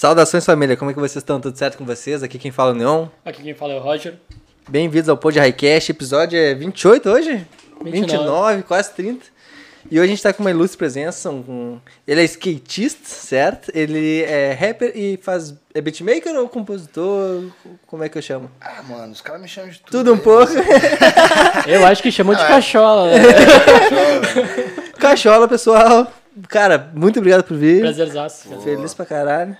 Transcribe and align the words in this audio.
Saudações 0.00 0.46
família, 0.46 0.78
como 0.78 0.90
é 0.90 0.94
que 0.94 0.98
vocês 0.98 1.16
estão? 1.16 1.38
Tudo 1.38 1.58
certo 1.58 1.76
com 1.76 1.84
vocês? 1.84 2.22
Aqui 2.22 2.38
quem 2.38 2.50
fala 2.50 2.70
é 2.70 2.72
o 2.72 2.74
Neon. 2.74 3.06
Aqui 3.22 3.42
quem 3.42 3.52
fala 3.52 3.74
é 3.74 3.76
o 3.76 3.80
Roger. 3.80 4.14
Bem-vindos 4.66 5.10
ao 5.10 5.16
Pod 5.18 5.38
Highcast, 5.38 5.92
episódio 5.92 6.38
é 6.38 6.54
28 6.54 7.06
hoje? 7.10 7.46
29. 7.84 8.00
29, 8.16 8.62
quase 8.62 8.94
30. 8.94 9.26
E 9.90 10.00
hoje 10.00 10.06
a 10.06 10.06
gente 10.14 10.22
tá 10.22 10.32
com 10.32 10.42
uma 10.42 10.50
ilustre 10.50 10.78
presença, 10.78 11.28
um- 11.30 11.78
ele 12.08 12.22
é 12.22 12.24
skatista, 12.24 13.06
certo? 13.06 13.70
Ele 13.74 14.22
é 14.22 14.54
rapper 14.54 14.90
e 14.96 15.18
faz... 15.22 15.54
é 15.74 15.82
beatmaker 15.82 16.34
ou 16.34 16.48
compositor? 16.48 17.50
Como 17.86 18.02
é 18.02 18.08
que 18.08 18.16
eu 18.16 18.22
chamo? 18.22 18.50
Ah, 18.58 18.82
mano, 18.88 19.12
os 19.12 19.20
caras 19.20 19.42
me 19.42 19.48
chamam 19.48 19.68
de 19.68 19.80
tudo. 19.80 19.90
Tudo 19.98 20.12
um 20.12 20.14
aí, 20.14 20.20
pouco. 20.22 20.52
Eu 21.68 21.84
acho 21.84 22.02
que 22.02 22.10
chamou 22.10 22.34
de 22.34 22.40
cachola, 22.46 23.10
né? 23.10 23.18
Cachola, 24.98 25.46
pessoal. 25.46 26.10
Cara, 26.48 26.90
muito 26.94 27.18
obrigado 27.18 27.44
por 27.44 27.58
vir. 27.58 27.80
Prazerzaço. 27.80 28.48
Feliz 28.62 28.94
pra 28.94 29.04
caralho. 29.04 29.54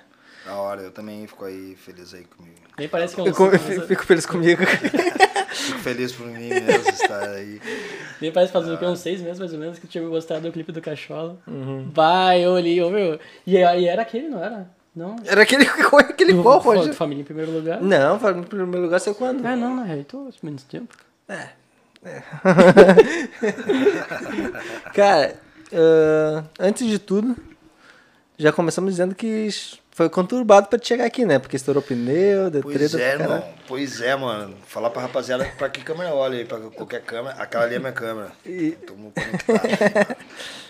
Da 0.44 0.54
hora, 0.56 0.80
eu 0.82 0.90
também 0.90 1.26
fico 1.26 1.44
aí 1.44 1.76
feliz 1.76 2.14
aí 2.14 2.24
comigo. 2.24 2.56
Nem 2.78 2.88
parece 2.88 3.14
que 3.14 3.20
eu 3.20 3.26
Eu 3.26 3.30
não 3.30 3.36
co- 3.36 3.50
sei, 3.58 3.74
eu 3.76 3.80
mas- 3.80 3.88
fico 3.88 4.04
feliz 4.06 4.24
comigo. 4.26 4.62
Fico 4.64 5.78
feliz 5.80 6.12
por 6.12 6.26
mim 6.26 6.48
mesmo 6.48 6.88
estar 6.90 7.28
aí. 7.30 7.60
Nem 8.20 8.32
parece 8.32 8.52
fazer 8.52 8.72
o 8.72 8.78
que, 8.78 8.84
uns 8.86 9.00
seis 9.00 9.20
meses 9.20 9.38
mais 9.38 9.52
ou 9.52 9.58
menos 9.58 9.78
que 9.78 9.84
eu 9.86 9.90
tinha 9.90 10.04
gostado 10.08 10.40
do 10.42 10.52
clipe 10.52 10.72
do 10.72 10.80
Cachola. 10.80 11.38
Vai, 11.92 12.42
eu 12.44 12.52
olhei, 12.52 12.80
ô 12.82 12.88
meu. 12.90 13.18
E, 13.46 13.56
e 13.56 13.86
era 13.86 14.02
aquele, 14.02 14.28
não 14.28 14.42
era? 14.42 14.70
Não. 14.96 15.16
Era 15.26 15.42
aquele, 15.42 15.64
aquele 15.98 16.32
Do- 16.34 16.42
qual, 16.42 16.58
Roger? 16.58 16.94
Família 16.94 17.20
em 17.20 17.24
primeiro 17.24 17.52
lugar. 17.52 17.80
Não, 17.82 18.16
em 18.16 18.42
primeiro 18.42 18.82
lugar 18.82 18.98
saiu 19.00 19.14
quando? 19.14 19.44
Ah, 19.46 19.54
não, 19.54 19.76
na 19.76 19.84
real, 19.84 20.02
tô 20.04 20.30
menos 20.42 20.62
tempo. 20.64 20.96
Cara, 24.94 25.34
ah, 25.72 26.44
antes 26.58 26.86
de 26.86 26.98
tudo, 26.98 27.36
já 28.38 28.52
começamos 28.52 28.92
dizendo 28.92 29.14
que 29.14 29.26
foi 29.92 30.08
conturbado 30.08 30.68
pra 30.68 30.78
te 30.78 30.88
chegar 30.88 31.04
aqui, 31.04 31.24
né? 31.24 31.38
Porque 31.38 31.56
estourou 31.56 31.82
pneu, 31.82 32.48
deu 32.50 32.62
Pois 32.62 32.74
treta 32.76 33.00
é, 33.02 33.18
caralho. 33.18 33.44
Pois 33.66 34.00
é, 34.00 34.14
mano. 34.16 34.56
Falar 34.66 34.90
pra 34.90 35.02
rapaziada 35.02 35.44
pra 35.58 35.68
que 35.68 35.82
câmera 35.82 36.14
olha 36.14 36.38
aí, 36.38 36.44
pra 36.44 36.58
qualquer 36.58 37.02
câmera. 37.02 37.36
Aquela 37.38 37.64
ali 37.64 37.74
é 37.74 37.78
minha 37.78 37.92
câmera. 37.92 38.32
E- 38.46 38.76
muito 38.96 39.14
conectado. 39.14 39.60
aí, 39.64 39.94
mano. 39.94 40.16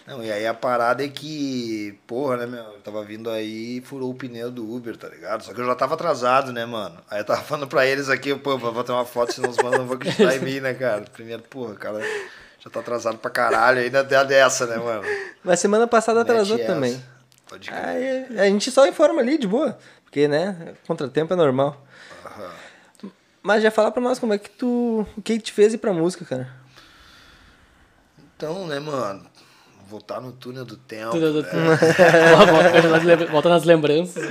Não, 0.06 0.25
e 0.25 0.33
aí 0.33 0.47
a 0.47 0.55
parada 0.55 1.05
é 1.05 1.09
que, 1.09 1.97
porra, 2.06 2.39
né, 2.39 2.47
meu? 2.47 2.64
Eu 2.64 2.81
tava 2.83 3.05
vindo 3.05 3.31
aí 3.31 3.77
e 3.77 3.81
furou 3.83 4.11
o 4.11 4.14
pneu 4.14 4.50
do 4.50 4.69
Uber, 4.75 4.97
tá 4.97 5.09
ligado? 5.09 5.44
Só 5.44 5.53
que 5.55 5.61
eu 5.61 5.66
já 5.66 5.75
tava 5.77 5.94
atrasado, 5.94 6.53
né, 6.53 6.66
mano? 6.66 6.97
Aí 7.09 7.20
eu 7.20 7.25
tava 7.25 7.42
falando 7.42 7.69
pra 7.69 7.87
eles 7.87 8.09
aqui, 8.09 8.34
pô, 8.34 8.59
vou 8.59 8.72
bater 8.72 8.91
uma 8.91 9.05
foto, 9.05 9.33
senão 9.33 9.50
os 9.50 9.56
manos 9.59 9.78
não 9.78 9.87
vão 9.87 9.97
acreditar 9.97 10.34
em 10.34 10.41
mim, 10.41 10.59
né, 10.61 10.75
cara? 10.75 11.03
Primeiro, 11.12 11.42
porra, 11.42 11.75
cara 11.75 12.00
já 12.59 12.69
tá 12.70 12.81
atrasado 12.81 13.19
pra 13.19 13.31
caralho, 13.31 13.81
ainda 13.81 14.05
tem 14.05 14.19
a 14.19 14.25
dessa, 14.25 14.66
né, 14.66 14.77
mano? 14.77 15.03
Mas 15.42 15.61
semana 15.61 15.87
passada 15.87 16.20
atrasou 16.20 16.59
essa. 16.59 16.66
também. 16.66 17.03
Pode 17.51 17.69
crer. 17.69 18.27
Aí 18.31 18.39
a 18.41 18.45
gente 18.47 18.70
só 18.70 18.87
informa 18.87 19.20
ali, 19.20 19.37
de 19.37 19.48
boa. 19.48 19.77
Porque, 20.05 20.29
né, 20.29 20.75
contratempo 20.87 21.33
é 21.33 21.37
normal. 21.37 21.84
Aham. 22.25 22.51
Mas 23.43 23.62
já 23.62 23.70
fala 23.70 23.91
pra 23.91 24.01
nós 24.01 24.19
como 24.20 24.33
é 24.33 24.39
que 24.39 24.51
tu... 24.51 25.05
O 25.17 25.23
que 25.23 25.39
te 25.41 25.53
fez 25.53 25.75
ir 25.75 25.78
pra 25.78 25.93
música, 25.93 26.25
cara? 26.25 26.48
Então, 28.37 28.67
né, 28.67 28.78
mano? 28.78 29.27
Voltar 29.89 30.21
no 30.21 30.33
túnel 30.33 30.65
do 30.65 30.77
tempo. 30.77 31.11
Tudo- 31.12 31.43
né? 31.43 31.51
volta, 32.73 32.89
nas 32.89 33.03
lembra- 33.03 33.27
volta 33.27 33.48
nas 33.48 33.65
lembranças. 33.65 34.23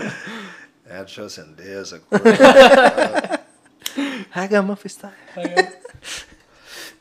É, 0.86 1.00
deixa 1.00 1.22
eu 1.22 1.25
acender 1.25 1.81
essa 1.81 2.00
coisa. 2.00 2.23
Ragama 4.31 4.75
Freestyle. 4.75 5.14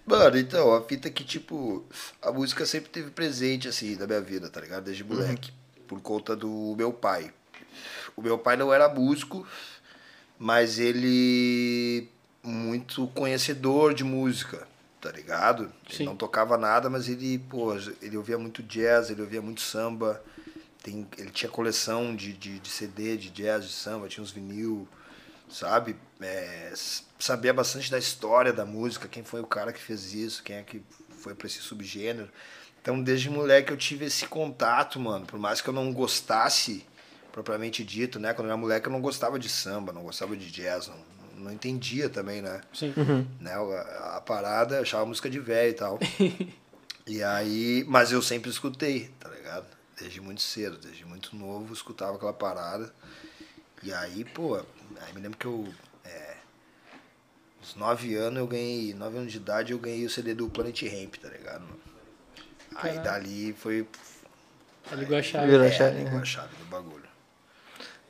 Mano, 0.04 0.38
então, 0.38 0.74
a 0.74 0.82
fita 0.82 1.08
é 1.08 1.10
que, 1.10 1.22
tipo, 1.22 1.84
a 2.22 2.32
música 2.32 2.64
sempre 2.66 2.88
teve 2.90 3.10
presente, 3.10 3.68
assim, 3.68 3.94
na 3.96 4.06
minha 4.06 4.20
vida, 4.20 4.48
tá 4.48 4.60
ligado? 4.60 4.84
Desde 4.84 5.04
moleque. 5.04 5.52
Por 5.88 6.00
conta 6.00 6.36
do 6.36 6.74
meu 6.76 6.92
pai. 6.92 7.32
O 8.14 8.22
meu 8.22 8.38
pai 8.38 8.56
não 8.56 8.72
era 8.72 8.88
músico, 8.88 9.46
mas 10.38 10.78
ele 10.78 12.08
muito 12.42 13.08
conhecedor 13.08 13.94
de 13.94 14.04
música, 14.04 14.66
tá 15.00 15.10
ligado? 15.10 15.72
Sim. 15.88 15.96
Ele 15.96 16.04
não 16.04 16.16
tocava 16.16 16.56
nada, 16.56 16.88
mas 16.88 17.08
ele, 17.08 17.38
pô, 17.38 17.74
ele 18.00 18.16
ouvia 18.16 18.38
muito 18.38 18.62
jazz, 18.62 19.10
ele 19.10 19.22
ouvia 19.22 19.42
muito 19.42 19.60
samba. 19.60 20.22
Tem, 20.82 21.06
ele 21.16 21.30
tinha 21.30 21.50
coleção 21.50 22.14
de, 22.14 22.32
de, 22.32 22.58
de 22.60 22.68
CD, 22.68 23.16
de 23.16 23.30
jazz, 23.30 23.64
de 23.64 23.72
samba, 23.72 24.08
tinha 24.08 24.22
uns 24.22 24.30
vinil, 24.30 24.86
sabe? 25.48 25.96
É, 26.20 26.72
sabia 27.18 27.52
bastante 27.52 27.90
da 27.90 27.98
história 27.98 28.52
da 28.52 28.64
música, 28.64 29.08
quem 29.08 29.24
foi 29.24 29.40
o 29.40 29.46
cara 29.46 29.72
que 29.72 29.80
fez 29.80 30.14
isso, 30.14 30.42
quem 30.42 30.56
é 30.56 30.62
que 30.62 30.82
foi 31.18 31.34
pra 31.34 31.46
esse 31.46 31.58
subgênero. 31.58 32.28
Então, 32.80 33.02
desde 33.02 33.28
moleque 33.28 33.72
eu 33.72 33.76
tive 33.76 34.06
esse 34.06 34.26
contato, 34.26 34.98
mano. 34.98 35.26
Por 35.26 35.38
mais 35.38 35.60
que 35.60 35.68
eu 35.68 35.74
não 35.74 35.92
gostasse, 35.92 36.86
propriamente 37.32 37.84
dito, 37.84 38.18
né? 38.18 38.32
Quando 38.32 38.46
eu 38.46 38.52
era 38.52 38.56
moleque 38.56 38.86
eu 38.86 38.92
não 38.92 39.00
gostava 39.00 39.38
de 39.38 39.48
samba, 39.48 39.92
não 39.92 40.02
gostava 40.02 40.36
de 40.36 40.50
jazz, 40.50 40.88
não, 40.88 41.44
não 41.44 41.52
entendia 41.52 42.08
também, 42.08 42.42
né? 42.42 42.60
Sim. 42.72 42.92
né, 43.40 43.52
a, 43.52 44.16
a 44.16 44.20
parada, 44.20 44.76
eu 44.76 44.82
achava 44.82 45.06
música 45.06 45.30
de 45.30 45.38
velho 45.38 45.70
e 45.70 45.74
tal. 45.74 45.98
e 47.06 47.22
aí, 47.22 47.84
mas 47.88 48.12
eu 48.12 48.22
sempre 48.22 48.50
escutei, 48.50 49.10
tá 49.20 49.28
ligado? 49.28 49.66
Desde 49.98 50.20
muito 50.20 50.42
cedo, 50.42 50.78
desde 50.78 51.04
muito 51.04 51.34
novo, 51.36 51.68
eu 51.68 51.74
escutava 51.74 52.16
aquela 52.16 52.32
parada. 52.32 52.92
E 53.82 53.92
aí, 53.92 54.24
pô, 54.24 54.56
aí 54.56 55.12
me 55.14 55.20
lembro 55.20 55.38
que 55.38 55.46
eu, 55.46 55.68
é, 56.04 56.36
uns 57.62 57.76
nove 57.76 58.16
anos 58.16 58.38
eu 58.38 58.46
ganhei, 58.46 58.94
nove 58.94 59.18
anos 59.18 59.30
de 59.30 59.38
idade 59.38 59.72
eu 59.72 59.78
ganhei 59.78 60.04
o 60.04 60.10
CD 60.10 60.34
do 60.34 60.48
Planet 60.48 60.82
Ramp, 60.82 61.16
tá 61.16 61.28
ligado? 61.28 61.62
mano? 61.62 61.87
Aí 62.80 62.94
Caralho. 62.94 63.02
dali 63.02 63.52
foi, 63.58 63.86
Ele 64.92 65.00
ligou 65.00 65.18
a 65.18 65.22
chave. 65.22 65.46
Virou 65.46 65.62
a 65.64 65.66
é, 65.66 65.72
chave, 65.72 65.98
ligou 65.98 66.12
né? 66.12 66.22
a 66.22 66.24
chave 66.24 66.56
do 66.56 66.64
bagulho. 66.66 67.08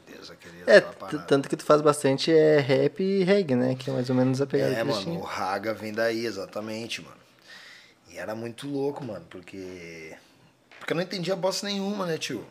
Deus, 0.07 0.33
É, 0.67 0.81
tanto 1.27 1.49
que 1.49 1.57
tu 1.57 1.65
faz 1.65 1.81
bastante 1.81 2.31
é 2.31 2.59
rap 2.61 3.03
e 3.03 3.25
reggae, 3.25 3.55
né? 3.55 3.75
Que 3.79 3.89
é 3.89 3.93
mais 3.93 4.11
ou 4.11 4.17
menos 4.17 4.41
a 4.41 4.47
pegada 4.47 4.73
É, 4.73 4.85
mano, 4.85 5.19
o. 5.19 5.23
Raga 5.23 5.73
vem 5.73 5.93
daí, 5.93 6.27
exatamente, 6.27 7.01
mano. 7.03 7.17
E 8.11 8.19
era 8.19 8.35
muito 8.35 8.69
louco, 8.69 9.03
mano, 9.05 9.25
porque. 9.31 10.15
Porque 10.79 10.93
eu 10.93 10.97
não 10.97 11.03
entendia 11.03 11.35
bosta 11.35 11.67
nenhuma, 11.67 12.05
né, 12.05 12.19
tio? 12.19 12.45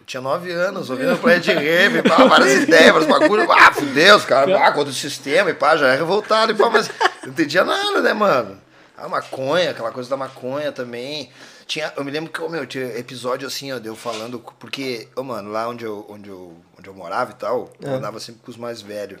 Eu 0.00 0.06
tinha 0.06 0.20
nove 0.20 0.50
anos, 0.50 0.88
ouvindo 0.88 1.16
praia 1.18 1.40
de 1.40 1.52
rave, 1.52 2.02
pá, 2.02 2.24
várias 2.24 2.52
ideias, 2.64 2.92
vários 2.92 3.08
bagulho. 3.08 3.50
Ah, 3.52 3.72
fudeu, 3.72 4.16
os 4.16 4.24
caras, 4.24 4.54
ah, 4.54 4.72
contra 4.72 4.90
o 4.90 4.94
sistema, 4.94 5.50
e 5.50 5.54
pá, 5.54 5.76
já 5.76 5.88
é 5.88 5.96
revoltado, 5.96 6.52
e 6.52 6.54
pá, 6.54 6.70
mas 6.70 6.90
não 7.22 7.30
entendia 7.30 7.64
nada, 7.64 8.00
né, 8.00 8.12
mano? 8.14 8.63
A 9.04 9.08
maconha, 9.08 9.70
aquela 9.70 9.92
coisa 9.92 10.08
da 10.08 10.16
maconha 10.16 10.72
também. 10.72 11.30
Tinha, 11.66 11.92
eu 11.96 12.02
me 12.04 12.10
lembro 12.10 12.32
que, 12.32 12.40
ô, 12.40 12.48
meu, 12.48 12.66
tinha 12.66 12.96
episódio 12.98 13.46
assim, 13.46 13.70
ó, 13.70 13.78
de 13.78 13.86
eu 13.86 13.94
falando, 13.94 14.38
porque, 14.58 15.08
ô, 15.14 15.22
mano, 15.22 15.50
lá 15.50 15.68
onde 15.68 15.84
eu, 15.84 16.06
onde 16.08 16.30
eu, 16.30 16.56
onde 16.78 16.88
eu 16.88 16.94
morava 16.94 17.32
e 17.32 17.34
tal, 17.34 17.70
eu 17.82 17.90
É. 17.90 17.94
andava 17.94 18.18
sempre 18.18 18.40
com 18.42 18.50
os 18.50 18.56
mais 18.56 18.80
velhos, 18.80 19.20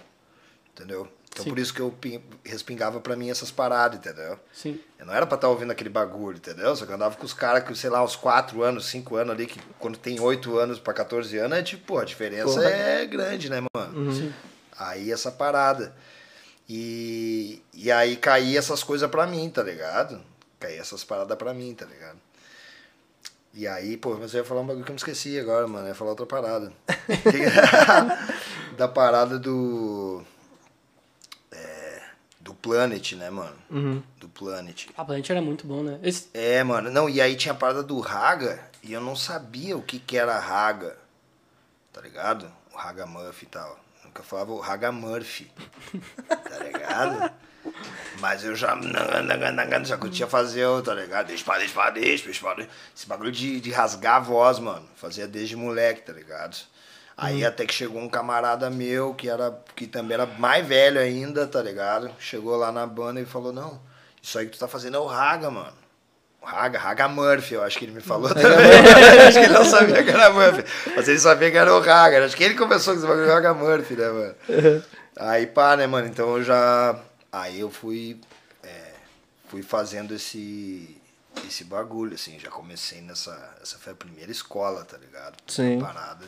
entendeu? 0.74 1.06
Então 1.30 1.42
Sim. 1.44 1.50
por 1.50 1.58
isso 1.58 1.74
que 1.74 1.80
eu 1.80 1.90
pin- 1.90 2.22
respingava 2.44 3.00
pra 3.00 3.16
mim 3.16 3.28
essas 3.28 3.50
paradas, 3.50 3.98
entendeu? 3.98 4.38
Sim. 4.52 4.80
Eu 4.98 5.04
não 5.04 5.12
era 5.14 5.26
pra 5.26 5.34
estar 5.34 5.48
ouvindo 5.48 5.70
aquele 5.72 5.90
bagulho, 5.90 6.36
entendeu? 6.38 6.74
Só 6.76 6.86
que 6.86 6.92
eu 6.92 6.94
andava 6.94 7.16
com 7.16 7.26
os 7.26 7.32
caras 7.34 7.64
que, 7.64 7.74
sei 7.76 7.90
lá, 7.90 8.02
uns 8.04 8.14
4 8.16 8.62
anos, 8.62 8.86
5 8.86 9.16
anos 9.16 9.34
ali, 9.34 9.46
que 9.46 9.60
quando 9.78 9.98
tem 9.98 10.20
8 10.20 10.56
anos 10.58 10.78
pra 10.78 10.94
14 10.94 11.36
anos, 11.38 11.58
é 11.58 11.62
tipo, 11.62 11.84
pô, 11.86 11.98
a 11.98 12.04
diferença 12.04 12.54
Porra. 12.54 12.70
é 12.70 13.04
grande, 13.04 13.50
né, 13.50 13.60
mano? 13.76 14.12
Sim. 14.14 14.32
Aí 14.78 15.10
essa 15.12 15.30
parada. 15.30 15.94
E, 16.68 17.62
e 17.72 17.92
aí 17.92 18.16
caía 18.16 18.58
essas 18.58 18.82
coisas 18.82 19.10
pra 19.10 19.26
mim, 19.26 19.50
tá 19.50 19.62
ligado? 19.62 20.20
Caía 20.58 20.80
essas 20.80 21.04
paradas 21.04 21.36
pra 21.36 21.52
mim, 21.52 21.74
tá 21.74 21.84
ligado? 21.84 22.18
E 23.52 23.68
aí, 23.68 23.96
pô, 23.96 24.16
mas 24.16 24.34
eu 24.34 24.40
ia 24.40 24.44
falar 24.44 24.62
um 24.62 24.66
bagulho 24.66 24.84
que 24.84 24.90
eu 24.90 24.94
me 24.94 24.98
esqueci 24.98 25.38
agora, 25.38 25.66
mano. 25.68 25.84
Eu 25.84 25.90
ia 25.90 25.94
falar 25.94 26.10
outra 26.10 26.26
parada. 26.26 26.72
da 28.76 28.88
parada 28.88 29.38
do. 29.38 30.24
é, 31.52 32.02
do 32.40 32.52
Planet, 32.52 33.12
né, 33.12 33.30
mano? 33.30 33.56
Uhum. 33.70 34.02
Do 34.18 34.28
Planet. 34.28 34.88
A 34.96 35.04
Planet 35.04 35.30
era 35.30 35.40
muito 35.40 35.66
bom, 35.68 35.84
né? 35.84 36.00
Esse, 36.02 36.28
É, 36.34 36.64
mano. 36.64 36.90
Não, 36.90 37.08
e 37.08 37.20
aí 37.20 37.36
tinha 37.36 37.52
a 37.52 37.56
parada 37.56 37.82
do 37.82 38.00
Raga 38.00 38.60
e 38.82 38.92
eu 38.92 39.00
não 39.00 39.14
sabia 39.14 39.76
o 39.76 39.82
que 39.82 40.00
que 40.00 40.16
era 40.16 40.36
Raga. 40.36 40.96
Tá 41.92 42.00
ligado? 42.00 42.50
O 42.72 42.76
Raga 42.76 43.06
Murphy 43.06 43.44
e 43.44 43.48
tal. 43.50 43.83
Nunca 44.14 44.22
falava 44.22 44.52
o 44.52 44.60
Raga 44.60 44.92
Murphy. 44.92 45.50
Tá 46.28 46.58
ligado? 46.60 47.32
Mas 48.20 48.44
eu 48.44 48.54
já. 48.54 48.78
Já 49.82 49.96
curtia 49.98 50.28
fazer, 50.28 50.64
tá 50.84 50.94
ligado? 50.94 51.26
Deixa 51.26 51.44
pra, 51.44 51.58
deixa 51.58 51.74
pra, 51.74 51.90
deixa, 51.90 52.24
deixa 52.24 52.40
pra, 52.40 52.54
deixa. 52.54 52.70
Esse 52.96 53.08
bagulho 53.08 53.32
de, 53.32 53.60
de 53.60 53.72
rasgar 53.72 54.16
a 54.16 54.20
voz, 54.20 54.60
mano. 54.60 54.88
Fazia 54.94 55.26
desde 55.26 55.56
moleque, 55.56 56.02
tá 56.02 56.12
ligado? 56.12 56.56
Aí 57.16 57.44
até 57.44 57.66
que 57.66 57.74
chegou 57.74 58.00
um 58.00 58.08
camarada 58.08 58.70
meu 58.70 59.14
que 59.14 59.28
era 59.28 59.60
que 59.74 59.88
também 59.88 60.14
era 60.14 60.26
mais 60.26 60.64
velho 60.64 61.00
ainda, 61.00 61.44
tá 61.48 61.60
ligado? 61.60 62.08
Chegou 62.20 62.54
lá 62.56 62.70
na 62.70 62.86
banda 62.86 63.20
e 63.20 63.26
falou: 63.26 63.52
Não, 63.52 63.82
isso 64.22 64.38
aí 64.38 64.46
que 64.46 64.52
tu 64.52 64.60
tá 64.60 64.68
fazendo 64.68 64.96
é 64.96 65.00
o 65.00 65.06
Raga, 65.06 65.50
mano. 65.50 65.83
Raga, 66.44 66.78
Raga 66.78 67.08
Murphy, 67.08 67.54
eu 67.54 67.62
acho 67.62 67.78
que 67.78 67.84
ele 67.86 67.92
me 67.92 68.00
falou 68.00 68.28
também. 68.34 68.46
acho 69.26 69.38
que 69.38 69.44
ele 69.44 69.52
não 69.54 69.64
sabia 69.64 70.02
que 70.04 70.10
era 70.10 70.30
Murphy. 70.30 70.64
Mas 70.94 71.08
ele 71.08 71.18
sabia 71.18 71.50
que 71.50 71.56
era 71.56 71.74
o 71.74 71.80
Raga. 71.80 72.24
Acho 72.24 72.36
que 72.36 72.44
ele 72.44 72.54
começou 72.54 72.94
com 72.94 72.98
esse 73.00 73.08
bagulho 73.08 73.26
do 73.26 73.32
Raga 73.32 73.54
Murphy, 73.54 73.94
né, 73.94 74.08
mano? 74.08 74.82
Aí 75.16 75.46
pá, 75.46 75.76
né, 75.76 75.86
mano? 75.86 76.06
Então 76.06 76.36
eu 76.36 76.44
já. 76.44 76.96
Aí 77.32 77.60
eu 77.60 77.70
fui. 77.70 78.20
é, 78.62 78.92
fui 79.48 79.62
fazendo 79.62 80.14
esse. 80.14 80.96
Esse 81.48 81.64
bagulho, 81.64 82.14
assim. 82.14 82.38
Já 82.38 82.48
comecei 82.50 83.00
nessa. 83.00 83.36
Essa 83.62 83.76
foi 83.78 83.92
a 83.92 83.96
primeira 83.96 84.30
escola, 84.30 84.84
tá 84.84 84.96
ligado? 84.96 85.34
Sim. 85.46 85.80
Parada. 85.80 86.24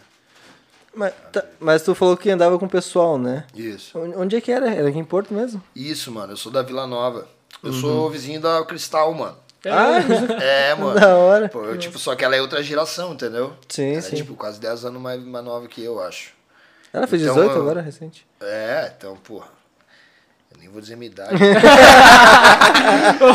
Mas, 0.95 1.13
tá, 1.31 1.45
mas 1.61 1.83
tu 1.83 1.95
falou 1.95 2.17
que 2.17 2.31
andava 2.31 2.59
com 2.59 2.65
o 2.65 2.71
pessoal, 2.71 3.19
né? 3.19 3.45
Isso. 3.55 3.99
Onde 3.99 4.17
onde 4.17 4.37
é 4.37 4.41
que 4.41 4.51
era? 4.51 4.73
Era 4.75 4.89
aqui 4.89 4.99
em 4.99 5.05
Porto 5.05 5.33
mesmo? 5.35 5.63
Isso, 5.75 6.11
mano. 6.11 6.33
Eu 6.33 6.37
sou 6.37 6.51
da 6.51 6.63
Vila 6.63 6.87
Nova. 6.87 7.29
Eu 7.63 7.73
sou 7.73 8.09
vizinho 8.11 8.41
da 8.41 8.65
Cristal, 8.65 9.13
mano. 9.15 9.37
Ah, 9.71 9.99
É, 10.43 10.75
mano. 10.77 10.99
da 10.99 11.17
hora. 11.17 11.49
Pô, 11.49 11.65
eu, 11.65 11.79
tipo, 11.79 11.99
só 11.99 12.15
que 12.15 12.25
ela 12.25 12.37
é 12.37 12.41
outra 12.41 12.63
geração, 12.63 13.13
entendeu? 13.15 13.55
Sim, 13.69 13.93
ela 13.93 14.03
sim. 14.03 14.15
é, 14.15 14.17
tipo, 14.17 14.35
quase 14.35 14.61
10 14.61 14.85
anos 14.85 15.01
mais, 15.01 15.23
mais 15.23 15.45
nova 15.45 15.67
que 15.69 15.83
eu, 15.83 16.01
acho. 16.03 16.33
Ela 16.93 17.07
fez 17.07 17.23
Então, 17.23 17.35
18 17.35 17.53
eu- 17.55 17.61
agora, 17.63 17.81
recente. 17.81 18.27
É, 18.41 18.93
então, 18.97 19.17
porra. 19.17 19.49
Nem 20.67 20.73
vou 20.73 20.81
dizer 20.81 20.97
minha 20.97 21.11
idade. 21.11 21.37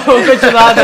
Vamos 0.06 0.30
continuar, 0.30 0.76
né? 0.76 0.84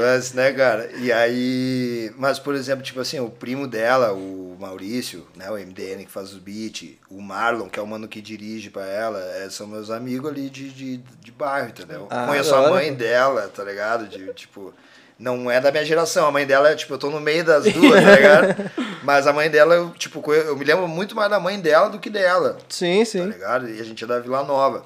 Mas, 0.00 0.32
né, 0.32 0.50
cara? 0.52 0.90
E 0.98 1.12
aí. 1.12 2.10
Mas, 2.16 2.38
por 2.38 2.54
exemplo, 2.54 2.82
tipo 2.82 2.98
assim, 2.98 3.20
o 3.20 3.28
primo 3.28 3.68
dela, 3.68 4.14
o 4.14 4.56
Maurício, 4.58 5.26
né? 5.36 5.50
O 5.50 5.54
MDN 5.54 6.06
que 6.06 6.10
faz 6.10 6.32
os 6.32 6.38
beats, 6.38 6.92
o 7.10 7.20
Marlon, 7.20 7.68
que 7.68 7.78
é 7.78 7.82
o 7.82 7.86
mano 7.86 8.08
que 8.08 8.22
dirige 8.22 8.70
pra 8.70 8.86
ela, 8.86 9.20
é, 9.36 9.50
são 9.50 9.66
meus 9.66 9.90
amigos 9.90 10.30
ali 10.30 10.48
de, 10.48 10.70
de, 10.70 10.96
de 10.96 11.32
bairro, 11.32 11.68
entendeu? 11.68 12.06
Ah, 12.08 12.26
Conheço 12.26 12.50
da 12.52 12.68
a 12.68 12.70
mãe 12.70 12.94
dela, 12.94 13.50
tá 13.54 13.62
ligado? 13.62 14.08
De, 14.08 14.32
tipo. 14.32 14.72
Não 15.18 15.50
é 15.50 15.60
da 15.60 15.70
minha 15.70 15.84
geração, 15.84 16.26
a 16.26 16.32
mãe 16.32 16.46
dela 16.46 16.70
é, 16.70 16.74
tipo, 16.74 16.94
eu 16.94 16.98
tô 16.98 17.10
no 17.10 17.20
meio 17.20 17.44
das 17.44 17.64
duas, 17.64 18.02
tá 18.02 18.16
ligado? 18.16 18.70
Mas 19.04 19.26
a 19.26 19.32
mãe 19.32 19.50
dela, 19.50 19.74
eu, 19.74 19.90
tipo, 19.90 20.32
eu 20.32 20.56
me 20.56 20.64
lembro 20.64 20.88
muito 20.88 21.14
mais 21.14 21.30
da 21.30 21.38
mãe 21.38 21.60
dela 21.60 21.88
do 21.88 21.98
que 21.98 22.10
dela 22.10 22.58
Sim, 22.68 23.00
tá 23.00 23.04
sim. 23.04 23.26
ligado? 23.26 23.68
E 23.68 23.80
a 23.80 23.84
gente 23.84 24.02
é 24.02 24.06
da 24.06 24.18
Vila 24.18 24.42
Nova. 24.42 24.84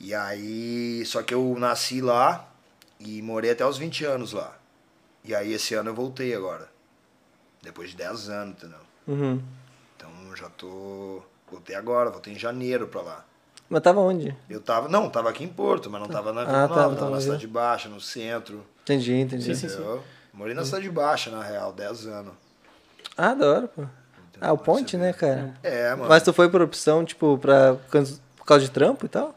E 0.00 0.14
aí, 0.14 1.04
só 1.06 1.22
que 1.22 1.32
eu 1.34 1.54
nasci 1.58 2.00
lá 2.00 2.48
e 2.98 3.22
morei 3.22 3.50
até 3.52 3.64
os 3.64 3.78
20 3.78 4.04
anos 4.04 4.32
lá. 4.32 4.56
E 5.24 5.34
aí 5.34 5.52
esse 5.52 5.74
ano 5.74 5.90
eu 5.90 5.94
voltei 5.94 6.34
agora. 6.34 6.68
Depois 7.62 7.90
de 7.90 7.96
10 7.96 8.28
anos, 8.28 8.56
entendeu? 8.56 8.78
Uhum. 9.06 9.42
Então 9.96 10.10
já 10.36 10.48
tô. 10.50 11.22
Voltei 11.50 11.74
agora, 11.76 12.10
voltei 12.10 12.32
em 12.34 12.38
janeiro 12.38 12.88
pra 12.88 13.00
lá. 13.00 13.24
Mas 13.70 13.82
tava 13.82 14.00
onde? 14.00 14.36
Eu 14.50 14.60
tava. 14.60 14.88
Não, 14.88 15.08
tava 15.08 15.30
aqui 15.30 15.42
em 15.44 15.48
Porto, 15.48 15.88
mas 15.88 16.00
não 16.00 16.08
tava 16.08 16.32
na 16.32 16.44
Vila 16.44 16.64
Ah, 16.64 16.68
tá, 16.68 16.74
Nova, 16.76 16.94
tá 16.94 17.00
tava 17.00 17.10
na. 17.12 17.20
Cidade 17.20 17.46
Baixa, 17.46 17.88
no 17.88 18.00
centro. 18.00 18.64
Entendi, 18.84 19.14
entendi. 19.14 19.44
Sim, 19.56 19.68
sim, 19.68 19.76
sim. 19.76 20.00
Morei 20.32 20.54
na 20.54 20.64
Cidade 20.64 20.88
Baixa, 20.90 21.30
na 21.30 21.42
real, 21.42 21.72
10 21.72 22.06
anos. 22.06 22.32
Ah, 23.16 23.34
da 23.34 23.46
hora, 23.50 23.68
pô. 23.68 23.84
Ah, 24.40 24.52
o 24.52 24.58
ponte, 24.58 24.96
né, 24.96 25.12
cara? 25.12 25.54
É, 25.62 25.90
mano. 25.94 26.08
Mas 26.08 26.22
tu 26.22 26.32
foi 26.32 26.50
por 26.50 26.60
opção, 26.60 27.04
tipo, 27.04 27.38
pra, 27.38 27.74
por 27.74 28.44
causa 28.44 28.64
de 28.64 28.70
trampo 28.70 29.06
e 29.06 29.08
tal? 29.08 29.34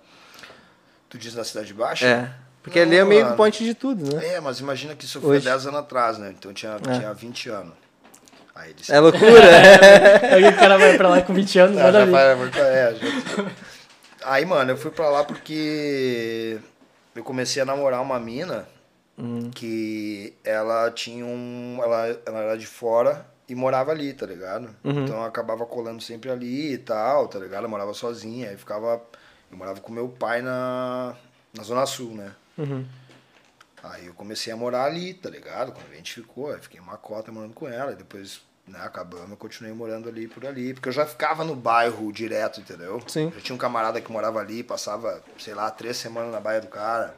Tu 1.07 1.17
diz 1.17 1.33
na 1.35 1.43
Cidade 1.43 1.73
Baixa? 1.73 2.05
É. 2.05 2.29
Porque 2.61 2.79
ali 2.79 2.97
é 2.97 3.05
meio 3.05 3.23
mano. 3.23 3.37
ponte 3.37 3.63
de 3.63 3.73
tudo, 3.73 4.13
né? 4.13 4.33
É, 4.33 4.39
mas 4.41 4.59
imagina 4.59 4.93
que 4.93 5.05
isso 5.05 5.21
foi 5.21 5.37
Hoje. 5.37 5.45
10 5.45 5.67
anos 5.67 5.79
atrás, 5.79 6.17
né? 6.17 6.33
Então 6.37 6.51
eu 6.51 6.55
tinha, 6.55 6.77
tinha 6.79 7.13
20 7.13 7.49
anos. 7.49 7.73
Aí 8.53 8.71
eles 8.71 8.89
É 8.89 8.99
loucura. 8.99 9.23
é. 9.47 10.33
Aí 10.33 10.45
o 10.49 10.55
cara 10.55 10.77
vai 10.77 10.97
pra 10.97 11.07
lá 11.07 11.21
com 11.21 11.33
20 11.33 11.59
anos, 11.59 11.77
nada 11.77 12.03
a 12.03 12.35
muito- 12.35 12.57
é, 12.57 12.95
já- 12.95 13.45
Aí, 14.25 14.45
mano, 14.45 14.71
eu 14.71 14.77
fui 14.77 14.91
pra 14.91 15.07
lá 15.09 15.23
porque 15.23 16.59
eu 17.15 17.23
comecei 17.23 17.61
a 17.61 17.65
namorar 17.65 18.01
uma 18.01 18.19
mina 18.19 18.67
que 19.53 20.35
ela 20.43 20.91
tinha 20.91 21.25
um. 21.25 21.79
Ela, 21.81 22.21
ela 22.25 22.39
era 22.39 22.57
de 22.57 22.67
fora 22.67 23.25
e 23.49 23.55
morava 23.55 23.91
ali, 23.91 24.13
tá 24.13 24.25
ligado? 24.25 24.69
Então 25.03 25.15
eu 25.17 25.23
acabava 25.23 25.65
colando 25.65 26.01
sempre 26.01 26.29
ali 26.29 26.73
e 26.73 26.77
tal, 26.77 27.27
tá 27.27 27.39
ligado? 27.39 27.63
Eu 27.63 27.69
morava 27.69 27.93
sozinha, 27.93 28.49
aí 28.49 28.57
ficava. 28.57 29.01
Eu 29.49 29.57
morava 29.57 29.79
com 29.79 29.91
meu 29.91 30.09
pai 30.09 30.41
na, 30.41 31.15
na 31.53 31.63
Zona 31.63 31.85
Sul, 31.85 32.13
né? 32.13 32.35
Uhum. 32.57 32.85
Aí 33.83 34.07
eu 34.07 34.13
comecei 34.13 34.51
a 34.51 34.57
morar 34.57 34.85
ali, 34.85 35.13
tá 35.13 35.29
ligado? 35.29 35.71
Quando 35.71 35.91
a 35.91 35.95
gente 35.95 36.13
ficou, 36.13 36.51
aí 36.51 36.59
fiquei 36.59 36.79
uma 36.79 36.97
cota 36.97 37.31
morando 37.31 37.53
com 37.53 37.67
ela, 37.67 37.93
e 37.93 37.95
depois, 37.95 38.41
né, 38.67 38.79
acabamos, 38.81 39.29
eu 39.29 39.37
continuei 39.37 39.73
morando 39.73 40.09
ali 40.09 40.27
por 40.27 40.45
ali, 40.45 40.73
porque 40.73 40.89
eu 40.89 40.93
já 40.93 41.05
ficava 41.05 41.43
no 41.45 41.55
bairro 41.55 42.11
direto, 42.11 42.59
entendeu? 42.59 43.01
Sim. 43.07 43.31
Já 43.33 43.41
tinha 43.41 43.55
um 43.55 43.59
camarada 43.59 44.01
que 44.01 44.11
morava 44.11 44.39
ali, 44.39 44.63
passava, 44.63 45.23
sei 45.37 45.53
lá, 45.53 45.71
três 45.71 45.95
semanas 45.95 46.31
na 46.31 46.39
baia 46.39 46.59
do 46.59 46.67
cara, 46.67 47.15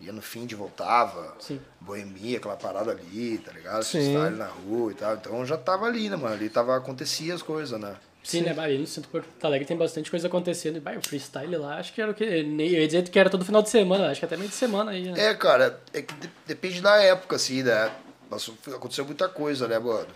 ia 0.00 0.12
no 0.12 0.20
fim 0.22 0.44
de 0.46 0.54
voltava, 0.54 1.34
Sim. 1.38 1.60
boemia, 1.80 2.38
aquela 2.38 2.56
parada 2.56 2.90
ali, 2.92 3.38
tá 3.38 3.52
ligado? 3.52 3.82
Sim. 3.82 3.98
Freestyle 4.00 4.36
na 4.36 4.46
rua 4.46 4.92
e 4.92 4.94
tal. 4.94 5.14
Então 5.14 5.46
já 5.46 5.56
tava 5.56 5.86
ali, 5.86 6.08
né, 6.10 6.16
mano? 6.16 6.34
Ali 6.34 6.48
tava, 6.50 6.76
acontecia 6.76 7.34
as 7.34 7.42
coisas, 7.42 7.78
né? 7.80 7.96
Sim, 8.22 8.40
né? 8.42 8.54
Ali 8.58 8.76
no 8.78 8.86
centro 8.86 9.02
de 9.08 9.12
Porto 9.20 9.44
Alegre 9.44 9.66
tem 9.66 9.76
bastante 9.76 10.10
coisa 10.10 10.26
acontecendo. 10.26 10.76
E, 10.76 10.80
bah, 10.80 10.92
o 10.98 11.00
freestyle 11.06 11.56
lá, 11.56 11.78
acho 11.78 11.92
que 11.94 12.02
era 12.02 12.10
o 12.10 12.14
que. 12.14 12.42
nem- 12.42 12.68
Eu 12.72 12.80
ia 12.80 12.86
dizer 12.86 13.08
que 13.08 13.18
era 13.18 13.30
todo 13.30 13.44
final 13.44 13.62
de 13.62 13.70
semana, 13.70 14.10
acho 14.10 14.18
que 14.20 14.26
até 14.26 14.36
meio 14.36 14.48
de 14.48 14.54
semana 14.56 14.90
aí, 14.90 15.04
né? 15.10 15.14
É, 15.30 15.34
cara, 15.34 15.80
é 15.94 16.02
que 16.02 16.12
de- 16.14 16.30
depende 16.46 16.80
da 16.80 16.96
época, 16.96 17.36
assim, 17.36 17.62
né? 17.62 17.90
Passou- 18.28 18.56
Aconteceu 18.74 19.04
muita 19.04 19.28
coisa, 19.28 19.68
né, 19.68 19.78
mano? 19.78 20.08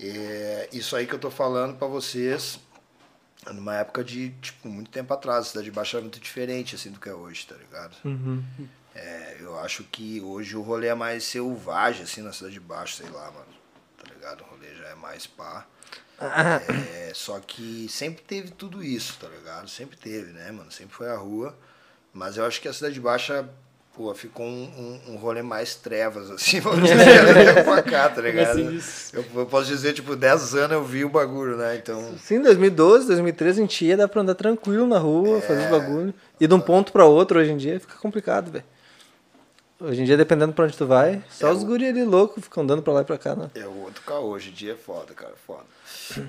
É, 0.00 0.68
isso 0.72 0.96
aí 0.96 1.06
que 1.06 1.14
eu 1.14 1.18
tô 1.18 1.30
falando 1.30 1.76
pra 1.76 1.86
vocês, 1.86 2.58
numa 3.50 3.76
época 3.76 4.04
de, 4.04 4.30
tipo, 4.40 4.68
muito 4.68 4.90
tempo 4.90 5.12
atrás, 5.12 5.46
a 5.46 5.48
Cidade 5.50 5.70
Baixa 5.70 5.96
era 5.96 6.02
muito 6.02 6.20
diferente, 6.20 6.74
assim, 6.74 6.90
do 6.90 7.00
que 7.00 7.08
é 7.08 7.14
hoje, 7.14 7.46
tá 7.46 7.54
ligado? 7.56 7.96
Uhum. 8.04 8.42
É, 8.94 9.38
eu 9.40 9.58
acho 9.58 9.84
que 9.84 10.20
hoje 10.20 10.56
o 10.56 10.62
rolê 10.62 10.88
é 10.88 10.94
mais 10.94 11.24
selvagem, 11.24 12.02
assim, 12.02 12.20
na 12.22 12.32
Cidade 12.32 12.60
Baixa, 12.60 13.02
sei 13.02 13.10
lá, 13.10 13.30
mano, 13.30 13.46
tá 13.96 14.12
ligado? 14.14 14.42
O 14.42 14.44
rolê 14.44 14.74
já 14.76 14.88
é 14.88 14.94
mais 14.94 15.26
pá. 15.26 15.66
Ah, 16.20 16.60
É, 16.68 17.12
só 17.14 17.40
que 17.40 17.88
sempre 17.88 18.22
teve 18.22 18.50
tudo 18.52 18.82
isso, 18.82 19.18
tá 19.18 19.28
ligado? 19.28 19.68
Sempre 19.68 19.96
teve, 19.96 20.32
né, 20.32 20.52
mano? 20.52 20.70
Sempre 20.70 20.94
foi 20.94 21.08
a 21.10 21.16
rua. 21.16 21.56
Mas 22.12 22.36
eu 22.36 22.44
acho 22.44 22.60
que 22.60 22.68
a 22.68 22.72
Cidade 22.72 23.00
Baixa, 23.00 23.48
pô, 23.96 24.14
ficou 24.14 24.46
um, 24.46 25.00
um, 25.08 25.12
um 25.12 25.16
rolê 25.16 25.42
mais 25.42 25.74
trevas, 25.74 26.30
assim, 26.30 26.58
vamos 26.60 26.80
dizer, 26.88 27.64
pra 27.64 27.82
cá, 27.82 28.08
tá 28.08 28.20
ligado? 28.22 28.58
Assim. 28.58 28.80
Eu, 29.12 29.24
eu 29.34 29.46
posso 29.46 29.66
dizer, 29.68 29.92
tipo, 29.92 30.16
10 30.16 30.54
anos 30.54 30.72
eu 30.72 30.84
vi 30.84 31.04
o 31.04 31.08
bagulho, 31.08 31.56
né? 31.56 31.76
Então, 31.76 32.14
Sim, 32.18 32.40
2012, 32.40 33.06
2013 33.06 33.58
a 33.60 33.62
gente 33.62 33.84
ia, 33.84 33.96
dá 33.96 34.08
pra 34.08 34.22
andar 34.22 34.34
tranquilo 34.34 34.86
na 34.86 34.98
rua, 34.98 35.40
fazer 35.42 35.60
os 35.64 35.70
bagulho. 35.70 36.14
E 36.40 36.46
de 36.46 36.54
um 36.54 36.60
ponto 36.60 36.92
pra 36.92 37.04
outro 37.04 37.38
hoje 37.38 37.52
em 37.52 37.56
dia 37.56 37.78
fica 37.80 37.96
complicado, 37.96 38.50
velho. 38.50 38.64
Hoje 39.80 40.00
em 40.00 40.04
dia, 40.04 40.16
dependendo 40.16 40.52
pra 40.52 40.64
onde 40.64 40.76
tu 40.76 40.86
vai, 40.86 41.20
só 41.28 41.48
É, 41.48 41.50
os 41.52 41.62
o- 41.64 41.66
guri 41.66 41.86
ali 41.88 42.04
loucos 42.04 42.44
ficam 42.44 42.62
andando 42.62 42.82
pra 42.82 42.92
lá 42.92 43.00
e 43.00 43.04
pra 43.04 43.18
cá, 43.18 43.34
né? 43.34 43.50
é 43.54 43.66
o 43.66 43.82
outro 43.82 44.00
caô. 44.06 44.28
Hoje 44.30 44.50
em 44.50 44.52
dia 44.52 44.74
é 44.74 44.76
foda, 44.76 45.12
cara, 45.12 45.32
foda. 45.44 45.64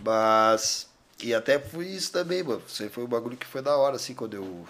Mas, 0.03 0.87
e 1.21 1.33
até 1.35 1.59
foi 1.59 1.85
isso 1.85 2.11
também, 2.11 2.41
mano. 2.41 2.61
Isso 2.67 2.81
aí 2.81 2.89
foi 2.89 3.03
o 3.03 3.07
bagulho 3.07 3.37
que 3.37 3.45
foi 3.45 3.61
da 3.61 3.77
hora, 3.77 3.95
assim, 3.95 4.15
quando 4.15 4.33
eu, 4.33 4.65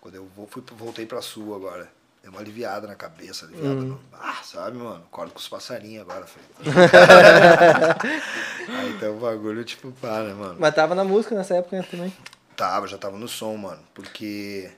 quando 0.00 0.14
eu 0.14 0.26
vou- 0.34 0.46
fui, 0.46 0.62
voltei 0.72 1.06
pra 1.06 1.22
Sul 1.22 1.54
agora. 1.54 1.90
Deu 2.22 2.30
uma 2.30 2.40
aliviada 2.40 2.86
na 2.86 2.94
cabeça, 2.94 3.46
aliviada 3.46 3.80
no... 3.80 3.98
Ah, 4.12 4.42
sabe, 4.44 4.76
mano? 4.76 5.02
Acordo 5.10 5.32
com 5.32 5.38
os 5.38 5.48
passarinhos 5.48 6.02
agora, 6.02 6.26
filho. 6.26 6.44
Aí 8.68 8.90
então 8.92 9.16
o 9.16 9.20
bagulho, 9.20 9.64
tipo, 9.64 9.90
pá, 9.92 10.22
né, 10.22 10.34
mano? 10.34 10.56
Mas 10.60 10.74
tava 10.74 10.94
na 10.94 11.02
música 11.02 11.34
nessa 11.34 11.56
época 11.56 11.78
né, 11.78 11.82
também. 11.90 12.14
Tava, 12.54 12.86
já 12.86 12.98
tava 12.98 13.16
no 13.16 13.26
som, 13.26 13.56
mano. 13.56 13.82
Porque. 13.94 14.70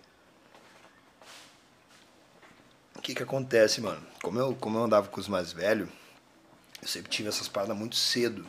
O 2.97 3.01
que 3.01 3.13
que 3.15 3.23
acontece, 3.25 3.81
mano? 3.81 4.01
Como 4.23 4.39
eu, 4.39 4.55
como 4.55 4.79
eu 4.79 4.85
andava 4.85 5.09
com 5.09 5.19
os 5.21 5.27
mais 5.27 5.53
velhos, 5.53 5.89
eu 6.81 6.87
sempre 6.87 7.11
tive 7.11 7.29
essas 7.29 7.49
paradas 7.49 7.77
muito 7.77 7.97
cedo. 7.97 8.47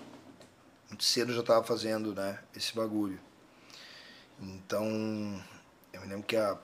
Muito 0.87 1.03
cedo 1.03 1.31
eu 1.31 1.35
já 1.37 1.41
tava 1.43 1.63
fazendo, 1.63 2.13
né, 2.13 2.37
esse 2.55 2.75
bagulho. 2.75 3.19
Então, 4.39 5.41
me 6.03 6.09
lembro 6.09 6.25
que 6.25 6.35
a, 6.35 6.57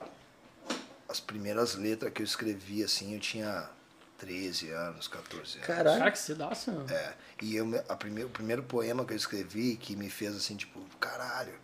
as 1.08 1.18
primeiras 1.18 1.74
letras 1.74 2.12
que 2.12 2.22
eu 2.22 2.24
escrevi, 2.24 2.84
assim, 2.84 3.14
eu 3.14 3.20
tinha 3.20 3.68
13 4.18 4.70
anos, 4.70 5.08
14 5.08 5.56
anos. 5.56 5.66
Caraca. 5.66 5.98
Cara, 5.98 6.10
que 6.10 6.18
se 6.18 6.34
dá, 6.34 6.48
assim. 6.48 6.72
É, 6.88 7.14
e 7.42 7.56
eu, 7.56 7.66
a 7.88 7.96
prime, 7.96 8.24
o 8.24 8.28
primeiro 8.28 8.62
poema 8.62 9.04
que 9.04 9.12
eu 9.12 9.16
escrevi 9.16 9.76
que 9.76 9.96
me 9.96 10.10
fez 10.10 10.36
assim, 10.36 10.56
tipo, 10.56 10.80
caralho, 10.98 11.54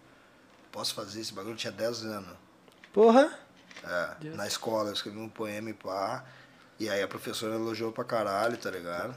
posso 0.72 0.94
fazer 0.94 1.20
esse 1.20 1.32
bagulho? 1.32 1.52
Eu 1.52 1.56
tinha 1.58 1.72
10 1.72 2.04
anos. 2.04 2.36
Porra. 2.92 3.38
É, 3.84 4.14
Deus. 4.20 4.36
na 4.36 4.46
escola 4.46 4.88
eu 4.88 4.94
escrevi 4.94 5.18
um 5.18 5.28
poema 5.28 5.70
e 5.70 5.74
pá. 5.74 6.24
E 6.78 6.88
aí 6.88 7.02
a 7.02 7.08
professora 7.08 7.54
elogiou 7.54 7.92
pra 7.92 8.04
caralho, 8.04 8.56
tá 8.56 8.70
ligado? 8.70 9.14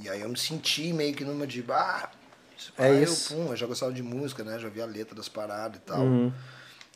E 0.00 0.08
aí 0.08 0.20
eu 0.20 0.28
me 0.28 0.38
senti 0.38 0.92
meio 0.92 1.14
que 1.14 1.24
numa 1.24 1.46
de, 1.46 1.64
ah, 1.68 2.08
isso, 2.56 2.72
É 2.76 2.86
aí 2.86 3.02
isso. 3.02 3.34
Eu, 3.34 3.38
pum, 3.38 3.50
eu 3.50 3.56
já 3.56 3.66
gostava 3.66 3.92
de 3.92 4.02
música, 4.02 4.44
né? 4.44 4.58
Já 4.58 4.68
via 4.68 4.84
a 4.84 4.86
letra 4.86 5.14
das 5.14 5.28
paradas 5.28 5.78
e 5.78 5.84
tal. 5.84 6.00
Uhum. 6.00 6.32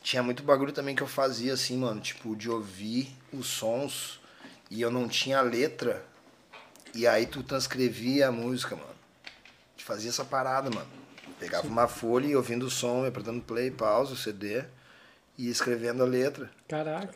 Tinha 0.04 0.22
muito 0.22 0.42
bagulho 0.42 0.70
também 0.70 0.94
que 0.94 1.02
eu 1.02 1.06
fazia 1.06 1.54
assim, 1.54 1.78
mano, 1.78 1.98
tipo, 1.98 2.36
de 2.36 2.50
ouvir 2.50 3.08
os 3.32 3.46
sons 3.46 4.20
e 4.70 4.82
eu 4.82 4.90
não 4.90 5.08
tinha 5.08 5.38
a 5.38 5.42
letra. 5.42 6.04
E 6.94 7.06
aí 7.06 7.24
tu 7.24 7.42
transcrevia 7.42 8.28
a 8.28 8.30
música, 8.30 8.76
mano. 8.76 8.94
Tu 9.78 9.82
fazia 9.82 10.10
essa 10.10 10.22
parada, 10.22 10.68
mano. 10.68 10.86
Pegava 11.40 11.66
uma 11.66 11.88
folha 11.88 12.26
e 12.26 12.36
ouvindo 12.36 12.66
o 12.66 12.70
som, 12.70 13.06
apertando 13.06 13.40
play, 13.40 13.70
pausa, 13.70 14.12
o 14.12 14.16
CD 14.16 14.64
e 15.38 15.48
escrevendo 15.48 16.02
a 16.02 16.06
letra. 16.06 16.50
Caraca. 16.68 17.14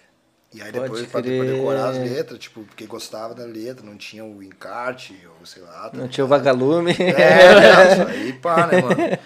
E 0.54 0.62
aí 0.62 0.72
depois 0.72 1.02
pra, 1.02 1.20
pra 1.20 1.20
decorar 1.20 1.90
as 1.90 1.98
letras, 1.98 2.38
tipo, 2.38 2.62
porque 2.64 2.86
gostava 2.86 3.34
da 3.34 3.44
letra, 3.44 3.84
não 3.84 3.98
tinha 3.98 4.24
o 4.24 4.42
encarte, 4.42 5.14
ou 5.38 5.44
sei 5.44 5.60
lá. 5.62 5.90
tá 5.90 5.98
Não 5.98 6.08
tinha 6.08 6.24
o 6.24 6.28
vagalume. 6.28 6.92
é, 6.92 7.92
isso 7.92 8.02
aí 8.08 8.32
pá, 8.32 8.66
né, 8.66 8.80
mano? 8.80 8.96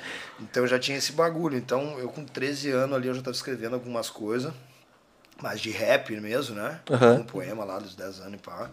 Então 0.43 0.65
eu 0.65 0.67
já 0.67 0.79
tinha 0.79 0.99
esse 0.99 1.13
bagulho. 1.13 1.57
Então 1.57 1.99
eu 1.99 2.09
com 2.09 2.25
13 2.25 2.71
anos 2.71 2.97
ali 2.97 3.09
eu 3.09 3.15
já 3.15 3.23
tava 3.23 3.37
escrevendo 3.37 3.75
algumas 3.75 4.11
coisas, 4.11 4.53
mas 5.41 5.61
de 5.61 5.71
rap 5.71 6.19
mesmo, 6.21 6.57
né? 6.57 6.81
Aham. 6.91 7.21
Um 7.21 7.25
poema 7.25 7.65
lá 7.65 7.79
dos 7.79 7.95
10 7.95 8.21
anos 8.21 8.35
e 8.35 8.43
pá. 8.43 8.71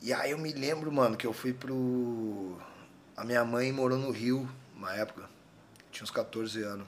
E 0.00 0.12
aí 0.12 0.32
eu 0.32 0.38
me 0.38 0.52
lembro, 0.52 0.92
mano, 0.92 1.16
que 1.16 1.26
eu 1.26 1.32
fui 1.32 1.52
pro. 1.52 2.58
A 3.16 3.24
minha 3.24 3.44
mãe 3.44 3.72
morou 3.72 3.98
no 3.98 4.10
Rio, 4.10 4.48
uma 4.76 4.92
época. 4.94 5.28
Tinha 5.90 6.04
uns 6.04 6.10
14 6.10 6.62
anos. 6.62 6.86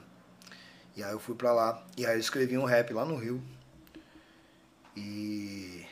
E 0.95 1.03
aí 1.03 1.11
eu 1.11 1.19
fui 1.19 1.35
pra 1.35 1.51
lá. 1.51 1.83
E 1.95 2.05
aí 2.05 2.15
eu 2.15 2.19
escrevi 2.19 2.57
um 2.57 2.65
rap 2.65 2.93
lá 2.93 3.05
no 3.05 3.15
Rio. 3.15 3.41
E 4.95 5.85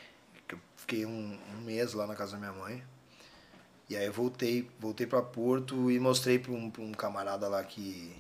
eu 0.50 0.60
fiquei 0.76 1.06
um, 1.06 1.40
um 1.54 1.62
mês 1.62 1.94
lá 1.94 2.06
na 2.06 2.16
casa 2.16 2.34
da 2.34 2.38
minha 2.38 2.52
mãe. 2.52 2.84
E 3.89 3.96
aí 3.96 4.06
eu 4.06 4.13
voltei, 4.13 4.70
voltei 4.80 5.06
pra 5.06 5.22
Porto 5.22 5.92
e 5.92 6.00
mostrei 6.00 6.39
pra 6.39 6.51
um, 6.51 6.70
pra 6.70 6.82
um 6.82 6.92
camarada 6.92 7.48
lá 7.48 7.63
que, 7.63 8.12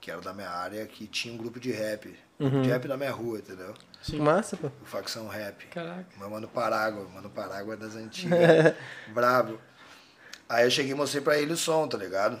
que 0.00 0.10
era 0.10 0.20
da 0.20 0.32
minha 0.32 0.50
área, 0.50 0.86
que 0.86 1.06
tinha 1.06 1.34
um 1.34 1.36
grupo 1.36 1.58
de 1.58 1.72
rap. 1.72 2.16
Grupo 2.38 2.62
de 2.62 2.68
rap 2.68 2.86
da 2.86 2.96
minha 2.96 3.10
rua, 3.10 3.38
entendeu? 3.38 3.74
Sim. 4.02 4.18
Massa, 4.18 4.56
pô. 4.56 4.68
O 4.82 4.84
Facção 4.84 5.28
Rap. 5.28 5.66
Caraca. 5.66 6.06
Meu 6.18 6.28
mano 6.28 6.48
Parágua, 6.48 7.08
mano 7.08 7.30
Parágua 7.30 7.74
é 7.74 7.76
das 7.76 7.94
antigas. 7.94 8.74
Brabo. 9.14 9.60
Aí 10.48 10.64
eu 10.64 10.70
cheguei 10.70 10.92
e 10.92 10.94
mostrei 10.94 11.22
pra 11.22 11.38
ele 11.38 11.52
o 11.52 11.56
som, 11.56 11.86
tá 11.86 11.96
ligado? 11.96 12.38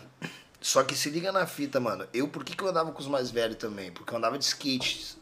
Só 0.60 0.82
que 0.82 0.94
se 0.94 1.08
liga 1.10 1.32
na 1.32 1.46
fita, 1.46 1.80
mano. 1.80 2.06
Eu, 2.12 2.28
por 2.28 2.44
que, 2.44 2.54
que 2.56 2.62
eu 2.62 2.68
andava 2.68 2.92
com 2.92 3.00
os 3.00 3.08
mais 3.08 3.30
velhos 3.30 3.56
também? 3.56 3.90
Porque 3.90 4.12
eu 4.12 4.18
andava 4.18 4.38
de 4.38 4.44
skate. 4.44 5.16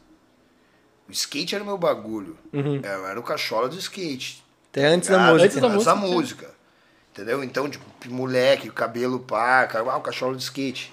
O 1.09 1.13
skate 1.13 1.55
era 1.55 1.65
o 1.65 1.67
meu 1.67 1.79
bagulho. 1.79 2.39
Eu 2.53 3.07
era 3.07 3.19
o 3.19 3.23
cachola 3.23 3.69
do 3.69 3.77
skate. 3.79 4.45
Até 4.71 4.87
antes 4.87 5.09
da 5.09 5.17
ligado? 5.17 5.33
música. 5.33 5.47
Antes 5.47 5.61
da 5.61 5.69
Antes 5.69 5.85
da 5.85 5.95
música, 5.97 6.17
música. 6.17 6.60
Entendeu? 7.21 7.45
Então, 7.45 7.69
tipo, 7.69 7.85
moleque, 8.07 8.71
cabelo 8.71 9.21
pá, 9.21 9.67
cara, 9.67 9.85
ah, 9.91 9.99
o 9.99 10.01
cachorro 10.01 10.35
de 10.35 10.43
skate. 10.43 10.91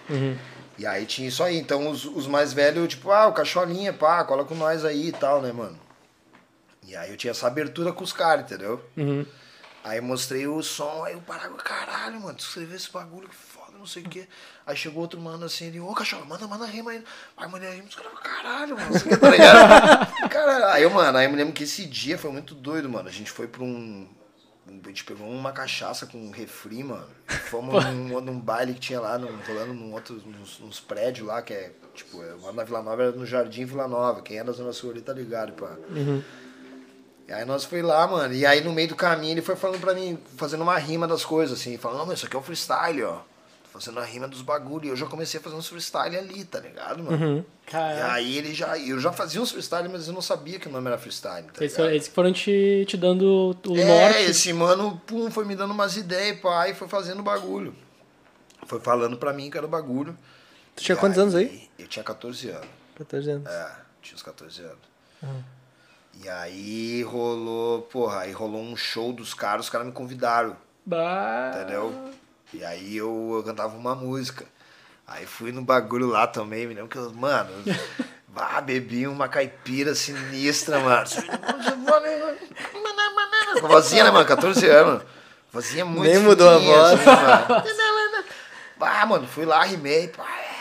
E 0.77 0.85
aí 0.85 1.05
tinha 1.05 1.29
isso 1.29 1.41
aí. 1.41 1.57
Então 1.57 1.89
os, 1.89 2.03
os 2.03 2.27
mais 2.27 2.51
velhos, 2.51 2.89
tipo, 2.89 3.09
ah, 3.11 3.27
o 3.27 3.33
cacholinha, 3.33 3.93
pá, 3.93 4.25
cola 4.25 4.43
com 4.43 4.53
nós 4.53 4.83
aí 4.83 5.07
e 5.07 5.11
tal, 5.13 5.41
né, 5.41 5.53
mano? 5.53 5.79
E 6.85 6.97
aí 6.97 7.11
eu 7.11 7.15
tinha 7.15 7.31
essa 7.31 7.47
abertura 7.47 7.93
com 7.93 8.03
os 8.03 8.11
caras, 8.11 8.43
entendeu? 8.43 8.83
Uhum. 8.97 9.25
Aí 9.85 10.01
mostrei 10.01 10.45
o 10.47 10.61
som, 10.61 11.05
aí 11.05 11.15
o 11.15 11.21
Paraguai, 11.21 11.63
caralho, 11.63 12.19
mano, 12.19 12.37
tu 12.37 12.41
escreveu 12.41 12.75
esse 12.75 12.91
bagulho, 12.91 13.29
que 13.29 13.35
foda, 13.35 13.77
não 13.77 13.85
sei 13.85 14.03
o 14.03 14.09
quê. 14.09 14.27
Aí 14.65 14.75
chegou 14.75 15.01
outro 15.01 15.17
mano 15.17 15.45
assim, 15.45 15.67
ele, 15.67 15.79
ô 15.79 15.93
cachorro, 15.93 16.25
manda, 16.25 16.45
manda 16.45 16.65
rima 16.65 16.91
aí. 16.91 17.01
Aí, 17.37 17.45
a 17.45 17.71
rima, 17.71 17.87
os 17.87 17.95
caras, 17.95 18.19
caralho, 18.19 18.77
mano, 18.77 18.91
você 18.91 19.15
tá 19.15 19.29
ligado? 19.29 20.11
caralho. 20.29 20.65
Aí, 20.65 20.83
eu, 20.83 20.89
mano, 20.89 21.17
aí 21.17 21.25
eu 21.25 21.31
me 21.31 21.37
lembro 21.37 21.53
que 21.53 21.63
esse 21.63 21.85
dia 21.85 22.17
foi 22.17 22.31
muito 22.31 22.53
doido, 22.53 22.89
mano. 22.89 23.07
A 23.07 23.11
gente 23.13 23.31
foi 23.31 23.47
pra 23.47 23.63
um. 23.63 24.09
A 24.69 24.87
gente 24.87 25.03
pegou 25.03 25.27
uma 25.27 25.51
cachaça 25.51 26.05
com 26.05 26.17
um 26.17 26.31
refri, 26.31 26.83
mano. 26.83 27.07
Fomos 27.49 27.83
num, 27.85 28.21
num 28.21 28.39
baile 28.39 28.73
que 28.73 28.79
tinha 28.79 28.99
lá, 28.99 29.17
num, 29.17 29.29
rolando 29.47 29.73
num 29.73 29.93
outro, 29.93 30.21
nos, 30.25 30.59
nos 30.59 30.79
prédios 30.79 31.27
lá, 31.27 31.41
que 31.41 31.53
é, 31.53 31.71
tipo, 31.93 32.21
eu 32.21 32.37
moro 32.39 32.53
na 32.55 32.63
Vila 32.63 32.81
Nova, 32.81 33.03
era 33.03 33.11
no 33.11 33.25
Jardim 33.25 33.65
Vila 33.65 33.87
Nova. 33.87 34.21
Quem 34.21 34.39
é 34.39 34.43
da 34.43 34.51
Zona 34.51 34.73
Sul 34.73 34.91
ali 34.91 35.01
tá 35.01 35.13
ligado, 35.13 35.53
pá. 35.53 35.75
E 37.27 37.33
aí 37.33 37.43
nós 37.45 37.65
foi 37.65 37.81
lá, 37.81 38.07
mano. 38.07 38.33
E 38.33 38.45
aí 38.45 38.61
no 38.61 38.71
meio 38.71 38.87
do 38.87 38.95
caminho 38.95 39.33
ele 39.33 39.41
foi 39.41 39.55
falando 39.55 39.81
pra 39.81 39.93
mim, 39.93 40.17
fazendo 40.37 40.61
uma 40.63 40.77
rima 40.77 41.07
das 41.07 41.25
coisas, 41.25 41.59
assim. 41.59 41.77
Falando, 41.77 41.99
não, 41.99 42.05
mas 42.05 42.19
isso 42.19 42.25
aqui 42.27 42.35
é 42.35 42.39
um 42.39 42.43
freestyle, 42.43 43.03
ó. 43.03 43.21
Fazendo 43.79 43.99
a 43.99 44.03
rima 44.03 44.27
dos 44.27 44.41
bagulho. 44.41 44.85
E 44.85 44.89
eu 44.89 44.95
já 44.95 45.05
comecei 45.05 45.39
a 45.39 45.43
fazer 45.43 45.55
uns 45.55 45.67
freestyle 45.67 46.17
ali, 46.17 46.43
tá 46.45 46.59
ligado, 46.59 47.03
mano? 47.03 47.45
E 47.67 47.69
Caraca. 47.71 48.11
aí 48.13 48.37
ele 48.37 48.53
já. 48.53 48.77
Eu 48.77 48.99
já 48.99 49.11
fazia 49.11 49.39
uns 49.41 49.51
freestyle, 49.51 49.87
mas 49.89 50.07
eu 50.07 50.13
não 50.13 50.21
sabia 50.21 50.57
que 50.59 50.67
o 50.67 50.71
nome 50.71 50.87
era 50.87 50.97
freestyle, 50.97 51.45
tá 51.53 51.63
Eles, 51.63 52.07
foram 52.07 52.33
te, 52.33 52.85
te 52.87 52.97
dando 52.97 53.55
o 53.67 53.77
É, 53.77 53.85
norte. 53.85 54.21
esse 54.31 54.51
mano, 54.53 54.99
pum, 55.05 55.29
foi 55.29 55.45
me 55.45 55.55
dando 55.55 55.71
umas 55.71 55.95
ideias, 55.95 56.39
pá, 56.39 56.67
e 56.69 56.73
foi 56.73 56.87
fazendo 56.87 57.21
bagulho. 57.21 57.75
Foi 58.65 58.79
falando 58.79 59.17
pra 59.17 59.31
mim 59.31 59.49
que 59.51 59.57
era 59.57 59.65
o 59.65 59.69
bagulho. 59.69 60.17
Tu 60.75 60.83
tinha 60.83 60.95
E 60.95 60.99
quantos 60.99 61.17
anos 61.19 61.35
aí? 61.35 61.69
Eu 61.77 61.87
tinha 61.87 62.03
14 62.03 62.49
anos. 62.49 62.67
14 62.95 63.29
anos. 63.29 63.47
É, 63.49 63.71
tinha 64.01 64.15
uns 64.15 64.23
14 64.23 64.61
anos. 64.61 64.77
E 66.23 66.27
aí 66.29 67.03
rolou, 67.03 67.83
porra, 67.83 68.21
aí 68.21 68.31
rolou 68.31 68.61
um 68.61 68.75
show 68.75 69.13
dos 69.13 69.33
caras, 69.35 69.65
os 69.65 69.69
caras 69.69 69.85
me 69.85 69.93
convidaram, 69.93 70.57
Bah. 70.85 71.51
entendeu? 71.55 71.93
E 72.53 72.63
aí 72.63 72.97
eu, 72.97 73.33
eu 73.35 73.43
cantava 73.43 73.75
uma 73.75 73.93
música. 73.95 74.45
Aí 75.05 75.25
fui 75.25 75.51
no 75.51 75.61
bagulho 75.61 76.07
lá 76.07 76.27
também, 76.27 76.67
me 76.67 76.73
lembro 76.73 76.89
que 76.89 76.97
eu, 76.97 77.13
mano, 77.13 77.49
bah, 78.27 78.59
bebi 78.65 79.07
uma 79.07 79.27
caipira 79.29 79.95
sinistra, 79.95 80.79
mano. 80.79 81.07
Com 83.61 83.67
vozinha, 83.67 84.03
né, 84.03 84.11
mano? 84.11 84.25
14 84.25 84.65
anos. 84.67 85.03
Vozinha 85.51 85.85
muito 85.85 86.03
Nem 86.09 86.19
mudou 86.19 86.49
a 86.49 86.57
voz. 86.57 86.93
assim, 86.93 87.05
mano. 87.05 88.25
Bah, 88.77 89.05
mano, 89.07 89.27
fui 89.27 89.45
lá, 89.45 89.63
rimei, 89.63 90.09
pá, 90.09 90.23
é. 90.23 90.57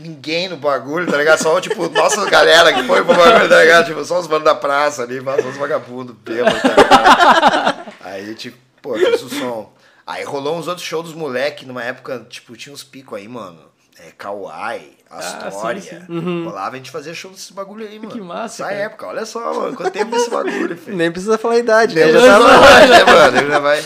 Ninguém 0.00 0.48
no 0.48 0.56
bagulho, 0.56 1.10
tá 1.10 1.16
ligado? 1.16 1.38
Só, 1.42 1.60
tipo, 1.60 1.88
nossa 1.88 2.24
galera 2.30 2.72
que 2.72 2.84
foi 2.84 3.04
pro 3.04 3.14
bagulho, 3.14 3.48
tá 3.48 3.60
ligado? 3.60 3.86
Tipo, 3.86 4.04
só 4.04 4.20
os 4.20 4.28
manos 4.28 4.44
da 4.44 4.54
praça 4.54 5.02
ali, 5.02 5.20
só 5.20 5.48
os 5.48 5.56
vagabundos, 5.56 6.14
bêbados, 6.16 6.62
tá 6.62 6.68
ligado? 6.68 7.94
Aí, 8.00 8.34
tipo, 8.34 8.56
pô, 8.80 8.94
fiz 8.94 9.22
o 9.22 9.28
som. 9.28 9.77
Aí 10.10 10.24
rolou 10.24 10.56
uns 10.56 10.66
outros 10.66 10.86
shows 10.86 11.04
dos 11.08 11.14
moleque, 11.14 11.66
numa 11.66 11.84
época, 11.84 12.26
tipo, 12.30 12.56
tinha 12.56 12.72
uns 12.72 12.82
picos 12.82 13.18
aí, 13.18 13.28
mano. 13.28 13.60
É, 13.98 14.10
Kauai, 14.12 14.92
Astoria. 15.10 15.82
sim, 15.82 16.00
sim. 16.06 16.44
Rolava, 16.46 16.76
a 16.76 16.78
gente 16.78 16.90
fazia 16.90 17.12
show 17.12 17.30
desses 17.30 17.50
bagulho 17.50 17.86
aí, 17.86 17.98
mano. 17.98 18.10
Que 18.10 18.20
massa, 18.20 18.62
Essa 18.62 18.70
cara. 18.72 18.84
época, 18.84 19.06
olha 19.08 19.26
só, 19.26 19.52
mano, 19.52 19.76
quanto 19.76 19.92
tempo 19.92 20.16
esse 20.16 20.30
bagulho, 20.30 20.76
filho. 20.78 20.96
Nem 20.96 21.10
precisa 21.12 21.36
falar 21.36 21.54
a 21.54 21.58
idade, 21.58 21.94
né? 21.94 22.10
Já 22.12 22.20
já 22.20 22.38
tava... 22.38 22.58
vai, 22.58 22.86
né, 22.88 23.04
mano? 23.04 23.36
Ele 23.38 23.48
já 23.50 23.58
vai. 23.58 23.84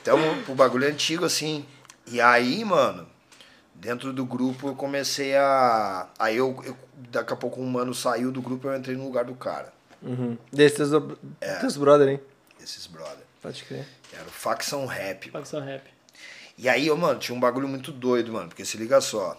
Então, 0.00 0.18
o 0.48 0.54
bagulho 0.54 0.84
é 0.84 0.88
antigo, 0.90 1.24
assim. 1.24 1.64
E 2.06 2.20
aí, 2.20 2.64
mano, 2.64 3.08
dentro 3.74 4.12
do 4.12 4.24
grupo 4.24 4.68
eu 4.68 4.74
comecei 4.76 5.34
a. 5.34 6.06
Aí 6.18 6.36
eu, 6.36 6.62
eu- 6.64 6.76
daqui 7.10 7.32
a 7.32 7.36
pouco 7.36 7.60
um 7.60 7.66
mano 7.66 7.92
saiu 7.94 8.30
do 8.30 8.40
grupo 8.42 8.68
e 8.68 8.70
eu 8.70 8.76
entrei 8.76 8.96
no 8.96 9.04
lugar 9.04 9.24
do 9.24 9.34
cara. 9.34 9.72
Uhum. 10.02 10.36
Desses 10.52 10.76
teus, 10.76 11.02
teus 11.60 11.76
brother, 11.76 12.08
hein? 12.08 12.20
Esses 12.62 12.86
brother. 12.86 13.24
Pode 13.42 13.64
crer. 13.64 13.84
Era 14.12 14.22
o 14.22 14.30
Facção 14.30 14.86
Rap. 14.86 15.26
mano. 15.26 15.44
Facção 15.44 15.60
rap. 15.60 15.82
E 16.56 16.68
aí, 16.68 16.86
eu, 16.86 16.96
mano, 16.96 17.18
tinha 17.18 17.36
um 17.36 17.40
bagulho 17.40 17.66
muito 17.66 17.90
doido, 17.90 18.32
mano. 18.32 18.48
Porque 18.48 18.64
se 18.64 18.76
liga 18.76 19.00
só. 19.00 19.36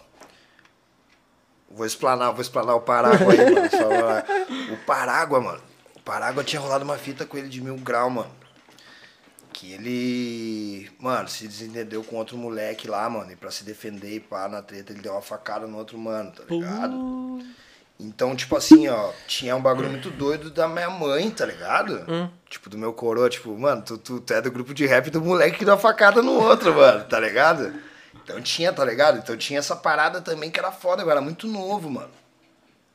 Vou 1.70 1.86
explanar, 1.86 2.30
vou 2.32 2.42
explanar 2.42 2.76
o 2.76 2.82
Parágua 2.82 3.32
aí, 3.32 3.50
mano. 3.50 4.74
O 4.74 4.76
Parágua, 4.84 5.40
mano. 5.40 5.62
O 5.96 6.00
Parágua 6.00 6.44
tinha 6.44 6.60
rolado 6.60 6.84
uma 6.84 6.98
fita 6.98 7.24
com 7.24 7.38
ele 7.38 7.48
de 7.48 7.60
mil 7.62 7.76
grau, 7.78 8.10
mano. 8.10 8.30
Que 9.52 9.72
ele, 9.72 10.90
mano, 10.98 11.28
se 11.28 11.48
desentendeu 11.48 12.02
com 12.04 12.16
outro 12.16 12.36
moleque 12.36 12.86
lá, 12.88 13.08
mano. 13.08 13.30
E 13.32 13.36
pra 13.36 13.50
se 13.50 13.64
defender 13.64 14.16
e 14.16 14.20
pá, 14.20 14.48
na 14.48 14.60
treta, 14.60 14.92
ele 14.92 15.00
deu 15.00 15.12
uma 15.12 15.22
facada 15.22 15.66
no 15.66 15.78
outro 15.78 15.96
mano, 15.96 16.32
tá 16.32 16.42
ligado? 16.48 16.94
Uh, 16.94 17.46
Então, 17.98 18.34
tipo 18.34 18.56
assim, 18.56 18.88
ó, 18.88 19.10
tinha 19.28 19.54
um 19.54 19.60
bagulho 19.62 19.88
muito 19.88 20.10
doido 20.10 20.50
da 20.50 20.66
minha 20.66 20.90
mãe, 20.90 21.30
tá 21.30 21.46
ligado? 21.46 22.04
Tipo, 22.50 22.68
do 22.68 22.76
meu 22.76 22.92
coroa, 22.92 23.30
tipo, 23.30 23.56
mano, 23.56 23.82
tu, 23.82 23.96
tu, 23.96 24.20
tu 24.20 24.34
é 24.34 24.42
do 24.42 24.50
grupo 24.50 24.74
de 24.74 24.84
rap 24.84 25.10
do 25.10 25.20
moleque 25.20 25.58
que 25.58 25.64
deu 25.64 25.74
uma 25.74 25.80
facada 25.80 26.20
no 26.20 26.32
outro, 26.32 26.74
mano, 26.76 27.04
tá 27.04 27.20
ligado? 27.20 27.72
Então 28.22 28.40
tinha, 28.42 28.72
tá 28.72 28.84
ligado? 28.84 29.18
Então 29.18 29.36
tinha 29.36 29.58
essa 29.60 29.76
parada 29.76 30.20
também 30.20 30.50
que 30.50 30.58
era 30.58 30.72
foda, 30.72 31.02
eu 31.02 31.10
era 31.10 31.20
muito 31.20 31.46
novo, 31.46 31.88
mano. 31.88 32.10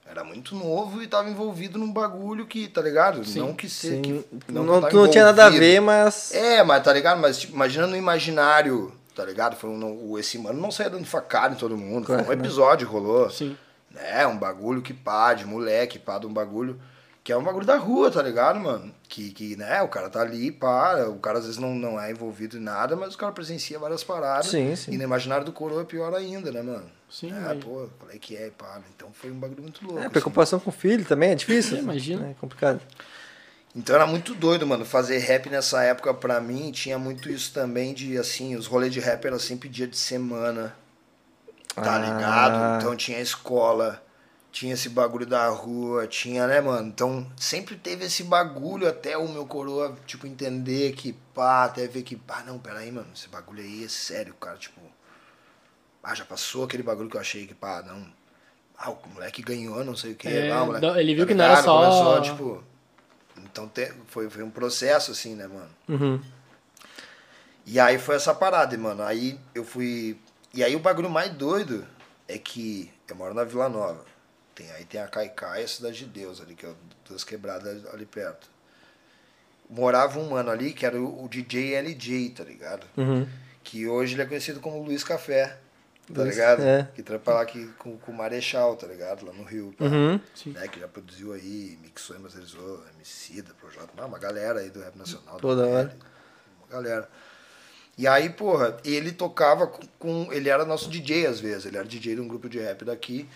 Era 0.05 0.23
muito 0.23 0.55
novo 0.55 1.01
e 1.03 1.07
tava 1.07 1.29
envolvido 1.29 1.77
num 1.77 1.91
bagulho 1.93 2.45
que, 2.47 2.67
tá 2.67 2.81
ligado? 2.81 3.21
não 3.37 3.53
que 3.53 3.69
se, 3.69 3.89
Sim. 3.91 4.01
que 4.01 4.25
Não, 4.51 4.81
tu 4.89 4.95
não 4.97 5.07
tinha 5.07 5.23
nada 5.25 5.45
a 5.45 5.49
ver, 5.49 5.79
mas. 5.79 6.33
É, 6.33 6.63
mas 6.63 6.83
tá 6.83 6.91
ligado? 6.91 7.19
Mas 7.21 7.39
tipo, 7.39 7.53
imagina 7.53 7.85
no 7.85 7.95
imaginário, 7.95 8.91
tá 9.15 9.23
ligado? 9.23 9.55
Foi 9.55 9.69
um, 9.69 9.77
não- 9.77 10.17
esse 10.17 10.39
mano 10.39 10.59
não 10.59 10.71
saía 10.71 10.89
dando 10.89 11.05
facada 11.05 11.53
em 11.53 11.57
todo 11.57 11.77
mundo. 11.77 12.07
Foi 12.07 12.15
um 12.15 12.23
Claro, 12.23 12.37
né? 12.39 12.43
episódio, 12.43 12.87
rolou. 12.87 13.29
sim. 13.29 13.55
É, 13.95 14.25
um 14.27 14.37
bagulho 14.37 14.81
que 14.81 14.93
pá, 14.93 15.33
de 15.33 15.45
moleque, 15.45 15.97
pá, 15.99 16.19
de 16.19 16.27
um 16.27 16.33
bagulho 16.33 16.79
que 17.23 17.33
é 17.33 17.37
um 17.37 17.43
bagulho 17.43 17.65
da 17.65 17.77
rua, 17.77 18.09
tá 18.09 18.23
ligado, 18.23 18.59
mano? 18.59 18.93
Que, 19.07 19.31
que 19.31 19.55
né, 19.55 19.81
o 19.81 19.87
cara 19.87 20.09
tá 20.09 20.21
ali, 20.21 20.51
pá, 20.51 20.95
o 21.07 21.19
cara 21.19 21.37
às 21.37 21.45
vezes 21.45 21.59
não, 21.59 21.75
não 21.75 21.99
é 21.99 22.09
envolvido 22.09 22.57
em 22.57 22.61
nada, 22.61 22.95
mas 22.95 23.13
o 23.13 23.17
cara 23.17 23.31
presencia 23.31 23.77
várias 23.77 24.03
paradas. 24.03 24.47
Sim, 24.47 24.75
sim. 24.75 24.93
E 24.93 24.97
no 24.97 25.03
imaginário 25.03 25.45
do 25.45 25.51
coroa 25.51 25.81
é 25.81 25.85
pior 25.85 26.13
ainda, 26.15 26.51
né, 26.51 26.61
mano? 26.61 26.89
Sim, 27.09 27.31
É, 27.31 27.53
pô, 27.55 27.87
qual 27.99 28.11
é 28.11 28.17
que 28.17 28.35
é, 28.35 28.49
pá. 28.49 28.79
Então 28.95 29.09
foi 29.13 29.31
um 29.31 29.39
bagulho 29.39 29.61
muito 29.61 29.83
louco. 29.83 29.99
É, 29.99 30.03
assim. 30.03 30.09
preocupação 30.09 30.59
com 30.59 30.69
o 30.69 30.73
filho 30.73 31.03
também 31.05 31.31
é 31.31 31.35
difícil. 31.35 31.77
Sim, 31.77 31.83
imagina. 31.83 32.29
É 32.29 32.33
complicado. 32.39 32.81
Então 33.75 33.95
era 33.95 34.07
muito 34.07 34.33
doido, 34.33 34.65
mano. 34.65 34.85
Fazer 34.85 35.17
rap 35.19 35.49
nessa 35.49 35.83
época 35.83 36.13
pra 36.13 36.39
mim 36.39 36.71
tinha 36.71 36.97
muito 36.97 37.29
isso 37.29 37.53
também 37.53 37.93
de 37.93 38.17
assim, 38.17 38.55
os 38.55 38.65
rolês 38.65 38.91
de 38.91 38.99
rap 38.99 39.25
era 39.25 39.37
sempre 39.37 39.69
dia 39.69 39.87
de 39.87 39.97
semana. 39.97 40.75
Tá 41.83 41.95
Ah. 41.95 41.99
ligado? 41.99 42.77
Então 42.77 42.95
tinha 42.95 43.19
escola, 43.19 44.03
tinha 44.51 44.73
esse 44.73 44.89
bagulho 44.89 45.25
da 45.25 45.47
rua, 45.49 46.07
tinha, 46.07 46.47
né, 46.47 46.59
mano? 46.61 46.87
Então 46.87 47.31
sempre 47.37 47.75
teve 47.75 48.05
esse 48.05 48.23
bagulho 48.23 48.87
até 48.87 49.17
o 49.17 49.27
meu 49.27 49.45
coroa, 49.45 49.95
tipo, 50.05 50.25
entender 50.27 50.93
que, 50.93 51.13
pá, 51.33 51.65
até 51.65 51.87
ver 51.87 52.03
que, 52.03 52.15
pá, 52.15 52.43
não, 52.45 52.57
peraí, 52.59 52.91
mano, 52.91 53.07
esse 53.15 53.27
bagulho 53.27 53.61
aí 53.63 53.83
é 53.85 53.87
sério, 53.87 54.33
cara, 54.35 54.57
tipo. 54.57 54.79
Ah, 56.03 56.15
já 56.15 56.25
passou 56.25 56.63
aquele 56.63 56.81
bagulho 56.83 57.09
que 57.09 57.17
eu 57.17 57.21
achei 57.21 57.45
que, 57.45 57.53
pá, 57.53 57.83
não. 57.85 58.05
Ah, 58.77 58.89
o 58.91 58.97
moleque 59.13 59.41
ganhou, 59.41 59.83
não 59.83 59.95
sei 59.95 60.13
o 60.13 60.15
que. 60.15 60.27
É, 60.29 60.49
ah, 60.51 60.65
moleque, 60.65 60.85
ele 60.99 61.13
viu 61.15 61.27
que 61.27 61.33
não 61.33 61.43
era 61.43 61.61
só- 61.61 61.83
Começou, 61.83 62.21
tipo. 62.21 62.63
Então 63.43 63.67
te- 63.67 63.93
foi, 64.07 64.29
foi 64.29 64.41
um 64.43 64.49
processo, 64.49 65.11
assim, 65.11 65.35
né, 65.35 65.47
mano? 65.47 65.69
Uhum. 65.87 66.21
E 67.65 67.79
aí 67.79 67.99
foi 67.99 68.15
essa 68.15 68.33
parada, 68.33 68.77
mano. 68.77 69.03
Aí 69.03 69.39
eu 69.53 69.63
fui. 69.63 70.17
E 70.53 70.63
aí 70.63 70.75
o 70.75 70.79
bagulho 70.79 71.09
mais 71.09 71.31
doido 71.31 71.85
é 72.27 72.37
que 72.37 72.91
eu 73.07 73.15
moro 73.15 73.33
na 73.33 73.43
Vila 73.43 73.69
Nova. 73.69 74.03
Tem, 74.55 74.69
aí 74.71 74.83
tem 74.85 74.99
a 75.01 75.07
Caicai 75.07 75.61
e 75.61 75.65
a 75.65 75.67
Cidade 75.67 75.99
de 75.99 76.05
Deus 76.05 76.41
ali, 76.41 76.55
que 76.55 76.65
é 76.65 76.73
duas 77.07 77.23
quebradas 77.23 77.85
ali 77.93 78.05
perto. 78.05 78.49
Morava 79.69 80.19
um 80.19 80.31
mano 80.31 80.49
ali 80.49 80.73
que 80.73 80.85
era 80.85 80.99
o, 80.99 81.23
o 81.23 81.29
DJ 81.29 81.79
LJ, 81.81 82.29
tá 82.31 82.43
ligado? 82.43 82.87
Uhum. 82.97 83.27
que 83.63 83.87
hoje 83.87 84.15
ele 84.15 84.23
é 84.23 84.25
conhecido 84.25 84.59
como 84.59 84.81
Luiz 84.81 85.03
Café, 85.03 85.57
tá 86.11 86.23
Luiz, 86.23 86.35
ligado? 86.35 86.61
é. 86.63 86.89
Que 86.95 87.03
trampa 87.03 87.33
lá 87.35 87.41
aqui 87.41 87.67
com, 87.77 87.95
com 87.97 88.11
o 88.11 88.15
Marechal, 88.15 88.75
tá 88.75 88.87
ligado? 88.87 89.25
Lá 89.27 89.31
no 89.31 89.43
Rio. 89.43 89.73
pá. 89.77 89.85
Uhum. 89.85 90.19
Sim. 90.33 90.51
Né, 90.51 90.67
que 90.67 90.79
já 90.79 90.87
produziu 90.87 91.33
aí, 91.33 91.77
mixou 91.83 92.15
e 92.15 92.19
masterizou, 92.19 92.83
Emicida, 92.95 93.53
Projota, 93.53 93.89
não, 93.95 94.07
uma 94.07 94.17
galera 94.17 94.59
aí 94.59 94.71
do 94.71 94.81
rap 94.81 94.95
nacional. 94.97 95.37
Pô, 95.37 95.55
da 95.55 95.67
hora. 95.67 95.95
Uma 96.59 96.67
galera. 96.67 97.09
E 97.99 98.07
aí, 98.07 98.29
porra, 98.29 98.77
ele 98.85 99.11
tocava 99.11 99.67
com, 99.67 99.81
com- 99.99 100.31
Ele 100.31 100.47
era 100.47 100.63
nosso 100.63 100.89
DJ 100.89 101.25
às 101.27 101.41
vezes, 101.41 101.65
ele 101.65 101.75
era 101.75 101.85
DJ 101.85 102.15
de 102.15 102.21
um 102.21 102.27
grupo 102.29 102.47
de 102.47 102.57
rap 102.57 102.85
daqui. 102.85 103.27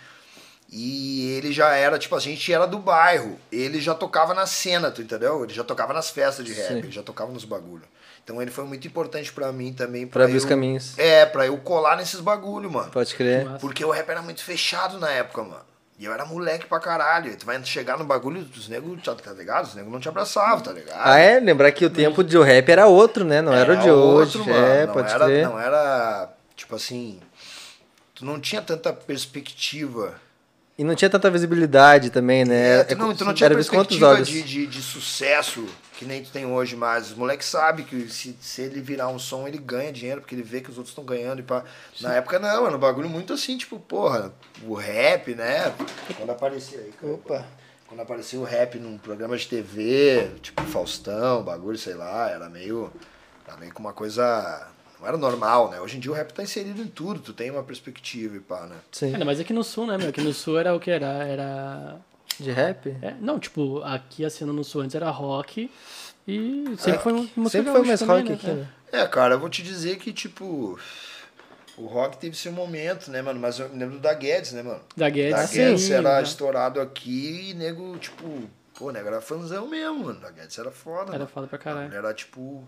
E 0.71 1.31
ele 1.37 1.51
já 1.51 1.75
era, 1.75 1.99
tipo, 1.99 2.15
a 2.15 2.19
gente 2.19 2.51
era 2.51 2.65
do 2.65 2.79
bairro. 2.79 3.37
Ele 3.51 3.81
já 3.81 3.93
tocava 3.93 4.33
na 4.33 4.45
cena, 4.47 4.89
tu 4.89 5.01
entendeu? 5.01 5.43
Ele 5.43 5.53
já 5.53 5.65
tocava 5.65 5.93
nas 5.93 6.09
festas 6.09 6.45
de 6.45 6.53
rap, 6.53 6.67
Sim. 6.69 6.77
ele 6.77 6.91
já 6.91 7.03
tocava 7.03 7.29
nos 7.31 7.43
bagulho. 7.43 7.83
Então 8.23 8.41
ele 8.41 8.49
foi 8.51 8.63
muito 8.63 8.87
importante 8.87 9.33
pra 9.33 9.51
mim 9.51 9.73
também. 9.73 10.07
Pra 10.07 10.23
abrir 10.23 10.35
eu- 10.35 10.37
os 10.37 10.45
caminhos. 10.45 10.97
É, 10.97 11.25
pra 11.25 11.45
eu 11.45 11.57
colar 11.57 11.97
nesses 11.97 12.21
bagulho, 12.21 12.71
mano. 12.71 12.89
Pode 12.89 13.13
crer. 13.15 13.45
Porque 13.59 13.83
o 13.83 13.91
rap 13.91 14.07
era 14.09 14.21
muito 14.21 14.41
fechado 14.43 14.97
na 14.97 15.11
época, 15.11 15.43
mano. 15.43 15.65
E 16.03 16.05
eu 16.05 16.13
era 16.13 16.25
moleque 16.25 16.65
pra 16.65 16.81
caralho. 16.81 17.31
E 17.31 17.35
tu 17.37 17.45
vai 17.45 17.63
chegar 17.63 17.97
no 17.97 18.03
bagulho, 18.03 18.45
os 18.57 18.67
negros, 18.67 19.01
tá 19.01 19.31
ligado? 19.31 19.67
Os 19.67 19.73
negros 19.73 19.93
não 19.93 20.01
te 20.01 20.09
abraçavam, 20.09 20.59
tá 20.59 20.73
ligado? 20.73 20.99
Ah, 21.01 21.17
é? 21.17 21.39
Lembrar 21.39 21.71
que 21.71 21.85
o 21.85 21.89
tempo 21.89 22.21
de 22.21 22.37
rap 22.37 22.69
era 22.69 22.87
outro, 22.87 23.23
né? 23.23 23.41
Não 23.41 23.53
era, 23.53 23.71
o 23.71 23.77
de 23.77 23.89
hoje. 23.89 24.37
outro, 24.37 24.51
é, 24.51 24.81
mano. 24.81 24.87
Não 24.87 24.93
pode 24.95 25.13
era, 25.13 25.25
crer. 25.25 25.47
Não 25.47 25.57
era, 25.57 26.29
tipo 26.57 26.75
assim, 26.75 27.21
tu 28.13 28.25
não 28.25 28.37
tinha 28.37 28.61
tanta 28.61 28.91
perspectiva. 28.91 30.15
E 30.77 30.83
não 30.83 30.93
tinha 30.93 31.09
tanta 31.09 31.31
visibilidade 31.31 32.09
também, 32.09 32.43
né? 32.43 32.81
É, 32.81 32.83
tu, 32.83 32.97
não, 32.97 33.15
tu 33.15 33.23
não 33.23 33.33
tinha 33.33 33.47
era 33.47 33.55
perspectiva 33.55 34.21
de, 34.21 34.41
de, 34.41 34.67
de 34.67 34.81
sucesso 34.81 35.65
que 36.03 36.09
nem 36.09 36.21
tu 36.21 36.31
tem 36.31 36.45
hoje 36.45 36.75
mais. 36.75 37.11
Os 37.11 37.17
moleques 37.17 37.47
sabem 37.47 37.85
que 37.85 38.07
se, 38.09 38.35
se 38.39 38.61
ele 38.61 38.81
virar 38.81 39.07
um 39.07 39.17
som, 39.17 39.47
ele 39.47 39.57
ganha 39.57 39.91
dinheiro, 39.91 40.21
porque 40.21 40.35
ele 40.35 40.43
vê 40.43 40.61
que 40.61 40.69
os 40.69 40.77
outros 40.77 40.91
estão 40.91 41.03
ganhando. 41.03 41.39
E 41.39 41.43
pá. 41.43 41.63
Na 42.01 42.13
época 42.13 42.37
não, 42.39 42.67
era 42.67 42.75
um 42.75 42.79
bagulho 42.79 43.09
muito 43.09 43.33
assim, 43.33 43.57
tipo, 43.57 43.79
porra, 43.79 44.33
o 44.63 44.73
rap, 44.73 45.33
né? 45.33 45.73
Quando 46.17 46.29
aparecia 46.29 46.79
aí, 46.79 46.91
cara. 46.91 47.13
Opa. 47.13 47.45
Quando 47.87 48.01
aparecia 48.01 48.39
o 48.39 48.43
rap 48.43 48.77
num 48.79 48.97
programa 48.97 49.37
de 49.37 49.47
TV, 49.47 50.31
tipo 50.41 50.61
Faustão, 50.63 51.43
bagulho, 51.43 51.77
sei 51.77 51.93
lá, 51.93 52.29
era 52.29 52.49
meio. 52.49 52.91
Era 53.47 53.57
meio 53.57 53.73
que 53.73 53.79
uma 53.79 53.93
coisa. 53.93 54.67
Não 54.99 55.07
era 55.07 55.17
normal, 55.17 55.69
né? 55.69 55.79
Hoje 55.79 55.97
em 55.97 55.99
dia 55.99 56.11
o 56.11 56.13
rap 56.13 56.33
tá 56.33 56.43
inserido 56.43 56.81
em 56.81 56.87
tudo, 56.87 57.19
tu 57.19 57.33
tem 57.33 57.51
uma 57.51 57.63
perspectiva 57.63 58.35
e 58.35 58.39
pá, 58.39 58.65
né? 58.65 58.75
Sim. 58.91 59.13
Ainda 59.13 59.25
mais 59.25 59.39
aqui 59.39 59.53
no 59.53 59.63
sul, 59.63 59.85
né, 59.85 59.97
meu? 59.97 60.09
Aqui 60.09 60.21
no 60.21 60.33
sul 60.33 60.59
era 60.59 60.73
o 60.73 60.79
que 60.79 60.91
era? 60.91 61.07
Era. 61.23 61.97
De 62.39 62.51
rap? 62.51 62.87
é, 63.01 63.13
não, 63.19 63.39
tipo, 63.39 63.81
aqui 63.83 64.23
a 64.25 64.29
cena 64.29 64.51
no 64.53 64.63
sul 64.63 64.81
antes 64.81 64.95
era 64.95 65.09
rock 65.09 65.69
e 66.27 66.65
sempre 66.77 66.99
foi 67.01 67.13
uma 67.13 67.21
música 67.35 67.49
Sempre 67.49 67.71
foi 67.71 67.83
mais 67.85 67.99
também, 67.99 68.15
rock 68.17 68.29
né, 68.29 68.35
aqui, 68.35 68.47
né? 68.47 68.67
É, 68.91 69.07
cara, 69.07 69.35
eu 69.35 69.39
vou 69.39 69.49
te 69.49 69.61
dizer 69.63 69.97
que, 69.97 70.13
tipo. 70.13 70.79
O 71.75 71.87
rock 71.87 72.17
teve 72.17 72.35
seu 72.37 72.51
momento, 72.51 73.09
né, 73.09 73.21
mano? 73.21 73.39
Mas 73.39 73.57
eu 73.57 73.67
me 73.69 73.79
lembro 73.79 73.97
da 73.99 74.13
Guedes, 74.13 74.51
né, 74.53 74.61
mano? 74.61 74.81
Da 74.95 75.09
Guedes, 75.09 75.31
Da 75.35 75.47
sim, 75.47 75.57
Guedes 75.57 75.89
era 75.89 76.11
tá. 76.11 76.21
estourado 76.21 76.79
aqui 76.79 77.49
e 77.49 77.53
nego, 77.55 77.97
tipo. 77.97 78.47
Pô, 78.77 78.91
nego 78.91 79.07
era 79.07 79.19
fãzão 79.21 79.67
mesmo, 79.67 80.05
mano. 80.05 80.19
Da 80.19 80.29
Guedes 80.29 80.57
era 80.57 80.71
foda, 80.71 81.09
Era 81.09 81.19
mano. 81.19 81.27
foda 81.27 81.47
pra 81.47 81.57
caralho. 81.57 81.93
Era 81.93 82.13
tipo, 82.13 82.63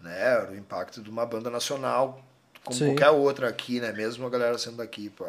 né, 0.00 0.18
era 0.18 0.50
o 0.50 0.56
impacto 0.56 1.02
de 1.02 1.10
uma 1.10 1.26
banda 1.26 1.50
nacional, 1.50 2.24
como 2.64 2.78
Sim. 2.78 2.86
qualquer 2.86 3.10
outra 3.10 3.48
aqui, 3.48 3.78
né, 3.80 3.92
mesmo 3.92 4.26
a 4.26 4.30
galera 4.30 4.56
sendo 4.56 4.78
daqui, 4.78 5.10
pô. 5.10 5.26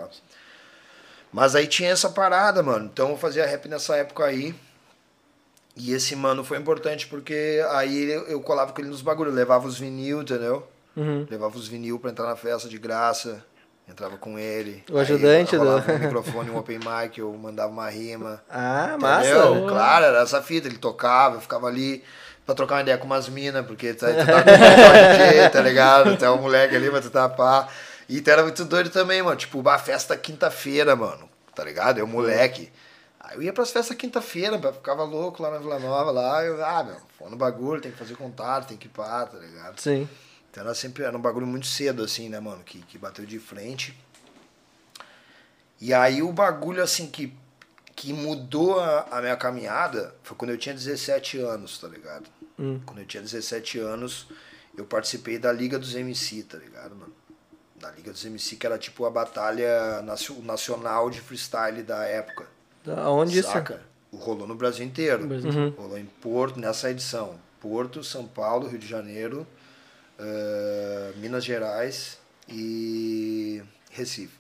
Mas 1.32 1.56
aí 1.56 1.66
tinha 1.68 1.90
essa 1.90 2.10
parada, 2.10 2.62
mano, 2.62 2.90
então 2.92 3.10
eu 3.12 3.18
fazia 3.18 3.46
rap 3.46 3.68
nessa 3.70 3.96
época 3.96 4.26
aí, 4.26 4.54
e 5.76 5.94
esse 5.94 6.16
mano 6.16 6.44
foi 6.44 6.58
importante 6.58 7.08
porque 7.08 7.64
aí 7.72 8.12
eu, 8.28 8.42
colava 8.42 8.74
com 8.74 8.82
ele 8.82 8.90
nos 8.90 9.02
bagulhos, 9.02 9.34
levava 9.34 9.68
os 9.68 9.80
vinil, 9.80 10.22
entendeu? 10.22 10.68
Uhum. 10.96 11.26
Levava 11.30 11.56
os 11.58 11.68
vinil 11.68 11.98
pra 11.98 12.12
entrar 12.12 12.28
na 12.28 12.36
festa 12.36 12.68
de 12.68 12.78
graça, 12.78 13.42
entrava 13.88 14.18
com 14.18 14.38
ele. 14.38 14.84
O 14.92 14.98
ajudante 14.98 15.56
aí, 15.56 15.62
do- 15.62 15.70
um 15.94 16.00
microfone, 16.00 16.50
um 16.50 16.58
open 16.58 16.80
mic, 16.80 17.18
eu 17.18 17.32
mandava 17.34 17.72
uma 17.72 17.90
rima. 17.90 18.44
Ah, 18.50 18.98
massa. 19.00 19.30
Entendeu? 19.30 19.68
Claro, 19.68 20.06
era 20.06 20.22
essa 20.24 20.42
fita, 20.42 20.68
ele 20.68 20.78
tocava, 20.78 21.38
eu 21.38 21.42
ficava 21.42 21.68
ali 21.68 22.04
pra 22.46 22.54
trocar 22.54 22.76
uma 22.76 22.82
ideia 22.82 22.98
com 22.98 23.06
umas 23.06 23.30
minas, 23.30 23.66
porque 23.66 23.94
tu, 23.94 24.06
tu 24.06 24.26
tá 24.26 24.44
com 24.44 24.50
um 24.52 25.28
DJ, 25.30 25.50
tá 25.50 25.62
ligado? 25.62 26.18
Tu 26.18 26.26
é 26.26 26.30
um 26.30 26.42
moleque 26.42 26.76
ali 26.76 26.90
pra 26.90 27.00
tu 27.00 27.10
tapar. 27.10 27.72
E 28.12 28.20
tu 28.20 28.30
era 28.30 28.44
muito 28.44 28.66
doido 28.66 28.90
também, 28.90 29.24
mano. 29.24 29.38
Tipo, 29.38 29.66
a 29.70 29.80
festa 29.80 30.18
quinta-feira, 30.18 30.98
mano, 30.98 31.30
tá 31.56 31.64
ligado? 31.64 31.98
Eu 31.98 32.06
moleque. 32.06 32.70
Aí 33.18 33.38
eu 33.38 33.42
ia 33.42 33.54
pras 33.54 33.72
festas 33.72 33.96
quinta-feira, 33.96 34.60
ficava 34.74 35.06
louco 35.06 35.42
lá 35.42 35.50
na 35.50 35.60
Vila 35.60 35.80
Nova, 35.80 36.12
lá, 36.12 36.44
eu, 36.44 36.62
ah, 36.66 36.84
meu, 36.84 36.98
foi 37.18 37.30
no 37.30 37.38
bagulho, 37.38 37.80
tem 37.80 37.90
que 37.90 37.98
fazer 37.98 38.18
contato, 38.18 38.68
tem 38.68 38.76
que 38.76 38.88
ir 38.88 38.90
pá, 38.90 39.26
tá 39.26 39.38
ligado? 39.38 39.80
Sim. 39.80 40.10
Então 40.50 40.62
era 40.62 40.76
sempre 40.76 41.04
era 41.04 41.18
um 41.18 41.22
bagulho 41.22 41.48
muito 41.48 41.66
cedo, 41.68 42.04
assim, 42.04 42.28
né, 42.28 42.42
mano? 42.42 42.62
Que, 42.66 42.80
que 42.80 42.98
bateu 42.98 43.26
de 43.26 43.40
frente. 43.40 43.98
E 45.80 45.94
aí 45.94 46.22
o 46.22 46.34
bagulho, 46.34 46.84
assim, 46.84 47.08
que, 47.08 47.34
que 47.96 48.12
mudou 48.12 48.78
a, 48.78 49.08
a 49.10 49.22
minha 49.22 49.38
caminhada 49.38 50.14
foi 50.22 50.36
quando 50.36 50.52
eu 50.52 50.58
tinha 50.58 50.76
17 50.76 51.38
anos, 51.38 51.78
tá 51.78 51.88
ligado? 51.88 52.26
Hum. 52.60 52.82
Quando 52.86 53.00
eu 53.00 53.06
tinha 53.06 53.24
17 53.24 53.80
anos, 53.80 54.28
eu 54.78 54.84
participei 54.84 55.40
da 55.40 55.54
Liga 55.54 55.80
dos 55.80 55.96
MC, 55.96 56.44
tá 56.44 56.58
ligado, 56.58 56.94
mano? 56.94 57.21
Da 57.82 57.90
Liga 57.92 58.12
dos 58.12 58.24
MC, 58.24 58.56
que 58.58 58.66
era 58.66 58.78
tipo 58.78 59.06
a 59.06 59.10
batalha 59.10 60.02
nacio- 60.04 60.42
nacional 60.44 61.10
de 61.10 61.20
freestyle 61.20 61.82
da 61.82 62.04
época. 62.06 62.46
Aonde 63.04 63.40
isso? 63.40 63.50
Saca? 63.52 63.82
Rolou 64.14 64.48
no 64.48 64.54
Brasil 64.56 64.86
inteiro. 64.86 65.22
No 65.24 65.28
Brasil. 65.28 65.50
Uhum. 65.52 65.70
Rolou 65.72 65.98
em 65.98 66.06
Porto, 66.06 66.60
nessa 66.60 66.92
edição. 66.92 67.36
Porto, 67.60 68.04
São 68.04 68.26
Paulo, 68.28 68.68
Rio 68.68 68.78
de 68.80 68.88
Janeiro, 68.88 69.48
eh, 70.20 71.14
Minas 71.18 71.44
Gerais 71.46 72.18
e 72.48 73.64
Recife. 73.90 74.40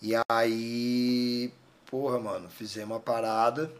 E 0.00 0.12
aí, 0.30 1.52
porra, 1.90 2.18
mano, 2.18 2.48
fizemos 2.48 2.90
uma 2.96 3.00
parada. 3.00 3.70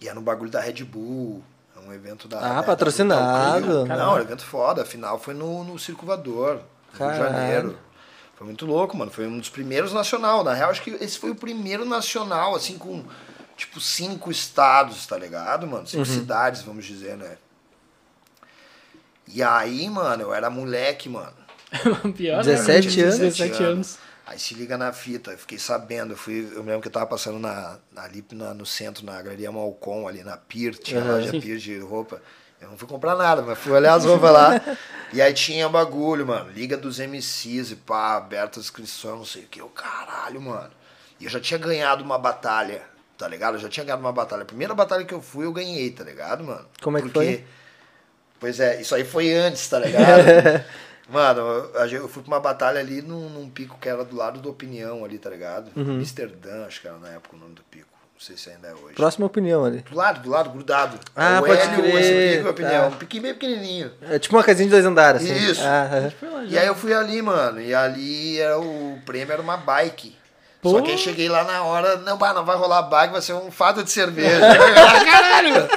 E 0.00 0.08
era 0.08 0.18
um 0.18 0.22
bagulho 0.22 0.50
da 0.50 0.60
Red 0.60 0.84
Bull. 0.84 1.42
É 1.76 1.80
um 1.80 1.92
evento 1.92 2.28
da. 2.28 2.38
Ah, 2.38 2.54
da- 2.56 2.62
patrocinado. 2.62 3.84
da- 3.86 3.96
Não, 3.96 4.12
era 4.12 4.12
um 4.12 4.18
evento 4.24 4.44
foda. 4.44 4.82
Afinal, 4.82 5.18
foi 5.18 5.34
no, 5.34 5.64
no 5.64 5.78
Circo 5.78 6.04
No 6.92 6.98
Rio 6.98 7.12
de 7.12 7.18
Caralho. 7.18 7.34
Janeiro. 7.36 7.78
Foi 8.36 8.46
muito 8.46 8.66
louco, 8.66 8.96
mano. 8.96 9.10
Foi 9.10 9.26
um 9.26 9.38
dos 9.38 9.48
primeiros 9.48 9.92
nacional. 9.92 10.44
Na 10.44 10.52
real, 10.52 10.70
acho 10.70 10.82
que 10.82 10.90
esse 10.90 11.18
foi 11.18 11.30
o 11.30 11.34
primeiro 11.34 11.84
nacional, 11.84 12.54
assim, 12.54 12.76
com, 12.76 13.04
tipo, 13.56 13.80
cinco 13.80 14.30
estados, 14.30 15.06
tá 15.06 15.16
ligado, 15.16 15.66
mano? 15.66 15.86
Cinco 15.86 16.04
cidades, 16.04 16.62
vamos 16.62 16.84
dizer, 16.84 17.16
né? 17.16 17.38
E 19.26 19.42
aí, 19.42 19.88
mano, 19.88 20.22
eu 20.22 20.34
era 20.34 20.48
moleque, 20.50 21.08
mano. 21.08 21.32
Pior, 22.16 22.36
né? 22.36 22.42
17 22.42 23.00
anos? 23.00 23.18
17 23.18 23.62
anos. 23.62 23.98
Aí 24.24 24.38
se 24.40 24.54
liga 24.54 24.76
na 24.76 24.92
fita, 24.92 25.30
eu 25.30 25.38
fiquei 25.38 25.58
sabendo, 25.58 26.12
eu, 26.14 26.16
fui, 26.16 26.50
eu 26.52 26.60
me 26.62 26.66
lembro 26.70 26.82
que 26.82 26.88
eu 26.88 26.92
tava 26.92 27.06
passando 27.06 27.38
na, 27.38 27.78
na- 27.92 28.02
ali 28.02 28.24
na- 28.32 28.52
no 28.54 28.66
centro, 28.66 29.04
na 29.06 29.22
Galeria 29.22 29.52
Malcom, 29.52 30.08
ali 30.08 30.24
na 30.24 30.36
Pier, 30.36 30.74
tinha 30.76 31.00
Aham. 31.00 31.12
loja. 31.12 31.30
Pier 31.40 31.58
de 31.58 31.78
roupa. 31.78 32.20
Eu 32.60 32.70
não 32.70 32.78
fui 32.78 32.88
comprar 32.88 33.14
nada, 33.14 33.42
mas 33.42 33.58
fui 33.58 33.72
olhar 33.72 33.94
as 33.94 34.04
roupas 34.04 34.32
lá. 34.32 34.60
E 35.12 35.20
aí 35.22 35.32
tinha 35.34 35.68
bagulho, 35.68 36.26
mano, 36.26 36.50
Liga 36.50 36.76
dos 36.76 36.98
MCs 36.98 37.70
e 37.70 37.76
pá, 37.76 38.16
aberta 38.16 38.58
a 38.58 38.62
inscrição, 38.62 39.18
não 39.18 39.24
sei 39.24 39.44
o 39.44 39.46
que. 39.46 39.60
Eu, 39.60 39.68
caralho, 39.68 40.40
mano. 40.40 40.70
E 41.20 41.24
eu 41.24 41.30
já 41.30 41.38
tinha 41.40 41.58
ganhado 41.58 42.02
uma 42.02 42.18
batalha, 42.18 42.82
tá 43.16 43.28
ligado? 43.28 43.54
Eu 43.54 43.60
já 43.60 43.68
tinha 43.68 43.84
ganhado 43.84 44.02
uma 44.02 44.12
batalha. 44.12 44.42
A 44.42 44.46
primeira 44.46 44.74
batalha 44.74 45.04
que 45.04 45.14
eu 45.14 45.22
fui, 45.22 45.44
eu 45.44 45.52
ganhei, 45.52 45.90
tá 45.90 46.02
ligado, 46.02 46.42
mano? 46.44 46.66
Como 46.82 46.98
é 46.98 47.02
que 47.02 47.08
Porque- 47.08 47.18
foi? 47.26 47.44
Pois 48.38 48.60
é, 48.60 48.80
isso 48.80 48.94
aí 48.94 49.04
foi 49.04 49.32
antes, 49.32 49.66
tá 49.68 49.78
ligado? 49.78 50.62
Mano, 51.08 51.40
eu, 51.40 51.86
eu 51.86 52.08
fui 52.08 52.22
pra 52.22 52.32
uma 52.34 52.40
batalha 52.40 52.80
ali 52.80 53.00
num, 53.00 53.28
num 53.30 53.48
pico 53.48 53.78
que 53.80 53.88
era 53.88 54.04
do 54.04 54.16
lado 54.16 54.40
do 54.40 54.50
Opinião 54.50 55.04
ali, 55.04 55.18
tá 55.18 55.30
ligado? 55.30 55.70
Uhum. 55.76 55.98
Amsterdã, 55.98 56.66
acho 56.66 56.80
que 56.80 56.88
era 56.88 56.98
na 56.98 57.10
época 57.10 57.36
o 57.36 57.38
nome 57.38 57.54
do 57.54 57.62
pico. 57.62 57.95
Não 58.16 58.20
sei 58.22 58.34
se 58.34 58.48
ainda 58.48 58.68
é 58.68 58.72
hoje. 58.72 58.94
Próxima 58.94 59.26
opinião 59.26 59.62
ali. 59.62 59.80
Do 59.80 59.94
lado, 59.94 60.22
do 60.22 60.30
lado, 60.30 60.48
grudado. 60.48 60.98
Ah, 61.14 61.40
o 61.42 61.46
pode 61.46 61.60
Hélio, 61.60 61.76
crer, 61.76 61.94
esse 61.96 62.38
pico, 62.38 62.48
Opinião. 62.48 62.80
tá. 62.80 62.86
Um 62.88 62.98
piquinho 62.98 63.22
bem 63.22 63.34
pequenininho. 63.34 63.92
É 64.10 64.18
tipo 64.18 64.34
uma 64.34 64.42
casinha 64.42 64.66
de 64.66 64.70
dois 64.70 64.86
andares, 64.86 65.22
assim. 65.22 65.34
Isso. 65.34 65.60
Ah, 65.62 66.10
lá 66.22 66.44
E 66.44 66.58
aí 66.58 66.66
eu 66.66 66.74
fui 66.74 66.94
ali, 66.94 67.20
mano, 67.20 67.60
e 67.60 67.74
ali 67.74 68.40
era 68.40 68.58
o 68.58 68.98
prêmio 69.04 69.30
era 69.34 69.42
uma 69.42 69.58
bike. 69.58 70.16
Pô. 70.62 70.70
Só 70.70 70.80
que 70.80 70.92
aí 70.92 70.98
cheguei 70.98 71.28
lá 71.28 71.44
na 71.44 71.62
hora, 71.62 71.98
não, 71.98 72.16
bah, 72.16 72.32
não 72.32 72.42
vai 72.42 72.56
rolar 72.56 72.82
bike, 72.84 73.12
vai 73.12 73.20
ser 73.20 73.34
um 73.34 73.50
fado 73.50 73.84
de 73.84 73.90
cerveja. 73.90 74.40
ah, 74.48 75.04
caralho! 75.04 75.68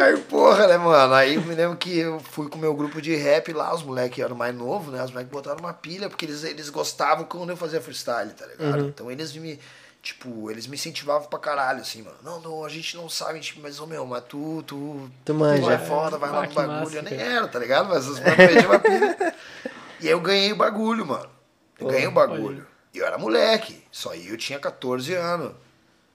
Aí, 0.00 0.16
porra, 0.18 0.68
né, 0.68 0.78
mano? 0.78 1.12
Aí 1.12 1.34
eu 1.34 1.42
me 1.42 1.56
lembro 1.56 1.76
que 1.76 1.98
eu 1.98 2.20
fui 2.20 2.48
com 2.48 2.56
o 2.56 2.60
meu 2.60 2.72
grupo 2.74 3.02
de 3.02 3.16
rap 3.16 3.52
lá, 3.52 3.74
os 3.74 3.82
moleques 3.82 4.24
eram 4.24 4.36
mais 4.36 4.54
novos, 4.54 4.94
né? 4.94 5.02
Os 5.02 5.10
moleques 5.10 5.32
botaram 5.32 5.58
uma 5.58 5.72
pilha, 5.72 6.08
porque 6.08 6.24
eles, 6.24 6.44
eles 6.44 6.70
gostavam 6.70 7.24
quando 7.24 7.50
eu 7.50 7.56
fazia 7.56 7.80
freestyle, 7.80 8.30
tá 8.30 8.46
ligado? 8.46 8.80
Uhum. 8.82 8.88
Então 8.88 9.10
eles 9.10 9.34
me, 9.34 9.58
tipo, 10.04 10.50
eles 10.50 10.66
me 10.68 10.76
incentivavam 10.76 11.26
pra 11.28 11.38
caralho, 11.38 11.80
assim, 11.80 12.02
mano. 12.02 12.16
Não, 12.22 12.38
não, 12.40 12.64
a 12.64 12.68
gente 12.68 12.94
não 12.96 13.08
sabe, 13.08 13.34
gente- 13.40 13.58
mas, 13.58 13.80
ô 13.80 13.86
meu, 13.86 14.04
mas 14.06 14.22
tu, 14.28 14.62
tu, 14.66 15.10
Tu 15.24 15.34
manja. 15.34 15.62
tu 15.62 15.70
é 15.70 15.78
foda, 15.78 16.18
vai 16.18 16.30
lá 16.30 16.42
Ah, 16.44 16.46
no 16.46 16.52
bagulho. 16.52 16.78
massa, 16.80 16.96
eu 16.96 17.02
nem 17.02 17.16
cara. 17.16 17.30
era, 17.30 17.48
tá 17.48 17.58
ligado? 17.58 17.88
Mas 17.88 18.06
os 18.06 18.18
uma 18.18 18.78
pilha. 18.78 19.34
E 20.00 20.06
aí 20.06 20.12
eu 20.12 20.20
ganhei 20.20 20.52
o 20.52 20.56
bagulho, 20.56 21.06
mano. 21.06 21.28
Eu 21.80 21.86
Pô, 21.86 21.92
ganhei 21.92 22.06
o 22.06 22.10
bagulho. 22.12 22.66
E 22.92 22.98
eu 22.98 23.06
era 23.06 23.16
moleque. 23.16 23.82
Só 23.90 24.10
aí 24.10 24.28
eu 24.28 24.36
tinha 24.36 24.58
14 24.58 25.14
anos. 25.14 25.52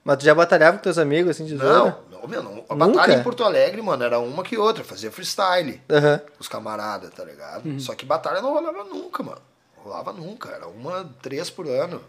Mas 0.04 0.18
tu 0.18 0.26
já 0.26 0.36
batalhava 0.36 0.78
com 0.78 0.84
teus 0.84 0.98
amigos, 1.00 1.32
assim, 1.32 1.46
de 1.46 1.56
Não, 1.56 1.98
não 2.12 2.22
Não, 2.22 2.28
meu, 2.28 2.44
não, 2.44 2.66
a 2.70 2.76
Nunca? 2.76 2.98
batalha 2.98 3.14
em 3.16 3.24
Porto 3.24 3.44
Alegre, 3.44 3.82
mano, 3.82 4.04
era 4.04 4.20
uma 4.20 4.44
que 4.44 4.58
outra. 4.58 4.84
Fazia 4.84 5.12
freestyle. 5.12 5.82
Aham. 5.90 6.22
Os 6.38 6.48
camaradas, 6.48 7.10
tá 7.12 7.24
ligado? 7.24 7.66
Uhum. 7.66 7.80
Só 7.80 7.96
que 7.96 8.06
batalha 8.06 8.42
não 8.42 8.54
rolava 8.54 8.84
nunca, 8.84 9.24
mano. 9.24 9.42
Rolava 9.78 10.14
nunca. 10.14 10.50
Era 10.50 10.68
uma, 10.68 11.10
três 11.22 11.50
por 11.50 11.68
ano. 11.68 12.02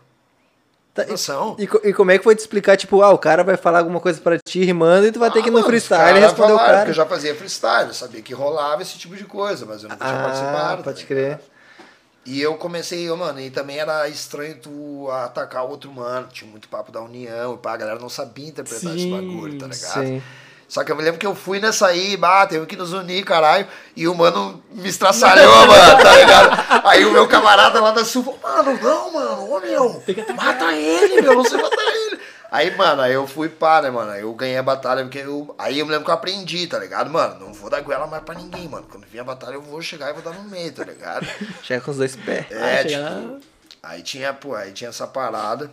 Tá, 1.06 1.62
e, 1.62 1.88
e 1.88 1.92
como 1.92 2.10
é 2.10 2.18
que 2.18 2.24
foi 2.24 2.34
te 2.34 2.40
explicar, 2.40 2.76
tipo, 2.76 3.02
ah, 3.02 3.10
o 3.10 3.18
cara 3.18 3.42
vai 3.44 3.56
falar 3.56 3.78
alguma 3.80 4.00
coisa 4.00 4.20
pra 4.20 4.38
ti 4.38 4.64
rimando 4.64 5.06
e 5.06 5.12
tu 5.12 5.18
vai 5.18 5.30
ter 5.30 5.38
Ah, 5.38 5.42
que 5.42 5.48
ir 5.48 5.52
no 5.52 5.58
os 5.60 5.66
freestyle 5.66 5.98
caras 5.98 6.20
responder 6.20 6.52
o 6.52 6.56
falaram 6.56 6.76
cara. 6.76 6.88
Eu 6.90 6.94
já 6.94 7.06
fazia 7.06 7.34
freestyle, 7.34 7.88
eu 7.88 7.94
sabia 7.94 8.22
que 8.22 8.32
rolava 8.34 8.82
esse 8.82 8.98
tipo 8.98 9.16
de 9.16 9.24
coisa, 9.24 9.66
mas 9.66 9.82
eu 9.82 9.88
nunca 9.90 10.04
tinha 10.04 10.18
Ah, 10.18 10.22
participado. 10.22 10.82
pode 10.84 11.02
tá 11.02 11.08
crer. 11.08 11.24
ligado? 11.32 11.50
E 12.26 12.40
eu 12.40 12.54
comecei, 12.56 13.08
eu, 13.08 13.16
mano, 13.16 13.40
e 13.40 13.50
também 13.50 13.78
era 13.78 14.06
estranho 14.08 14.56
tu 14.60 15.08
atacar 15.10 15.64
o 15.64 15.70
outro 15.70 15.90
mano. 15.90 16.28
Tinha 16.28 16.50
muito 16.50 16.68
papo 16.68 16.92
da 16.92 17.00
união 17.00 17.54
e 17.54 17.58
pá, 17.58 17.72
a 17.72 17.76
galera 17.78 17.98
não 17.98 18.10
sabia 18.10 18.46
interpretar 18.48 18.94
esse 18.94 19.06
Sim, 19.06 19.10
bagulho, 19.10 19.58
tá 19.58 19.66
ligado? 19.66 20.06
Sim. 20.06 20.22
Só 20.70 20.84
que 20.84 20.92
eu 20.92 20.96
me 20.96 21.02
lembro 21.02 21.18
que 21.18 21.26
eu 21.26 21.34
fui 21.34 21.58
nessa 21.58 21.88
aí, 21.88 22.16
bah, 22.16 22.46
teve 22.46 22.64
que 22.64 22.76
nos 22.76 22.92
unir, 22.92 23.24
caralho. 23.24 23.66
E 23.96 24.06
o 24.06 24.14
mano 24.14 24.62
me 24.70 24.88
estraçalhou, 24.88 25.52
mano, 25.66 26.02
tá 26.02 26.16
ligado? 26.16 26.86
Aí 26.86 27.04
o 27.04 27.10
meu 27.10 27.26
camarada 27.26 27.80
lá 27.80 27.90
da 27.90 28.04
sul 28.04 28.22
falou, 28.22 28.38
mano, 28.40 28.78
não, 28.80 29.12
mano, 29.12 29.50
ô 29.52 29.58
meu, 29.60 30.00
mata 30.36 30.72
ele, 30.72 31.22
meu, 31.22 31.34
você 31.42 31.56
mata 31.56 31.76
ele. 31.82 32.20
Aí, 32.52 32.76
mano, 32.76 33.02
aí 33.02 33.12
eu 33.12 33.26
fui 33.26 33.48
pá, 33.48 33.82
né, 33.82 33.90
mano? 33.90 34.12
Aí 34.12 34.20
eu 34.22 34.32
ganhei 34.32 34.58
a 34.58 34.62
batalha, 34.62 35.02
porque 35.02 35.18
eu. 35.18 35.52
Aí 35.58 35.78
eu 35.80 35.86
me 35.86 35.90
lembro 35.90 36.04
que 36.04 36.10
eu 36.10 36.14
aprendi, 36.14 36.66
tá 36.68 36.78
ligado, 36.78 37.10
mano? 37.10 37.38
Não 37.46 37.52
vou 37.52 37.68
dar 37.68 37.80
goela 37.80 38.06
mais 38.06 38.22
pra 38.22 38.36
ninguém, 38.36 38.68
mano. 38.68 38.86
Quando 38.88 39.06
vir 39.06 39.18
a 39.20 39.24
batalha, 39.24 39.54
eu 39.54 39.62
vou 39.62 39.82
chegar 39.82 40.10
e 40.10 40.12
vou 40.12 40.22
dar 40.22 40.32
no 40.32 40.44
meio, 40.48 40.72
tá 40.72 40.84
ligado? 40.84 41.26
Chega 41.62 41.80
com 41.80 41.90
os 41.90 41.96
dois 41.96 42.14
pés. 42.14 42.46
É, 42.50 42.80
Ah, 42.80 42.84
tipo. 42.84 43.40
Aí 43.82 44.02
tinha, 44.02 44.32
pô, 44.32 44.54
aí 44.54 44.70
tinha 44.72 44.90
essa 44.90 45.06
parada. 45.06 45.70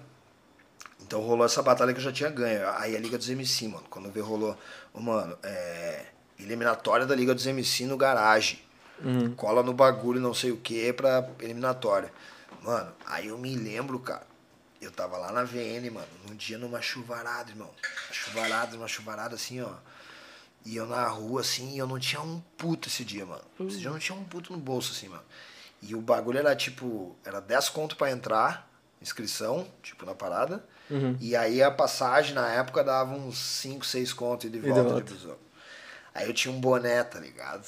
Então 1.01 1.21
rolou 1.21 1.45
essa 1.45 1.61
batalha 1.63 1.93
que 1.93 1.99
eu 1.99 2.03
já 2.03 2.11
tinha 2.11 2.29
ganho. 2.29 2.61
Aí 2.77 2.95
a 2.95 2.99
Liga 2.99 3.17
dos 3.17 3.29
MC, 3.29 3.67
mano. 3.67 3.85
Quando 3.89 4.11
veio 4.11 4.25
rolou, 4.25 4.55
ô, 4.93 4.99
mano, 4.99 5.37
é. 5.43 6.05
Eliminatória 6.39 7.05
da 7.05 7.15
Liga 7.15 7.33
dos 7.33 7.47
MC 7.47 7.85
no 7.85 7.97
garagem. 7.97 8.61
Cola 9.35 9.63
no 9.63 9.73
bagulho, 9.73 10.19
não 10.19 10.33
sei 10.33 10.51
o 10.51 10.57
que, 10.57 10.93
pra 10.93 11.27
eliminatória. 11.39 12.11
Mano, 12.61 12.91
aí 13.05 13.27
eu 13.27 13.37
me 13.37 13.55
lembro, 13.55 13.99
cara. 13.99 14.25
Eu 14.79 14.91
tava 14.91 15.17
lá 15.17 15.31
na 15.31 15.43
VN, 15.43 15.89
mano, 15.89 16.07
num 16.27 16.35
dia 16.35 16.57
numa 16.57 16.81
chuvarada, 16.81 17.49
irmão. 17.49 17.69
Uma 17.69 18.13
chuvarada, 18.13 18.77
uma 18.77 18.87
chuvarada 18.87 19.35
assim, 19.35 19.61
ó. 19.61 19.73
E 20.63 20.75
eu 20.75 20.85
na 20.85 21.07
rua, 21.07 21.41
assim, 21.41 21.73
e 21.73 21.77
eu 21.77 21.87
não 21.87 21.97
tinha 21.97 22.21
um 22.21 22.39
puto 22.57 22.87
esse 22.87 23.03
dia, 23.03 23.25
mano. 23.25 23.43
Esse 23.59 23.79
dia 23.79 23.87
eu 23.87 23.93
não 23.93 23.99
tinha 23.99 24.17
um 24.17 24.23
puto 24.23 24.53
no 24.53 24.59
bolso, 24.59 24.91
assim, 24.91 25.07
mano. 25.07 25.23
E 25.81 25.95
o 25.95 26.01
bagulho 26.01 26.37
era 26.37 26.55
tipo, 26.55 27.15
era 27.23 27.39
10 27.39 27.69
conto 27.69 27.95
pra 27.95 28.11
entrar, 28.11 28.69
inscrição, 29.01 29.67
tipo, 29.81 30.05
na 30.05 30.13
parada. 30.13 30.63
E 31.19 31.35
aí 31.35 31.61
a 31.61 31.69
passagem 31.69 32.33
na 32.33 32.49
época 32.51 32.83
dava 32.83 33.13
uns 33.13 33.37
5, 33.37 33.85
6 33.85 34.13
conto 34.13 34.47
e 34.47 34.49
de 34.49 34.59
de 34.59 34.67
volta 34.67 34.83
de, 34.83 34.89
volta. 34.89 35.13
busão. 35.13 35.35
Aí 36.13 36.27
eu 36.27 36.33
tinha 36.33 36.53
um 36.53 36.59
boné, 36.59 37.03
tá 37.03 37.19
ligado? 37.19 37.65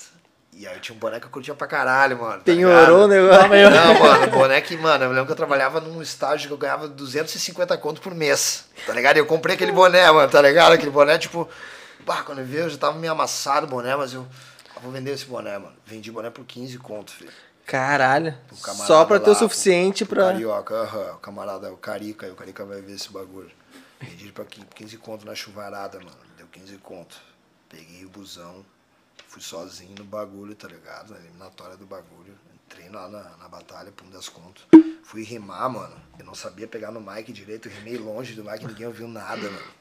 E 0.51 0.67
aí 0.67 0.75
eu 0.75 0.79
tinha 0.81 0.95
um 0.95 0.99
boné 0.99 1.19
que 1.19 1.25
eu 1.25 1.29
curtia 1.29 1.53
pra 1.53 1.67
caralho, 1.67 2.17
mano. 2.19 2.37
tá 2.37 2.43
Penhorou 2.43 3.05
o 3.05 3.07
negócio. 3.07 3.47
Não, 3.47 3.99
mano, 3.99 4.27
boné 4.31 4.59
que, 4.61 4.75
mano, 4.75 5.03
eu 5.05 5.09
lembro 5.09 5.25
que 5.27 5.31
eu 5.31 5.35
trabalhava 5.35 5.79
num 5.79 6.01
estágio 6.01 6.47
que 6.47 6.53
eu 6.53 6.57
ganhava 6.57 6.87
250 6.87 7.77
conto 7.77 8.01
por 8.01 8.15
mês, 8.15 8.65
tá 8.85 8.93
ligado? 8.93 9.17
E 9.17 9.19
eu 9.19 9.25
comprei 9.25 9.55
aquele 9.55 9.71
boné, 9.71 10.09
mano, 10.11 10.29
tá 10.29 10.41
ligado? 10.41 10.73
Aquele 10.73 10.91
boné, 10.91 11.17
tipo, 11.17 11.47
bah, 12.05 12.23
quando 12.23 12.39
eu 12.39 12.45
vi, 12.45 12.57
eu 12.57 12.69
já 12.69 12.77
tava 12.77 12.97
meio 12.97 13.13
amassado 13.13 13.67
o 13.67 13.69
boné, 13.69 13.95
mas 13.95 14.13
eu, 14.13 14.25
ah, 14.75 14.79
vou 14.81 14.91
vender 14.91 15.11
esse 15.11 15.25
boné, 15.25 15.57
mano. 15.57 15.75
Vendi 15.85 16.11
boné 16.11 16.29
por 16.31 16.43
15 16.43 16.77
conto, 16.79 17.11
filho. 17.11 17.31
Caralho. 17.69 18.35
Só 18.87 19.05
pra 19.05 19.19
ter 19.19 19.29
o 19.29 19.35
suficiente 19.35 20.05
pro- 20.05 20.15
pra. 20.15 20.31
Carioca, 20.33 20.75
aham, 20.75 21.13
o 21.13 21.17
camarada, 21.19 21.71
o 21.71 21.77
Carica, 21.77 22.27
o 22.31 22.35
Carica 22.35 22.65
vai 22.65 22.81
ver 22.81 22.93
esse 22.95 23.09
bagulho. 23.11 23.51
Ele 24.01 24.31
pra 24.31 24.45
15 24.45 24.97
conto 24.97 25.25
na 25.25 25.35
chuvarada, 25.35 25.97
mano. 25.99 26.17
Deu 26.37 26.47
15 26.47 26.77
conto. 26.77 27.17
Peguei 27.69 28.05
o 28.05 28.09
busão, 28.09 28.65
fui 29.27 29.41
sozinho 29.41 29.93
no 29.97 30.03
bagulho, 30.03 30.55
tá 30.55 30.67
ligado? 30.67 31.11
Na 31.13 31.19
eliminatória 31.19 31.77
do 31.77 31.85
bagulho. 31.85 32.33
Entrei 32.65 32.89
lá 32.89 33.07
na, 33.09 33.23
na 33.37 33.47
batalha 33.47 33.91
por 33.91 34.05
um 34.05 34.09
das 34.09 34.29
contas. 34.29 34.63
Fui 35.03 35.23
rimar, 35.23 35.69
mano. 35.69 35.95
Eu 36.17 36.25
não 36.25 36.33
sabia 36.35 36.67
pegar 36.67 36.91
no 36.91 36.99
mic 37.01 37.31
direito, 37.31 37.67
eu 37.67 37.71
rimei 37.73 37.97
longe 37.97 38.33
do 38.33 38.43
mic, 38.43 38.63
ninguém 38.65 38.87
ouviu 38.87 39.07
nada, 39.07 39.41
mano. 39.41 39.79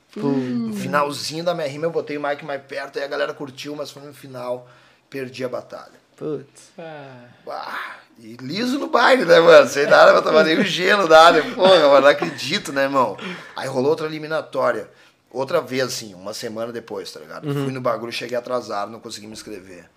No 0.68 0.74
finalzinho 0.74 1.44
da 1.44 1.54
minha 1.54 1.66
rima 1.68 1.84
eu 1.86 1.90
botei 1.90 2.16
o 2.16 2.22
mic 2.22 2.42
mais 2.44 2.62
perto, 2.62 2.98
aí 2.98 3.04
a 3.04 3.08
galera 3.08 3.32
curtiu, 3.34 3.76
mas 3.76 3.90
foi 3.90 4.02
no 4.02 4.12
final, 4.14 4.66
perdi 5.10 5.44
a 5.44 5.48
batalha. 5.48 5.92
Putz. 6.18 6.72
Ah, 6.78 7.26
Ah, 7.46 7.96
e 8.18 8.36
liso 8.40 8.78
no 8.78 8.88
baile, 8.88 9.24
né, 9.24 9.38
mano? 9.38 9.68
Sem 9.68 9.86
nada 9.86 10.12
pra 10.12 10.22
tomar 10.22 10.42
nem 10.44 10.58
o 10.58 10.64
gelo, 10.64 11.06
nada. 11.08 11.40
Porra, 11.54 11.78
mano, 11.88 12.00
não 12.00 12.08
acredito, 12.08 12.72
né, 12.72 12.82
irmão? 12.84 13.16
Aí 13.54 13.68
rolou 13.68 13.90
outra 13.90 14.06
eliminatória. 14.06 14.90
Outra 15.30 15.60
vez, 15.60 15.82
assim, 15.84 16.14
uma 16.14 16.34
semana 16.34 16.72
depois, 16.72 17.12
tá 17.12 17.20
ligado? 17.20 17.52
Fui 17.52 17.70
no 17.72 17.80
bagulho, 17.80 18.10
cheguei 18.12 18.36
atrasado, 18.36 18.90
não 18.90 18.98
consegui 18.98 19.26
me 19.26 19.32
inscrever. 19.34 19.88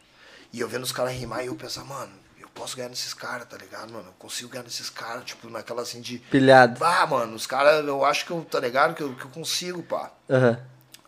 E 0.53 0.59
eu 0.59 0.67
vendo 0.67 0.83
os 0.83 0.91
caras 0.91 1.13
rimar 1.13 1.43
e 1.43 1.47
eu 1.47 1.55
pensava, 1.55 1.87
mano, 1.87 2.11
eu 2.39 2.47
posso 2.53 2.75
ganhar 2.75 2.89
nesses 2.89 3.13
caras, 3.13 3.47
tá 3.47 3.57
ligado, 3.57 3.91
mano? 3.91 4.07
Eu 4.09 4.13
consigo 4.19 4.49
ganhar 4.49 4.63
nesses 4.63 4.89
caras, 4.89 5.23
tipo, 5.23 5.49
naquela 5.49 5.81
assim 5.81 6.01
de. 6.01 6.19
Pilhado. 6.19 6.83
Ah, 6.83 7.07
mano, 7.07 7.33
os 7.33 7.47
caras, 7.47 7.83
eu 7.87 8.03
acho 8.05 8.25
que 8.25 8.31
eu, 8.31 8.45
tá 8.47 8.59
ligado? 8.59 8.93
Que 8.93 9.01
eu, 9.01 9.15
que 9.15 9.23
eu 9.25 9.29
consigo, 9.31 9.81
pá. 9.81 10.11
Aham. 10.29 10.59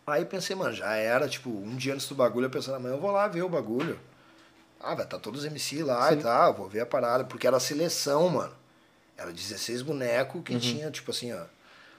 Aí 0.08 0.26
pensei, 0.26 0.56
mano, 0.56 0.74
já 0.74 0.96
era, 0.96 1.28
tipo, 1.30 1.50
um 1.50 1.76
dia 1.76 1.94
antes 1.94 2.08
do 2.08 2.16
bagulho, 2.16 2.46
eu 2.46 2.50
pensando, 2.50 2.76
amanhã 2.76 2.96
eu 2.96 3.00
vou 3.00 3.12
lá 3.12 3.28
ver 3.28 3.44
o 3.44 3.50
bagulho. 3.50 4.00
Ah, 4.84 4.96
vai 4.96 5.06
estar 5.06 5.18
todos 5.18 5.42
os 5.42 5.46
MC 5.46 5.82
lá 5.82 6.12
e 6.12 6.18
tal, 6.18 6.54
vou 6.54 6.68
ver 6.68 6.82
a 6.82 6.86
parada, 6.86 7.24
porque 7.24 7.48
era 7.48 7.60
seleção, 7.60 8.28
mano. 8.30 8.52
Era 9.18 9.32
16 9.32 9.82
bonecos 9.82 10.42
que 10.44 10.60
tinha, 10.60 10.92
tipo 10.92 11.12
assim, 11.12 11.32
ó. 11.32 11.44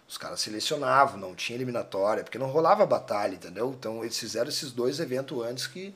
Os 0.06 0.18
caras 0.18 0.40
selecionavam, 0.40 1.18
não 1.18 1.34
tinha 1.34 1.56
eliminatória, 1.56 2.22
porque 2.22 2.38
não 2.38 2.48
rolava 2.48 2.84
batalha, 2.84 3.34
entendeu? 3.34 3.74
Então 3.78 4.02
eles 4.02 4.18
fizeram 4.18 4.48
esses 4.50 4.70
dois 4.70 5.00
eventos 5.00 5.42
antes 5.42 5.66
que, 5.66 5.94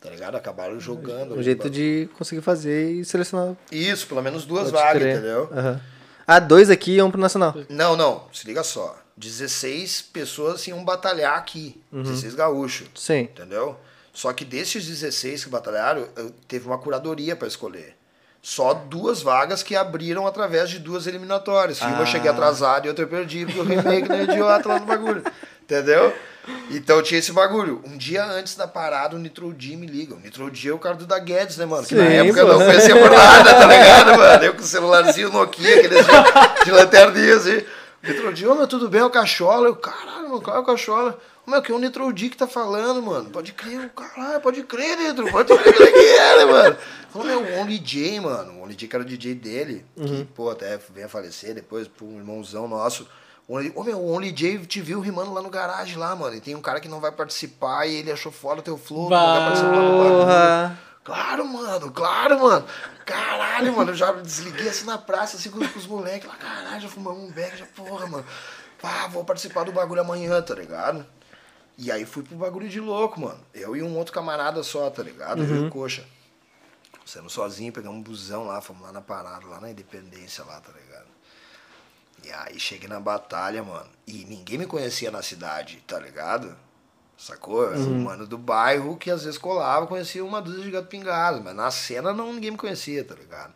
tá 0.00 0.08
ligado? 0.08 0.36
Acabaram 0.36 0.78
jogando. 0.78 1.32
Um 1.32 1.34
ali 1.34 1.42
jeito 1.42 1.66
o 1.66 1.70
de 1.70 2.08
conseguir 2.16 2.42
fazer 2.42 2.92
e 2.92 3.04
selecionar. 3.04 3.56
Isso, 3.72 4.06
pelo 4.06 4.22
menos 4.22 4.46
duas 4.46 4.70
vagas, 4.70 5.02
crer. 5.02 5.16
entendeu? 5.16 5.48
Aham. 5.52 5.80
Ah, 6.24 6.38
dois 6.38 6.70
aqui 6.70 6.92
e 6.92 7.02
um 7.02 7.10
pro 7.10 7.20
Nacional. 7.20 7.52
Não, 7.68 7.96
não, 7.96 8.28
se 8.32 8.46
liga 8.46 8.62
só. 8.62 8.96
16 9.16 10.02
pessoas 10.02 10.64
iam 10.68 10.84
batalhar 10.84 11.36
aqui, 11.36 11.82
16 11.90 12.36
gaúchos. 12.36 12.88
Sim. 12.94 13.22
Entendeu? 13.22 13.76
Só 14.12 14.32
que 14.32 14.44
desses 14.44 14.86
16 14.86 15.44
que 15.44 15.50
batalharam, 15.50 16.06
eu- 16.16 16.30
teve 16.48 16.66
uma 16.66 16.78
curadoria 16.78 17.36
para 17.36 17.48
escolher. 17.48 17.96
Só 18.42 18.72
duas 18.72 19.20
vagas 19.22 19.62
que 19.62 19.76
abriram 19.76 20.26
através 20.26 20.70
de 20.70 20.78
duas 20.78 21.06
eliminatórias. 21.06 21.78
E 21.80 21.84
uma 21.84 22.00
eu 22.00 22.06
cheguei 22.06 22.30
atrasado 22.30 22.86
e 22.86 22.88
outra 22.88 23.04
eu 23.04 23.08
perdi, 23.08 23.44
porque 23.46 23.58
eu 23.74 23.82
que 24.02 24.08
nem 24.08 24.22
idiota 24.22 24.68
lá 24.68 24.78
no 24.80 24.86
bagulho. 24.86 25.22
Entendeu? 25.62 26.12
Então 26.70 27.00
tinha 27.02 27.20
esse 27.20 27.32
bagulho. 27.32 27.80
Um 27.86 27.96
dia 27.96 28.24
antes 28.24 28.56
da 28.56 28.66
parada, 28.66 29.14
o 29.14 29.18
Nitro 29.18 29.52
D 29.52 29.76
me 29.76 29.86
liga. 29.86 30.14
O 30.14 30.18
Nitro 30.18 30.50
D 30.50 30.68
é 30.68 30.72
o 30.72 30.78
cara 30.78 30.96
do 30.96 31.06
da 31.06 31.18
Guedes, 31.18 31.58
né, 31.58 31.66
mano? 31.66 31.86
Que 31.86 31.94
na 31.94 32.06
Sim, 32.06 32.12
época 32.14 32.40
eu 32.40 32.46
pô. 32.46 32.52
não 32.54 32.66
conhecia 32.66 32.96
por 32.98 33.10
nada, 33.10 33.54
tá 33.54 33.66
ligado, 33.66 34.16
mano? 34.18 34.44
Eu 34.44 34.54
com 34.54 34.60
o 34.62 34.64
celularzinho 34.64 35.30
Nokia, 35.30 35.76
aqueles 35.78 36.04
de, 36.06 36.64
de 36.64 36.70
lanterninha 36.72 37.36
assim. 37.36 37.58
O 38.02 38.06
Nitro 38.08 38.32
D, 38.32 38.46
ô 38.48 38.54
meu, 38.54 38.66
tudo 38.66 38.88
bem? 38.88 39.00
É 39.02 39.04
o 39.04 39.10
Cachola. 39.10 39.68
Eu, 39.68 39.76
caralho, 39.76 40.19
meu, 40.30 40.40
qual 40.42 40.56
é 40.56 40.60
o 40.60 40.64
Cachola? 40.64 41.18
Meu, 41.46 41.60
que 41.62 41.72
é 41.72 41.74
o 41.74 41.78
Nitro 41.78 42.12
D 42.12 42.28
que 42.28 42.36
tá 42.36 42.46
falando, 42.46 43.02
mano. 43.02 43.28
Pode 43.30 43.52
crer, 43.52 43.90
caralho, 43.90 44.40
pode 44.40 44.62
crer, 44.62 44.96
Nitro. 44.96 45.30
Pode 45.30 45.48
crer 45.56 45.82
é 45.88 45.92
que 45.92 45.98
é, 45.98 46.36
né, 46.38 46.44
mano? 46.44 46.76
Falou, 47.10 47.26
meu, 47.26 47.40
o 47.42 47.60
Only 47.60 47.78
J, 47.78 48.20
mano. 48.20 48.52
O 48.52 48.62
Only 48.62 48.74
J 48.74 48.86
que 48.88 48.96
era 48.96 49.02
o 49.04 49.06
DJ 49.06 49.34
dele, 49.34 49.84
que, 49.96 50.24
pô, 50.34 50.50
até 50.50 50.78
veio 50.92 51.06
a 51.06 51.08
falecer 51.08 51.54
depois, 51.54 51.88
por 51.88 52.04
um 52.06 52.18
irmãozão 52.18 52.68
nosso. 52.68 53.06
O 53.48 53.56
Only- 53.56 53.72
Ô, 53.74 53.82
meu, 53.82 53.98
o 53.98 54.12
Only 54.12 54.30
J 54.30 54.58
te 54.66 54.80
viu 54.80 55.00
rimando 55.00 55.32
lá 55.34 55.42
no 55.42 55.50
garagem 55.50 55.96
lá, 55.96 56.14
mano. 56.14 56.36
E 56.36 56.40
tem 56.40 56.54
um 56.54 56.60
cara 56.62 56.78
que 56.80 56.88
não 56.88 57.00
vai 57.00 57.10
participar 57.10 57.86
e 57.86 57.96
ele 57.96 58.12
achou 58.12 58.30
foda 58.30 58.60
o 58.60 58.62
teu 58.62 58.78
flow, 58.78 59.10
não 59.10 59.32
vai 59.32 59.40
participar 59.44 59.72
do 59.72 59.76
bagulho. 59.98 60.78
Claro, 61.02 61.44
mano, 61.48 61.90
claro, 61.90 62.38
mano. 62.38 62.64
Caralho, 63.04 63.72
mano, 63.76 63.90
eu 63.90 63.94
já 63.96 64.12
desliguei 64.12 64.68
assim 64.68 64.84
na 64.86 64.96
praça, 64.98 65.36
assim 65.36 65.50
com, 65.50 65.58
com 65.66 65.78
os 65.78 65.86
moleques 65.86 66.28
lá, 66.28 66.36
caralho, 66.36 66.80
já 66.80 66.88
fumamos 66.88 67.24
um 67.24 67.32
beck, 67.32 67.56
já 67.56 67.66
porra, 67.74 68.06
mano. 68.06 68.24
Pá, 68.80 69.06
vou 69.08 69.24
participar 69.24 69.64
do 69.64 69.72
bagulho 69.72 70.00
amanhã, 70.00 70.40
tá 70.40 70.54
ligado? 70.54 71.06
E 71.76 71.90
aí 71.90 72.04
fui 72.04 72.22
pro 72.22 72.36
bagulho 72.36 72.68
de 72.68 72.80
louco, 72.80 73.20
mano. 73.20 73.40
Eu 73.54 73.76
e 73.76 73.82
um 73.82 73.96
outro 73.96 74.12
camarada 74.12 74.62
só, 74.62 74.90
tá 74.90 75.02
ligado? 75.02 75.42
Eu 75.42 75.64
e 75.64 75.66
o 75.66 75.70
Coxa. 75.70 76.04
Saímos 77.04 77.32
sozinho, 77.32 77.72
pegamos 77.72 77.98
um 77.98 78.02
busão 78.02 78.44
lá, 78.44 78.60
fomos 78.60 78.82
lá 78.82 78.92
na 78.92 79.00
parada, 79.00 79.46
lá 79.46 79.60
na 79.60 79.70
Independência 79.70 80.44
lá, 80.44 80.60
tá 80.60 80.70
ligado? 80.72 81.08
E 82.24 82.30
aí 82.30 82.60
cheguei 82.60 82.88
na 82.88 83.00
batalha, 83.00 83.62
mano. 83.62 83.88
E 84.06 84.24
ninguém 84.24 84.58
me 84.58 84.66
conhecia 84.66 85.10
na 85.10 85.22
cidade, 85.22 85.82
tá 85.86 85.98
ligado? 85.98 86.56
Sacou? 87.16 87.64
Eu 87.64 87.72
era 87.72 87.80
um 87.80 88.02
mano 88.04 88.26
do 88.26 88.38
bairro 88.38 88.96
que 88.96 89.10
às 89.10 89.24
vezes 89.24 89.38
colava, 89.38 89.86
conhecia 89.86 90.24
uma 90.24 90.40
dúzia 90.40 90.62
de 90.62 90.70
gato 90.70 90.88
pingado, 90.88 91.42
mas 91.42 91.54
na 91.54 91.70
cena 91.70 92.12
não 92.12 92.32
ninguém 92.32 92.52
me 92.52 92.56
conhecia, 92.56 93.04
tá 93.04 93.14
ligado? 93.14 93.52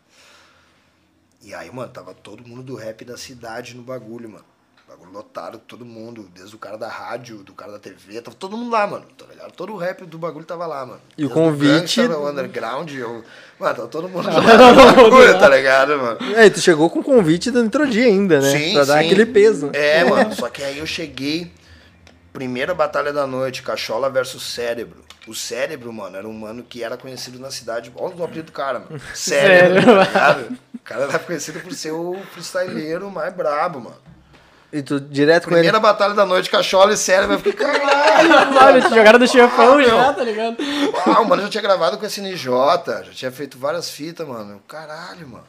E 1.41 1.53
aí, 1.53 1.71
mano, 1.71 1.91
tava 1.91 2.13
todo 2.13 2.47
mundo 2.47 2.63
do 2.63 2.75
rap 2.75 3.05
da 3.05 3.17
cidade 3.17 3.75
no 3.75 3.83
bagulho, 3.83 4.29
mano. 4.29 4.45
Bagulho 4.87 5.11
lotado, 5.11 5.57
todo 5.57 5.83
mundo, 5.83 6.29
desde 6.35 6.55
o 6.55 6.59
cara 6.59 6.77
da 6.77 6.87
rádio, 6.87 7.37
do 7.37 7.53
cara 7.53 7.71
da 7.71 7.79
TV, 7.79 8.21
tava 8.21 8.37
todo 8.37 8.55
mundo 8.55 8.71
lá, 8.71 8.85
mano, 8.85 9.05
tá 9.17 9.25
ligado? 9.27 9.51
Todo 9.51 9.73
o 9.73 9.77
rap 9.77 10.05
do 10.05 10.19
bagulho 10.19 10.45
tava 10.45 10.67
lá, 10.67 10.85
mano. 10.85 11.01
E 11.17 11.25
o 11.25 11.29
convite- 11.29 12.01
o 12.01 12.29
underground, 12.29 12.91
eu... 12.91 13.23
mano, 13.59 13.73
tava 13.75 13.87
todo 13.87 14.07
mundo 14.07 14.27
lá 14.27 14.39
bagulho, 14.39 15.39
tá 15.39 15.49
ligado, 15.49 15.97
mano? 15.97 16.19
É, 16.35 16.47
tu 16.51 16.59
chegou 16.61 16.87
com 16.87 16.99
o 16.99 17.03
convite 17.03 17.49
do 17.49 17.63
Nitrodia 17.63 18.05
ainda, 18.05 18.39
né? 18.39 18.51
Sim, 18.51 18.73
pra 18.73 18.85
dar 18.85 18.99
sim. 18.99 19.05
aquele 19.07 19.25
peso. 19.25 19.71
É, 19.73 20.03
mano, 20.05 20.35
só 20.35 20.49
que 20.49 20.63
aí 20.63 20.77
eu 20.77 20.85
cheguei. 20.85 21.51
Primeira 22.31 22.73
batalha 22.75 23.11
da 23.11 23.25
noite, 23.25 23.63
Cachola 23.63 24.09
versus 24.09 24.43
Cérebro. 24.43 25.03
O 25.27 25.33
Cérebro, 25.33 25.91
mano, 25.91 26.17
era 26.17 26.27
um 26.27 26.33
mano 26.33 26.61
que 26.61 26.83
era 26.83 26.95
conhecido 26.95 27.39
na 27.39 27.49
cidade. 27.49 27.91
Olha 27.95 28.13
o 28.15 28.23
apelido 28.23 28.47
do 28.47 28.51
cara, 28.51 28.79
mano. 28.79 29.01
Cérebro, 29.15 29.81
Sério? 29.81 29.95
tá 29.95 30.03
ligado? 30.03 30.59
O 30.75 30.79
cara 30.79 31.03
era 31.05 31.17
conhecido 31.17 31.59
por 31.61 31.73
ser 31.73 31.91
o 31.91 32.15
freestyleiro 32.33 33.09
mais 33.09 33.33
brabo, 33.33 33.79
mano. 33.79 34.14
E 34.75 34.83
tu 34.83 34.99
direto 34.99 35.45
com 35.45 35.51
Primeira 35.51 35.79
batalha 35.79 36.13
da 36.13 36.25
noite, 36.25 36.49
Cachola 36.49 36.91
e 36.91 36.97
Cérebro. 36.97 37.35
Eu 37.35 37.39
fiquei, 37.39 37.53
caralho! 37.53 38.81
Te 38.83 38.89
jogaram 38.93 39.17
do 39.17 39.25
chefão 39.25 39.77
Ah, 39.77 39.83
já, 39.83 40.13
tá 40.13 40.21
ligado? 40.21 40.57
Ah, 41.05 41.21
o 41.21 41.25
mano 41.25 41.43
já 41.43 41.47
tinha 41.47 41.61
gravado 41.61 41.97
com 41.97 42.05
esse 42.05 42.19
NJ, 42.19 42.45
já 43.05 43.11
tinha 43.13 43.31
feito 43.31 43.57
várias 43.57 43.89
fitas, 43.89 44.27
mano. 44.27 44.61
Caralho, 44.67 45.29
mano. 45.29 45.45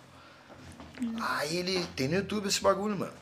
Aí 1.20 1.56
ele. 1.56 1.84
Tem 1.96 2.06
no 2.06 2.14
YouTube 2.14 2.46
esse 2.46 2.60
bagulho, 2.60 2.96
mano. 2.96 3.12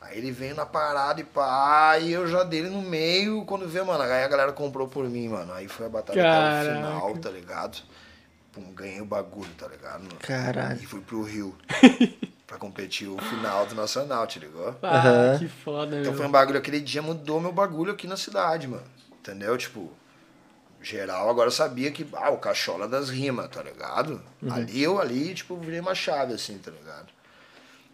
Aí 0.00 0.18
ele 0.18 0.32
veio 0.32 0.56
na 0.56 0.66
parada 0.66 1.20
e 1.20 1.24
pá, 1.24 1.98
e 2.00 2.10
eu 2.10 2.26
já 2.26 2.42
dele 2.42 2.68
no 2.68 2.82
meio, 2.82 3.44
quando 3.44 3.68
vê, 3.68 3.80
mano. 3.80 4.02
Aí 4.02 4.24
a 4.24 4.28
galera 4.28 4.50
comprou 4.50 4.88
por 4.88 5.08
mim, 5.08 5.28
mano. 5.28 5.52
Aí 5.52 5.68
foi 5.68 5.86
a 5.86 5.88
batalha 5.88 6.20
até 6.20 6.72
o 6.72 6.74
final, 6.74 7.16
tá 7.18 7.30
ligado? 7.30 7.78
Pum, 8.50 8.72
ganhei 8.74 9.00
o 9.00 9.06
bagulho, 9.06 9.50
tá 9.56 9.68
ligado? 9.68 10.00
mano? 10.00 10.14
ele. 10.14 10.20
Caralho. 10.20 10.80
E 10.82 10.86
fui 10.86 11.00
pro 11.00 11.22
Rio. 11.22 11.56
pra 12.48 12.58
competir 12.58 13.06
o 13.08 13.16
final 13.18 13.64
do 13.66 13.74
Nacional, 13.76 14.26
te 14.26 14.40
ligou? 14.40 14.74
Ah, 14.82 14.96
Aham. 14.96 15.38
que 15.38 15.46
foda, 15.48 16.00
Então 16.00 16.10
meu. 16.12 16.14
foi 16.16 16.26
um 16.26 16.30
bagulho, 16.32 16.58
aquele 16.58 16.80
dia 16.80 17.00
mudou 17.02 17.40
meu 17.40 17.52
bagulho 17.52 17.92
aqui 17.92 18.06
na 18.08 18.16
cidade, 18.16 18.66
mano. 18.66 18.82
Entendeu? 19.20 19.56
Tipo, 19.56 19.92
geral 20.80 21.28
agora 21.28 21.50
sabia 21.50 21.90
que, 21.90 22.06
ah, 22.14 22.30
o 22.30 22.38
cachola 22.38 22.88
das 22.88 23.10
rimas, 23.10 23.48
tá 23.48 23.62
ligado? 23.62 24.20
Ali 24.50 24.82
eu 24.82 24.98
ali, 25.00 25.34
tipo, 25.34 25.56
virei 25.56 25.78
uma 25.80 25.94
chave, 25.94 26.32
assim, 26.34 26.58
tá 26.58 26.70
ligado? 26.70 27.06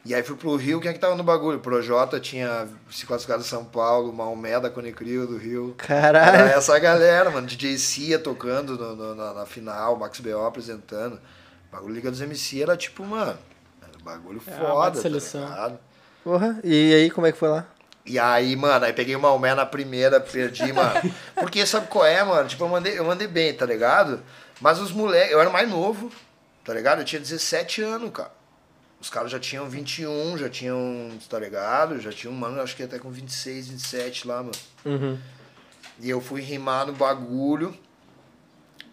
E 0.05 0.15
aí 0.15 0.23
fui 0.23 0.37
pro 0.37 0.55
Rio, 0.55 0.81
quem 0.83 0.91
é 0.91 0.93
que 0.95 1.01
tava 1.01 1.15
no 1.17 1.25
bagulho? 1.25 1.59
Projota 1.61 2.21
tinha 2.21 2.69
se 2.91 3.07
classificado 3.07 3.43
São 3.43 3.65
Paulo, 3.65 4.13
Maomé 4.13 4.61
da 4.61 4.69
Conecrio 4.69 5.27
do 5.27 5.39
Rio. 5.39 5.75
Era 5.89 6.13
Caralho. 6.13 6.45
essa 6.51 6.79
galera, 6.79 7.31
mano. 7.31 7.47
DJ 7.47 7.79
Cia 7.79 8.19
tocando 8.19 8.77
no- 8.77 8.95
no- 8.95 9.15
na, 9.15 9.33
na 9.33 9.47
final, 9.47 9.97
Max 9.97 10.21
B.O. 10.21 10.45
apresentando. 10.45 11.15
O 11.17 11.73
bagulho 11.73 11.95
Liga 11.95 12.11
dos 12.11 12.21
MC 12.21 12.63
era 12.63 12.77
tipo, 12.77 13.03
mano, 13.03 13.31
era 13.31 13.39
bagulho 14.05 14.41
É, 14.47 14.51
foda, 14.53 14.97
tá 14.97 15.03
seleção. 15.03 15.43
ligado? 15.49 15.79
Porra. 16.23 16.61
E 16.63 16.95
aí, 16.95 17.11
como 17.11 17.27
é 17.27 17.33
que 17.33 17.39
foi 17.39 17.49
lá? 17.49 17.67
E 18.07 18.19
aí, 18.19 18.55
mano, 18.55 18.85
aí 18.85 18.93
peguei 18.93 19.17
o 19.17 19.21
Maomé 19.21 19.55
na 19.55 19.65
primeira, 19.67 20.21
perdi, 20.21 20.71
mano. 20.73 20.93
Porque 21.35 21.65
sabe 21.67 21.89
qual 21.89 22.05
é, 22.05 22.23
mano? 22.23 22.47
Tipo, 22.49 22.65
eu 22.65 22.69
mandei, 22.69 22.99
eu 22.99 23.05
mandei 23.05 23.27
bem, 23.27 23.53
tá 23.55 23.65
ligado? 23.67 24.23
Mas 24.61 24.79
os 24.79 24.93
moleques, 24.93 25.33
eu 25.33 25.41
era 25.41 25.51
mais 25.51 25.69
novo, 25.69 26.11
tá 26.65 26.73
ligado? 26.75 27.01
Eu 27.01 27.05
tinha 27.05 27.21
17 27.21 27.83
anos, 27.83 28.11
cara. 28.13 28.31
Os 29.01 29.11
caras 29.11 29.31
já 29.31 29.39
tinham 29.41 29.69
21, 29.69 30.39
já 30.39 30.49
tinham, 30.49 31.11
tá 31.29 31.39
ligado? 31.39 32.01
Já 32.01 32.11
tinham, 32.11 32.33
mano, 32.35 32.61
acho 32.63 32.75
que 32.77 32.83
até 32.83 32.99
com 32.99 33.11
26, 33.11 33.69
27 33.69 34.27
lá, 34.29 34.37
mano. 34.39 34.53
Uhum. 34.85 35.19
E 36.01 36.09
eu 36.09 36.21
fui 36.21 36.41
rimar 36.41 36.87
no 36.87 36.93
bagulho. 36.95 37.77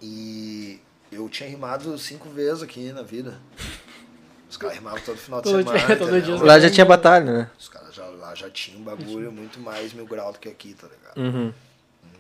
E 0.02 0.80
eu 1.12 1.30
tinha 1.30 1.48
rimado 1.50 1.98
cinco 1.98 2.30
vezes 2.30 2.64
aqui 2.64 2.92
na 2.92 3.04
vida. 3.04 3.40
Os 4.52 4.58
caras 4.58 4.76
rimavam 4.76 5.00
todo 5.02 5.18
final 5.18 5.42
de 5.42 5.50
Todo 5.50 5.64
semana. 5.64 5.88
dia- 5.88 5.96
todo 5.98 6.22
dia 6.22 6.44
Lá 6.44 6.60
já 6.60 6.70
tinha 6.70 6.86
batalha, 6.86 7.32
né? 7.32 7.52
Os 7.58 7.70
caras 7.70 7.96
já, 7.96 8.06
lá 8.06 8.36
já 8.36 8.50
tinham 8.50 8.82
um 8.82 8.84
bagulho 8.84 9.32
muito 9.32 9.60
mais 9.62 9.94
mil 9.94 10.06
grau 10.06 10.34
do 10.34 10.40
que 10.40 10.50
aqui, 10.50 10.74
tá 10.74 10.88
ligado? 10.88 11.18
Uhum. 11.18 11.54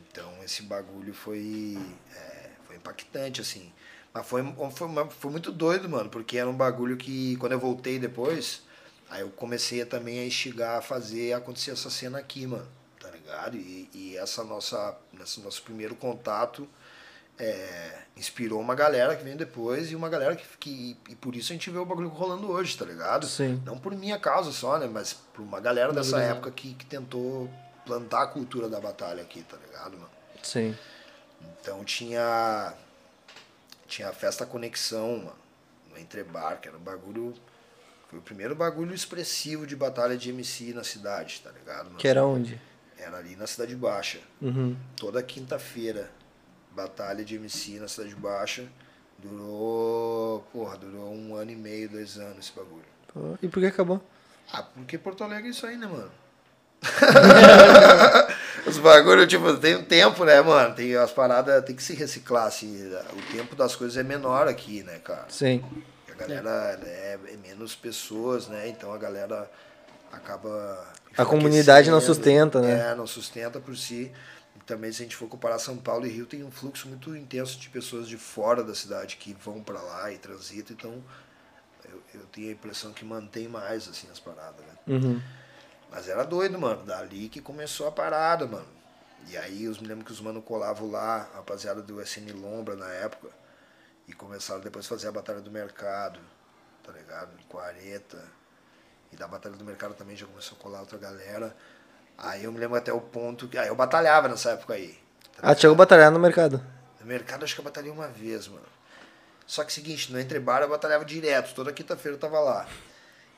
Então 0.10 0.30
esse 0.44 0.63
bagulho 0.63 1.13
foi, 1.13 1.78
é, 2.15 2.50
foi 2.65 2.78
impactante, 2.78 3.41
assim. 3.41 3.72
Mas 4.13 4.26
foi, 4.26 4.44
foi, 4.74 4.88
foi 5.10 5.32
muito 5.32 5.52
doido, 5.52 5.89
mano, 5.89 6.10
porque 6.10 6.38
era 6.38 6.50
um 6.50 6.56
bagulho 6.56 6.96
que 6.98 7.36
quando 7.36 7.52
eu 7.52 7.60
voltei 7.60 8.00
depois, 8.00 8.62
aí 9.10 9.22
eu 9.22 9.30
comecei 9.30 9.82
a 9.82 9.86
também 9.86 10.20
a 10.20 10.26
instigar 10.26 10.78
a 10.78 10.82
fazer 10.82 11.34
acontecer 11.34 11.72
essa 11.72 11.89
cena 11.89 12.17
aqui, 12.17 12.48
mano, 12.48 12.67
tá 13.00 13.10
ligado? 13.10 13.56
E, 13.58 13.89
e 13.94 14.17
essa 14.17 14.41
nossa, 14.44 14.98
esse 15.22 15.41
nosso 15.41 15.62
primeiro 15.63 15.96
contato 15.96 16.67
é, 17.41 18.04
inspirou 18.15 18.62
uma 18.62 18.75
galera 18.75 19.15
que 19.15 19.23
veio 19.23 19.36
depois 19.36 19.91
e 19.91 19.95
uma 19.95 20.08
galera 20.08 20.36
que, 20.36 20.45
que. 20.60 20.97
E 21.10 21.15
por 21.15 21.36
isso 21.36 21.51
a 21.51 21.56
gente 21.56 21.71
vê 21.71 21.80
o 21.80 21.86
bagulho 21.86 22.08
rolando 22.08 22.51
hoje, 22.51 22.77
tá 22.77 22.86
ligado? 22.86 23.25
Sim. 23.25 23.62
Não 23.65 23.80
por 23.80 23.95
minha 23.95 24.19
causa 24.19 24.51
só, 24.51 24.77
né? 24.77 24.88
Mas 24.88 25.13
por 25.13 25.41
uma 25.41 25.60
galera 25.60 25.91
dessa 25.91 26.12
Valorizar. 26.12 26.36
época 26.36 26.51
que, 26.51 26.75
que 26.75 26.86
tentou 26.86 27.49
plantar 27.84 28.21
a 28.23 28.27
cultura 28.27 28.69
da 28.69 28.80
batalha 28.80 29.23
aqui, 29.23 29.41
tá 29.41 29.58
ligado, 29.58 29.93
mano? 29.93 30.12
Sim. 30.43 30.77
Então 31.60 31.84
tinha. 31.84 32.73
Tinha 33.88 34.10
a 34.10 34.13
festa 34.13 34.45
Conexão, 34.45 35.17
mano, 35.17 35.36
no 35.89 35.99
Entrebar, 35.99 36.62
que 36.62 36.67
era 36.67 36.77
um 36.77 36.82
bagulho. 36.82 37.34
Foi 38.08 38.19
o 38.19 38.21
primeiro 38.21 38.54
bagulho 38.54 38.93
expressivo 38.93 39.65
de 39.65 39.75
batalha 39.75 40.15
de 40.15 40.30
MC 40.30 40.73
na 40.73 40.84
cidade, 40.84 41.41
tá 41.43 41.49
ligado? 41.49 41.86
Mano? 41.86 41.97
Que 41.97 42.08
era 42.08 42.23
onde? 42.23 42.62
Era 42.97 43.17
ali 43.17 43.36
na 43.36 43.47
Cidade 43.47 43.75
Baixa. 43.75 44.19
Uhum. 44.39 44.77
Toda 44.95 45.23
quinta-feira, 45.23 46.12
batalha 46.75 47.23
de 47.23 47.36
MC 47.36 47.79
na 47.79 47.88
Cidade 47.88 48.15
Baixa. 48.15 48.65
Durou. 49.17 50.45
Porra, 50.51 50.77
durou 50.77 51.13
um 51.13 51.36
ano 51.36 51.51
e 51.51 51.55
meio, 51.55 51.89
dois 51.89 52.17
anos 52.17 52.39
esse 52.39 52.51
bagulho. 52.53 52.84
Pô, 53.13 53.38
E 53.41 53.47
por 53.47 53.60
que 53.60 53.67
acabou? 53.67 54.01
Ah, 54.51 54.63
porque 54.63 54.97
Porto 54.97 55.23
Alegre 55.23 55.47
é 55.47 55.51
isso 55.51 55.65
aí, 55.65 55.77
né, 55.77 55.88
mano? 55.88 56.12
Os 58.65 58.77
bagulho, 58.79 59.27
tipo, 59.27 59.55
tem 59.57 59.75
um 59.75 59.84
tempo, 59.84 60.25
né, 60.25 60.41
mano? 60.41 60.73
Tem 60.75 60.95
as 60.95 61.12
paradas, 61.12 61.63
tem 61.63 61.75
que 61.75 61.84
se 61.84 61.93
reciclar, 61.93 62.45
assim. 62.47 62.91
O 63.13 63.36
tempo 63.36 63.55
das 63.55 63.75
coisas 63.75 63.97
é 63.97 64.03
menor 64.03 64.47
aqui, 64.47 64.84
né, 64.84 64.99
cara? 64.99 65.25
Sim. 65.29 65.63
A 66.12 66.13
galera 66.15 66.79
é, 66.84 67.17
é 67.27 67.38
menos 67.38 67.75
pessoas, 67.75 68.47
né? 68.47 68.67
Então 68.67 68.91
a 68.93 68.97
galera 68.97 69.49
acaba. 70.12 70.86
A 71.17 71.25
comunidade 71.25 71.89
não 71.89 72.01
sustenta, 72.01 72.62
né? 72.62 72.91
É, 72.91 72.95
não 72.95 73.07
sustenta 73.07 73.60
por 73.60 73.75
si. 73.75 74.12
Também, 74.71 74.89
se 74.89 75.01
a 75.01 75.03
gente 75.03 75.17
for 75.17 75.27
comparar 75.27 75.60
São 75.60 75.75
Paulo 75.75 76.05
e 76.05 76.10
Rio, 76.10 76.25
tem 76.25 76.45
um 76.45 76.49
fluxo 76.49 76.88
muito 76.88 77.13
intenso 77.13 77.60
de 77.60 77.69
pessoas 77.69 78.07
de 78.07 78.17
fora 78.17 78.63
da 78.63 78.73
cidade 78.73 79.17
que 79.17 79.34
vão 79.34 79.62
pra 79.62 79.81
lá 79.81 80.10
e 80.13 80.17
transitam. 80.17 80.73
Então, 80.73 81.03
eu, 81.89 82.01
eu 82.13 82.25
tenho 82.27 82.47
a 82.47 82.51
impressão 82.53 82.93
que 82.93 83.03
mantém 83.03 83.49
mais, 83.49 83.86
assim, 83.89 84.07
as 84.10 84.17
paradas, 84.17 84.65
né? 84.65 84.77
Uhum. 84.88 85.21
Mas 85.91 86.07
era 86.07 86.23
doido, 86.23 86.57
mano. 86.57 86.86
Dali 86.86 87.27
que 87.27 87.41
começou 87.41 87.86
a 87.86 87.91
parada, 87.91 88.47
mano. 88.47 88.65
E 89.27 89.36
aí, 89.36 89.65
eu 89.65 89.73
me 89.73 89.88
lembro 89.89 90.05
que 90.05 90.12
os 90.13 90.21
mano 90.21 90.41
colavam 90.41 90.89
lá, 90.89 91.29
a 91.34 91.36
rapaziada 91.39 91.81
do 91.81 92.01
SN 92.01 92.31
Lombra 92.34 92.77
na 92.77 92.88
época. 92.93 93.27
E 94.07 94.13
começaram 94.13 94.62
depois 94.62 94.86
a 94.86 94.88
fazer 94.88 95.10
a 95.10 95.12
Batalha 95.12 95.41
do 95.41 95.51
Mercado, 95.51 96.21
tá 96.81 96.93
ligado? 96.93 97.38
Em 97.38 97.43
40. 97.49 98.23
E 99.12 99.17
da 99.17 99.27
Batalha 99.27 99.57
do 99.57 99.65
Mercado 99.65 99.95
também 99.95 100.15
já 100.15 100.25
começou 100.25 100.57
a 100.57 100.62
colar 100.62 100.79
outra 100.79 100.97
galera. 100.97 101.53
Aí 102.23 102.43
eu 102.43 102.51
me 102.51 102.60
lembro 102.60 102.77
até 102.77 102.93
o 102.93 103.01
ponto 103.01 103.47
que. 103.47 103.57
Aí 103.57 103.67
eu 103.67 103.75
batalhava 103.75 104.27
nessa 104.27 104.51
época 104.51 104.75
aí. 104.75 104.97
tá 105.36 105.39
Ah, 105.41 105.55
chegou 105.55 105.73
a 105.73 105.77
batalhar 105.77 106.12
no 106.12 106.19
mercado. 106.19 106.62
no 106.99 107.05
mercado 107.07 107.43
acho 107.43 107.55
que 107.55 107.60
eu 107.62 107.65
batalhei 107.65 107.91
uma 107.91 108.07
vez, 108.07 108.47
mano. 108.47 108.65
Só 109.47 109.63
que 109.63 109.73
seguinte, 109.73 110.13
no 110.13 110.19
Entrebar 110.19 110.62
eu 110.62 110.69
batalhava 110.69 111.03
direto, 111.03 111.53
toda 111.55 111.73
quinta-feira 111.73 112.15
eu 112.15 112.19
tava 112.19 112.39
lá. 112.39 112.67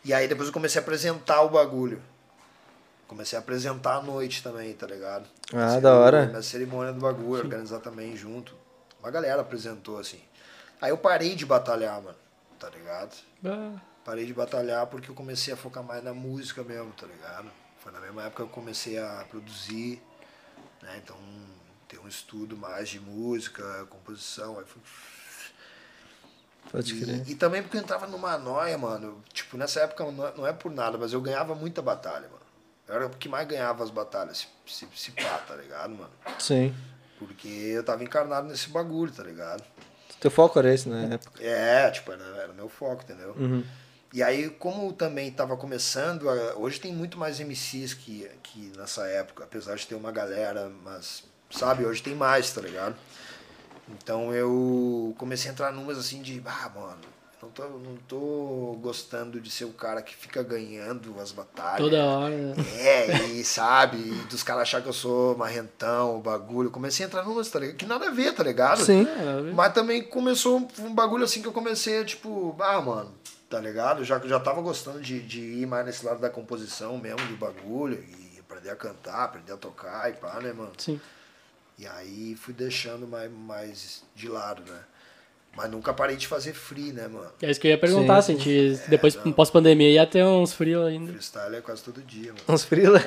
E 0.03 0.13
aí 0.13 0.27
depois 0.27 0.47
eu 0.49 0.53
comecei 0.53 0.79
a 0.79 0.81
apresentar 0.83 1.41
o 1.43 1.49
bagulho. 1.49 2.01
Comecei 3.07 3.37
a 3.37 3.41
apresentar 3.41 3.95
à 3.97 4.01
noite 4.01 4.43
também, 4.43 4.73
tá 4.73 4.85
ligado? 4.85 5.25
Ah, 5.53 5.79
da 5.79 5.95
hora. 5.97 6.23
a 6.23 6.25
Minha 6.27 6.41
cerimônia 6.41 6.91
do 6.91 6.99
bagulho, 6.99 7.43
organizar 7.43 7.79
também 7.79 8.15
junto. 8.17 8.53
Uma 8.99 9.11
galera 9.11 9.41
apresentou, 9.41 9.97
assim. 9.99 10.19
Aí 10.81 10.89
eu 10.89 10.97
parei 10.97 11.35
de 11.35 11.45
batalhar, 11.45 12.01
mano, 12.01 12.17
tá 12.59 12.69
ligado? 12.69 13.15
Ah, 13.45 13.79
Parei 14.03 14.25
de 14.25 14.33
batalhar 14.33 14.85
porque 14.87 15.09
eu 15.09 15.15
comecei 15.15 15.53
a 15.53 15.57
focar 15.57 15.81
mais 15.83 16.03
na 16.03 16.13
música 16.13 16.61
mesmo, 16.63 16.91
tá 16.91 17.07
ligado? 17.07 17.49
Foi 17.83 17.91
na 17.91 17.99
mesma 17.99 18.21
época 18.21 18.43
que 18.43 18.49
eu 18.49 18.53
comecei 18.53 18.97
a 18.97 19.25
produzir, 19.29 20.01
né? 20.81 21.01
Então, 21.03 21.17
ter 21.87 21.99
um 21.99 22.07
estudo 22.07 22.55
mais 22.55 22.87
de 22.87 22.99
música, 22.99 23.85
composição, 23.89 24.57
aí 24.57 24.65
fui... 24.65 24.81
Pode 26.71 26.95
crer. 26.95 27.27
E, 27.27 27.33
e 27.33 27.35
também 27.35 27.61
porque 27.61 27.75
eu 27.75 27.81
entrava 27.81 28.07
numa 28.07 28.37
noia, 28.37 28.77
mano. 28.77 29.21
Tipo, 29.33 29.57
nessa 29.57 29.81
época 29.81 30.09
não 30.09 30.25
é, 30.25 30.33
não 30.37 30.47
é 30.47 30.53
por 30.53 30.71
nada, 30.71 30.97
mas 30.97 31.11
eu 31.11 31.19
ganhava 31.21 31.53
muita 31.53 31.81
batalha, 31.81 32.27
mano. 32.29 32.41
Eu 32.87 32.95
era 32.95 33.05
o 33.07 33.09
que 33.09 33.27
mais 33.27 33.47
ganhava 33.47 33.83
as 33.83 33.89
batalhas, 33.89 34.37
se, 34.37 34.47
se, 34.65 34.87
se 34.95 35.11
pá, 35.11 35.37
tá 35.45 35.55
ligado, 35.55 35.93
mano? 35.93 36.11
Sim. 36.39 36.73
Porque 37.19 37.47
eu 37.47 37.83
tava 37.83 38.03
encarnado 38.03 38.47
nesse 38.47 38.69
bagulho, 38.69 39.11
tá 39.11 39.23
ligado? 39.23 39.63
Teu 40.21 40.31
foco 40.31 40.57
era 40.57 40.73
esse 40.73 40.87
na 40.87 41.13
época. 41.15 41.43
É, 41.43 41.91
tipo, 41.91 42.11
era, 42.11 42.23
era 42.37 42.53
meu 42.53 42.69
foco, 42.69 43.03
entendeu? 43.03 43.35
Uhum. 43.37 43.63
E 44.13 44.21
aí, 44.21 44.47
como 44.47 44.93
também 44.93 45.27
estava 45.29 45.57
começando, 45.57 46.29
a- 46.29 46.53
hoje 46.55 46.79
tem 46.79 46.93
muito 46.93 47.17
mais 47.17 47.39
MCs 47.39 47.95
que, 47.95 48.29
que 48.43 48.71
nessa 48.77 49.07
época, 49.07 49.43
apesar 49.43 49.75
de 49.75 49.87
ter 49.87 49.95
uma 49.95 50.11
galera, 50.11 50.71
mas, 50.83 51.23
sabe, 51.49 51.83
hoje 51.83 52.03
tem 52.03 52.13
mais, 52.13 52.51
tá 52.53 52.61
ligado? 52.61 52.95
Então 53.89 54.33
eu 54.33 55.13
comecei 55.17 55.49
a 55.49 55.53
entrar 55.53 55.71
numas 55.73 55.97
assim 55.97 56.21
de, 56.21 56.41
ah, 56.45 56.71
mano, 56.73 56.99
não 57.41 57.49
tô, 57.49 57.63
não 57.67 57.95
tô 58.07 58.77
gostando 58.81 59.41
de 59.41 59.49
ser 59.51 59.65
o 59.65 59.73
cara 59.73 60.01
que 60.01 60.15
fica 60.15 60.41
ganhando 60.43 61.19
as 61.19 61.31
batalhas. 61.31 61.79
toda 61.79 62.05
hora. 62.05 62.29
né? 62.37 62.53
É, 62.77 63.23
e 63.25 63.43
sabe, 63.43 63.97
e 63.97 64.11
dos 64.29 64.43
caras 64.43 64.61
achar 64.61 64.81
que 64.81 64.87
eu 64.87 64.93
sou 64.93 65.35
marrentão, 65.35 66.17
o 66.17 66.21
bagulho. 66.21 66.69
Comecei 66.71 67.03
a 67.05 67.07
entrar 67.07 67.23
numas, 67.25 67.49
tá 67.49 67.59
ligado? 67.59 67.75
Que 67.77 67.85
nada 67.85 68.07
a 68.07 68.11
ver, 68.11 68.33
tá 68.33 68.43
ligado? 68.43 68.79
Sim. 68.85 69.05
É, 69.05 69.51
Mas 69.53 69.73
também 69.73 70.03
começou 70.03 70.65
um 70.79 70.93
bagulho 70.93 71.25
assim 71.25 71.41
que 71.41 71.47
eu 71.47 71.53
comecei 71.53 72.05
tipo, 72.05 72.55
ah, 72.61 72.79
mano, 72.81 73.11
tá 73.53 73.61
ligado? 73.61 74.03
Já, 74.03 74.17
já 74.17 74.39
tava 74.39 74.61
gostando 74.61 74.99
de, 74.99 75.19
de 75.21 75.39
ir 75.39 75.67
mais 75.67 75.85
nesse 75.85 76.03
lado 76.03 76.19
da 76.19 76.27
composição 76.27 76.97
mesmo, 76.97 77.23
do 77.27 77.37
bagulho, 77.37 78.03
e 78.03 78.39
aprender 78.39 78.71
a 78.71 78.75
cantar, 78.75 79.25
aprender 79.25 79.51
a 79.51 79.57
tocar 79.57 80.09
e 80.09 80.13
pá, 80.13 80.39
né, 80.41 80.51
mano? 80.51 80.71
Sim. 80.75 80.99
E 81.77 81.85
aí 81.85 82.35
fui 82.35 82.51
deixando 82.51 83.07
mais, 83.07 83.31
mais 83.31 84.03
de 84.15 84.27
lado, 84.27 84.63
né? 84.63 84.79
Mas 85.55 85.69
nunca 85.69 85.93
parei 85.93 86.15
de 86.15 86.27
fazer 86.27 86.53
free, 86.53 86.91
né, 86.91 87.07
mano? 87.07 87.31
É 87.43 87.51
isso 87.51 87.59
que 87.59 87.67
eu 87.67 87.71
ia 87.71 87.77
perguntar, 87.77 88.23
Sim. 88.23 88.39
se 88.39 88.41
a 88.41 88.43
gente, 88.43 88.89
depois, 88.89 89.13
não. 89.23 89.31
pós-pandemia, 89.31 89.91
ia 89.91 90.07
ter 90.07 90.23
uns 90.23 90.51
frios 90.51 90.83
ainda. 90.87 91.11
Freestyle 91.11 91.55
é 91.55 91.61
quase 91.61 91.83
todo 91.83 92.01
dia, 92.01 92.33
mano. 92.33 92.43
Uns 92.49 92.63
frila. 92.63 92.99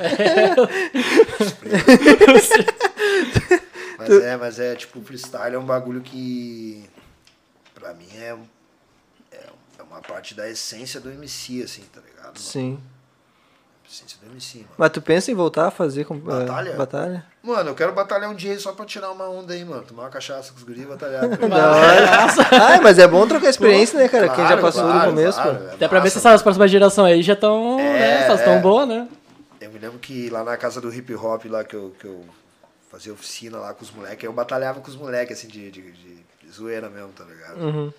Mas 3.99 4.11
é, 4.11 4.37
mas 4.37 4.61
é, 4.61 4.77
tipo, 4.77 5.03
freestyle 5.03 5.57
é 5.57 5.59
um 5.59 5.65
bagulho 5.65 6.03
que, 6.03 6.85
pra 7.75 7.95
mim, 7.95 8.07
é, 8.15 8.29
é, 8.29 8.29
é 8.29 8.37
uma 9.97 10.03
parte 10.03 10.35
da 10.35 10.49
essência 10.49 11.01
do 11.01 11.11
MC, 11.11 11.63
assim, 11.63 11.83
tá 11.93 12.01
ligado? 12.01 12.27
mano? 12.27 12.39
Sim. 12.39 12.79
Essência 13.89 14.19
do 14.21 14.31
MC, 14.33 14.59
mano. 14.59 14.71
Mas 14.77 14.91
tu 14.91 15.01
pensa 15.01 15.31
em 15.31 15.35
voltar 15.35 15.69
a 15.69 15.71
fazer 15.71 16.05
com, 16.05 16.19
Batalha? 16.19 16.71
eh, 16.71 16.77
batalha? 16.77 17.27
Mano, 17.43 17.71
eu 17.71 17.75
quero 17.75 17.93
batalhar 17.93 18.29
um 18.29 18.35
dia 18.35 18.51
aí 18.53 18.59
só 18.59 18.73
pra 18.73 18.85
tirar 18.85 19.13
uma 19.13 19.29
onda 19.29 19.55
aí, 19.55 19.65
mano. 19.65 19.83
Tomar 19.83 20.03
uma 20.05 20.09
cachaça 20.11 20.51
com 20.53 20.59
os 20.59 20.65
guris 20.65 20.83
e 20.83 20.87
batalhar. 20.87 21.23
Da 21.39 21.71
hora. 21.71 22.25
ah, 22.77 22.81
mas 22.83 22.99
é 22.99 23.07
bom 23.07 23.27
trocar 23.29 23.49
experiência, 23.49 23.97
né, 23.99 24.09
cara? 24.09 24.29
Quem 24.29 24.39
já 24.39 24.47
Claro, 24.49 24.63
passou 24.63 24.83
claro, 24.83 25.11
no 25.13 25.17
começo, 25.17 25.41
claro, 25.41 25.59
pô. 25.59 25.65
é 25.69 25.75
Até 25.75 25.89
pra 25.89 26.01
ver 26.01 26.11
se 26.11 26.19
essas 26.19 26.43
próximas 26.43 26.69
gerações 26.71 27.13
aí 27.15 27.23
já 27.23 27.35
estão, 27.35 27.79
É, 27.79 27.93
né, 27.99 28.25
elas 28.27 28.41
estão 28.41 28.55
é. 28.55 28.59
boas, 28.61 28.89
né? 28.89 29.09
Eu 29.61 29.71
me 29.71 29.79
lembro 29.79 29.99
que 30.01 30.29
lá 30.31 30.43
na 30.43 30.57
casa 30.57 30.81
do 30.81 30.93
hip 30.93 31.15
hop, 31.15 31.45
lá 31.47 31.63
que 31.63 31.77
eu, 31.77 31.95
que 32.01 32.07
eu 32.07 32.25
fazia 32.91 33.13
oficina 33.13 33.59
lá 33.59 33.73
com 33.73 33.85
os 33.85 33.91
moleques, 33.93 34.25
eu 34.25 34.33
batalhava 34.33 34.81
com 34.81 34.89
os 34.89 34.97
moleques, 34.97 35.39
assim, 35.39 35.47
de, 35.49 35.71
de, 35.71 35.93
de- 35.93 36.27
de 36.43 36.51
zoeira 36.53 36.91
mesmo, 36.91 37.11
tá 37.13 37.23
ligado? 37.25 37.59
Uhum. 37.61 37.93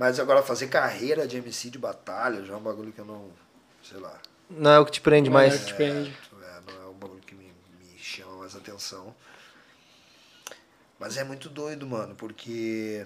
Mas 0.00 0.18
agora 0.18 0.42
fazer 0.42 0.68
carreira 0.68 1.28
de 1.28 1.36
MC 1.36 1.68
de 1.68 1.78
batalha 1.78 2.42
já 2.42 2.54
é 2.54 2.56
um 2.56 2.62
bagulho 2.62 2.90
que 2.90 2.98
eu 3.00 3.04
não, 3.04 3.30
sei 3.82 3.98
lá, 3.98 4.18
Não 4.48 4.70
é 4.70 4.78
o 4.78 4.86
que 4.86 4.92
te 4.92 5.00
prende 5.02 5.28
Não 5.28 5.38
é 5.38 5.42
mais. 5.48 5.56
o 5.56 5.58
que 5.58 5.66
te 5.66 5.74
prende. 5.74 6.16
é, 6.42 6.72
não 6.72 6.82
é 6.82 6.86
um 6.86 6.94
bagulho 6.94 7.20
que 7.20 7.34
me, 7.34 7.44
me 7.78 7.98
chama 7.98 8.36
mais 8.38 8.56
atenção. 8.56 9.14
Mas 10.98 11.18
é 11.18 11.22
muito 11.24 11.50
doido, 11.50 11.86
mano, 11.86 12.14
porque. 12.14 13.04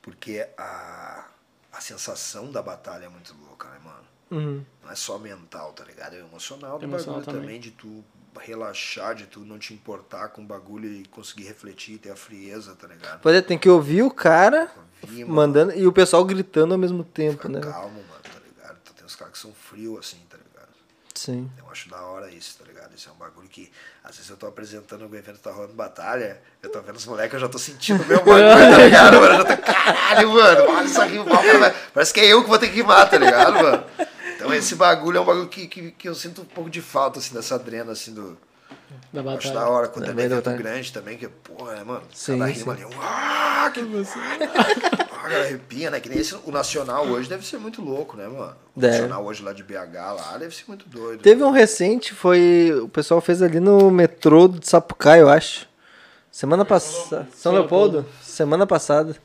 Porque 0.00 0.48
a, 0.56 1.28
a 1.70 1.80
sensação 1.82 2.50
da 2.50 2.62
batalha 2.62 3.04
é 3.04 3.08
muito 3.10 3.34
louca, 3.46 3.68
né, 3.68 3.78
mano? 3.84 4.06
Uhum. 4.30 4.64
Não 4.82 4.90
é 4.90 4.94
só 4.94 5.18
mental, 5.18 5.74
tá 5.74 5.84
ligado? 5.84 6.14
É 6.14 6.20
emocional 6.20 6.78
do 6.78 6.84
Emocional 6.86 7.20
bagulho 7.20 7.26
também. 7.26 7.58
também. 7.58 7.60
de 7.60 7.72
tu 7.72 8.02
relaxar, 8.38 9.14
de 9.14 9.26
tu 9.26 9.40
não 9.40 9.58
te 9.58 9.72
importar 9.74 10.28
com 10.28 10.42
o 10.42 10.44
bagulho 10.44 10.88
e 10.90 11.04
conseguir 11.06 11.44
refletir, 11.44 11.98
ter 11.98 12.10
a 12.10 12.16
frieza, 12.16 12.74
tá 12.74 12.86
ligado? 12.86 13.20
Pois 13.22 13.34
é, 13.36 13.40
tem 13.42 13.58
que 13.58 13.68
ouvir 13.68 14.02
o 14.02 14.10
cara 14.10 14.70
Ouvir, 15.02 15.22
mano. 15.24 15.34
mandando 15.34 15.72
e 15.74 15.86
o 15.86 15.92
pessoal 15.92 16.24
gritando 16.24 16.72
ao 16.74 16.78
mesmo 16.78 17.02
tempo, 17.04 17.32
Ficar 17.42 17.48
né? 17.48 17.60
calmo, 17.60 17.90
mano, 17.94 18.22
tá 18.22 18.30
ligado? 18.46 18.76
Então, 18.82 18.94
tem 18.94 19.04
uns 19.06 19.16
caras 19.16 19.32
que 19.34 19.38
são 19.38 19.52
frios 19.52 19.98
assim, 19.98 20.18
tá 20.28 20.36
ligado? 20.36 20.68
Sim. 21.14 21.50
Eu 21.58 21.70
acho 21.70 21.88
da 21.88 22.00
hora 22.02 22.30
isso, 22.30 22.56
tá 22.58 22.64
ligado? 22.66 22.94
Isso 22.94 23.08
é 23.08 23.12
um 23.12 23.16
bagulho 23.16 23.48
que, 23.48 23.70
às 24.04 24.16
vezes 24.16 24.30
eu 24.30 24.36
tô 24.36 24.46
apresentando 24.46 25.02
o 25.08 25.16
evento 25.16 25.38
tá 25.38 25.50
rolando 25.50 25.72
batalha, 25.74 26.40
eu 26.62 26.70
tô 26.70 26.80
vendo 26.80 26.96
os 26.96 27.06
moleques, 27.06 27.34
eu 27.34 27.40
já 27.40 27.48
tô 27.48 27.58
sentindo 27.58 28.02
o 28.02 28.06
meu 28.06 28.18
bagulho, 28.24 28.44
tá 28.76 28.78
ligado? 28.84 29.14
Mano? 29.20 29.26
Eu 29.34 29.36
já 29.38 29.56
tô, 29.56 29.62
caralho, 29.62 30.30
mano, 30.32 30.70
olha 30.70 30.84
isso 30.86 31.00
aqui, 31.00 31.16
parece 31.92 32.12
que 32.14 32.20
é 32.20 32.26
eu 32.32 32.42
que 32.42 32.48
vou 32.48 32.58
ter 32.58 32.68
que 32.68 32.76
rimar, 32.76 33.08
tá 33.08 33.16
ligado, 33.18 33.54
mano? 33.54 33.84
Então 34.46 34.54
esse 34.56 34.76
bagulho 34.76 35.18
é 35.18 35.20
um 35.20 35.24
bagulho 35.24 35.48
que, 35.48 35.66
que, 35.66 35.90
que 35.90 36.08
eu 36.08 36.14
sinto 36.14 36.42
um 36.42 36.44
pouco 36.44 36.70
de 36.70 36.80
falta, 36.80 37.18
assim, 37.18 37.34
dessa 37.34 37.56
adrena, 37.56 37.92
assim, 37.92 38.14
do... 38.14 38.38
Da 39.12 39.20
Eu 39.20 39.30
acho 39.30 39.48
da 39.48 39.54
batalha. 39.54 39.70
hora, 39.70 39.88
quando 39.88 40.04
é 40.04 40.08
Também 40.08 40.26
evento 40.26 40.44
batalha. 40.44 40.56
grande 40.56 40.92
também, 40.92 41.18
que, 41.18 41.26
porra, 41.26 41.74
né, 41.74 41.84
mano? 41.84 42.02
Sim, 42.14 42.38
Cada 42.38 42.52
sim. 42.52 42.60
rima 42.60 42.72
ali, 42.72 42.84
um, 42.84 42.90
ah, 43.02 43.70
que... 43.74 43.80
Ah, 43.80 45.04
cara, 45.26 45.40
arrepia, 45.42 45.90
né? 45.90 45.98
Que 45.98 46.08
nem 46.08 46.18
esse, 46.18 46.36
o 46.44 46.52
Nacional 46.52 47.06
hoje 47.08 47.28
deve 47.28 47.44
ser 47.44 47.58
muito 47.58 47.82
louco, 47.82 48.16
né, 48.16 48.28
mano? 48.28 48.54
O 48.76 48.80
Deve. 48.80 48.98
Nacional 48.98 49.24
hoje 49.24 49.42
lá 49.42 49.52
de 49.52 49.64
BH, 49.64 49.94
lá, 49.94 50.36
deve 50.38 50.54
ser 50.54 50.64
muito 50.68 50.88
doido. 50.88 51.20
Teve 51.20 51.42
um 51.42 51.50
recente, 51.50 52.14
foi. 52.14 52.72
O 52.80 52.88
pessoal 52.88 53.20
fez 53.20 53.42
ali 53.42 53.58
no 53.58 53.90
metrô 53.90 54.46
de 54.46 54.68
Sapucaí, 54.68 55.20
eu 55.20 55.28
acho. 55.28 55.68
Semana 56.30 56.64
passada. 56.64 57.26
São 57.34 57.52
Leopoldo? 57.52 58.06
Semana 58.22 58.66
passada. 58.66 59.16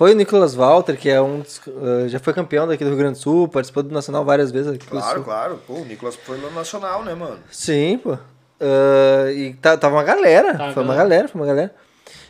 Foi 0.00 0.12
o 0.12 0.16
Nicolas 0.16 0.54
Walter, 0.54 0.96
que 0.98 1.10
é 1.10 1.20
um 1.20 1.40
dos, 1.40 1.60
eh, 1.66 2.08
já 2.08 2.18
foi 2.18 2.32
campeão 2.32 2.66
daqui 2.66 2.82
do 2.82 2.88
Rio 2.88 2.96
Grande 2.96 3.18
do 3.18 3.22
Sul, 3.22 3.46
participou 3.46 3.82
do 3.82 3.92
Nacional 3.92 4.24
várias 4.24 4.50
vezes 4.50 4.72
aqui 4.72 4.86
Claro, 4.86 5.16
Sul. 5.16 5.24
claro. 5.24 5.62
Pô, 5.66 5.74
o 5.74 5.84
Nicolas 5.84 6.16
foi 6.16 6.40
lá 6.40 6.48
no 6.48 6.54
Nacional, 6.54 7.04
né, 7.04 7.12
mano? 7.14 7.38
Sim, 7.52 7.98
pô. 7.98 8.16
Ah, 8.58 9.30
e 9.30 9.52
tá- 9.60 9.76
tava 9.76 9.96
uma 9.96 10.02
galera. 10.02 10.56
Tá, 10.56 10.72
foi 10.72 10.82
uma 10.84 10.94
galera. 10.94 11.02
galera, 11.10 11.28
foi 11.28 11.38
uma 11.42 11.46
galera. 11.46 11.74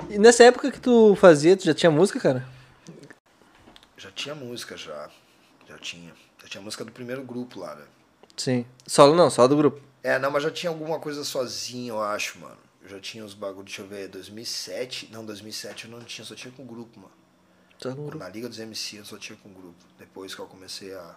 E 0.08 0.18
nessa 0.18 0.42
época 0.42 0.72
que 0.72 0.80
tu 0.80 1.14
fazia, 1.14 1.56
tu 1.56 1.64
já 1.64 1.72
tinha 1.72 1.92
música, 1.92 2.18
cara? 2.18 2.44
Já 3.96 4.10
tinha 4.10 4.34
música, 4.34 4.76
já. 4.76 5.08
Já 5.68 5.78
tinha. 5.78 6.12
Já 6.42 6.48
tinha 6.48 6.60
música 6.64 6.84
do 6.84 6.90
primeiro 6.90 7.22
grupo 7.22 7.60
lá, 7.60 7.76
né? 7.76 7.84
Sim. 8.36 8.66
Solo 8.84 9.14
não, 9.14 9.30
só 9.30 9.46
do 9.46 9.56
grupo. 9.56 9.80
É, 10.02 10.18
não, 10.18 10.32
mas 10.32 10.42
já 10.42 10.50
tinha 10.50 10.70
alguma 10.70 10.98
coisa 10.98 11.22
sozinho, 11.22 11.94
eu 11.94 12.02
acho, 12.02 12.40
mano. 12.40 12.56
Eu 12.82 12.88
já 12.88 12.98
tinha 12.98 13.24
os 13.24 13.32
bagulho, 13.32 13.62
deixa 13.62 13.82
eu 13.82 13.86
ver, 13.86 14.08
2007. 14.08 15.08
Não, 15.12 15.24
2007 15.24 15.84
eu 15.84 15.90
não 15.92 16.00
tinha, 16.00 16.24
só 16.24 16.34
tinha 16.34 16.52
com 16.52 16.66
grupo, 16.66 16.98
mano. 16.98 17.19
Grupo. 17.88 18.18
Na 18.18 18.28
Liga 18.28 18.48
dos 18.48 18.58
MC 18.58 18.98
eu 18.98 19.04
só 19.04 19.16
tinha 19.18 19.36
com 19.42 19.52
grupo. 19.52 19.84
Depois 19.98 20.34
que 20.34 20.40
eu 20.40 20.46
comecei 20.46 20.92
a, 20.94 21.14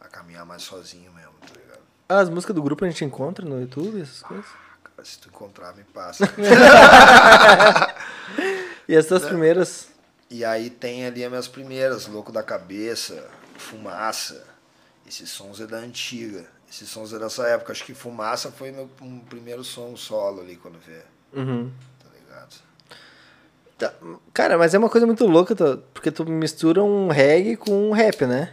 a 0.00 0.08
caminhar 0.08 0.44
mais 0.46 0.62
sozinho 0.62 1.12
mesmo, 1.12 1.32
tá 1.40 1.58
ligado? 1.60 1.80
Ah, 2.08 2.18
as 2.20 2.28
músicas 2.28 2.54
do 2.54 2.62
grupo 2.62 2.84
a 2.84 2.88
gente 2.88 3.04
encontra 3.04 3.44
no 3.44 3.60
YouTube, 3.60 4.00
essas 4.02 4.22
coisas. 4.22 4.46
Cara, 4.84 5.04
se 5.04 5.18
tu 5.18 5.28
encontrar, 5.28 5.74
me 5.74 5.84
passa. 5.84 6.24
E 8.88 8.96
as 8.96 9.04
É. 9.04 9.08
tuas 9.08 9.24
primeiras. 9.24 9.88
E 10.28 10.44
aí 10.44 10.68
tem 10.70 11.06
ali 11.06 11.22
as 11.24 11.30
minhas 11.30 11.48
primeiras, 11.48 12.06
Louco 12.06 12.32
da 12.32 12.42
Cabeça, 12.42 13.28
Fumaça. 13.56 14.44
Esses 15.06 15.30
sons 15.30 15.60
é 15.60 15.66
da 15.66 15.76
antiga. 15.78 16.44
Esses 16.70 16.88
sons 16.88 17.12
é 17.12 17.18
dessa 17.18 17.46
época. 17.46 17.72
Acho 17.72 17.84
que 17.84 17.94
Fumaça 17.94 18.50
foi 18.50 18.72
meu 18.72 18.90
um 19.00 19.20
primeiro 19.20 19.62
som 19.62 19.96
solo 19.96 20.40
ali 20.40 20.56
quando 20.56 20.78
vê. 20.80 21.02
Uhum. 21.32 21.70
Tá 22.02 22.06
ligado? 22.18 22.54
Tá, 23.86 23.92
Cara, 24.32 24.56
mas 24.56 24.74
é 24.74 24.78
uma 24.78 24.88
coisa 24.88 25.06
muito 25.06 25.26
louca, 25.26 25.54
tu- 25.54 25.82
porque 25.92 26.10
tu 26.10 26.24
mistura 26.24 26.82
um 26.82 27.08
reggae 27.08 27.56
com 27.56 27.70
um 27.90 27.92
rap, 27.92 28.24
né? 28.26 28.50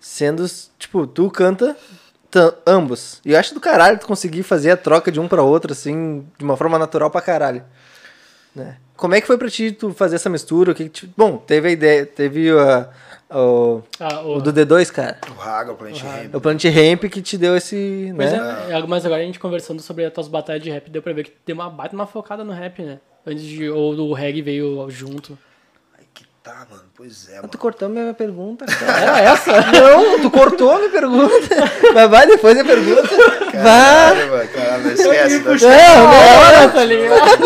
Sendo, 0.00 0.44
tipo, 0.78 1.06
tu 1.06 1.30
canta 1.30 1.76
ta- 2.30 2.54
ambos. 2.66 3.20
E 3.24 3.32
eu 3.32 3.38
acho 3.38 3.54
do 3.54 3.60
caralho 3.60 3.98
tu 3.98 4.06
conseguir 4.06 4.42
fazer 4.42 4.70
a 4.70 4.76
troca 4.76 5.10
de 5.10 5.18
um 5.18 5.26
pra 5.26 5.42
outro, 5.42 5.72
assim, 5.72 6.26
de 6.38 6.44
uma 6.44 6.56
forma 6.56 6.78
natural 6.78 7.10
pra 7.10 7.20
caralho. 7.20 7.64
Né? 8.54 8.76
Como 8.96 9.14
é 9.14 9.20
que 9.20 9.26
foi 9.26 9.36
pra 9.36 9.48
ti 9.50 9.72
tu 9.72 9.92
fazer 9.92 10.16
essa 10.16 10.30
mistura? 10.30 10.70
O 10.70 10.74
que 10.74 10.90
Bom, 11.16 11.36
teve 11.38 11.68
a 11.68 11.70
ideia, 11.72 12.06
teve 12.06 12.50
a- 12.50 12.88
o, 13.30 13.82
Ah, 13.98 14.20
o 14.20 14.36
o, 14.36 14.40
do 14.40 14.52
D2, 14.52 14.90
cara. 14.92 15.18
O 15.28 15.32
Raga, 15.40 15.72
o 15.72 15.76
Plant 15.76 16.00
O. 16.00 16.06
Ramp. 16.06 16.32
É 16.32 16.36
o 16.36 16.40
Planet 16.40 16.64
Ramp 16.66 17.04
que 17.10 17.20
te 17.20 17.36
deu 17.36 17.56
esse, 17.56 18.12
Pois 18.14 18.30
né? 18.30 18.38
é, 18.70 18.82
mas 18.86 19.04
agora 19.04 19.22
a 19.22 19.24
gente 19.24 19.40
conversando 19.40 19.82
sobre 19.82 20.04
as 20.04 20.12
tuas 20.12 20.28
batalhas 20.28 20.62
de 20.62 20.70
rap, 20.70 20.88
deu 20.90 21.02
pra 21.02 21.12
ver 21.12 21.24
que 21.24 21.32
deu 21.44 21.54
uma 21.56 21.68
baita 21.68 21.94
uma 21.96 22.06
focada 22.06 22.44
no 22.44 22.52
rap, 22.52 22.80
né? 22.82 23.00
Antes 23.26 23.42
de. 23.44 23.68
Ou 23.70 23.94
o 23.94 24.12
reggae 24.12 24.42
veio 24.42 24.88
junto. 24.90 25.38
Aí 25.98 26.04
que 26.12 26.24
tá, 26.42 26.66
mano. 26.70 26.82
Pois 26.94 27.28
é, 27.28 27.32
Ah, 27.32 27.36
mano. 27.36 27.48
Tu 27.48 27.58
cortou 27.58 27.88
minha 27.88 28.12
pergunta, 28.14 28.66
cara. 28.66 29.00
Era 29.00 29.20
essa? 29.20 29.52
Não, 29.72 30.20
tu 30.20 30.30
cortou 30.30 30.70
a 30.72 30.78
minha 30.78 30.90
pergunta. 30.90 31.48
Mas 31.94 32.10
vai 32.10 32.26
depois 32.26 32.58
a 32.58 32.64
pergunta. 32.64 33.02
Vai. 33.02 33.52
Caralho, 33.52 34.30
mano. 34.30 34.48
Caralho, 34.50 34.82
não 34.84 34.90
esquece. 34.92 35.38
Não 35.40 35.54
esquece. 35.54 35.86
Não, 35.86 36.04
não. 36.04 36.38
Hora, 36.38 36.68
tá 36.70 36.84
ligado? 36.84 37.44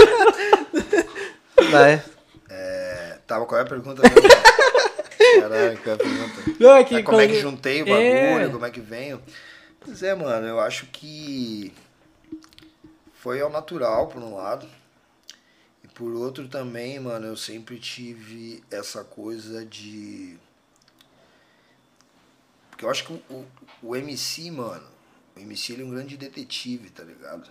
Vai. 1.70 2.02
É, 2.50 3.18
tava, 3.26 3.46
qual 3.46 3.60
é 3.60 3.62
a 3.62 3.66
pergunta? 3.66 4.02
Caralho, 4.02 5.78
qual 5.78 5.92
é 5.92 5.94
a 5.94 5.96
pergunta? 5.96 6.54
Não, 6.58 6.76
é 6.76 6.84
que 6.84 6.96
Ah, 6.96 7.02
como 7.02 7.20
é 7.20 7.28
que 7.28 7.40
juntei 7.40 7.82
o 7.82 7.86
bagulho, 7.86 8.02
É. 8.02 8.48
como 8.50 8.66
é 8.66 8.70
que 8.70 8.80
venho? 8.80 9.20
Pois 9.80 10.02
é, 10.02 10.14
mano, 10.14 10.46
eu 10.46 10.58
acho 10.60 10.86
que 10.86 11.72
foi 13.20 13.40
ao 13.40 13.50
natural, 13.50 14.06
por 14.08 14.22
um 14.22 14.34
lado. 14.34 14.66
Por 15.98 16.12
outro 16.12 16.46
também, 16.46 17.00
mano, 17.00 17.26
eu 17.26 17.36
sempre 17.36 17.76
tive 17.76 18.62
essa 18.70 19.02
coisa 19.02 19.66
de. 19.66 20.38
Porque 22.70 22.84
eu 22.84 22.90
acho 22.90 23.04
que 23.04 23.12
o, 23.12 23.16
o, 23.28 23.46
o 23.82 23.96
MC, 23.96 24.48
mano, 24.52 24.86
o 25.34 25.40
MC 25.40 25.72
ele 25.72 25.82
é 25.82 25.84
um 25.84 25.90
grande 25.90 26.16
detetive, 26.16 26.90
tá 26.90 27.02
ligado? 27.02 27.50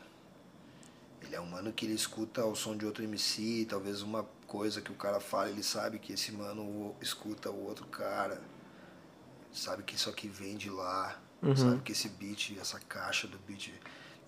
Ele 1.22 1.36
é 1.36 1.42
um 1.42 1.46
mano 1.46 1.74
que 1.74 1.86
ele 1.86 1.94
escuta 1.94 2.46
o 2.46 2.56
som 2.56 2.78
de 2.78 2.86
outro 2.86 3.04
MC, 3.04 3.68
talvez 3.70 4.02
uma 4.02 4.24
coisa 4.48 4.80
que 4.82 4.94
o 4.94 4.96
cara 4.96 5.20
fala, 5.20 5.50
ele 5.50 5.62
sabe 5.62 6.00
que 6.00 6.14
esse 6.14 6.32
mano 6.32 6.96
escuta 7.02 7.52
o 7.52 7.66
outro 7.66 7.86
cara, 7.88 8.42
sabe 9.52 9.84
que 9.84 9.96
isso 9.96 10.10
aqui 10.10 10.30
vem 10.30 10.56
de 10.56 10.70
lá, 10.70 11.20
sabe 11.58 11.82
que 11.82 11.92
esse 11.92 12.08
beat, 12.08 12.58
essa 12.58 12.80
caixa 12.80 13.28
do 13.28 13.38
beat. 13.40 13.74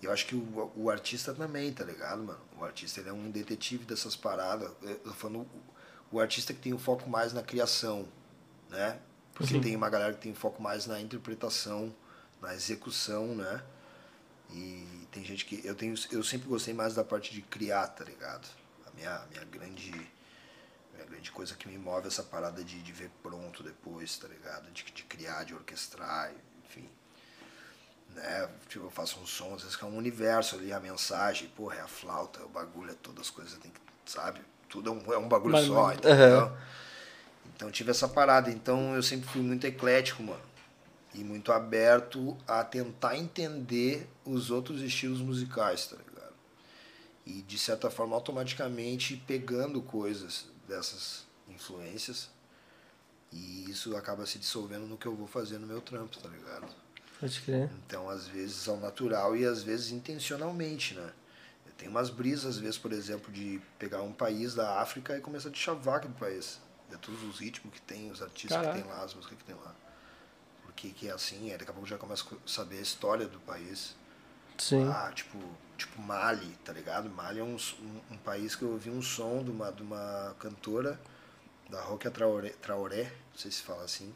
E 0.02 0.06
eu 0.06 0.12
acho 0.12 0.26
que 0.26 0.34
o, 0.34 0.72
o 0.76 0.90
artista 0.90 1.34
também, 1.34 1.72
tá 1.72 1.84
ligado, 1.84 2.22
mano? 2.22 2.40
O 2.58 2.64
artista 2.64 3.00
ele 3.00 3.10
é 3.10 3.12
um 3.12 3.30
detetive 3.30 3.84
dessas 3.84 4.16
paradas. 4.16 4.70
Eu 4.82 4.96
tô 4.98 5.12
falando 5.12 5.40
o, 5.40 6.16
o 6.16 6.20
artista 6.20 6.54
que 6.54 6.60
tem 6.60 6.72
o 6.72 6.78
foco 6.78 7.08
mais 7.08 7.32
na 7.32 7.42
criação, 7.42 8.08
né? 8.70 8.98
Porque 9.34 9.58
tem 9.58 9.76
uma 9.76 9.88
galera 9.88 10.12
que 10.12 10.20
tem 10.20 10.34
foco 10.34 10.62
mais 10.62 10.86
na 10.86 11.00
interpretação, 11.00 11.94
na 12.40 12.54
execução, 12.54 13.34
né? 13.34 13.62
E 14.52 15.06
tem 15.10 15.24
gente 15.24 15.44
que. 15.44 15.64
Eu, 15.64 15.74
tenho, 15.74 15.94
eu 16.10 16.22
sempre 16.22 16.48
gostei 16.48 16.74
mais 16.74 16.94
da 16.94 17.04
parte 17.04 17.32
de 17.32 17.42
criar, 17.42 17.86
tá 17.88 18.04
ligado? 18.04 18.48
A 18.86 18.90
minha, 18.92 19.16
a 19.16 19.26
minha 19.26 19.44
grande. 19.44 19.90
Minha 20.92 21.06
grande 21.06 21.30
coisa 21.32 21.54
que 21.54 21.66
me 21.68 21.78
move 21.78 22.04
é 22.04 22.08
essa 22.08 22.22
parada 22.22 22.62
de, 22.62 22.82
de 22.82 22.92
ver 22.92 23.10
pronto 23.22 23.62
depois, 23.62 24.18
tá 24.18 24.28
ligado? 24.28 24.70
De, 24.70 24.84
de 24.84 25.02
criar, 25.04 25.44
de 25.44 25.54
orquestrar. 25.54 26.32
Né? 28.14 28.48
Tipo, 28.68 28.86
eu 28.86 28.90
faço 28.90 29.18
um 29.20 29.26
som, 29.26 29.54
às 29.54 29.62
vezes 29.62 29.76
que 29.76 29.84
é 29.84 29.86
um 29.86 29.96
universo 29.96 30.56
ali, 30.56 30.72
a 30.72 30.80
mensagem, 30.80 31.48
porra, 31.48 31.76
é 31.76 31.80
a 31.80 31.88
flauta, 31.88 32.40
é 32.40 32.44
o 32.44 32.48
bagulho, 32.48 32.90
é 32.90 32.94
todas 32.94 33.22
as 33.26 33.30
coisas, 33.30 33.58
tem 33.58 33.70
que, 33.70 33.80
sabe? 34.04 34.40
Tudo 34.68 34.90
é 34.90 34.92
um, 34.92 35.12
é 35.14 35.18
um 35.18 35.28
bagulho 35.28 35.52
Mas- 35.52 35.66
só, 35.66 35.92
entendeu? 35.92 36.40
Aham. 36.40 36.56
Então 37.56 37.70
tive 37.70 37.90
essa 37.90 38.08
parada. 38.08 38.50
Então 38.50 38.94
eu 38.94 39.02
sempre 39.02 39.28
fui 39.28 39.42
muito 39.42 39.66
eclético, 39.66 40.22
mano. 40.22 40.40
E 41.12 41.24
muito 41.24 41.50
aberto 41.52 42.38
a 42.46 42.62
tentar 42.64 43.16
entender 43.16 44.08
os 44.24 44.50
outros 44.50 44.80
estilos 44.80 45.20
musicais, 45.20 45.86
tá 45.86 45.96
ligado? 45.96 46.32
E 47.26 47.42
de 47.42 47.58
certa 47.58 47.90
forma 47.90 48.14
automaticamente 48.14 49.16
pegando 49.26 49.82
coisas 49.82 50.46
dessas 50.68 51.26
influências. 51.48 52.30
E 53.32 53.68
isso 53.70 53.96
acaba 53.96 54.24
se 54.24 54.38
dissolvendo 54.38 54.86
no 54.86 54.96
que 54.96 55.06
eu 55.06 55.14
vou 55.14 55.26
fazer 55.26 55.58
no 55.58 55.66
meu 55.66 55.80
trampo, 55.80 56.16
tá 56.18 56.28
ligado? 56.28 56.66
Pode 57.20 57.40
crer. 57.42 57.70
Então, 57.86 58.08
às 58.08 58.26
vezes 58.26 58.66
ao 58.66 58.78
natural 58.78 59.36
e 59.36 59.44
às 59.44 59.62
vezes 59.62 59.92
intencionalmente, 59.92 60.94
né? 60.94 61.12
Tenho 61.76 61.92
umas 61.92 62.10
brisas, 62.10 62.56
às 62.56 62.58
vezes, 62.58 62.76
por 62.76 62.92
exemplo, 62.92 63.32
de 63.32 63.58
pegar 63.78 64.02
um 64.02 64.12
país 64.12 64.54
da 64.54 64.82
África 64.82 65.16
e 65.16 65.20
começar 65.22 65.48
a 65.48 65.54
chavar 65.54 65.96
aquele 65.96 66.12
país. 66.12 66.60
Ver 66.90 66.98
todos 66.98 67.22
os 67.22 67.38
ritmos 67.38 67.72
que 67.72 67.80
tem, 67.80 68.10
os 68.10 68.20
artistas 68.20 68.58
Caraca. 68.58 68.76
que 68.76 68.82
tem 68.82 68.92
lá, 68.92 69.02
as 69.02 69.14
músicas 69.14 69.38
que 69.38 69.44
tem 69.44 69.54
lá. 69.54 69.74
Porque 70.62 70.90
que 70.90 71.08
é 71.08 71.12
assim, 71.12 71.50
aí 71.50 71.56
daqui 71.56 71.70
a 71.70 71.72
pouco 71.72 71.88
já 71.88 71.96
começa 71.96 72.22
a 72.22 72.48
saber 72.48 72.78
a 72.78 72.82
história 72.82 73.26
do 73.26 73.40
país. 73.40 73.96
Sim. 74.58 74.86
Ah, 74.90 75.10
tipo, 75.14 75.38
tipo 75.78 76.02
Mali, 76.02 76.54
tá 76.62 76.72
ligado? 76.74 77.08
Mali 77.08 77.40
é 77.40 77.42
um, 77.42 77.56
um, 77.56 78.00
um 78.14 78.18
país 78.18 78.54
que 78.54 78.62
eu 78.62 78.72
ouvi 78.72 78.90
um 78.90 79.00
som 79.00 79.42
de 79.42 79.50
uma, 79.50 79.72
de 79.72 79.82
uma 79.82 80.36
cantora 80.38 81.00
da 81.70 81.80
Roque 81.80 82.10
Traoré, 82.10 82.50
Traoré, 82.60 83.04
não 83.04 83.38
sei 83.38 83.50
se 83.50 83.62
fala 83.62 83.84
assim. 83.84 84.12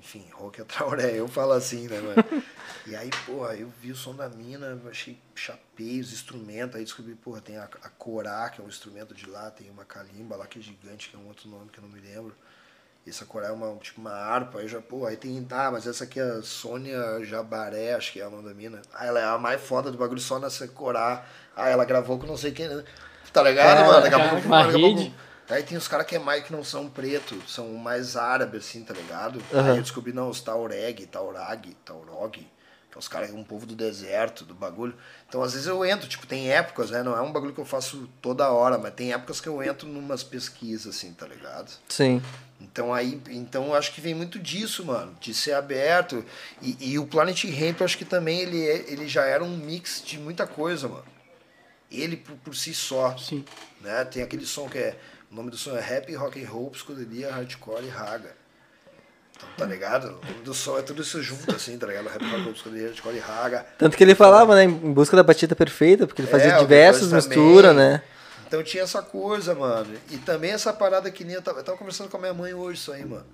Enfim, 0.00 0.24
Roque 0.32 0.62
Traoré, 0.64 1.18
eu 1.18 1.28
falo 1.28 1.52
assim, 1.52 1.86
né, 1.88 2.00
mano? 2.00 2.42
e 2.86 2.96
aí, 2.96 3.10
porra, 3.26 3.54
eu 3.54 3.70
vi 3.80 3.90
o 3.90 3.96
som 3.96 4.14
da 4.14 4.28
mina, 4.28 4.80
achei 4.90 5.18
chapei 5.34 6.00
os 6.00 6.12
instrumentos, 6.12 6.76
aí 6.76 6.84
descobri, 6.84 7.14
porra, 7.14 7.40
tem 7.40 7.56
a, 7.58 7.64
a 7.64 7.88
corá, 7.90 8.48
que 8.48 8.60
é 8.60 8.64
um 8.64 8.68
instrumento 8.68 9.14
de 9.14 9.28
lá, 9.28 9.50
tem 9.50 9.68
uma 9.70 9.84
calimba 9.84 10.36
lá 10.36 10.46
que 10.46 10.58
é 10.58 10.62
gigante, 10.62 11.10
que 11.10 11.16
é 11.16 11.18
um 11.18 11.26
outro 11.26 11.48
nome 11.48 11.68
que 11.70 11.78
eu 11.78 11.82
não 11.82 11.90
me 11.90 12.00
lembro. 12.00 12.34
Essa 13.06 13.24
corá 13.24 13.48
é 13.48 13.52
uma, 13.52 13.76
tipo 13.76 14.00
uma 14.00 14.10
harpa, 14.10 14.58
aí 14.58 14.66
já, 14.66 14.80
pô, 14.80 15.06
aí 15.06 15.16
tem, 15.16 15.46
ah, 15.50 15.70
mas 15.70 15.86
essa 15.86 16.02
aqui 16.04 16.18
é 16.18 16.24
a 16.24 16.42
Sônia 16.42 17.24
Jabaré, 17.24 17.94
acho 17.94 18.12
que 18.12 18.20
é 18.20 18.26
o 18.26 18.30
nome 18.30 18.48
da 18.48 18.54
mina. 18.54 18.82
Ah, 18.92 19.06
ela 19.06 19.20
é 19.20 19.24
a 19.24 19.38
mais 19.38 19.60
foda 19.60 19.92
do 19.92 19.98
bagulho 19.98 20.20
só 20.20 20.40
nessa 20.40 20.66
corá. 20.66 21.24
Ah, 21.54 21.68
ela 21.68 21.84
gravou 21.84 22.18
com 22.18 22.26
não 22.26 22.36
sei 22.36 22.50
quem, 22.50 22.66
né? 22.68 22.82
Tá 23.32 23.42
ligado, 23.42 23.78
É, 23.78 23.86
mano? 23.86 24.02
Daqui 24.02 24.14
a 24.14 24.28
pouco, 24.28 24.48
daqui 24.48 25.12
a. 25.12 25.26
Aí 25.48 25.62
tem 25.62 25.78
os 25.78 25.86
caras 25.86 26.06
que 26.06 26.16
é 26.16 26.18
mais 26.18 26.44
que 26.44 26.52
não 26.52 26.64
são 26.64 26.88
preto, 26.88 27.40
são 27.46 27.72
mais 27.74 28.16
árabes, 28.16 28.66
assim, 28.66 28.82
tá 28.82 28.92
ligado? 28.92 29.40
Aham. 29.52 29.70
Aí 29.70 29.76
eu 29.76 29.82
descobri, 29.82 30.12
não, 30.12 30.28
os 30.28 30.40
Taureg, 30.40 31.06
Taurag, 31.06 31.76
Taurog, 31.84 32.32
que 32.32 32.46
é 32.94 32.98
os 32.98 33.06
caras, 33.06 33.30
um 33.30 33.44
povo 33.44 33.64
do 33.64 33.76
deserto, 33.76 34.44
do 34.44 34.54
bagulho. 34.54 34.94
Então, 35.28 35.42
às 35.42 35.52
vezes 35.52 35.68
eu 35.68 35.84
entro, 35.84 36.08
tipo, 36.08 36.26
tem 36.26 36.50
épocas, 36.50 36.90
né? 36.90 37.02
Não 37.02 37.16
é 37.16 37.20
um 37.20 37.32
bagulho 37.32 37.52
que 37.52 37.60
eu 37.60 37.64
faço 37.64 38.08
toda 38.20 38.50
hora, 38.50 38.76
mas 38.76 38.94
tem 38.94 39.12
épocas 39.12 39.40
que 39.40 39.48
eu 39.48 39.62
entro 39.62 39.86
numas 39.86 40.24
pesquisas, 40.24 40.96
assim, 40.96 41.12
tá 41.12 41.26
ligado? 41.26 41.70
Sim. 41.88 42.20
Então 42.60 42.92
aí, 42.92 43.20
então 43.28 43.66
eu 43.66 43.74
acho 43.74 43.92
que 43.92 44.00
vem 44.00 44.14
muito 44.14 44.38
disso, 44.38 44.84
mano, 44.84 45.16
de 45.20 45.34
ser 45.34 45.52
aberto. 45.52 46.24
E, 46.60 46.92
e 46.92 46.98
o 46.98 47.06
Planet 47.06 47.44
Ramp, 47.44 47.80
eu 47.80 47.84
acho 47.84 47.98
que 47.98 48.04
também 48.04 48.40
ele, 48.40 48.66
é, 48.66 48.90
ele 48.90 49.06
já 49.06 49.24
era 49.24 49.44
um 49.44 49.56
mix 49.56 50.02
de 50.04 50.18
muita 50.18 50.46
coisa, 50.46 50.88
mano. 50.88 51.04
Ele 51.90 52.16
por, 52.16 52.34
por 52.36 52.56
si 52.56 52.74
só, 52.74 53.16
Sim. 53.16 53.44
né? 53.80 54.04
Tem 54.06 54.22
aquele 54.22 54.46
som 54.46 54.68
que 54.68 54.78
é, 54.78 54.98
o 55.30 55.34
nome 55.34 55.50
do 55.50 55.56
som 55.56 55.76
é 55.76 55.80
Rap, 55.80 56.14
Rock 56.14 56.42
and 56.42 56.48
Roll, 56.48 56.70
Psicodelia, 56.70 57.32
Hardcore 57.32 57.84
e 57.84 57.88
Raga. 57.88 58.34
Então, 59.36 59.48
tá 59.58 59.66
ligado? 59.66 60.18
O 60.22 60.26
nome 60.26 60.42
do 60.44 60.54
som 60.54 60.78
é 60.78 60.82
tudo 60.82 61.02
isso 61.02 61.22
junto, 61.22 61.54
assim, 61.54 61.76
tá 61.78 61.86
ligado? 61.86 62.08
Rap, 62.08 62.22
Rock 62.22 62.34
and 62.34 62.44
Roll, 62.44 62.52
Psicodelia, 62.54 62.88
Hardcore 62.88 63.16
e 63.16 63.18
Raga. 63.18 63.66
Tanto 63.78 63.96
que 63.96 64.02
ele 64.02 64.14
falava, 64.14 64.54
né, 64.54 64.64
em 64.64 64.92
busca 64.92 65.16
da 65.16 65.22
batida 65.22 65.54
perfeita, 65.54 66.06
porque 66.06 66.22
ele 66.22 66.28
fazia 66.30 66.52
É, 66.52 66.58
diversas 66.58 67.12
misturas, 67.12 67.74
né? 67.74 68.02
Então 68.46 68.62
tinha 68.62 68.84
essa 68.84 69.02
coisa, 69.02 69.54
mano. 69.54 69.94
E 70.10 70.18
também 70.18 70.52
essa 70.52 70.72
parada 70.72 71.10
que 71.10 71.24
nem 71.24 71.34
eu 71.34 71.42
tava, 71.42 71.60
eu 71.60 71.64
tava 71.64 71.76
conversando 71.76 72.08
com 72.08 72.16
a 72.16 72.20
minha 72.20 72.34
mãe 72.34 72.54
hoje, 72.54 72.78
isso 72.78 72.92
aí, 72.92 73.04
mano. 73.04 73.26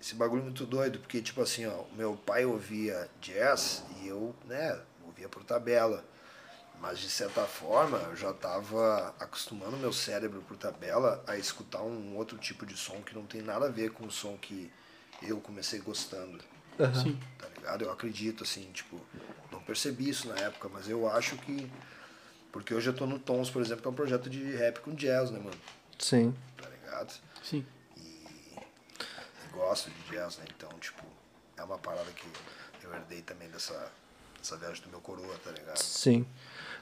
Esse 0.00 0.14
bagulho 0.14 0.42
muito 0.42 0.64
doido, 0.64 0.98
porque, 1.00 1.20
tipo 1.20 1.40
assim, 1.42 1.66
ó, 1.66 1.84
meu 1.96 2.14
pai 2.24 2.44
ouvia 2.44 3.08
jazz 3.20 3.82
e 4.00 4.08
eu, 4.08 4.34
né, 4.46 4.78
ouvia 5.04 5.28
por 5.28 5.42
tabela. 5.42 6.04
Mas 6.80 6.98
de 7.00 7.10
certa 7.10 7.44
forma 7.44 7.98
eu 7.98 8.16
já 8.16 8.32
tava 8.32 9.14
acostumando 9.18 9.76
meu 9.76 9.92
cérebro 9.92 10.40
por 10.42 10.56
tabela 10.56 11.22
a 11.26 11.36
escutar 11.36 11.82
um 11.82 12.16
outro 12.16 12.38
tipo 12.38 12.64
de 12.64 12.76
som 12.76 13.02
que 13.02 13.14
não 13.14 13.26
tem 13.26 13.42
nada 13.42 13.66
a 13.66 13.70
ver 13.70 13.90
com 13.90 14.06
o 14.06 14.10
som 14.10 14.36
que 14.36 14.70
eu 15.22 15.40
comecei 15.40 15.80
gostando. 15.80 16.42
Aham. 16.78 17.02
Sim. 17.02 17.20
Tá 17.38 17.48
ligado? 17.48 17.82
Eu 17.84 17.90
acredito, 17.90 18.44
assim, 18.44 18.70
tipo, 18.72 19.00
não 19.50 19.60
percebi 19.60 20.08
isso 20.08 20.28
na 20.28 20.36
época, 20.36 20.68
mas 20.68 20.88
eu 20.88 21.08
acho 21.10 21.36
que. 21.38 21.70
Porque 22.52 22.72
hoje 22.72 22.88
eu 22.88 22.94
tô 22.94 23.06
no 23.06 23.18
Tons, 23.18 23.50
por 23.50 23.60
exemplo, 23.60 23.82
que 23.82 23.88
é 23.88 23.90
um 23.90 23.94
projeto 23.94 24.30
de 24.30 24.54
rap 24.54 24.80
com 24.80 24.94
jazz, 24.94 25.30
né, 25.30 25.38
mano? 25.38 25.58
Sim. 25.98 26.34
Tá 26.56 26.68
ligado? 26.68 27.12
Sim. 27.42 27.66
E 27.96 28.56
gosto 29.52 29.90
de 29.90 30.02
jazz, 30.10 30.38
né? 30.38 30.44
Então, 30.56 30.70
tipo, 30.78 31.04
é 31.56 31.62
uma 31.62 31.78
parada 31.78 32.10
que 32.12 32.26
eu 32.82 32.94
herdei 32.94 33.20
também 33.22 33.50
dessa, 33.50 33.92
dessa 34.38 34.56
viagem 34.56 34.82
do 34.84 34.88
meu 34.88 35.00
coroa, 35.00 35.36
tá 35.44 35.50
ligado? 35.50 35.78
Sim. 35.78 36.26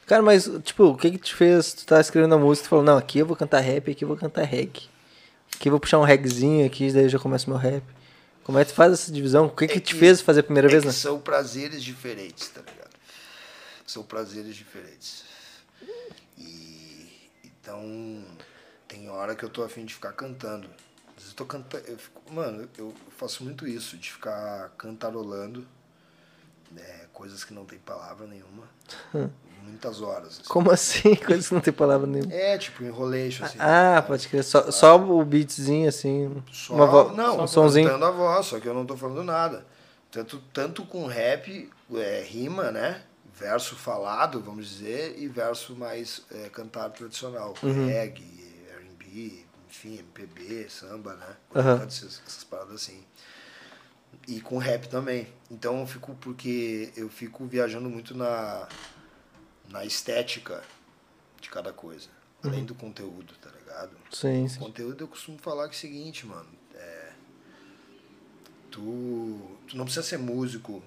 Cara, 0.06 0.22
mas, 0.22 0.48
tipo, 0.62 0.84
o 0.84 0.96
que 0.96 1.10
que 1.10 1.18
te 1.18 1.34
fez, 1.34 1.72
tu 1.74 1.84
tá 1.86 2.00
escrevendo 2.00 2.34
a 2.34 2.38
música 2.38 2.66
e 2.66 2.70
falou, 2.70 2.84
não, 2.84 2.96
aqui 2.96 3.18
eu 3.18 3.26
vou 3.26 3.36
cantar 3.36 3.60
rap, 3.60 3.90
aqui 3.90 4.04
eu 4.04 4.08
vou 4.08 4.16
cantar 4.16 4.44
reggae. 4.44 4.88
Aqui 5.54 5.68
eu 5.68 5.72
vou 5.72 5.80
puxar 5.80 5.98
um 5.98 6.04
reggaezinho 6.04 6.64
aqui, 6.66 6.92
daí 6.92 7.04
eu 7.04 7.08
já 7.08 7.18
começo 7.18 7.50
meu 7.50 7.58
rap. 7.58 7.82
Como 8.44 8.58
é 8.58 8.64
que 8.64 8.70
tu 8.70 8.74
faz 8.76 8.92
essa 8.92 9.10
divisão? 9.10 9.46
O 9.46 9.50
que 9.50 9.66
que, 9.66 9.78
É 9.78 9.80
te 9.80 9.94
que- 9.94 9.98
fez 9.98 10.20
fazer 10.20 10.40
a 10.40 10.42
primeira 10.44 10.68
É 10.68 10.70
vez, 10.70 10.82
que 10.82 10.86
né? 10.88 10.92
São 10.92 11.18
prazeres 11.18 11.82
diferentes, 11.82 12.48
tá 12.50 12.60
ligado? 12.60 12.90
São 13.84 14.04
prazeres 14.04 14.54
diferentes. 14.54 15.24
E 16.38 17.10
então 17.44 18.24
tem 18.86 19.08
hora 19.10 19.34
que 19.34 19.44
eu 19.44 19.48
tô 19.50 19.64
afim 19.64 19.84
de 19.84 19.94
ficar 19.94 20.12
cantando. 20.12 20.68
Às 21.16 21.22
vezes 21.24 21.30
eu 21.30 21.36
tô 21.36 21.44
cantando. 21.46 21.84
Eu 21.88 21.98
fico, 21.98 22.22
mano, 22.32 22.68
eu 22.78 22.94
faço 23.16 23.42
muito 23.42 23.66
isso, 23.66 23.96
de 23.96 24.12
ficar 24.12 24.70
cantarolando 24.78 25.66
né, 26.70 27.06
coisas 27.12 27.42
que 27.42 27.52
não 27.52 27.64
tem 27.64 27.78
palavra 27.80 28.26
nenhuma. 28.28 28.68
Muitas 29.66 30.00
horas. 30.00 30.28
assim. 30.40 30.48
Como 30.48 30.70
assim? 30.70 31.14
Coisa 31.16 31.48
que 31.48 31.54
não 31.54 31.60
tem 31.60 31.72
palavra 31.72 32.06
nenhuma. 32.06 32.32
É, 32.32 32.56
tipo, 32.56 32.84
enrolation, 32.84 33.44
assim. 33.44 33.58
Ah, 33.60 34.02
pode 34.06 34.26
crer. 34.28 34.44
Só, 34.44 34.70
só 34.70 34.96
o 34.96 35.24
beatzinho, 35.24 35.88
assim. 35.88 36.42
Só, 36.52 36.74
uma 36.74 36.86
vo... 36.86 37.12
não, 37.12 37.44
um 37.44 37.46
cantando 37.46 38.04
a 38.04 38.10
voz, 38.10 38.46
só 38.46 38.60
que 38.60 38.66
eu 38.66 38.74
não 38.74 38.86
tô 38.86 38.96
falando 38.96 39.22
nada. 39.22 39.66
Tanto, 40.10 40.38
tanto 40.52 40.84
com 40.84 41.06
rap, 41.06 41.70
é, 41.94 42.22
rima, 42.22 42.70
né? 42.70 43.02
Verso 43.38 43.76
falado, 43.76 44.40
vamos 44.40 44.66
dizer, 44.66 45.16
e 45.18 45.28
verso 45.28 45.76
mais 45.76 46.22
é, 46.30 46.48
cantado 46.48 46.94
tradicional. 46.94 47.52
Uhum. 47.62 47.86
Reggae, 47.86 48.64
R&B, 48.78 49.44
enfim, 49.68 49.98
MPB, 49.98 50.70
samba, 50.70 51.14
né? 51.14 51.36
Aham. 51.54 51.84
Essas, 51.86 52.22
essas 52.26 52.44
paradas 52.44 52.76
assim. 52.76 53.04
E 54.26 54.40
com 54.40 54.56
rap 54.56 54.88
também. 54.88 55.28
Então 55.50 55.80
eu 55.80 55.86
fico, 55.86 56.14
porque 56.20 56.90
eu 56.96 57.10
fico 57.10 57.44
viajando 57.44 57.90
muito 57.90 58.16
na, 58.16 58.66
na 59.70 59.84
estética 59.84 60.62
de 61.40 61.48
cada 61.50 61.72
coisa. 61.72 62.08
Além 62.42 62.60
Uhum. 62.60 62.66
do 62.66 62.74
conteúdo, 62.74 63.34
tá 63.40 63.50
ligado? 63.50 63.96
Sim, 64.12 64.44
O 64.44 64.48
sim. 64.48 64.58
conteúdo 64.60 65.02
eu 65.04 65.08
costumo 65.08 65.38
falar 65.38 65.68
que 65.68 65.74
é 65.74 65.78
o 65.78 65.80
seguinte, 65.80 66.26
mano. 66.26 66.48
É, 66.74 67.12
tu, 68.70 69.58
tu 69.66 69.76
não 69.76 69.84
precisa 69.84 70.06
ser 70.06 70.18
músico 70.18 70.82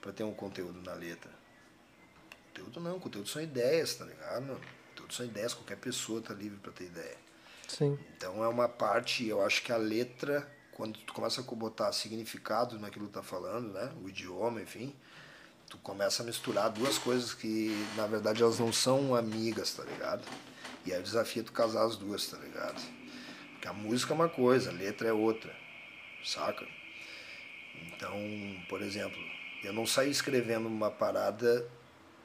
pra 0.00 0.12
ter 0.12 0.24
um 0.24 0.32
conteúdo 0.34 0.80
na 0.82 0.94
letra. 0.94 1.30
Conteúdo 2.48 2.80
não, 2.80 2.98
conteúdo 2.98 3.28
são 3.28 3.42
ideias, 3.42 3.94
tá 3.94 4.04
ligado? 4.04 4.60
Conteúdo 4.90 5.14
são 5.14 5.26
ideias, 5.26 5.54
qualquer 5.54 5.76
pessoa 5.76 6.20
tá 6.20 6.34
livre 6.34 6.58
pra 6.58 6.72
ter 6.72 6.84
ideia. 6.84 7.16
Sim. 7.66 7.98
Então 8.16 8.42
é 8.42 8.48
uma 8.48 8.68
parte, 8.68 9.26
eu 9.26 9.42
acho 9.44 9.62
que 9.62 9.72
a 9.72 9.76
letra, 9.76 10.50
quando 10.72 10.98
tu 11.00 11.12
começa 11.12 11.40
a 11.40 11.44
botar 11.44 11.92
significado 11.92 12.78
naquilo 12.78 13.06
que 13.06 13.12
tá 13.12 13.22
falando, 13.22 13.72
né? 13.72 13.92
O 14.02 14.08
idioma, 14.08 14.60
enfim, 14.62 14.94
tu 15.68 15.76
começa 15.78 16.22
a 16.22 16.26
misturar 16.26 16.70
duas 16.70 16.98
coisas 16.98 17.34
que, 17.34 17.70
na 17.96 18.06
verdade, 18.06 18.42
elas 18.42 18.58
não 18.58 18.72
são 18.72 19.14
amigas, 19.14 19.74
tá 19.74 19.84
ligado? 19.84 20.22
E 20.84 20.92
aí 20.92 21.00
o 21.00 21.02
desafio 21.02 21.42
é 21.42 21.44
tu 21.44 21.52
casar 21.52 21.84
as 21.84 21.96
duas, 21.96 22.26
tá 22.26 22.38
ligado? 22.38 22.80
Porque 23.52 23.68
a 23.68 23.72
música 23.72 24.12
é 24.12 24.16
uma 24.16 24.28
coisa, 24.28 24.70
a 24.70 24.72
letra 24.72 25.08
é 25.08 25.12
outra, 25.12 25.54
saca? 26.24 26.66
Então, 27.82 28.12
por 28.68 28.80
exemplo, 28.80 29.18
eu 29.62 29.72
não 29.72 29.86
saio 29.86 30.10
escrevendo 30.10 30.66
uma 30.66 30.90
parada. 30.90 31.68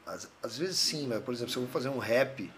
Às, 0.06 0.30
às 0.42 0.58
vezes 0.58 0.78
sim, 0.78 1.08
mas 1.08 1.24
por 1.24 1.34
exemplo, 1.34 1.52
se 1.52 1.58
eu 1.58 1.64
vou 1.64 1.72
fazer 1.72 1.90
um 1.90 1.98
rap, 1.98 2.52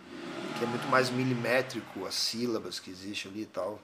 que 0.57 0.63
é 0.63 0.67
muito 0.67 0.87
mais 0.87 1.09
milimétrico, 1.09 2.05
as 2.05 2.15
sílabas 2.15 2.79
que 2.79 2.91
existem 2.91 3.31
ali 3.31 3.41
e 3.41 3.47
tal, 3.47 3.79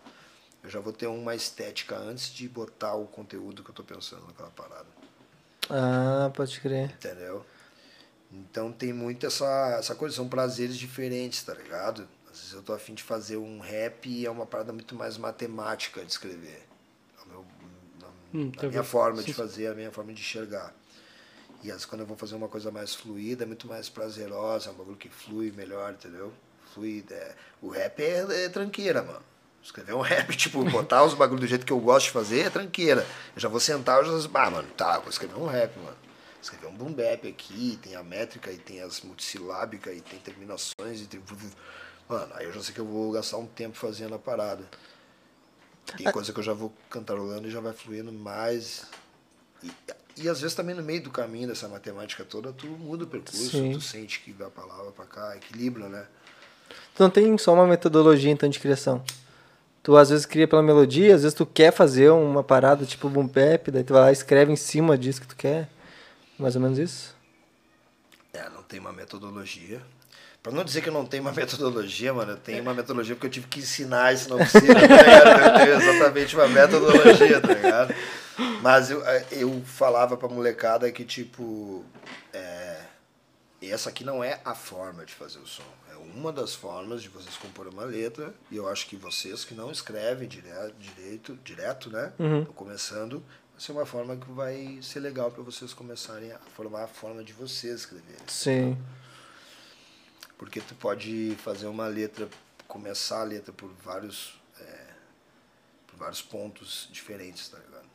eu 0.63 0.69
já 0.69 0.79
vou 0.79 0.93
ter 0.93 1.07
uma 1.07 1.33
estética 1.33 1.97
antes 1.97 2.31
de 2.33 2.47
botar 2.47 2.93
o 2.93 3.07
conteúdo 3.07 3.63
que 3.63 3.71
eu 3.71 3.75
tô 3.75 3.83
pensando 3.83 4.25
naquela 4.27 4.51
parada. 4.51 5.00
Ah, 5.69 6.31
pode 6.33 6.59
crer. 6.59 6.91
Entendeu? 6.93 7.45
Então 8.31 8.71
tem 8.71 8.93
muito 8.93 9.25
essa, 9.25 9.75
essa 9.77 9.95
coisa, 9.95 10.15
são 10.15 10.27
prazeres 10.27 10.77
diferentes, 10.77 11.43
tá 11.43 11.53
ligado? 11.53 12.07
Às 12.31 12.37
vezes 12.39 12.53
eu 12.53 12.63
tô 12.63 12.73
afim 12.73 12.93
de 12.93 13.03
fazer 13.03 13.37
um 13.37 13.59
rap 13.59 14.07
e 14.09 14.25
é 14.25 14.31
uma 14.31 14.45
parada 14.45 14.71
muito 14.71 14.95
mais 14.95 15.17
matemática 15.17 16.03
de 16.03 16.11
escrever. 16.11 16.65
É 17.19 17.23
o 17.23 17.27
meu- 17.27 17.45
na, 17.99 18.07
Hum, 18.33 18.51
tá 18.51 18.67
minha 18.67 18.81
bom. 18.81 18.87
forma 18.87 19.17
Sim, 19.19 19.25
de 19.25 19.33
fazer, 19.33 19.67
a 19.67 19.73
minha 19.75 19.91
forma 19.91 20.13
de 20.13 20.21
enxergar. 20.21 20.73
E 21.61 21.67
às 21.69 21.73
vezes 21.77 21.85
quando 21.85 22.01
eu 22.01 22.07
vou 22.07 22.17
fazer 22.17 22.35
uma 22.35 22.47
coisa 22.47 22.71
mais 22.71 22.95
fluida, 22.95 23.43
é 23.43 23.47
muito 23.47 23.67
mais 23.67 23.89
prazerosa, 23.89 24.69
é 24.69 24.71
um 24.71 24.75
bagulho 24.75 24.97
que 24.97 25.09
flui 25.09 25.51
melhor, 25.51 25.91
entendeu? 25.93 26.33
Flui. 26.73 27.03
É... 27.11 27.35
O 27.61 27.67
rap 27.69 27.99
é, 28.01 28.45
é 28.45 28.49
tranqueira, 28.49 29.03
mano. 29.03 29.21
Escrever 29.63 29.93
um 29.93 30.01
rap, 30.01 30.33
tipo, 30.35 30.63
botar 30.65 31.03
os 31.03 31.13
bagulhos 31.13 31.41
do 31.41 31.47
jeito 31.47 31.65
que 31.65 31.73
eu 31.73 31.79
gosto 31.79 32.07
de 32.07 32.11
fazer 32.11 32.41
é 32.41 32.49
tranqueira. 32.49 33.05
Eu 33.35 33.41
já 33.41 33.47
vou 33.47 33.59
sentar, 33.59 34.03
eu 34.03 34.19
já. 34.19 34.29
Ah, 34.33 34.49
mano, 34.49 34.67
tá, 34.75 34.99
vou 34.99 35.09
escrever 35.09 35.35
um 35.35 35.47
rap, 35.47 35.77
mano. 35.77 35.97
Escrever 36.41 36.67
um 36.67 36.73
boom 36.73 36.91
bap 36.91 37.27
aqui, 37.27 37.77
tem 37.81 37.95
a 37.95 38.01
métrica, 38.01 38.51
e 38.51 38.57
tem 38.57 38.81
as 38.81 39.01
multisilábicas, 39.01 39.95
e 39.95 40.01
tem 40.01 40.19
terminações, 40.19 41.01
e 41.01 41.05
tem. 41.05 41.21
Mano, 42.09 42.31
aí 42.33 42.45
eu 42.45 42.53
já 42.53 42.61
sei 42.61 42.73
que 42.73 42.81
eu 42.81 42.85
vou 42.85 43.11
gastar 43.11 43.37
um 43.37 43.45
tempo 43.45 43.77
fazendo 43.77 44.15
a 44.15 44.19
parada. 44.19 44.63
Tem 45.97 46.11
coisa 46.11 46.33
que 46.33 46.39
eu 46.39 46.43
já 46.43 46.53
vou 46.53 46.73
cantarolando 46.89 47.47
e 47.47 47.51
já 47.51 47.59
vai 47.59 47.73
fluindo 47.73 48.11
mais. 48.11 48.87
E, 49.63 49.71
e 50.17 50.29
às 50.29 50.41
vezes 50.41 50.55
também 50.55 50.75
no 50.75 50.81
meio 50.81 51.03
do 51.03 51.11
caminho 51.11 51.47
dessa 51.47 51.67
matemática 51.67 52.23
toda, 52.23 52.51
tu 52.51 52.67
muda 52.67 53.03
o 53.03 53.07
percurso, 53.07 53.51
Sim. 53.51 53.73
tu 53.73 53.81
sente 53.81 54.19
que 54.21 54.31
vai 54.31 54.47
a 54.47 54.51
palavra 54.51 54.91
pra 54.91 55.05
cá, 55.05 55.35
equilíbrio, 55.35 55.87
né? 55.89 56.05
Tu 56.95 57.03
não 57.03 57.09
tem 57.09 57.37
só 57.37 57.53
uma 57.53 57.67
metodologia 57.67 58.31
então 58.31 58.49
de 58.49 58.59
criação. 58.59 59.03
Tu 59.83 59.97
às 59.97 60.09
vezes 60.09 60.25
cria 60.25 60.47
pela 60.47 60.61
melodia, 60.61 61.15
às 61.15 61.23
vezes 61.23 61.35
tu 61.35 61.45
quer 61.45 61.71
fazer 61.71 62.11
uma 62.11 62.43
parada 62.43 62.85
tipo 62.85 63.09
boom 63.09 63.25
bap, 63.25 63.71
daí 63.71 63.83
tu 63.83 63.93
vai 63.93 64.03
lá 64.03 64.09
e 64.09 64.13
escreve 64.13 64.51
em 64.51 64.55
cima 64.55 64.97
disso 64.97 65.21
que 65.21 65.27
tu 65.27 65.35
quer. 65.35 65.67
Mais 66.37 66.55
ou 66.55 66.61
menos 66.61 66.77
isso. 66.77 67.15
É, 68.33 68.47
não 68.49 68.63
tem 68.63 68.79
uma 68.79 68.93
metodologia. 68.93 69.81
Pra 70.41 70.51
não 70.51 70.63
dizer 70.63 70.81
que 70.81 70.89
eu 70.89 70.93
não 70.93 71.05
tenho 71.05 71.23
uma 71.23 71.31
metodologia, 71.33 72.13
mano, 72.13 72.33
eu 72.33 72.37
tenho 72.37 72.61
uma 72.61 72.73
metodologia 72.73 73.15
porque 73.15 73.27
eu 73.27 73.31
tive 73.31 73.47
que 73.47 73.59
ensinar 73.59 74.13
isso 74.13 74.29
na 74.29 74.35
oficina, 74.35 74.73
tá 74.75 74.81
ligado? 74.81 75.41
Eu 75.41 75.53
tenho 75.53 75.81
exatamente 75.81 76.35
uma 76.35 76.47
metodologia, 76.47 77.41
tá 77.41 77.53
ligado? 77.53 77.95
Mas 78.61 78.89
eu, 78.91 79.05
eh, 79.05 79.25
eu 79.31 79.61
falava 79.65 80.15
pra 80.15 80.27
molecada 80.27 80.91
que, 80.91 81.03
tipo, 81.03 81.83
é, 82.33 82.77
essa 83.61 83.89
aqui 83.89 84.03
não 84.03 84.23
é 84.23 84.39
a 84.43 84.55
forma 84.55 85.05
de 85.05 85.13
fazer 85.13 85.39
o 85.39 85.47
som. 85.47 85.63
Uma 86.01 86.31
das 86.31 86.53
formas 86.53 87.01
de 87.01 87.09
vocês 87.09 87.35
compor 87.37 87.67
uma 87.67 87.83
letra. 87.83 88.33
E 88.49 88.55
eu 88.55 88.67
acho 88.67 88.87
que 88.87 88.95
vocês 88.95 89.45
que 89.45 89.53
não 89.53 89.71
escrevem 89.71 90.27
direto, 90.27 90.73
direito, 90.77 91.35
direto 91.43 91.89
né? 91.89 92.13
Uhum. 92.19 92.45
Começando, 92.45 93.23
vai 93.51 93.61
ser 93.61 93.71
uma 93.71 93.85
forma 93.85 94.15
que 94.17 94.31
vai 94.31 94.79
ser 94.81 94.99
legal 94.99 95.31
pra 95.31 95.43
vocês 95.43 95.73
começarem 95.73 96.31
a 96.31 96.39
formar 96.55 96.83
a 96.83 96.87
forma 96.87 97.23
de 97.23 97.33
vocês 97.33 97.81
escreverem. 97.81 98.27
Sim. 98.27 98.77
Porque 100.37 100.59
tu 100.59 100.73
pode 100.75 101.35
fazer 101.43 101.67
uma 101.67 101.87
letra, 101.87 102.27
começar 102.67 103.21
a 103.21 103.23
letra 103.23 103.53
por 103.53 103.69
vários, 103.83 104.39
é, 104.59 104.87
por 105.87 105.97
vários 105.97 106.21
pontos 106.21 106.89
diferentes, 106.91 107.47
tá 107.49 107.59
ligado? 107.59 107.85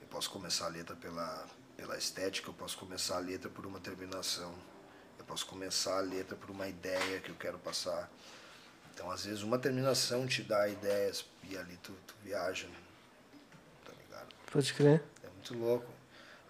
Eu 0.00 0.08
posso 0.08 0.30
começar 0.30 0.66
a 0.66 0.68
letra 0.68 0.96
pela, 0.96 1.46
pela 1.76 1.98
estética, 1.98 2.48
eu 2.48 2.54
posso 2.54 2.78
começar 2.78 3.16
a 3.16 3.20
letra 3.20 3.50
por 3.50 3.66
uma 3.66 3.78
terminação, 3.78 4.54
eu 5.24 5.26
posso 5.26 5.46
começar 5.46 5.96
a 5.96 6.00
letra 6.00 6.36
por 6.36 6.50
uma 6.50 6.68
ideia 6.68 7.18
que 7.20 7.30
eu 7.30 7.34
quero 7.34 7.58
passar. 7.58 8.10
Então, 8.92 9.10
às 9.10 9.24
vezes, 9.24 9.42
uma 9.42 9.58
terminação 9.58 10.26
te 10.26 10.42
dá 10.42 10.68
ideias 10.68 11.24
e 11.48 11.56
ali 11.56 11.76
tu, 11.82 11.92
tu 12.06 12.14
viaja, 12.22 12.68
tá 13.84 13.92
ligado? 13.92 14.28
Pode 14.52 14.74
crer. 14.74 15.02
É 15.22 15.28
muito 15.28 15.54
louco. 15.58 15.90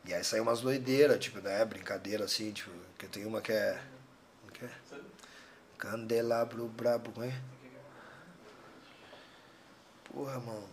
E 0.04 0.12
aí 0.12 0.22
sai 0.22 0.40
umas 0.40 0.60
doideiras, 0.60 1.18
tipo, 1.20 1.40
né? 1.40 1.64
Brincadeira 1.64 2.24
assim, 2.24 2.52
tipo, 2.52 2.70
que 2.98 3.06
eu 3.06 3.10
tenho 3.10 3.28
uma 3.28 3.40
que 3.40 3.52
é. 3.52 3.80
Como 4.40 4.52
que 4.52 4.64
é? 4.64 4.70
Candelabro 5.78 6.66
brabo, 6.68 7.12
como 7.12 7.24
é? 7.24 7.40
Porra, 10.04 10.38
mano. 10.40 10.68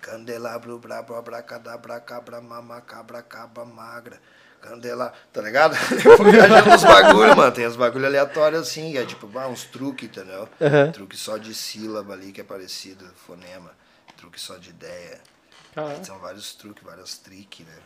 Candelabro 0.00 0.78
brabo, 0.78 1.14
abracadabra, 1.14 2.00
cabra, 2.00 2.40
mama, 2.40 2.80
cabra, 2.80 3.24
magra. 3.64 4.20
Candela, 4.60 5.12
tá 5.32 5.40
ligado? 5.40 5.74
Eu 6.04 6.16
fui 6.16 6.30
viajando 6.30 6.70
uns 6.70 6.84
bagulho, 6.84 7.36
mano. 7.36 7.52
Tem 7.52 7.66
uns 7.66 7.76
bagulho 7.76 8.06
aleatórios 8.06 8.62
assim, 8.62 8.96
é 8.96 9.04
tipo, 9.04 9.30
ah, 9.38 9.48
uns 9.48 9.64
truques, 9.64 10.08
entendeu? 10.08 10.48
Aham. 10.60 10.92
Truque 10.92 11.16
só 11.16 11.36
de 11.36 11.54
sílaba 11.54 12.12
ali 12.12 12.32
que 12.32 12.40
é 12.40 12.44
parecido, 12.44 13.04
fonema. 13.26 13.70
Truque 14.16 14.40
só 14.40 14.56
de 14.56 14.70
ideia. 14.70 15.20
São 16.02 16.18
vários 16.18 16.54
truques, 16.54 16.82
várias 16.82 17.18
triques, 17.18 17.66
né? 17.66 17.78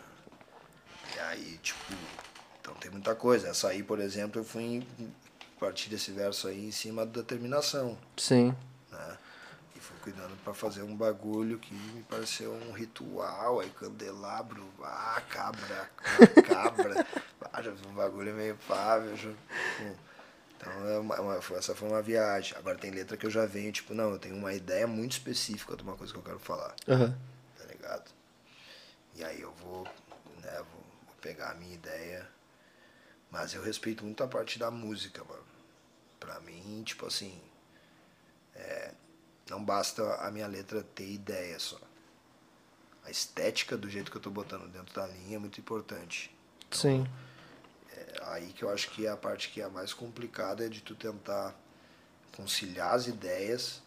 E 1.15 1.21
aí, 1.21 1.59
tipo, 1.63 1.79
então 2.61 2.75
tem 2.75 2.91
muita 2.91 3.15
coisa. 3.15 3.49
Essa 3.49 3.69
aí, 3.69 3.83
por 3.83 4.01
exemplo, 4.01 4.41
eu 4.41 4.45
fui 4.45 4.85
partir 5.65 5.89
desse 5.89 6.11
verso 6.11 6.47
aí 6.47 6.67
em 6.67 6.71
cima 6.71 7.07
da 7.07 7.23
terminação, 7.23 7.97
Sim. 8.19 8.55
Cuidando 10.05 10.37
pra 10.45 10.53
fazer 10.53 10.83
um 10.83 10.95
bagulho 10.95 11.59
que 11.59 11.73
me 11.75 12.03
pareceu 12.03 12.53
um 12.53 12.73
ritual, 12.73 13.61
aí 13.61 13.71
candelabro, 13.71 14.63
ah, 14.83 15.23
cabra, 15.31 15.91
cabra, 16.47 17.07
ah, 17.41 17.63
um 17.89 17.95
bagulho 17.95 18.35
meio 18.35 18.55
pô. 18.67 18.75
Então, 20.59 20.89
é 20.89 20.99
uma, 20.99 21.21
uma- 21.21 21.41
foi- 21.43 21.57
essa 21.57 21.75
foi 21.75 21.89
uma 21.89 22.03
viagem. 22.03 22.55
Agora 22.59 22.77
tem 22.77 22.91
letra 22.91 23.17
que 23.17 23.25
eu 23.25 23.31
já 23.31 23.47
venho, 23.47 23.73
tipo, 23.73 23.95
não, 23.95 24.11
eu 24.11 24.19
tenho 24.19 24.37
uma 24.37 24.53
ideia 24.53 24.87
muito 24.87 25.13
específica 25.13 25.75
de 25.75 25.83
uma 25.83 25.97
coisa 25.97 26.13
que 26.13 26.19
eu 26.19 26.23
quero 26.23 26.39
falar 26.39 26.75
Aham. 26.87 27.17
tá 27.59 27.65
ligado? 27.65 28.11
E 29.15 29.25
aí 29.25 29.41
eu 29.41 29.53
vou, 29.55 29.85
né, 30.43 30.53
vou, 30.57 30.85
vou 31.07 31.15
pegar 31.23 31.53
a 31.53 31.55
minha 31.55 31.75
ideia, 31.75 32.29
mas 33.31 33.55
eu 33.55 33.63
respeito 33.63 34.05
muito 34.05 34.23
a 34.23 34.29
parte 34.29 34.59
da 34.59 34.71
música, 34.71 35.25
mano. 35.25 35.45
Pra 36.21 36.41
mim, 36.41 36.83
tipo 36.85 37.07
assim, 37.07 37.41
é, 38.55 38.93
não 39.55 39.65
basta 39.65 40.03
a 40.17 40.31
minha 40.33 40.49
letra 40.49 40.83
ter 40.83 41.09
ideia 41.09 41.59
só. 41.61 41.79
A 43.05 43.11
estética 43.11 43.77
do 43.77 43.89
jeito 43.89 44.11
que 44.11 44.17
eu 44.17 44.21
tô 44.21 44.31
botando 44.31 44.69
dentro 44.69 44.93
da 44.93 45.07
linha 45.07 45.37
é 45.37 45.39
muito 45.39 45.61
importante. 45.61 46.35
Sim. 46.73 47.07
É 47.93 48.21
aí 48.23 48.53
que 48.53 48.65
eu 48.65 48.71
acho 48.71 48.91
que 48.91 49.07
é 49.07 49.11
a 49.11 49.17
parte 49.17 49.51
que 49.51 49.61
é 49.61 49.65
a 49.65 49.69
mais 49.69 49.95
complicada 49.95 50.67
é 50.67 50.69
de 50.69 50.81
tu 50.81 50.97
tentar 50.97 51.55
conciliar 52.37 52.95
as 52.95 53.07
ideias. 53.07 53.81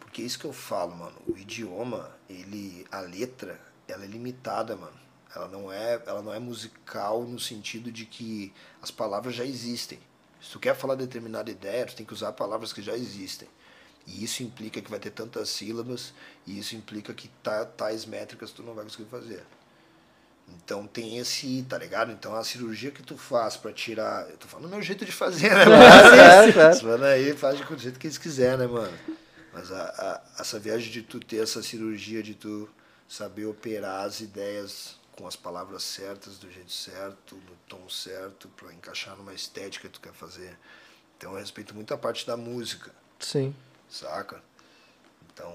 Porque 0.00 0.22
é 0.22 0.24
isso 0.24 0.40
que 0.40 0.44
eu 0.44 0.52
falo, 0.52 0.96
mano. 0.96 1.16
O 1.28 1.36
idioma, 1.36 2.10
ele, 2.28 2.84
a 2.90 3.00
letra, 3.00 3.60
ela 3.86 4.04
é 4.04 4.08
limitada, 4.08 4.74
mano. 4.74 4.98
Ela 5.34 5.46
não 5.48 5.72
é, 5.72 6.02
ela 6.04 6.22
não 6.22 6.34
é 6.34 6.40
musical 6.40 7.22
no 7.22 7.38
sentido 7.38 7.92
de 7.92 8.06
que 8.06 8.52
as 8.82 8.90
palavras 8.90 9.36
já 9.36 9.44
existem. 9.44 10.00
Se 10.40 10.50
tu 10.50 10.58
quer 10.58 10.74
falar 10.74 10.96
determinada 10.96 11.50
ideia, 11.50 11.86
tu 11.86 11.94
tem 11.94 12.06
que 12.06 12.14
usar 12.14 12.32
palavras 12.32 12.72
que 12.72 12.82
já 12.82 12.94
existem. 12.94 13.48
E 14.06 14.22
isso 14.22 14.42
implica 14.42 14.80
que 14.80 14.90
vai 14.90 15.00
ter 15.00 15.10
tantas 15.10 15.48
sílabas, 15.48 16.12
e 16.46 16.58
isso 16.58 16.76
implica 16.76 17.12
que 17.12 17.28
ta- 17.42 17.64
tais 17.64 18.04
métricas 18.06 18.50
tu 18.52 18.62
não 18.62 18.72
vai 18.74 18.84
conseguir 18.84 19.06
fazer. 19.10 19.42
Então 20.48 20.86
tem 20.86 21.18
esse, 21.18 21.64
tá 21.68 21.76
ligado? 21.76 22.12
Então 22.12 22.34
a 22.36 22.44
cirurgia 22.44 22.90
que 22.92 23.02
tu 23.02 23.16
faz 23.18 23.56
pra 23.56 23.72
tirar. 23.72 24.28
Eu 24.30 24.36
tô 24.36 24.46
falando 24.46 24.66
do 24.68 24.70
meu 24.74 24.82
jeito 24.82 25.04
de 25.04 25.10
fazer, 25.10 25.50
né, 25.52 25.64
mano? 25.66 26.10
Claro, 26.14 26.52
claro. 26.52 26.74
Os 26.76 26.82
mano 26.82 27.04
aí 27.04 27.36
faz 27.36 27.58
do 27.60 27.78
jeito 27.78 27.98
que 27.98 28.06
eles 28.06 28.18
quiserem, 28.18 28.58
né, 28.58 28.66
mano? 28.66 28.96
Mas 29.52 29.72
a, 29.72 29.82
a- 29.82 30.40
essa 30.40 30.58
viagem 30.58 30.90
de 30.92 31.02
tu 31.02 31.18
ter 31.18 31.42
essa 31.42 31.62
cirurgia, 31.62 32.22
de 32.22 32.34
tu 32.34 32.68
saber 33.08 33.46
operar 33.46 34.04
as 34.04 34.20
ideias 34.20 34.96
com 35.16 35.26
as 35.26 35.34
palavras 35.34 35.82
certas, 35.82 36.36
do 36.38 36.50
jeito 36.50 36.70
certo, 36.72 37.34
no 37.36 37.56
tom 37.68 37.88
certo, 37.88 38.48
pra 38.56 38.72
encaixar 38.72 39.16
numa 39.16 39.32
estética 39.34 39.88
que 39.88 39.94
tu 39.94 40.00
quer 40.00 40.12
fazer. 40.12 40.56
Então 41.16 41.32
eu 41.32 41.38
respeito 41.38 41.74
muito 41.74 41.92
a 41.94 41.98
parte 41.98 42.24
da 42.26 42.36
música 42.36 42.92
Sim. 43.18 43.54
Saca? 43.88 44.42
Então, 45.32 45.52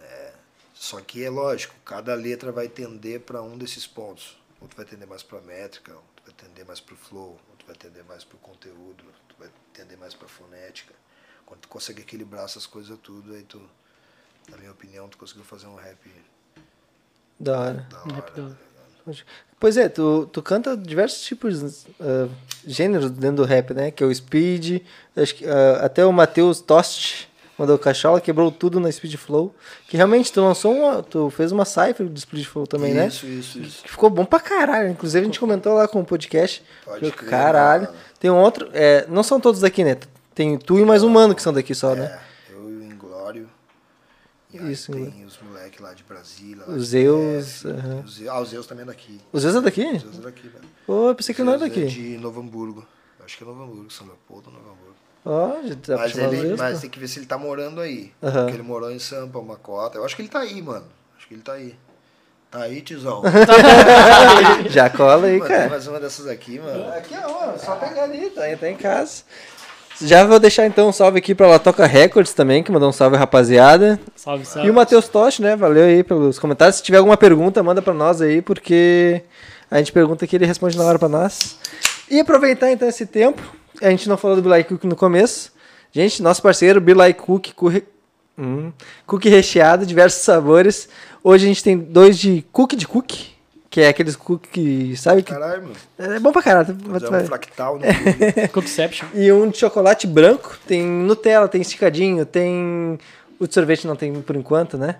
é, 0.00 0.32
só 0.74 1.00
que 1.00 1.22
é 1.24 1.30
lógico, 1.30 1.74
cada 1.84 2.14
letra 2.14 2.50
vai 2.52 2.68
tender 2.68 3.20
para 3.20 3.42
um 3.42 3.56
desses 3.58 3.86
pontos. 3.86 4.36
Outro 4.60 4.76
vai 4.76 4.86
tender 4.86 5.06
mais 5.08 5.22
para 5.22 5.40
métrica, 5.40 5.92
outro 5.92 6.24
vai 6.24 6.34
tender 6.34 6.64
mais 6.64 6.80
para 6.80 6.94
o 6.94 6.96
flow, 6.96 7.38
outro 7.50 7.66
vai 7.66 7.76
tender 7.76 8.04
mais 8.04 8.24
para 8.24 8.36
o 8.36 8.38
conteúdo, 8.38 9.04
outro 9.06 9.36
vai 9.38 9.48
tender 9.72 9.98
mais 9.98 10.14
para 10.14 10.28
fonética. 10.28 10.94
Quando 11.44 11.60
tu 11.60 11.68
consegue 11.68 12.00
equilibrar 12.02 12.44
essas 12.44 12.64
coisas 12.66 12.96
tudo, 13.02 13.34
aí 13.34 13.42
tu, 13.42 13.60
na 14.48 14.56
minha 14.56 14.70
opinião, 14.70 15.08
tu 15.08 15.18
conseguiu 15.18 15.44
fazer 15.44 15.66
um 15.66 15.74
rap 15.74 15.98
Da 17.38 17.58
hora. 17.60 17.86
da 17.90 17.98
Um 17.98 18.00
hora. 18.06 18.14
rap 18.14 18.30
da 18.32 18.42
hora. 18.44 18.54
tá 18.54 19.10
ligado? 19.12 19.26
Pois 19.58 19.76
é, 19.76 19.88
tu, 19.88 20.26
tu 20.32 20.40
canta 20.42 20.76
diversos 20.76 21.22
tipos, 21.22 21.86
ah, 22.00 22.28
gêneros 22.64 23.10
dentro 23.10 23.36
do 23.38 23.44
rap, 23.44 23.74
né? 23.74 23.90
Que 23.90 24.02
é 24.02 24.06
o 24.06 24.14
speed, 24.14 24.82
acho 25.16 25.34
que 25.34 25.44
ah, 25.46 25.84
até 25.84 26.04
o 26.06 26.12
Matheus 26.12 26.60
Tost 26.60 27.28
mandou 27.62 27.78
cachola, 27.78 28.20
quebrou 28.20 28.50
tudo 28.50 28.80
na 28.80 28.90
Speed 28.90 29.14
Flow. 29.16 29.54
Que 29.88 29.96
realmente 29.96 30.32
tu 30.32 30.40
lançou 30.40 30.74
uma, 30.74 31.02
tu 31.02 31.30
fez 31.30 31.52
uma 31.52 31.64
cypher 31.64 32.08
de 32.08 32.20
Speed 32.20 32.44
Flow 32.44 32.66
também, 32.66 32.92
né? 32.92 33.06
Isso, 33.06 33.24
isso, 33.26 33.58
isso. 33.60 33.82
Que 33.84 33.90
ficou 33.90 34.10
bom 34.10 34.24
pra 34.24 34.40
caralho. 34.40 34.88
Inclusive 34.90 35.20
a 35.22 35.24
gente 35.24 35.38
comentou 35.40 35.74
lá 35.74 35.86
com 35.86 36.00
o 36.00 36.04
podcast. 36.04 36.62
Pode 36.84 37.00
que 37.00 37.12
crer, 37.16 37.30
caralho. 37.30 37.84
mano. 37.84 37.96
Tem 38.18 38.30
um 38.30 38.36
outro, 38.38 38.68
é, 38.72 39.06
não 39.08 39.22
são 39.22 39.40
todos 39.40 39.60
daqui, 39.60 39.84
né? 39.84 39.96
Tem 40.34 40.58
tu 40.58 40.78
e 40.78 40.84
mais 40.84 41.02
um 41.02 41.08
mano 41.08 41.34
que 41.34 41.42
são 41.42 41.52
daqui 41.52 41.74
só, 41.74 41.94
né? 41.94 42.20
É, 42.50 42.54
eu 42.54 42.70
e 42.70 42.76
o 42.76 42.82
Inglório. 42.82 43.48
E 44.52 44.58
aí 44.58 44.72
Isso, 44.72 44.92
tem 44.92 45.24
os 45.24 45.38
moleques 45.40 45.80
lá 45.80 45.94
de 45.94 46.02
Brasília. 46.02 46.64
Os 46.66 46.88
Zeus, 46.88 47.64
aham. 47.64 48.02
os 48.04 48.26
Ah, 48.28 48.40
os 48.40 48.48
Zeus 48.50 48.66
também 48.66 48.82
é 48.82 48.86
daqui. 48.86 49.20
Os 49.32 49.42
Zeus 49.42 49.54
é 49.56 49.60
daqui? 49.60 49.86
Os 49.96 50.02
Zeus 50.02 50.18
é 50.18 50.20
daqui, 50.22 50.48
velho. 50.48 50.64
Pô, 50.86 51.08
eu 51.08 51.14
pensei 51.14 51.34
que 51.34 51.42
não 51.42 51.54
era 51.54 51.64
é 51.64 51.68
daqui. 51.68 51.86
de 51.86 52.18
Novo 52.18 52.40
Hamburgo. 52.40 52.86
Acho 53.24 53.38
que 53.38 53.44
é 53.44 53.46
Novo 53.46 53.62
Hamburgo, 53.62 53.90
São 53.90 54.06
Leopoldo 54.06 54.50
Novo 54.50 54.64
Hamburgo. 54.70 54.96
Ó, 55.24 55.50
pra 55.84 55.96
Mas, 55.98 56.18
ele, 56.18 56.56
mas 56.56 56.80
tem 56.80 56.90
que 56.90 56.98
ver 56.98 57.06
se 57.06 57.18
ele 57.20 57.26
tá 57.26 57.38
morando 57.38 57.80
aí. 57.80 58.10
Aham. 58.22 58.40
Porque 58.44 58.56
ele 58.56 58.62
morou 58.62 58.90
em 58.90 58.98
Sampa, 58.98 59.38
uma 59.38 59.56
cota. 59.56 59.98
Eu 59.98 60.04
acho 60.04 60.16
que 60.16 60.22
ele 60.22 60.28
tá 60.28 60.40
aí, 60.40 60.60
mano. 60.60 60.84
Acho 61.16 61.28
que 61.28 61.34
ele 61.34 61.42
tá 61.42 61.52
aí. 61.52 61.74
Tá 62.50 62.62
aí, 62.64 62.82
tiozão. 62.82 63.22
Já 64.68 64.90
cola 64.90 65.26
aí, 65.26 65.38
Mano, 65.38 65.48
tem 65.48 65.56
cara. 65.56 65.70
mais 65.70 65.86
uma 65.86 65.98
dessas 65.98 66.26
aqui, 66.26 66.58
mano. 66.58 66.86
Aqui, 66.92 67.14
ó, 67.24 67.56
só 67.56 67.76
pegar 67.76 68.02
ali, 68.04 68.28
tá, 68.30 68.42
tá 68.60 68.68
em 68.68 68.76
casa. 68.76 69.22
Já 70.00 70.24
vou 70.24 70.38
deixar 70.38 70.66
então 70.66 70.88
um 70.88 70.92
salve 70.92 71.18
aqui 71.18 71.34
pra 71.34 71.46
Latoca 71.46 71.86
Records 71.86 72.34
também, 72.34 72.62
que 72.62 72.72
mandou 72.72 72.88
um 72.88 72.92
salve, 72.92 73.16
rapaziada. 73.16 74.00
Salve, 74.16 74.44
salve. 74.44 74.66
E 74.68 74.70
o 74.70 74.74
Matheus 74.74 75.08
Tosh, 75.08 75.38
né? 75.38 75.54
Valeu 75.54 75.84
aí 75.84 76.02
pelos 76.02 76.38
comentários. 76.38 76.76
Se 76.76 76.82
tiver 76.82 76.98
alguma 76.98 77.16
pergunta, 77.16 77.62
manda 77.62 77.80
pra 77.80 77.94
nós 77.94 78.20
aí, 78.20 78.42
porque 78.42 79.22
a 79.70 79.78
gente 79.78 79.92
pergunta 79.92 80.24
aqui 80.24 80.36
ele 80.36 80.44
responde 80.46 80.76
na 80.76 80.84
hora 80.84 80.98
pra 80.98 81.08
nós. 81.08 81.56
E 82.10 82.20
aproveitar 82.20 82.70
então 82.70 82.88
esse 82.88 83.06
tempo, 83.06 83.40
a 83.80 83.90
gente 83.90 84.08
não 84.08 84.16
falou 84.16 84.36
do 84.40 84.42
Billy 84.42 84.64
Cook 84.64 84.84
no 84.84 84.96
começo. 84.96 85.52
Gente, 85.92 86.22
nosso 86.22 86.42
parceiro 86.42 86.80
Billy 86.80 87.12
Cook, 87.14 87.52
curri- 87.54 87.84
hum, 88.38 88.72
cookie 89.06 89.28
recheado, 89.28 89.84
diversos 89.86 90.22
sabores. 90.22 90.88
Hoje 91.22 91.44
a 91.44 91.48
gente 91.48 91.62
tem 91.62 91.76
dois 91.78 92.18
de 92.18 92.44
cookie 92.52 92.76
de 92.76 92.86
cookie, 92.88 93.30
que 93.70 93.80
é 93.80 93.88
aqueles 93.88 94.16
cookie, 94.16 94.96
sabe? 94.96 95.22
Que 95.22 95.32
Caralho, 95.32 95.62
mano. 95.62 95.74
é 95.98 96.18
bom 96.18 96.32
pra 96.32 96.42
caralho. 96.42 96.76
Vai- 96.80 97.22
um 97.22 97.26
fractal 97.26 97.78
YouTube. 97.80 98.48
Cookception. 98.52 99.06
e 99.14 99.30
um 99.32 99.48
de 99.50 99.58
chocolate 99.58 100.06
branco, 100.06 100.58
tem 100.66 100.82
Nutella, 100.82 101.48
tem 101.48 101.60
esticadinho, 101.60 102.24
tem. 102.26 102.98
O 103.38 103.46
de 103.46 103.54
sorvete 103.54 103.86
não 103.86 103.96
tem 103.96 104.12
por 104.22 104.36
enquanto, 104.36 104.78
né? 104.78 104.96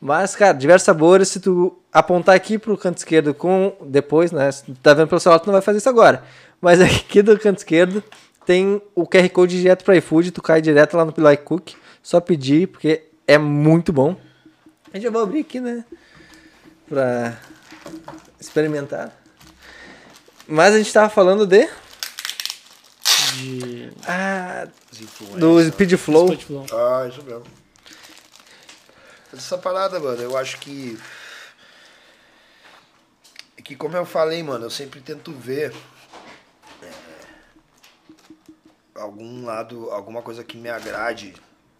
Mas, 0.00 0.36
cara, 0.36 0.52
diversos 0.52 0.84
sabores. 0.84 1.28
Se 1.28 1.40
tu 1.40 1.76
apontar 1.92 2.34
aqui 2.34 2.58
pro 2.58 2.78
canto 2.78 2.98
esquerdo 2.98 3.34
com. 3.34 3.72
Depois, 3.84 4.30
né? 4.32 4.50
Se 4.50 4.64
tu 4.64 4.74
tá 4.74 4.94
vendo 4.94 5.08
pelo 5.08 5.20
celular, 5.20 5.40
tu 5.40 5.46
não 5.46 5.52
vai 5.52 5.62
fazer 5.62 5.78
isso 5.78 5.88
agora. 5.88 6.22
Mas 6.60 6.80
aqui 6.82 7.22
do 7.22 7.38
canto 7.38 7.58
esquerdo 7.58 8.02
tem 8.46 8.80
o 8.94 9.06
QR 9.06 9.28
Code 9.30 9.60
direto 9.60 9.84
pra 9.84 9.96
iFood. 9.96 10.30
Tu 10.30 10.42
cai 10.42 10.62
direto 10.62 10.96
lá 10.96 11.04
no 11.04 11.12
Pilai 11.12 11.36
Cook. 11.36 11.72
Só 12.02 12.20
pedir, 12.20 12.68
porque 12.68 13.02
é 13.26 13.36
muito 13.36 13.92
bom. 13.92 14.16
A 14.92 14.96
gente 14.96 15.10
vai 15.10 15.22
abrir 15.22 15.40
aqui, 15.40 15.60
né? 15.60 15.84
Pra 16.88 17.36
experimentar. 18.40 19.12
Mas 20.46 20.74
a 20.74 20.78
gente 20.78 20.92
tava 20.92 21.10
falando 21.10 21.46
de. 21.46 21.68
De. 23.34 23.90
Ah, 24.06 24.66
do 25.38 25.62
Speed 25.62 25.92
Flow. 25.96 26.32
Spot 26.32 26.44
Flow. 26.44 26.66
Ah, 26.72 27.06
isso 27.06 27.22
mesmo. 27.22 27.44
Essa 29.32 29.58
parada, 29.58 29.98
mano, 30.00 30.20
eu 30.22 30.36
acho 30.36 30.58
que. 30.58 30.98
É 33.56 33.62
que, 33.62 33.76
como 33.76 33.96
eu 33.96 34.06
falei, 34.06 34.42
mano, 34.42 34.66
eu 34.66 34.70
sempre 34.70 35.00
tento 35.00 35.32
ver. 35.32 35.74
é, 36.82 36.90
algum 38.94 39.44
lado, 39.44 39.90
alguma 39.90 40.22
coisa 40.22 40.42
que 40.42 40.56
me 40.56 40.68
agrade 40.68 41.34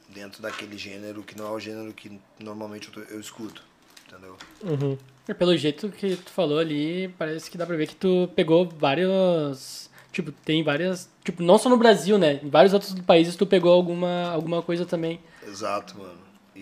dentro 0.09 0.41
daquele 0.43 0.77
gênero 0.79 1.23
que 1.23 1.37
não 1.37 1.47
é 1.47 1.51
o 1.51 1.61
gênero 1.61 1.93
que 1.93 2.21
normalmente 2.39 2.89
eu, 2.89 2.95
tô- 2.95 3.13
eu 3.13 3.21
escuto. 3.21 3.63
Entendeu? 4.07 4.37
Uhum. 4.63 4.99
É, 5.27 5.35
Pelo 5.35 5.57
jeito 5.57 5.91
que 5.91 6.17
tu 6.17 6.31
falou 6.31 6.59
ali, 6.59 7.09
parece 7.19 7.51
que 7.51 7.59
dá 7.59 7.67
pra 7.67 7.77
ver 7.77 7.87
que 7.89 7.97
tu 7.97 8.29
pegou 8.35 8.67
vários. 8.69 9.91
Tipo, 10.11 10.33
tem 10.33 10.63
várias. 10.65 11.11
Tipo, 11.23 11.43
não 11.43 11.59
só 11.59 11.69
no 11.69 11.77
Brasil, 11.77 12.17
né? 12.19 12.41
Em 12.43 12.49
vários 12.49 12.73
outros 12.73 12.95
países 13.01 13.37
tu 13.37 13.47
pegou 13.47 13.73
alguma, 13.73 14.31
alguma 14.31 14.63
coisa 14.63 14.87
também. 14.87 15.21
Exato, 15.47 15.99
mano. 15.99 16.19
E, 16.57 16.61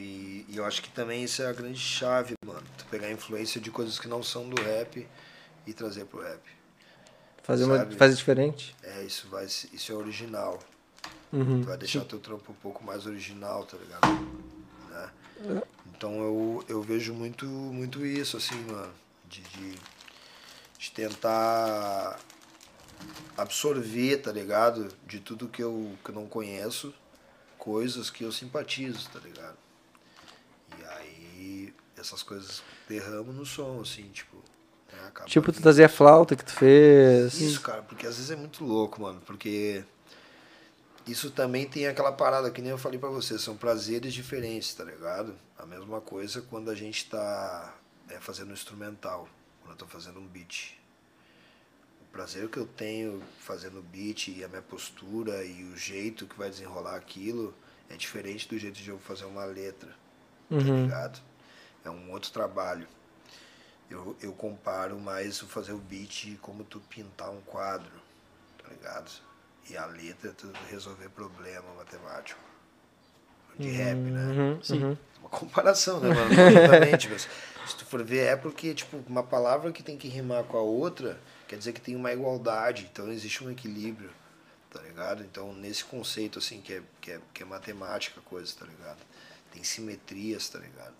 e 0.56 0.58
eu 0.58 0.64
acho 0.64 0.80
que 0.80 0.88
também 0.88 1.22
isso 1.22 1.42
é 1.42 1.46
a 1.46 1.52
grande 1.52 1.78
chave, 1.78 2.34
mano. 2.42 2.62
Tu 2.78 2.86
pegar 2.86 3.08
a 3.08 3.12
influência 3.12 3.60
de 3.60 3.70
coisas 3.70 3.98
que 3.98 4.08
não 4.08 4.22
são 4.22 4.48
do 4.48 4.60
rap 4.62 5.06
e 5.66 5.72
trazer 5.74 6.06
pro 6.06 6.22
rap. 6.22 6.40
Fazer, 7.42 7.64
uma, 7.64 7.76
Sabe? 7.76 7.96
fazer 7.96 8.14
diferente. 8.14 8.74
É, 8.82 9.02
isso 9.02 9.28
vai 9.28 9.44
isso 9.44 9.92
é 9.92 9.94
original. 9.94 10.58
Uhum. 11.30 11.60
Tu 11.60 11.66
vai 11.66 11.76
deixar 11.76 12.06
teu 12.06 12.18
trampo 12.18 12.52
um 12.52 12.54
pouco 12.54 12.82
mais 12.82 13.04
original, 13.04 13.66
tá 13.66 13.76
ligado? 13.76 14.08
Né? 14.88 15.62
Então 15.94 16.18
eu, 16.22 16.64
eu 16.70 16.80
vejo 16.80 17.12
muito, 17.12 17.44
muito 17.44 18.06
isso, 18.06 18.38
assim, 18.38 18.58
mano. 18.64 18.94
De, 19.28 19.42
de, 19.42 19.74
de 20.78 20.90
tentar 20.90 22.18
absorver, 23.36 24.22
tá 24.22 24.32
ligado? 24.32 24.88
De 25.06 25.20
tudo 25.20 25.48
que 25.48 25.62
eu, 25.62 25.92
que 26.02 26.10
eu 26.10 26.14
não 26.14 26.26
conheço, 26.26 26.94
coisas 27.58 28.08
que 28.08 28.24
eu 28.24 28.32
simpatizo, 28.32 29.06
tá 29.10 29.18
ligado? 29.18 29.65
Essas 31.96 32.22
coisas 32.22 32.62
derramam 32.88 33.32
no 33.32 33.46
som, 33.46 33.80
assim, 33.80 34.08
tipo. 34.10 34.36
né? 34.92 35.10
Tipo, 35.26 35.46
tu 35.46 35.52
vindo- 35.56 35.62
trazer 35.62 35.84
a 35.84 35.88
flauta 35.88 36.36
que 36.36 36.44
tu 36.44 36.52
fez. 36.52 37.40
isso, 37.40 37.60
cara, 37.60 37.82
porque 37.82 38.06
às 38.06 38.16
vezes 38.16 38.30
é 38.30 38.36
muito 38.36 38.64
louco, 38.64 39.00
mano, 39.00 39.20
porque 39.26 39.82
isso 41.06 41.30
também 41.30 41.66
tem 41.68 41.86
aquela 41.86 42.12
parada 42.12 42.50
que 42.50 42.60
nem 42.60 42.70
eu 42.70 42.78
falei 42.78 42.98
pra 42.98 43.08
você, 43.08 43.38
são 43.38 43.56
prazeres 43.56 44.12
diferentes, 44.12 44.74
tá 44.74 44.84
ligado? 44.84 45.34
A 45.58 45.64
mesma 45.64 46.00
coisa 46.00 46.42
quando 46.42 46.70
a 46.70 46.74
gente 46.74 47.08
tá 47.08 47.74
é, 48.10 48.18
fazendo 48.20 48.50
um 48.50 48.54
instrumental, 48.54 49.28
quando 49.62 49.72
eu 49.72 49.78
tô 49.78 49.86
fazendo 49.86 50.18
um 50.18 50.26
beat. 50.26 50.76
O 52.02 52.04
prazer 52.12 52.48
que 52.48 52.56
eu 52.58 52.66
tenho 52.66 53.22
fazendo 53.38 53.78
o 53.78 53.82
beat 53.82 54.28
e 54.28 54.42
a 54.44 54.48
minha 54.48 54.62
postura 54.62 55.44
e 55.44 55.64
o 55.64 55.76
jeito 55.76 56.26
que 56.26 56.36
vai 56.36 56.48
desenrolar 56.50 56.96
aquilo 56.96 57.54
é 57.88 57.96
diferente 57.96 58.48
do 58.48 58.58
jeito 58.58 58.80
de 58.80 58.88
eu 58.90 58.98
fazer 58.98 59.26
uma 59.26 59.44
letra, 59.44 59.90
tá 60.48 60.56
Uhum. 60.56 60.82
ligado? 60.84 61.20
É 61.86 61.90
um 61.90 62.10
outro 62.10 62.30
trabalho. 62.32 62.86
Eu, 63.88 64.16
eu 64.20 64.32
comparo 64.32 64.98
mais 64.98 65.40
o 65.42 65.46
fazer 65.46 65.72
o 65.72 65.78
beat 65.78 66.36
como 66.40 66.64
tu 66.64 66.80
pintar 66.80 67.30
um 67.30 67.40
quadro, 67.42 67.92
tá 68.58 68.68
ligado? 68.68 69.10
E 69.70 69.76
a 69.76 69.86
letra 69.86 70.30
é 70.30 70.32
tu 70.32 70.50
resolver 70.68 71.08
problema 71.10 71.72
matemático. 71.76 72.40
De 73.58 73.70
rap, 73.70 73.96
né? 73.96 74.26
Uhum, 74.26 74.62
Sim. 74.62 74.84
uhum. 74.84 74.96
Uma 75.20 75.30
comparação, 75.30 76.00
né, 76.00 76.08
mano? 76.08 76.30
Obviamente, 76.30 77.08
mas 77.08 77.28
se 77.66 77.76
tu 77.76 77.86
for 77.86 78.04
ver, 78.04 78.26
é 78.26 78.36
porque, 78.36 78.74
tipo, 78.74 79.02
uma 79.08 79.22
palavra 79.22 79.72
que 79.72 79.82
tem 79.82 79.96
que 79.96 80.08
rimar 80.08 80.44
com 80.44 80.56
a 80.56 80.62
outra, 80.62 81.18
quer 81.48 81.56
dizer 81.56 81.72
que 81.72 81.80
tem 81.80 81.96
uma 81.96 82.12
igualdade, 82.12 82.88
então 82.92 83.10
existe 83.10 83.42
um 83.42 83.50
equilíbrio, 83.50 84.10
tá 84.70 84.80
ligado? 84.82 85.22
Então, 85.22 85.52
nesse 85.54 85.84
conceito, 85.84 86.38
assim, 86.38 86.60
que 86.60 86.74
é, 86.74 86.82
que 87.00 87.12
é, 87.12 87.20
que 87.32 87.42
é 87.42 87.46
matemática 87.46 88.20
a 88.20 88.28
coisa, 88.28 88.54
tá 88.58 88.66
ligado? 88.66 88.98
Tem 89.52 89.64
simetrias, 89.64 90.48
tá 90.48 90.58
ligado? 90.58 90.94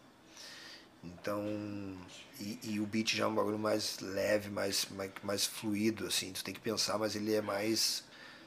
Então, 1.15 1.45
e, 2.41 2.59
e 2.63 2.81
o 2.81 2.87
beat 2.87 3.17
já 3.17 3.25
é 3.25 3.27
um 3.27 3.35
bagulho 3.35 3.59
mais 3.59 3.99
leve, 4.01 4.51
mais, 4.51 4.87
mais, 4.91 5.11
mais 5.23 5.47
fluido, 5.47 6.07
assim, 6.07 6.33
tu 6.33 6.45
tem 6.45 6.55
que 6.55 6.61
pensar, 6.61 6.99
mas 6.99 7.17
ele 7.17 7.35
é 7.35 7.41
mais, 7.41 8.05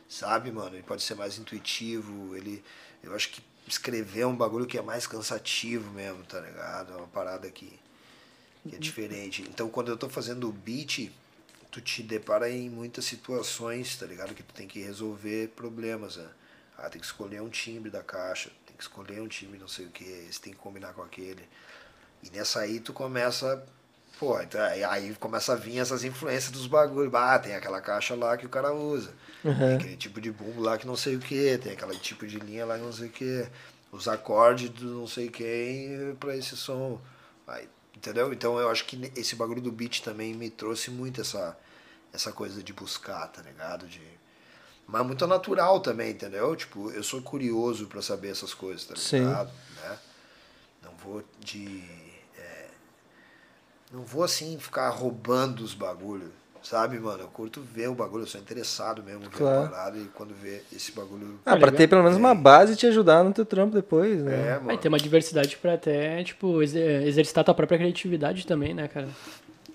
sabe, 0.08 0.52
mano? 0.52 0.76
Ele 0.76 0.84
pode 0.84 1.04
ser 1.04 1.16
mais 1.16 1.38
intuitivo, 1.38 2.36
ele, 2.36 2.64
eu 3.04 3.16
acho 3.16 3.30
que 3.30 3.42
escrever 3.68 4.22
é 4.22 4.28
um 4.28 4.36
bagulho 4.36 4.66
que 4.66 4.78
é 4.78 4.82
mais 4.82 5.06
cansativo 5.06 5.92
mesmo, 5.92 6.24
tá 6.24 6.40
ligado? 6.40 6.94
É 6.94 6.96
uma 6.96 7.08
parada 7.08 7.50
que, 7.52 7.80
que 8.68 8.76
é 8.76 8.80
diferente. 8.80 9.44
Então, 9.44 9.70
quando 9.70 9.90
eu 9.90 9.98
tô 9.98 10.10
fazendo 10.10 10.50
o 10.50 10.52
beat, 10.52 11.12
tu 11.72 11.80
te 11.80 12.02
depara 12.02 12.50
em 12.50 12.70
muitas 12.70 13.06
situações, 13.06 13.96
tá 13.96 14.06
ligado? 14.06 14.34
Que 14.34 14.44
tu 14.44 14.54
tem 14.54 14.68
que 14.68 14.80
resolver 14.82 15.50
problemas, 15.50 16.18
né? 16.18 16.30
Ah, 16.78 16.90
tem 16.90 17.00
que 17.00 17.06
escolher 17.06 17.42
um 17.42 17.50
timbre 17.50 17.90
da 17.90 18.02
caixa, 18.02 18.52
tem 18.66 18.76
que 18.76 18.84
escolher 18.84 19.22
um 19.22 19.28
timbre 19.28 19.60
não 19.60 19.68
sei 19.68 19.86
o 19.86 19.90
que, 19.90 20.04
esse 20.04 20.40
tem 20.40 20.54
que 20.54 20.60
combinar 20.60 20.94
com 20.94 21.02
aquele. 21.02 21.48
E 22.24 22.30
nessa 22.30 22.60
aí 22.62 22.80
tu 22.80 22.94
começa, 22.94 23.64
pô, 24.20 24.40
então, 24.42 24.62
aí, 24.62 25.14
começa 25.16 25.54
a 25.54 25.56
vir 25.56 25.80
essas 25.80 26.04
influências 26.04 26.52
dos 26.52 26.68
bagulhos. 26.68 27.14
Ah, 27.14 27.40
tem 27.40 27.56
aquela 27.56 27.82
caixa 27.82 28.16
lá 28.16 28.36
que 28.38 28.46
o 28.46 28.50
cara 28.50 28.74
usa. 28.74 29.12
Tem 29.42 29.76
aquele 29.76 29.98
tipo 29.98 30.20
de 30.20 30.32
bumbo 30.32 30.62
lá 30.62 30.78
que 30.78 30.86
não 30.86 30.96
sei 30.96 31.16
o 31.16 31.20
que, 31.20 31.58
tem 31.58 31.74
aquele 31.74 31.98
tipo 31.98 32.28
de 32.28 32.40
linha 32.40 32.66
lá 32.66 32.78
que 32.78 32.84
não 32.84 32.94
sei 32.94 33.08
o 33.08 33.12
que. 33.12 33.48
Os 33.92 34.08
acordes 34.08 34.70
do 34.70 34.86
não 34.86 35.08
sei 35.08 35.30
quem 35.30 36.16
pra 36.20 36.36
esse 36.36 36.56
som. 36.56 37.02
Aí, 37.48 37.68
entendeu? 37.96 38.32
Então 38.32 38.60
eu 38.60 38.70
acho 38.70 38.86
que 38.86 39.12
esse 39.16 39.36
bagulho 39.36 39.62
do 39.62 39.72
beat 39.72 40.02
também 40.02 40.34
me 40.34 40.50
trouxe 40.50 40.92
muito 40.92 41.22
essa, 41.22 41.58
essa 42.14 42.32
coisa 42.32 42.62
de 42.62 42.72
buscar, 42.74 43.28
tá 43.28 43.42
ligado? 43.42 43.88
De, 43.88 44.02
mas 44.92 45.06
muito 45.06 45.28
natural 45.28 45.80
também, 45.80 46.12
entendeu? 46.12 46.56
Tipo, 46.56 46.90
eu 46.90 47.04
sou 47.04 47.22
curioso 47.22 47.86
pra 47.86 48.02
saber 48.02 48.30
essas 48.30 48.56
coisas, 48.56 48.86
tá 48.86 48.96
Sim. 48.96 49.20
ligado? 49.20 49.52
Né? 49.76 50.00
Não 50.84 50.92
vou 50.98 51.24
de. 51.40 51.84
É, 53.92 53.96
não 53.96 54.04
vou 54.04 54.24
assim 54.24 54.58
ficar 54.60 54.90
roubando 54.90 55.62
os 55.64 55.74
bagulhos, 55.74 56.30
sabe, 56.62 57.00
mano? 57.00 57.24
Eu 57.24 57.28
curto 57.28 57.62
ver 57.62 57.88
o 57.90 57.96
bagulho, 57.96 58.24
eu 58.24 58.28
sou 58.28 58.40
interessado 58.42 59.02
mesmo 59.04 59.22
ver 59.22 59.30
Claro. 59.38 59.66
a 59.66 59.70
parada 59.70 59.98
e 59.98 60.06
quando 60.14 60.34
vê 60.34 60.62
esse 60.74 60.92
bagulho. 60.92 61.40
Ah, 61.46 61.52
pra 61.52 61.66
legal. 61.68 61.72
ter 61.72 61.88
pelo 61.88 62.04
menos 62.04 62.18
uma 62.18 62.36
base 62.36 62.74
e 62.74 62.76
te 62.76 62.86
ajudar 62.88 63.24
no 63.24 63.34
teu 63.34 63.46
trampo 63.46 63.74
depois, 63.74 64.22
né? 64.24 64.34
É, 64.34 64.52
Vai 64.56 64.60
mano. 64.62 64.78
ter 64.80 64.88
uma 64.88 64.98
diversidade 65.00 65.58
pra 65.58 65.74
até, 65.74 66.24
tipo, 66.24 66.62
exer- 66.62 67.04
exercitar 67.08 67.44
tua 67.44 67.54
própria 67.54 67.78
criatividade 67.80 68.46
também, 68.46 68.74
né, 68.74 68.88
cara? 68.88 69.08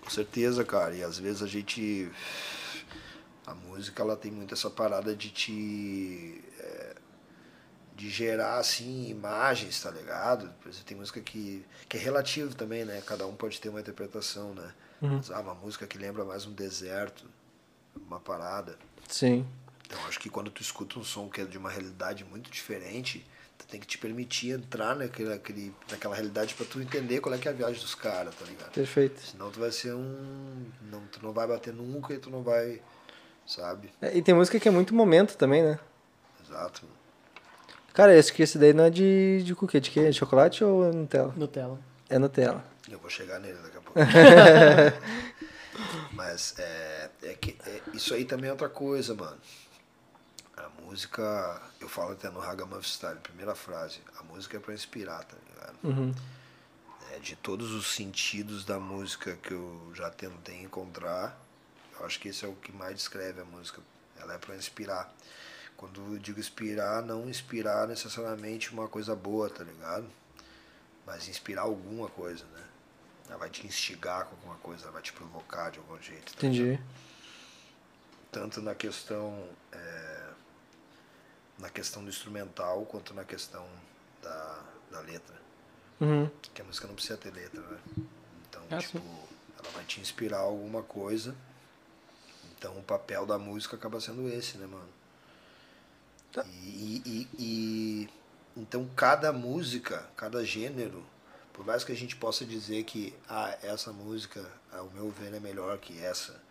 Com 0.02 0.10
certeza, 0.10 0.62
cara. 0.64 0.94
E 0.94 1.02
às 1.02 1.18
vezes 1.18 1.42
a 1.42 1.46
gente. 1.46 2.10
A 3.46 3.54
música 3.54 4.02
ela 4.02 4.16
tem 4.16 4.30
muito 4.30 4.52
essa 4.54 4.68
parada 4.70 5.14
de 5.14 5.30
te. 5.30 6.42
é, 6.60 6.83
de 7.94 8.10
gerar 8.10 8.58
assim 8.58 9.08
imagens, 9.08 9.80
tá 9.80 9.90
ligado? 9.90 10.52
Por 10.60 10.68
exemplo, 10.68 10.86
tem 10.86 10.96
música 10.96 11.20
que, 11.20 11.64
que 11.88 11.96
é 11.96 12.00
relativo 12.00 12.54
também, 12.54 12.84
né? 12.84 13.02
Cada 13.06 13.26
um 13.26 13.34
pode 13.34 13.60
ter 13.60 13.68
uma 13.68 13.80
interpretação, 13.80 14.54
né? 14.54 14.72
Mas, 15.00 15.30
ah, 15.30 15.40
uma 15.40 15.54
música 15.54 15.86
que 15.86 15.98
lembra 15.98 16.24
mais 16.24 16.46
um 16.46 16.52
deserto, 16.52 17.24
uma 17.94 18.18
parada. 18.18 18.78
Sim. 19.08 19.46
Então 19.86 19.98
acho 20.06 20.18
que 20.18 20.30
quando 20.30 20.50
tu 20.50 20.62
escuta 20.62 20.98
um 20.98 21.04
som 21.04 21.28
que 21.28 21.40
é 21.40 21.44
de 21.44 21.58
uma 21.58 21.70
realidade 21.70 22.24
muito 22.24 22.50
diferente, 22.50 23.24
Tu 23.58 23.66
tem 23.66 23.80
que 23.80 23.86
te 23.86 23.98
permitir 23.98 24.50
entrar 24.50 24.96
naquele, 24.96 25.30
naquele, 25.30 25.74
naquela 25.90 26.14
realidade 26.14 26.54
pra 26.54 26.66
tu 26.66 26.80
entender 26.80 27.20
qual 27.20 27.34
é 27.34 27.38
que 27.38 27.48
é 27.48 27.50
a 27.50 27.54
viagem 27.54 27.80
dos 27.80 27.94
caras, 27.94 28.34
tá 28.34 28.44
ligado? 28.44 28.72
Perfeito. 28.72 29.20
Senão 29.20 29.50
tu 29.50 29.60
vai 29.60 29.70
ser 29.70 29.94
um. 29.94 30.66
Não, 30.90 31.00
tu 31.06 31.22
não 31.22 31.32
vai 31.32 31.46
bater 31.46 31.72
nunca 31.72 32.12
e 32.12 32.18
tu 32.18 32.30
não 32.30 32.42
vai. 32.42 32.80
Sabe? 33.46 33.92
É, 34.00 34.16
e 34.16 34.22
tem 34.22 34.34
música 34.34 34.58
que 34.58 34.68
é 34.68 34.70
muito 34.70 34.94
momento 34.94 35.36
também, 35.36 35.62
né? 35.62 35.78
Exato. 36.42 36.82
Cara, 37.94 38.12
que 38.34 38.42
esse 38.42 38.58
daí 38.58 38.72
não 38.72 38.84
é 38.84 38.90
de, 38.90 39.42
de 39.44 39.54
quê? 39.54 39.80
De 39.80 39.90
quê? 39.90 40.10
De 40.10 40.18
chocolate 40.18 40.64
ou 40.64 40.92
Nutella? 40.92 41.32
Nutella. 41.36 41.78
É 42.10 42.18
Nutella. 42.18 42.64
Eu 42.90 42.98
vou 42.98 43.08
chegar 43.08 43.38
nele 43.38 43.56
daqui 43.62 43.76
a 43.76 43.80
pouco. 43.80 44.00
Mas 46.12 46.54
é, 46.58 47.10
é 47.22 47.34
que 47.34 47.56
é- 47.64 47.80
isso 47.92 48.12
aí 48.12 48.24
também 48.24 48.48
é 48.48 48.52
outra 48.52 48.68
coisa, 48.68 49.14
mano. 49.14 49.38
A 50.56 50.68
música, 50.82 51.62
eu 51.80 51.88
falo 51.88 52.12
até 52.12 52.28
no 52.30 52.40
Ragamuffin 52.40 52.88
Style, 52.88 53.18
primeira 53.20 53.54
frase, 53.54 54.00
a 54.18 54.22
música 54.24 54.56
é 54.56 54.60
pra 54.60 54.74
inspirar, 54.74 55.22
tá 55.24 55.36
ligado? 55.48 55.76
Uhum. 55.84 56.12
É, 57.12 57.18
de 57.20 57.36
todos 57.36 57.72
os 57.72 57.94
sentidos 57.94 58.64
da 58.64 58.78
música 58.80 59.36
que 59.42 59.52
eu 59.52 59.92
já 59.94 60.10
tentei 60.10 60.60
encontrar, 60.62 61.38
eu 61.98 62.06
acho 62.06 62.18
que 62.18 62.28
esse 62.28 62.44
é 62.44 62.48
o 62.48 62.54
que 62.54 62.72
mais 62.72 62.96
descreve 62.96 63.40
a 63.40 63.44
música. 63.44 63.80
Ela 64.20 64.34
é 64.34 64.38
pra 64.38 64.56
inspirar. 64.56 65.12
Quando 65.76 66.14
eu 66.14 66.18
digo 66.18 66.38
inspirar, 66.40 67.02
não 67.02 67.28
inspirar 67.28 67.86
necessariamente 67.88 68.72
uma 68.72 68.88
coisa 68.88 69.14
boa, 69.14 69.50
tá 69.50 69.64
ligado? 69.64 70.06
Mas 71.06 71.28
inspirar 71.28 71.62
alguma 71.62 72.08
coisa, 72.08 72.44
né? 72.46 72.64
Ela 73.28 73.36
vai 73.38 73.50
te 73.50 73.66
instigar 73.66 74.24
com 74.26 74.36
alguma 74.36 74.56
coisa, 74.56 74.84
ela 74.84 74.92
vai 74.92 75.02
te 75.02 75.12
provocar 75.12 75.70
de 75.70 75.78
algum 75.78 76.00
jeito. 76.00 76.32
tá 76.34 76.46
Entendi. 76.46 76.80
tanto 78.30 78.60
na 78.62 78.74
questão 78.74 79.48
é, 79.72 80.28
na 81.58 81.70
questão 81.70 82.02
do 82.02 82.08
instrumental 82.08 82.84
quanto 82.86 83.14
na 83.14 83.24
questão 83.24 83.66
da, 84.22 84.62
da 84.90 85.00
letra 85.00 85.42
Uhum. 86.00 86.28
que 86.52 86.60
a 86.60 86.64
música 86.64 86.88
não 86.88 86.94
precisa 86.96 87.16
ter 87.16 87.32
letra 87.32 87.60
né 87.60 87.78
então 88.48 88.62
Ah, 88.70 88.78
tipo 88.78 88.98
sim. 88.98 89.18
ela 89.56 89.70
vai 89.70 89.84
te 89.84 90.00
inspirar 90.00 90.38
alguma 90.38 90.82
coisa 90.82 91.34
então 92.58 92.76
o 92.76 92.82
papel 92.82 93.24
da 93.24 93.38
música 93.38 93.76
acaba 93.76 94.00
sendo 94.00 94.28
esse 94.28 94.58
né 94.58 94.66
mano 94.66 94.88
Tá. 96.34 96.44
e, 96.46 97.00
e, 97.06 97.28
e- 97.38 98.08
então 98.56 98.88
cada 98.96 99.32
música 99.32 100.04
cada 100.16 100.44
gênero 100.44 101.04
por 101.52 101.64
mais 101.64 101.84
que 101.84 101.92
a 101.92 101.96
gente 101.96 102.16
possa 102.16 102.44
dizer 102.44 102.82
que 102.82 103.14
ah, 103.28 103.56
essa 103.62 103.92
música 103.92 104.44
ao 104.72 104.90
meu 104.90 105.10
ver 105.12 105.32
é 105.32 105.38
melhor 105.38 105.78
que 105.78 105.98
essa 106.04 106.42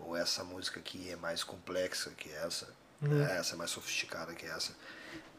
ou 0.00 0.16
essa 0.16 0.42
música 0.42 0.80
aqui 0.80 1.08
é 1.10 1.14
mais 1.16 1.44
complexa 1.44 2.10
que 2.10 2.28
essa 2.32 2.68
né, 3.00 3.38
essa 3.38 3.54
é 3.54 3.56
mais 3.56 3.70
sofisticada 3.70 4.34
que 4.34 4.44
essa 4.44 4.74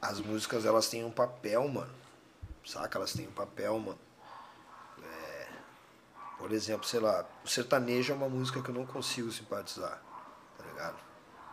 as 0.01 0.21
músicas 0.21 0.65
elas 0.65 0.87
têm 0.87 1.03
um 1.03 1.11
papel 1.11 1.67
mano 1.67 1.93
saca? 2.65 2.97
Elas 2.97 3.11
têm 3.11 3.27
um 3.27 3.31
papel 3.33 3.77
mano. 3.79 3.99
É, 5.03 5.47
por 6.37 6.53
exemplo 6.53 6.87
sei 6.87 7.01
lá 7.01 7.25
o 7.43 7.47
sertanejo 7.49 8.13
é 8.13 8.15
uma 8.15 8.29
música 8.29 8.61
que 8.61 8.69
eu 8.69 8.75
não 8.75 8.85
consigo 8.85 9.29
simpatizar 9.29 10.01
tá 10.57 10.63
ligado? 10.65 10.97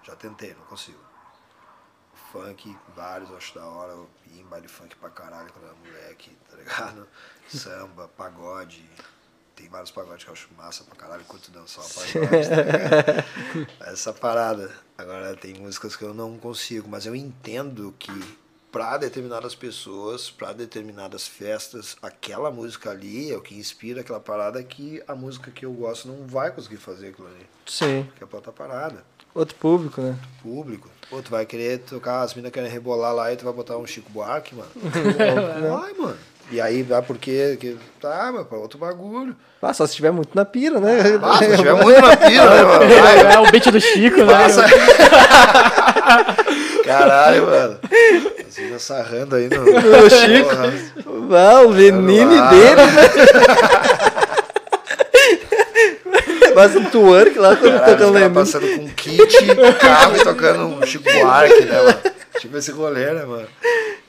Já 0.05 0.15
tentei 0.15 0.55
não 0.55 0.65
consigo 0.67 1.06
funk, 2.37 2.77
vários, 2.95 3.31
eu 3.31 3.37
acho 3.37 3.55
da 3.55 3.67
hora. 3.67 3.93
Eu 3.93 4.09
ia 4.35 4.43
em 4.43 4.45
baile 4.45 4.69
funk 4.69 4.95
pra 4.97 5.11
caralho 5.11 5.51
quando 5.53 5.65
era 5.67 5.75
moleque, 5.75 6.31
tá 6.51 6.57
ligado? 6.57 7.07
Samba, 7.49 8.09
pagode. 8.17 8.85
Tem 9.55 9.69
vários 9.69 9.91
pagodes 9.91 10.23
que 10.23 10.29
eu 10.29 10.35
acho 10.35 10.49
massa 10.57 10.85
pra 10.85 10.97
caralho, 10.97 11.25
curto 11.25 11.51
dançar 11.51 11.85
pagode, 11.89 12.49
tá 12.49 12.63
ligado? 12.63 13.69
Essa 13.81 14.13
parada. 14.13 14.71
Agora 14.99 15.35
tem 15.35 15.55
músicas 15.55 15.97
que 15.97 16.05
eu 16.05 16.13
não 16.13 16.37
consigo, 16.39 16.89
mas 16.89 17.07
eu 17.07 17.17
entendo 17.17 17.95
que 17.99 18.13
pra 18.71 18.99
determinadas 18.99 19.55
pessoas, 19.55 20.31
pra 20.31 20.53
determinadas 20.53 21.27
festas, 21.27 21.97
aquela 22.03 22.51
música 22.51 22.91
ali 22.91 23.33
é 23.33 23.37
o 23.37 23.41
que 23.41 23.55
inspira 23.55 24.03
aquela 24.03 24.21
parada 24.21 24.63
que 24.63 25.03
a 25.09 25.15
música 25.15 25.51
que 25.51 25.65
eu 25.65 25.73
gosto 25.73 26.07
não 26.07 26.27
vai 26.27 26.51
conseguir 26.51 26.77
fazer 26.77 27.09
aquilo 27.09 27.29
ali. 27.29 27.47
Sim. 27.65 28.05
Porque 28.05 28.25
é 28.25 28.27
pra 28.27 28.37
outra 28.37 28.53
parada 28.53 29.03
Outro 29.37 29.55
público, 29.57 30.01
né? 30.01 30.15
público. 30.43 30.89
Pô, 31.11 31.21
tu 31.23 31.31
vai 31.31 31.45
querer 31.47 31.79
tocar, 31.81 32.23
as 32.23 32.35
minas 32.35 32.51
querem 32.51 32.71
rebolar 32.71 33.15
lá 33.15 33.33
e 33.33 33.37
tu 33.37 33.45
vai 33.45 33.53
botar 33.53 33.77
um 33.77 33.87
Chico 33.87 34.11
Buarque, 34.11 34.55
mano. 34.55 34.69
vai, 35.79 35.93
mano. 35.93 36.17
E 36.51 36.61
aí 36.61 36.83
vai 36.83 37.03
porque. 37.03 37.57
Que, 37.61 37.77
tá, 38.01 38.31
mas 38.35 38.47
pra 38.47 38.57
outro 38.59 38.79
bagulho. 38.79 39.35
Ah, 39.61 39.75
só 39.75 39.85
se 39.87 39.95
tiver 39.97 40.11
muito 40.13 40.31
na 40.35 40.45
pira, 40.45 40.79
né? 40.81 40.99
Ah, 41.23 41.39
se 41.39 41.55
tiver 41.57 41.75
muito 41.75 42.01
na 42.01 42.17
pira, 42.17 42.51
né, 42.51 42.63
mano? 42.63 42.87
Vai, 43.03 43.33
É 43.35 43.39
o 43.41 43.51
beat 43.51 43.69
do 43.71 43.81
Chico, 43.81 44.25
né? 44.25 44.33
passa. 44.33 44.65
Caralho, 46.85 47.47
mano. 47.47 47.79
As 48.49 48.59
minas 48.59 48.83
sarrando 48.83 49.35
aí 49.37 49.49
no. 49.49 49.65
No 49.65 50.11
Chico. 50.11 50.49
Porra. 51.03 51.51
Ah, 51.51 51.63
o 51.63 51.73
venine 51.73 52.39
Ah. 52.39 52.51
dele, 52.51 52.77
né? 52.77 53.03
Faz 56.57 56.75
um 56.75 56.89
twerk 56.91 57.39
lá 57.39 57.55
quando 57.55 57.73
Caralho, 57.79 57.85
toca 57.85 57.93
os 57.93 57.99
caras 57.99 58.11
Lenine. 58.15 58.35
passando 58.35 58.77
com 58.79 58.85
um 58.85 58.95
kit, 58.95 59.37
carro 59.79 60.17
e 60.17 60.25
tocando 60.25 60.65
um 60.69 60.87
Chico 60.87 61.05
Buarque, 61.05 61.65
né, 61.67 61.83
mano? 61.83 62.01
Tipo 62.41 62.57
esse 62.57 62.71
rolê, 62.71 63.13
né, 63.13 63.27
mano? 63.27 63.47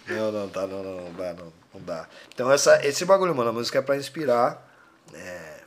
Não, 0.08 0.32
não, 0.32 0.48
tá, 0.48 0.66
não, 0.66 0.82
não, 0.82 0.96
não 1.02 1.12
dá, 1.14 1.34
não, 1.34 1.54
não 1.74 1.82
dá. 1.82 2.08
Então 2.34 2.50
essa, 2.50 2.80
esse 2.88 3.04
bagulho, 3.04 3.36
mano, 3.36 3.50
a 3.50 3.54
música 3.54 3.80
é 3.80 3.82
pra 3.82 3.98
inspirar. 3.98 4.66
É, 5.14 5.58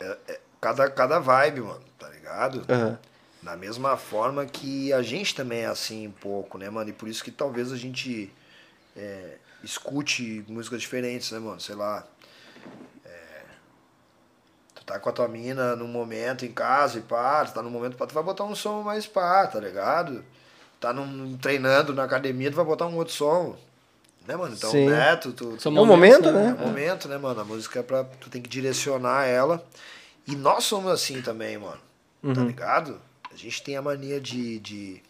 é- 0.00 0.16
é 0.28 0.40
cada, 0.62 0.88
cada 0.88 1.18
vibe, 1.18 1.60
mano, 1.60 1.82
tá 1.98 2.08
ligado? 2.08 2.64
Aham. 2.70 2.98
Da 3.42 3.54
mesma 3.54 3.98
forma 3.98 4.46
que 4.46 4.94
a 4.94 5.02
gente 5.02 5.34
também 5.34 5.60
é 5.60 5.66
assim 5.66 6.08
um 6.08 6.10
pouco, 6.10 6.56
né, 6.56 6.70
mano? 6.70 6.88
E 6.88 6.92
por 6.94 7.06
isso 7.06 7.22
que 7.22 7.30
talvez 7.30 7.70
a 7.70 7.76
gente 7.76 8.32
é, 8.96 9.34
escute 9.62 10.42
músicas 10.48 10.80
diferentes, 10.80 11.30
né, 11.32 11.38
mano? 11.38 11.60
Sei 11.60 11.74
lá. 11.74 12.02
É, 14.86 14.92
tu 14.92 14.92
tá 14.92 14.98
com 14.98 15.08
a 15.08 15.12
tua 15.12 15.28
mina 15.28 15.74
num 15.76 15.88
momento 15.88 16.44
em 16.44 16.52
casa 16.52 16.98
e 16.98 17.02
pá, 17.02 17.44
tu 17.44 17.52
tá 17.54 17.62
num 17.62 17.70
momento 17.70 17.96
pá, 17.96 18.06
tu 18.06 18.14
vai 18.14 18.22
botar 18.22 18.44
um 18.44 18.54
som 18.54 18.82
mais 18.82 19.06
pá, 19.06 19.46
tá 19.46 19.58
ligado? 19.60 20.24
Tá 20.80 20.92
num, 20.92 21.36
treinando 21.36 21.94
na 21.94 22.04
academia, 22.04 22.50
tu 22.50 22.56
vai 22.56 22.64
botar 22.64 22.86
um 22.86 22.96
outro 22.96 23.14
som. 23.14 23.56
Né, 24.26 24.34
mano? 24.36 24.54
Então, 24.54 24.70
Sim. 24.70 24.86
né, 24.90 25.14
tu, 25.16 25.32
tu, 25.32 25.60
São 25.60 25.76
É 25.76 25.80
um 25.80 25.86
momento, 25.86 26.28
é 26.28 26.32
né? 26.32 26.52
o 26.52 26.58
momento, 26.66 27.08
né, 27.08 27.16
mano? 27.16 27.40
A 27.40 27.44
música 27.44 27.78
é 27.78 27.82
pra. 27.82 28.04
Tu 28.04 28.28
tem 28.28 28.42
que 28.42 28.48
direcionar 28.48 29.24
ela. 29.24 29.64
E 30.26 30.34
nós 30.34 30.64
somos 30.64 30.90
assim 30.90 31.22
também, 31.22 31.56
mano. 31.56 31.80
Tá 32.34 32.40
Uhum. 32.40 32.46
ligado? 32.46 33.00
A 33.32 33.36
gente 33.36 33.62
tem 33.62 33.76
a 33.76 33.82
mania 33.82 34.20
de. 34.20 34.58
de 34.58 35.02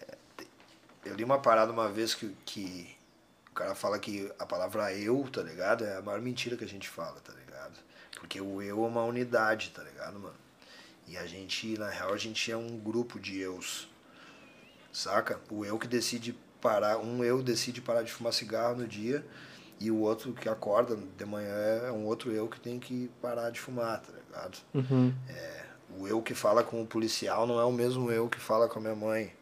é, 0.00 0.14
te- 0.36 0.48
eu 1.06 1.14
li 1.16 1.24
uma 1.24 1.40
parada 1.40 1.72
uma 1.72 1.88
vez 1.88 2.14
que, 2.14 2.34
que 2.44 2.96
o 3.50 3.54
cara 3.54 3.74
fala 3.74 3.98
que 3.98 4.30
a 4.38 4.46
palavra 4.46 4.92
eu, 4.94 5.26
tá 5.32 5.42
ligado? 5.42 5.84
É 5.84 5.96
a 5.96 6.02
maior 6.02 6.20
mentira 6.20 6.56
que 6.56 6.64
a 6.64 6.68
gente 6.68 6.88
fala, 6.88 7.16
tá 7.24 7.32
ligado? 7.32 7.43
Porque 8.24 8.40
o 8.40 8.62
eu 8.62 8.82
é 8.82 8.88
uma 8.88 9.04
unidade, 9.04 9.68
tá 9.68 9.82
ligado, 9.82 10.18
mano? 10.18 10.34
E 11.06 11.14
a 11.18 11.26
gente, 11.26 11.78
na 11.78 11.90
real, 11.90 12.14
a 12.14 12.16
gente 12.16 12.50
é 12.50 12.56
um 12.56 12.78
grupo 12.78 13.20
de 13.20 13.38
eus. 13.38 13.86
Saca? 14.90 15.38
O 15.50 15.62
eu 15.62 15.78
que 15.78 15.86
decide 15.86 16.34
parar, 16.58 16.96
um 16.96 17.22
eu 17.22 17.42
decide 17.42 17.82
parar 17.82 18.00
de 18.02 18.10
fumar 18.10 18.32
cigarro 18.32 18.76
no 18.76 18.88
dia 18.88 19.22
e 19.78 19.90
o 19.90 19.98
outro 19.98 20.32
que 20.32 20.48
acorda 20.48 20.96
de 20.96 21.24
manhã 21.26 21.82
é 21.86 21.92
um 21.92 22.06
outro 22.06 22.32
eu 22.32 22.48
que 22.48 22.58
tem 22.58 22.78
que 22.78 23.10
parar 23.20 23.50
de 23.50 23.60
fumar, 23.60 24.00
tá 24.00 24.12
ligado? 24.12 24.56
Uhum. 24.72 25.12
O 25.98 26.08
eu 26.08 26.22
que 26.22 26.32
fala 26.32 26.64
com 26.64 26.80
o 26.80 26.86
policial 26.86 27.46
não 27.46 27.60
é 27.60 27.64
o 27.66 27.72
mesmo 27.72 28.10
eu 28.10 28.26
que 28.30 28.40
fala 28.40 28.68
com 28.70 28.78
a 28.78 28.82
minha 28.82 28.96
mãe. 28.96 29.34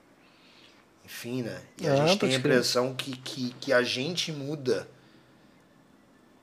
Enfim, 1.04 1.42
né? 1.42 1.62
E 1.80 1.86
a 1.86 1.92
Ah, 1.92 2.06
gente 2.08 2.18
tem 2.18 2.34
a 2.34 2.38
impressão 2.38 2.92
que, 2.96 3.16
que, 3.18 3.54
que 3.60 3.72
a 3.72 3.82
gente 3.84 4.32
muda 4.32 4.88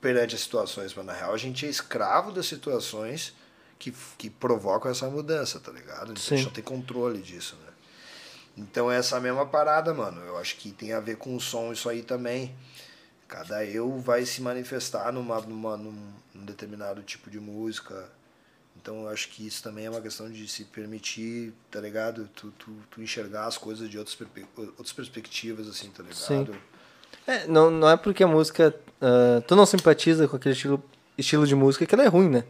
perante 0.00 0.34
as 0.34 0.40
situações, 0.40 0.94
mas 0.94 1.04
na 1.04 1.12
real 1.12 1.34
a 1.34 1.36
gente 1.36 1.66
é 1.66 1.68
escravo 1.68 2.32
das 2.32 2.46
situações 2.46 3.34
que, 3.78 3.92
que 4.16 4.30
provocam 4.30 4.90
essa 4.90 5.08
mudança, 5.08 5.60
tá 5.60 5.72
ligado? 5.72 6.12
A 6.12 6.16
Sim. 6.16 6.36
gente 6.36 6.46
não 6.46 6.52
tem 6.52 6.64
controle 6.64 7.20
disso, 7.20 7.56
né? 7.56 7.70
Então 8.56 8.90
é 8.90 8.96
essa 8.98 9.18
mesma 9.20 9.46
parada, 9.46 9.94
mano. 9.94 10.20
Eu 10.22 10.36
acho 10.36 10.56
que 10.56 10.70
tem 10.72 10.92
a 10.92 11.00
ver 11.00 11.16
com 11.16 11.34
o 11.34 11.40
som 11.40 11.72
isso 11.72 11.88
aí 11.88 12.02
também. 12.02 12.54
Cada 13.26 13.64
eu 13.64 13.98
vai 13.98 14.26
se 14.26 14.42
manifestar 14.42 15.12
numa, 15.12 15.40
numa, 15.40 15.76
num, 15.76 16.12
num 16.34 16.44
determinado 16.44 17.02
tipo 17.02 17.30
de 17.30 17.40
música. 17.40 18.10
Então 18.76 19.02
eu 19.02 19.08
acho 19.08 19.28
que 19.28 19.46
isso 19.46 19.62
também 19.62 19.86
é 19.86 19.90
uma 19.90 20.00
questão 20.00 20.30
de 20.30 20.46
se 20.48 20.64
permitir, 20.64 21.52
tá 21.70 21.80
ligado? 21.80 22.28
Tu, 22.34 22.50
tu, 22.52 22.70
tu 22.90 23.02
enxergar 23.02 23.46
as 23.46 23.56
coisas 23.56 23.88
de 23.88 23.98
outras, 23.98 24.18
outras 24.56 24.92
perspectivas, 24.92 25.68
assim, 25.68 25.90
tá 25.90 26.02
ligado? 26.02 26.52
Sim. 26.52 26.60
É, 27.26 27.46
não, 27.46 27.70
não 27.70 27.88
é 27.88 27.96
porque 27.96 28.22
a 28.24 28.26
música. 28.28 28.74
ah, 29.00 29.42
tu 29.46 29.54
não 29.56 29.66
simpatiza 29.66 30.26
com 30.28 30.36
aquele 30.36 30.54
estilo, 30.54 30.82
estilo 31.16 31.46
de 31.46 31.54
música 31.54 31.86
que 31.86 31.94
ela 31.94 32.04
é 32.04 32.08
ruim, 32.08 32.28
né? 32.28 32.44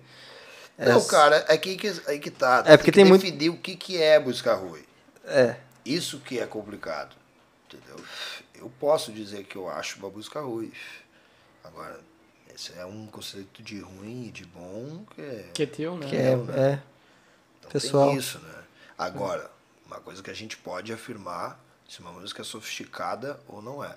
Não, 0.79 0.99
É, 0.99 1.05
cara, 1.05 1.45
é 1.49 1.57
que, 1.59 1.77
aí 2.07 2.19
que 2.19 2.31
tá. 2.31 2.63
É, 2.67 2.77
porque 2.77 2.91
que 2.91 2.95
tem 2.97 3.05
muito- 3.05 3.23
definir 3.23 3.51
o 3.51 3.57
que, 3.59 3.77
que 3.77 4.01
é 4.03 4.19
música 4.19 4.55
ruim. 4.55 4.83
É. 5.27 5.57
Isso 5.85 6.19
que 6.21 6.39
é 6.39 6.47
complicado, 6.47 7.15
entendeu? 7.67 8.03
Eu 8.55 8.71
posso 8.81 9.13
dizer 9.13 9.45
que 9.45 9.57
eu 9.57 9.69
acho 9.69 9.99
uma 9.99 10.09
música 10.09 10.41
ruim. 10.41 10.73
Agora, 11.63 12.01
esse 12.55 12.73
é 12.79 12.85
um 12.87 13.07
conceito 13.07 13.63
de 13.63 13.81
ruim 13.81 14.27
e 14.29 14.31
de 14.31 14.45
bom 14.47 15.05
que 15.15 15.21
é... 15.21 15.45
Que 15.55 15.63
é 15.63 15.67
teu, 15.67 15.97
né? 15.97 16.07
Que 16.09 16.17
é, 16.17 16.37
Não, 16.37 16.45
né? 16.45 16.73
é. 16.73 16.83
Então 17.59 17.71
pessoal. 17.71 18.09
tem 18.09 18.17
isso, 18.19 18.39
né? 18.41 18.55
Agora, 18.99 19.51
uma 19.87 20.01
coisa 20.01 20.23
que 20.23 20.31
a 20.31 20.35
gente 20.35 20.57
pode 20.57 20.93
afirmar 20.93 21.59
se 21.89 22.01
uma 22.01 22.13
música 22.13 22.43
é 22.43 22.45
sofisticada 22.45 23.39
ou 23.47 23.61
não 23.63 23.85
é. 23.85 23.95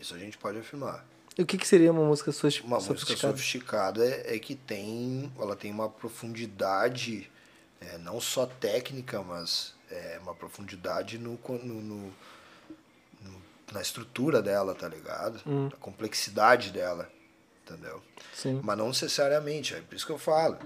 Isso 0.00 0.14
a 0.14 0.18
gente 0.18 0.38
pode 0.38 0.58
afirmar. 0.58 1.04
E 1.36 1.42
o 1.42 1.46
que, 1.46 1.56
que 1.56 1.66
seria 1.66 1.92
uma 1.92 2.04
música 2.04 2.32
sofisticada? 2.32 2.74
Uma 2.74 2.80
música 2.80 3.16
sofisticada 3.16 4.04
é, 4.04 4.36
é 4.36 4.38
que 4.38 4.54
tem, 4.54 5.32
ela 5.38 5.54
tem 5.54 5.70
uma 5.70 5.88
profundidade, 5.88 7.30
é, 7.80 7.98
não 7.98 8.20
só 8.20 8.46
técnica, 8.46 9.22
mas 9.22 9.74
é 9.90 10.18
uma 10.22 10.34
profundidade 10.34 11.18
no, 11.18 11.38
no, 11.48 11.82
no, 11.82 12.12
na 13.72 13.80
estrutura 13.80 14.42
dela, 14.42 14.74
tá 14.74 14.88
ligado? 14.88 15.40
Hum. 15.46 15.68
A 15.72 15.76
complexidade 15.76 16.70
dela, 16.70 17.10
entendeu? 17.64 18.02
Sim. 18.34 18.60
Mas 18.62 18.78
não 18.78 18.88
necessariamente, 18.88 19.74
é 19.74 19.80
por 19.80 19.94
isso 19.94 20.06
que 20.06 20.12
eu 20.12 20.18
falo. 20.18 20.58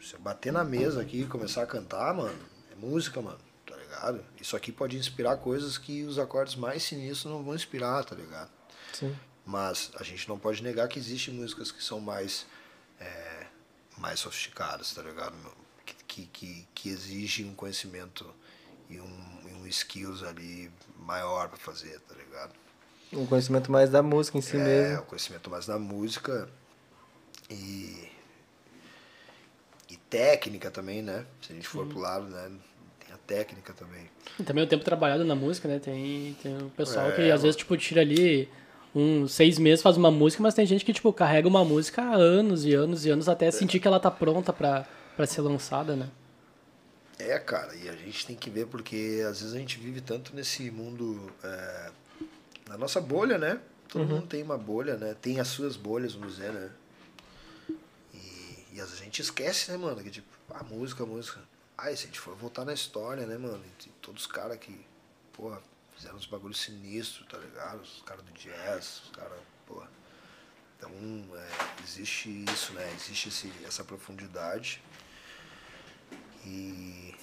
Se 0.00 0.14
eu 0.14 0.20
bater 0.20 0.52
na 0.52 0.64
mesa 0.64 1.00
aqui 1.00 1.22
e 1.22 1.26
começar 1.26 1.62
a 1.62 1.66
cantar, 1.66 2.14
mano, 2.14 2.38
é 2.70 2.74
música, 2.74 3.20
mano, 3.20 3.38
tá 3.66 3.76
ligado? 3.76 4.24
Isso 4.40 4.56
aqui 4.56 4.72
pode 4.72 4.96
inspirar 4.96 5.36
coisas 5.38 5.76
que 5.76 6.04
os 6.04 6.18
acordes 6.18 6.54
mais 6.54 6.82
sinistros 6.82 7.32
não 7.32 7.42
vão 7.42 7.54
inspirar, 7.54 8.04
tá 8.04 8.14
ligado? 8.14 8.57
Sim. 8.98 9.14
Mas 9.44 9.90
a 9.98 10.02
gente 10.02 10.28
não 10.28 10.38
pode 10.38 10.62
negar 10.62 10.88
que 10.88 10.98
existem 10.98 11.32
músicas 11.32 11.72
que 11.72 11.82
são 11.82 12.00
mais, 12.00 12.46
é, 13.00 13.46
mais 13.96 14.20
sofisticadas, 14.20 14.92
tá 14.92 15.02
ligado? 15.02 15.34
Que, 15.86 15.94
que, 16.06 16.26
que, 16.26 16.68
que 16.74 16.88
exigem 16.90 17.46
um 17.46 17.54
conhecimento 17.54 18.26
e 18.90 19.00
um, 19.00 19.38
e 19.48 19.52
um 19.54 19.66
skills 19.66 20.22
ali 20.22 20.70
maior 20.98 21.48
para 21.48 21.58
fazer, 21.58 21.98
tá 22.00 22.14
ligado? 22.14 22.52
Um 23.12 23.24
conhecimento 23.24 23.72
mais 23.72 23.88
da 23.88 24.02
música 24.02 24.36
em 24.36 24.42
si 24.42 24.56
é, 24.56 24.64
mesmo. 24.64 25.02
o 25.02 25.06
conhecimento 25.06 25.48
mais 25.48 25.64
da 25.64 25.78
música 25.78 26.46
e, 27.48 28.10
e 29.88 29.96
técnica 30.10 30.70
também, 30.70 31.00
né? 31.00 31.24
Se 31.40 31.52
a 31.52 31.54
gente 31.54 31.66
for 31.66 31.86
pro 31.86 31.98
lado, 32.00 32.26
né? 32.26 32.50
Tem 33.00 33.14
a 33.14 33.18
técnica 33.18 33.72
também. 33.72 34.10
E 34.38 34.42
também 34.42 34.64
o 34.64 34.66
tempo 34.66 34.84
trabalhado 34.84 35.24
na 35.24 35.34
música, 35.34 35.66
né? 35.68 35.78
Tem, 35.78 36.36
tem 36.42 36.58
o 36.58 36.68
pessoal 36.70 37.08
É, 37.08 37.12
que 37.12 37.30
às 37.30 37.40
vezes, 37.40 37.56
tipo, 37.56 37.74
tira 37.78 38.02
ali 38.02 38.46
uns 38.98 39.32
seis 39.32 39.58
meses, 39.58 39.82
faz 39.82 39.96
uma 39.96 40.10
música, 40.10 40.42
mas 40.42 40.54
tem 40.54 40.66
gente 40.66 40.84
que, 40.84 40.92
tipo, 40.92 41.12
carrega 41.12 41.46
uma 41.46 41.64
música 41.64 42.02
há 42.02 42.14
anos 42.14 42.64
e 42.64 42.74
anos 42.74 43.04
e 43.04 43.10
anos 43.10 43.28
até 43.28 43.50
sentir 43.50 43.80
que 43.80 43.88
ela 43.88 44.00
tá 44.00 44.10
pronta 44.10 44.52
pra, 44.52 44.86
pra 45.16 45.26
ser 45.26 45.40
lançada, 45.40 45.94
né? 45.94 46.10
É, 47.18 47.38
cara, 47.38 47.74
e 47.74 47.88
a 47.88 47.92
gente 47.92 48.26
tem 48.26 48.36
que 48.36 48.48
ver 48.48 48.66
porque 48.66 49.24
às 49.28 49.40
vezes 49.40 49.54
a 49.54 49.58
gente 49.58 49.78
vive 49.78 50.00
tanto 50.00 50.34
nesse 50.34 50.70
mundo, 50.70 51.32
é, 51.42 51.90
na 52.68 52.78
nossa 52.78 53.00
bolha, 53.00 53.36
né? 53.38 53.60
Todo 53.88 54.04
mundo 54.04 54.26
tem 54.26 54.42
uma 54.42 54.58
bolha, 54.58 54.96
né? 54.96 55.16
Tem 55.20 55.40
as 55.40 55.48
suas 55.48 55.76
bolhas, 55.76 56.12
vamos 56.12 56.36
dizer, 56.36 56.52
né? 56.52 56.70
E, 58.14 58.64
e 58.74 58.80
às 58.80 58.88
vezes 58.88 59.00
a 59.00 59.04
gente 59.04 59.22
esquece, 59.22 59.70
né, 59.70 59.76
mano? 59.78 60.00
Que 60.02 60.10
tipo, 60.10 60.28
a 60.50 60.62
música, 60.62 61.02
a 61.02 61.06
música. 61.06 61.40
Ai, 61.76 61.96
se 61.96 62.04
a 62.04 62.06
gente 62.06 62.20
for 62.20 62.36
voltar 62.36 62.64
na 62.64 62.74
história, 62.74 63.26
né, 63.26 63.38
mano? 63.38 63.60
E 63.84 63.88
todos 64.02 64.22
os 64.22 64.26
caras 64.26 64.58
que, 64.58 64.78
porra, 65.32 65.60
fizeram 65.98 66.16
uns 66.16 66.26
bagulhos 66.26 66.60
sinistros, 66.60 67.26
tá 67.28 67.36
ligado? 67.36 67.82
Os 67.82 68.02
caras 68.06 68.24
do 68.24 68.32
jazz, 68.32 69.02
os 69.04 69.10
caras, 69.10 69.38
porra. 69.66 69.88
Então, 70.78 70.90
é, 70.90 71.82
existe 71.84 72.44
isso, 72.50 72.72
né? 72.72 72.88
Existe 72.94 73.28
esse, 73.28 73.52
essa 73.66 73.82
profundidade. 73.82 74.80
E, 76.46 77.14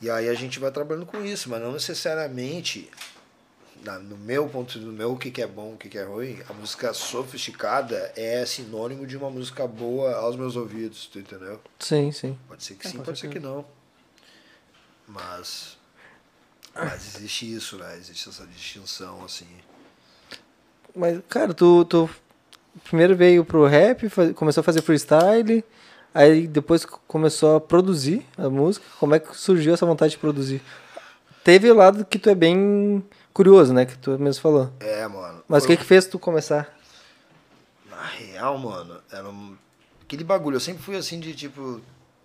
e 0.00 0.10
aí 0.10 0.28
a 0.28 0.34
gente 0.34 0.58
vai 0.58 0.70
trabalhando 0.72 1.04
com 1.06 1.22
isso, 1.22 1.50
mas 1.50 1.60
não 1.60 1.72
necessariamente, 1.72 2.90
na- 3.84 3.98
no 3.98 4.16
meu 4.16 4.48
ponto 4.48 4.78
do 4.78 4.90
meu, 4.90 5.12
o 5.12 5.18
que, 5.18 5.30
que 5.30 5.42
é 5.42 5.46
bom, 5.46 5.74
o 5.74 5.76
que, 5.76 5.90
que 5.90 5.98
é 5.98 6.04
ruim, 6.04 6.42
a 6.48 6.52
música 6.54 6.94
sofisticada 6.94 8.10
é 8.16 8.44
sinônimo 8.46 9.06
de 9.06 9.18
uma 9.18 9.30
música 9.30 9.66
boa 9.66 10.14
aos 10.16 10.34
meus 10.34 10.56
ouvidos, 10.56 11.06
tu 11.06 11.18
entendeu? 11.18 11.60
Sim, 11.78 12.10
sim. 12.10 12.38
Pode 12.48 12.64
ser 12.64 12.74
que 12.76 12.86
É, 12.88 12.90
sim, 12.90 12.98
pode 13.00 13.18
ser 13.18 13.28
que 13.28 13.34
certeza. 13.34 13.46
não. 13.54 13.66
Mas, 15.06 15.76
mas 16.74 17.16
existe 17.16 17.54
isso, 17.54 17.76
né? 17.76 17.96
Existe 17.96 18.28
essa 18.28 18.46
distinção, 18.46 19.24
assim. 19.24 19.46
Mas, 20.94 21.20
cara, 21.28 21.52
tu, 21.54 21.84
tu 21.84 22.08
primeiro 22.84 23.16
veio 23.16 23.44
pro 23.44 23.66
rap, 23.66 24.08
fa- 24.08 24.32
começou 24.32 24.60
a 24.60 24.64
fazer 24.64 24.82
freestyle, 24.82 25.64
aí 26.14 26.46
depois 26.46 26.84
começou 26.84 27.56
a 27.56 27.60
produzir 27.60 28.26
a 28.36 28.48
música. 28.48 28.84
Como 28.98 29.14
é 29.14 29.18
que 29.18 29.36
surgiu 29.36 29.74
essa 29.74 29.86
vontade 29.86 30.12
de 30.12 30.18
produzir? 30.18 30.62
Teve 31.44 31.70
o 31.70 31.74
lado 31.74 32.04
que 32.04 32.18
tu 32.18 32.28
é 32.28 32.34
bem 32.34 33.04
curioso, 33.32 33.72
né? 33.72 33.86
Que 33.86 33.96
tu 33.96 34.18
mesmo 34.18 34.42
falou. 34.42 34.72
É, 34.80 35.06
mano. 35.06 35.42
Mas 35.48 35.64
o 35.64 35.66
que 35.66 35.76
que 35.76 35.84
fez 35.84 36.06
tu 36.06 36.18
começar? 36.18 36.76
Na 37.88 38.02
real, 38.04 38.58
mano, 38.58 39.00
era 39.10 39.28
um... 39.28 39.56
aquele 40.02 40.24
bagulho. 40.24 40.56
Eu 40.56 40.60
sempre 40.60 40.82
fui 40.82 40.96
assim 40.96 41.18
de 41.20 41.34
tipo, 41.34 41.80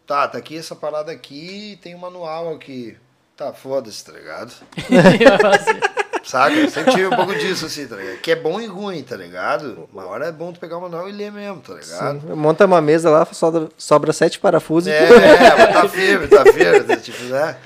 tá, 0.06 0.28
tá 0.28 0.38
aqui 0.38 0.58
essa 0.58 0.76
parada 0.76 1.12
aqui, 1.12 1.80
tem 1.82 1.96
um 1.96 2.00
manual 2.00 2.54
aqui. 2.54 2.98
Tá, 3.36 3.52
foda-se, 3.52 4.04
tá 4.04 4.14
ligado? 4.14 4.54
Saca? 6.24 6.56
Eu 6.56 6.70
sempre 6.70 6.92
tive 6.94 7.08
um 7.08 7.16
pouco 7.16 7.36
disso, 7.36 7.66
assim, 7.68 7.86
tá 7.86 7.98
ligado? 7.98 8.18
Que 8.20 8.32
é 8.32 8.36
bom 8.36 8.60
e 8.60 8.66
ruim, 8.66 9.04
tá 9.04 9.16
ligado? 9.16 9.88
Uma 9.94 10.06
hora 10.08 10.26
é 10.28 10.32
bom 10.32 10.52
tu 10.52 10.60
pegar 10.60 10.78
o 10.78 10.82
manual 10.82 11.08
e 11.08 11.12
ler 11.12 11.32
mesmo, 11.32 11.62
tá 11.62 11.74
ligado? 11.74 12.22
Sim. 12.22 12.34
Monta 12.34 12.66
uma 12.66 12.82
mesa 12.82 13.10
lá, 13.12 13.26
sobra, 13.26 13.70
sobra 13.78 14.12
sete 14.12 14.40
parafusos. 14.40 14.88
É, 14.88 15.04
é, 15.04 15.56
mas 15.58 15.74
tá 15.74 15.90
firme, 15.90 16.28
tá 16.28 16.44
firme, 16.46 16.80
né? 16.80 16.96
tipo, 16.98 17.24
né? 17.26 17.58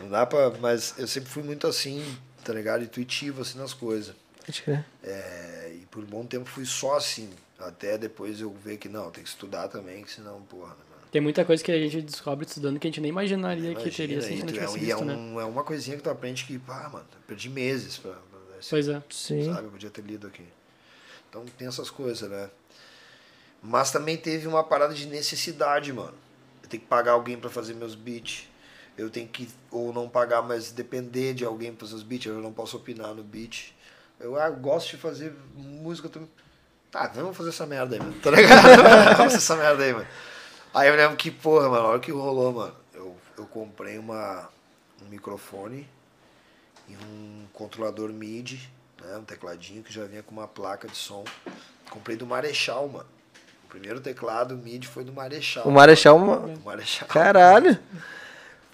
Não 0.00 0.08
dá 0.08 0.24
pra. 0.24 0.50
Mas 0.60 0.94
eu 0.96 1.06
sempre 1.06 1.28
fui 1.28 1.42
muito 1.42 1.66
assim, 1.66 2.02
tá 2.42 2.54
ligado? 2.54 2.84
Intuitivo, 2.84 3.42
assim, 3.42 3.58
nas 3.58 3.74
coisas. 3.74 4.14
Pode 4.46 4.62
crer. 4.62 4.84
É, 5.04 5.72
e 5.74 5.86
por 5.90 6.02
um 6.02 6.06
bom 6.06 6.24
tempo 6.24 6.48
fui 6.48 6.64
só 6.64 6.96
assim. 6.96 7.28
Até 7.58 7.98
depois 7.98 8.40
eu 8.40 8.54
ver 8.64 8.76
que 8.76 8.88
não, 8.88 9.10
tem 9.10 9.24
que 9.24 9.28
estudar 9.28 9.68
também, 9.68 10.02
que 10.02 10.12
senão, 10.12 10.40
porra, 10.42 10.68
né? 10.68 10.85
Tem 11.16 11.20
muita 11.22 11.46
coisa 11.46 11.64
que 11.64 11.72
a 11.72 11.78
gente 11.78 12.02
descobre 12.02 12.44
estudando 12.44 12.78
que 12.78 12.86
a 12.86 12.90
gente 12.90 13.00
nem 13.00 13.08
imaginaria 13.08 13.74
que 13.74 13.90
teria 13.90 14.18
Imagina, 14.18 14.18
assim, 14.18 14.36
se 14.36 14.54
e 14.54 14.60
não 14.60 14.60
é, 14.60 14.64
é, 14.64 14.78
visto, 14.78 15.04
né? 15.06 15.14
um- 15.14 15.40
é 15.40 15.44
uma 15.46 15.64
coisinha 15.64 15.96
que 15.96 16.02
tu 16.02 16.10
aprende 16.10 16.44
que, 16.44 16.58
pá, 16.58 16.90
mano, 16.92 17.06
eu 17.10 17.20
perdi 17.26 17.48
meses 17.48 17.96
pra. 17.96 18.10
pra 18.10 18.38
Pois 18.68 18.86
é. 18.86 19.02
Sim. 19.08 19.46
Sabe? 19.46 19.66
Eu 19.66 19.70
podia 19.70 19.88
ter 19.88 20.02
lido 20.04 20.26
aqui. 20.26 20.44
Então 21.30 21.42
tem 21.56 21.66
essas 21.66 21.88
coisas, 21.88 22.28
né? 22.28 22.50
Mas 23.62 23.90
também 23.90 24.18
teve 24.18 24.46
uma 24.46 24.62
parada 24.62 24.92
de 24.92 25.06
necessidade, 25.06 25.90
mano. 25.90 26.12
Eu 26.62 26.68
tenho 26.68 26.82
que 26.82 26.86
pagar 26.86 27.12
alguém 27.12 27.38
pra 27.38 27.48
fazer 27.48 27.72
meus 27.72 27.94
beats. 27.94 28.46
Eu 28.98 29.08
tenho 29.08 29.26
que, 29.26 29.48
ou 29.70 29.94
não 29.94 30.10
pagar, 30.10 30.42
mas 30.42 30.70
depender 30.70 31.32
de 31.32 31.46
alguém 31.46 31.72
pra 31.72 31.86
fazer 31.86 31.94
os 31.94 32.02
beats. 32.02 32.26
Eu 32.26 32.42
não 32.42 32.52
posso 32.52 32.76
opinar 32.76 33.14
no 33.14 33.24
beat. 33.24 33.74
Eu 34.20 34.38
ah, 34.38 34.50
gosto 34.50 34.90
de 34.90 34.96
fazer 34.98 35.34
música 35.54 36.10
também. 36.10 36.28
Tá, 36.90 37.10
vamos 37.14 37.34
fazer 37.34 37.48
essa 37.48 37.64
merda 37.64 37.96
aí, 37.96 38.02
mano. 38.02 38.20
Tá 38.20 38.30
ligado? 38.32 38.82
vamos 39.16 39.16
fazer 39.16 39.36
essa 39.36 39.56
merda 39.56 39.82
aí, 39.82 39.94
mano. 39.94 40.06
Aí 40.76 40.90
eu 40.90 40.94
lembro 40.94 41.16
que, 41.16 41.30
porra, 41.30 41.70
mano, 41.70 41.86
a 41.86 41.88
hora 41.88 42.00
que 42.00 42.12
rolou, 42.12 42.52
mano, 42.52 42.74
eu, 42.92 43.16
eu 43.38 43.46
comprei 43.46 43.96
uma, 43.96 44.46
um 45.02 45.08
microfone 45.08 45.88
e 46.86 46.94
um 46.94 47.46
controlador 47.50 48.10
MIDI, 48.10 48.60
né, 49.02 49.16
um 49.16 49.24
tecladinho 49.24 49.82
que 49.82 49.90
já 49.90 50.04
vinha 50.04 50.22
com 50.22 50.32
uma 50.32 50.46
placa 50.46 50.86
de 50.86 50.94
som. 50.94 51.24
Comprei 51.88 52.14
do 52.14 52.26
Marechal, 52.26 52.86
mano. 52.88 53.06
O 53.64 53.68
primeiro 53.68 54.02
teclado 54.02 54.54
MIDI 54.54 54.86
foi 54.86 55.02
do 55.02 55.14
Marechal. 55.14 55.64
O 55.66 55.72
Marechal, 55.72 56.14
uma... 56.14 56.40
O 56.40 56.60
Marechal. 56.62 57.08
caralho. 57.08 57.78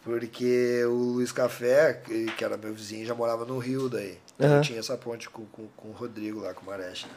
Porque 0.03 0.85
o 0.87 1.13
Luiz 1.13 1.31
Café, 1.31 2.03
que 2.37 2.43
era 2.43 2.57
meu 2.57 2.75
vizinho, 2.75 3.07
já 3.07 3.15
morava 3.15 3.45
no 3.45 3.59
Rio 3.59 3.89
daí. 3.89 4.19
Então 4.35 4.49
Aham. 4.49 4.57
Eu 4.57 4.63
tinha 4.63 4.81
essa 4.81 4.97
ponte 4.97 5.31
com, 5.31 5.47
com, 5.47 5.69
com 5.77 5.89
o 5.91 5.93
Rodrigo 5.93 6.41
lá, 6.41 6.53
com 6.53 6.63
o 6.63 6.67
Marechal. 6.67 7.09
né? 7.09 7.17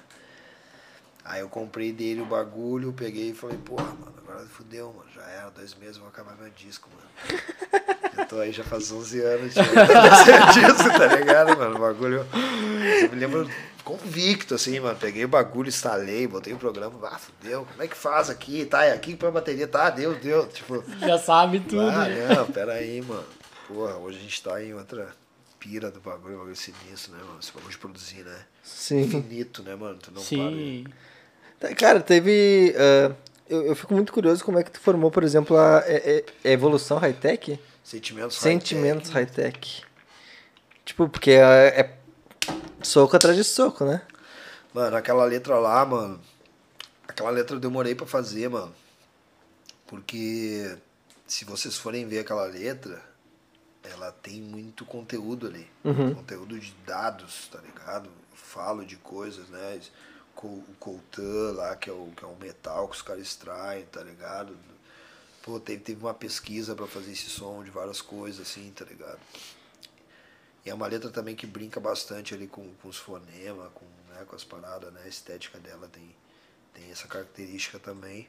Aí 1.25 1.41
eu 1.41 1.49
comprei 1.49 1.91
dele 1.91 2.21
o 2.21 2.25
bagulho, 2.25 2.93
peguei 2.93 3.31
e 3.31 3.33
falei, 3.33 3.57
porra, 3.57 3.83
mano, 3.83 4.13
agora 4.23 4.45
fudeu, 4.45 4.93
mano. 4.95 5.09
Já 5.13 5.23
era, 5.23 5.49
dois 5.49 5.73
meses, 5.73 5.97
vou 5.97 6.07
acabar 6.07 6.37
meu 6.37 6.51
disco, 6.51 6.87
mano. 6.95 7.41
Eu 8.17 8.25
tô 8.27 8.39
aí 8.39 8.53
já 8.53 8.63
faz 8.63 8.93
11 8.93 9.19
anos 9.19 9.53
de 9.53 9.59
disco, 9.59 10.89
tá 10.97 11.07
ligado, 11.07 11.57
mano? 11.57 11.75
O 11.75 11.79
bagulho. 11.79 12.25
Eu 13.01 13.09
me 13.09 13.15
lembro 13.15 13.49
convicto, 13.83 14.55
assim, 14.55 14.79
mano. 14.79 14.97
Peguei 14.97 15.25
o 15.25 15.27
bagulho, 15.27 15.67
instalei, 15.67 16.25
botei 16.25 16.53
o 16.53 16.57
programa, 16.57 16.97
ah, 17.09 17.19
fudeu, 17.19 17.65
como 17.65 17.83
é 17.83 17.87
que 17.89 17.97
faz 17.97 18.29
aqui? 18.29 18.65
Tá, 18.65 18.85
é 18.85 18.93
aqui 18.93 19.11
que 19.11 19.17
põe 19.17 19.27
a 19.27 19.33
bateria, 19.33 19.67
tá, 19.67 19.89
deu, 19.89 20.15
deu. 20.15 20.47
Tipo, 20.47 20.81
Já 20.99 21.17
sabe 21.17 21.59
tudo. 21.59 21.81
ah, 21.81 22.07
né? 22.07 22.35
não, 22.35 22.45
pera 22.47 22.73
aí, 22.73 23.01
mano. 23.01 23.25
Porra, 23.67 23.97
hoje 23.97 24.17
a 24.17 24.21
gente 24.21 24.41
tá 24.41 24.63
em 24.63 24.73
outra 24.73 25.09
pira 25.59 25.91
do 25.91 25.99
bagulho, 25.99 26.37
bagulho 26.37 26.55
sinistro, 26.55 27.11
né, 27.11 27.19
mano? 27.21 27.39
Esse 27.41 27.51
bagulho 27.51 27.71
de 27.71 27.77
produzir, 27.77 28.23
né? 28.23 28.45
Sim. 28.63 29.01
Infinito, 29.01 29.61
né, 29.61 29.75
mano? 29.75 29.97
Tu 29.97 30.11
não 30.11 30.21
Sim. 30.21 30.85
Tá, 30.85 30.91
Cara, 31.77 31.99
teve. 32.01 32.73
ah, 32.77 33.15
eu, 33.49 33.63
eu 33.67 33.75
fico 33.75 33.93
muito 33.93 34.11
curioso 34.13 34.43
como 34.43 34.57
é 34.59 34.63
que 34.63 34.71
tu 34.71 34.79
formou, 34.79 35.09
por 35.11 35.23
exemplo, 35.23 35.55
a, 35.57 35.83
é- 35.85 36.17
é- 36.17 36.25
é 36.43 36.51
evolução 36.51 36.97
high-tech? 36.97 37.59
Sentimentos 37.83 38.37
Sentimentos 38.37 39.09
high-tech. 39.11 39.43
high-tech. 39.43 39.83
Tipo, 40.83 41.07
porque 41.09 41.31
é, 41.31 41.79
é 41.79 41.93
soco 42.81 43.15
atrás 43.15 43.35
de 43.37 43.43
soco, 43.43 43.85
né? 43.85 44.01
Mano, 44.73 44.95
aquela 44.97 45.23
letra 45.25 45.57
lá, 45.59 45.85
mano. 45.85 46.19
Aquela 47.07 47.29
letra 47.29 47.55
eu 47.55 47.59
demorei 47.59 47.93
pra 47.95 48.05
fazer, 48.05 48.49
mano. 48.49 48.73
Porque 49.87 50.75
se 51.27 51.45
vocês 51.45 51.77
forem 51.77 52.07
ver 52.07 52.19
aquela 52.19 52.45
letra, 52.45 53.01
ela 53.83 54.11
tem 54.11 54.41
muito 54.41 54.83
conteúdo 54.85 55.47
ali. 55.47 55.67
Uhum. 55.83 56.15
Conteúdo 56.15 56.59
de 56.59 56.73
dados, 56.85 57.47
tá 57.51 57.59
ligado? 57.59 58.05
Eu 58.07 58.37
falo 58.37 58.83
de 58.85 58.95
coisas, 58.97 59.47
né? 59.49 59.79
O 60.43 60.63
coltan 60.79 61.53
lá, 61.53 61.75
que 61.75 61.89
é 61.89 61.93
o, 61.93 62.11
que 62.15 62.23
é 62.23 62.27
o 62.27 62.35
metal 62.35 62.87
que 62.87 62.95
os 62.95 63.01
caras 63.01 63.23
extraem, 63.23 63.85
tá 63.85 64.03
ligado? 64.03 64.55
Pô, 65.41 65.59
teve, 65.59 65.81
teve 65.81 66.01
uma 66.01 66.13
pesquisa 66.13 66.75
pra 66.75 66.85
fazer 66.87 67.11
esse 67.11 67.29
som 67.29 67.63
de 67.63 67.71
várias 67.71 68.01
coisas, 68.01 68.47
assim, 68.47 68.71
tá 68.75 68.85
ligado? 68.85 69.19
E 70.65 70.69
é 70.69 70.73
uma 70.73 70.87
letra 70.87 71.09
também 71.09 71.35
que 71.35 71.45
brinca 71.45 71.79
bastante 71.79 72.33
ali 72.33 72.47
com, 72.47 72.73
com 72.75 72.89
os 72.89 72.97
fonemas, 72.97 73.71
com, 73.73 73.85
né, 74.09 74.25
com 74.27 74.35
as 74.35 74.43
paradas, 74.43 74.91
né? 74.93 75.01
A 75.05 75.07
estética 75.07 75.59
dela 75.59 75.87
tem, 75.87 76.15
tem 76.73 76.91
essa 76.91 77.07
característica 77.07 77.79
também. 77.79 78.27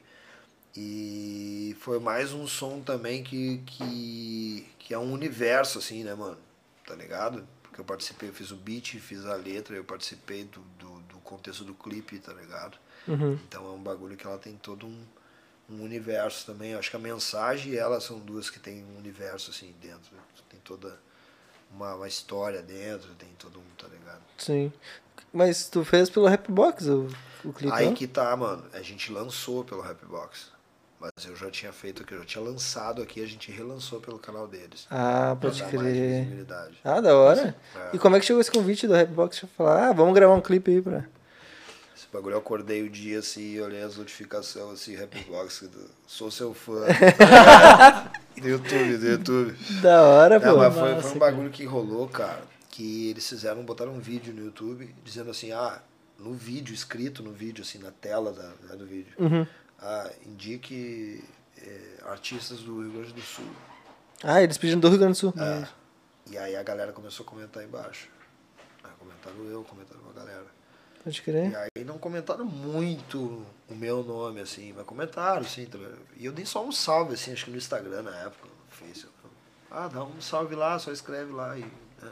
E 0.75 1.75
foi 1.79 1.99
mais 1.99 2.33
um 2.33 2.47
som 2.47 2.81
também 2.81 3.23
que, 3.23 3.57
que, 3.65 4.69
que 4.77 4.93
é 4.93 4.97
um 4.99 5.11
universo, 5.11 5.79
assim, 5.79 6.03
né, 6.03 6.13
mano? 6.13 6.37
Tá 6.85 6.93
ligado? 6.93 7.47
Porque 7.63 7.81
eu 7.81 7.85
participei, 7.85 8.29
eu 8.29 8.33
fiz 8.33 8.51
o 8.51 8.55
beat, 8.55 8.99
fiz 8.99 9.25
a 9.25 9.35
letra, 9.35 9.75
eu 9.75 9.83
participei 9.83 10.43
do, 10.43 10.61
do 10.77 10.96
contexto 11.27 11.63
do 11.63 11.73
clipe, 11.73 12.17
tá 12.19 12.33
ligado? 12.33 12.77
Uhum. 13.07 13.33
Então 13.47 13.65
é 13.67 13.71
um 13.71 13.81
bagulho 13.81 14.15
que 14.15 14.25
ela 14.25 14.37
tem 14.37 14.55
todo 14.55 14.87
um, 14.87 15.03
um 15.69 15.83
universo 15.83 16.45
também. 16.45 16.71
Eu 16.71 16.79
acho 16.79 16.89
que 16.89 16.95
a 16.95 16.99
mensagem 16.99 17.73
e 17.73 17.77
ela 17.77 17.99
são 17.99 18.19
duas 18.19 18.49
que 18.49 18.59
tem 18.59 18.83
um 18.83 18.97
universo, 18.97 19.51
assim, 19.51 19.73
dentro. 19.81 20.11
Tem 20.49 20.59
toda 20.61 20.97
uma, 21.71 21.95
uma 21.95 22.07
história 22.07 22.61
dentro, 22.61 23.13
tem 23.15 23.29
todo 23.37 23.59
um, 23.59 23.75
tá 23.77 23.87
ligado? 23.87 24.21
Sim. 24.37 24.71
Mas 25.33 25.67
tu 25.67 25.83
fez 25.83 26.09
pelo 26.09 26.27
Rapbox 26.27 26.87
o, 26.87 27.07
o 27.43 27.53
clipe, 27.53 27.73
Aí 27.73 27.87
não? 27.87 27.93
que 27.93 28.07
tá, 28.07 28.35
mano. 28.35 28.63
A 28.73 28.81
gente 28.81 29.11
lançou 29.11 29.63
pelo 29.63 29.81
Rapbox. 29.81 30.55
Mas 30.99 31.11
eu 31.27 31.35
já 31.35 31.51
tinha 31.51 31.71
feito 31.71 32.01
aqui, 32.01 32.13
eu 32.13 32.19
já 32.19 32.25
tinha 32.25 32.43
lançado 32.43 33.03
aqui, 33.03 33.21
a 33.21 33.27
gente 33.27 33.51
relançou 33.51 33.99
pelo 33.99 34.17
canal 34.17 34.47
deles. 34.47 34.87
Ah, 34.89 35.37
pode 35.39 35.63
crer. 35.65 36.47
Ah, 36.83 36.99
da 36.99 37.15
hora. 37.15 37.55
É. 37.75 37.95
E 37.95 37.99
como 37.99 38.15
é 38.15 38.19
que 38.19 38.25
chegou 38.25 38.41
esse 38.41 38.49
convite 38.49 38.87
do 38.87 38.95
Rapbox? 38.95 39.45
Falar, 39.55 39.89
ah, 39.89 39.93
vamos 39.93 40.15
gravar 40.15 40.33
um 40.33 40.41
clipe 40.41 40.71
aí 40.71 40.81
pra... 40.81 41.05
Esse 41.97 42.05
bagulho 42.13 42.35
eu 42.35 42.37
acordei 42.39 42.83
o 42.83 42.89
dia 42.91 43.17
assim, 43.19 43.59
olhei 43.59 43.81
as 43.81 43.97
notificações 43.97 44.71
assim, 44.81 44.95
Rapbox, 44.95 45.67
sou 46.05 46.29
seu 46.29 46.53
fã. 46.53 46.85
do 48.39 48.47
YouTube, 48.47 48.97
do 48.97 49.07
YouTube. 49.07 49.57
Da 49.81 50.03
hora, 50.03 50.39
Não, 50.39 50.51
pô. 50.53 50.57
mas 50.59 50.73
foi, 50.75 51.01
foi 51.01 51.11
um 51.11 51.17
bagulho 51.19 51.49
que 51.49 51.65
rolou, 51.65 52.07
cara, 52.07 52.43
que 52.69 53.09
eles 53.09 53.27
fizeram, 53.27 53.63
botaram 53.63 53.93
um 53.93 53.99
vídeo 53.99 54.31
no 54.31 54.45
YouTube 54.45 54.93
dizendo 55.03 55.31
assim, 55.31 55.51
ah, 55.51 55.81
no 56.19 56.33
vídeo, 56.33 56.71
escrito 56.73 57.23
no 57.23 57.31
vídeo, 57.31 57.63
assim, 57.63 57.79
na 57.79 57.89
tela 57.91 58.31
da, 58.31 58.47
né, 58.67 58.75
do 58.77 58.85
vídeo, 58.85 59.13
Uhum. 59.17 59.47
ah, 59.79 60.11
indique 60.25 61.23
eh, 61.59 61.97
artistas 62.05 62.59
do 62.59 62.79
Rio 62.81 62.91
Grande 62.91 63.13
do 63.13 63.21
Sul. 63.21 63.45
Ah, 64.23 64.41
eles 64.43 64.57
pedindo 64.59 64.81
do 64.81 64.89
Rio 64.89 64.99
Grande 64.99 65.13
do 65.13 65.17
Sul. 65.17 65.33
É. 65.35 65.67
E 66.29 66.37
aí 66.37 66.55
a 66.55 66.61
galera 66.61 66.91
começou 66.91 67.25
a 67.25 67.29
comentar 67.29 67.63
embaixo. 67.63 68.07
Aí 68.83 68.91
comentaram 68.99 69.43
eu, 69.49 69.63
comentaram 69.63 70.01
uma 70.01 70.13
galera. 70.13 70.45
Pode 71.07 71.19
E 71.19 71.21
crer. 71.23 71.55
aí 71.55 71.85
não 71.85 71.97
comentaram 71.97 72.43
muito 72.43 73.45
o 73.69 73.73
meu 73.75 74.03
nome, 74.03 74.41
assim, 74.41 74.73
mas 74.73 74.85
comentaram, 74.85 75.39
assim? 75.41 75.65
E 76.17 76.25
eu 76.25 76.33
dei 76.33 76.45
só 76.45 76.65
um 76.65 76.71
salve, 76.71 77.13
assim, 77.13 77.31
acho 77.31 77.45
que 77.45 77.51
no 77.51 77.55
Instagram 77.57 78.01
na 78.01 78.13
época, 78.23 78.45
no 78.45 78.71
Facebook. 78.75 79.13
Ah, 79.71 79.87
dá 79.87 80.03
um 80.03 80.19
salve 80.19 80.53
lá, 80.53 80.77
só 80.79 80.91
escreve 80.91 81.31
lá. 81.31 81.57
E, 81.57 81.61
né? 81.61 82.11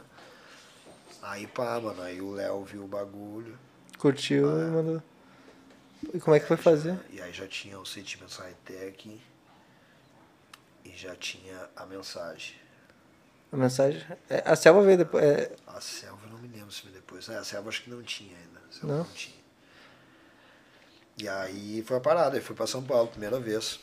Aí 1.22 1.46
pá, 1.46 1.78
mano, 1.78 2.00
aí 2.00 2.22
o 2.22 2.32
Léo 2.32 2.64
viu 2.64 2.84
o 2.84 2.88
bagulho. 2.88 3.58
Curtiu 3.98 4.48
Ah. 4.48 4.62
e 4.62 4.70
mandou. 4.70 5.02
E 6.14 6.18
como 6.20 6.34
é 6.34 6.40
que 6.40 6.46
foi 6.46 6.56
fazer? 6.56 6.98
E 7.10 7.20
aí 7.20 7.32
já 7.34 7.46
tinha 7.46 7.78
o 7.78 7.84
Sentimentos 7.84 8.36
High 8.38 8.56
Tech 8.64 9.20
e 10.86 10.90
já 10.96 11.14
tinha 11.16 11.68
a 11.76 11.84
mensagem. 11.84 12.54
A 13.52 13.56
mensagem? 13.58 14.02
É, 14.30 14.42
a 14.46 14.56
Selva 14.56 14.82
veio 14.82 14.96
depois. 14.98 15.22
É, 15.22 15.54
A 15.66 15.80
Selva 15.82 16.18
eu 16.26 16.30
não 16.32 16.38
me 16.38 16.48
lembro 16.48 16.70
se 16.72 16.82
veio 16.82 16.94
depois. 16.94 17.28
É, 17.28 17.36
a 17.36 17.44
Selva 17.44 17.68
acho 17.68 17.82
que 17.82 17.90
não 17.90 18.02
tinha 18.02 18.36
ainda. 18.36 18.55
Não? 18.86 18.98
não 18.98 19.04
tinha. 19.04 19.36
E 21.18 21.28
aí 21.28 21.82
foi 21.82 21.96
a 21.96 22.00
parada, 22.00 22.36
aí 22.36 22.42
fui 22.42 22.54
pra 22.54 22.66
São 22.66 22.82
Paulo, 22.82 23.08
primeira 23.08 23.40
vez. 23.40 23.80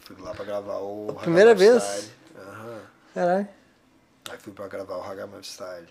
Fui 0.00 0.16
lá 0.20 0.34
pra 0.34 0.44
gravar 0.44 0.78
o 0.78 1.10
A 1.10 1.14
primeira 1.20 1.52
Hagamam 1.52 1.72
vez? 1.72 1.82
Style. 1.82 2.12
Aham. 2.36 2.80
caralho. 3.14 3.48
Aí 4.30 4.38
fui 4.38 4.52
pra 4.52 4.66
gravar 4.68 4.96
o 4.96 5.02
Hagamam 5.02 5.42
Style. 5.42 5.86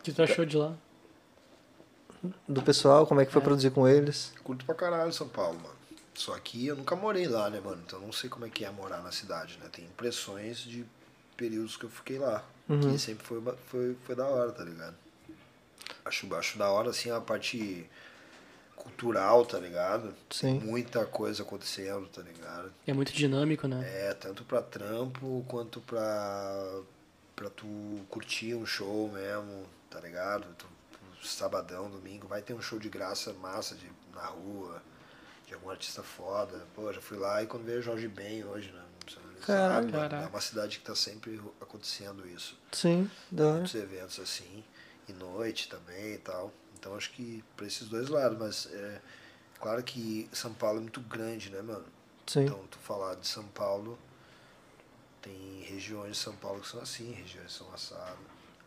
O 0.00 0.02
que 0.02 0.12
tu 0.12 0.22
achou 0.22 0.44
de 0.44 0.56
lá? 0.56 0.74
Do 2.48 2.62
pessoal, 2.62 3.06
como 3.06 3.20
é 3.20 3.26
que 3.26 3.32
foi 3.32 3.42
produzir 3.42 3.70
com 3.70 3.86
eles? 3.86 4.32
Curto 4.42 4.64
pra 4.64 4.74
caralho 4.74 5.12
São 5.12 5.28
Paulo, 5.28 5.58
mano. 5.60 5.76
Só 6.14 6.36
que 6.38 6.66
eu 6.66 6.76
nunca 6.76 6.96
morei 6.96 7.28
lá, 7.28 7.50
né, 7.50 7.60
mano? 7.60 7.82
Então 7.86 8.00
eu 8.00 8.06
não 8.06 8.12
sei 8.12 8.30
como 8.30 8.46
é 8.46 8.48
que 8.48 8.64
é 8.64 8.70
morar 8.70 9.02
na 9.02 9.12
cidade, 9.12 9.58
né? 9.62 9.68
Tem 9.70 9.84
impressões 9.84 10.58
de 10.58 10.86
períodos 11.36 11.76
que 11.76 11.84
eu 11.84 11.90
fiquei 11.90 12.18
lá. 12.18 12.42
Uhum. 12.68 12.80
Que 12.80 12.98
sempre 12.98 13.26
foi, 13.26 13.42
foi, 13.66 13.96
foi 14.04 14.14
da 14.16 14.26
hora, 14.26 14.50
tá 14.50 14.64
ligado? 14.64 14.94
Acho, 16.06 16.32
acho 16.36 16.56
da 16.56 16.70
hora, 16.70 16.90
assim, 16.90 17.10
a 17.10 17.20
parte 17.20 17.88
cultural, 18.76 19.44
tá 19.44 19.58
ligado? 19.58 20.14
Sim. 20.30 20.60
Muita 20.60 21.04
coisa 21.04 21.42
acontecendo, 21.42 22.06
tá 22.06 22.22
ligado? 22.22 22.72
É 22.86 22.92
muito 22.92 23.12
dinâmico, 23.12 23.66
né? 23.66 23.82
É, 23.84 24.14
tanto 24.14 24.44
pra 24.44 24.62
trampo 24.62 25.44
quanto 25.48 25.80
pra, 25.80 26.80
pra 27.34 27.50
tu 27.50 27.66
curtir 28.08 28.54
um 28.54 28.64
show 28.64 29.10
mesmo, 29.10 29.64
tá 29.90 29.98
ligado? 29.98 30.46
Tu, 30.56 30.66
sabadão, 31.24 31.90
domingo, 31.90 32.28
vai 32.28 32.40
ter 32.40 32.54
um 32.54 32.62
show 32.62 32.78
de 32.78 32.88
graça 32.88 33.32
massa 33.32 33.74
de, 33.74 33.90
na 34.14 34.26
rua, 34.26 34.80
de 35.48 35.54
algum 35.54 35.70
artista 35.70 36.02
foda. 36.02 36.64
Pô, 36.74 36.92
já 36.92 37.00
fui 37.00 37.18
lá 37.18 37.42
e 37.42 37.46
quando 37.46 37.64
veio 37.64 37.82
Jorge 37.82 38.06
Ben 38.06 38.44
hoje, 38.44 38.70
né? 38.70 38.82
Caralho. 39.44 39.90
Caralho. 39.92 40.24
É 40.24 40.28
uma 40.28 40.40
cidade 40.40 40.78
que 40.78 40.84
tá 40.84 40.94
sempre 40.94 41.40
acontecendo 41.60 42.26
isso. 42.26 42.58
Sim, 42.72 43.10
hora. 43.30 43.54
Muitos 43.54 43.74
eventos 43.74 44.18
assim, 44.18 44.64
e 45.08 45.12
noite 45.12 45.68
também 45.68 46.14
e 46.14 46.18
tal. 46.18 46.52
Então 46.78 46.94
acho 46.96 47.10
que 47.12 47.42
pra 47.56 47.66
esses 47.66 47.88
dois 47.88 48.08
lados, 48.08 48.38
mas 48.38 48.68
é 48.72 49.00
claro 49.60 49.82
que 49.82 50.28
São 50.32 50.52
Paulo 50.52 50.78
é 50.78 50.82
muito 50.82 51.00
grande, 51.00 51.50
né, 51.50 51.62
mano? 51.62 51.84
Sim. 52.26 52.44
Então, 52.44 52.58
tu 52.70 52.78
falar 52.78 53.14
de 53.14 53.26
São 53.26 53.44
Paulo, 53.48 53.98
tem 55.22 55.62
regiões 55.68 56.12
de 56.12 56.18
São 56.18 56.34
Paulo 56.36 56.60
que 56.60 56.68
são 56.68 56.80
assim, 56.80 57.12
regiões 57.12 57.46
que 57.46 57.52
são 57.58 57.72
assadas. 57.72 58.16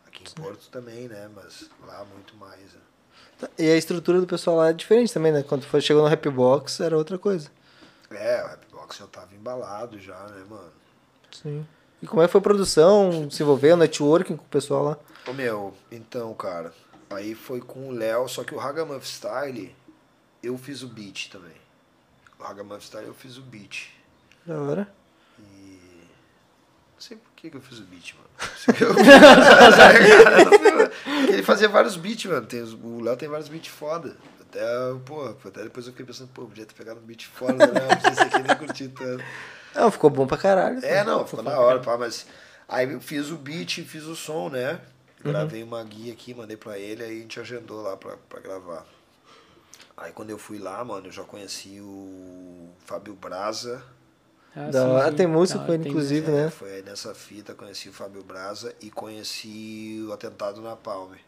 Aqui 0.06 0.24
em 0.24 0.42
Porto 0.42 0.68
também, 0.70 1.08
né? 1.08 1.30
Mas 1.34 1.70
lá 1.86 2.04
muito 2.04 2.34
mais. 2.36 2.60
né? 2.60 2.80
Tá, 3.38 3.48
E 3.58 3.70
a 3.70 3.76
estrutura 3.76 4.20
do 4.20 4.26
pessoal 4.26 4.56
lá 4.56 4.70
é 4.70 4.72
diferente 4.72 5.12
também, 5.12 5.30
né? 5.32 5.42
Quando 5.42 5.64
foi, 5.64 5.80
chegou 5.80 6.02
no 6.02 6.08
Rapbox 6.08 6.80
era 6.80 6.96
outra 6.96 7.18
coisa. 7.18 7.50
É, 8.10 8.42
o 8.42 8.46
Rapbox 8.48 8.96
já 8.96 9.06
tava 9.06 9.34
embalado 9.34 9.98
já, 10.00 10.18
né, 10.26 10.44
mano? 10.48 10.72
Sim. 11.30 11.66
E 12.02 12.06
como 12.06 12.22
é 12.22 12.26
que 12.26 12.32
foi 12.32 12.38
a 12.38 12.42
produção? 12.42 13.30
Se 13.30 13.42
envolveu, 13.42 13.76
networking 13.76 14.36
com 14.36 14.44
o 14.44 14.48
pessoal 14.48 14.84
lá? 14.84 14.98
Ô 15.26 15.32
meu, 15.32 15.74
então, 15.92 16.32
cara, 16.34 16.72
aí 17.10 17.34
foi 17.34 17.60
com 17.60 17.88
o 17.88 17.92
Léo, 17.92 18.26
só 18.28 18.42
que 18.42 18.54
o 18.54 18.60
Hagamuff 18.60 19.06
Style, 19.06 19.74
eu 20.42 20.56
fiz 20.56 20.82
o 20.82 20.88
beat 20.88 21.28
também. 21.30 21.52
O 22.38 22.44
Hagamuff 22.44 22.84
Style 22.84 23.06
eu 23.06 23.14
fiz 23.14 23.36
o 23.36 23.42
beat. 23.42 23.90
Da 24.46 24.58
hora. 24.58 24.88
E. 25.38 25.78
Não 26.94 27.00
sei 27.00 27.18
por 27.18 27.30
que, 27.36 27.50
que 27.50 27.56
eu 27.58 27.60
fiz 27.60 27.78
o 27.78 27.82
beat, 27.82 28.14
mano. 28.14 28.30
Ele 31.28 31.42
fazia 31.42 31.68
vários 31.68 31.96
beats, 31.96 32.24
mano. 32.24 32.46
Tem, 32.46 32.62
o 32.62 33.00
Léo 33.02 33.16
tem 33.16 33.28
vários 33.28 33.48
beats 33.48 33.68
foda. 33.68 34.16
Até, 34.40 34.60
pô, 35.04 35.26
até 35.26 35.62
depois 35.62 35.86
eu 35.86 35.92
fiquei 35.92 36.06
pensando, 36.06 36.30
pô, 36.32 36.46
podia 36.46 36.64
ter 36.64 36.74
pegado 36.74 36.98
um 36.98 37.02
beat 37.02 37.26
foda, 37.26 37.66
né? 37.66 37.88
Não 37.88 38.00
sei 38.00 38.14
se 38.14 38.22
aqui 38.22 38.42
nem 38.42 38.56
curti 38.56 38.88
tanto. 38.88 39.22
Não, 39.74 39.90
ficou 39.90 40.10
bom 40.10 40.26
pra 40.26 40.36
caralho. 40.36 40.84
É, 40.84 41.04
não, 41.04 41.26
ficou 41.26 41.44
da 41.44 41.58
hora, 41.60 41.80
pá, 41.80 41.96
mas. 41.96 42.26
Aí 42.68 42.92
eu 42.92 43.00
fiz 43.00 43.30
o 43.30 43.36
beat 43.36 43.78
e 43.78 43.84
fiz 43.84 44.04
o 44.04 44.14
som, 44.14 44.48
né? 44.48 44.80
Uhum. 45.24 45.32
Gravei 45.32 45.62
uma 45.62 45.82
guia 45.84 46.12
aqui, 46.12 46.32
mandei 46.34 46.56
pra 46.56 46.78
ele, 46.78 47.02
aí 47.02 47.18
a 47.18 47.20
gente 47.22 47.38
agendou 47.40 47.82
lá 47.82 47.96
pra, 47.96 48.16
pra 48.28 48.40
gravar. 48.40 48.86
Aí 49.96 50.12
quando 50.12 50.30
eu 50.30 50.38
fui 50.38 50.58
lá, 50.58 50.82
mano, 50.84 51.08
eu 51.08 51.12
já 51.12 51.22
conheci 51.24 51.78
o 51.80 52.68
Fábio 52.86 53.14
Braza. 53.14 53.82
Ah, 54.56 54.70
Da 54.70 54.82
sim, 54.82 54.88
hora. 54.88 55.10
sim. 55.10 55.16
Tem 55.16 55.26
música 55.26 55.58
com 55.64 55.72
ele, 55.72 55.88
inclusive, 55.88 56.30
né? 56.30 56.46
É, 56.46 56.50
foi 56.50 56.72
aí 56.76 56.82
nessa 56.82 57.14
fita, 57.14 57.54
conheci 57.54 57.88
o 57.88 57.92
Fábio 57.92 58.22
Braza 58.22 58.74
e 58.80 58.90
conheci 58.90 60.04
o 60.08 60.12
Atentado 60.12 60.60
na 60.62 60.74
Palme. 60.74 61.18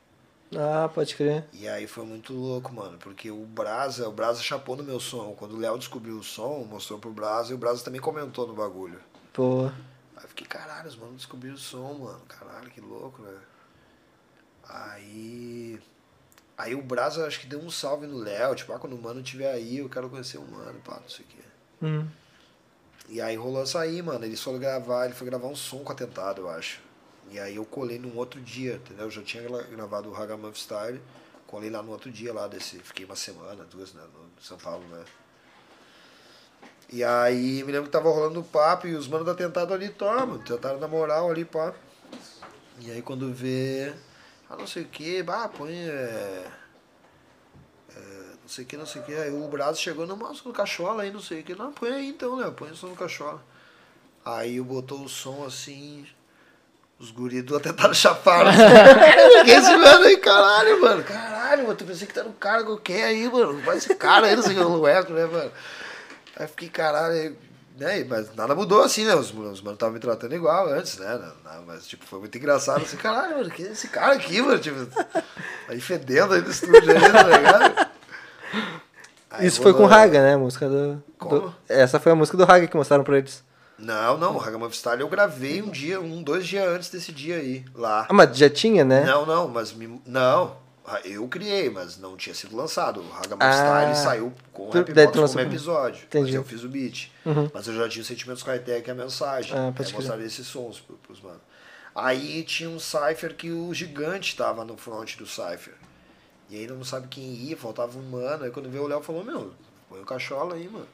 Ah, 0.57 0.89
pode 0.89 1.15
crer. 1.15 1.45
E 1.53 1.67
aí 1.67 1.87
foi 1.87 2.05
muito 2.05 2.33
louco, 2.33 2.73
mano, 2.73 2.99
porque 2.99 3.31
o 3.31 3.45
Brasa, 3.45 4.09
o 4.09 4.13
Brasa 4.13 4.43
chapou 4.43 4.77
no 4.77 4.83
meu 4.83 5.01
som. 5.01 5.35
Quando 5.39 5.55
o 5.55 5.59
Léo 5.59 5.79
descobriu 5.79 6.19
o 6.19 6.23
som, 6.23 6.67
mostrou 6.69 6.99
pro 6.99 7.11
Brasa 7.11 7.53
e 7.53 7.55
o 7.55 7.59
Brasa 7.59 7.85
também 7.85 8.01
comentou 8.01 8.47
no 8.47 8.55
bagulho. 8.55 9.01
Pô. 9.33 9.67
Aí 10.17 10.25
eu 10.25 10.29
fiquei, 10.29 10.47
caralho, 10.47 10.89
os 10.89 10.97
manos 10.97 11.17
descobriram 11.17 11.55
o 11.55 11.59
som, 11.59 11.95
mano. 11.95 12.21
Caralho, 12.29 12.71
que 12.71 12.81
louco, 12.81 13.23
né? 13.23 13.39
Aí. 14.69 15.81
Aí 16.57 16.75
o 16.75 16.83
Brasa 16.83 17.27
acho 17.27 17.41
que 17.41 17.47
deu 17.47 17.59
um 17.59 17.71
salve 17.71 18.07
no 18.07 18.19
Léo, 18.19 18.55
tipo, 18.55 18.73
ah, 18.73 18.79
quando 18.79 18.95
o 18.95 19.03
mano 19.03 19.21
estiver 19.21 19.51
aí, 19.51 19.79
eu 19.79 19.89
quero 19.89 20.09
conhecer 20.11 20.39
o 20.39 20.47
mano, 20.47 20.79
pá, 20.85 21.01
não 21.01 21.09
sei 21.09 21.25
o 21.25 21.29
quê. 21.29 21.43
Hum. 21.83 22.07
E 23.09 23.21
aí 23.21 23.37
rolou 23.37 23.65
isso 23.65 23.79
aí, 23.79 24.01
mano. 24.03 24.25
Eles 24.25 24.41
foram 24.41 24.59
gravar, 24.59 25.07
ele 25.07 25.15
foi 25.15 25.27
gravar 25.27 25.49
um 25.49 25.57
som 25.57 25.79
com 25.79 25.93
atentado, 25.93 26.43
eu 26.43 26.51
acho. 26.51 26.81
E 27.33 27.39
aí 27.41 27.57
eu 27.57 27.65
colei 27.65 27.99
num 27.99 28.17
outro 28.17 28.41
dia, 28.41 28.75
entendeu? 28.75 29.07
Eu 29.07 29.11
já 29.11 29.23
tinha 29.23 29.43
gra- 29.43 29.63
gravado 29.63 30.11
o 30.11 30.15
Hagamuff 30.15 30.59
Style, 30.59 31.01
colei 31.47 31.71
lá 31.71 31.83
no 31.83 31.91
outro 31.91 32.11
dia 32.11 32.33
lá 32.33 32.47
desse. 32.47 32.79
Fiquei 32.81 33.05
uma 33.07 33.17
semana, 33.17 33.65
duas, 33.65 33.95
né? 33.95 34.03
No 34.15 34.43
São 34.43 34.59
Paulo, 34.59 34.85
né? 34.89 35.03
E 36.91 37.03
aí 37.03 37.65
me 37.65 37.73
lembro 37.73 37.85
que 37.85 37.91
tava 37.91 38.11
rolando 38.11 38.41
o 38.41 38.45
papo 38.45 38.87
e 38.87 38.95
os 38.95 39.09
manos 39.09 39.25
da 39.25 39.33
atentado 39.33 39.73
ali, 39.73 39.89
toma, 39.89 40.39
tentaram 40.41 40.79
na 40.79 40.87
moral 40.87 41.31
ali, 41.31 41.45
pá. 41.45 41.73
E 42.81 42.91
aí 42.91 43.01
quando 43.01 43.33
vê. 43.33 43.95
Ah, 44.51 44.57
não 44.57 44.67
sei 44.67 44.83
o 44.83 44.89
que, 44.89 45.23
bah, 45.23 45.49
põe. 45.49 45.73
É, 45.75 46.51
é, 47.97 48.01
não 48.43 48.49
sei 48.49 48.65
o 48.65 48.67
que, 48.69 48.77
não 48.77 48.85
sei 48.87 49.01
o 49.01 49.05
que. 49.05 49.15
Aí 49.15 49.31
o 49.33 49.49
braço 49.49 49.81
chegou, 49.81 50.07
não, 50.07 50.17
mostra 50.17 50.47
no 50.49 50.55
cachola 50.55 51.03
aí, 51.03 51.11
não 51.11 51.21
sei 51.21 51.41
o 51.41 51.45
que. 51.45 51.55
Não, 51.55 51.73
põe 51.73 51.91
aí 51.93 52.09
então, 52.09 52.37
né? 52.37 52.51
Põe 52.55 52.71
o 52.71 52.77
som 52.77 52.89
no 52.89 52.97
cachola. 52.97 53.43
Aí 54.25 54.57
eu 54.57 54.65
botou 54.65 55.03
o 55.03 55.09
som 55.09 55.45
assim. 55.45 56.07
Os 57.03 57.11
guris 57.11 57.43
do 57.43 57.57
atentado 57.57 57.93
chaparam. 57.93 58.53
Quem 59.45 59.55
esse 59.55 59.77
mano 59.77 60.05
aí, 60.05 60.17
caralho, 60.19 60.81
mano. 60.81 61.03
Caralho, 61.03 61.65
mano. 61.65 61.75
Tu 61.75 61.85
pensei 61.85 62.07
que 62.07 62.15
tá 62.15 62.23
no 62.23 62.33
cara 62.33 62.63
qualquer 62.63 63.07
aí, 63.07 63.29
mano. 63.29 63.61
Vai 63.63 63.77
esse 63.77 63.93
cara 63.97 64.29
aí, 64.29 64.37
não 64.37 64.43
sei 64.45 64.57
o 64.57 64.81
que, 64.81 64.89
eco, 64.89 65.13
né, 65.13 65.27
mano? 65.27 65.51
Aí 66.37 66.47
fiquei, 66.47 66.69
caralho, 66.69 67.13
aí, 67.13 67.37
né? 67.77 68.05
Mas 68.09 68.33
nada 68.37 68.55
mudou 68.55 68.85
assim, 68.85 69.05
né? 69.05 69.17
Os, 69.17 69.31
os 69.31 69.61
manos 69.61 69.73
estavam 69.73 69.95
me 69.95 69.99
tratando 69.99 70.33
igual 70.33 70.69
antes, 70.69 70.97
né? 70.99 71.21
Não, 71.45 71.65
mas, 71.67 71.89
tipo, 71.89 72.07
foi 72.07 72.21
muito 72.21 72.39
engraçado 72.39 72.83
assim, 72.83 72.97
caralho, 72.97 73.37
mano, 73.37 73.51
quem 73.51 73.67
é 73.67 73.73
esse 73.73 73.89
cara 73.89 74.13
aqui, 74.13 74.41
mano? 74.41 74.61
Tipo, 74.61 74.87
aí 75.67 75.81
fedendo 75.81 76.35
aí 76.35 76.41
no 76.41 76.51
estúdio 76.51 76.89
aí, 76.89 77.01
tá 77.01 77.23
ligado? 77.25 77.89
Aí 79.29 79.47
Isso 79.49 79.61
foi 79.61 79.75
com 79.75 79.83
o 79.83 79.87
Raga, 79.87 80.23
né? 80.23 80.35
A 80.35 80.39
música 80.39 80.69
do, 80.69 81.03
do-? 81.19 81.53
Essa 81.69 81.99
foi 81.99 82.13
a 82.13 82.15
música 82.15 82.39
do 82.39 82.45
Raga 82.45 82.69
que 82.69 82.77
mostraram 82.77 83.03
pra 83.03 83.19
eles. 83.19 83.43
Não, 83.79 84.17
não, 84.17 84.35
o 84.35 84.39
Ragamuffin 84.39 84.77
Style 84.77 85.01
eu 85.01 85.09
gravei 85.09 85.61
um 85.63 85.71
dia, 85.71 86.01
um, 86.01 86.23
dois 86.23 86.47
dias 86.47 86.69
antes 86.69 86.89
desse 86.91 87.11
dia 87.11 87.37
aí, 87.37 87.65
lá. 87.75 88.07
Ah, 88.09 88.13
mas 88.13 88.37
já 88.37 88.49
tinha, 88.49 88.85
né? 88.85 89.05
Não, 89.05 89.27
não, 89.27 89.49
mas 89.49 89.73
me, 89.73 90.01
não. 90.07 90.57
Eu 91.05 91.27
criei, 91.29 91.71
mas 91.71 91.97
não 91.97 92.17
tinha 92.17 92.35
sido 92.35 92.57
lançado. 92.57 93.01
O 93.01 93.09
Ragamuffin 93.09 93.39
Ah. 93.41 93.93
Style 93.93 93.97
saiu 93.97 94.33
com 94.53 94.67
o 94.67 94.71
Rap 94.71 94.93
Box 94.93 95.13
como 95.19 95.29
com- 95.29 95.41
episódio. 95.41 96.05
Entendi. 96.05 96.27
Mas 96.27 96.35
eu 96.35 96.45
fiz 96.45 96.65
o 96.65 96.69
beat. 96.69 97.11
Uhum. 97.25 97.49
Mas 97.55 97.67
eu 97.69 97.75
já 97.75 97.89
tinha 97.89 98.03
o 98.03 98.05
Sentimentos 98.05 98.43
com 98.43 98.51
a 98.51 98.59
Tech 98.59 98.87
e 98.87 98.91
a 98.91 98.95
mensagem. 98.95 99.57
Ah, 99.57 99.73
crer. 99.73 99.93
mostraria 99.93 100.27
esses 100.27 100.47
sons 100.47 100.81
pro, 100.81 100.97
pros 100.97 101.21
mano. 101.23 101.41
Aí 101.95 102.43
tinha 102.43 102.69
um 102.69 102.79
Cypher 102.81 103.35
que 103.37 103.51
o 103.51 103.73
gigante 103.73 104.37
tava 104.37 104.65
no 104.65 104.77
front 104.77 105.17
do 105.17 105.27
Cypher. 105.27 105.75
E 106.51 106.57
aí 106.57 106.67
não 106.67 106.85
sabe 106.85 107.07
quem 107.09 107.25
ia, 107.33 107.57
faltava 107.57 107.97
um 107.99 108.03
mano. 108.03 108.45
Aí 108.45 108.51
quando 108.51 108.69
veio 108.69 108.85
o 108.85 108.87
Léo 108.89 109.01
falou, 109.03 109.25
meu, 109.25 109.53
põe 109.89 110.01
o 110.01 110.05
cachola 110.05 110.55
aí, 110.57 110.69
mano. 110.69 110.87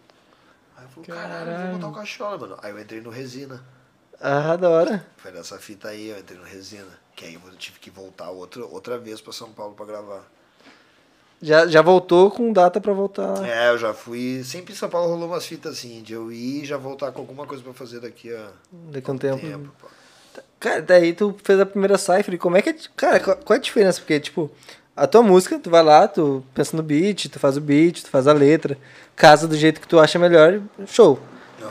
Aí 0.79 0.85
eu 0.85 0.89
falei, 0.91 1.09
caralho, 1.09 1.45
vou 1.47 1.55
Caralho. 1.57 1.73
botar 1.75 1.89
o 1.89 1.93
cachola, 1.93 2.39
mano. 2.39 2.57
Aí 2.63 2.71
eu 2.71 2.79
entrei 2.81 3.01
no 3.01 3.11
Resina. 3.11 3.63
Ah, 4.21 4.57
da 4.57 4.69
hora. 4.71 5.07
Foi 5.17 5.31
nessa 5.33 5.59
fita 5.59 5.89
aí, 5.89 6.09
eu 6.09 6.19
entrei 6.19 6.39
no 6.39 6.45
Resina. 6.45 6.89
Que 7.15 7.25
aí 7.25 7.35
eu 7.35 7.41
tive 7.57 7.79
que 7.81 7.91
voltar 7.91 8.31
outra, 8.31 8.65
outra 8.65 8.97
vez 8.99 9.21
pra 9.21 9.33
São 9.33 9.51
Paulo 9.51 9.75
pra 9.75 9.85
gravar. 9.87 10.23
Já, 11.41 11.67
já 11.69 11.83
voltou 11.83 12.31
com 12.33 12.53
data 12.53 12.81
pra 12.81 12.93
voltar. 12.93 13.45
É, 13.45 13.69
eu 13.71 13.79
já 13.79 13.95
fui. 13.95 14.43
Sempre 14.45 14.73
em 14.73 14.77
São 14.77 14.89
Paulo 14.89 15.09
rolou 15.09 15.29
umas 15.29 15.47
fitas 15.47 15.79
assim, 15.79 16.03
de 16.03 16.13
eu 16.13 16.33
ir 16.33 16.63
e 16.63 16.67
já 16.67 16.77
voltar 16.77 17.13
com 17.13 17.21
alguma 17.21 17.47
coisa 17.47 17.63
pra 17.63 17.73
fazer 17.73 18.01
daqui 18.01 18.35
a 18.35 18.51
Daqui 18.73 19.09
a 19.11 19.15
um 19.15 19.19
tempo. 19.19 19.41
tempo. 19.41 19.71
Cara, 20.59 20.83
daí 20.83 21.13
tu 21.13 21.37
fez 21.45 21.61
a 21.61 21.67
primeira 21.67 21.97
cipher 21.97 22.35
e 22.35 22.39
como 22.39 22.57
é 22.57 22.63
que 22.63 22.71
é. 22.71 22.77
Cara, 22.97 23.21
qual 23.21 23.37
é 23.51 23.55
a 23.55 23.63
diferença? 23.63 24.01
Porque, 24.01 24.19
tipo, 24.19 24.51
a 25.03 25.07
tua 25.07 25.23
música, 25.23 25.59
tu 25.59 25.71
vai 25.71 25.83
lá, 25.83 26.07
tu 26.09 26.45
pensa 26.55 26.77
no 26.77 26.83
beat, 26.83 27.29
tu 27.29 27.39
faz 27.39 27.57
o 27.57 27.61
beat, 27.61 28.03
tu 28.03 28.11
faz 28.11 28.27
a 28.27 28.33
letra, 28.33 28.77
casa 29.17 29.47
do 29.49 29.57
jeito 29.57 29.81
que 29.81 29.89
tu 29.89 29.99
acha 29.99 30.19
melhor, 30.19 30.61
show. 30.87 31.19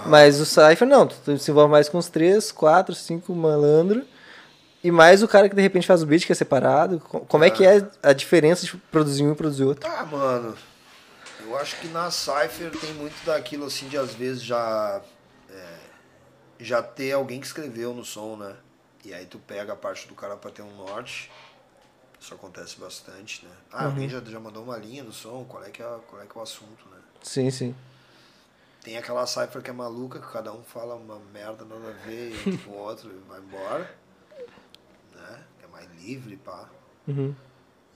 Mas 0.05 0.39
o 0.39 0.45
cipher 0.45 0.87
não, 0.87 1.05
tu, 1.07 1.15
tu 1.23 1.37
se 1.37 1.51
envolve 1.51 1.71
mais 1.71 1.89
com 1.89 1.97
os 1.97 2.07
três, 2.09 2.51
quatro, 2.51 2.93
cinco 2.95 3.33
malandro. 3.33 4.05
E 4.83 4.91
mais 4.91 5.21
o 5.23 5.27
cara 5.27 5.49
que 5.49 5.55
de 5.55 5.61
repente 5.61 5.87
faz 5.87 6.01
o 6.03 6.05
beat, 6.05 6.25
que 6.25 6.31
é 6.31 6.35
separado. 6.35 6.99
Co- 6.99 7.21
Como 7.21 7.43
é 7.43 7.49
que 7.49 7.65
é 7.65 7.85
a 8.03 8.13
diferença 8.13 8.65
de 8.65 8.77
produzir 8.91 9.23
um 9.23 9.31
e 9.31 9.35
produzir 9.35 9.63
outro? 9.63 9.89
Ah, 9.89 10.05
mano. 10.05 10.55
Eu 11.45 11.57
acho 11.57 11.75
que 11.77 11.87
na 11.87 12.09
Cypher 12.11 12.71
tem 12.79 12.93
muito 12.93 13.15
daquilo 13.25 13.65
assim 13.65 13.87
de 13.87 13.97
às 13.97 14.13
vezes 14.13 14.43
já. 14.43 15.01
é, 15.49 15.63
já 16.59 16.81
ter 16.81 17.11
alguém 17.13 17.39
que 17.39 17.47
escreveu 17.47 17.93
no 17.93 18.05
som, 18.05 18.35
né? 18.37 18.53
E 19.03 19.13
aí 19.13 19.25
tu 19.25 19.39
pega 19.39 19.73
a 19.73 19.75
parte 19.75 20.07
do 20.07 20.13
cara 20.15 20.35
pra 20.37 20.51
ter 20.51 20.61
um 20.61 20.75
norte. 20.75 21.29
Isso 22.19 22.33
acontece 22.33 22.79
bastante, 22.79 23.45
né? 23.45 23.51
Ah, 23.71 23.85
alguém 23.85 24.09
já, 24.09 24.19
já 24.21 24.39
mandou 24.39 24.63
uma 24.63 24.77
linha 24.77 25.03
no 25.03 25.13
som, 25.13 25.45
qual 25.45 25.63
é, 25.63 25.69
que 25.69 25.81
é, 25.81 25.99
qual 26.07 26.21
é 26.21 26.25
que 26.25 26.35
é 26.35 26.39
o 26.39 26.43
assunto, 26.43 26.89
né? 26.89 26.97
Sim, 27.21 27.49
sim. 27.51 27.75
Tem 28.81 28.97
aquela 28.97 29.27
Cypher 29.27 29.61
que 29.61 29.69
é 29.69 29.73
maluca, 29.73 30.19
que 30.19 30.31
cada 30.31 30.53
um 30.53 30.63
fala 30.63 30.95
uma 30.95 31.19
merda 31.19 31.65
nada 31.65 31.89
a 31.89 32.05
ver 32.05 32.33
e 32.47 32.57
com 32.59 32.71
o 32.71 32.77
outro 32.77 33.11
e 33.11 33.19
vai 33.27 33.39
embora. 33.39 33.95
Né? 35.13 35.43
Que 35.59 35.65
é 35.65 35.67
mais 35.67 35.89
livre, 36.01 36.37
pá. 36.37 36.69
Uhum. 37.07 37.35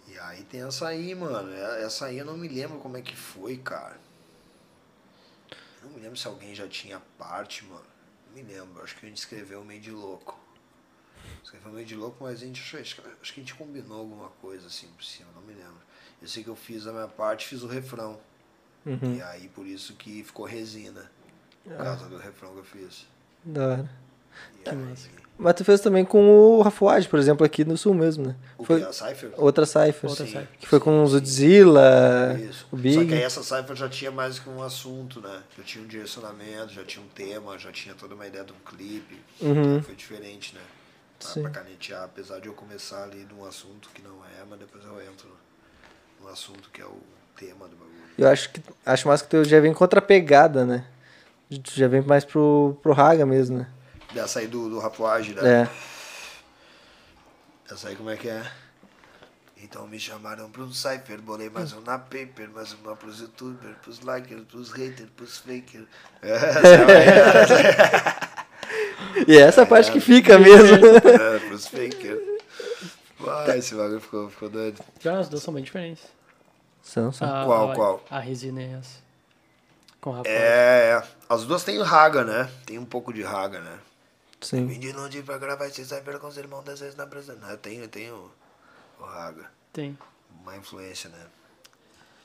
E 0.07 0.19
aí 0.19 0.43
tem 0.43 0.63
essa 0.63 0.87
aí, 0.87 1.15
mano. 1.15 1.49
Essa 1.53 2.07
aí 2.07 2.17
eu 2.17 2.25
não 2.25 2.37
me 2.37 2.47
lembro 2.47 2.79
como 2.79 2.97
é 2.97 3.01
que 3.01 3.15
foi, 3.15 3.57
cara. 3.57 3.97
Eu 5.81 5.87
não 5.87 5.95
me 5.95 6.01
lembro 6.01 6.17
se 6.17 6.27
alguém 6.27 6.53
já 6.53 6.67
tinha 6.67 7.01
parte, 7.17 7.63
mano. 7.65 7.85
Não 8.27 8.33
me 8.33 8.43
lembro. 8.43 8.83
Acho 8.83 8.97
que 8.97 9.05
a 9.05 9.09
gente 9.09 9.19
escreveu 9.19 9.63
meio 9.63 9.79
de 9.79 9.91
louco. 9.91 10.37
Escreveu 11.43 11.71
meio 11.73 11.85
de 11.85 11.95
louco, 11.95 12.17
mas 12.23 12.41
a 12.41 12.45
gente 12.45 12.61
acho, 12.61 12.77
acho 12.77 12.95
que- 12.95 13.01
acho 13.21 13.33
que 13.33 13.41
a 13.41 13.43
gente 13.43 13.55
combinou 13.55 13.99
alguma 13.99 14.29
coisa 14.41 14.67
assim 14.67 14.87
por 14.95 15.03
cima, 15.03 15.27
não 15.35 15.41
me 15.41 15.53
lembro. 15.53 15.81
Eu 16.21 16.27
sei 16.27 16.43
que 16.43 16.49
eu 16.49 16.55
fiz 16.55 16.85
a 16.87 16.91
minha 16.91 17.07
parte, 17.07 17.47
fiz 17.47 17.63
o 17.63 17.67
refrão. 17.67 18.19
Uhum. 18.85 19.15
E 19.17 19.21
aí 19.21 19.47
por 19.49 19.65
isso 19.65 19.93
que 19.95 20.23
ficou 20.23 20.45
resina. 20.45 21.09
Por 21.63 21.75
causa 21.77 22.07
do 22.09 22.17
refrão 22.17 22.51
que 22.53 22.59
eu 22.59 22.63
fiz. 22.63 23.05
Da 23.43 23.67
hora. 23.67 23.89
E 24.65 24.69
aí, 24.69 24.95
Mas 25.37 25.55
tu 25.55 25.65
fez 25.65 25.81
também 25.81 26.05
com 26.05 26.29
o 26.29 26.61
Rafuage, 26.61 27.07
por 27.09 27.17
exemplo, 27.19 27.43
aqui 27.45 27.65
no 27.65 27.75
sul 27.77 27.93
mesmo, 27.95 28.27
né? 28.27 28.35
o 28.57 28.63
Foi 28.63 28.79
que? 28.79 28.85
A 28.85 28.93
Cypher? 28.93 29.33
outra 29.37 29.65
cipher. 29.65 30.09
Outra 30.09 30.25
Sim. 30.25 30.31
cypher. 30.31 30.47
Que 30.59 30.67
foi 30.67 30.79
com 30.79 31.03
o 31.03 31.07
Zudzilla, 31.07 32.37
Isso. 32.39 32.65
o 32.71 32.77
Só 32.77 32.81
Big. 32.81 33.07
que 33.07 33.13
aí 33.15 33.21
essa 33.23 33.43
Cypher 33.43 33.75
já 33.75 33.89
tinha 33.89 34.11
mais 34.11 34.37
que 34.39 34.47
um 34.49 34.61
assunto, 34.61 35.19
né? 35.19 35.41
Já 35.57 35.63
tinha 35.63 35.83
um 35.83 35.87
direcionamento, 35.87 36.69
já 36.73 36.83
tinha 36.83 37.03
um 37.03 37.07
tema, 37.09 37.57
já 37.57 37.71
tinha 37.71 37.95
toda 37.95 38.13
uma 38.15 38.25
ideia 38.27 38.43
de 38.43 38.51
um 38.53 38.59
clipe. 38.65 39.19
Uhum. 39.41 39.51
Então 39.77 39.83
foi 39.83 39.95
diferente, 39.95 40.53
né? 40.55 40.61
Sim. 41.21 41.41
pra 41.43 41.51
canetear, 41.51 42.03
apesar 42.03 42.39
de 42.39 42.47
eu 42.47 42.53
começar 42.53 43.03
ali 43.03 43.27
num 43.29 43.45
assunto 43.45 43.89
que 43.93 44.01
não 44.01 44.23
é, 44.25 44.43
mas 44.49 44.59
depois 44.59 44.83
eu 44.83 45.01
entro 45.01 45.29
no 46.19 46.27
assunto 46.29 46.69
que 46.71 46.81
é 46.81 46.85
o 46.85 47.01
tema 47.35 47.67
do 47.67 47.75
bagulho. 47.75 47.91
Eu 48.17 48.27
acho 48.27 48.51
que 48.51 48.61
acho 48.85 49.07
mais 49.07 49.21
que 49.21 49.29
tu 49.29 49.43
já 49.43 49.59
vem 49.59 49.73
com 49.73 49.83
outra 49.83 50.01
pegada, 50.01 50.65
né? 50.65 50.85
Tu 51.49 51.71
já 51.73 51.87
vem 51.87 52.01
mais 52.01 52.23
pro, 52.23 52.77
pro 52.81 52.93
Raga 52.93 53.25
mesmo, 53.25 53.59
né? 53.59 53.67
Dessa 54.13 54.39
aí 54.39 54.47
do, 54.47 54.69
do 54.69 54.79
Rapuage, 54.79 55.33
né? 55.33 55.63
É. 55.63 55.69
Essa 57.73 57.89
aí 57.89 57.95
como 57.95 58.09
é 58.09 58.17
que 58.17 58.29
é? 58.29 58.49
Então 59.57 59.87
me 59.87 59.99
chamaram 59.99 60.49
pra 60.49 60.63
um 60.63 60.73
cypher, 60.73 61.21
bolei 61.21 61.49
mais 61.49 61.71
um 61.71 61.81
na 61.81 61.97
paper, 61.99 62.49
mais 62.53 62.73
uma 62.73 62.95
pros 62.95 63.19
youtubers, 63.19 63.77
pros 63.81 63.99
likers, 64.01 64.43
pros 64.45 64.71
haters, 64.71 65.09
pros 65.15 65.37
fakers. 65.37 65.85
Essa 66.21 67.55
aí, 67.55 68.40
E 69.27 69.37
é 69.37 69.41
essa 69.41 69.65
parte 69.65 69.91
que 69.91 69.99
fica 69.99 70.37
mesmo. 70.39 70.75
é, 70.75 71.39
pros 71.47 71.67
fakers. 71.67 72.19
Uai, 73.19 73.59
esse 73.59 73.75
bagulho 73.75 74.01
ficou, 74.01 74.29
ficou 74.29 74.49
doido. 74.49 74.83
Já 74.99 75.19
as 75.19 75.29
duas 75.29 75.43
são 75.43 75.53
bem 75.53 75.63
diferentes. 75.63 76.03
São, 76.81 77.11
são. 77.11 77.27
A- 77.27 77.45
Qual, 77.45 77.71
a- 77.71 77.75
qual? 77.75 78.03
A 78.09 78.19
resina 78.19 78.61
e 78.61 78.73
essa. 78.73 78.99
Com 79.99 80.11
rapaz. 80.11 80.33
É, 80.35 80.93
é. 80.99 81.03
as 81.29 81.45
duas 81.45 81.63
têm 81.63 81.79
raga, 81.83 82.23
né? 82.23 82.49
Tem 82.65 82.79
um 82.79 82.85
pouco 82.85 83.13
de 83.13 83.21
raga, 83.21 83.59
né? 83.59 83.77
Sim. 84.41 84.65
Vim 84.65 84.79
de 84.79 84.91
longe 84.91 85.21
pra 85.21 85.37
gravar 85.37 85.67
esse 85.67 85.85
cypher 85.85 86.17
com 86.17 86.27
os 86.27 86.37
irmãos 86.37 86.63
das 86.63 86.79
vezes 86.79 86.95
na. 86.95 87.05
Não, 87.05 87.49
eu 87.51 87.57
tenho, 87.57 87.83
eu 87.83 87.87
tenho 87.87 88.31
o 88.99 89.03
raga. 89.03 89.45
Tem. 89.71 89.95
Uma 90.41 90.57
influência, 90.57 91.09
né? 91.11 91.19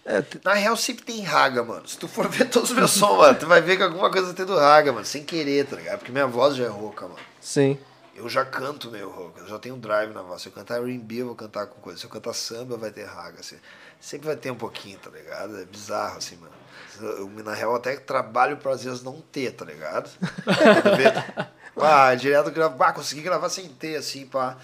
É, 0.06 0.22
Na 0.44 0.54
real, 0.54 0.76
sempre 0.76 1.04
tem 1.04 1.20
raga, 1.22 1.64
mano. 1.64 1.86
Se 1.86 1.98
tu 1.98 2.06
for 2.06 2.28
ver 2.30 2.48
todos 2.48 2.70
os 2.70 2.76
meus 2.76 2.92
sons, 2.92 3.18
mano, 3.18 3.36
tu 3.38 3.46
vai 3.46 3.60
ver 3.60 3.76
que 3.76 3.82
alguma 3.82 4.10
coisa 4.10 4.32
tem 4.32 4.46
do 4.46 4.56
raga, 4.56 4.92
mano. 4.92 5.04
Sem 5.04 5.24
querer, 5.24 5.66
tá 5.66 5.74
ligado? 5.76 5.98
Porque 5.98 6.12
minha 6.12 6.26
voz 6.26 6.54
já 6.56 6.64
é 6.64 6.68
rouca, 6.68 7.06
mano. 7.06 7.18
sim. 7.40 7.76
Eu 8.14 8.30
já 8.30 8.46
canto 8.46 8.90
meio 8.90 9.10
rouca, 9.10 9.40
eu 9.42 9.46
já 9.46 9.58
tenho 9.58 9.74
um 9.74 9.78
drive 9.78 10.10
na 10.14 10.22
voz. 10.22 10.40
Se 10.40 10.48
eu 10.48 10.52
cantar 10.52 10.80
R&B, 10.80 11.16
eu 11.16 11.26
vou 11.26 11.34
cantar 11.34 11.66
com 11.66 11.78
coisa. 11.82 11.98
Se 11.98 12.06
eu 12.06 12.08
cantar 12.08 12.32
samba, 12.32 12.78
vai 12.78 12.90
ter 12.90 13.04
raga, 13.04 13.40
assim. 13.40 13.56
Sempre 14.00 14.28
vai 14.28 14.36
ter 14.36 14.50
um 14.50 14.56
pouquinho, 14.56 14.98
tá 14.98 15.10
ligado? 15.10 15.60
É 15.60 15.66
bizarro, 15.66 16.16
assim, 16.16 16.36
mano. 16.36 16.54
Eu, 16.98 17.28
na 17.44 17.52
real, 17.52 17.74
até 17.74 17.94
trabalho 17.96 18.56
pra 18.56 18.72
às 18.72 18.82
vezes 18.84 19.02
não 19.02 19.20
ter, 19.20 19.50
tá 19.52 19.66
ligado? 19.66 20.08
Ah, 21.78 22.14
direto 22.14 22.50
gravo, 22.50 22.82
ah, 22.82 22.90
consegui 22.90 23.20
gravar 23.20 23.50
sem 23.50 23.68
ter, 23.68 23.96
assim, 23.96 24.24
pá. 24.26 24.56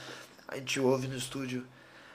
A 0.49 0.57
gente 0.57 0.81
ouve 0.81 1.07
no 1.09 1.15
estúdio. 1.17 1.67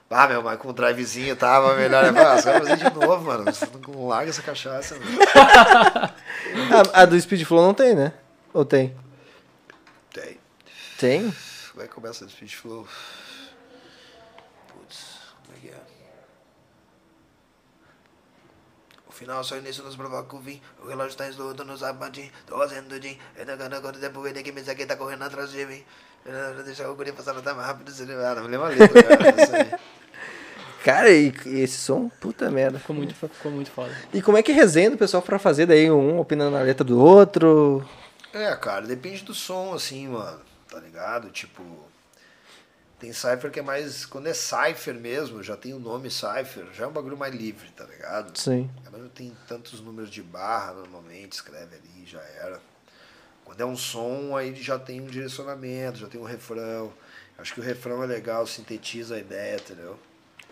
Ah, 0.09 0.25
meu, 0.27 0.41
mas 0.41 0.57
com 0.57 0.69
o 0.69 0.73
drivezinho 0.73 1.35
tava 1.35 1.75
melhor. 1.75 2.05
Eu 2.05 2.13
falo, 2.13 2.27
Ah, 2.29 2.41
fazer 2.41 2.77
de 2.77 2.89
novo, 2.93 3.25
mano. 3.25 3.43
Você 3.43 3.65
não 3.65 4.07
larga 4.07 4.29
essa 4.29 4.41
cachaça, 4.41 4.95
mano. 4.95 5.17
A, 6.93 7.01
a 7.01 7.05
do 7.05 7.19
Speed 7.19 7.43
Flow 7.43 7.61
não 7.65 7.73
tem, 7.73 7.93
né? 7.93 8.13
Ou 8.53 8.63
tem? 8.63 8.95
Tem. 10.13 10.39
Tem? 10.97 11.35
Como 11.71 11.83
é 11.83 11.87
que 11.87 11.93
começa 11.93 12.25
o 12.25 12.29
speech 12.29 12.55
flow? 12.57 12.87
Putz, 14.69 15.17
como 15.45 15.57
é 15.57 15.59
que 15.59 15.67
é? 15.69 15.79
O 19.07 19.11
final 19.11 19.43
só 19.43 19.57
início 19.57 19.83
nos 19.83 19.95
provoca 19.95 20.35
o 20.35 20.41
fim. 20.41 20.61
O 20.81 20.87
relógio 20.87 21.11
está 21.11 21.27
esluto 21.27 21.63
no 21.63 21.77
sapatinho. 21.77 22.31
Tô 22.45 22.57
fazendo 22.57 22.99
din. 22.99 23.17
Ainda 23.37 23.57
quando 23.57 23.73
agora 23.73 23.97
tempo 23.97 24.21
vem 24.21 24.33
que 24.33 24.51
me 24.51 24.63
segue 24.63 24.85
tá 24.85 24.95
correndo 24.95 25.23
atrás 25.23 25.51
de 25.51 25.65
mim. 25.65 25.83
Deixa 26.65 26.89
o 26.89 26.95
guri 26.95 27.11
passar 27.11 27.33
no 27.33 27.41
tempo 27.41 27.59
rápido. 27.59 27.91
ele- 28.01 28.15
não 28.15 28.41
me 28.43 28.47
lembro 28.49 28.65
a 28.65 28.69
letra, 28.69 29.03
cara. 29.03 29.79
Cara, 30.87 31.11
e, 31.11 31.33
e 31.45 31.59
esse 31.59 31.79
som, 31.79 32.07
puta 32.07 32.49
merda. 32.49 32.79
Ficou 32.79 32.95
muito, 32.95 33.13
ficou 33.13 33.51
muito 33.51 33.69
foda. 33.69 33.93
E 34.13 34.21
como 34.21 34.37
é 34.37 34.41
que 34.41 34.53
resenha 34.53 34.89
o 34.89 34.97
pessoal 34.97 35.21
pra 35.21 35.37
fazer 35.37 35.65
daí 35.65 35.91
um 35.91 36.17
opinando 36.17 36.51
na 36.51 36.63
letra 36.63 36.85
do 36.85 36.97
outro? 36.97 37.85
É, 38.33 38.55
cara, 38.55 38.87
depende 38.87 39.21
do 39.25 39.33
som, 39.33 39.73
assim, 39.73 40.07
mano. 40.07 40.39
Tá 40.69 40.79
ligado? 40.79 41.29
Tipo. 41.29 41.61
Tem 42.97 43.11
Cypher 43.11 43.51
que 43.51 43.59
é 43.59 43.61
mais. 43.61 44.05
Quando 44.05 44.27
é 44.27 44.33
Cypher 44.33 44.95
mesmo, 44.95 45.43
já 45.43 45.57
tem 45.57 45.73
o 45.73 45.79
nome 45.79 46.09
Cypher, 46.09 46.67
já 46.71 46.85
é 46.85 46.87
um 46.87 46.93
bagulho 46.93 47.17
mais 47.17 47.35
livre, 47.35 47.67
tá 47.75 47.83
ligado? 47.83 48.39
Sim. 48.39 48.69
Ela 48.85 48.97
não 48.97 49.09
tem 49.09 49.35
tantos 49.45 49.81
números 49.81 50.09
de 50.09 50.23
barra, 50.23 50.71
normalmente, 50.71 51.33
escreve 51.33 51.75
ali, 51.75 52.05
já 52.05 52.21
era. 52.41 52.61
Quando 53.43 53.59
é 53.59 53.65
um 53.65 53.75
som, 53.75 54.37
aí 54.37 54.55
já 54.55 54.79
tem 54.79 55.01
um 55.01 55.07
direcionamento, 55.07 55.99
já 55.99 56.07
tem 56.07 56.21
um 56.21 56.23
refrão. 56.23 56.93
Acho 57.37 57.53
que 57.53 57.59
o 57.59 57.63
refrão 57.63 58.01
é 58.01 58.05
legal, 58.05 58.47
sintetiza 58.47 59.15
a 59.15 59.19
ideia, 59.19 59.57
entendeu? 59.57 59.99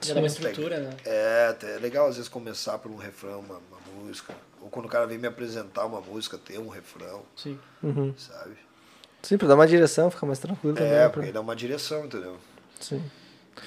Já 0.07 0.13
dá 0.13 0.19
uma 0.21 0.27
estrutura, 0.27 0.79
né? 0.79 0.95
É, 1.05 1.47
até 1.51 1.75
é 1.75 1.79
legal 1.79 2.07
às 2.07 2.15
vezes 2.15 2.29
começar 2.29 2.77
por 2.79 2.91
um 2.91 2.95
refrão, 2.97 3.39
uma, 3.39 3.55
uma 3.57 4.03
música. 4.03 4.33
Ou 4.61 4.69
quando 4.69 4.85
o 4.85 4.89
cara 4.89 5.05
vem 5.05 5.17
me 5.17 5.27
apresentar 5.27 5.85
uma 5.85 6.01
música, 6.01 6.37
ter 6.37 6.59
um 6.59 6.67
refrão, 6.69 7.23
Sim. 7.35 7.59
Uhum. 7.83 8.13
sabe? 8.17 8.57
Sim, 9.21 9.37
pra 9.37 9.47
dar 9.47 9.55
uma 9.55 9.67
direção, 9.67 10.09
ficar 10.11 10.25
mais 10.27 10.39
tranquilo 10.39 10.75
também. 10.75 10.91
É, 10.91 11.01
pra- 11.01 11.09
porque 11.09 11.31
dá 11.31 11.41
uma 11.41 11.55
direção, 11.55 12.05
entendeu? 12.05 12.37
Sim. 12.79 13.03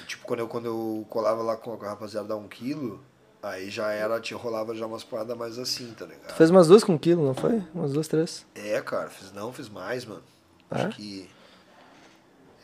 Tipo, 0.07 0.25
quando 0.25 0.39
eu, 0.39 0.47
quando 0.47 0.65
eu 0.65 1.05
colava 1.09 1.41
lá 1.41 1.57
com 1.57 1.73
a 1.73 1.87
rapaziada 1.89 2.27
da 2.27 2.35
1 2.35 2.47
quilo, 2.47 3.03
aí 3.41 3.69
já 3.69 3.91
era, 3.91 4.19
tinha, 4.19 4.37
rolava 4.37 4.75
já 4.75 4.85
umas 4.85 5.03
paradas 5.03 5.35
mais 5.37 5.57
assim, 5.57 5.93
tá 5.97 6.05
ligado? 6.05 6.27
Tu 6.27 6.35
fez 6.35 6.49
umas 6.49 6.67
duas 6.67 6.83
com 6.83 6.93
um 6.93 6.97
quilo, 6.97 7.25
não 7.25 7.33
foi? 7.33 7.61
Umas 7.73 7.91
duas, 7.93 8.07
três. 8.07 8.45
É, 8.55 8.79
cara, 8.81 9.09
fiz 9.09 9.31
não, 9.31 9.51
fiz 9.51 9.67
mais, 9.69 10.05
mano. 10.05 10.23
É? 10.71 10.75
Acho 10.75 10.95
que. 10.95 11.29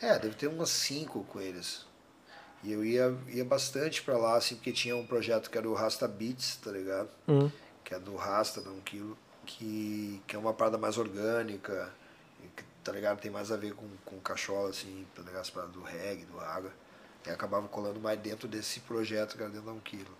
É, 0.00 0.18
deve 0.18 0.34
ter 0.34 0.46
umas 0.46 0.68
cinco 0.68 1.24
com 1.24 1.40
eles. 1.40 1.85
E 2.64 2.72
eu 2.72 2.84
ia, 2.84 3.14
ia 3.28 3.44
bastante 3.44 4.02
pra 4.02 4.16
lá, 4.16 4.36
assim, 4.36 4.56
porque 4.56 4.72
tinha 4.72 4.96
um 4.96 5.06
projeto 5.06 5.50
que 5.50 5.56
era 5.58 5.68
o 5.68 5.74
Rasta 5.74 6.08
Beats, 6.08 6.56
tá 6.56 6.70
ligado? 6.70 7.08
Hum. 7.28 7.50
Que 7.84 7.94
é 7.94 7.98
do 7.98 8.16
Rasta, 8.16 8.60
da 8.60 8.70
1 8.70 8.80
quilo, 8.80 9.16
que, 9.44 10.20
que 10.26 10.34
é 10.34 10.38
uma 10.38 10.52
parada 10.52 10.76
mais 10.76 10.98
orgânica, 10.98 11.90
que, 12.56 12.64
tá 12.82 12.90
ligado? 12.92 13.20
Tem 13.20 13.30
mais 13.30 13.52
a 13.52 13.56
ver 13.56 13.74
com, 13.74 13.86
com 14.04 14.18
cachola, 14.20 14.70
assim, 14.70 15.06
tá 15.14 15.22
ligado? 15.22 15.42
As 15.42 15.50
paradas 15.50 15.74
do 15.74 15.82
reggae, 15.82 16.24
do 16.24 16.40
água. 16.40 16.72
E 17.26 17.30
acabava 17.30 17.68
colando 17.68 18.00
mais 18.00 18.18
dentro 18.18 18.48
desse 18.48 18.80
projeto 18.80 19.36
que 19.36 19.42
era 19.42 19.50
dentro 19.50 19.66
da 19.66 19.72
1 19.72 19.80
quilo, 19.80 20.16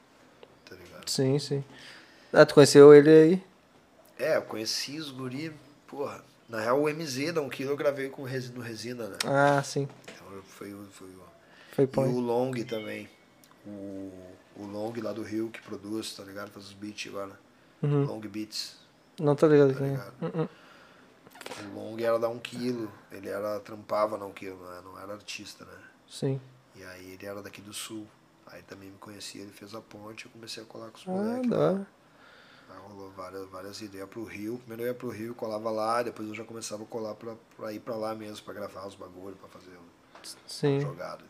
tá 0.68 0.76
ligado? 0.76 1.08
Sim, 1.08 1.38
sim. 1.38 1.64
Ah, 2.32 2.44
tu 2.46 2.54
conheceu 2.54 2.92
ele 2.94 3.10
aí? 3.10 3.42
É, 4.18 4.36
eu 4.36 4.42
conheci 4.42 4.98
os 4.98 5.10
guri, 5.10 5.52
porra. 5.86 6.22
Na 6.48 6.60
real, 6.60 6.80
o 6.80 6.88
MZ 6.88 7.32
da 7.32 7.40
1 7.42 7.48
quilo 7.48 7.70
eu 7.72 7.76
gravei 7.76 8.08
com 8.08 8.22
resi- 8.22 8.52
no 8.52 8.60
Resina, 8.60 9.08
né? 9.08 9.18
Ah, 9.24 9.60
sim. 9.64 9.88
Então 10.14 10.26
foi, 10.44 10.72
foi 10.92 11.08
o. 11.08 11.35
Foi 11.76 11.84
E 11.84 12.12
o 12.12 12.20
Long 12.20 12.52
também. 12.66 13.08
O, 13.66 14.12
o 14.56 14.66
Long 14.66 14.92
lá 15.02 15.12
do 15.12 15.22
Rio 15.22 15.50
que 15.50 15.60
produz, 15.60 16.14
tá 16.14 16.24
ligado? 16.24 16.50
Faz 16.50 16.66
os 16.66 16.72
beats 16.72 17.06
agora. 17.08 17.38
Uhum. 17.82 18.04
Long 18.04 18.20
Beats, 18.20 18.78
Não 19.20 19.36
tô 19.36 19.46
ligado 19.46 19.74
tá 19.74 19.84
é. 19.84 19.88
ligado? 19.90 20.14
Uhum. 20.22 20.48
O 21.68 21.74
Long 21.74 22.00
era 22.00 22.18
da 22.18 22.28
1 22.28 22.38
quilo. 22.38 22.90
Ele 23.12 23.28
era, 23.28 23.60
trampava 23.60 24.16
na 24.16 24.24
1 24.26 24.32
quilo, 24.32 24.56
né? 24.68 24.80
não 24.82 24.98
era 24.98 25.12
artista, 25.12 25.64
né? 25.64 25.78
Sim. 26.08 26.40
E 26.74 26.82
aí 26.82 27.12
ele 27.12 27.26
era 27.26 27.42
daqui 27.42 27.60
do 27.60 27.72
sul. 27.74 28.06
Aí 28.46 28.62
também 28.62 28.88
me 28.90 28.98
conhecia, 28.98 29.42
ele 29.42 29.50
fez 29.52 29.74
a 29.74 29.80
ponte, 29.80 30.24
eu 30.26 30.30
comecei 30.30 30.62
a 30.62 30.66
colar 30.66 30.90
com 30.90 30.98
os 30.98 31.04
Ah, 31.06 31.10
moleques. 31.10 31.50
lá. 31.50 31.58
hora. 31.58 31.86
Aí 32.70 32.78
rolou 32.88 33.10
várias, 33.10 33.48
várias 33.48 33.80
ideias 33.82 34.08
pro 34.08 34.24
Rio. 34.24 34.58
Primeiro 34.58 34.82
eu 34.82 34.86
ia 34.88 34.94
pro 34.94 35.08
Rio, 35.10 35.34
colava 35.34 35.70
lá, 35.70 36.02
depois 36.02 36.28
eu 36.28 36.34
já 36.34 36.44
começava 36.44 36.82
a 36.84 36.86
colar 36.86 37.14
pra, 37.14 37.34
pra 37.56 37.72
ir 37.72 37.80
pra 37.80 37.96
lá 37.96 38.14
mesmo, 38.14 38.44
pra 38.44 38.54
gravar 38.54 38.86
os 38.86 38.94
bagulhos, 38.94 39.38
pra 39.38 39.48
fazer 39.48 39.72
uma 39.76 40.36
Sim. 40.46 40.80
jogada, 40.80 41.22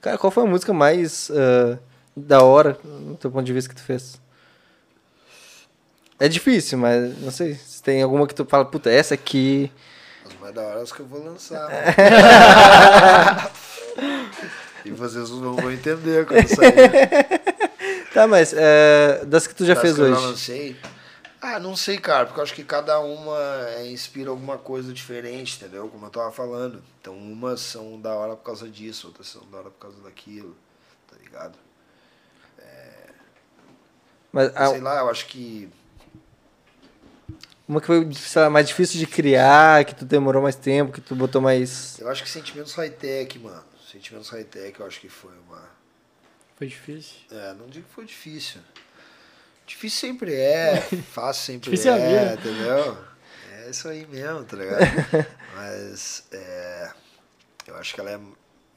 Cara, 0.00 0.18
qual 0.18 0.30
foi 0.30 0.44
a 0.44 0.46
música 0.46 0.72
mais 0.72 1.30
ah, 1.30 1.78
da 2.16 2.42
hora, 2.42 2.78
no 2.84 3.16
teu 3.16 3.30
ponto 3.30 3.44
de 3.44 3.52
vista, 3.52 3.68
que 3.70 3.76
tu 3.76 3.82
fez? 3.84 4.20
É 6.18 6.28
difícil, 6.28 6.78
mas 6.78 7.18
não 7.20 7.30
sei 7.30 7.54
se 7.54 7.82
tem 7.82 8.00
alguma 8.02 8.26
que 8.26 8.34
tu 8.34 8.44
fala, 8.44 8.64
puta, 8.64 8.88
essa 8.90 9.14
aqui. 9.14 9.70
As 10.24 10.34
mais 10.40 10.54
da 10.54 10.62
hora 10.62 10.78
é 10.78 10.82
as 10.82 10.92
que 10.92 11.00
eu 11.00 11.06
vou 11.06 11.22
lançar. 11.24 11.68
e 14.84 14.90
vocês 14.90 15.30
não 15.30 15.54
vão 15.54 15.70
entender 15.72 16.26
quando 16.26 16.46
sair. 16.48 16.72
Tá, 18.14 18.26
mas 18.28 18.52
eh, 18.54 19.22
das 19.26 19.46
que 19.46 19.54
tu 19.54 19.64
já 19.64 19.72
Das 19.72 19.80
fez 19.82 19.94
que 19.94 20.00
eu 20.02 20.04
hoje. 20.04 20.20
já 20.20 20.26
lancei. 20.28 20.76
Ah, 21.42 21.58
não 21.58 21.74
sei, 21.76 21.98
cara, 21.98 22.26
porque 22.26 22.38
eu 22.38 22.44
acho 22.44 22.54
que 22.54 22.62
cada 22.62 23.00
uma 23.00 23.36
é, 23.70 23.90
inspira 23.90 24.30
alguma 24.30 24.56
coisa 24.56 24.92
diferente, 24.92 25.56
entendeu? 25.56 25.88
Como 25.88 26.06
eu 26.06 26.10
tava 26.10 26.30
falando. 26.30 26.82
Então, 27.00 27.16
umas 27.16 27.60
são 27.60 28.00
da 28.00 28.14
hora 28.14 28.36
por 28.36 28.44
causa 28.44 28.68
disso, 28.68 29.08
outras 29.08 29.26
são 29.26 29.42
da 29.50 29.58
hora 29.58 29.70
por 29.70 29.78
causa 29.78 30.00
daquilo, 30.02 30.56
tá 31.10 31.16
ligado? 31.20 31.58
Mas 34.32 34.50
ah, 34.56 34.68
Sei 34.68 34.80
lá, 34.80 35.00
eu 35.00 35.10
acho 35.10 35.26
que. 35.26 35.68
uma 37.68 37.80
que 37.80 37.86
foi 37.86 38.08
lá, 38.36 38.48
mais 38.48 38.66
difícil 38.66 38.98
de 38.98 39.06
criar, 39.06 39.84
que 39.84 39.94
tu 39.94 40.06
demorou 40.06 40.42
mais 40.42 40.56
tempo, 40.56 40.90
que 40.90 41.02
tu 41.02 41.14
botou 41.14 41.40
mais. 41.40 41.98
Eu 42.00 42.08
acho 42.08 42.22
que 42.22 42.30
sentimentos 42.30 42.72
high-tech, 42.74 43.38
mano. 43.38 43.62
Sentimentos 43.90 44.30
high-tech 44.30 44.80
eu 44.80 44.86
acho 44.86 44.98
que 45.00 45.08
foi 45.10 45.32
uma. 45.46 45.62
Foi 46.56 46.66
difícil. 46.66 47.16
É, 47.30 47.52
não 47.52 47.68
digo 47.68 47.86
que 47.86 47.94
foi 47.94 48.06
difícil. 48.06 48.60
Difícil 49.72 50.00
sempre 50.00 50.34
é, 50.34 50.80
fácil 51.12 51.54
sempre 51.54 51.70
Difícil 51.70 51.94
é 51.94 52.12
é, 52.12 52.34
entendeu? 52.34 52.98
É 53.52 53.70
isso 53.70 53.88
aí 53.88 54.06
mesmo, 54.06 54.44
tá 54.44 54.56
ligado? 54.56 54.80
Mas 55.56 56.24
é, 56.30 56.92
eu 57.66 57.76
acho 57.76 57.94
que 57.94 58.00
ela 58.00 58.10
é, 58.10 58.20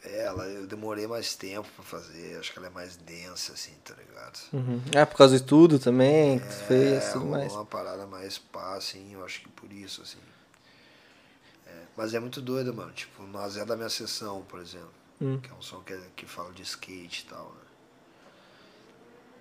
é, 0.04 0.24
ela, 0.24 0.46
eu 0.46 0.66
demorei 0.66 1.06
mais 1.06 1.36
tempo 1.36 1.68
pra 1.76 1.84
fazer, 1.84 2.40
acho 2.40 2.54
que 2.54 2.60
ela 2.60 2.68
é 2.68 2.72
mais 2.72 2.96
densa, 2.96 3.52
assim, 3.52 3.74
tá 3.84 3.94
ligado? 3.94 4.40
Uhum. 4.54 4.82
Ah, 4.98 5.06
por 5.06 5.18
causa 5.18 5.34
do 5.34 5.42
estudo 5.42 5.80
também, 5.80 6.40
que 6.40 6.48
tu 6.48 6.64
fez, 6.66 7.04
é, 7.04 7.12
tudo 7.12 7.26
rolou 7.26 7.40
mais. 7.40 7.52
uma 7.52 7.66
parada 7.66 8.08
mais 8.08 8.38
pá, 8.38 8.76
assim, 8.76 9.14
eu 9.14 9.26
acho 9.26 9.42
que 9.42 9.50
por 9.50 9.72
isso, 9.74 10.02
assim. 10.02 10.20
É, 11.68 11.72
mas 11.98 12.14
é 12.14 12.20
muito 12.22 12.42
doido, 12.42 12.74
mano. 12.74 12.94
Tipo, 12.94 13.24
no 13.24 13.50
Zé 13.50 13.66
da 13.66 13.76
minha 13.76 13.90
sessão, 13.90 14.44
por 14.44 14.62
exemplo. 14.62 14.94
Hum. 15.22 15.40
Que 15.42 15.50
é 15.50 15.54
um 15.54 15.62
som 15.62 15.82
que, 15.82 15.98
que 16.16 16.26
fala 16.26 16.54
de 16.54 16.62
skate 16.62 17.26
e 17.28 17.30
tal, 17.30 17.54
né? 17.54 17.65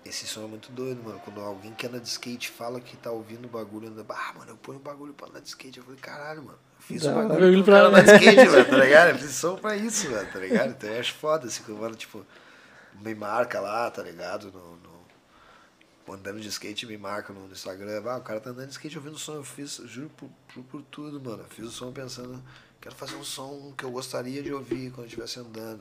Esse 0.04 0.26
som 0.26 0.44
é 0.44 0.46
muito 0.46 0.70
doido, 0.70 1.02
mano. 1.02 1.18
Quando 1.24 1.40
alguém 1.40 1.72
que 1.72 1.86
anda 1.86 1.98
de 1.98 2.08
skate 2.08 2.50
fala 2.50 2.80
que 2.80 2.96
tá 2.96 3.10
ouvindo 3.10 3.46
o 3.46 3.48
bagulho, 3.48 3.88
anda, 3.88 4.04
ah, 4.08 4.34
mano, 4.36 4.50
eu 4.52 4.56
ponho 4.56 4.78
o 4.78 4.82
bagulho 4.82 5.14
pra 5.14 5.28
andar 5.28 5.40
de 5.40 5.48
skate. 5.48 5.78
Eu 5.78 5.84
falei, 5.84 5.98
caralho, 5.98 6.42
mano. 6.42 6.58
Eu 6.76 6.82
fiz 6.82 7.04
o 7.04 7.06
bagulho 7.14 7.28
Bagulho 7.28 7.64
pra- 7.64 7.80
andar 7.86 8.02
de 8.04 8.12
skate, 8.12 8.48
mano, 8.50 8.64
tá 8.66 8.76
ligado? 8.76 9.08
Eu 9.10 9.18
fiz 9.18 9.30
som 9.34 9.56
pra 9.56 9.76
isso, 9.76 10.10
mano, 10.10 10.28
tá 10.30 10.38
ligado? 10.38 10.70
Então 10.70 10.90
eu 10.90 11.00
acho 11.00 11.14
foda, 11.14 11.46
assim, 11.46 11.62
quando 11.62 11.78
o 11.78 11.80
mano, 11.80 11.94
tipo, 11.94 12.24
me 13.00 13.14
marca 13.14 13.60
lá, 13.60 13.90
tá 13.90 14.02
ligado? 14.02 14.52
No, 14.52 14.76
no- 14.76 16.14
andando 16.14 16.38
de 16.38 16.48
skate, 16.48 16.84
me 16.86 16.98
marca 16.98 17.32
no, 17.32 17.46
no 17.46 17.52
Instagram. 17.52 18.02
Ah, 18.06 18.18
o 18.18 18.20
cara 18.20 18.38
tá 18.40 18.50
andando 18.50 18.66
de 18.66 18.72
skate 18.72 18.98
ouvindo 18.98 19.18
som. 19.18 19.34
Eu 19.36 19.44
fiz, 19.44 19.80
juro 19.86 20.10
por, 20.10 20.28
juro 20.54 20.66
por 20.70 20.82
tudo, 20.82 21.18
mano. 21.18 21.42
Eu 21.44 21.48
fiz 21.48 21.64
o 21.64 21.70
som 21.70 21.90
pensando, 21.92 22.42
quero 22.78 22.94
fazer 22.94 23.16
um 23.16 23.24
som 23.24 23.72
que 23.76 23.84
eu 23.84 23.90
gostaria 23.90 24.42
de 24.42 24.52
ouvir 24.52 24.90
quando 24.90 25.04
eu 25.04 25.06
estivesse 25.06 25.40
andando. 25.40 25.80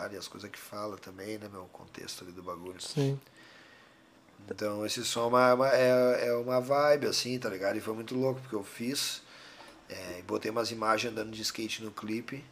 Ligado? 0.00 0.14
E 0.14 0.16
as 0.18 0.28
coisas 0.28 0.50
que 0.50 0.58
fala 0.58 0.96
também, 0.96 1.36
né, 1.38 1.48
meu? 1.52 1.62
O 1.62 1.68
contexto 1.68 2.24
ali 2.24 2.32
do 2.32 2.42
bagulho. 2.42 2.80
Sim. 2.80 3.18
Então 4.50 4.84
esse 4.86 5.04
som 5.04 5.24
é 5.24 5.26
uma, 5.26 5.54
uma- 5.54 5.68
é, 5.74 6.28
é 6.28 6.34
uma 6.34 6.60
vibe, 6.60 7.06
assim, 7.06 7.38
tá 7.38 7.48
ligado? 7.48 7.76
E 7.76 7.80
foi 7.80 7.94
muito 7.94 8.14
louco, 8.14 8.40
porque 8.40 8.54
eu 8.56 8.64
fiz, 8.64 9.22
é, 9.88 10.22
botei 10.26 10.50
umas 10.50 10.70
imagens 10.70 11.12
andando 11.12 11.30
de 11.30 11.42
skate 11.42 11.82
no 11.84 11.90
clipe. 11.90 12.44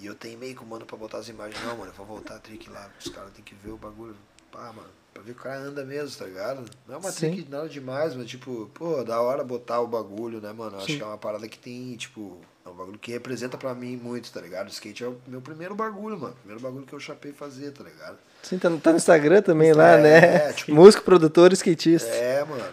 E 0.00 0.06
eu 0.06 0.14
teimei 0.14 0.54
com 0.54 0.64
o 0.64 0.68
mano 0.68 0.86
pra 0.86 0.96
botar 0.96 1.18
as 1.18 1.28
imagens. 1.28 1.60
Não, 1.64 1.76
mano, 1.76 1.90
eu 1.90 1.94
vou 1.94 2.06
voltar 2.06 2.36
a 2.36 2.38
trick 2.38 2.70
lá. 2.70 2.88
Os 3.04 3.08
caras 3.10 3.32
tem 3.32 3.44
que 3.44 3.54
ver 3.54 3.70
o 3.70 3.76
bagulho. 3.76 4.14
Pá, 4.52 4.72
mano, 4.72 4.88
pra 5.12 5.22
ver 5.22 5.34
que 5.34 5.40
o 5.40 5.42
cara 5.42 5.58
anda 5.60 5.84
mesmo, 5.84 6.16
tá 6.16 6.24
ligado? 6.24 6.64
Não 6.86 6.94
é 6.94 6.98
uma 6.98 7.10
Sim. 7.10 7.32
trick 7.32 7.50
nada 7.50 7.68
demais, 7.68 8.14
mas 8.14 8.28
tipo, 8.30 8.70
pô, 8.74 9.02
da 9.02 9.20
hora 9.20 9.42
botar 9.42 9.80
o 9.80 9.88
bagulho, 9.88 10.40
né, 10.40 10.52
mano? 10.52 10.76
Eu 10.76 10.78
Acho 10.78 10.86
Sim. 10.86 10.96
que 10.98 11.02
é 11.02 11.06
uma 11.06 11.18
parada 11.18 11.48
que 11.48 11.58
tem, 11.58 11.96
tipo, 11.96 12.40
é 12.68 12.72
um 12.72 12.76
bagulho 12.76 12.98
que 12.98 13.10
representa 13.12 13.56
pra 13.56 13.74
mim 13.74 13.96
muito, 13.96 14.30
tá 14.32 14.40
ligado? 14.40 14.66
O 14.66 14.70
skate 14.70 15.04
é 15.04 15.08
o 15.08 15.16
meu 15.26 15.40
primeiro 15.40 15.74
bagulho, 15.74 16.18
mano. 16.18 16.34
Primeiro 16.40 16.60
bagulho 16.62 16.86
que 16.86 16.92
eu 16.92 17.00
chapei 17.00 17.32
fazer, 17.32 17.70
tá 17.72 17.82
ligado? 17.84 18.16
Sim, 18.42 18.58
tá, 18.58 18.68
no- 18.70 18.78
tá 18.80 18.90
no 18.90 18.96
Instagram 18.96 19.42
também 19.42 19.72
lá, 19.72 19.92
É, 19.92 20.02
né? 20.02 20.52
tipo- 20.52 20.74
Músico, 20.74 21.02
produtor, 21.04 21.52
skatista. 21.52 22.08
É, 22.10 22.44
mano. 22.44 22.64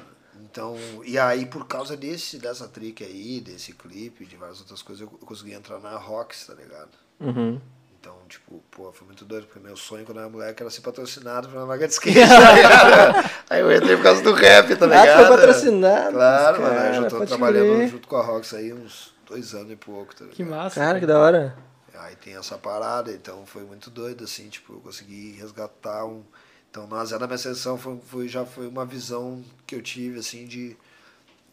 Então, 0.41 0.77
e 1.03 1.17
aí 1.19 1.45
por 1.45 1.67
causa 1.67 1.97
desse, 1.97 2.37
dessa 2.37 2.67
trick 2.67 3.03
aí, 3.03 3.41
desse 3.41 3.73
clipe, 3.73 4.25
de 4.25 4.37
várias 4.37 4.59
outras 4.61 4.81
coisas, 4.81 5.01
eu 5.01 5.07
consegui 5.25 5.53
entrar 5.53 5.79
na 5.79 5.97
Rocks, 5.97 6.45
tá 6.47 6.53
ligado? 6.53 6.89
Uhum. 7.19 7.59
Então, 7.99 8.15
tipo, 8.29 8.63
pô, 8.69 8.91
foi 8.93 9.07
muito 9.07 9.25
doido, 9.25 9.47
porque 9.47 9.59
meu 9.59 9.75
sonho 9.75 10.05
quando 10.05 10.17
eu 10.19 10.23
era 10.23 10.31
moleque 10.31 10.61
era 10.61 10.69
ser 10.69 10.81
patrocinado 10.81 11.49
por 11.49 11.57
uma 11.57 11.65
vaga 11.65 11.87
de 11.87 11.93
skate, 11.93 12.19
tá 12.19 12.51
ligado? 12.53 13.31
Aí 13.49 13.61
eu 13.61 13.75
entrei 13.75 13.97
por 13.97 14.03
causa 14.03 14.21
do 14.21 14.31
rap, 14.31 14.75
tá 14.75 14.85
Ah, 14.85 14.87
ligado? 14.87 15.07
tu 15.23 15.27
foi 15.27 15.37
patrocinado, 15.37 16.11
Claro, 16.13 16.61
mano. 16.61 16.75
cara, 16.75 16.87
Eu 16.89 17.01
já 17.01 17.09
tô 17.09 17.25
trabalhando 17.25 17.87
junto 17.89 18.07
com 18.07 18.15
a 18.15 18.21
Rocks 18.23 18.53
aí 18.53 18.71
uns 18.71 19.14
dois 19.25 19.53
anos 19.53 19.71
e 19.71 19.75
pouco, 19.75 20.15
tá 20.15 20.25
ligado? 20.25 20.35
Que 20.35 20.43
massa. 20.43 20.79
Cara, 20.79 20.99
que 20.99 21.05
da 21.05 21.19
hora. 21.19 21.57
Aí 21.93 22.15
tem 22.15 22.35
essa 22.35 22.57
parada, 22.57 23.11
então 23.11 23.45
foi 23.45 23.63
muito 23.63 23.89
doido, 23.89 24.23
assim, 24.23 24.49
tipo, 24.49 24.73
eu 24.73 24.79
consegui 24.79 25.31
resgatar 25.31 26.05
um. 26.05 26.23
Então, 26.69 26.87
no 26.87 26.95
Azé 26.95 27.17
da 27.17 27.25
minha 27.25 27.37
seleção 27.37 27.77
foi, 27.77 27.99
foi, 28.05 28.27
já 28.27 28.45
foi 28.45 28.67
uma 28.67 28.85
visão 28.85 29.43
que 29.65 29.75
eu 29.75 29.81
tive, 29.81 30.19
assim, 30.19 30.45
de. 30.45 30.75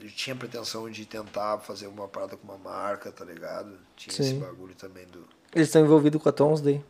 Eu 0.01 0.11
tinha 0.11 0.35
pretensão 0.35 0.91
de 0.91 1.07
tentar 1.07 1.59
fazer 1.59 1.87
uma 1.87 2.09
parada 2.09 2.37
com 2.37 2.45
uma 2.45 2.59
marca, 2.59 3.13
tá 3.13 3.25
ligado? 3.25 3.79
Tinha 3.95 4.13
esse 4.13 4.31
Sim. 4.31 4.41
bagulho 4.41 4.75
também 4.75 5.07
do. 5.07 5.25
Eles 5.55 5.69
estão 5.69 5.83
envolvidos 5.83 6.21
com 6.21 6.29
a 6.29 6.33
Tons 6.33 6.61
Day. 6.61 6.85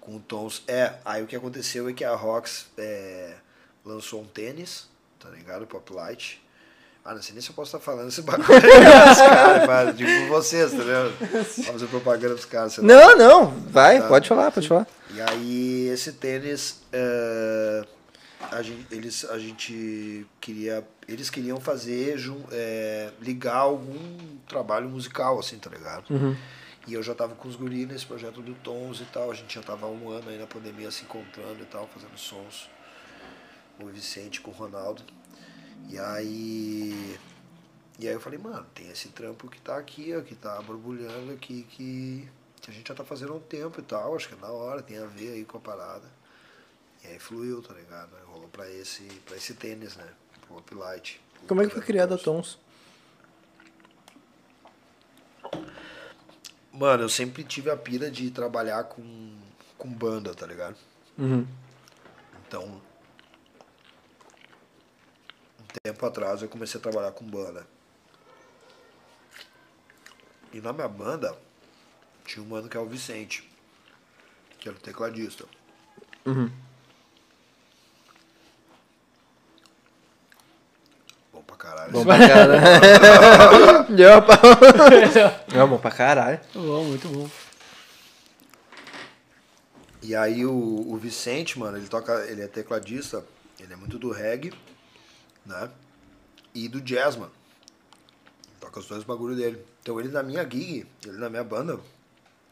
Com 0.00 0.18
tons. 0.18 0.62
É, 0.66 0.94
aí 1.04 1.22
o 1.22 1.26
que 1.26 1.36
aconteceu 1.36 1.88
é 1.88 1.92
que 1.92 2.04
a 2.04 2.14
Rox 2.14 2.68
é, 2.78 3.34
lançou 3.84 4.22
um 4.22 4.26
tênis, 4.26 4.88
tá 5.18 5.28
ligado? 5.28 5.66
Pop 5.66 5.92
Light. 5.92 6.42
Ah, 7.06 7.14
não 7.14 7.22
sei 7.22 7.34
nem 7.34 7.40
se 7.42 7.50
eu 7.50 7.54
posso 7.54 7.76
estar 7.76 7.78
falando 7.78 8.08
esse 8.08 8.20
bagulho 8.22 8.44
pros 8.46 9.18
caras, 9.18 9.96
digo 9.96 10.28
vocês, 10.28 10.72
tá 10.72 10.78
vendo? 10.78 11.44
Fazer 11.64 11.86
propaganda 11.86 12.34
pros 12.34 12.46
caras. 12.46 12.78
Não, 12.78 13.16
não, 13.16 13.46
vai, 13.68 14.00
Tá. 14.00 14.08
pode 14.08 14.28
falar, 14.28 14.50
pode 14.50 14.66
falar. 14.66 14.86
E 15.14 15.20
aí 15.20 15.88
esse 15.88 16.12
tênis 16.12 16.82
é, 16.92 17.84
a, 18.50 18.62
gente, 18.62 18.86
eles, 18.90 19.24
a 19.24 19.38
gente 19.38 20.26
queria. 20.40 20.86
Eles 21.08 21.30
queriam 21.30 21.60
fazer 21.60 22.18
é, 22.50 23.10
ligar 23.20 23.56
algum 23.56 24.18
trabalho 24.48 24.88
musical, 24.88 25.38
assim, 25.38 25.58
tá 25.58 25.70
ligado? 25.70 26.10
Uhum. 26.10 26.36
E 26.86 26.94
eu 26.94 27.02
já 27.02 27.14
tava 27.14 27.34
com 27.34 27.48
os 27.48 27.56
guris 27.56 27.86
nesse 27.86 28.06
projeto 28.06 28.40
do 28.40 28.54
Tons 28.54 29.00
e 29.00 29.04
tal. 29.06 29.30
A 29.30 29.34
gente 29.34 29.54
já 29.54 29.62
tava 29.62 29.86
há 29.86 29.90
um 29.90 30.10
ano 30.10 30.28
aí 30.28 30.38
na 30.38 30.46
pandemia 30.46 30.90
se 30.90 31.02
encontrando 31.02 31.60
e 31.60 31.66
tal, 31.66 31.88
fazendo 31.92 32.16
sons. 32.16 32.68
O 33.80 33.86
Vicente 33.86 34.40
com 34.40 34.50
o 34.50 34.54
Ronaldo. 34.54 35.02
E 35.88 35.98
aí. 35.98 37.18
E 37.98 38.06
aí 38.06 38.14
eu 38.14 38.20
falei, 38.20 38.38
mano, 38.38 38.66
tem 38.74 38.90
esse 38.90 39.08
trampo 39.08 39.48
que 39.48 39.60
tá 39.60 39.76
aqui, 39.76 40.14
ó, 40.14 40.20
que 40.20 40.34
tá 40.34 40.60
borbulhando 40.60 41.32
aqui, 41.32 41.66
que, 41.70 42.28
que 42.60 42.70
a 42.70 42.74
gente 42.74 42.88
já 42.88 42.94
tá 42.94 43.04
fazendo 43.04 43.32
há 43.32 43.36
um 43.36 43.40
tempo 43.40 43.80
e 43.80 43.82
tal, 43.82 44.14
acho 44.14 44.28
que 44.28 44.34
é 44.34 44.36
da 44.36 44.50
hora, 44.50 44.82
tem 44.82 44.98
a 44.98 45.06
ver 45.06 45.32
aí 45.32 45.44
com 45.44 45.56
a 45.56 45.60
parada. 45.60 46.06
E 47.02 47.08
aí 47.08 47.18
fluiu, 47.18 47.62
tá 47.62 47.72
ligado? 47.72 48.10
Rolou 48.26 48.48
pra 48.48 48.70
esse, 48.70 49.04
pra 49.24 49.36
esse 49.36 49.54
tênis, 49.54 49.96
né? 49.96 50.06
Pro 50.46 50.58
Uplight. 50.58 51.20
Como 51.46 51.62
é 51.62 51.66
que 51.66 51.72
foi 51.72 51.82
criada 51.82 52.16
a 52.16 52.18
Tons? 52.18 52.58
Mano, 56.72 57.04
eu 57.04 57.08
sempre 57.08 57.42
tive 57.42 57.70
a 57.70 57.76
pira 57.76 58.10
de 58.10 58.30
trabalhar 58.30 58.84
com, 58.84 59.38
com 59.78 59.88
banda, 59.88 60.34
tá 60.34 60.46
ligado? 60.46 60.76
Uhum. 61.16 61.46
Então, 62.46 62.82
tempo 65.82 66.06
atrás 66.06 66.42
eu 66.42 66.48
comecei 66.48 66.78
a 66.78 66.82
trabalhar 66.82 67.12
com 67.12 67.24
banda. 67.24 67.66
E 70.52 70.60
na 70.60 70.72
minha 70.72 70.88
banda 70.88 71.36
tinha 72.24 72.42
um 72.42 72.48
mano 72.48 72.68
que 72.68 72.76
é 72.76 72.80
o 72.80 72.86
Vicente, 72.86 73.48
que 74.58 74.68
era 74.68 74.76
o 74.76 74.80
tecladista. 74.80 75.44
Uhum. 76.24 76.50
Bom 81.32 81.42
pra 81.42 81.56
caralho. 81.56 81.92
Bom 81.92 82.04
pra 82.06 82.18
caralho. 82.18 82.66
É 85.54 85.66
bom 85.66 85.78
pra 85.78 85.90
caralho. 85.90 86.40
bom, 86.54 86.84
muito 86.84 87.08
bom. 87.08 87.28
E 90.02 90.14
aí 90.14 90.46
o, 90.46 90.52
o 90.52 90.96
Vicente, 90.96 91.58
mano, 91.58 91.76
ele 91.76 91.88
toca, 91.88 92.24
ele 92.28 92.40
é 92.40 92.46
tecladista, 92.46 93.24
ele 93.58 93.72
é 93.72 93.76
muito 93.76 93.98
do 93.98 94.12
reggae, 94.12 94.52
né? 95.46 95.70
E 96.54 96.68
do 96.68 96.80
jazz, 96.80 97.16
mano. 97.16 97.32
Ele 98.46 98.56
toca 98.60 98.80
os 98.80 98.86
dois 98.86 99.04
bagulho 99.04 99.36
dele. 99.36 99.64
Então 99.82 99.98
ele 100.00 100.08
na 100.08 100.22
minha 100.22 100.42
gig, 100.42 100.86
ele 101.04 101.18
na 101.18 101.30
minha 101.30 101.44
banda, 101.44 101.78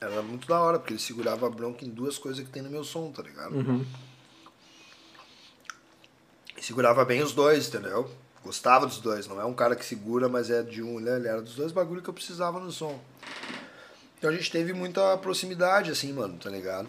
era 0.00 0.22
muito 0.22 0.46
da 0.46 0.60
hora, 0.60 0.78
porque 0.78 0.92
ele 0.92 1.00
segurava 1.00 1.46
a 1.46 1.50
bronca 1.50 1.84
em 1.84 1.90
duas 1.90 2.18
coisas 2.18 2.44
que 2.44 2.50
tem 2.50 2.62
no 2.62 2.70
meu 2.70 2.84
som, 2.84 3.10
tá 3.10 3.22
ligado? 3.22 3.54
Uhum. 3.54 3.84
E 6.56 6.62
segurava 6.62 7.04
bem 7.04 7.22
os 7.22 7.32
dois, 7.32 7.68
entendeu? 7.68 8.10
Gostava 8.42 8.86
dos 8.86 8.98
dois, 8.98 9.26
não 9.26 9.40
é 9.40 9.44
um 9.44 9.54
cara 9.54 9.74
que 9.74 9.84
segura, 9.84 10.28
mas 10.28 10.50
é 10.50 10.62
de 10.62 10.82
um, 10.82 11.00
né? 11.00 11.16
Ele 11.16 11.28
era 11.28 11.40
dos 11.40 11.54
dois 11.54 11.72
bagulho 11.72 12.02
que 12.02 12.10
eu 12.10 12.14
precisava 12.14 12.60
no 12.60 12.70
som. 12.70 13.00
Então 14.18 14.30
a 14.30 14.36
gente 14.36 14.50
teve 14.50 14.72
muita 14.72 15.16
proximidade, 15.18 15.90
assim, 15.90 16.12
mano, 16.12 16.38
tá 16.38 16.50
ligado? 16.50 16.88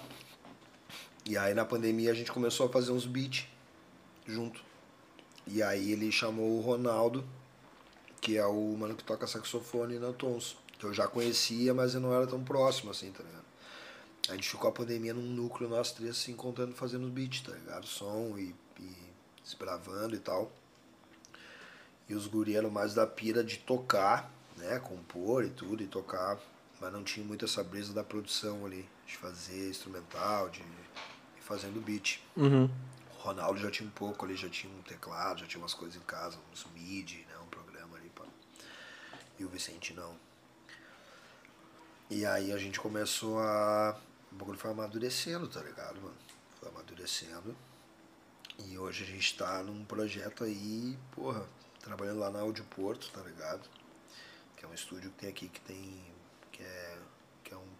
E 1.25 1.37
aí 1.37 1.53
na 1.53 1.65
pandemia 1.65 2.11
a 2.11 2.13
gente 2.13 2.31
começou 2.31 2.67
a 2.67 2.69
fazer 2.69 2.91
uns 2.91 3.05
beats 3.05 3.47
junto. 4.27 4.61
E 5.47 5.61
aí 5.61 5.91
ele 5.91 6.11
chamou 6.11 6.57
o 6.57 6.61
Ronaldo, 6.61 7.23
que 8.19 8.37
é 8.37 8.45
o 8.45 8.75
mano 8.77 8.95
que 8.95 9.03
toca 9.03 9.27
saxofone 9.27 9.99
na 9.99 10.11
Tons. 10.11 10.57
Que 10.79 10.85
eu 10.85 10.93
já 10.93 11.07
conhecia, 11.07 11.73
mas 11.73 11.93
eu 11.93 12.01
não 12.01 12.13
era 12.13 12.27
tão 12.27 12.43
próximo 12.43 12.91
assim, 12.91 13.11
tá 13.11 13.23
ligado? 13.23 13.45
A 14.27 14.33
gente 14.33 14.49
ficou 14.49 14.69
a 14.69 14.73
pandemia 14.73 15.13
num 15.13 15.21
núcleo, 15.21 15.69
nós 15.69 15.91
três 15.91 16.17
se 16.17 16.31
encontrando 16.31 16.73
fazendo 16.73 17.07
beat, 17.07 17.43
tá 17.43 17.51
ligado? 17.51 17.85
Som 17.85 18.35
e, 18.37 18.55
e 18.79 18.95
desbravando 19.43 20.15
e 20.15 20.19
tal. 20.19 20.51
E 22.09 22.15
os 22.15 22.27
guri 22.27 22.55
eram 22.55 22.69
mais 22.69 22.93
da 22.93 23.05
pira 23.05 23.43
de 23.43 23.57
tocar, 23.57 24.31
né? 24.57 24.79
Compor 24.79 25.43
e 25.43 25.49
tudo, 25.49 25.83
e 25.83 25.87
tocar. 25.87 26.39
Mas 26.81 26.91
não 26.91 27.03
tinha 27.03 27.25
muito 27.25 27.45
essa 27.45 27.63
brisa 27.63 27.93
da 27.93 28.03
produção 28.03 28.65
ali. 28.65 28.87
De 29.07 29.15
fazer 29.17 29.69
instrumental, 29.69 30.49
de 30.49 30.61
ir 30.61 30.65
fazendo 31.39 31.79
beat. 31.79 32.19
Uhum. 32.35 32.69
Ronaldo 33.25 33.59
já 33.59 33.71
tinha 33.71 33.89
um 33.89 33.91
pouco 33.91 34.23
ali, 34.23 34.35
já 34.35 34.47
tinha 34.47 34.71
um 34.71 34.83
teclado, 34.83 35.39
já 35.39 35.47
tinha 35.47 35.59
umas 35.59 35.73
coisas 35.73 35.95
em 35.95 36.05
casa, 36.05 36.37
uns 36.53 36.63
MIDI, 36.75 37.25
né? 37.27 37.35
Um 37.43 37.47
programa 37.47 37.97
ali, 37.97 38.09
pá. 38.09 38.23
E 39.39 39.43
o 39.43 39.49
Vicente 39.49 39.95
não. 39.95 40.15
E 42.07 42.23
aí 42.23 42.51
a 42.51 42.57
gente 42.59 42.79
começou 42.79 43.39
a. 43.39 43.99
O 44.31 44.35
bagulho 44.35 44.59
foi 44.59 44.69
amadurecendo, 44.69 45.47
tá 45.47 45.59
ligado, 45.61 45.99
mano? 45.99 46.15
Foi 46.59 46.69
amadurecendo. 46.69 47.55
E 48.59 48.77
hoje 48.77 49.03
a 49.03 49.07
gente 49.07 49.35
tá 49.35 49.63
num 49.63 49.83
projeto 49.83 50.43
aí, 50.43 50.95
porra, 51.11 51.43
trabalhando 51.81 52.19
lá 52.19 52.29
na 52.29 52.41
Audio 52.41 52.63
Porto, 52.65 53.09
tá 53.11 53.21
ligado? 53.21 53.67
Que 54.55 54.65
é 54.65 54.67
um 54.67 54.73
estúdio 54.73 55.09
que 55.09 55.17
tem 55.17 55.29
aqui 55.29 55.49
que 55.49 55.61
tem. 55.61 56.13
que 56.51 56.61
é. 56.61 56.84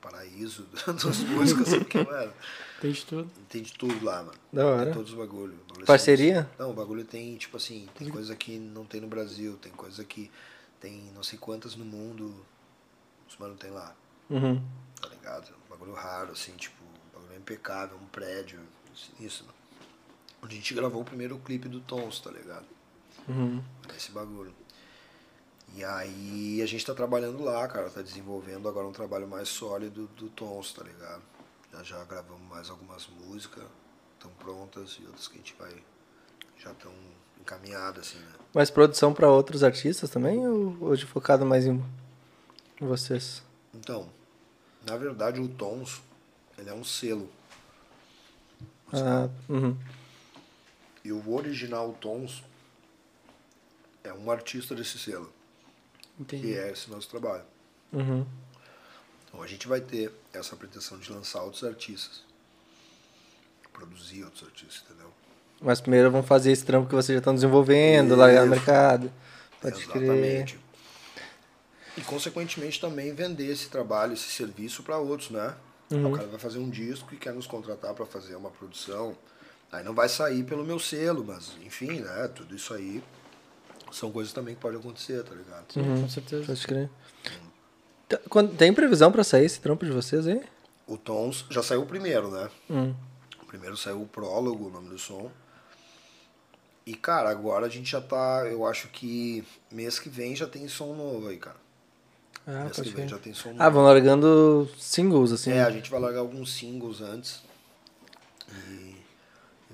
Que 0.06 0.12
paraíso 0.12 0.64
das 0.86 1.20
músicas, 1.20 1.70
porque, 1.78 2.04
mano, 2.04 2.34
Tem 2.82 2.92
de 2.92 3.06
tudo. 3.06 3.32
tem 3.50 3.62
de 3.62 3.74
tudo 3.74 4.04
lá, 4.04 4.24
mano. 4.24 4.38
Da 4.52 4.66
hora. 4.66 4.86
Tem 4.86 4.94
todos 4.94 5.12
os 5.12 5.18
bagulhos. 5.18 5.58
Parceria? 5.86 6.50
Não, 6.58 6.72
o 6.72 6.74
bagulho 6.74 7.04
tem, 7.04 7.36
tipo 7.38 7.58
assim, 7.58 7.88
tem 7.96 8.10
coisa 8.10 8.36
que 8.36 8.58
não 8.58 8.86
tem 8.86 9.02
no 9.02 9.08
Brasil, 9.08 9.58
tem 9.62 9.72
coisa 9.72 10.04
que 10.04 10.32
tem 10.80 11.12
não 11.16 11.24
sei 11.24 11.38
quantas 11.40 11.76
no 11.76 11.86
mundo, 11.86 12.34
os 13.28 13.38
mano 13.38 13.56
tem 13.56 13.72
lá, 13.72 13.96
Uhum. 14.30 14.62
tá 15.02 15.08
ligado? 15.10 15.54
Um 15.66 15.70
bagulho 15.70 15.94
raro, 15.94 16.32
assim, 16.32 16.52
tipo, 16.54 16.84
um 16.84 17.20
bagulho 17.20 17.38
impecável, 17.38 17.98
um 17.98 18.06
prédio, 18.08 18.60
isso, 19.20 19.44
mano. 19.44 19.56
Onde 20.44 20.54
a 20.56 20.58
gente 20.58 20.74
gravou 20.74 21.02
o 21.02 21.06
primeiro 21.06 21.38
clipe 21.40 21.68
do 21.68 21.80
Tons, 21.80 22.20
tá 22.20 22.30
ligado? 22.32 22.66
Uhum. 23.28 23.64
Esse 23.96 24.12
bagulho. 24.12 24.54
E 25.76 25.84
aí 25.84 26.62
a 26.62 26.66
gente 26.66 26.86
tá 26.86 26.94
trabalhando 26.94 27.44
lá, 27.44 27.68
cara, 27.68 27.90
tá 27.90 28.02
desenvolvendo 28.02 28.70
agora 28.70 28.88
um 28.88 28.94
trabalho 28.94 29.28
mais 29.28 29.50
sólido 29.50 30.08
do 30.16 30.30
Tons, 30.30 30.72
tá 30.72 30.84
ligado? 30.84 31.22
Já 31.74 31.84
já 31.84 32.04
gravamos 32.06 32.48
mais 32.50 32.70
algumas 32.70 33.08
músicas, 33.08 33.66
estão 34.14 34.32
prontas, 34.40 34.98
e 35.02 35.06
outras 35.06 35.28
que 35.28 35.36
a 35.36 35.38
gente 35.38 35.56
vai. 35.60 35.74
já 36.58 36.72
estão 36.72 36.94
encaminhadas, 37.42 38.08
assim, 38.08 38.20
né? 38.20 38.32
Mas 38.54 38.72
produção 38.72 39.14
pra 39.14 39.30
outros 39.30 39.64
artistas 39.64 40.10
também? 40.10 40.48
Ou 40.48 40.78
hoje 40.80 41.06
focado 41.06 41.46
mais 41.46 41.66
em, 41.66 41.84
em 42.82 42.88
vocês? 42.88 43.44
Então, 43.74 44.10
na 44.88 44.96
verdade 44.96 45.42
o 45.42 45.48
Tons, 45.50 46.02
ele 46.58 46.70
é 46.70 46.74
um 46.74 46.86
selo. 46.86 47.30
Ah, 48.94 49.28
uhum. 49.50 49.78
E 51.04 51.12
o 51.12 51.34
original 51.34 51.92
Tons 52.00 52.44
é 54.06 54.14
um 54.14 54.32
artista 54.32 54.74
desse 54.74 54.98
selo, 54.98 55.32
Entendi. 56.20 56.48
que 56.48 56.58
é 56.58 56.72
esse 56.72 56.90
nosso 56.90 57.10
trabalho. 57.10 57.44
Uhum. 57.92 58.26
Então 59.28 59.42
a 59.42 59.48
gente 59.48 59.68
vai 59.68 59.82
ter 59.82 60.12
essa 60.34 60.56
pretensão 60.56 60.98
de 60.98 61.12
lançar 61.12 61.42
outros 61.44 61.64
artistas. 61.64 62.24
Produzir 63.74 64.24
outros 64.24 64.44
artistas, 64.44 64.84
entendeu? 64.86 65.12
Mas 65.62 65.82
primeiro 65.82 66.10
vamos 66.12 66.28
fazer 66.28 66.52
esse 66.52 66.66
trampo 66.66 66.88
que 66.88 66.96
vocês 66.96 67.16
já 67.16 67.20
estão 67.20 67.34
desenvolvendo, 67.34 68.16
largar 68.16 68.46
no 68.46 68.54
Isso. 68.54 68.56
mercado. 68.56 69.12
Pode 69.62 69.86
crer. 69.88 70.04
Exatamente. 70.04 70.60
E 71.98 72.02
consequentemente 72.02 72.80
também 72.80 73.14
vender 73.14 73.52
esse 73.52 73.70
trabalho, 73.70 74.14
esse 74.14 74.30
serviço 74.30 74.84
para 74.84 74.98
outros, 74.98 75.30
né? 75.30 75.56
Uhum. 75.92 76.12
O 76.12 76.16
cara 76.16 76.28
vai 76.28 76.40
fazer 76.40 76.60
um 76.60 76.70
disco 76.70 77.14
e 77.14 77.18
quer 77.18 77.34
nos 77.34 77.48
contratar 77.48 77.94
para 77.94 78.06
fazer 78.06 78.36
uma 78.36 78.50
produção. 78.50 79.18
Aí 79.72 79.84
não 79.84 79.94
vai 79.94 80.10
sair 80.10 80.44
pelo 80.44 80.64
meu 80.64 80.80
selo, 80.80 81.24
mas 81.26 81.52
enfim, 81.64 82.00
né? 82.00 82.30
Tudo 82.34 82.56
isso 82.56 82.74
aí 82.74 83.04
são 83.96 84.12
coisas 84.12 84.34
também 84.34 84.56
que 84.56 84.62
podem 84.62 84.80
acontecer, 84.80 85.24
tá 85.24 85.34
ligado? 85.34 85.72
Sim, 85.74 85.82
Uhum. 85.82 86.02
com 86.04 86.10
certeza. 86.10 86.46
Pode 86.46 86.68
crer. 86.68 86.90
Tá- 88.10 88.20
quando- 88.30 88.56
Tem 88.56 88.74
previsão 88.74 89.12
pra 89.12 89.24
sair 89.24 89.46
esse 89.46 89.60
trampo 89.60 89.86
de 89.86 89.92
vocês 89.92 90.28
aí? 90.28 90.42
O 90.88 90.98
Tons 90.98 91.46
já 91.50 91.64
saiu 91.64 91.82
o 91.82 91.86
primeiro, 91.86 92.30
né? 92.30 92.50
Hum. 92.70 92.94
O 93.42 93.46
primeiro 93.46 93.76
saiu 93.76 94.02
o 94.02 94.08
prólogo, 94.08 94.68
o 94.68 94.70
nome 94.70 94.90
do 94.90 95.00
som. 95.00 95.32
E, 96.86 96.94
cara, 96.94 97.30
agora 97.32 97.66
a 97.66 97.70
gente 97.70 97.90
já 97.90 98.00
tá. 98.00 98.46
Eu 98.48 98.66
acho 98.66 98.90
que 98.90 99.44
mês 99.72 99.98
que 99.98 100.08
vem 100.10 100.36
já 100.36 100.46
tem 100.46 100.68
som 100.68 100.94
novo 100.94 101.30
aí, 101.30 101.38
cara. 101.38 101.56
Ah, 102.46 102.66
mês 102.66 102.80
que 102.80 102.90
vem 102.90 103.08
já 103.08 103.18
tem 103.18 103.34
som 103.34 103.50
novo. 103.50 103.64
Ah, 103.64 103.70
vão 103.70 103.84
largando 103.84 104.70
singles, 104.78 105.32
assim. 105.32 105.52
É, 105.52 105.64
a 105.64 105.72
gente 105.72 105.90
vai 105.90 106.00
largar 106.00 106.20
alguns 106.20 106.54
singles 106.54 107.02
antes. 107.02 107.42
E 108.70 108.95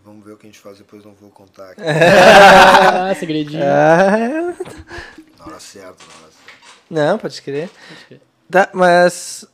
vamos 0.03 0.25
ver 0.25 0.33
o 0.33 0.37
que 0.37 0.47
a 0.47 0.49
gente 0.49 0.59
faz 0.59 0.77
depois, 0.77 1.03
não 1.03 1.13
vou 1.13 1.29
contar 1.29 1.71
aqui. 1.71 1.81
Ah, 3.01 3.13
segredinho. 3.15 3.63
Ah, 3.63 4.53
Na 5.39 5.45
hora 5.45 5.59
certa, 5.59 6.03
na 6.05 6.21
hora 6.23 6.31
certa. 6.31 6.51
não, 6.89 7.17
pode 7.17 7.41
crer. 7.41 7.69
Pode 7.69 8.05
crer. 8.05 8.21
Tá, 8.49 8.69
mas 8.73 9.45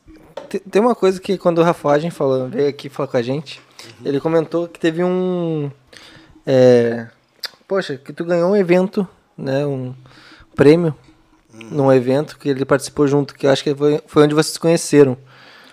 te- 0.48 0.58
tem 0.60 0.82
uma 0.82 0.94
coisa 0.94 1.20
que 1.20 1.38
quando 1.38 1.58
o 1.58 1.62
Rafael 1.64 2.10
falou, 2.10 2.48
veio 2.48 2.68
aqui 2.68 2.88
falar 2.88 3.08
com 3.08 3.16
a 3.16 3.22
gente, 3.22 3.60
ele 4.04 4.20
comentou 4.20 4.66
que 4.68 4.78
teve 4.80 5.02
um. 5.04 5.70
é, 6.46 7.06
poxa, 7.66 7.96
que 7.96 8.12
tu 8.12 8.24
ganhou 8.24 8.50
um 8.50 8.56
evento, 8.56 9.06
né? 9.36 9.64
Um 9.64 9.94
prêmio 10.56 10.94
num 11.52 11.92
evento 11.92 12.38
que 12.38 12.48
ele 12.48 12.64
participou 12.64 13.06
junto, 13.06 13.34
que 13.34 13.46
eu 13.46 13.50
acho 13.50 13.62
que 13.64 13.74
foi, 13.74 14.00
foi 14.06 14.24
onde 14.24 14.34
vocês 14.34 14.54
se 14.54 14.60
conheceram. 14.60 15.16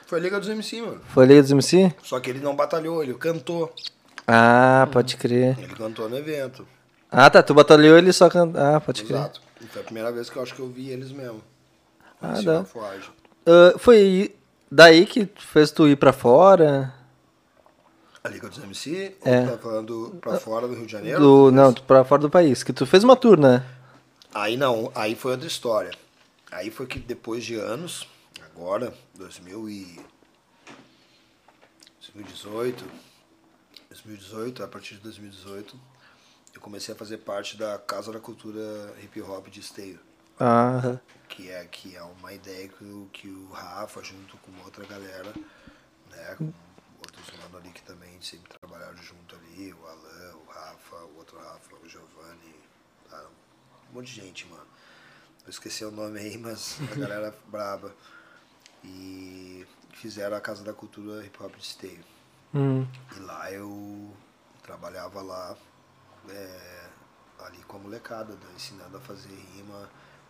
Foi 0.08 0.20
a 0.20 0.22
Liga 0.22 0.40
dos 0.40 0.50
MC, 0.50 0.82
mano. 0.82 1.02
Foi 1.10 1.24
a 1.24 1.28
Liga 1.28 1.42
dos 1.42 1.52
MC? 1.52 1.94
Só 2.04 2.20
que 2.20 2.30
ele 2.30 2.40
não 2.40 2.56
batalhou, 2.56 3.04
ele 3.04 3.14
cantou. 3.16 3.74
Ah, 4.28 4.88
pode 4.92 5.18
crer. 5.18 5.58
Ele 5.60 5.74
cantou 5.76 6.10
no 6.10 6.18
evento. 6.18 6.68
Ah, 7.12 7.30
tá, 7.30 7.44
tu 7.44 7.54
batalhou 7.54 7.98
ele 7.98 8.12
só 8.12 8.30
canta. 8.30 8.76
Ah, 8.76 8.82
pode 8.82 9.04
crer. 9.04 9.18
Exato. 9.20 9.42
E 9.62 9.66
foi 9.68 9.82
a 9.82 9.86
primeira 9.86 10.12
vez 10.12 10.30
que 10.30 10.38
eu 10.38 10.42
acho 10.44 10.54
que 10.54 10.60
eu 10.62 10.68
vi 10.68 10.90
eles 10.90 11.12
mesmo. 11.12 11.42
Ah, 12.22 12.34
Esse 12.34 12.46
dá. 12.46 12.66
Ah, 13.46 13.74
foi 13.78 14.36
daí 14.72 15.06
que 15.06 15.30
fez 15.38 15.72
tu 15.72 15.88
ir 15.88 15.96
pra 15.96 16.12
fora? 16.12 16.94
A 18.24 18.28
Liga 18.30 18.50
dos 18.50 18.58
MC, 18.64 19.16
É. 19.24 19.42
ou 19.42 19.48
tá 19.52 19.58
falando 19.60 20.18
pra 20.20 20.40
fora 20.40 20.68
do 20.68 20.74
Rio 20.74 20.88
de 20.88 20.92
Janeiro? 20.92 21.20
Do, 21.20 21.52
não, 21.52 21.72
pra 21.72 22.04
fora 22.04 22.22
do 22.24 22.30
país. 22.30 22.64
Que 22.64 22.74
tu 22.74 22.86
fez 22.86 23.04
uma 23.04 23.16
tour, 23.16 23.40
né? 23.40 23.64
Aí 24.34 24.58
não, 24.58 24.92
aí 24.96 25.14
foi 25.16 25.32
outra 25.34 25.48
história. 25.48 25.92
Aí 26.52 26.72
foi 26.72 26.88
que 26.88 26.98
depois 26.98 27.44
de 27.46 27.56
anos, 27.56 28.08
agora, 28.52 28.92
2000 29.16 29.70
e 29.70 30.00
2018, 32.02 32.84
2018, 34.06 34.64
a 34.64 34.68
partir 34.68 34.96
de 34.96 35.02
2018, 35.02 35.80
eu 36.54 36.62
comecei 36.62 36.94
a 36.94 36.98
fazer 36.98 37.18
parte 37.18 37.58
da 37.58 37.78
Casa 37.80 38.12
da 38.12 38.20
Cultura 38.20 38.62
Hip 39.02 39.20
Hop 39.22 39.48
de 39.48 39.60
Esteio, 39.60 40.00
Ah, 40.40 41.00
que 41.28 41.50
é 41.50 41.66
que 41.66 41.96
é 41.96 42.04
uma 42.04 42.32
ideia 42.34 42.68
que 42.68 42.84
o, 42.84 43.10
que 43.12 43.28
o 43.28 43.50
Rafa 43.50 44.04
junto 44.04 44.38
com 44.38 44.52
outra 44.64 44.86
galera, 44.86 45.34
né, 46.12 46.36
com 46.38 46.54
outros 47.00 47.32
mano 47.40 47.58
ali 47.58 47.70
que 47.72 47.82
também 47.82 48.22
sempre 48.22 48.54
trabalharam 48.60 48.98
junto 48.98 49.36
ali, 49.36 49.74
o 49.74 49.86
Alan, 49.86 50.36
o 50.36 50.52
Rafa, 50.52 50.96
o 50.98 51.18
outro 51.18 51.38
Rafa, 51.38 51.76
o 51.76 51.90
Giovanni, 51.90 52.56
tá? 53.10 53.26
um 53.90 53.96
monte 53.96 54.14
de 54.14 54.22
gente, 54.22 54.46
mano. 54.48 54.68
Eu 55.46 55.50
esqueci 55.50 55.84
o 55.86 55.92
nome 55.92 56.20
aí, 56.20 56.38
mas 56.38 56.78
a 56.92 56.96
galera 56.96 57.36
braba. 57.48 57.96
E 58.84 59.66
fizeram 59.94 60.36
a 60.38 60.42
Casa 60.42 60.64
da 60.64 60.74
Cultura 60.74 61.26
Hip 61.26 61.42
Hop 61.42 61.56
de 61.56 61.64
Esteio. 61.64 62.15
Hum, 62.56 62.88
E 63.16 63.20
lá 63.20 63.52
eu 63.52 64.14
trabalhava 64.64 65.22
lá 65.22 65.56
é, 66.30 66.90
ali 67.40 67.58
com 67.64 67.78
a 67.78 67.80
molecada, 67.80 68.34
né, 68.34 68.48
ensinando 68.56 68.98
a 68.98 69.00
fazer 69.00 69.34
rima, 69.54 69.90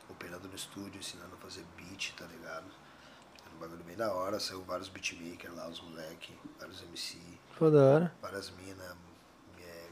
operando 0.09 0.47
no 0.47 0.55
estúdio, 0.55 0.99
ensinando 0.99 1.35
a 1.35 1.37
fazer 1.37 1.63
beat, 1.77 2.13
tá 2.15 2.25
ligado? 2.25 2.65
Era 3.45 3.55
um 3.55 3.59
bagulho 3.59 3.83
bem 3.83 3.95
da 3.95 4.11
hora, 4.13 4.39
saiu 4.39 4.63
vários 4.63 4.89
beatmakers 4.89 5.55
lá, 5.55 5.67
os 5.67 5.81
moleque, 5.81 6.37
vários 6.59 6.81
MC, 6.83 7.17
da 7.59 7.83
hora. 7.83 8.15
várias 8.21 8.49
minas 8.51 8.95
é, 9.59 9.89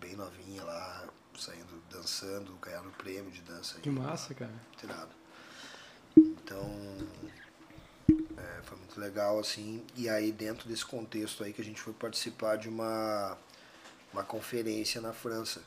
bem 0.00 0.16
novinha 0.16 0.64
lá, 0.64 1.08
saindo, 1.36 1.82
dançando, 1.90 2.56
ganhando 2.60 2.90
prêmio 2.98 3.30
de 3.30 3.40
dança. 3.42 3.80
Que 3.80 3.88
aí, 3.88 3.94
massa, 3.94 4.34
cara. 4.34 4.52
tirado. 4.76 5.10
Então, 6.16 6.60
foi 8.68 8.78
muito 8.78 9.00
legal, 9.00 9.38
assim. 9.38 9.82
E 9.96 10.08
aí, 10.08 10.30
dentro 10.30 10.68
desse 10.68 10.84
contexto 10.84 11.42
aí, 11.42 11.52
que 11.52 11.60
a 11.60 11.64
gente 11.64 11.80
foi 11.80 11.92
participar 11.92 12.56
de 12.56 12.68
uma, 12.68 13.36
uma 14.12 14.22
conferência 14.22 15.00
na 15.00 15.12
França, 15.12 15.62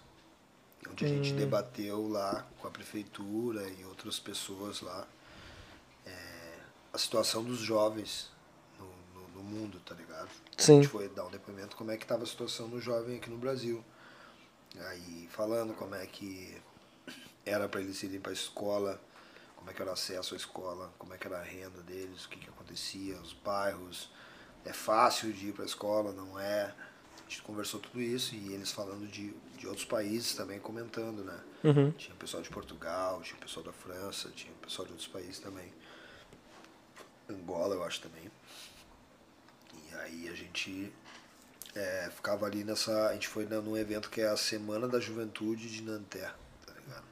onde 0.89 1.05
a 1.05 1.07
gente 1.07 1.33
debateu 1.33 2.07
lá 2.07 2.45
com 2.59 2.67
a 2.67 2.71
prefeitura 2.71 3.67
e 3.67 3.83
outras 3.85 4.19
pessoas 4.19 4.81
lá 4.81 5.07
é, 6.05 6.59
a 6.93 6.97
situação 6.97 7.43
dos 7.43 7.59
jovens 7.59 8.29
no, 8.79 8.85
no, 9.13 9.27
no 9.29 9.43
mundo, 9.43 9.79
tá 9.85 9.95
ligado? 9.95 10.29
A 10.57 10.61
Sim. 10.61 10.75
gente 10.81 10.87
foi 10.87 11.09
dar 11.09 11.25
um 11.25 11.31
depoimento 11.31 11.75
como 11.75 11.91
é 11.91 11.97
que 11.97 12.03
estava 12.03 12.23
a 12.23 12.27
situação 12.27 12.69
do 12.69 12.79
jovem 12.79 13.17
aqui 13.17 13.29
no 13.29 13.37
Brasil. 13.37 13.83
Aí 14.79 15.27
falando 15.31 15.73
como 15.73 15.95
é 15.95 16.05
que 16.05 16.55
era 17.45 17.67
para 17.67 17.81
eles 17.81 18.01
irem 18.03 18.19
para 18.19 18.31
a 18.31 18.33
escola, 18.33 19.01
como 19.61 19.69
é 19.69 19.73
que 19.75 19.81
era 19.83 19.91
o 19.91 19.93
acesso 19.93 20.33
à 20.33 20.37
escola, 20.37 20.91
como 20.97 21.13
é 21.13 21.19
que 21.19 21.27
era 21.27 21.37
a 21.37 21.43
renda 21.43 21.83
deles, 21.83 22.25
o 22.25 22.29
que, 22.29 22.39
que 22.39 22.49
acontecia, 22.49 23.15
os 23.21 23.31
bairros. 23.31 24.09
É 24.65 24.73
fácil 24.73 25.31
de 25.31 25.49
ir 25.49 25.53
para 25.53 25.63
a 25.63 25.67
escola, 25.67 26.11
não 26.11 26.39
é? 26.39 26.73
A 27.19 27.29
gente 27.29 27.43
conversou 27.43 27.79
tudo 27.79 28.01
isso 28.01 28.33
e 28.33 28.53
eles 28.53 28.71
falando 28.71 29.07
de, 29.07 29.35
de 29.55 29.67
outros 29.67 29.85
países 29.85 30.33
também 30.33 30.59
comentando, 30.59 31.23
né? 31.23 31.39
Uhum. 31.63 31.91
Tinha 31.91 32.15
pessoal 32.15 32.41
de 32.41 32.49
Portugal, 32.49 33.21
tinha 33.21 33.39
pessoal 33.39 33.63
da 33.63 33.71
França, 33.71 34.31
tinha 34.31 34.51
pessoal 34.55 34.87
de 34.87 34.93
outros 34.93 35.07
países 35.07 35.39
também. 35.39 35.71
Angola, 37.29 37.75
eu 37.75 37.83
acho 37.83 38.01
também. 38.01 38.31
E 39.75 39.95
aí 39.95 40.27
a 40.27 40.33
gente 40.33 40.91
é, 41.75 42.09
ficava 42.15 42.47
ali 42.47 42.63
nessa. 42.63 43.09
A 43.09 43.13
gente 43.13 43.27
foi 43.27 43.45
num 43.45 43.77
evento 43.77 44.09
que 44.09 44.21
é 44.21 44.27
a 44.27 44.35
Semana 44.35 44.87
da 44.87 44.99
Juventude 44.99 45.69
de 45.69 45.83
Nanterre, 45.83 46.33
tá 46.65 46.73
ligado? 46.73 47.05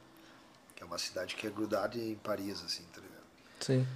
Que 0.74 0.79
é 0.79 0.79
uma 0.90 0.98
cidade 0.98 1.36
que 1.36 1.46
é 1.46 1.50
grudada 1.50 1.96
em 1.96 2.16
Paris, 2.16 2.62
assim, 2.64 2.82
tá 2.92 3.00
ligado? 3.00 3.24
Sim. 3.60 3.86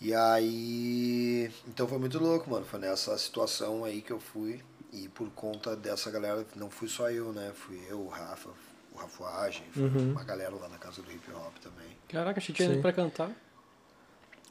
E 0.00 0.12
aí. 0.14 1.50
Então 1.66 1.88
foi 1.88 1.98
muito 1.98 2.18
louco, 2.18 2.50
mano. 2.50 2.66
Foi 2.66 2.78
nessa 2.78 3.16
situação 3.16 3.84
aí 3.84 4.02
que 4.02 4.12
eu 4.12 4.20
fui. 4.20 4.62
E 4.92 5.08
por 5.08 5.28
conta 5.30 5.74
dessa 5.74 6.10
galera, 6.10 6.46
não 6.54 6.70
fui 6.70 6.88
só 6.88 7.10
eu, 7.10 7.32
né? 7.32 7.52
Fui 7.54 7.82
eu, 7.88 8.00
o 8.00 8.08
Rafa, 8.08 8.50
o 8.92 8.96
Rafuagem, 8.96 9.64
foi 9.72 9.82
Uhum. 9.82 10.12
uma 10.12 10.22
galera 10.24 10.54
lá 10.54 10.68
na 10.68 10.78
casa 10.78 11.02
do 11.02 11.10
hip 11.10 11.30
hop 11.32 11.56
também. 11.58 11.96
Caraca, 12.08 12.38
achei 12.38 12.54
que 12.54 12.62
tinha 12.62 12.72
ido 12.72 12.82
pra 12.82 12.92
cantar. 12.92 13.30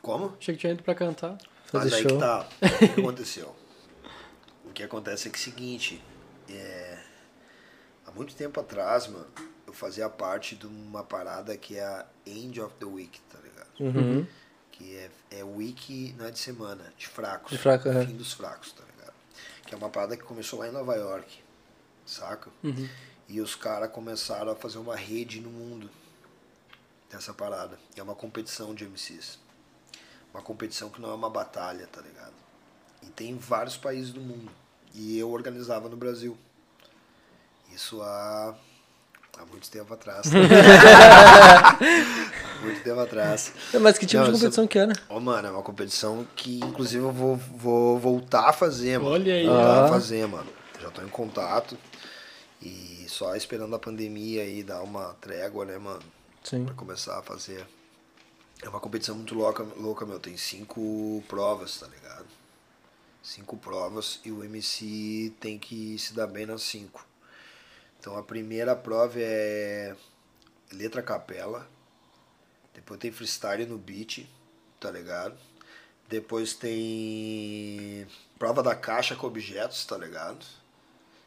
Como? 0.01 0.35
Achei 0.39 0.53
que 0.55 0.61
tinha 0.61 0.73
ido 0.73 0.83
pra 0.83 0.93
cantar. 0.93 1.37
Fazer 1.67 1.85
Mas 1.85 1.93
aí 1.93 2.01
show. 2.03 2.11
que 2.11 2.17
tá. 2.19 2.47
O 2.91 2.93
que 2.95 3.01
aconteceu? 3.01 3.55
O 4.65 4.69
que 4.73 4.83
acontece 4.83 5.27
é 5.27 5.31
que 5.31 5.37
é 5.37 5.41
o 5.41 5.43
seguinte, 5.43 6.03
é, 6.49 6.99
há 8.05 8.11
muito 8.11 8.35
tempo 8.35 8.59
atrás, 8.59 9.07
mano, 9.07 9.27
fazia 9.75 10.09
parte 10.09 10.55
de 10.55 10.65
uma 10.65 11.03
parada 11.03 11.55
que 11.57 11.77
é 11.77 11.83
a 11.83 12.05
End 12.25 12.59
of 12.61 12.73
the 12.79 12.85
Week, 12.85 13.19
tá 13.21 13.37
ligado? 13.39 13.69
Uhum. 13.79 14.27
Que 14.71 14.95
é, 14.95 15.11
é 15.31 15.43
week, 15.43 16.15
não 16.17 16.25
é 16.25 16.31
de 16.31 16.39
semana, 16.39 16.93
de 16.97 17.07
fracos. 17.07 17.51
De 17.51 17.57
fraco, 17.57 17.89
aham. 17.89 18.05
Fim 18.05 18.17
dos 18.17 18.33
fracos, 18.33 18.73
tá 18.73 18.83
ligado? 18.83 19.13
Que 19.65 19.73
é 19.73 19.77
uma 19.77 19.89
parada 19.89 20.17
que 20.17 20.23
começou 20.23 20.59
lá 20.59 20.67
em 20.67 20.71
Nova 20.71 20.95
York, 20.95 21.41
saca? 22.05 22.49
Uhum. 22.63 22.89
E 23.27 23.41
os 23.41 23.55
caras 23.55 23.91
começaram 23.91 24.51
a 24.51 24.55
fazer 24.55 24.77
uma 24.77 24.95
rede 24.95 25.39
no 25.39 25.49
mundo 25.49 25.89
dessa 27.09 27.33
parada. 27.33 27.77
É 27.95 28.03
uma 28.03 28.15
competição 28.15 28.73
de 28.75 28.85
MCs. 28.85 29.39
Uma 30.33 30.41
competição 30.41 30.89
que 30.89 31.01
não 31.01 31.11
é 31.11 31.13
uma 31.13 31.29
batalha, 31.29 31.87
tá 31.87 32.01
ligado? 32.01 32.33
E 33.01 33.07
tem 33.07 33.31
em 33.31 33.37
vários 33.37 33.77
países 33.77 34.11
do 34.11 34.19
mundo. 34.19 34.51
E 34.93 35.17
eu 35.17 35.31
organizava 35.31 35.89
no 35.89 35.97
Brasil. 35.97 36.37
Isso 37.73 38.01
há, 38.01 38.55
há 39.37 39.45
muito 39.45 39.69
tempo 39.69 39.93
atrás. 39.93 40.27
há 40.33 41.77
muito 42.63 42.81
tempo 42.83 42.99
atrás. 42.99 43.53
Mas 43.81 43.97
que 43.97 44.05
tipo 44.05 44.23
Não, 44.23 44.31
de 44.31 44.37
competição 44.37 44.67
que 44.67 44.77
era? 44.77 44.93
Ô, 45.09 45.19
mano, 45.19 45.47
é 45.47 45.51
uma 45.51 45.61
competição 45.63 46.25
que 46.35 46.59
inclusive 46.59 47.03
eu 47.03 47.11
vou, 47.11 47.35
vou 47.37 47.99
voltar 47.99 48.49
a 48.49 48.53
fazer, 48.53 48.97
mano. 48.99 49.11
Olha 49.11 49.33
aí. 49.33 49.45
Voltar 49.45 49.83
Ah. 49.83 49.85
a 49.85 49.89
fazer, 49.89 50.27
mano. 50.27 50.47
Já 50.81 50.89
tô 50.89 51.01
em 51.01 51.07
contato. 51.09 51.77
E 52.61 53.05
só 53.07 53.35
esperando 53.35 53.75
a 53.75 53.79
pandemia 53.79 54.41
aí 54.43 54.63
dar 54.63 54.81
uma 54.81 55.15
trégua, 55.21 55.65
né, 55.65 55.77
mano? 55.77 56.01
Sim. 56.43 56.65
Pra 56.65 56.73
começar 56.73 57.17
a 57.19 57.21
fazer. 57.21 57.65
É 58.61 58.69
uma 58.69 58.79
competição 58.79 59.15
muito 59.15 59.35
louca, 59.35 59.63
louca, 59.77 60.05
meu. 60.05 60.19
Tem 60.19 60.35
cinco 60.37 61.23
provas, 61.27 61.77
tá 61.79 61.87
ligado? 61.87 62.25
Cinco 63.21 63.57
provas 63.57 64.19
e 64.23 64.31
o 64.31 64.43
MC 64.43 65.33
tem 65.39 65.57
que 65.59 65.97
se 65.99 66.13
dar 66.13 66.27
bem 66.27 66.45
nas 66.45 66.61
cinco. 66.61 67.05
Então 68.05 68.15
a 68.15 68.21
primeira 68.21 68.75
prova 68.75 69.15
é 69.17 69.95
letra 70.71 71.01
capela. 71.01 71.67
Depois 72.71 72.99
tem 72.99 73.11
freestyle 73.11 73.65
no 73.65 73.79
beat, 73.79 74.27
tá 74.79 74.91
ligado? 74.91 75.35
Depois 76.07 76.53
tem 76.53 78.05
prova 78.37 78.61
da 78.61 78.75
caixa 78.75 79.15
com 79.15 79.25
objetos, 79.25 79.83
tá 79.85 79.97
ligado? 79.97 80.45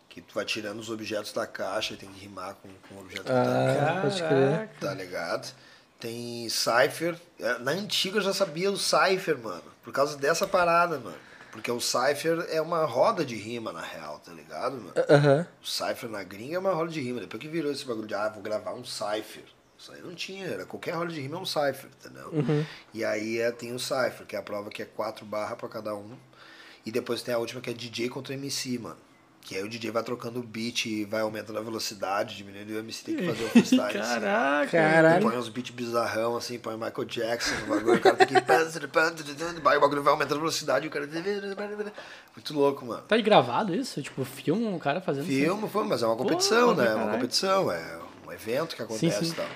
Que 0.09 0.23
tu 0.23 0.33
vai 0.33 0.45
tirando 0.45 0.79
os 0.79 0.89
objetos 0.89 1.33
da 1.33 1.49
caixa 1.49 1.95
e 1.95 1.97
tem 1.97 2.09
que 2.13 2.21
rimar 2.21 2.55
com, 2.55 2.69
com 2.89 2.95
o 2.95 3.01
objeto 3.01 3.25
que 3.25 3.29
tá 3.29 3.99
Ah, 3.99 4.29
crer. 4.29 4.71
Tá 4.79 4.95
ligado? 4.95 5.53
Tem 5.99 6.49
Cypher. 6.49 7.19
É, 7.41 7.59
Na 7.59 7.73
antiga 7.73 8.19
eu 8.19 8.23
já 8.23 8.33
sabia 8.33 8.71
o 8.71 8.79
Cypher, 8.79 9.37
mano. 9.37 9.65
Por 9.83 9.93
causa 9.93 10.17
dessa 10.17 10.47
parada, 10.47 10.97
mano. 11.01 11.28
Porque 11.51 11.71
o 11.71 11.81
Cypher 11.81 12.47
é 12.51 12.61
uma 12.61 12.85
roda 12.85 13.25
de 13.25 13.35
rima, 13.35 13.73
na 13.73 13.81
real, 13.81 14.19
tá 14.19 14.33
ligado, 14.33 14.77
mano? 14.77 14.93
Aham. 15.09 15.47
O 15.63 15.67
Cypher 15.67 16.09
na 16.11 16.23
gringa 16.23 16.57
é 16.57 16.59
uma 16.59 16.73
roda 16.73 16.91
de 16.91 17.01
rima. 17.01 17.21
Depois 17.21 17.41
que 17.41 17.49
virou 17.49 17.73
esse 17.73 17.85
bagulho 17.85 18.07
de, 18.07 18.15
ah, 18.15 18.29
vou 18.29 18.43
gravar 18.43 18.75
um 18.75 18.85
Cypher. 18.85 19.45
Isso 19.79 19.93
aí 19.93 20.03
não 20.03 20.15
tinha, 20.15 20.47
era 20.47 20.67
qualquer 20.67 20.93
roda 20.95 21.13
de 21.13 21.21
rima 21.21 21.37
é 21.37 21.41
um 21.41 21.47
Cypher, 21.47 21.89
entendeu? 22.01 22.33
E 22.93 23.05
aí 23.05 23.39
é, 23.39 23.51
tem 23.53 23.73
o 23.73 23.79
Cypher, 23.79 24.27
que 24.27 24.35
é 24.37 24.39
a 24.39 24.43
prova 24.43 24.71
que 24.71 24.83
é 24.83 24.85
quatro 24.85 25.25
barras 25.25 25.57
pra 25.57 25.69
cada 25.69 25.95
um. 25.95 26.17
E 26.85 26.91
depois 26.91 27.23
tem 27.23 27.35
a 27.35 27.39
última 27.39 27.61
que 27.61 27.71
é 27.71 27.73
DJ 27.73 28.09
contra 28.09 28.35
MC, 28.35 28.79
mano. 28.79 28.97
Que 29.49 29.57
aí 29.57 29.63
o 29.63 29.69
DJ 29.69 29.91
vai 29.91 30.03
trocando 30.03 30.41
o 30.41 30.43
beat 30.43 30.85
e 30.85 31.07
vai 31.07 31.23
aumentando 31.23 31.59
a 31.59 31.63
velocidade, 31.63 32.37
diminuindo 32.37 32.71
e 32.71 32.77
o 32.77 32.81
MC 32.81 33.03
tem 33.03 33.17
que 33.17 33.27
fazer 33.29 33.45
o 33.45 33.49
freestyle. 33.49 33.99
assim. 33.99 34.21
Caraca. 34.21 34.71
Caralho. 34.71 35.23
Põe 35.23 35.39
uns 35.39 35.49
beats 35.49 35.71
bizarrão, 35.71 36.37
assim, 36.37 36.59
põe 36.59 36.75
Michael 36.75 37.05
Jackson 37.07 37.55
no 37.63 37.67
bagulho, 37.75 37.97
o 37.97 38.01
cara 38.01 38.17
tem 38.17 38.27
que. 38.27 38.35
O 38.37 39.63
bagulho 39.81 40.03
vai 40.03 40.13
aumentando 40.13 40.37
a 40.37 40.41
velocidade 40.41 40.85
e 40.85 40.89
o 40.89 40.91
cara. 40.91 41.09
Muito 42.37 42.53
louco, 42.53 42.85
mano. 42.85 43.01
Tá 43.09 43.17
aí 43.17 43.23
gravado 43.23 43.75
isso? 43.75 44.03
Tipo, 44.03 44.23
filme, 44.23 44.67
um 44.67 44.79
cara 44.79 45.01
fazendo 45.01 45.27
isso? 45.27 45.33
Filme, 45.33 45.67
foi, 45.67 45.85
mas 45.85 46.03
é 46.03 46.07
uma 46.07 46.17
competição, 46.17 46.75
Porra, 46.75 46.85
né? 46.85 46.93
É 46.93 46.95
uma 46.95 47.13
competição, 47.13 47.73
é 47.73 47.99
um 48.27 48.33
evento 48.33 48.77
que 48.77 48.83
acontece 48.83 49.25
sim. 49.25 49.33
e 49.33 49.35
tal. 49.35 49.47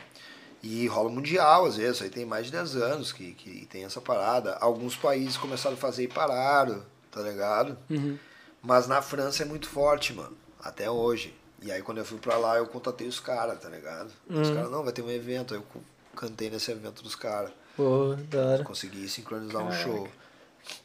E 0.63 0.87
rola 0.87 1.11
mundial, 1.11 1.67
às 1.67 1.77
vezes, 1.77 2.01
aí 2.01 2.09
tem 2.09 2.25
mais 2.25 2.47
de 2.47 2.53
10 2.53 2.77
anos 2.77 3.13
que, 3.13 3.35
que 3.35 3.67
tem 3.67 3.85
essa 3.85 4.01
parada. 4.01 4.57
Alguns 4.59 4.97
países 4.97 5.37
começaram 5.37 5.77
a 5.77 5.79
fazer 5.79 6.05
e 6.05 6.09
pararam, 6.09 6.83
tá 7.11 7.21
ligado? 7.21 7.77
Uhum. 7.91 8.17
Mas 8.63 8.87
na 8.87 9.03
França 9.03 9.43
é 9.43 9.47
muito 9.47 9.69
forte, 9.69 10.13
mano. 10.13 10.37
Até 10.61 10.91
hoje. 10.91 11.35
E 11.61 11.71
aí 11.71 11.83
quando 11.83 11.99
eu 11.99 12.05
fui 12.05 12.19
pra 12.19 12.37
lá, 12.39 12.57
eu 12.59 12.67
contatei 12.67 13.07
os 13.09 13.21
caras, 13.21 13.59
tá 13.61 13.69
ligado? 13.69 14.11
Os 14.29 14.51
caras, 14.51 14.71
não, 14.71 14.83
vai 14.85 14.93
ter 14.93 15.03
um 15.03 15.11
evento. 15.11 15.55
Aí 15.55 15.61
eu 15.61 15.83
cantei 16.17 16.51
nesse 16.51 16.71
evento 16.71 17.03
dos 17.03 17.15
caras. 17.15 17.51
Pô, 17.77 18.15
da 18.29 18.45
hora. 18.47 18.65
Consegui 18.65 19.09
sincronizar 19.09 19.63
um 19.63 19.69
Caraca. 19.69 19.83
show. 19.83 20.09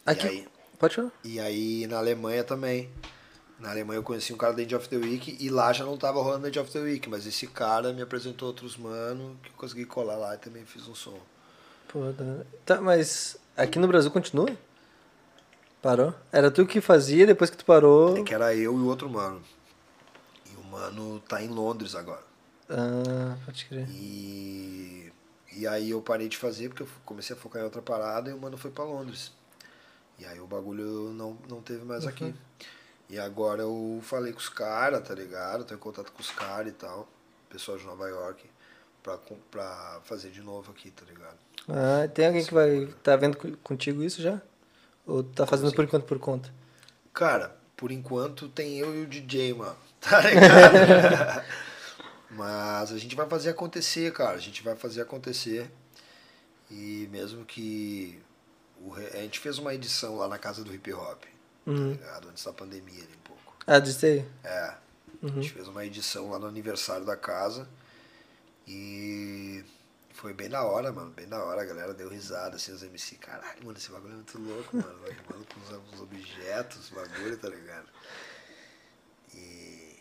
Aqui. 0.05 0.25
E 0.25 0.29
aí, 0.29 0.47
Pode 0.79 0.95
falar? 0.95 1.11
e 1.23 1.39
aí 1.39 1.87
na 1.87 1.97
Alemanha 1.97 2.43
também. 2.43 2.89
Na 3.59 3.71
Alemanha 3.71 3.97
eu 3.97 4.03
conheci 4.03 4.31
um 4.31 4.37
cara 4.37 4.53
da 4.53 4.61
End 4.61 4.75
of 4.75 4.87
the 4.87 4.97
Week 4.97 5.35
e 5.39 5.49
lá 5.49 5.73
já 5.73 5.83
não 5.83 5.97
tava 5.97 6.21
rolando 6.21 6.47
End 6.47 6.59
of 6.59 6.71
the 6.71 6.79
Week, 6.79 7.09
mas 7.09 7.25
esse 7.25 7.47
cara 7.47 7.91
me 7.91 8.03
apresentou 8.03 8.47
outros 8.49 8.77
mano 8.77 9.35
que 9.41 9.49
eu 9.49 9.53
consegui 9.57 9.83
colar 9.85 10.15
lá 10.15 10.35
e 10.35 10.37
também 10.37 10.63
fiz 10.63 10.87
um 10.87 10.93
som. 10.93 11.17
Pô, 11.87 12.11
da- 12.11 12.43
Tá, 12.63 12.79
mas 12.79 13.35
aqui 13.55 13.79
no 13.79 13.87
Brasil 13.87 14.11
continua? 14.11 14.47
Parou? 15.87 16.13
Era 16.33 16.51
tu 16.51 16.65
que 16.65 16.81
fazia, 16.81 17.25
depois 17.25 17.49
que 17.49 17.55
tu 17.55 17.63
parou. 17.63 18.17
É 18.17 18.21
que 18.21 18.33
era 18.33 18.53
eu 18.53 18.73
e 18.73 18.81
o 18.81 18.87
outro 18.87 19.09
mano. 19.09 19.41
E 20.51 20.55
o 20.57 20.63
mano 20.65 21.21
tá 21.21 21.41
em 21.41 21.47
Londres 21.47 21.95
agora. 21.95 22.23
Ah, 22.69 23.37
pode 23.45 23.63
crer. 23.67 23.87
E, 23.89 25.09
e 25.55 25.65
aí 25.65 25.91
eu 25.91 26.01
parei 26.01 26.27
de 26.27 26.35
fazer 26.35 26.67
porque 26.67 26.83
eu 26.83 26.87
comecei 27.05 27.33
a 27.33 27.39
focar 27.39 27.61
em 27.61 27.65
outra 27.65 27.81
parada 27.81 28.29
e 28.29 28.33
o 28.33 28.37
mano 28.37 28.57
foi 28.57 28.69
pra 28.69 28.83
Londres. 28.83 29.31
E 30.19 30.25
aí 30.25 30.41
o 30.41 30.45
bagulho 30.45 31.13
não, 31.13 31.37
não 31.49 31.61
teve 31.61 31.85
mais 31.85 32.05
aqui. 32.05 32.35
E 33.09 33.17
agora 33.17 33.61
eu 33.61 34.01
falei 34.03 34.33
com 34.33 34.39
os 34.39 34.49
caras, 34.49 35.07
tá 35.07 35.15
ligado? 35.15 35.63
Tô 35.63 35.73
em 35.73 35.77
contato 35.77 36.11
com 36.11 36.19
os 36.19 36.31
caras 36.31 36.67
e 36.67 36.75
tal, 36.75 37.07
pessoal 37.49 37.77
de 37.77 37.85
Nova 37.85 38.09
York, 38.09 38.43
pra, 39.01 39.17
pra 39.49 40.01
fazer 40.03 40.31
de 40.31 40.41
novo 40.41 40.69
aqui, 40.69 40.91
tá 40.91 41.05
ligado? 41.05 41.37
Ah, 41.69 42.05
tem 42.13 42.27
alguém 42.27 42.43
que 42.43 42.53
vai. 42.53 42.87
tá 43.01 43.15
vendo 43.15 43.37
co- 43.37 43.55
contigo 43.63 44.03
isso 44.03 44.21
já? 44.21 44.41
Ou 45.07 45.23
tá 45.23 45.47
fazendo 45.47 45.73
por 45.73 45.85
enquanto 45.85 46.03
por 46.03 46.19
conta? 46.19 46.53
Cara, 47.13 47.55
por 47.77 47.91
enquanto 47.91 48.49
tem 48.49 48.77
eu 48.77 48.93
e 48.93 49.03
o 49.03 49.07
DJ, 49.07 49.53
mano. 49.53 49.77
Tá 49.99 50.21
ligado? 50.21 51.43
Mas 52.29 52.91
a 52.91 52.97
gente 52.99 53.15
vai 53.15 53.27
fazer 53.27 53.49
acontecer, 53.49 54.13
cara. 54.13 54.35
A 54.35 54.39
gente 54.39 54.61
vai 54.61 54.75
fazer 54.75 55.01
acontecer. 55.01 55.71
E 56.69 57.07
mesmo 57.09 57.43
que. 57.45 58.21
o 58.79 58.93
a 58.93 59.17
gente 59.17 59.39
fez 59.39 59.57
uma 59.57 59.73
edição 59.73 60.17
lá 60.17 60.27
na 60.27 60.37
casa 60.37 60.63
do 60.63 60.73
hip 60.73 60.93
hop, 60.93 61.23
tá 61.65 61.71
ligado? 61.71 62.29
Antes 62.29 62.43
da 62.43 62.53
pandemia 62.53 63.03
ali 63.03 63.13
um 63.13 63.23
pouco. 63.23 63.55
Ah, 63.65 63.79
disse 63.79 64.05
aí. 64.05 64.25
É. 64.43 64.73
A 65.23 65.27
gente 65.27 65.51
fez 65.51 65.67
uma 65.67 65.83
edição 65.83 66.29
lá 66.29 66.37
no 66.37 66.45
aniversário 66.45 67.05
da 67.05 67.17
casa. 67.17 67.67
E 68.67 69.63
foi 70.17 70.33
bem 70.33 70.49
da 70.49 70.63
hora, 70.63 70.91
mano. 70.91 71.11
Bem 71.11 71.27
da 71.27 71.43
hora. 71.43 71.61
A 71.61 71.65
galera 71.65 71.93
deu 71.93 72.09
risada, 72.09 72.55
assim, 72.55 72.71
os 72.71 72.81
MC. 72.81 73.17
Caralho, 73.17 73.63
mano, 73.63 73.77
esse 73.77 73.91
bagulho 73.91 74.13
é 74.13 74.15
muito 74.15 74.39
louco, 74.39 74.75
mano. 74.75 74.99
Vai 74.99 75.11
rimando 75.11 75.45
com 75.45 75.59
os, 75.59 75.93
os 75.93 76.01
objetos, 76.01 76.89
bagulho, 76.89 77.37
tá 77.37 77.49
ligado? 77.49 77.87
E 79.35 79.99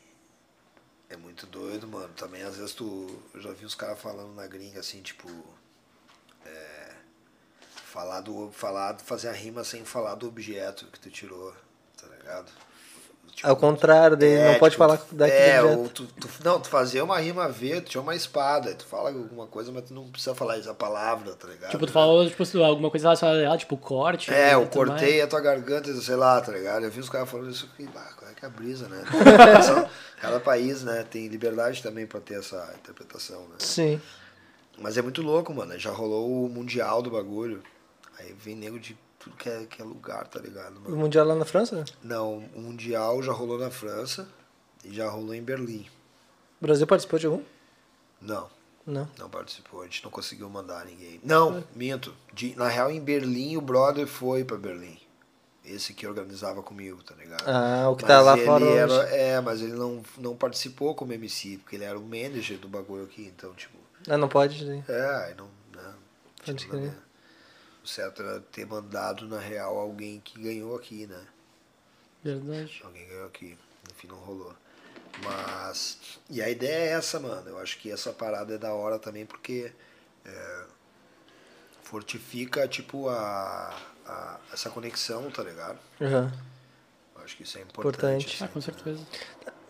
é 1.10 1.16
muito 1.18 1.46
doido, 1.46 1.86
mano. 1.86 2.12
Também 2.14 2.42
às 2.42 2.56
vezes 2.56 2.72
tu. 2.72 3.22
Eu 3.34 3.42
já 3.42 3.52
vi 3.52 3.66
uns 3.66 3.74
caras 3.74 4.00
falando 4.00 4.34
na 4.34 4.46
gringa 4.46 4.80
assim, 4.80 5.02
tipo. 5.02 5.28
É, 6.46 6.94
falar 7.66 8.22
do. 8.22 8.50
Falar, 8.52 8.98
fazer 8.98 9.28
a 9.28 9.32
rima 9.32 9.64
sem 9.64 9.84
falar 9.84 10.14
do 10.14 10.26
objeto 10.26 10.86
que 10.86 10.98
tu 10.98 11.10
tirou, 11.10 11.54
tá 11.94 12.06
ligado? 12.08 12.50
Tipo, 13.36 13.48
Ao 13.48 13.54
contrário, 13.54 14.16
daí 14.16 14.34
não 14.52 14.58
pode 14.58 14.72
tipo, 14.72 14.82
falar 14.82 14.98
daquele 15.12 15.38
É, 15.38 15.62
ou 15.62 15.90
tu, 15.90 16.06
tu- 16.06 16.28
não, 16.42 16.58
tu 16.58 16.70
fazia 16.70 17.04
uma 17.04 17.18
rima 17.18 17.44
a 17.44 17.48
ver, 17.48 17.82
tu 17.82 17.90
tinha 17.90 18.00
uma 18.00 18.14
espada, 18.14 18.74
tu 18.74 18.86
fala 18.86 19.10
alguma 19.10 19.46
coisa, 19.46 19.70
mas 19.70 19.84
tu 19.84 19.92
não 19.92 20.08
precisa 20.08 20.34
falar 20.34 20.56
essa 20.56 20.72
palavra, 20.72 21.34
tá 21.34 21.46
ligado? 21.46 21.70
Tipo, 21.70 21.84
tu 21.84 21.92
falou 21.92 22.26
tipo, 22.26 22.42
alguma 22.64 22.90
coisa 22.90 23.04
relacionada 23.08 23.38
a 23.38 23.42
ela, 23.42 23.58
tipo 23.58 23.76
corte. 23.76 24.32
É, 24.32 24.48
e 24.48 24.52
eu 24.54 24.66
cortei 24.66 25.10
mais. 25.18 25.24
a 25.24 25.26
tua 25.26 25.40
garganta, 25.42 25.92
sei 26.00 26.16
lá, 26.16 26.40
tá 26.40 26.50
ligado? 26.50 26.84
Eu 26.84 26.90
vi 26.90 26.98
os 26.98 27.10
caras 27.10 27.28
falando 27.28 27.50
isso 27.50 27.68
aqui, 27.70 27.86
bah, 27.94 28.08
qual 28.18 28.30
é 28.30 28.34
que 28.34 28.42
é 28.42 28.48
a 28.48 28.50
brisa, 28.50 28.88
né? 28.88 29.04
Cada 30.18 30.40
país, 30.40 30.82
né, 30.82 31.04
tem 31.10 31.28
liberdade 31.28 31.82
também 31.82 32.06
pra 32.06 32.20
ter 32.20 32.38
essa 32.38 32.72
interpretação, 32.80 33.40
né? 33.42 33.56
Sim. 33.58 34.00
Mas 34.78 34.96
é 34.96 35.02
muito 35.02 35.20
louco, 35.20 35.52
mano. 35.52 35.78
Já 35.78 35.90
rolou 35.90 36.46
o 36.46 36.48
mundial 36.48 37.02
do 37.02 37.10
bagulho. 37.10 37.62
Aí 38.18 38.32
vem 38.32 38.56
nego 38.56 38.78
de 38.78 38.96
tudo 39.26 39.36
que 39.36 39.48
é, 39.48 39.64
que 39.66 39.82
é 39.82 39.84
lugar, 39.84 40.26
tá 40.28 40.38
ligado? 40.40 40.76
O 40.78 40.80
mano? 40.82 40.96
Mundial 40.96 41.26
lá 41.26 41.34
na 41.34 41.44
França? 41.44 41.84
Não, 42.02 42.38
o 42.54 42.60
mundial 42.60 43.20
já 43.22 43.32
rolou 43.32 43.58
na 43.58 43.70
França 43.70 44.28
e 44.84 44.94
já 44.94 45.08
rolou 45.08 45.34
em 45.34 45.42
Berlim. 45.42 45.86
O 46.60 46.64
Brasil 46.66 46.86
participou 46.86 47.18
de 47.18 47.26
algum? 47.26 47.42
Não. 48.20 48.48
Não. 48.86 49.08
Não 49.18 49.28
participou, 49.28 49.82
a 49.82 49.84
gente 49.84 50.04
não 50.04 50.12
conseguiu 50.12 50.48
mandar 50.48 50.84
ninguém. 50.86 51.20
Não, 51.24 51.64
minto. 51.74 52.14
De- 52.32 52.54
na 52.54 52.68
real, 52.68 52.88
em 52.90 53.00
Berlim, 53.00 53.56
o 53.56 53.60
brother 53.60 54.06
foi 54.06 54.44
pra 54.44 54.56
Berlim. 54.56 54.96
Esse 55.64 55.92
que 55.92 56.06
organizava 56.06 56.62
comigo, 56.62 57.02
tá 57.02 57.12
ligado? 57.16 57.42
Ah, 57.48 57.88
o 57.90 57.96
que 57.96 58.04
Mas 58.04 58.12
tá 58.12 58.20
lá 58.20 58.36
fora 58.36 58.64
era, 58.64 58.92
hoje. 58.92 59.12
É, 59.12 59.40
mas 59.40 59.60
ele 59.60 59.72
não, 59.72 60.00
não 60.18 60.36
participou 60.36 60.94
como 60.94 61.12
MC, 61.12 61.58
porque 61.58 61.74
ele 61.74 61.82
era 61.84 61.98
o 61.98 62.02
manager 62.02 62.56
do 62.58 62.68
bagulho 62.68 63.02
aqui, 63.02 63.26
então, 63.26 63.52
tipo... 63.54 63.76
Ah, 64.08 64.16
não 64.16 64.28
pode. 64.28 64.64
né? 64.64 64.84
É, 64.88 65.34
não... 65.36 65.46
Né, 65.74 65.94
Pode 66.44 66.58
tinha 66.58 66.72
nada 66.72 66.86
a 66.86 66.90
crer. 66.90 67.00
ver. 67.00 67.06
O 67.86 67.88
certo 67.88 68.20
era 68.20 68.40
ter 68.40 68.66
mandado, 68.66 69.28
na 69.28 69.38
real, 69.38 69.78
alguém 69.78 70.18
que 70.18 70.42
ganhou 70.42 70.74
aqui, 70.74 71.06
né? 71.06 71.24
Verdade. 72.24 72.80
Alguém 72.82 73.06
ganhou 73.06 73.26
aqui. 73.26 73.56
No 73.88 73.94
fim 73.94 74.08
não 74.08 74.16
rolou. 74.16 74.52
Mas. 75.22 75.96
E 76.28 76.42
a 76.42 76.50
ideia 76.50 76.90
é 76.90 76.92
essa, 76.94 77.20
mano. 77.20 77.48
Eu 77.48 77.58
acho 77.60 77.78
que 77.78 77.88
essa 77.88 78.12
parada 78.12 78.54
é 78.54 78.58
da 78.58 78.74
hora 78.74 78.98
também 78.98 79.24
porque 79.24 79.70
é, 80.24 80.64
fortifica, 81.84 82.66
tipo, 82.66 83.08
a, 83.08 83.72
a- 84.04 84.40
essa 84.52 84.68
conexão, 84.68 85.30
tá 85.30 85.44
ligado? 85.44 85.78
Aham. 86.00 86.32
Eu 87.14 87.22
acho 87.24 87.36
que 87.36 87.44
isso 87.44 87.56
é 87.56 87.62
Importante. 87.62 87.98
importante. 88.26 88.42
Ah, 88.44 88.48
com 88.48 88.60
certeza. 88.60 89.06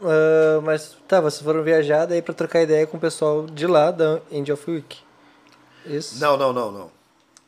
Ah, 0.01 0.61
mas 0.63 0.97
tá, 1.07 1.21
vocês 1.21 1.43
foram 1.43 1.63
viajar 1.63 2.07
daí 2.07 2.23
pra 2.23 2.33
trocar 2.33 2.63
ideia 2.63 2.87
com 2.87 2.97
o 2.97 3.01
pessoal 3.01 3.45
de 3.47 3.67
lá 3.67 3.91
da 3.91 4.23
End 4.31 4.51
of 4.51 4.71
Week. 4.71 4.99
Isso? 5.85 6.19
Não, 6.19 6.39
não, 6.39 6.53
não, 6.55 6.73
não. 6.73 6.96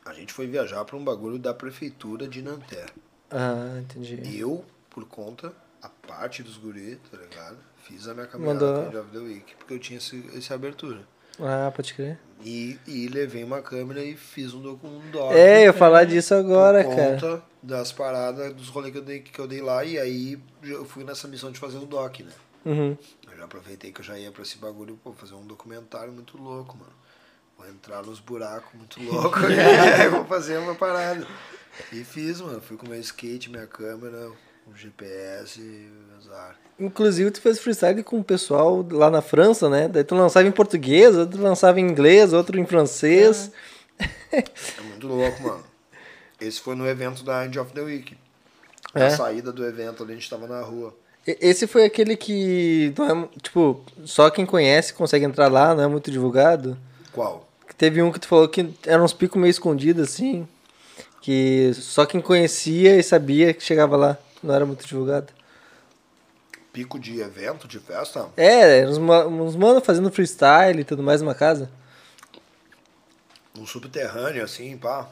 A 0.08 0.14
gente 0.14 0.32
foi 0.32 0.46
viajar 0.46 0.84
pra 0.84 0.96
um 0.96 1.04
bagulho 1.04 1.38
da 1.38 1.52
prefeitura 1.52 2.26
de 2.26 2.40
Nanterre. 2.42 2.90
Ah, 3.30 3.78
entendi. 3.78 4.38
Eu, 4.38 4.64
por 4.88 5.04
conta, 5.06 5.52
a 5.82 5.88
parte 5.88 6.42
dos 6.42 6.56
guris, 6.56 6.96
tá 7.10 7.18
ligado? 7.18 7.58
Fiz 7.84 8.08
a 8.08 8.14
minha 8.14 8.26
caminhada 8.26 8.64
Mandou. 8.66 8.90
com 8.90 8.96
o 8.96 9.00
of 9.00 9.10
the 9.10 9.18
Week, 9.18 9.54
porque 9.56 9.74
eu 9.74 9.78
tinha 9.78 9.98
esse, 9.98 10.24
essa 10.34 10.54
abertura. 10.54 11.00
Ah, 11.38 11.70
pode 11.74 11.92
crer. 11.94 12.18
E, 12.44 12.78
e 12.86 13.06
levei 13.08 13.44
uma 13.44 13.60
câmera 13.60 14.02
e 14.02 14.16
fiz 14.16 14.54
um, 14.54 14.60
docu- 14.62 14.86
um 14.86 15.10
doc. 15.10 15.32
É, 15.32 15.60
eu 15.60 15.64
ia 15.66 15.72
falar 15.72 16.04
disso 16.04 16.34
agora, 16.34 16.82
por 16.84 16.96
cara. 16.96 17.12
conta 17.20 17.42
das 17.62 17.92
paradas, 17.92 18.54
dos 18.54 18.68
rolês 18.68 18.92
que 18.92 18.98
eu, 18.98 19.04
dei, 19.04 19.20
que 19.20 19.38
eu 19.38 19.46
dei 19.46 19.60
lá. 19.60 19.84
E 19.84 19.98
aí 19.98 20.38
eu 20.62 20.84
fui 20.86 21.04
nessa 21.04 21.28
missão 21.28 21.52
de 21.52 21.58
fazer 21.60 21.76
o 21.76 21.84
doc, 21.86 22.20
né? 22.20 22.32
Uhum. 22.64 22.96
Eu 23.30 23.36
já 23.36 23.44
aproveitei 23.44 23.92
que 23.92 24.00
eu 24.00 24.04
já 24.04 24.18
ia 24.18 24.32
pra 24.32 24.42
esse 24.42 24.56
bagulho, 24.58 24.98
pô, 25.04 25.12
fazer 25.12 25.34
um 25.34 25.44
documentário 25.46 26.12
muito 26.12 26.36
louco, 26.38 26.76
mano. 26.78 26.92
Vou 27.58 27.68
entrar 27.68 28.02
nos 28.02 28.20
buracos 28.20 28.70
muito 28.72 29.02
louco. 29.02 29.40
e 29.40 29.58
aí 29.58 30.08
vou 30.10 30.24
fazer 30.24 30.58
uma 30.58 30.74
parada. 30.74 31.26
E 31.92 32.04
fiz, 32.04 32.40
mano. 32.40 32.60
Fui 32.60 32.76
com 32.76 32.88
meu 32.88 33.00
skate, 33.00 33.50
minha 33.50 33.66
câmera, 33.66 34.30
o 34.66 34.74
GPS 34.74 35.60
e 35.60 35.90
azar. 36.16 36.56
Inclusive, 36.78 37.30
tu 37.32 37.40
fez 37.40 37.58
freestyle 37.58 38.04
com 38.04 38.20
o 38.20 38.24
pessoal 38.24 38.86
lá 38.90 39.10
na 39.10 39.20
França, 39.20 39.68
né? 39.68 39.88
Daí 39.88 40.04
tu 40.04 40.14
lançava 40.14 40.46
em 40.46 40.52
português, 40.52 41.16
outro 41.16 41.42
lançava 41.42 41.80
em 41.80 41.84
inglês, 41.84 42.32
outro 42.32 42.58
em 42.58 42.64
francês. 42.64 43.50
É 44.30 44.80
muito 44.82 45.08
louco, 45.08 45.42
mano. 45.42 45.64
Esse 46.40 46.60
foi 46.60 46.76
no 46.76 46.86
evento 46.86 47.24
da 47.24 47.44
End 47.44 47.58
of 47.58 47.72
the 47.72 47.80
Week. 47.80 48.16
É? 48.94 49.06
A 49.06 49.10
saída 49.10 49.52
do 49.52 49.66
evento 49.66 50.04
ali, 50.04 50.12
a 50.12 50.14
gente 50.14 50.30
tava 50.30 50.46
na 50.46 50.60
rua. 50.60 50.94
Esse 51.26 51.66
foi 51.66 51.84
aquele 51.84 52.16
que, 52.16 52.94
não 52.96 53.24
é, 53.24 53.28
tipo, 53.42 53.84
só 54.04 54.30
quem 54.30 54.46
conhece 54.46 54.94
consegue 54.94 55.24
entrar 55.24 55.48
lá, 55.48 55.74
não 55.74 55.82
é 55.82 55.86
muito 55.88 56.10
divulgado. 56.10 56.78
Qual? 57.12 57.47
Teve 57.76 58.02
um 58.02 58.10
que 58.10 58.18
tu 58.18 58.26
falou 58.26 58.48
que 58.48 58.74
eram 58.86 59.04
uns 59.04 59.12
picos 59.12 59.40
meio 59.40 59.50
escondidos, 59.50 60.08
assim, 60.08 60.48
que 61.20 61.72
só 61.74 62.04
quem 62.06 62.20
conhecia 62.20 62.96
e 62.96 63.02
sabia 63.02 63.54
que 63.54 63.62
chegava 63.62 63.96
lá, 63.96 64.18
não 64.42 64.54
era 64.54 64.66
muito 64.66 64.86
divulgado. 64.86 65.32
Pico 66.72 66.98
de 66.98 67.20
evento, 67.20 67.66
de 67.66 67.78
festa? 67.78 68.26
É, 68.36 68.86
uns, 68.86 68.98
uns 68.98 69.56
mano 69.56 69.80
fazendo 69.80 70.10
freestyle 70.10 70.80
e 70.80 70.84
tudo 70.84 71.02
mais 71.02 71.20
numa 71.20 71.34
casa. 71.34 71.70
Um 73.56 73.66
subterrâneo, 73.66 74.44
assim, 74.44 74.76
pá. 74.76 75.08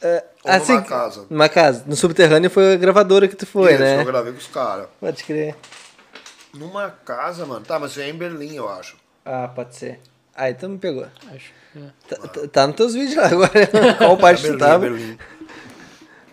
É, 0.00 0.24
Ou 0.44 0.58
numa 0.58 0.82
casa. 0.82 1.26
Numa 1.28 1.48
casa. 1.48 1.84
No 1.86 1.96
subterrâneo 1.96 2.48
foi 2.48 2.74
a 2.74 2.76
gravadora 2.76 3.26
que 3.28 3.36
tu 3.36 3.46
foi, 3.46 3.72
Isso, 3.74 3.82
né? 3.82 4.00
eu 4.00 4.04
gravei 4.04 4.32
com 4.32 4.38
os 4.38 4.46
caras. 4.46 4.88
Pode 5.00 5.24
crer. 5.24 5.56
Numa 6.54 6.90
casa, 6.90 7.44
mano. 7.44 7.64
Tá, 7.64 7.78
mas 7.78 7.90
isso 7.92 8.00
é 8.00 8.08
em 8.08 8.14
Berlim, 8.14 8.54
eu 8.54 8.68
acho. 8.68 8.96
Ah, 9.24 9.48
pode 9.48 9.74
ser. 9.74 10.00
Ah, 10.40 10.50
então 10.50 10.68
me 10.68 10.78
pegou. 10.78 11.04
Acho. 11.34 11.52
É. 11.76 11.90
Tá, 12.08 12.28
tá- 12.28 12.48
tá 12.48 12.66
nos 12.68 12.76
teus 12.76 12.94
vídeos 12.94 13.16
lá 13.16 13.26
agora. 13.26 13.50
Qual 13.98 14.16
parte 14.16 14.46
tu 14.46 14.56
tava? 14.56 14.78
Berlim. 14.88 15.18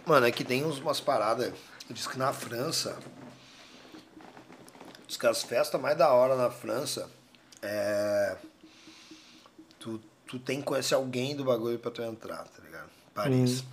Mano, 0.05 0.25
é 0.27 0.31
que 0.31 0.43
tem 0.43 0.63
uns, 0.63 0.77
umas 0.79 1.01
paradas. 1.01 1.51
Diz 1.89 2.05
que 2.05 2.17
na 2.17 2.31
França. 2.31 2.97
Diz 5.07 5.17
que 5.17 5.25
as 5.27 5.41
festas 5.43 5.81
mais 5.81 5.97
da 5.97 6.11
hora 6.13 6.35
na 6.35 6.49
França 6.51 7.09
é. 7.61 8.37
Tu, 9.79 9.99
tu 10.27 10.37
tem 10.39 10.59
que 10.59 10.65
conhecer 10.65 10.93
alguém 10.95 11.35
do 11.35 11.43
bagulho 11.43 11.79
pra 11.79 11.89
tu 11.91 12.01
entrar, 12.03 12.43
tá 12.43 12.63
ligado? 12.63 12.89
Paris. 13.13 13.63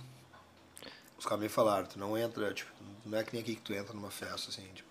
Os 1.17 1.25
caras 1.25 1.41
me 1.43 1.49
falaram, 1.49 1.85
tu 1.85 1.97
não 1.99 2.17
entra, 2.17 2.53
tipo, 2.53 2.69
não 3.05 3.17
é 3.17 3.23
que 3.23 3.33
nem 3.33 3.41
aqui 3.41 3.55
que 3.55 3.61
tu 3.61 3.73
entra 3.73 3.93
numa 3.93 4.11
festa, 4.11 4.49
assim, 4.49 4.63
tipo. 4.73 4.82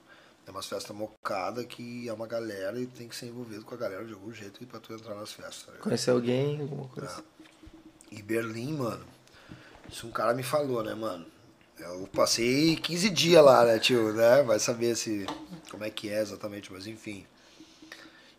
É 0.47 0.51
umas 0.51 0.67
festas 0.67 0.95
mocadas 0.95 1.65
que 1.67 2.09
é 2.09 2.13
uma 2.13 2.27
galera 2.27 2.79
e 2.81 2.87
tem 2.87 3.09
que 3.09 3.15
ser 3.15 3.27
envolvido 3.27 3.65
com 3.65 3.75
a 3.75 3.79
galera 3.79 4.05
de 4.05 4.13
algum 4.13 4.33
jeito 4.33 4.65
pra 4.67 4.81
tu 4.81 4.93
entrar 4.93 5.15
nas 5.15 5.33
festas, 5.33 5.67
ligado? 5.67 5.83
Conhecer 5.83 6.11
alguém, 6.11 6.61
alguma 6.61 6.89
coisa. 6.89 7.25
E 8.11 8.21
Berlim, 8.21 8.77
mano. 8.77 9.05
Isso 9.89 10.07
um 10.07 10.11
cara 10.11 10.35
me 10.35 10.43
falou, 10.43 10.83
né, 10.83 10.95
mano? 10.95 11.27
Eu 11.79 12.09
passei 12.09 12.77
15 12.77 13.11
dias 13.11 13.45
lá, 13.45 13.65
né, 13.65 13.79
tio, 13.79 14.13
né? 14.13 14.43
Vai 14.43 14.59
saber 14.59 14.97
se 14.97 15.27
como 15.71 15.85
é 15.85 15.91
que 15.91 16.09
é 16.09 16.21
exatamente, 16.21 16.73
mas 16.73 16.87
enfim. 16.87 17.27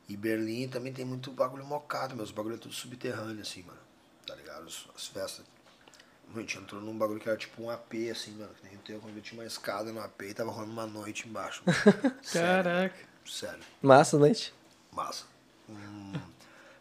E 0.07 0.17
Berlim 0.17 0.67
também 0.67 0.93
tem 0.93 1.05
muito 1.05 1.31
bagulho 1.31 1.65
mocado, 1.65 2.15
meus 2.15 2.31
bagulho 2.31 2.55
é 2.55 2.57
tudo 2.57 2.73
subterrâneo, 2.73 3.41
assim, 3.41 3.63
mano. 3.63 3.79
Tá 4.27 4.35
ligado? 4.35 4.67
As, 4.67 4.85
as 4.95 5.07
festas. 5.07 5.45
A 6.35 6.39
gente 6.39 6.57
entrou 6.57 6.81
num 6.81 6.97
bagulho 6.97 7.19
que 7.19 7.29
era 7.29 7.37
tipo 7.37 7.61
um 7.61 7.69
AP, 7.69 7.93
assim, 8.11 8.31
mano. 8.31 8.49
Que 8.59 8.67
nem 8.67 8.75
o 8.75 8.79
teu, 8.79 8.99
quando 8.99 9.15
eu 9.15 9.21
tinha 9.21 9.39
uma 9.39 9.45
escada 9.45 9.91
no 9.91 10.01
AP 10.01 10.21
e 10.23 10.33
tava 10.33 10.51
rolando 10.51 10.71
uma 10.71 10.87
noite 10.87 11.27
embaixo. 11.27 11.63
Sério, 12.23 12.63
Caraca. 12.63 12.95
sério. 13.25 13.63
Massa, 13.81 14.17
noite. 14.17 14.53
Massa. 14.91 15.25
Hum, 15.69 16.13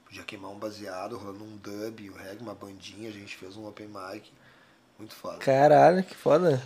podia 0.04 0.24
queimar 0.24 0.50
um 0.50 0.58
baseado, 0.58 1.16
rolando 1.16 1.44
um 1.44 1.56
dub, 1.56 2.10
um 2.10 2.14
reggae, 2.14 2.42
uma 2.42 2.54
bandinha, 2.54 3.08
a 3.08 3.12
gente 3.12 3.36
fez 3.36 3.56
um 3.56 3.66
open 3.66 3.88
mic. 3.88 4.30
Muito 4.98 5.14
foda. 5.14 5.38
Caralho, 5.38 6.02
que 6.02 6.14
foda. 6.14 6.62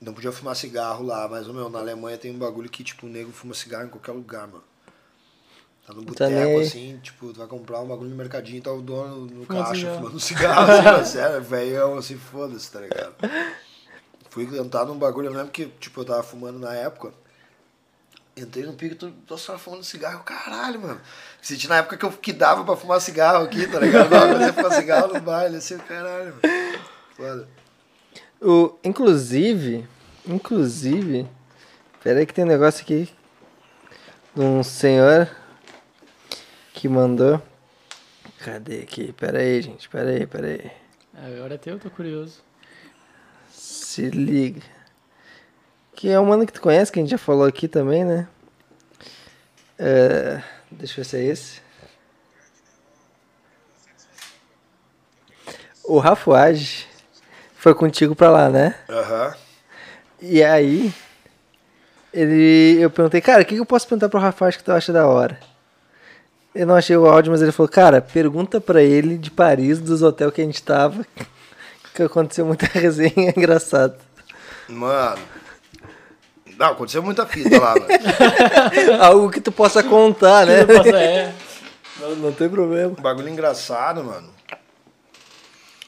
Não 0.00 0.12
podia 0.12 0.32
fumar 0.32 0.54
cigarro 0.56 1.04
lá, 1.04 1.26
mas, 1.28 1.46
meu, 1.46 1.68
na 1.70 1.78
Alemanha 1.78 2.18
tem 2.18 2.30
um 2.30 2.38
bagulho 2.38 2.68
que, 2.68 2.84
tipo, 2.84 3.06
o 3.06 3.08
nego 3.08 3.32
fuma 3.32 3.54
cigarro 3.54 3.86
em 3.86 3.90
qualquer 3.90 4.12
lugar, 4.12 4.46
mano. 4.46 4.64
Tá 5.86 5.92
no 5.92 6.02
boteco, 6.02 6.32
aí. 6.32 6.62
assim, 6.62 6.98
tipo, 7.02 7.32
tu 7.32 7.38
vai 7.38 7.46
comprar 7.46 7.80
um 7.80 7.86
bagulho 7.86 8.08
no 8.08 8.16
mercadinho 8.16 8.56
e 8.58 8.60
tá 8.62 8.72
o 8.72 8.80
dono 8.80 9.26
no 9.26 9.44
Fumando 9.44 9.64
caixa 9.64 9.74
cigarro. 9.74 9.96
fumando 9.98 10.20
cigarro, 10.20 10.72
assim, 10.72 10.82
mano, 10.84 11.06
sério, 11.06 11.42
velhão, 11.42 11.98
assim, 11.98 12.16
foda-se, 12.16 12.70
tá 12.72 12.80
ligado? 12.80 13.14
Fui 14.30 14.46
cantar 14.46 14.86
num 14.86 14.96
bagulho, 14.96 15.28
eu 15.28 15.32
lembro 15.34 15.52
que, 15.52 15.66
tipo, 15.66 16.00
eu 16.00 16.04
tava 16.06 16.22
fumando 16.22 16.58
na 16.58 16.74
época, 16.74 17.12
entrei 18.34 18.64
no 18.64 18.72
pico 18.72 18.94
e 18.94 18.96
tô, 18.96 19.10
tô 19.26 19.36
só 19.36 19.58
fumando 19.58 19.84
cigarro, 19.84 20.24
caralho, 20.24 20.80
mano. 20.80 21.00
Senti 21.42 21.68
na 21.68 21.76
época 21.76 21.98
que 21.98 22.04
eu 22.04 22.10
que 22.10 22.32
dava 22.32 22.64
pra 22.64 22.76
fumar 22.76 23.00
cigarro 23.00 23.44
aqui, 23.44 23.66
tá 23.66 23.78
ligado? 23.78 24.08
Pra 24.08 24.20
fazer 24.20 24.52
fumar 24.54 24.72
cigarro 24.72 25.12
no 25.12 25.20
baile, 25.20 25.56
assim, 25.56 25.76
caralho, 25.76 26.34
mano. 26.42 26.78
Foda. 27.14 27.48
O, 28.40 28.74
inclusive, 28.82 29.86
inclusive, 30.26 31.28
pera 32.02 32.20
aí 32.20 32.26
que 32.26 32.32
tem 32.34 32.44
um 32.44 32.48
negócio 32.48 32.82
aqui 32.82 33.08
de 34.34 34.40
um 34.42 34.62
senhor 34.62 35.30
que 36.84 36.88
mandou. 36.90 37.40
Cadê 38.44 38.82
aqui? 38.82 39.10
Pera 39.14 39.38
aí, 39.38 39.62
gente, 39.62 39.88
pera 39.88 40.10
aí, 40.10 40.26
pera 40.26 40.48
aí. 40.48 40.70
Agora 41.14 41.54
é 41.54 41.56
teu, 41.56 41.78
tô 41.78 41.88
curioso. 41.88 42.42
Se 43.48 44.10
liga. 44.10 44.60
Que 45.94 46.10
é 46.10 46.20
um 46.20 46.26
mano 46.26 46.44
que 46.44 46.52
tu 46.52 46.60
conhece, 46.60 46.92
que 46.92 46.98
a 46.98 47.02
gente 47.02 47.10
já 47.10 47.16
falou 47.16 47.46
aqui 47.46 47.68
também, 47.68 48.04
né? 48.04 48.28
É, 49.78 50.42
deixa 50.70 50.92
eu 50.92 50.96
ver 50.96 51.04
se 51.08 51.16
é 51.16 51.22
esse. 51.22 51.62
O 55.84 55.98
Rafuage 55.98 56.86
foi 57.54 57.74
contigo 57.74 58.14
pra 58.14 58.28
lá, 58.28 58.50
né? 58.50 58.74
Aham. 58.90 59.34
E 60.20 60.44
aí, 60.44 60.92
ele, 62.12 62.76
eu 62.78 62.90
perguntei, 62.90 63.22
cara, 63.22 63.40
o 63.40 63.46
que 63.46 63.54
que 63.54 63.60
eu 63.60 63.64
posso 63.64 63.88
perguntar 63.88 64.10
pro 64.10 64.20
Rafael 64.20 64.52
que 64.52 64.62
tu 64.62 64.70
acha 64.70 64.92
da 64.92 65.08
hora? 65.08 65.53
Eu 66.54 66.66
não 66.66 66.76
achei 66.76 66.96
o 66.96 67.06
áudio, 67.06 67.32
mas 67.32 67.42
ele 67.42 67.50
falou, 67.50 67.68
cara, 67.68 68.00
pergunta 68.00 68.60
pra 68.60 68.80
ele 68.80 69.18
de 69.18 69.30
Paris, 69.30 69.80
dos 69.80 70.02
hotéis 70.02 70.32
que 70.32 70.40
a 70.40 70.44
gente 70.44 70.62
tava, 70.62 71.04
que 71.92 72.02
aconteceu 72.02 72.46
muita 72.46 72.66
resenha 72.78 73.34
engraçada. 73.36 73.98
Mano. 74.68 75.18
Não, 76.56 76.66
aconteceu 76.66 77.02
muita 77.02 77.26
fita 77.26 77.60
lá, 77.60 77.74
mano. 77.74 77.88
Algo 79.02 79.30
que 79.30 79.40
tu 79.40 79.50
possa 79.50 79.82
contar, 79.82 80.46
né? 80.46 80.64
Nossa, 80.64 80.96
é. 80.96 81.34
Não, 82.00 82.16
não 82.16 82.32
tem 82.32 82.48
problema. 82.48 82.94
Bagulho 83.00 83.28
engraçado, 83.28 84.02
mano. 84.02 84.28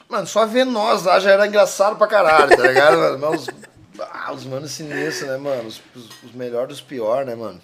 Mano, 0.07 0.25
só 0.25 0.45
ver 0.45 0.65
nós 0.65 1.03
lá 1.03 1.19
já 1.19 1.31
era 1.31 1.45
engraçado 1.45 1.97
pra 1.97 2.07
caralho, 2.07 2.55
tá 2.55 2.63
ligado, 2.65 2.97
mano? 2.97 3.19
Mas 3.19 3.41
os, 3.41 3.49
ah, 3.99 4.31
os 4.33 4.45
manos 4.45 4.71
sinistros, 4.71 5.29
né, 5.29 5.37
mano? 5.37 5.67
Os, 5.67 5.81
os, 5.93 6.23
os 6.23 6.31
melhores 6.33 6.69
dos 6.69 6.81
piores, 6.81 7.27
né, 7.27 7.35
mano? 7.35 7.61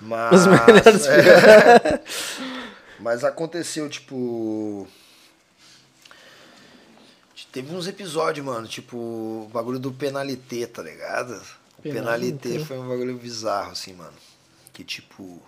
Mas. 0.00 0.40
Os 0.40 0.46
melhores 0.46 1.06
é. 1.06 2.02
Mas 2.98 3.24
aconteceu, 3.24 3.88
tipo. 3.88 4.86
Teve 7.52 7.74
uns 7.74 7.88
episódios, 7.88 8.46
mano, 8.46 8.68
tipo, 8.68 8.96
o 8.96 9.50
bagulho 9.52 9.80
do 9.80 9.90
penalité, 9.90 10.66
tá 10.68 10.82
ligado? 10.82 11.32
O 11.78 11.82
Penalité. 11.82 12.48
penalité 12.48 12.64
foi 12.64 12.78
um 12.78 12.88
bagulho 12.88 13.16
bizarro, 13.16 13.72
assim, 13.72 13.92
mano. 13.92 14.14
Que 14.72 14.84
tipo. 14.84 15.42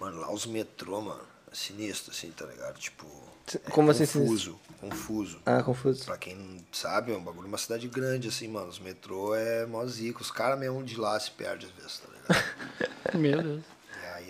Mano, 0.00 0.18
lá 0.20 0.32
os 0.32 0.46
metrô, 0.46 1.00
mano, 1.02 1.20
é 1.52 1.54
sinistro, 1.54 2.10
assim, 2.10 2.30
tá 2.30 2.46
ligado? 2.46 2.78
Tipo. 2.78 3.06
é 3.54 3.70
Como 3.70 3.90
assim 3.90 4.06
Confuso, 4.06 4.58
confuso. 4.80 5.38
Ah, 5.44 5.62
confuso. 5.62 6.04
Pra 6.06 6.16
quem 6.16 6.34
não 6.36 6.58
sabe, 6.72 7.12
é 7.12 7.16
um 7.16 7.22
bagulho, 7.22 7.48
uma 7.48 7.58
cidade 7.58 7.86
grande, 7.86 8.28
assim, 8.28 8.48
mano. 8.48 8.68
Os 8.68 8.78
metrô 8.78 9.34
é 9.34 9.66
mó 9.66 9.84
zica. 9.84 10.22
Os 10.22 10.30
caras 10.30 10.58
mesmo 10.58 10.82
de 10.82 10.96
lá 10.96 11.20
se 11.20 11.30
perdem 11.32 11.68
às 11.68 11.74
vezes, 11.74 11.98
tá 12.00 12.08
ligado? 12.08 13.18
Meu 13.20 13.42
Deus. 13.42 13.75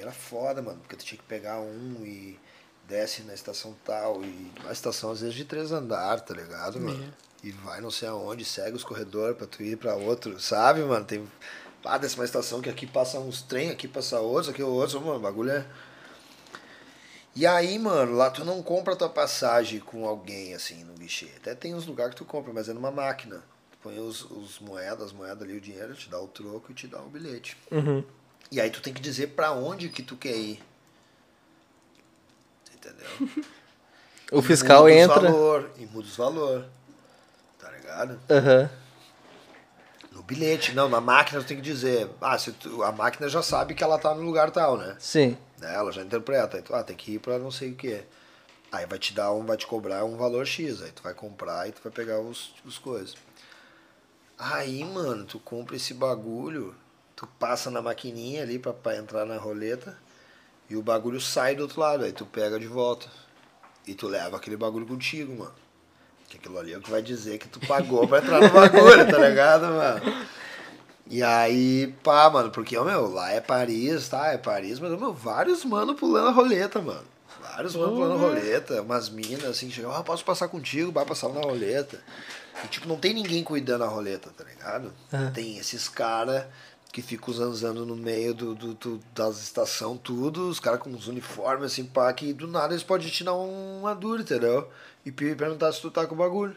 Era 0.07 0.15
foda, 0.15 0.62
mano, 0.62 0.78
porque 0.78 0.95
tu 0.95 1.05
tinha 1.05 1.19
que 1.19 1.24
pegar 1.24 1.59
um 1.59 2.07
e 2.07 2.39
desce 2.87 3.23
na 3.23 3.35
estação 3.35 3.74
tal. 3.85 4.23
E 4.23 4.53
a 4.69 4.70
estação 4.70 5.11
às 5.11 5.20
vezes 5.20 5.35
de 5.35 5.45
três 5.45 5.73
andar, 5.73 6.20
tá 6.20 6.33
ligado, 6.33 6.81
mano? 6.81 7.12
E 7.43 7.51
vai 7.51 7.81
não 7.81 7.91
sei 7.91 8.07
aonde, 8.07 8.45
segue 8.45 8.77
os 8.77 8.85
corredores 8.85 9.37
pra 9.37 9.49
tu 9.49 9.65
ir 9.65 9.77
pra 9.77 9.97
outro, 9.97 10.39
sabe, 10.39 10.81
mano? 10.83 11.05
Tem. 11.05 11.27
Ah, 11.85 11.99
desce 11.99 12.15
uma 12.15 12.24
estação 12.24 12.61
que 12.62 12.70
aqui 12.70 12.87
passa 12.87 13.19
uns 13.19 13.43
trem, 13.43 13.70
aqui 13.70 13.89
passa 13.89 14.20
outros, 14.20 14.49
aqui 14.49 14.62
outros, 14.62 14.95
mano, 15.03 15.16
o 15.16 15.20
bagulho 15.20 15.51
é. 15.51 15.66
E 17.35 17.45
aí, 17.45 17.77
mano, 17.77 18.15
lá 18.15 18.31
tu 18.31 18.45
não 18.45 18.62
compra 18.62 18.95
tua 18.95 19.09
passagem 19.09 19.81
com 19.81 20.07
alguém 20.07 20.55
assim 20.55 20.85
no 20.85 20.95
guichê. 20.95 21.31
Até 21.37 21.53
tem 21.57 21.74
uns 21.74 21.85
lugares 21.85 22.15
que 22.15 22.19
tu 22.19 22.24
compra, 22.24 22.53
mas 22.53 22.69
é 22.69 22.73
numa 22.73 22.93
máquina. 22.93 23.43
Tu 23.73 23.78
põe 23.83 23.99
os, 23.99 24.23
os 24.23 24.61
moedas, 24.61 25.07
as 25.07 25.12
moedas 25.12 25.43
ali, 25.43 25.57
o 25.57 25.61
dinheiro, 25.61 25.95
te 25.95 26.09
dá 26.09 26.20
o 26.20 26.28
troco 26.28 26.70
e 26.70 26.74
te 26.77 26.87
dá 26.87 27.03
o 27.03 27.09
bilhete. 27.09 27.57
Uhum. 27.73 28.05
E 28.51 28.60
aí 28.60 28.70
tu 28.70 28.81
tem 28.81 28.93
que 28.94 29.01
dizer 29.01 29.28
pra 29.28 29.52
onde 29.52 29.89
que 29.89 30.02
tu 30.02 30.16
quer 30.16 30.36
ir. 30.36 30.62
Entendeu? 32.74 33.44
O 34.32 34.43
fiscal 34.43 34.82
muda 34.82 34.93
entra. 34.94 35.20
Valor, 35.20 35.70
e 35.78 35.86
muda 35.86 36.09
os 36.09 36.16
valor. 36.16 36.66
Tá 37.60 37.70
ligado? 37.70 38.18
Aham. 38.28 38.68
No 40.10 40.20
bilhete, 40.20 40.73
não, 40.74 40.89
na 40.89 41.01
máquina 41.01 41.40
tu 41.40 41.47
tem 41.47 41.56
que 41.59 41.62
dizer. 41.62 42.10
Ah, 42.20 42.36
se 42.36 42.51
tu- 42.51 42.82
a 42.82 42.90
máquina 42.90 43.28
já 43.28 43.40
sabe 43.40 43.73
que 43.77 43.85
ela 43.85 43.97
tá 44.01 44.12
no 44.16 44.23
lugar 44.23 44.51
tal, 44.51 44.77
né? 44.78 44.97
Sim. 44.98 45.39
Né, 45.59 45.73
Ela 45.73 45.93
já 45.93 46.02
interpreta. 46.02 46.60
Tu, 46.60 46.74
ah, 46.74 46.82
tem 46.82 46.97
que 46.97 47.12
ir 47.12 47.18
pra 47.20 47.39
não 47.39 47.52
sei 47.52 47.70
o 47.70 47.77
que. 47.77 48.02
Aí 48.73 48.85
vai 48.85 48.98
te 48.98 49.14
dar 49.14 49.32
um, 49.32 49.47
vai 49.47 49.56
te 49.56 49.64
cobrar 49.64 50.05
um 50.05 50.16
valor 50.16 50.44
X. 50.44 50.82
Aí 50.82 50.90
tu 50.90 51.05
vai 51.05 51.14
comprar 51.14 51.68
e 51.68 51.73
tu 51.73 51.81
vai 51.85 51.93
pegar 51.93 52.18
os, 52.18 52.52
os 52.64 52.78
coisas. 52.78 53.14
Aí, 54.36 54.85
mano, 54.85 55.24
tu 55.24 55.39
compra 55.39 55.77
esse 55.77 55.94
bagulho, 55.94 56.74
tu 57.16 57.26
passa 57.38 57.70
na 57.70 57.80
maquininha 57.80 58.43
ali 58.43 58.59
pra, 58.59 58.74
pra 58.74 58.97
entrar 58.97 59.24
na 59.24 59.38
roleta 59.38 59.97
e 60.68 60.76
o 60.76 60.82
bagulho 60.82 61.20
sai 61.20 61.56
do 61.56 61.62
outro 61.62 61.80
lado. 61.80 62.05
Aí 62.05 62.12
tu 62.12 62.26
pega 62.26 62.60
de 62.60 62.66
volta. 62.66 63.09
E 63.86 63.94
tu 63.94 64.06
leva 64.06 64.36
aquele 64.36 64.56
bagulho 64.56 64.86
contigo, 64.86 65.34
mano. 65.36 65.55
Que 66.28 66.36
aquilo 66.36 66.59
ali 66.59 66.72
é 66.72 66.78
o 66.78 66.80
que 66.80 66.90
vai 66.90 67.01
dizer 67.01 67.38
que 67.38 67.48
tu 67.48 67.60
pagou 67.66 68.06
pra 68.06 68.18
entrar 68.18 68.40
no 68.40 68.51
bagulho, 68.51 69.10
tá 69.10 69.18
ligado, 69.18 69.62
mano? 69.66 70.26
E 71.09 71.22
aí, 71.22 71.94
pá, 72.02 72.28
mano, 72.28 72.51
porque, 72.51 72.76
ó, 72.76 72.84
meu, 72.84 73.09
lá 73.09 73.30
é 73.30 73.40
Paris, 73.40 74.09
tá? 74.09 74.32
É 74.32 74.38
Paris, 74.38 74.80
mas, 74.80 74.90
meu, 74.90 75.14
vários 75.14 75.64
mano 75.64 75.94
pulando 75.94 76.28
a 76.28 76.32
roleta, 76.32 76.80
mano. 76.80 77.05
Vários 77.40 77.76
mano 77.76 77.93
pulando 77.93 78.14
a 78.14 78.18
roleta, 78.18 78.82
umas 78.82 79.09
minas 79.09 79.44
assim, 79.44 79.70
chegam, 79.70 79.94
ah, 79.94 80.02
posso 80.02 80.24
passar 80.24 80.48
contigo, 80.48 80.90
vai 80.90 81.06
passar 81.06 81.28
na 81.28 81.40
roleta. 81.40 82.02
E, 82.64 82.66
tipo, 82.66 82.88
não 82.88 82.97
tem 82.97 83.14
ninguém 83.14 83.44
cuidando 83.44 83.84
da 83.84 83.86
roleta, 83.86 84.30
tá 84.36 84.43
ligado? 84.43 84.93
Tem 85.32 85.59
esses 85.59 85.88
caras 85.88 86.44
que 86.97 87.02
ficam 87.02 87.35
zanzando 87.35 87.85
no 87.85 87.94
meio 87.94 88.32
do, 88.32 88.55
do, 88.55 88.73
do- 88.73 89.01
das 89.14 89.39
estações, 89.43 90.01
tudo, 90.02 90.48
os 90.48 90.59
caras 90.59 90.81
com 90.81 90.89
uns 90.89 91.09
uniformes, 91.09 91.70
assim, 91.70 91.85
pá, 91.85 92.10
que 92.10 92.32
do 92.32 92.47
nada 92.48 92.73
eles 92.73 92.82
podem 92.82 93.06
te 93.10 93.23
dar 93.23 93.35
um 93.35 93.81
uma 93.81 93.94
dura, 93.94 94.23
entendeu? 94.23 94.66
E 95.05 95.12
pe- 95.12 95.35
perguntar 95.35 95.70
se 95.73 95.82
tu 95.82 95.90
tá 95.90 96.06
com 96.06 96.14
o 96.14 96.18
bagulho. 96.18 96.56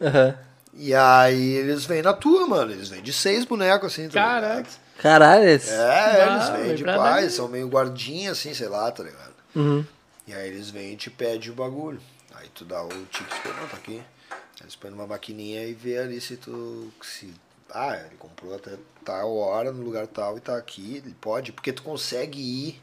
Aham. 0.00 0.34
E 0.72 0.94
aí 0.94 1.50
eles 1.52 1.84
vêm 1.84 2.00
na 2.00 2.14
tua, 2.14 2.46
mano. 2.46 2.72
Eles 2.72 2.88
vêm 2.88 3.02
de 3.02 3.12
seis 3.12 3.44
bonecos, 3.44 3.92
assim, 3.92 4.08
tá 4.08 4.14
Caraca. 4.14 4.56
ligado? 4.56 4.80
Caralho, 5.02 5.44
esse. 5.50 5.70
É, 5.70 5.76
Ah, 5.76 6.26
eles 6.26 6.48
vêm 6.66 6.74
de 6.76 6.84
paz, 6.84 7.34
são 7.34 7.46
meio 7.46 7.68
guardinha, 7.68 8.30
assim, 8.30 8.54
sei 8.54 8.68
lá, 8.68 8.90
tá 8.90 9.02
ligado? 9.02 9.34
Uhum. 9.54 9.84
E 10.26 10.32
aí 10.32 10.48
eles 10.48 10.70
vêm 10.70 10.94
e 10.94 10.96
te 10.96 11.10
pedem 11.10 11.50
o 11.50 11.54
bagulho. 11.54 12.00
Aí 12.36 12.48
tu 12.54 12.64
dá 12.64 12.82
o 12.82 12.88
ticket, 12.88 13.42
tu, 13.42 13.48
não, 13.48 13.68
tá 13.68 13.76
aqui. 13.76 14.00
Aí 14.30 14.62
eles 14.62 14.76
põem 14.76 14.90
numa 14.92 15.06
maquininha 15.06 15.62
e 15.66 15.74
vê 15.74 15.98
ali 15.98 16.18
se 16.22 16.38
tu. 16.38 16.90
Se, 17.02 17.34
ah, 17.72 17.96
ele 18.06 18.16
comprou 18.18 18.54
até 18.54 18.76
tal 19.04 19.36
hora, 19.36 19.72
no 19.72 19.82
lugar 19.82 20.06
tal 20.06 20.36
e 20.36 20.40
tá 20.40 20.56
aqui. 20.56 20.96
Ele 21.04 21.14
pode, 21.20 21.52
porque 21.52 21.72
tu 21.72 21.82
consegue 21.82 22.40
ir 22.40 22.80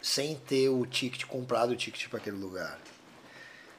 sem 0.00 0.34
ter 0.36 0.68
o 0.68 0.84
ticket 0.86 1.24
comprado, 1.26 1.70
o 1.70 1.76
ticket 1.76 2.08
pra 2.08 2.18
aquele 2.18 2.36
lugar. 2.36 2.78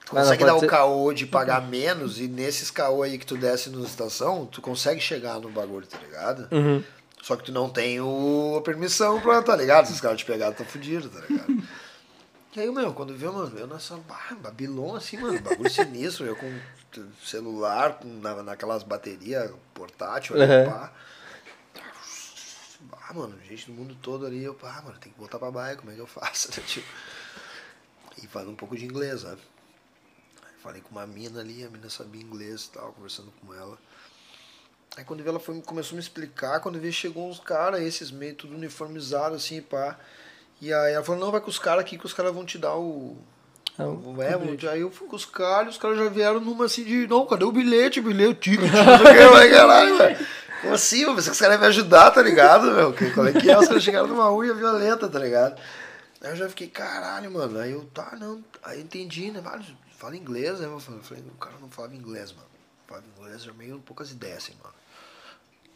Tu 0.06 0.12
consegue 0.12 0.44
dar 0.46 0.56
o 0.56 0.60
ser- 0.60 0.68
caô 0.70 1.14
de 1.14 1.26
pagar 1.26 1.62
menos 1.68 2.20
e 2.20 2.28
nesses 2.28 2.70
caô 2.70 3.04
aí 3.04 3.18
que 3.18 3.26
tu 3.26 3.38
desce 3.38 3.70
na 3.70 3.86
estação, 3.86 4.46
tu 4.46 4.62
consegue 4.62 5.00
chegar 5.00 5.40
no 5.40 5.50
bagulho, 5.50 5.88
tá 5.88 5.98
ligado? 5.98 6.48
Uhum. 6.52 6.84
Só 7.22 7.38
que 7.38 7.44
tu 7.46 7.52
não 7.54 7.70
tem 7.70 8.02
o, 8.02 8.58
a 8.58 8.62
permissão 8.62 9.22
pra, 9.22 9.42
tá 9.42 9.56
ligado? 9.56 9.86
Se 9.86 9.94
os 9.94 10.02
caras 10.02 10.18
te 10.20 10.26
pegarem, 10.26 10.54
tá 10.54 10.66
fudido, 10.66 11.10
tá 11.10 11.22
ligado? 11.28 11.64
E 12.56 12.60
aí, 12.60 12.70
meu, 12.70 12.94
quando 12.94 13.16
viu, 13.16 13.34
mano, 13.34 13.58
eu 13.58 13.66
nessa 13.66 13.98
bah, 14.08 14.38
Babilônia, 14.40 14.98
assim, 14.98 15.18
mano, 15.18 15.40
bagulho 15.42 15.72
sinistro, 15.72 16.24
eu 16.24 16.36
com 16.36 16.46
celular, 17.24 18.00
na, 18.04 18.44
naquelas 18.44 18.84
baterias 18.84 19.52
portátil, 19.74 20.36
Uhum. 20.36 20.66
pá. 20.66 20.92
Ah, 23.10 23.14
mano, 23.14 23.40
gente 23.48 23.68
do 23.68 23.74
mundo 23.74 23.96
todo 24.02 24.26
ali, 24.26 24.44
eu, 24.44 24.54
pá, 24.54 24.82
mano, 24.84 24.98
tem 25.00 25.12
que 25.12 25.18
voltar 25.20 25.40
pra 25.40 25.50
baia, 25.52 25.76
como 25.76 25.92
é 25.92 25.96
que 25.96 26.02
eu 26.02 26.08
faço, 26.08 26.50
né, 26.52 26.58
tipo? 26.68 26.88
E 28.22 28.28
falando 28.28 28.52
um 28.52 28.56
pouco 28.56 28.76
de 28.76 28.86
inglês, 28.86 29.24
né? 29.24 29.38
Falei 30.62 30.82
com 30.82 30.92
uma 30.92 31.06
mina 31.08 31.40
ali, 31.42 31.64
a 31.64 31.70
mina 31.70 31.90
sabia 31.90 32.22
inglês 32.22 32.66
e 32.66 32.72
tal, 32.72 32.94
conversando 32.94 33.32
com 33.42 33.54
ela. 33.54 33.78
Aí 34.96 35.04
quando 35.04 35.24
vi 35.24 35.30
ela 35.30 35.40
foi, 35.40 35.60
começou 35.62 35.96
a 35.96 35.98
me 35.98 36.02
explicar, 36.02 36.60
quando 36.60 36.80
vi 36.80 36.92
chegou 36.92 37.30
uns 37.30 37.40
caras, 37.40 37.82
esses 37.82 38.12
meio 38.12 38.36
tudo 38.36 38.56
uniformizado 38.56 39.36
assim, 39.36 39.62
pá. 39.62 40.00
E 40.62 40.72
aí 40.74 40.94
ela 40.94 41.04
falou, 41.04 41.20
não, 41.20 41.32
vai 41.32 41.42
com 41.42 41.50
os 41.50 41.60
caras 41.60 41.84
aqui 41.84 41.98
que 41.98 42.06
os 42.06 42.14
caras 42.14 42.34
vão 42.34 42.46
te 42.46 42.58
dar 42.58 42.76
o. 42.78 43.18
É, 43.80 44.38
vão 44.38 44.56
te- 44.58 44.68
aí 44.68 44.82
eu 44.82 44.92
fui 44.92 45.08
com 45.08 45.16
os 45.16 45.26
caras, 45.26 45.74
os 45.76 45.82
caras 45.82 45.98
já 45.98 46.08
vieram 46.10 46.40
numa 46.40 46.66
assim 46.66 46.84
de, 46.84 47.08
não, 47.08 47.26
cadê 47.26 47.44
o 47.44 47.52
bilhete, 47.52 48.00
bilhete, 48.02 48.32
o 48.32 48.36
ticket, 48.36 48.72
não 48.72 49.50
caralho, 49.52 49.98
velho. 49.98 50.28
Como 50.62 50.74
assim, 50.76 51.02
eu 51.02 51.14
pensei 51.16 51.30
que 51.30 51.34
os 51.36 51.40
caras 51.42 51.56
iam 51.56 51.62
me 51.62 51.68
ajudar, 51.68 52.12
tá 52.12 52.22
ligado, 52.22 52.72
meu? 52.72 52.94
Que, 52.94 53.10
qual 53.12 53.28
é 53.28 53.34
que 53.34 53.50
é? 53.50 53.58
Os 53.58 53.68
caras 53.68 53.84
chegaram 53.84 54.08
numa 54.08 54.32
unha 54.34 54.54
violenta, 54.54 55.10
tá 55.10 55.20
ligado? 55.20 55.60
Aí 56.22 56.30
eu 56.30 56.36
já 56.38 56.48
fiquei, 56.48 56.68
caralho, 56.68 57.30
mano. 57.32 57.60
Aí 57.60 57.72
eu, 57.72 57.84
tá, 57.86 58.16
não. 58.18 58.42
Aí 58.64 58.78
eu 58.80 58.84
entendi, 58.84 59.30
né? 59.32 59.42
Mano, 59.42 59.66
fala 59.98 60.16
inglês, 60.16 60.60
né? 60.60 60.68
Eu 60.68 60.80
falei, 60.80 61.24
o 61.28 61.38
cara 61.38 61.56
não 61.60 61.70
falava 61.70 61.94
inglês, 61.96 62.32
mano. 62.32 62.48
Falava 62.88 63.06
inglês, 63.18 63.46
eu 63.46 63.54
meio 63.56 63.80
poucas 63.80 64.12
ideias, 64.12 64.38
assim, 64.38 64.54
mano. 64.64 64.74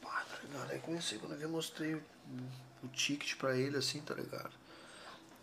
Pá, 0.01 0.23
tá 0.31 0.37
ligado? 0.43 0.71
Aí 0.71 0.79
comecei, 0.79 1.17
quando 1.17 1.33
eu 1.33 1.37
vi, 1.37 1.43
eu 1.43 1.49
mostrei 1.49 1.95
o, 1.95 2.01
o 2.83 2.87
ticket 2.93 3.35
pra 3.35 3.57
ele, 3.57 3.75
assim, 3.75 3.99
tá 4.01 4.13
ligado? 4.13 4.51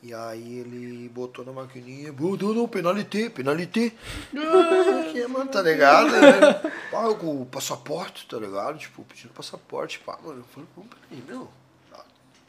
E 0.07 0.13
aí 0.13 0.59
ele 0.59 1.09
botou 1.09 1.43
na 1.47 1.51
maquininha, 1.53 2.13
botou 2.13 2.53
no 2.53 2.69
penalité, 2.69 3.31
penalité. 3.31 3.91
Ah, 4.37 5.11
que, 5.11 5.27
mano, 5.27 5.49
tá 5.51 5.63
ligado? 5.63 6.11
Pá, 6.91 7.15
com 7.15 7.41
o 7.43 7.47
passaporte, 7.47 8.27
tá 8.29 8.37
ligado? 8.37 8.77
Tipo, 8.79 9.03
pedindo 9.05 9.33
passaporte, 9.33 9.99
pá, 10.01 10.19
mano. 10.23 10.41
Eu 10.41 10.45
falei, 10.45 10.69
pô, 10.75 10.83
peraí, 10.83 11.25
meu. 11.27 11.49
tá, 11.91 12.05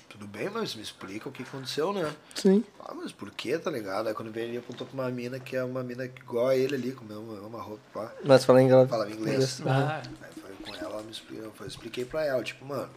Tudo 0.09 0.27
bem, 0.27 0.49
mas 0.49 0.75
me 0.75 0.81
explica 0.81 1.29
o 1.29 1.31
que 1.31 1.43
aconteceu, 1.43 1.93
né? 1.93 2.13
Sim. 2.33 2.61
Ah, 2.79 2.93
mas 2.93 3.11
por 3.13 3.31
que, 3.31 3.57
tá 3.57 3.71
ligado? 3.71 4.07
Aí 4.07 4.13
quando 4.13 4.31
veio 4.31 4.47
ele 4.49 4.57
apontou 4.57 4.85
pra 4.85 4.93
uma 5.03 5.09
mina 5.11 5.39
que 5.39 5.55
é 5.55 5.63
uma 5.63 5.81
mina 5.83 6.03
igual 6.05 6.47
a 6.47 6.55
ele 6.57 6.75
ali, 6.75 6.91
com 6.91 7.05
a 7.05 7.07
mesma, 7.07 7.41
mesma 7.41 7.61
roupa, 7.61 7.81
pá. 7.93 8.11
Mas 8.25 8.43
fala 8.43 8.61
inglês. 8.61 8.89
Falava 8.89 9.11
inglês. 9.11 9.61
Ah, 9.65 10.01
Aí 10.21 10.31
falei 10.41 10.57
com 10.65 10.75
ela, 10.75 10.93
ela 10.95 11.03
me 11.03 11.11
explicou, 11.11 11.53
eu 11.61 11.67
expliquei 11.67 12.03
pra 12.03 12.25
ela, 12.25 12.43
tipo, 12.43 12.65
mano, 12.65 12.89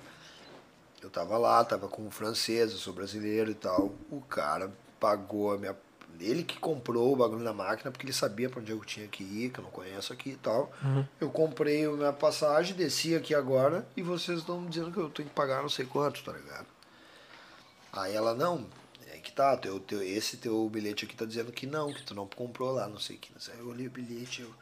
eu 1.02 1.10
tava 1.10 1.38
lá, 1.38 1.64
tava 1.64 1.88
com 1.88 2.02
um 2.02 2.10
francês, 2.10 2.72
eu 2.72 2.78
sou 2.78 2.92
brasileiro 2.92 3.50
e 3.50 3.54
tal. 3.54 3.94
O 4.10 4.20
cara 4.20 4.72
pagou 4.98 5.52
a 5.52 5.58
minha. 5.58 5.76
Ele 6.20 6.42
que 6.42 6.58
comprou 6.58 7.12
o 7.12 7.16
bagulho 7.16 7.44
na 7.44 7.52
máquina, 7.52 7.92
porque 7.92 8.04
ele 8.04 8.12
sabia 8.12 8.50
pra 8.50 8.60
onde 8.60 8.72
eu 8.72 8.80
tinha 8.80 9.06
que 9.06 9.22
ir, 9.22 9.50
que 9.50 9.60
eu 9.60 9.64
não 9.64 9.70
conheço 9.70 10.12
aqui 10.12 10.30
e 10.30 10.36
tal. 10.36 10.72
Eu 11.20 11.30
comprei 11.30 11.84
a 11.84 11.90
minha 11.90 12.12
passagem, 12.12 12.74
desci 12.74 13.14
aqui 13.14 13.34
agora, 13.34 13.86
e 13.96 14.02
vocês 14.02 14.40
estão 14.40 14.66
dizendo 14.66 14.90
que 14.90 14.98
eu 14.98 15.08
tenho 15.10 15.28
que 15.28 15.34
pagar 15.34 15.62
não 15.62 15.68
sei 15.68 15.86
quanto, 15.86 16.24
tá 16.24 16.32
ligado? 16.32 16.66
Aí 17.92 18.14
ela, 18.14 18.34
não, 18.34 18.66
é 19.12 19.18
que 19.18 19.30
tá, 19.30 19.56
teu, 19.56 19.78
teu, 19.78 20.02
esse 20.02 20.38
teu 20.38 20.68
bilhete 20.68 21.04
aqui 21.04 21.14
tá 21.14 21.24
dizendo 21.24 21.52
que 21.52 21.66
não, 21.66 21.92
que 21.92 22.02
tu 22.02 22.14
não 22.14 22.26
comprou 22.26 22.72
lá, 22.72 22.88
não 22.88 22.98
sei 22.98 23.16
o 23.16 23.18
que. 23.18 23.32
Aí 23.52 23.58
eu 23.58 23.68
olhei 23.68 23.86
o 23.86 23.90
bilhete, 23.90 24.42
eu, 24.42 24.52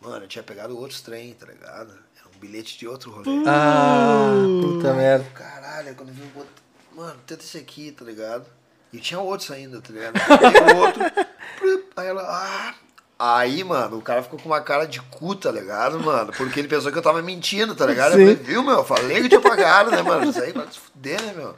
mano, 0.00 0.24
eu 0.24 0.28
tinha 0.28 0.42
pegado 0.42 0.78
outros 0.78 1.02
trem, 1.02 1.34
tá 1.34 1.46
ligado? 1.46 1.92
Era 2.18 2.28
bilhete 2.44 2.78
de 2.78 2.86
outro 2.86 3.10
rolê. 3.10 3.42
Ah, 3.46 4.32
puta 4.62 4.92
merda. 4.92 5.24
Caralho, 5.34 5.94
quando 5.94 6.10
eu 6.10 6.14
vi 6.14 6.22
o 6.22 6.38
outro, 6.38 6.52
mano, 6.94 7.16
tenta 7.26 7.42
esse 7.42 7.56
aqui, 7.56 7.90
tá 7.90 8.04
ligado? 8.04 8.44
E 8.92 8.98
tinha 8.98 9.18
outros 9.18 9.50
ainda, 9.50 9.80
tá 9.80 9.92
ligado? 9.92 10.14
Tem 10.14 10.76
outro. 10.76 11.02
Aí 11.96 12.06
ela, 12.06 12.22
ah. 12.22 12.74
Aí, 13.16 13.62
mano, 13.64 13.98
o 13.98 14.02
cara 14.02 14.22
ficou 14.22 14.38
com 14.38 14.48
uma 14.48 14.60
cara 14.60 14.86
de 14.86 15.00
cu, 15.00 15.34
tá 15.34 15.50
ligado, 15.50 15.98
mano? 16.00 16.32
Porque 16.36 16.60
ele 16.60 16.68
pensou 16.68 16.92
que 16.92 16.98
eu 16.98 17.02
tava 17.02 17.22
mentindo, 17.22 17.74
tá 17.74 17.86
ligado? 17.86 18.12
Eu 18.12 18.18
Sim. 18.18 18.36
falei, 18.36 18.52
viu, 18.52 18.62
meu? 18.62 18.74
Eu 18.78 18.84
falei 18.84 19.18
que 19.18 19.24
eu 19.24 19.28
tinha 19.28 19.40
pagado, 19.40 19.90
né, 19.90 20.02
mano? 20.02 20.28
Isso 20.28 20.42
aí 20.42 20.52
vai 20.52 20.66
se 20.70 20.78
fuder, 20.78 21.22
né, 21.22 21.32
meu? 21.32 21.54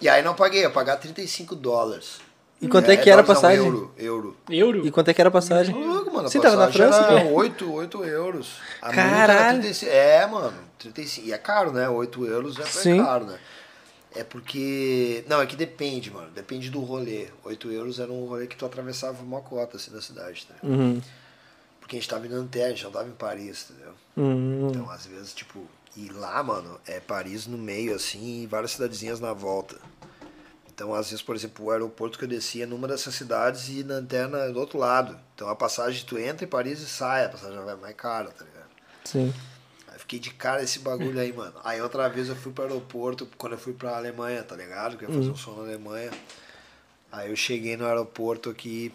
E 0.00 0.08
aí 0.08 0.22
não 0.22 0.34
paguei, 0.34 0.64
eu 0.64 0.70
pagar 0.72 0.96
35 0.96 1.54
dólares. 1.54 2.20
E 2.62 2.68
quanto 2.68 2.88
é 2.92 2.96
que 2.96 3.10
era 3.10 3.22
a 3.22 3.24
passagem? 3.24 3.64
Euro, 3.64 3.92
euro. 3.98 4.36
euro? 4.48 4.86
E 4.86 4.90
quanto 4.92 5.10
é 5.10 5.14
que 5.14 5.20
era 5.20 5.28
a 5.28 5.32
passagem? 5.32 5.74
Tá 5.74 5.80
louco, 5.80 6.12
mano. 6.12 6.28
a 6.28 6.30
Você 6.30 6.38
tava 6.38 6.54
na 6.54 6.66
passagem 6.66 6.92
França? 6.92 7.12
Era 7.12 7.24
pô? 7.24 7.34
8, 7.34 7.72
8 7.72 8.04
euros. 8.04 8.58
A 8.80 8.92
Caralho. 8.92 9.32
era 9.32 9.48
35. 9.50 9.90
É, 9.90 10.26
mano. 10.28 10.58
35. 10.78 11.26
E 11.26 11.32
é 11.32 11.38
caro, 11.38 11.72
né? 11.72 11.88
8 11.88 12.24
euros 12.24 12.60
é 12.60 12.64
Sim. 12.64 13.02
caro, 13.02 13.24
né? 13.24 13.36
É 14.14 14.22
porque. 14.22 15.24
Não, 15.28 15.42
é 15.42 15.46
que 15.46 15.56
depende, 15.56 16.12
mano. 16.12 16.30
Depende 16.30 16.70
do 16.70 16.78
rolê. 16.80 17.26
8 17.42 17.72
euros 17.72 17.98
era 17.98 18.12
um 18.12 18.26
rolê 18.26 18.46
que 18.46 18.56
tu 18.56 18.64
atravessava 18.64 19.20
uma 19.24 19.40
cota 19.40 19.76
assim 19.76 19.90
da 19.90 20.00
cidade, 20.00 20.46
tá? 20.46 20.54
ligado? 20.62 20.80
Uhum. 20.80 21.02
Porque 21.80 21.96
a 21.96 21.98
gente 21.98 22.08
tava 22.08 22.26
em 22.26 22.30
Nanterre, 22.30 22.66
a 22.66 22.70
gente 22.70 22.84
não 22.84 22.92
tava 22.92 23.08
em 23.08 23.12
Paris, 23.12 23.66
entendeu? 23.70 23.92
Uhum. 24.16 24.68
Então, 24.70 24.88
às 24.88 25.04
vezes, 25.04 25.34
tipo, 25.34 25.66
e 25.96 26.08
lá, 26.10 26.40
mano, 26.44 26.78
é 26.86 27.00
Paris 27.00 27.48
no 27.48 27.58
meio, 27.58 27.94
assim, 27.94 28.42
e 28.42 28.46
várias 28.46 28.70
cidadezinhas 28.70 29.18
na 29.18 29.32
volta. 29.32 29.76
Então, 30.74 30.94
às 30.94 31.06
vezes, 31.10 31.22
por 31.22 31.36
exemplo, 31.36 31.66
o 31.66 31.70
aeroporto 31.70 32.18
que 32.18 32.24
eu 32.24 32.28
descia 32.28 32.66
numa 32.66 32.88
dessas 32.88 33.14
cidades 33.14 33.68
e 33.68 33.84
na- 33.84 34.00
do 34.00 34.58
outro 34.58 34.78
lado. 34.78 35.18
Então, 35.34 35.48
a 35.48 35.54
passagem, 35.54 36.04
tu 36.06 36.18
entra 36.18 36.44
em 36.44 36.48
Paris 36.48 36.80
e 36.80 36.86
sai, 36.86 37.26
a 37.26 37.28
passagem 37.28 37.56
já 37.56 37.62
vai 37.62 37.76
mais 37.76 37.94
cara, 37.94 38.30
tá 38.30 38.44
ligado? 38.44 38.68
Sim. 39.04 39.34
Aí 39.88 39.98
fiquei 39.98 40.18
de 40.18 40.30
cara 40.30 40.62
esse 40.62 40.78
bagulho 40.78 41.20
aí, 41.20 41.32
mano. 41.32 41.54
Aí 41.62 41.80
outra 41.82 42.08
vez 42.08 42.28
eu 42.28 42.36
fui 42.36 42.52
pro 42.52 42.64
aeroporto, 42.64 43.28
quando 43.36 43.52
eu 43.52 43.58
fui 43.58 43.74
pra 43.74 43.96
Alemanha, 43.96 44.42
tá 44.42 44.56
ligado? 44.56 44.96
Que 44.96 45.04
eu 45.04 45.10
ia 45.10 45.14
fazer 45.16 45.30
um 45.30 45.36
som 45.36 45.52
na 45.56 45.62
Alemanha. 45.64 46.10
Aí 47.10 47.30
eu 47.30 47.36
cheguei 47.36 47.76
no 47.76 47.84
aeroporto 47.86 48.48
aqui 48.48 48.92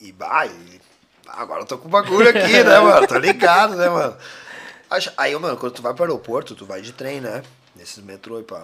e, 0.00 0.12
bah, 0.12 0.46
e- 0.46 0.80
ah, 1.26 1.42
agora 1.42 1.62
eu 1.62 1.66
tô 1.66 1.76
com 1.76 1.88
o 1.88 1.90
bagulho 1.90 2.28
aqui, 2.28 2.38
né, 2.62 2.78
mano? 2.78 3.06
Tô 3.08 3.18
ligado, 3.18 3.74
né, 3.74 3.88
mano? 3.88 4.16
Aí- 4.88 5.02
Aí, 5.16 5.36
mano, 5.36 5.56
quando 5.56 5.72
tu 5.74 5.82
vai 5.82 5.92
pro 5.92 6.04
aeroporto, 6.04 6.54
tu 6.54 6.64
vai 6.64 6.80
de 6.80 6.92
trem, 6.92 7.20
né? 7.20 7.42
Nesses 7.74 7.98
metrô 8.04 8.38
e 8.38 8.44
pá. 8.44 8.62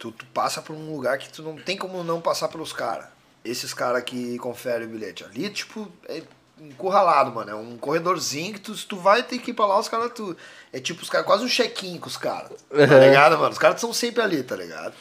Tu, 0.00 0.10
tu 0.10 0.24
passa 0.32 0.62
por 0.62 0.74
um 0.74 0.94
lugar 0.94 1.18
que 1.18 1.28
tu 1.28 1.42
não 1.42 1.56
tem 1.56 1.76
como 1.76 2.02
não 2.02 2.22
passar 2.22 2.48
pelos 2.48 2.72
caras. 2.72 3.04
Esses 3.44 3.74
caras 3.74 4.02
que 4.02 4.38
conferem 4.38 4.86
o 4.86 4.90
bilhete. 4.90 5.24
Ali, 5.24 5.50
tipo, 5.50 5.92
é 6.08 6.22
encurralado, 6.58 7.30
mano. 7.30 7.50
É 7.50 7.54
um 7.54 7.76
corredorzinho 7.76 8.54
que 8.54 8.60
tu, 8.60 8.74
tu 8.86 8.96
vai 8.96 9.22
ter 9.22 9.38
que 9.38 9.50
ir 9.50 9.54
pra 9.54 9.66
lá, 9.66 9.78
os 9.78 9.88
caras, 9.88 10.10
tu. 10.14 10.34
É 10.72 10.80
tipo, 10.80 11.02
os 11.02 11.10
caras, 11.10 11.26
quase 11.26 11.44
um 11.44 11.48
check-in 11.48 11.98
com 11.98 12.08
os 12.08 12.16
caras. 12.16 12.50
Tá 12.70 12.98
ligado, 12.98 13.36
mano? 13.36 13.50
Os 13.50 13.58
caras 13.58 13.78
são 13.78 13.92
sempre 13.92 14.22
ali, 14.22 14.42
tá 14.42 14.56
ligado? 14.56 14.94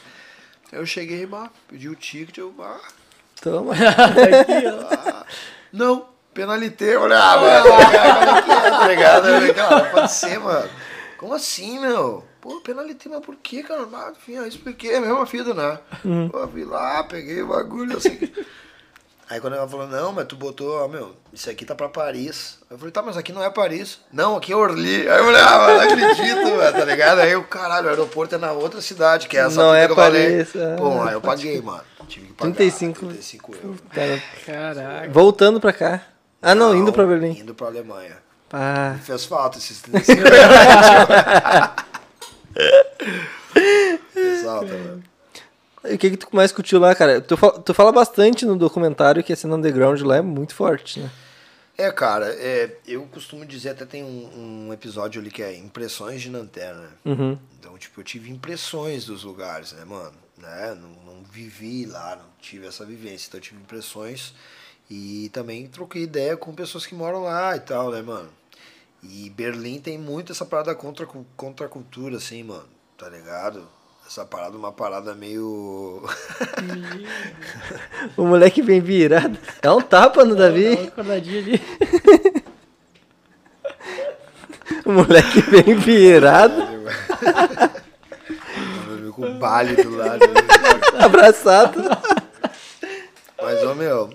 Eu 0.69 0.85
cheguei, 0.85 1.25
bah, 1.25 1.49
pedi 1.69 1.87
o 1.87 1.95
ticket, 1.95 2.37
eu, 2.37 2.51
bah, 2.51 2.79
Toma. 3.41 3.73
ah, 3.73 5.25
não, 5.71 6.09
penalité. 6.33 6.95
Eu 6.95 7.01
falei, 7.01 7.17
ah, 7.17 7.37
mano, 7.37 7.65
qual 7.67 7.81
é 7.81 8.41
que 8.41 8.51
é, 8.51 8.69
tá 8.69 8.87
ligado? 8.89 9.27
Eu 9.29 9.33
falei, 9.35 9.53
cara, 9.53 9.83
não 9.83 9.91
pode 9.91 10.11
ser, 10.11 10.39
mano. 10.39 10.69
Como 11.17 11.33
assim, 11.33 11.79
meu? 11.79 12.28
Pô, 12.41 12.61
penalité, 12.61 13.09
mas 13.09 13.19
por 13.19 13.35
que, 13.35 13.63
cara? 13.63 13.87
Ah, 13.93 14.11
enfim, 14.15 14.33
eu 14.33 14.47
expliquei, 14.47 14.91
é 14.93 14.97
a 14.97 15.01
mesma 15.01 15.25
fita, 15.25 15.53
né? 15.53 15.79
Pô, 16.31 16.47
fui 16.47 16.63
lá, 16.63 17.03
peguei 17.03 17.41
o 17.41 17.47
bagulho, 17.47 17.99
que... 17.99 18.33
Aí 19.29 19.39
quando 19.39 19.55
ela 19.57 19.67
falou, 19.67 19.85
não, 19.85 20.11
mas 20.11 20.25
tu 20.25 20.35
botou, 20.35 20.83
ó, 20.83 20.87
meu, 20.87 21.15
isso 21.31 21.47
aqui 21.51 21.63
tá 21.63 21.75
pra 21.75 21.87
Paris. 21.87 22.57
Eu 22.67 22.79
falei, 22.79 22.91
tá, 22.91 23.03
mas 23.03 23.15
aqui 23.15 23.31
não 23.31 23.43
é 23.43 23.49
Paris. 23.51 23.99
Não, 24.11 24.35
aqui 24.35 24.51
é 24.51 24.55
Orly. 24.55 25.07
Aí 25.07 25.19
eu 25.19 25.23
falei, 25.25 25.41
ah, 25.41 25.57
mas 25.59 25.75
não 25.75 25.81
acredito, 25.81 26.49
mano, 26.57 26.71
tá 26.71 26.83
ligado? 26.85 27.19
Aí 27.19 27.35
o 27.35 27.43
caralho, 27.43 27.85
o 27.85 27.89
aeroporto 27.91 28.33
é 28.33 28.37
na 28.39 28.53
outra 28.53 28.81
cidade, 28.81 29.27
que 29.27 29.37
é 29.37 29.41
essa 29.41 29.55
Não 29.55 29.75
é 29.75 29.85
que 29.85 29.91
eu 29.91 29.95
falei. 29.95 30.31
Paris, 30.31 30.55
ah, 30.55 30.75
Pô, 30.79 31.01
aí 31.03 31.13
eu 31.13 31.21
paguei, 31.21 31.61
mano. 31.61 31.83
Tive 32.07 32.25
que 32.25 32.33
pagar 32.33 32.55
35. 32.55 33.05
35 33.05 33.55
euros. 33.55 33.79
Cara, 33.93 34.23
Caraca. 34.47 35.11
Voltando 35.11 35.59
pra 35.61 35.73
cá. 35.73 36.01
Ah, 36.41 36.55
não, 36.55 36.75
indo 36.75 36.91
pra 36.91 37.05
Berlim. 37.05 37.37
Indo 37.39 37.53
pra 37.53 37.67
Alemanha. 37.67 38.17
Ah, 38.51 38.95
Fez 39.03 39.25
falta 39.25 39.59
esses 39.59 39.77
35 39.83 40.21
Fez 40.23 40.29
falta, 44.43 44.65
velho. 44.65 45.03
e 45.85 45.93
o 45.95 45.97
que 45.97 46.09
que 46.11 46.17
tu 46.17 46.27
mais 46.31 46.51
curtiu 46.51 46.79
lá, 46.79 46.93
cara? 46.95 47.21
Tu, 47.21 47.37
fa- 47.37 47.51
tu 47.59 47.73
fala 47.73 47.91
bastante 47.91 48.45
no 48.45 48.55
documentário 48.57 49.23
que 49.23 49.33
a 49.33 49.35
cena 49.35 49.55
underground 49.55 50.01
lá 50.01 50.17
é 50.17 50.21
muito 50.21 50.53
forte, 50.55 50.99
né? 50.99 51.09
É, 51.77 51.89
cara, 51.93 52.25
é, 52.37 52.75
eu 52.85 53.03
costumo 53.03 53.45
dizer, 53.45 53.69
até 53.69 53.85
tem 53.85 54.03
um, 54.03 54.67
um 54.67 54.73
episódio 54.73 55.21
ali 55.21 55.31
que 55.31 55.41
é 55.41 55.55
Impressões 55.55 56.21
de 56.21 56.29
Nanterre, 56.29 56.75
né? 56.77 56.89
Uhum. 57.05 57.37
Então, 57.57 57.77
tipo, 57.77 58.01
eu 58.01 58.03
tive 58.03 58.29
impressões 58.29 59.05
dos 59.05 59.23
lugares, 59.23 59.71
né, 59.71 59.85
mano? 59.85 60.11
Né? 60.37 60.75
Não, 60.81 61.13
não 61.13 61.23
vivi 61.23 61.85
lá, 61.85 62.17
não 62.17 62.25
tive 62.41 62.67
essa 62.67 62.83
vivência. 62.83 63.27
Então, 63.29 63.37
eu 63.37 63.41
tive 63.43 63.61
impressões 63.61 64.33
e 64.89 65.29
também 65.31 65.67
troquei 65.67 66.03
ideia 66.03 66.35
com 66.35 66.53
pessoas 66.53 66.85
que 66.85 66.93
moram 66.93 67.23
lá 67.23 67.55
e 67.55 67.61
tal, 67.61 67.91
né, 67.91 68.01
mano? 68.01 68.29
E 69.03 69.29
Berlim 69.29 69.79
tem 69.79 69.97
muito 69.97 70.31
essa 70.31 70.45
parada 70.45 70.73
contra, 70.75 71.07
contra 71.35 71.65
a 71.65 71.69
cultura, 71.69 72.17
assim, 72.17 72.43
mano, 72.43 72.65
tá 72.97 73.09
ligado? 73.09 73.67
Essa 74.05 74.25
parada, 74.25 74.57
uma 74.57 74.71
parada 74.71 75.13
meio. 75.13 76.03
O 78.17 78.25
moleque 78.25 78.61
bem 78.61 78.81
virado. 78.81 79.37
Dá 79.61 79.75
um 79.75 79.81
tapa 79.81 80.25
no 80.25 80.35
Dá 80.35 80.45
uma 80.45 80.49
Davi. 80.49 80.87
acordadinha 80.87 81.39
ali. 81.39 81.61
O 84.85 84.91
moleque 84.91 85.41
bem 85.43 85.75
virado. 85.75 86.63
com 89.19 89.25
o 89.25 89.33
baile 89.35 89.83
do 89.83 89.95
lado. 89.95 90.23
Abraçado. 90.97 91.81
Mas, 93.41 93.63
ô 93.63 93.75
meu, 93.75 94.09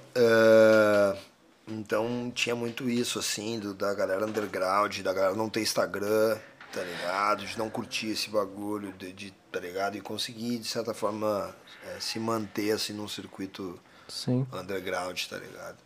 eh, 1.67 2.31
tinha 2.31 2.55
muito 2.55 2.89
isso, 2.89 3.19
assim, 3.19 3.59
do, 3.59 3.75
da 3.75 3.95
galera 3.95 4.25
underground, 4.27 5.01
da 5.01 5.13
galera 5.13 5.35
não 5.35 5.49
ter 5.49 5.63
Instagram, 5.63 6.39
tá 6.73 6.83
ligado? 6.83 7.47
De 7.47 7.59
não 7.59 7.71
curtir 7.71 8.09
esse 8.09 8.29
bagulho, 8.31 8.93
de, 8.93 9.13
de 9.13 9.31
tá 9.51 9.61
ligado? 9.61 9.97
E 9.97 10.01
conseguir, 10.01 10.59
de 10.59 10.67
certa 10.67 10.93
forma, 10.93 11.55
é, 11.87 12.01
se 12.01 12.19
manter, 12.19 12.73
assim, 12.73 12.93
num 12.93 13.09
circuito 13.09 13.79
Sim. 14.09 14.47
underground, 14.53 15.21
tá 15.27 15.39
ligado? 15.39 15.79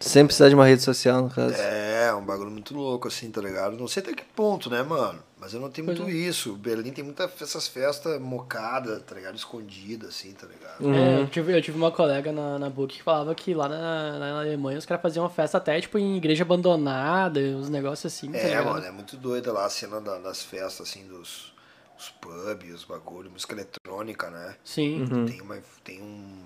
Sem 0.00 0.26
precisar 0.26 0.48
de 0.50 0.54
uma 0.54 0.66
rede 0.66 0.82
social, 0.82 1.22
no 1.22 1.30
caso. 1.30 1.54
É, 1.54 2.12
um 2.14 2.24
bagulho 2.24 2.50
muito 2.50 2.74
louco, 2.74 3.08
assim, 3.08 3.30
tá 3.30 3.40
ligado? 3.40 3.76
Não 3.76 3.88
sei 3.88 4.02
até 4.02 4.12
que 4.12 4.24
ponto, 4.36 4.68
né, 4.68 4.82
mano? 4.82 5.18
Mas 5.40 5.54
eu 5.54 5.60
não 5.60 5.70
tenho 5.70 5.86
Pois 5.86 5.98
muito 5.98 6.10
é. 6.12 6.14
isso. 6.14 6.54
Berlim 6.56 6.90
tem 6.92 7.02
muitas 7.04 7.30
essas 7.40 7.66
festas 7.68 8.20
mocadas, 8.20 9.02
tá 9.02 9.14
ligado? 9.14 9.34
Escondidas, 9.36 10.10
assim, 10.10 10.32
tá 10.32 10.46
ligado? 10.46 10.80
Uhum. 10.84 10.94
É, 10.94 11.20
eu, 11.22 11.26
tive, 11.28 11.56
eu 11.56 11.62
tive 11.62 11.76
uma 11.78 11.90
colega 11.90 12.32
na, 12.32 12.58
na 12.58 12.68
Book 12.68 12.96
que 12.96 13.02
falava 13.02 13.34
que 13.34 13.54
lá 13.54 13.68
na, 13.68 14.18
na 14.18 14.40
Alemanha 14.40 14.78
os 14.78 14.84
caras 14.84 15.00
faziam 15.02 15.28
festa 15.30 15.56
até, 15.58 15.80
tipo, 15.80 15.96
em 15.98 16.16
igreja 16.16 16.44
abandonada, 16.44 17.40
uns 17.40 17.70
negócios 17.70 18.12
assim, 18.12 18.30
tá 18.32 18.38
É, 18.38 18.48
ligado? 18.48 18.64
mano, 18.66 18.84
é 18.86 18.90
muito 18.90 19.16
doida 19.16 19.52
lá 19.52 19.64
a 19.64 19.70
cena 19.70 20.00
da- 20.00 20.18
das 20.18 20.42
festas, 20.42 20.88
assim, 20.88 21.06
dos 21.06 21.54
os 21.96 22.08
pubs, 22.20 22.74
os 22.74 22.84
bagulho, 22.84 23.30
música 23.30 23.54
eletrônica, 23.54 24.28
né? 24.28 24.56
Sim. 24.64 25.06
Tem, 25.28 25.40
uma, 25.40 25.58
tem 25.84 26.02
um. 26.02 26.42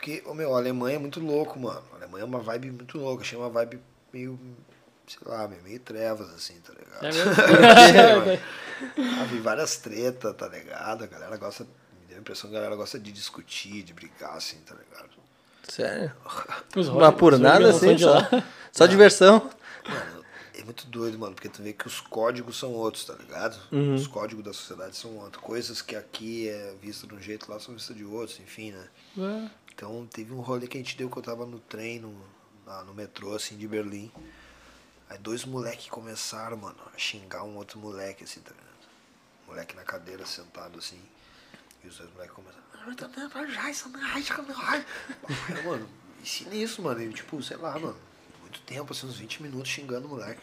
Porque, 0.00 0.22
ô 0.24 0.32
meu, 0.32 0.54
a 0.54 0.58
Alemanha 0.58 0.96
é 0.96 0.98
muito 0.98 1.20
louco, 1.20 1.60
mano. 1.60 1.82
A 1.92 1.96
Alemanha 1.96 2.22
é 2.22 2.24
uma 2.24 2.40
vibe 2.40 2.70
muito 2.70 2.96
louca. 2.96 3.22
Achei 3.22 3.38
uma 3.38 3.50
vibe 3.50 3.78
meio. 4.10 4.40
sei 5.06 5.18
lá, 5.26 5.46
meio, 5.46 5.62
meio 5.62 5.78
trevas, 5.78 6.30
assim, 6.30 6.54
tá 6.60 6.72
ligado? 6.72 7.04
É 7.04 7.12
mesmo? 8.32 8.42
Ah, 9.20 9.24
vi 9.24 9.38
várias 9.40 9.76
tretas, 9.76 10.34
tá 10.34 10.48
ligado? 10.48 11.04
A 11.04 11.06
galera 11.06 11.36
gosta. 11.36 11.64
Me 11.64 12.06
deu 12.08 12.16
a 12.16 12.20
impressão 12.20 12.48
que 12.48 12.56
a 12.56 12.60
galera 12.60 12.76
gosta 12.76 12.98
de 12.98 13.12
discutir, 13.12 13.82
de 13.82 13.92
brigar, 13.92 14.34
assim, 14.34 14.56
tá 14.60 14.74
ligado? 14.74 15.10
Sério? 15.68 16.12
Os 16.74 16.88
Mas 16.88 17.14
por 17.16 17.34
os 17.34 17.40
nada 17.40 17.68
assim, 17.68 17.94
de 17.94 18.04
só, 18.04 18.14
lá. 18.14 18.44
só 18.72 18.86
diversão. 18.86 19.50
Mano, 19.86 20.24
é 20.54 20.64
muito 20.64 20.86
doido, 20.86 21.18
mano, 21.18 21.34
porque 21.34 21.50
tu 21.50 21.62
vê 21.62 21.74
que 21.74 21.86
os 21.86 22.00
códigos 22.00 22.58
são 22.58 22.72
outros, 22.72 23.04
tá 23.04 23.14
ligado? 23.14 23.58
Uhum. 23.70 23.94
Os 23.94 24.06
códigos 24.06 24.44
da 24.44 24.52
sociedade 24.54 24.96
são 24.96 25.16
outros. 25.18 25.42
Coisas 25.42 25.82
que 25.82 25.94
aqui 25.94 26.48
é 26.48 26.74
vista 26.80 27.06
de 27.06 27.14
um 27.14 27.20
jeito, 27.20 27.50
lá 27.50 27.60
são 27.60 27.74
vistas 27.74 27.94
de 27.94 28.04
outros, 28.04 28.40
enfim, 28.40 28.72
né? 28.72 28.88
Ué, 29.18 29.50
Então 29.80 30.06
teve 30.12 30.34
um 30.34 30.40
rolê 30.40 30.66
que 30.66 30.76
a 30.76 30.80
gente 30.80 30.94
deu 30.94 31.08
que 31.08 31.16
eu 31.16 31.22
tava 31.22 31.46
no 31.46 31.58
trem, 31.58 32.00
no, 32.00 32.14
na- 32.66 32.84
no 32.84 32.92
metrô, 32.92 33.34
assim, 33.34 33.56
de 33.56 33.66
Berlim. 33.66 34.12
Aí 35.08 35.16
dois 35.16 35.42
moleques 35.46 35.88
começaram, 35.88 36.54
mano, 36.58 36.76
a 36.94 36.98
xingar 36.98 37.44
um 37.44 37.56
outro 37.56 37.78
moleque, 37.78 38.24
assim, 38.24 38.40
tá 38.40 38.50
ligado? 38.50 38.90
Moleque 39.46 39.74
na 39.74 39.82
cadeira, 39.82 40.26
sentado, 40.26 40.78
assim. 40.78 41.00
E 41.82 41.88
os 41.88 41.96
dois 41.96 42.12
moleques 42.12 42.34
começaram. 42.34 42.62
Mano, 45.64 45.88
ensina 46.20 46.54
isso, 46.54 46.82
mano. 46.82 47.00
E, 47.02 47.10
tipo, 47.14 47.42
sei 47.42 47.56
lá, 47.56 47.72
mano. 47.78 47.96
Muito 48.42 48.60
tempo, 48.60 48.92
assim, 48.92 49.06
uns 49.06 49.16
20 49.16 49.42
minutos 49.42 49.70
xingando 49.70 50.06
o 50.06 50.10
moleque. 50.10 50.42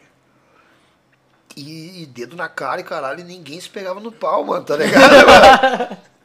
E, 1.56 2.02
e 2.02 2.06
dedo 2.08 2.36
na 2.36 2.50
cara 2.50 2.82
e 2.82 2.84
caralho, 2.84 3.20
e 3.20 3.24
ninguém 3.24 3.62
se 3.62 3.70
pegava 3.70 4.00
no 4.00 4.12
pau, 4.12 4.44
mano, 4.44 4.66
tá 4.66 4.76
ligado? 4.78 5.96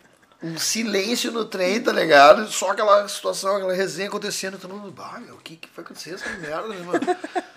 um 0.42 0.58
silêncio 0.58 1.30
no 1.30 1.44
trem, 1.44 1.80
tá 1.80 1.92
ligado? 1.92 2.48
Só 2.50 2.70
aquela 2.70 3.06
situação, 3.08 3.56
aquela 3.56 3.72
resenha 3.74 4.08
acontecendo, 4.08 4.58
todo 4.58 4.74
mundo, 4.74 4.90
bah, 4.90 5.20
meu, 5.24 5.36
o 5.36 5.38
que, 5.38 5.56
que 5.56 5.68
foi 5.68 5.84
acontecer 5.84 6.14
essa 6.14 6.28
merda, 6.30 6.68
né, 6.68 6.82
mano? 6.82 7.00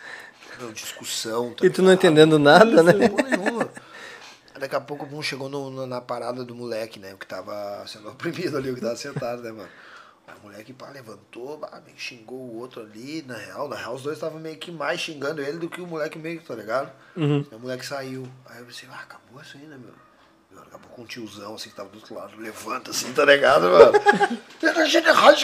Meu, 0.57 0.71
discussão, 0.71 1.53
tá 1.53 1.65
E 1.65 1.69
tu 1.69 1.81
não 1.81 1.89
ligado? 1.89 2.05
entendendo 2.05 2.39
nada, 2.39 2.81
né? 2.81 2.93
Nenhuma. 2.93 3.69
Daqui 4.57 4.73
a 4.73 4.79
pouco 4.79 5.05
um 5.05 5.21
chegou 5.21 5.49
no- 5.49 5.69
no- 5.69 5.85
na 5.85 5.99
parada 5.99 6.45
do 6.45 6.55
moleque, 6.55 6.97
né? 6.97 7.13
O 7.13 7.17
que 7.17 7.27
tava 7.27 7.83
sendo 7.87 8.07
oprimido 8.11 8.55
ali, 8.55 8.71
o 8.71 8.75
que 8.75 8.79
tava 8.79 8.95
sentado, 8.95 9.41
né, 9.41 9.51
mano? 9.51 9.67
Aí 10.25 10.33
o 10.41 10.43
moleque, 10.47 10.71
pá, 10.71 10.89
levantou, 10.91 11.57
pá, 11.57 11.81
meio 11.83 11.97
que 11.97 12.01
xingou 12.01 12.37
o 12.39 12.55
outro 12.57 12.81
ali, 12.81 13.21
na 13.27 13.35
real. 13.35 13.67
Na 13.67 13.75
real, 13.75 13.95
os 13.95 14.03
dois 14.03 14.15
estavam 14.15 14.39
meio 14.39 14.55
que 14.57 14.71
mais 14.71 15.01
xingando 15.01 15.41
ele 15.41 15.57
do 15.57 15.67
que 15.69 15.81
o 15.81 15.85
moleque 15.87 16.17
meio, 16.17 16.41
tá 16.41 16.55
ligado? 16.55 16.89
Aí 17.17 17.57
o 17.57 17.59
moleque 17.59 17.85
saiu. 17.85 18.25
Aí 18.45 18.59
eu 18.59 18.65
pensei, 18.65 18.87
ah, 18.89 19.01
acabou 19.01 19.41
isso 19.41 19.57
aí, 19.57 19.63
né, 19.65 19.77
meu? 19.77 19.91
Meu, 20.75 20.79
pouco 20.79 21.01
um 21.01 21.05
tiozão, 21.05 21.55
assim, 21.55 21.69
que 21.69 21.75
tava 21.75 21.89
do 21.89 21.95
outro 21.95 22.15
lado, 22.15 22.33
levanta, 22.37 22.91
assim, 22.91 23.11
tá 23.13 23.23
ligado, 23.25 23.63
mano? 23.69 23.91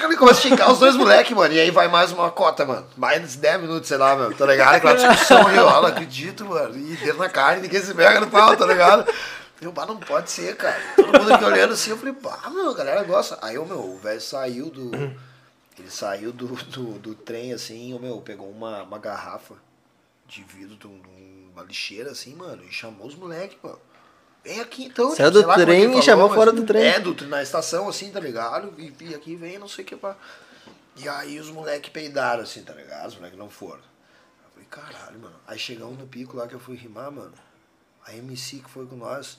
Ele 0.09 0.17
começa 0.17 0.39
a 0.39 0.41
xingar 0.41 0.71
os 0.71 0.79
dois 0.79 0.95
moleques, 0.95 1.35
mano. 1.35 1.53
E 1.53 1.59
aí 1.59 1.71
vai 1.71 1.87
mais 1.87 2.11
uma 2.11 2.29
cota, 2.31 2.65
mano. 2.65 2.85
Mais 2.97 3.35
10 3.35 3.61
minutos, 3.61 3.87
sei 3.87 3.97
lá, 3.97 4.15
meu. 4.15 4.35
Tá 4.35 4.45
ligado? 4.45 4.75
Aquela 4.75 4.95
discussão 4.95 5.47
ali, 5.47 5.57
ó. 5.59 5.81
Não 5.81 5.87
acredito, 5.87 6.45
mano. 6.45 6.75
E 6.77 6.95
dedo 6.97 7.17
na 7.17 7.29
carne, 7.29 7.61
ninguém 7.61 7.81
se 7.81 7.93
pega 7.93 8.19
no 8.19 8.27
pau, 8.29 8.55
tá 8.57 8.65
ligado? 8.65 9.09
Eu, 9.61 9.71
bah, 9.71 9.85
não 9.85 9.97
pode 9.97 10.31
ser, 10.31 10.55
cara. 10.57 10.79
Todo 10.95 11.19
mundo 11.19 11.33
aqui 11.33 11.43
olhando 11.45 11.73
assim, 11.73 11.91
eu 11.91 11.97
falei, 11.97 12.13
bah, 12.19 12.49
meu, 12.49 12.69
a 12.71 12.73
galera 12.73 13.03
gosta. 13.03 13.37
Aí, 13.41 13.57
o 13.57 13.65
meu, 13.65 13.79
o 13.79 13.97
velho 13.99 14.19
saiu 14.21 14.69
do. 14.69 14.91
Ele 15.77 15.89
saiu 15.89 16.31
do, 16.31 16.47
do, 16.47 16.99
do 16.99 17.15
trem, 17.15 17.53
assim, 17.53 17.93
o 17.93 17.99
meu, 17.99 18.17
pegou 18.21 18.49
uma, 18.49 18.83
uma 18.83 18.97
garrafa 18.99 19.55
de 20.27 20.43
vidro 20.43 20.75
de, 20.75 20.87
um- 20.87 20.99
de 21.01 21.51
uma 21.53 21.63
lixeira, 21.63 22.11
assim, 22.11 22.35
mano, 22.35 22.63
e 22.63 22.71
chamou 22.71 23.07
os 23.07 23.15
moleques, 23.15 23.57
mano. 23.63 23.79
Vem 24.43 24.59
aqui 24.59 24.85
então. 24.85 25.15
Saiu 25.15 25.31
tipo, 25.31 25.31
do 25.31 25.39
sei 25.39 25.47
lá 25.47 25.53
como 25.53 25.61
é 25.61 25.65
trem 25.65 25.99
e 25.99 26.01
chamou 26.01 26.27
mas- 26.27 26.35
fora 26.35 26.51
do 26.51 26.65
trem. 26.65 26.83
É, 26.83 26.99
do, 26.99 27.27
na 27.27 27.43
estação, 27.43 27.87
assim, 27.87 28.11
tá 28.11 28.19
ligado? 28.19 28.73
E, 28.77 28.93
e 29.01 29.15
aqui 29.15 29.35
vem, 29.35 29.59
não 29.59 29.67
sei 29.67 29.83
o 29.83 29.87
que, 29.87 29.95
pá. 29.95 30.15
E 30.97 31.07
aí 31.07 31.39
os 31.39 31.49
moleques 31.49 31.91
peidaram, 31.91 32.43
assim, 32.43 32.63
tá 32.63 32.73
ligado? 32.73 33.07
Os 33.07 33.15
moleques 33.15 33.37
não 33.37 33.49
foram. 33.49 33.79
Eu 33.79 34.49
falei, 34.53 34.67
caralho, 34.69 35.19
mano. 35.19 35.35
Aí 35.47 35.59
chegamos 35.59 35.97
no 35.97 36.07
pico 36.07 36.35
lá 36.35 36.47
que 36.47 36.53
eu 36.55 36.59
fui 36.59 36.75
rimar, 36.75 37.11
mano. 37.11 37.33
A 38.05 38.15
MC 38.15 38.59
que 38.59 38.69
foi 38.69 38.85
com 38.87 38.95
nós 38.95 39.37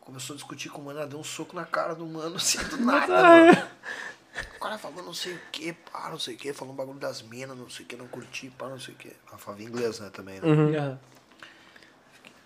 começou 0.00 0.34
a 0.34 0.36
discutir 0.36 0.68
com 0.68 0.80
o 0.80 0.84
mano, 0.84 1.00
ela 1.00 1.08
deu 1.08 1.18
um 1.18 1.24
soco 1.24 1.56
na 1.56 1.64
cara 1.64 1.94
do 1.94 2.06
mano, 2.06 2.36
assim, 2.36 2.58
do 2.68 2.76
nada, 2.76 3.22
mano. 3.22 3.62
O 4.56 4.60
cara 4.60 4.78
falou 4.78 5.02
não 5.02 5.14
sei 5.14 5.32
o 5.32 5.40
que, 5.50 5.72
pá, 5.72 6.10
não 6.10 6.18
sei 6.18 6.34
o 6.34 6.36
que, 6.38 6.52
falou 6.52 6.74
um 6.74 6.76
bagulho 6.76 6.98
das 6.98 7.22
minas, 7.22 7.56
não 7.56 7.68
sei 7.70 7.84
o 7.84 7.88
que, 7.88 7.96
não 7.96 8.06
curti, 8.06 8.50
pá, 8.50 8.68
não 8.68 8.78
sei 8.78 8.94
o 8.94 8.96
que. 8.96 9.08
Ela 9.28 9.38
falava 9.38 9.62
inglês, 9.62 9.98
né, 9.98 10.10
também, 10.10 10.40
né? 10.40 10.46
Aham. 10.48 10.98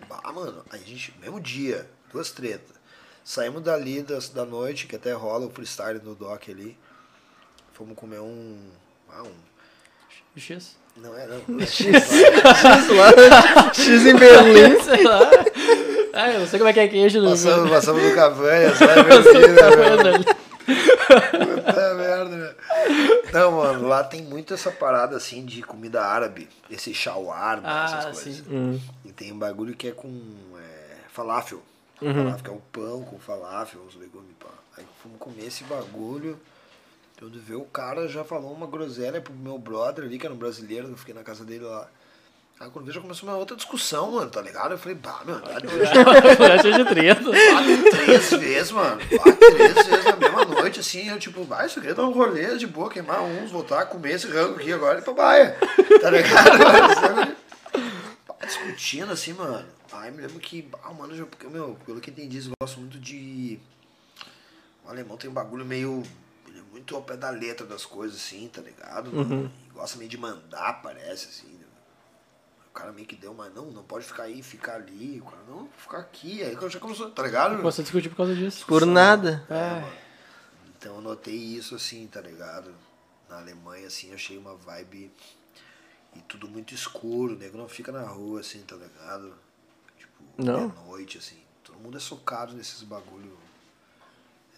Ah, 0.09 0.33
mano, 0.33 0.65
a 0.71 0.77
gente, 0.77 1.15
mesmo 1.21 1.41
dia, 1.41 1.89
duas 2.13 2.31
tretas. 2.31 2.77
Saímos 3.25 3.63
dali 3.63 4.03
das, 4.03 4.29
da 4.29 4.45
noite, 4.45 4.87
que 4.87 4.97
até 4.97 5.13
rola 5.13 5.47
o 5.47 5.51
freestyle 5.51 5.99
do 5.99 6.15
Doc 6.15 6.49
ali. 6.49 6.77
Fomos 7.73 7.97
comer 7.97 8.21
um. 8.21 8.59
Ah, 9.11 9.23
um. 9.23 9.33
X? 10.37 10.77
Não 10.97 11.17
é, 11.17 11.27
não. 11.27 11.61
é 11.61 11.67
X 11.67 11.87
lá, 12.91 13.73
X 13.75 14.07
em 14.07 14.17
Berlim. 14.17 14.81
Sei 14.83 15.03
lá. 15.03 15.31
Ah, 16.13 16.33
eu 16.33 16.41
não 16.41 16.47
sei 16.47 16.59
como 16.59 16.69
é 16.69 16.73
que 16.73 16.81
é 16.81 16.89
queijo 16.89 17.21
no 17.21 17.31
Passamos, 17.31 17.71
passamos 17.71 18.03
no 18.03 18.15
Cavanha, 18.15 18.75
sabe? 18.75 19.09
Berlim, 19.23 19.53
né, 19.53 20.19
meu? 20.19 20.40
Puta 21.11 21.95
merda, 21.95 22.25
né? 22.37 22.55
Não, 23.33 23.53
mano, 23.53 23.87
lá 23.89 24.03
tem 24.05 24.23
muito 24.23 24.55
essa 24.55 24.71
parada 24.71 25.17
assim 25.17 25.45
de 25.45 25.63
comida 25.63 26.03
árabe. 26.05 26.49
Esse 26.71 26.93
shawarma, 26.95 27.63
Ah, 27.67 27.85
essas 27.85 28.05
coisas. 28.25 28.45
sim. 28.47 28.83
E 29.05 29.13
tem 29.13 29.33
um 29.33 29.39
bagulho 29.39 29.75
que 29.75 29.89
é 29.89 29.93
com 29.93 30.09
é, 30.59 30.97
falafel. 31.13 31.63
Falafel, 31.99 32.43
que 32.43 32.51
é 32.51 32.53
um 32.53 32.61
pão 32.73 33.03
com 33.03 33.19
falafel, 33.19 33.81
uns 33.87 33.95
legumes, 33.97 34.35
pá. 34.39 34.49
Aí 34.79 34.85
fomos 35.03 35.19
comer 35.19 35.47
esse 35.47 35.65
bagulho. 35.65 36.39
Quando 37.19 37.39
vê 37.39 37.55
o 37.55 37.65
cara 37.67 38.09
já 38.09 38.25
falou 38.25 38.51
uma 38.53 38.67
groselha 38.67 39.21
pro 39.21 39.35
meu 39.35 39.59
brother 39.59 40.05
ali, 40.07 40.19
que 40.19 40.25
era 40.25 40.35
um 40.35 40.39
brasileiro, 40.39 40.89
eu 40.89 40.97
fiquei 40.97 41.15
na 41.15 41.23
casa 41.23 41.45
dele 41.45 41.65
lá. 41.65 41.87
Aí 42.59 42.69
quando 42.71 42.85
veio 42.87 42.95
já 42.95 43.01
começou 43.01 43.29
uma 43.29 43.37
outra 43.39 43.57
discussão, 43.57 44.13
mano, 44.13 44.31
tá 44.31 44.41
ligado? 44.41 44.73
Eu 44.73 44.79
falei, 44.79 44.95
bah, 44.95 45.21
meu, 45.27 45.39
tá 45.41 45.59
de 45.59 45.67
treta. 46.89 47.23
Quatro, 47.23 47.91
três 47.91 48.31
vezes, 48.31 48.71
mano. 48.73 49.01
Quatro, 49.19 49.37
três 49.55 49.75
vezes 49.87 50.05
na 50.05 50.17
mesma 50.17 50.47
noite, 50.61 50.81
assim. 50.81 51.09
Eu, 51.09 51.19
tipo, 51.19 51.45
vai, 51.45 51.67
isso 51.67 51.79
aqui 51.79 51.89
é 51.89 51.95
dar 51.95 52.05
um 52.05 52.13
rolê 52.13 52.57
de 52.57 52.67
boa, 52.67 52.91
queimar 52.91 53.23
uns, 53.23 53.51
voltar, 53.51 53.87
comer 53.87 54.15
esse 54.15 54.27
rango 54.27 54.57
aqui 54.57 54.73
agora 54.73 54.99
e 54.99 55.03
pra 55.03 55.13
baia. 55.13 55.57
Tá 56.01 56.11
ligado? 56.11 57.37
Discutindo, 58.45 59.13
assim, 59.13 59.33
mano. 59.33 59.65
Aí 59.93 60.11
me 60.11 60.23
lembro 60.23 60.39
que, 60.41 60.69
ah, 60.83 60.93
mano, 60.93 61.17
já, 61.17 61.25
porque, 61.27 61.47
meu, 61.47 61.77
pelo 61.85 62.01
que 62.01 62.11
eu 62.11 62.13
entendi, 62.13 62.37
eles 62.39 62.51
gostam 62.61 62.81
muito 62.81 62.99
de. 62.99 63.59
O 64.85 64.91
alemão 64.91 65.17
tem 65.17 65.29
um 65.31 65.33
bagulho 65.33 65.65
meio. 65.65 66.03
ele 66.49 66.59
é 66.59 66.63
muito 66.73 66.97
ao 66.97 67.03
pé 67.03 67.17
da 67.17 67.31
letra 67.31 67.67
das 67.67 67.85
coisas, 67.85 68.17
assim, 68.17 68.49
tá 68.53 68.61
ligado? 68.61 69.11
E 69.69 69.73
gosta 69.73 69.99
meio 69.99 70.11
de 70.11 70.19
mandar, 70.19 70.81
parece, 70.83 71.29
assim. 71.29 71.53
né? 71.53 71.67
O 72.69 72.73
cara 72.73 72.93
meio 72.93 73.07
que 73.07 73.17
deu, 73.17 73.35
mas 73.35 73.53
não, 73.55 73.67
não 73.67 73.83
pode 73.83 74.05
ficar 74.05 74.25
aí, 74.25 74.43
ficar 74.43 74.77
ali. 74.77 75.21
O 75.21 75.25
cara, 75.25 75.43
não, 75.49 75.57
vou 75.59 75.71
ficar 75.77 75.99
aqui. 75.99 76.43
Aí 76.43 76.57
já 76.69 76.79
começou, 76.79 77.11
tá 77.11 77.23
ligado? 77.23 77.61
Você 77.63 77.83
discutiu 77.83 78.11
por 78.11 78.17
causa 78.19 78.35
disso. 78.35 78.65
Por 78.67 78.87
nada. 78.87 79.45
É. 79.51 80.10
Então 80.81 80.95
eu 80.95 81.03
notei 81.03 81.35
isso 81.35 81.75
assim, 81.75 82.07
tá 82.07 82.23
ligado? 82.23 82.73
Na 83.29 83.37
Alemanha, 83.37 83.87
assim, 83.87 84.09
eu 84.09 84.15
achei 84.15 84.39
uma 84.39 84.55
vibe. 84.57 85.13
E 86.17 86.21
tudo 86.23 86.49
muito 86.49 86.75
escuro, 86.75 87.35
o 87.35 87.39
nego 87.39 87.59
não 87.59 87.69
fica 87.69 87.93
na 87.93 88.03
rua, 88.03 88.41
assim, 88.41 88.63
tá 88.63 88.77
ligado? 88.77 89.35
Tipo, 89.99 90.23
Não? 90.39 90.69
noite, 90.87 91.19
assim. 91.19 91.37
Todo 91.63 91.79
mundo 91.79 91.99
é 91.99 92.01
socado 92.01 92.55
nesses 92.55 92.83
bagulho 92.83 93.37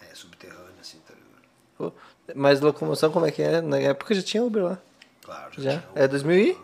é, 0.01 0.15
subterrâneo, 0.15 0.79
assim, 0.79 0.97
tá 1.05 1.13
ligado? 1.13 1.43
Pô, 1.77 1.91
Mas 2.33 2.61
locomoção, 2.61 3.11
como 3.11 3.25
é 3.25 3.31
que 3.31 3.41
é? 3.41 3.59
Na 3.59 3.77
época 3.77 4.15
já 4.15 4.23
tinha 4.23 4.41
Uber 4.43 4.63
lá. 4.63 4.81
Claro, 5.21 5.61
Já? 5.61 5.81
tinha 5.81 5.91
É 5.93 6.07
2000 6.07 6.39
e? 6.39 6.57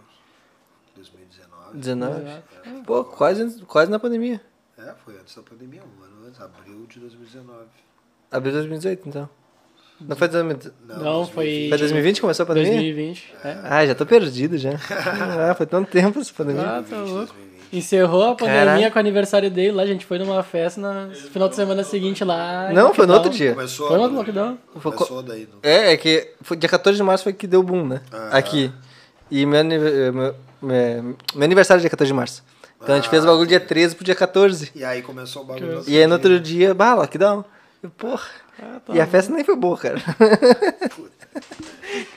2019. 0.95 1.77
19. 1.77 2.83
Pô, 2.85 3.03
quase, 3.03 3.61
quase 3.65 3.91
na 3.91 3.99
pandemia. 3.99 4.41
É, 4.77 4.95
foi 5.03 5.19
antes 5.19 5.35
da 5.35 5.43
pandemia, 5.43 5.83
um 5.83 6.03
ano 6.03 6.27
antes, 6.27 6.39
abril 6.39 6.85
de 6.87 7.01
2019. 7.01 7.67
Abril 8.31 8.51
de 8.53 8.57
2018, 8.59 9.09
então. 9.09 9.29
Não 10.01 10.15
foi 10.15 10.27
2020? 10.27 10.71
Não, 10.87 11.25
foi- 11.25 11.67
Foi 11.69 11.77
2020 11.77 12.15
que 12.15 12.21
começou 12.21 12.43
a 12.43 12.47
pandemia? 12.47 12.71
2020. 12.71 13.33
É. 13.43 13.57
Ah, 13.63 13.85
já 13.85 13.93
tô 13.95 14.05
perdido 14.05 14.57
já. 14.57 14.71
ah, 15.51 15.53
foi 15.55 15.65
tanto 15.65 15.89
tempo 15.91 16.19
essa 16.19 16.33
pandemia. 16.33 16.61
Ah, 16.61 16.83
tá 16.87 16.95
louco. 16.97 17.11
2020. 17.33 17.49
Encerrou 17.71 18.23
a 18.23 18.35
pandemia 18.35 18.65
Caraca. 18.65 18.91
com 18.91 18.97
o 18.97 18.99
aniversário 18.99 19.51
dele 19.51 19.73
lá, 19.73 19.83
a 19.83 19.85
gente 19.85 20.03
foi 20.05 20.17
numa 20.17 20.41
festa 20.41 20.81
no 20.81 21.13
final 21.13 21.47
de 21.49 21.55
semana 21.55 21.83
seguinte 21.83 22.23
lá. 22.23 22.71
Não, 22.73 22.93
foi 22.95 23.05
no 23.05 23.13
outro 23.13 23.29
dia. 23.29 23.53
Começou, 23.53 23.87
Foi 23.89 23.97
no 23.99 24.07
lockdown. 24.07 24.57
Começou 24.81 25.21
daí. 25.21 25.41
No... 25.51 25.59
É, 25.61 25.93
é 25.93 25.97
que 25.97 26.31
foi 26.41 26.57
dia 26.57 26.67
14 26.67 26.97
de 26.97 27.03
março 27.03 27.23
foi 27.25 27.33
que 27.33 27.45
deu 27.45 27.61
boom, 27.61 27.85
né? 27.85 28.01
Ah. 28.11 28.37
Aqui. 28.37 28.71
E 29.29 29.45
meu, 29.45 29.59
anive- 29.59 30.11
meu, 30.11 30.35
meu, 30.63 31.15
meu 31.35 31.43
aniversário 31.43 31.79
é 31.79 31.81
dia 31.81 31.89
14 31.91 32.07
de 32.07 32.13
março. 32.15 32.43
Então 32.81 32.95
a 32.95 32.97
gente 32.97 33.07
Ah, 33.07 33.11
fez 33.11 33.23
o 33.23 33.27
bagulho 33.27 33.45
dia 33.45 33.59
13 33.59 33.93
pro 33.95 34.03
dia 34.05 34.15
14. 34.15 34.71
E 34.73 34.83
aí 34.83 35.03
começou 35.03 35.43
o 35.43 35.45
bagulho. 35.45 35.83
E 35.85 35.95
aí 35.95 36.07
no 36.07 36.13
outro 36.13 36.39
dia, 36.39 36.73
bah, 36.73 36.95
lockdown. 36.95 37.43
Eu, 37.81 37.89
porra. 37.89 38.29
Ah, 38.61 38.81
tá 38.85 38.93
E 38.93 38.99
a 38.99 39.07
festa 39.07 39.33
nem 39.33 39.43
foi 39.43 39.55
boa, 39.55 39.77
cara. 39.77 39.99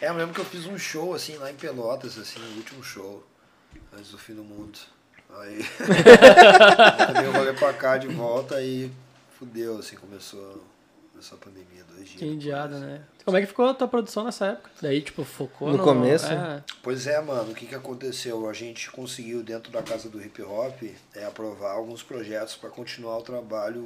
É, 0.01 0.09
eu 0.09 0.15
lembro 0.15 0.35
que 0.35 0.41
eu 0.41 0.45
fiz 0.45 0.67
um 0.67 0.77
show 0.77 1.15
assim 1.15 1.37
lá 1.37 1.51
em 1.51 1.55
Pelotas, 1.55 2.19
assim, 2.19 2.41
o 2.41 2.57
último 2.57 2.83
show. 2.83 3.25
Antes 3.97 4.11
do 4.11 4.19
fim 4.19 4.35
do 4.35 4.43
mundo. 4.43 4.79
Aí. 5.39 5.65
eu 7.25 7.33
rolê 7.33 7.53
pra 7.53 7.73
cá 7.73 7.97
de 7.97 8.09
volta 8.09 8.61
e 8.61 8.91
fudeu, 9.39 9.79
assim, 9.79 9.97
começou, 9.97 10.63
começou 11.11 11.39
a 11.39 11.41
pandemia, 11.41 11.85
dois 11.95 12.09
dias. 12.09 12.19
Que 12.19 12.27
indiada, 12.27 12.79
né? 12.79 13.03
Como 13.25 13.37
é 13.37 13.41
que 13.41 13.47
ficou 13.47 13.67
a 13.69 13.75
tua 13.75 13.87
produção 13.87 14.25
nessa 14.25 14.47
época? 14.47 14.71
Daí, 14.81 15.01
tipo, 15.01 15.23
focou 15.25 15.71
No 15.71 15.79
começo? 15.83 16.27
É. 16.27 16.63
Pois 16.83 17.07
é, 17.07 17.21
mano, 17.21 17.53
o 17.53 17.55
que 17.55 17.67
que 17.67 17.75
aconteceu? 17.75 18.49
A 18.49 18.53
gente 18.53 18.91
conseguiu, 18.91 19.43
dentro 19.45 19.71
da 19.71 19.81
casa 19.83 20.09
do 20.09 20.21
hip 20.21 20.43
hop, 20.43 20.83
é, 21.15 21.25
aprovar 21.25 21.73
alguns 21.73 22.03
projetos 22.03 22.57
para 22.57 22.69
continuar 22.71 23.19
o 23.19 23.23
trabalho 23.23 23.83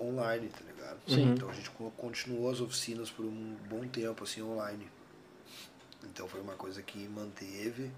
online, 0.00 0.48
tá 0.48 0.60
ligado? 0.66 0.98
Sim. 1.06 1.32
Então 1.32 1.48
a 1.48 1.52
gente 1.52 1.70
co- 1.70 1.92
continuou 1.96 2.50
as 2.50 2.60
oficinas 2.60 3.10
por 3.10 3.24
um 3.24 3.56
bom 3.68 3.86
tempo, 3.86 4.24
assim, 4.24 4.42
online. 4.42 4.90
Então 6.04 6.26
foi 6.28 6.40
uma 6.40 6.54
coisa 6.54 6.82
que 6.82 6.98
manteve. 7.08 7.90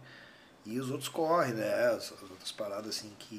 E 0.66 0.78
os 0.78 0.90
outros 0.90 1.09
correm, 1.09 1.55
né? 1.55 1.86
As, 1.86 2.12
as 2.12 2.23
outras 2.23 2.52
paradas, 2.52 2.97
assim, 2.97 3.10
que, 3.19 3.39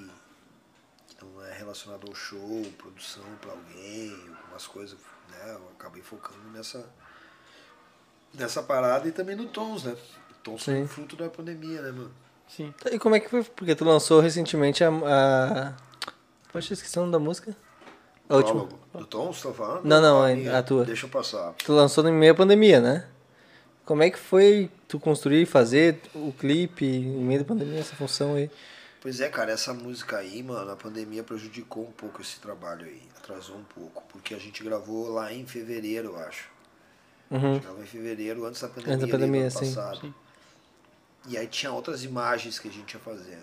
que 1.07 1.23
não 1.23 1.45
é 1.45 1.53
relacionado 1.57 2.07
ao 2.07 2.15
show, 2.15 2.61
produção 2.77 3.23
para 3.39 3.51
alguém, 3.51 4.11
algumas 4.41 4.65
coisas, 4.67 4.97
né? 5.29 5.51
Eu 5.53 5.69
acabei 5.77 6.01
focando 6.01 6.43
nessa, 6.51 6.83
nessa 8.33 8.61
parada 8.63 9.07
e 9.07 9.11
também 9.11 9.35
no 9.35 9.45
Tons, 9.45 9.83
né? 9.83 9.95
Tons 10.43 10.63
Sim. 10.63 10.83
um 10.83 10.87
fruto 10.87 11.15
da 11.15 11.29
pandemia, 11.29 11.81
né, 11.81 11.91
mano? 11.91 12.11
Sim. 12.47 12.73
E 12.91 12.99
como 12.99 13.15
é 13.15 13.19
que 13.19 13.29
foi? 13.29 13.43
Porque 13.43 13.75
tu 13.75 13.85
lançou 13.85 14.19
recentemente 14.19 14.83
a. 14.83 14.89
a... 14.89 15.73
Poxa, 16.51 16.73
esqueci 16.73 16.97
o 16.97 17.01
nome 17.01 17.11
da 17.13 17.19
música. 17.19 17.55
A 18.29 18.35
última. 18.35 18.67
Do 18.93 19.05
Tons, 19.05 19.41
tá 19.41 19.51
falando? 19.53 19.85
Não, 19.85 20.01
não, 20.01 20.21
A 20.21 20.59
a- 20.59 20.63
tua. 20.63 20.85
Deixa 20.85 21.05
eu 21.05 21.09
passar. 21.09 21.53
Tu 21.53 21.71
lançou 21.73 22.03
no 22.03 22.11
meio 22.11 22.33
da 22.33 22.37
pandemia, 22.37 22.79
né? 22.79 23.07
Como 23.85 24.01
é 24.01 24.09
que 24.09 24.17
foi 24.19 24.69
tu 24.87 24.99
construir 24.99 25.41
e 25.41 25.45
fazer 25.45 25.99
o 26.15 26.31
clipe 26.31 26.85
em 26.85 27.01
meio 27.23 27.39
da 27.39 27.45
pandemia, 27.45 27.79
essa 27.79 27.95
função 27.95 28.35
aí? 28.35 28.49
Pois 29.01 29.19
é, 29.19 29.27
cara, 29.27 29.51
essa 29.51 29.73
música 29.73 30.17
aí, 30.17 30.41
mano, 30.41 30.71
a 30.71 30.75
pandemia 30.77 31.21
prejudicou 31.23 31.83
um 31.83 31.91
pouco 31.91 32.21
esse 32.21 32.39
trabalho 32.39 32.85
aí. 32.85 33.01
Atrasou 33.17 33.57
um 33.57 33.63
pouco. 33.63 34.01
Porque 34.09 34.33
a 34.33 34.39
gente 34.39 34.63
gravou 34.63 35.09
lá 35.09 35.33
em 35.33 35.45
fevereiro, 35.45 36.09
eu 36.09 36.17
acho. 36.19 36.47
Uhum. 37.33 37.59
gravou 37.59 37.83
em 37.83 37.87
fevereiro, 37.87 38.45
antes 38.45 38.61
da 38.61 38.67
pandemia, 38.69 38.93
Antes 38.93 39.07
da 39.09 39.15
ali, 39.15 39.25
pandemia, 39.25 39.49
sim. 39.49 39.59
passado. 39.73 39.99
Sim. 40.01 40.13
E 41.27 41.37
aí 41.37 41.47
tinha 41.47 41.71
outras 41.71 42.03
imagens 42.03 42.59
que 42.59 42.67
a 42.67 42.71
gente 42.71 42.93
ia 42.93 42.99
fazer. 42.99 43.39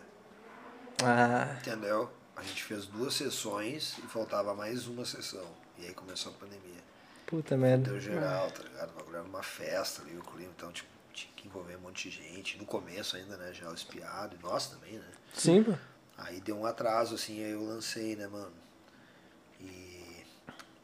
Ah, 1.03 1.57
Entendeu? 1.61 2.11
A 2.37 2.43
gente 2.43 2.63
fez 2.63 2.87
duas 2.87 3.15
sessões 3.15 3.97
e 3.99 4.03
faltava 4.03 4.55
mais 4.55 4.87
uma 4.87 5.05
sessão. 5.05 5.47
E 5.79 5.87
aí 5.87 5.95
começou 5.95 6.33
a 6.33 6.35
pandemia. 6.37 6.81
puta 7.27 7.57
merda. 7.57 7.91
Deu 7.91 8.01
geral, 8.01 8.51
tá 8.51 8.63
ligado? 8.63 8.91
O 8.91 8.95
bagulho 8.95 9.17
era 9.17 9.25
uma 9.27 9.43
festa 9.43 10.03
ali, 10.03 10.17
o 10.17 10.23
clima, 10.23 10.53
então 10.57 10.71
tipo, 10.73 10.89
tinha 11.13 11.33
que 11.35 11.49
envolver 11.49 11.77
um 11.77 11.81
monte 11.81 12.11
de 12.11 12.17
gente. 12.17 12.59
No 12.59 12.67
começo 12.67 13.17
ainda, 13.17 13.37
né? 13.37 13.53
O 13.69 13.75
espiado, 13.75 14.37
e 14.39 14.43
nós 14.43 14.67
também, 14.69 14.95
né? 14.95 15.09
Sim, 15.35 15.63
pô. 15.63 15.75
Aí 16.19 16.39
deu 16.41 16.57
um 16.57 16.67
atraso, 16.67 17.15
assim, 17.15 17.43
aí 17.43 17.53
eu 17.53 17.65
lancei, 17.65 18.15
né, 18.15 18.27
mano? 18.27 18.53
E... 19.59 20.23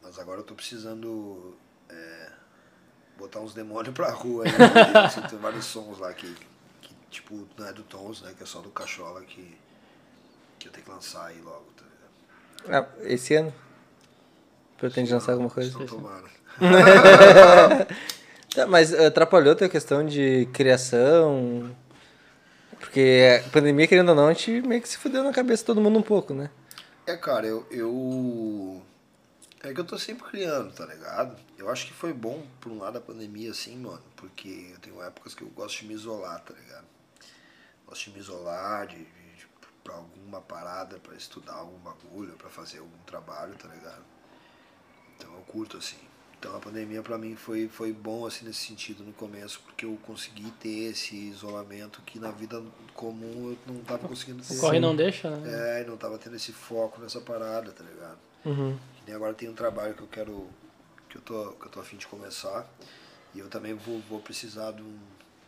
Mas 0.01 0.17
agora 0.17 0.39
eu 0.39 0.43
tô 0.43 0.55
precisando 0.55 1.55
é, 1.89 2.31
botar 3.17 3.39
uns 3.39 3.53
demônios 3.53 3.93
pra 3.93 4.11
rua 4.11 4.43
né? 4.47 4.51
Assim, 5.05 5.21
tem 5.21 5.39
vários 5.39 5.65
sons 5.65 5.99
lá 5.99 6.13
que, 6.13 6.33
que, 6.81 6.95
tipo, 7.09 7.47
não 7.57 7.67
é 7.67 7.73
do 7.73 7.83
Tons, 7.83 8.21
né? 8.21 8.33
Que 8.37 8.43
é 8.43 8.45
só 8.45 8.59
do 8.59 8.69
Cachola 8.69 9.21
que, 9.21 9.57
que 10.59 10.67
eu 10.67 10.71
tenho 10.71 10.85
que 10.85 10.91
lançar 10.91 11.25
aí 11.25 11.41
logo, 11.41 11.65
tá? 11.75 11.85
Ah, 12.69 12.87
esse 13.01 13.35
ano? 13.35 13.53
Pretende 14.77 15.13
lançar 15.13 15.31
alguma 15.31 15.49
coisa? 15.49 15.77
Tomara. 15.85 16.37
Tá, 18.55 18.65
mas 18.65 18.91
eh, 18.91 19.05
atrapalhou 19.05 19.53
a 19.53 19.55
tua 19.55 19.69
questão 19.69 20.03
de 20.03 20.47
criação? 20.51 21.69
Porque 22.79 23.39
a 23.45 23.49
pandemia, 23.51 23.85
querendo 23.85 24.09
ou 24.09 24.15
não, 24.15 24.27
a 24.27 24.33
gente 24.33 24.61
meio 24.61 24.81
que 24.81 24.89
se 24.89 24.97
fudeu 24.97 25.23
na 25.23 25.31
cabeça 25.31 25.61
de 25.61 25.67
todo 25.67 25.79
mundo 25.79 25.99
um 25.99 26.01
pouco, 26.01 26.33
né? 26.33 26.49
É, 27.05 27.15
cara, 27.15 27.45
eu, 27.45 27.67
eu. 27.69 28.81
É 29.63 29.73
que 29.73 29.79
eu 29.79 29.85
tô 29.85 29.97
sempre 29.97 30.23
criando, 30.27 30.71
tá 30.71 30.85
ligado? 30.85 31.35
Eu 31.57 31.69
acho 31.69 31.87
que 31.87 31.93
foi 31.93 32.13
bom, 32.13 32.45
por 32.61 32.71
um 32.71 32.79
lado, 32.79 32.97
a 32.97 33.01
pandemia, 33.01 33.51
assim, 33.51 33.75
mano, 33.77 34.03
porque 34.15 34.71
eu 34.71 34.79
tenho 34.79 35.01
épocas 35.01 35.33
que 35.33 35.41
eu 35.41 35.49
gosto 35.49 35.79
de 35.79 35.87
me 35.87 35.93
isolar, 35.93 36.39
tá 36.41 36.53
ligado? 36.53 36.85
Gosto 37.87 38.05
de 38.05 38.11
me 38.11 38.19
isolar, 38.19 38.87
de, 38.87 38.97
de, 38.97 39.03
de 39.03 39.47
pra 39.83 39.95
alguma 39.95 40.41
parada, 40.41 40.99
pra 40.99 41.15
estudar 41.15 41.53
algum 41.53 41.77
bagulho, 41.79 42.33
pra 42.33 42.49
fazer 42.49 42.79
algum 42.79 42.97
trabalho, 43.05 43.55
tá 43.55 43.67
ligado? 43.67 44.03
Então 45.17 45.33
eu 45.33 45.41
curto, 45.41 45.77
assim. 45.77 45.97
Então 46.39 46.55
a 46.55 46.59
pandemia 46.59 47.01
pra 47.01 47.17
mim 47.17 47.35
foi, 47.35 47.67
foi 47.67 47.91
bom, 47.91 48.27
assim, 48.27 48.45
nesse 48.45 48.67
sentido, 48.67 49.03
no 49.03 49.11
começo, 49.11 49.59
porque 49.65 49.85
eu 49.85 49.97
consegui 50.03 50.51
ter 50.51 50.91
esse 50.91 51.15
isolamento 51.15 51.99
que 52.03 52.19
na 52.19 52.29
vida 52.29 52.63
comum 52.93 53.51
eu 53.51 53.73
não 53.73 53.81
tava 53.81 54.07
conseguindo 54.07 54.43
ter. 54.43 54.53
O 54.53 54.59
corre 54.59 54.79
não 54.79 54.95
deixa, 54.95 55.31
né? 55.31 55.81
É, 55.81 55.85
não 55.85 55.97
tava 55.97 56.19
tendo 56.19 56.35
esse 56.35 56.51
foco 56.53 57.01
nessa 57.01 57.19
parada, 57.19 57.71
tá 57.71 57.83
ligado? 57.83 58.19
Uhum. 58.45 58.77
E 59.07 59.11
agora 59.13 59.33
tem 59.33 59.49
um 59.49 59.53
trabalho 59.53 59.93
que 59.93 60.01
eu 60.01 60.07
quero. 60.07 60.47
que 61.09 61.17
eu 61.17 61.21
tô, 61.21 61.51
que 61.53 61.65
eu 61.65 61.69
tô 61.71 61.79
afim 61.79 61.97
de 61.97 62.05
começar. 62.07 62.67
E 63.33 63.39
eu 63.39 63.49
também 63.49 63.73
vou, 63.73 63.99
vou 64.09 64.19
precisar 64.19 64.71
de 64.71 64.81
um, 64.81 64.99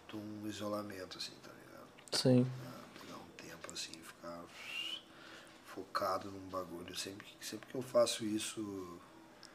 de 0.09 0.15
um 0.15 0.47
isolamento, 0.47 1.17
assim, 1.17 1.33
tá 1.43 1.49
ligado? 1.51 1.87
Sim. 2.11 2.45
Pra 2.61 3.01
pegar 3.01 3.17
um 3.17 3.49
tempo 3.49 3.73
assim, 3.73 3.91
ficar 3.93 4.39
focado 5.73 6.29
num 6.31 6.49
bagulho. 6.49 6.95
Sempre, 6.95 7.25
que- 7.25 7.45
sempre 7.45 7.67
que 7.69 7.75
eu 7.75 7.81
faço 7.81 8.25
isso. 8.25 8.97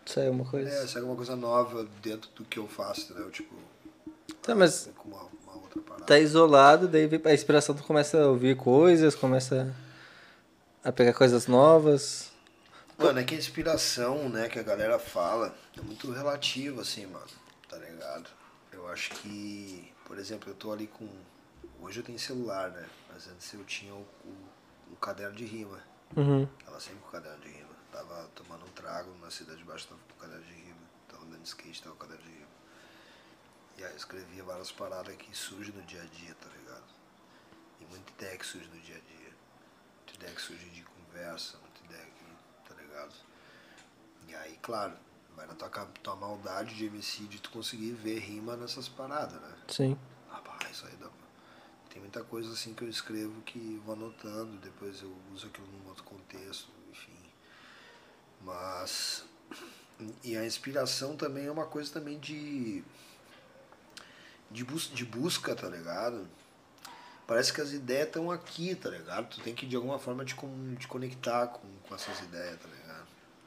Saiu 0.06 0.32
uma 0.32 0.44
coisa. 0.44 0.68
É, 0.68 0.86
sai 0.86 1.00
alguma 1.00 1.16
coisa 1.16 1.34
nova 1.36 1.84
dentro 2.02 2.30
do 2.32 2.44
que 2.44 2.58
eu 2.58 2.68
faço, 2.68 3.02
entendeu? 3.12 3.30
Tipo. 3.30 3.54
Tá, 4.42 4.54
mas 4.54 4.90
com 4.96 5.08
uma, 5.08 5.22
uma 5.42 5.54
outra 5.54 5.80
parada. 5.80 6.04
tá 6.04 6.18
isolado, 6.18 6.86
daí 6.86 7.08
a 7.24 7.32
inspiração 7.32 7.74
tu 7.74 7.82
começa 7.82 8.20
a 8.22 8.28
ouvir 8.28 8.56
coisas, 8.56 9.14
começa 9.14 9.74
a 10.82 10.92
pegar 10.92 11.14
coisas 11.14 11.46
novas. 11.46 12.30
Mano, 12.96 13.18
é 13.18 13.24
que 13.24 13.34
a 13.34 13.38
inspiração, 13.38 14.28
né, 14.28 14.48
que 14.48 14.58
a 14.58 14.62
galera 14.62 14.98
fala, 14.98 15.54
é 15.76 15.80
muito 15.80 16.10
relativa, 16.12 16.82
assim, 16.82 17.06
mano, 17.06 17.26
tá 17.68 17.76
ligado? 17.76 18.30
Eu 18.72 18.88
acho 18.88 19.10
que, 19.10 19.92
por 20.04 20.18
exemplo, 20.18 20.50
eu 20.50 20.54
tô 20.54 20.72
ali 20.72 20.86
com. 20.86 21.08
Hoje 21.80 22.00
eu 22.00 22.04
tenho 22.04 22.18
celular, 22.18 22.70
né? 22.70 22.88
Mas 23.12 23.28
antes 23.28 23.52
eu 23.52 23.64
tinha 23.64 23.94
o, 23.94 24.06
o, 24.24 24.92
o 24.92 24.96
caderno 24.96 25.36
de 25.36 25.44
rima. 25.44 25.82
Uhum. 26.16 26.46
Tava 26.64 26.80
sempre 26.80 27.00
com 27.00 27.08
o 27.08 27.12
caderno 27.12 27.40
de 27.40 27.48
rima. 27.48 27.74
Tava 27.92 28.28
tomando 28.34 28.64
um 28.64 28.70
trago 28.70 29.14
na 29.20 29.30
cidade 29.30 29.58
de 29.58 29.64
baixo, 29.64 29.88
tava 29.88 30.00
com 30.08 30.14
o 30.14 30.16
caderno 30.16 30.44
de 30.44 30.52
rima. 30.52 30.80
Tava 31.08 31.24
andando 31.24 31.42
de 31.42 31.48
skate, 31.48 31.82
tava 31.82 31.94
com 31.96 32.04
o 32.04 32.08
caderno 32.08 32.30
de 32.30 32.36
rima. 32.38 32.54
E 33.76 33.84
aí 33.84 33.90
eu 33.90 33.96
escrevia 33.96 34.44
várias 34.44 34.70
paradas 34.70 35.16
que 35.16 35.36
surgem 35.36 35.74
no 35.74 35.82
dia 35.82 36.02
a 36.02 36.06
dia, 36.06 36.34
tá 36.34 36.48
ligado? 36.56 36.84
E 37.80 37.84
muita 37.86 38.12
ideia 38.12 38.38
que 38.38 38.46
surge 38.46 38.68
no 38.68 38.80
dia 38.80 38.96
a 38.96 39.00
dia. 39.00 39.32
Muita 39.98 40.14
ideia 40.14 40.34
que 40.34 40.42
surge 40.42 40.66
de 40.70 40.82
conversa, 40.82 41.58
muita 41.58 41.84
ideia 41.84 42.06
que, 42.06 42.68
tá 42.68 42.74
ligado? 42.94 43.14
E 44.28 44.34
aí, 44.34 44.58
claro, 44.62 44.94
vai 45.36 45.46
na 45.46 45.54
tua, 45.54 45.68
tua 46.02 46.16
maldade 46.16 46.74
de 46.74 46.86
MC 46.86 47.24
de 47.24 47.40
tu 47.40 47.50
conseguir 47.50 47.92
ver 47.92 48.20
rima 48.20 48.56
nessas 48.56 48.88
paradas, 48.88 49.40
né? 49.40 49.54
Sim. 49.68 49.98
Rapaz, 50.30 50.70
isso 50.70 50.86
aí 50.86 50.94
dá. 50.96 51.08
Tem 51.90 52.00
muita 52.00 52.24
coisa 52.24 52.52
assim 52.52 52.74
que 52.74 52.82
eu 52.82 52.88
escrevo 52.88 53.40
que 53.42 53.80
vou 53.84 53.94
anotando, 53.94 54.56
depois 54.58 55.02
eu 55.02 55.14
uso 55.32 55.46
aquilo 55.46 55.66
num 55.68 55.88
outro 55.88 56.04
contexto, 56.04 56.68
enfim. 56.90 57.12
Mas. 58.42 59.24
E 60.24 60.36
a 60.36 60.44
inspiração 60.44 61.16
também 61.16 61.46
é 61.46 61.50
uma 61.50 61.66
coisa 61.66 61.92
também 61.92 62.18
de. 62.18 62.82
De, 64.50 64.64
bus 64.64 64.90
de 64.92 65.04
busca, 65.04 65.54
tá 65.54 65.68
ligado? 65.68 66.28
Parece 67.26 67.52
que 67.52 67.60
as 67.60 67.72
ideias 67.72 68.08
estão 68.08 68.30
aqui, 68.30 68.74
tá 68.74 68.90
ligado? 68.90 69.28
Tu 69.28 69.40
tem 69.40 69.54
que 69.54 69.66
de 69.66 69.74
alguma 69.74 69.98
forma 69.98 70.24
te, 70.24 70.36
te 70.78 70.86
conectar 70.86 71.46
com, 71.46 71.66
com 71.88 71.94
essas 71.94 72.20
ideias, 72.20 72.60
tá 72.60 72.68
ligado? 72.68 72.73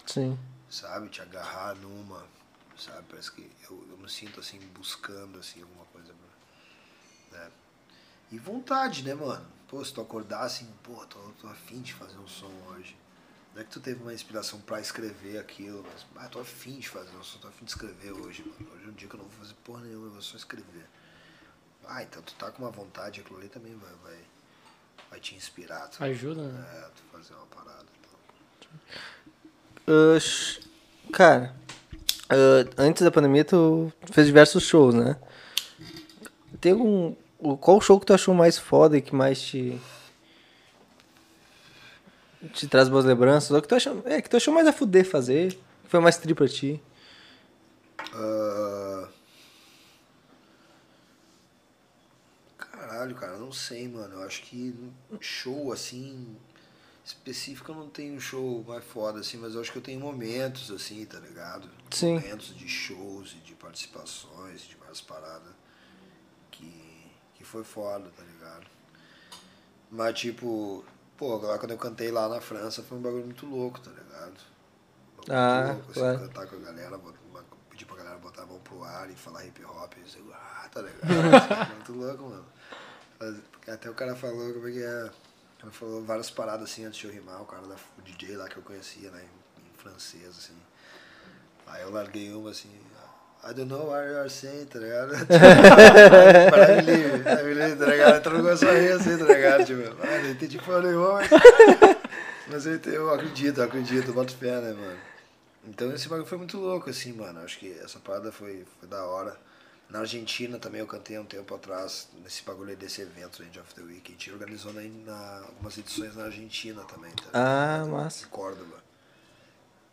Sim. 0.07 0.38
sabe? 0.69 1.09
Te 1.09 1.21
agarrar 1.21 1.75
numa, 1.75 2.25
sabe? 2.77 3.05
Parece 3.09 3.31
que 3.31 3.49
eu, 3.69 3.85
eu 3.89 3.97
me 3.97 4.09
sinto 4.09 4.39
assim, 4.39 4.59
buscando 4.73 5.38
assim, 5.39 5.61
alguma 5.61 5.85
coisa. 5.85 6.13
Né? 7.31 7.51
E 8.31 8.39
vontade, 8.39 9.03
né, 9.03 9.13
mano? 9.13 9.45
Pô, 9.67 9.84
se 9.84 9.93
tu 9.93 10.01
acordar 10.01 10.41
assim, 10.43 10.67
pô, 10.84 11.05
tô, 11.05 11.19
tô 11.41 11.47
afim 11.47 11.81
de 11.81 11.93
fazer 11.93 12.17
um 12.17 12.27
som 12.27 12.51
hoje. 12.69 12.97
Não 13.53 13.61
é 13.61 13.65
que 13.65 13.71
tu 13.71 13.79
teve 13.79 14.01
uma 14.01 14.13
inspiração 14.13 14.61
pra 14.61 14.79
escrever 14.79 15.39
aquilo, 15.39 15.84
mas 15.84 16.05
ah, 16.23 16.29
tô 16.29 16.39
afim 16.39 16.77
de 16.77 16.88
fazer, 16.88 17.13
eu 17.13 17.23
só 17.23 17.39
tô 17.39 17.47
afim 17.47 17.65
de 17.65 17.71
escrever 17.71 18.11
hoje, 18.11 18.43
mano. 18.43 18.71
Hoje 18.73 18.85
é 18.85 18.88
um 18.88 18.93
dia 18.93 19.07
que 19.09 19.15
eu 19.15 19.19
não 19.19 19.27
vou 19.27 19.39
fazer 19.39 19.55
porra 19.63 19.81
nenhuma, 19.81 20.07
eu 20.07 20.11
vou 20.11 20.21
só 20.21 20.38
escrever. 20.38 20.85
Ah, 21.85 22.03
então 22.03 22.21
tu 22.21 22.34
tá 22.35 22.51
com 22.51 22.63
uma 22.63 22.71
vontade, 22.71 23.21
aquilo 23.21 23.39
ali 23.39 23.49
também 23.49 23.75
vai, 23.77 23.93
vai, 24.03 24.25
vai 25.09 25.19
te 25.19 25.35
inspirar. 25.35 25.88
Tu, 25.88 26.03
Ajuda, 26.03 26.43
né? 26.49 26.77
É, 26.77 26.89
tu 26.89 27.03
fazer 27.11 27.34
uma 27.34 27.45
parada. 27.47 27.85
Então. 27.99 28.79
Sh- 30.19 30.59
cara, 31.14 31.53
ah, 32.30 32.65
antes 32.77 33.01
da 33.03 33.11
pandemia 33.11 33.45
tu 33.45 33.91
fez 34.11 34.27
diversos 34.27 34.64
shows, 34.64 34.93
né? 34.93 35.15
Tem 36.59 36.73
o- 36.73 37.15
Qual 37.61 37.80
show 37.80 37.99
que 37.99 38.05
tu 38.05 38.14
achou 38.14 38.34
mais 38.34 38.57
foda 38.57 38.97
e 38.97 39.01
que 39.01 39.14
mais 39.15 39.39
te. 39.41 39.80
te 42.53 42.68
traz 42.68 42.89
boas 42.89 43.05
lembranças? 43.05 43.51
Ou 43.51 43.61
que 43.61 43.68
tu 43.68 43.76
achou, 43.76 44.01
é, 44.05 44.22
que 44.22 44.30
tu 44.30 44.38
achou 44.38 44.53
mais 44.53 44.68
a 44.68 44.73
fuder 44.73 45.05
fazer? 45.05 45.53
Que 45.53 45.89
foi 45.89 45.99
mais 45.99 46.18
tri 46.18 46.34
pra 46.34 46.47
ti? 46.47 46.81
Ah, 48.14 49.07
Caralho, 52.57 53.15
cara, 53.15 53.38
não 53.38 53.51
sei, 53.51 53.88
mano. 53.88 54.15
Eu 54.15 54.23
acho 54.23 54.41
que 54.43 54.73
show 55.19 55.72
assim. 55.72 56.35
Específico 57.07 57.71
eu 57.71 57.75
não 57.75 57.89
tenho 57.89 58.15
um 58.15 58.19
show 58.19 58.65
mais 58.67 58.84
foda, 58.84 59.21
assim, 59.21 59.38
mas 59.38 59.55
eu 59.55 59.61
acho 59.61 59.71
que 59.71 59.77
eu 59.77 59.81
tenho 59.81 59.97
momentos, 59.97 60.69
assim, 60.69 61.05
tá 61.05 61.17
ligado? 61.19 61.69
Sim. 61.89 62.15
Momentos 62.15 62.53
de 62.53 62.67
shows 62.67 63.31
e 63.31 63.38
de 63.38 63.55
participações, 63.55 64.61
de 64.63 64.75
várias 64.75 64.99
paradas 64.99 65.53
que, 66.51 67.09
que 67.35 67.45
foi 67.45 67.63
foda, 67.63 68.09
tá 68.15 68.23
ligado? 68.23 68.67
Mas 69.89 70.19
tipo, 70.19 70.84
pô, 71.15 71.35
agora 71.35 71.57
quando 71.57 71.71
eu 71.71 71.77
cantei 71.77 72.11
lá 72.11 72.27
na 72.27 72.41
França 72.41 72.84
foi 72.84 72.97
um 72.97 73.01
bagulho 73.01 73.23
muito 73.23 73.45
louco, 73.45 73.79
tá 73.79 73.89
ligado? 73.89 74.35
Um 75.29 75.34
Ah, 75.34 75.71
louco, 75.75 75.91
assim, 75.91 75.99
claro. 76.01 76.19
cantar 76.19 76.47
com 76.47 76.55
a 76.57 76.59
galera, 76.59 76.99
pedir 77.69 77.85
pra 77.85 77.95
galera 77.95 78.17
botar 78.17 78.43
a 78.43 78.45
mão 78.47 78.59
pro 78.59 78.84
ar 78.84 79.09
e 79.09 79.15
falar 79.15 79.45
hip 79.45 79.63
hop, 79.63 79.93
e 79.95 80.17
eu, 80.19 80.34
ah, 80.34 80.69
tá 80.69 80.81
ligado? 80.81 81.07
muito 81.73 81.93
louco, 81.93 82.23
mano. 82.23 82.45
Até 83.65 83.89
o 83.89 83.93
cara 83.93 84.13
falou 84.13 84.53
como 84.53 84.67
é 84.67 84.71
que 84.73 84.84
é. 84.84 85.09
Falou 85.72 86.03
várias 86.03 86.30
paradas 86.30 86.69
assim 86.69 86.85
antes 86.85 86.99
de 86.99 87.06
eu 87.06 87.11
rimar, 87.11 87.41
o 87.41 87.45
cara 87.45 87.68
da 87.68 87.76
o 87.76 88.02
DJ 88.02 88.38
lá 88.38 88.48
que 88.48 88.57
eu 88.57 88.64
conhecia, 88.64 89.11
né, 89.11 89.22
em, 89.22 89.61
em 89.61 89.77
francês, 89.77 90.30
assim. 90.30 90.56
Aí 91.65 91.81
eu 91.81 91.91
larguei 91.91 92.34
uma 92.34 92.52
assim, 92.52 92.69
I 93.44 93.53
don't 93.53 93.69
know 93.69 93.88
what 93.88 94.07
you 94.07 94.18
are 94.18 94.30
saying, 94.30 94.65
tá 94.65 94.80
ligado? 94.80 95.14
Para 96.49 96.76
me 96.76 96.81
livre, 96.81 97.23
para 97.23 97.35
tá 97.35 97.91
ligado? 97.91 98.30
Não 98.30 98.41
começou 98.41 98.69
a 98.69 98.73
rir 98.73 98.91
assim, 98.91 99.18
tá 99.18 99.26
ligado? 99.26 99.65
Tipo, 99.65 99.81
ah, 100.02 100.19
não 100.23 100.30
entendi 100.31 100.57
porra 100.57 100.81
nenhuma, 100.81 101.14
mas, 101.14 101.30
mas 102.49 102.65
eu, 102.65 102.80
eu 102.91 103.14
acredito, 103.14 103.60
eu 103.60 103.64
acredito, 103.64 104.11
boto 104.11 104.35
fé, 104.35 104.60
né, 104.60 104.73
mano? 104.73 104.98
Então 105.65 105.94
esse 105.94 106.10
bagulho 106.10 106.27
foi 106.27 106.38
muito 106.38 106.57
louco, 106.57 106.89
assim, 106.89 107.14
mano. 107.14 107.39
Acho 107.41 107.60
que 107.60 107.72
essa 107.80 107.99
parada 107.99 108.31
foi, 108.31 108.65
foi 108.80 108.89
da 108.89 109.06
hora. 109.06 109.38
Na 109.89 109.99
Argentina 109.99 110.59
também 110.59 110.81
eu 110.81 110.88
cantei 110.88 111.18
um 111.18 111.26
tempo 111.26 111.55
atrás, 111.55 112.09
nesse 112.22 112.43
bagulho 112.43 112.76
desse 112.76 113.01
evento, 113.01 113.41
End 113.41 113.57
of 113.57 113.73
the 113.73 113.81
Week. 113.81 114.03
A 114.05 114.11
gente 114.11 114.31
organizou 114.31 114.73
na, 114.73 114.81
na, 114.81 115.39
algumas 115.45 115.77
edições 115.77 116.15
na 116.15 116.26
Argentina 116.26 116.84
também, 116.84 117.11
tá? 117.14 117.30
Ah, 117.34 117.85
massa. 117.85 118.26
Em 118.26 118.30
Córdoba. 118.30 118.84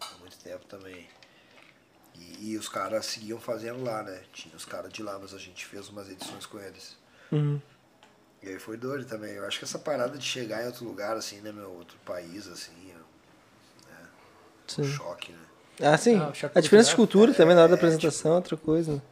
Há 0.00 0.18
muito 0.18 0.36
tempo 0.38 0.64
também. 0.66 1.08
E, 2.16 2.50
e 2.50 2.58
os 2.58 2.68
caras 2.68 3.06
seguiam 3.06 3.38
fazendo 3.38 3.84
lá, 3.84 4.02
né? 4.02 4.20
Tinha 4.32 4.54
os 4.56 4.64
caras 4.64 4.92
de 4.92 5.00
lá, 5.00 5.16
mas 5.18 5.32
a 5.32 5.38
gente 5.38 5.64
fez 5.64 5.88
umas 5.88 6.10
edições 6.10 6.44
com 6.44 6.58
eles. 6.58 6.96
Uhum. 7.30 7.60
E 8.42 8.48
aí 8.48 8.58
foi 8.58 8.76
doido 8.76 9.04
também. 9.06 9.32
Eu 9.34 9.46
acho 9.46 9.58
que 9.58 9.64
essa 9.64 9.78
parada 9.78 10.18
de 10.18 10.24
chegar 10.24 10.62
em 10.62 10.66
outro 10.66 10.84
lugar, 10.84 11.16
assim, 11.16 11.40
né, 11.40 11.52
meu? 11.52 11.70
Outro 11.70 11.96
país, 12.04 12.48
assim, 12.48 12.92
é 12.92 12.96
um 12.96 14.04
Sim. 14.66 14.84
choque, 14.84 15.32
né? 15.32 15.38
Ah, 15.80 15.96
sim. 15.96 16.18
Ah, 16.18 16.32
a 16.54 16.60
diferença 16.60 16.90
de 16.90 16.96
cultura 16.96 17.32
também 17.32 17.54
na 17.54 17.62
hora 17.62 17.70
da 17.70 17.76
apresentação 17.76 18.32
é 18.32 18.36
outra 18.36 18.56
coisa. 18.56 18.94
né? 18.94 19.02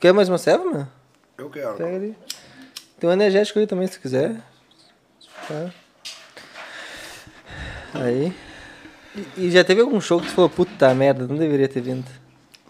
Quer 0.00 0.12
mais 0.12 0.28
uma 0.28 0.38
serva, 0.38 0.64
mano? 0.64 0.92
Eu 1.36 1.50
quero. 1.50 1.74
Pega 1.74 1.96
ali. 1.96 2.16
Tem 3.00 3.10
um 3.10 3.12
energético 3.12 3.58
ali 3.58 3.66
também, 3.66 3.88
se 3.88 3.94
tu 3.94 4.00
quiser. 4.00 4.40
Tá. 5.48 5.72
Aí. 7.94 8.32
E, 9.36 9.46
e 9.46 9.50
já 9.50 9.64
teve 9.64 9.80
algum 9.80 10.00
show 10.00 10.20
que 10.20 10.28
tu 10.28 10.34
falou, 10.34 10.48
puta 10.48 10.94
merda, 10.94 11.26
não 11.26 11.36
deveria 11.36 11.68
ter 11.68 11.80
vindo. 11.80 12.06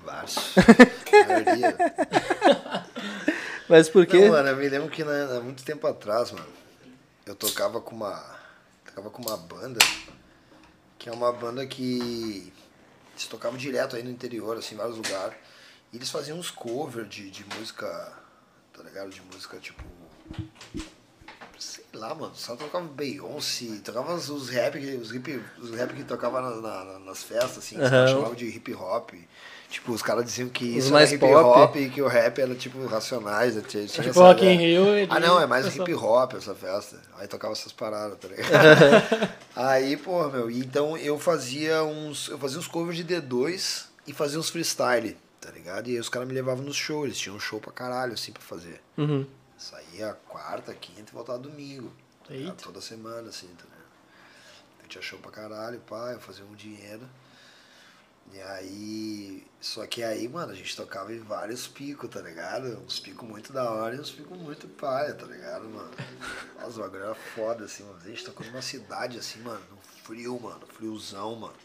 Vários. 0.03 0.55
Mas 3.69 3.91
por 3.91 4.07
quê? 4.07 4.21
Não, 4.21 4.31
mano, 4.31 4.49
eu 4.49 4.57
me 4.57 4.67
lembro 4.67 4.89
que 4.89 5.03
há 5.03 5.41
muito 5.43 5.63
tempo 5.63 5.87
atrás, 5.87 6.33
mano, 6.33 6.49
eu 7.27 7.35
tocava 7.35 7.79
com 7.79 7.95
uma. 7.95 8.25
Tocava 8.87 9.11
com 9.11 9.21
uma 9.21 9.37
banda, 9.37 9.81
que 10.99 11.11
é 11.11 11.13
uma 11.13 11.31
banda 11.31 11.67
que 11.67 12.51
eles 13.13 13.27
tocavam 13.27 13.59
direto 13.59 13.97
aí 13.97 14.03
no 14.03 14.11
interior, 14.11 14.57
assim, 14.57 14.75
em 14.75 14.79
vários 14.79 14.97
lugares. 14.97 15.37
E 15.93 15.97
eles 15.97 16.11
faziam 16.11 16.39
uns 16.39 16.51
covers 16.51 17.09
de, 17.09 17.31
de 17.31 17.45
música, 17.57 17.87
tá 18.77 18.83
ligado? 18.83 19.11
De 19.11 19.23
música 19.33 19.59
tipo. 19.59 19.83
Sei 21.59 21.85
lá, 21.93 22.15
mano, 22.15 22.33
só 22.37 22.55
tocava 22.55 22.87
Beyoncé, 22.87 23.81
tocava 23.83 24.15
os, 24.15 24.49
rap, 24.49 24.79
que- 24.79 24.95
os 24.95 25.13
hip, 25.13 25.43
os 25.59 25.71
rap 25.73 25.93
que 25.93 26.05
tocava 26.05 26.41
na- 26.41 26.85
na- 26.85 26.99
nas 27.01 27.25
festas, 27.25 27.59
assim, 27.59 27.75
que 27.77 27.83
Aham. 27.83 28.07
chamavam 28.07 28.35
de 28.37 28.47
hip 28.47 28.73
hop. 28.75 29.11
Tipo, 29.69 29.93
os 29.93 30.01
caras 30.01 30.25
diziam 30.25 30.49
que 30.49 30.79
Os 30.79 30.85
isso 30.85 30.93
mais 30.93 31.13
era 31.13 31.17
hip 31.17 31.35
hop 31.35 31.77
e 31.77 31.91
que 31.91 32.01
o 32.01 32.07
rap 32.07 32.39
era 32.41 32.55
tipo 32.55 32.87
racionais. 32.87 33.57
né? 33.57 33.63
Tinha, 33.67 33.87
tinha 33.87 34.05
Tipo, 34.07 34.21
Rock 34.21 34.47
in. 34.47 34.57
Rio, 34.57 34.85
Ah, 35.11 35.19
não, 35.19 35.41
é 35.41 35.47
mais 35.47 35.75
hip 35.75 35.93
hop 35.95 36.35
essa 36.35 36.55
festa. 36.55 37.03
Aí 37.19 37.27
tocava 37.27 37.53
essas 37.55 37.73
paradas, 37.73 38.17
tá 38.19 38.29
ligado? 38.29 38.49
aí, 39.57 39.97
porra, 39.97 40.29
meu, 40.29 40.49
e 40.51 40.61
então 40.61 40.97
eu 40.97 41.19
fazia 41.19 41.83
uns. 41.83 42.29
Eu 42.29 42.39
fazia 42.39 42.59
uns 42.59 42.69
covers 42.69 42.97
de 42.97 43.05
D2 43.05 43.87
e 44.07 44.13
fazia 44.13 44.39
uns 44.39 44.49
freestyle, 44.49 45.17
tá 45.49 45.55
ligado? 45.55 45.89
E 45.89 45.95
aí 45.95 46.01
os 46.01 46.11
caras 46.11 46.29
me 46.29 46.35
levavam 46.35 46.63
nos 46.63 46.77
shows, 46.77 47.07
eles 47.07 47.19
tinham 47.19 47.37
um 47.37 47.41
show 47.41 47.59
pra 47.59 47.73
caralho, 47.73 48.13
assim, 48.13 48.33
pra 48.33 48.43
fazer. 48.43 48.83
Uhum. 48.99 49.27
Saía 49.57 50.13
quarta, 50.29 50.75
quinta 50.75 51.11
e 51.11 51.15
voltava 51.15 51.39
domingo. 51.39 51.91
Tá. 52.25 52.35
Toda 52.63 52.81
semana, 52.83 53.31
assim, 53.31 53.49
tá 53.57 53.65
ligado? 53.65 53.89
Eu 54.83 54.89
tinha 54.89 55.03
show 55.03 55.19
pra 55.19 55.31
caralho, 55.31 55.81
pá, 55.81 56.13
eu 56.13 56.21
fazia 56.21 56.45
um 56.45 56.55
dinheiro. 56.55 57.09
E 58.31 58.41
aí. 58.43 59.47
Só 59.59 59.87
que 59.87 60.03
aí, 60.03 60.29
mano, 60.29 60.53
a 60.53 60.55
gente 60.55 60.77
tocava 60.77 61.13
em 61.13 61.19
vários 61.19 61.67
picos, 61.67 62.11
tá 62.11 62.21
ligado? 62.21 62.79
Uns 62.85 63.01
picos 63.01 63.27
muito 63.27 63.51
da 63.51 63.71
hora 63.71 63.97
e 63.97 64.01
uns 64.01 64.11
picos 64.11 64.37
muito 64.37 64.69
paia, 64.69 65.15
tá 65.15 65.25
ligado, 65.25 65.65
mano? 65.65 65.91
Nossa, 66.61 66.79
o 66.79 66.83
bagulho 66.83 67.05
era 67.05 67.15
foda, 67.15 67.65
assim, 67.65 67.85
mano. 67.85 67.99
A 68.05 68.09
gente 68.09 68.25
tocou 68.25 68.47
numa 68.47 68.61
cidade, 68.61 69.19
assim, 69.19 69.41
mano, 69.41 69.65
no 69.71 69.79
frio, 70.05 70.39
mano, 70.39 70.67
friozão, 70.67 71.37
mano. 71.37 71.57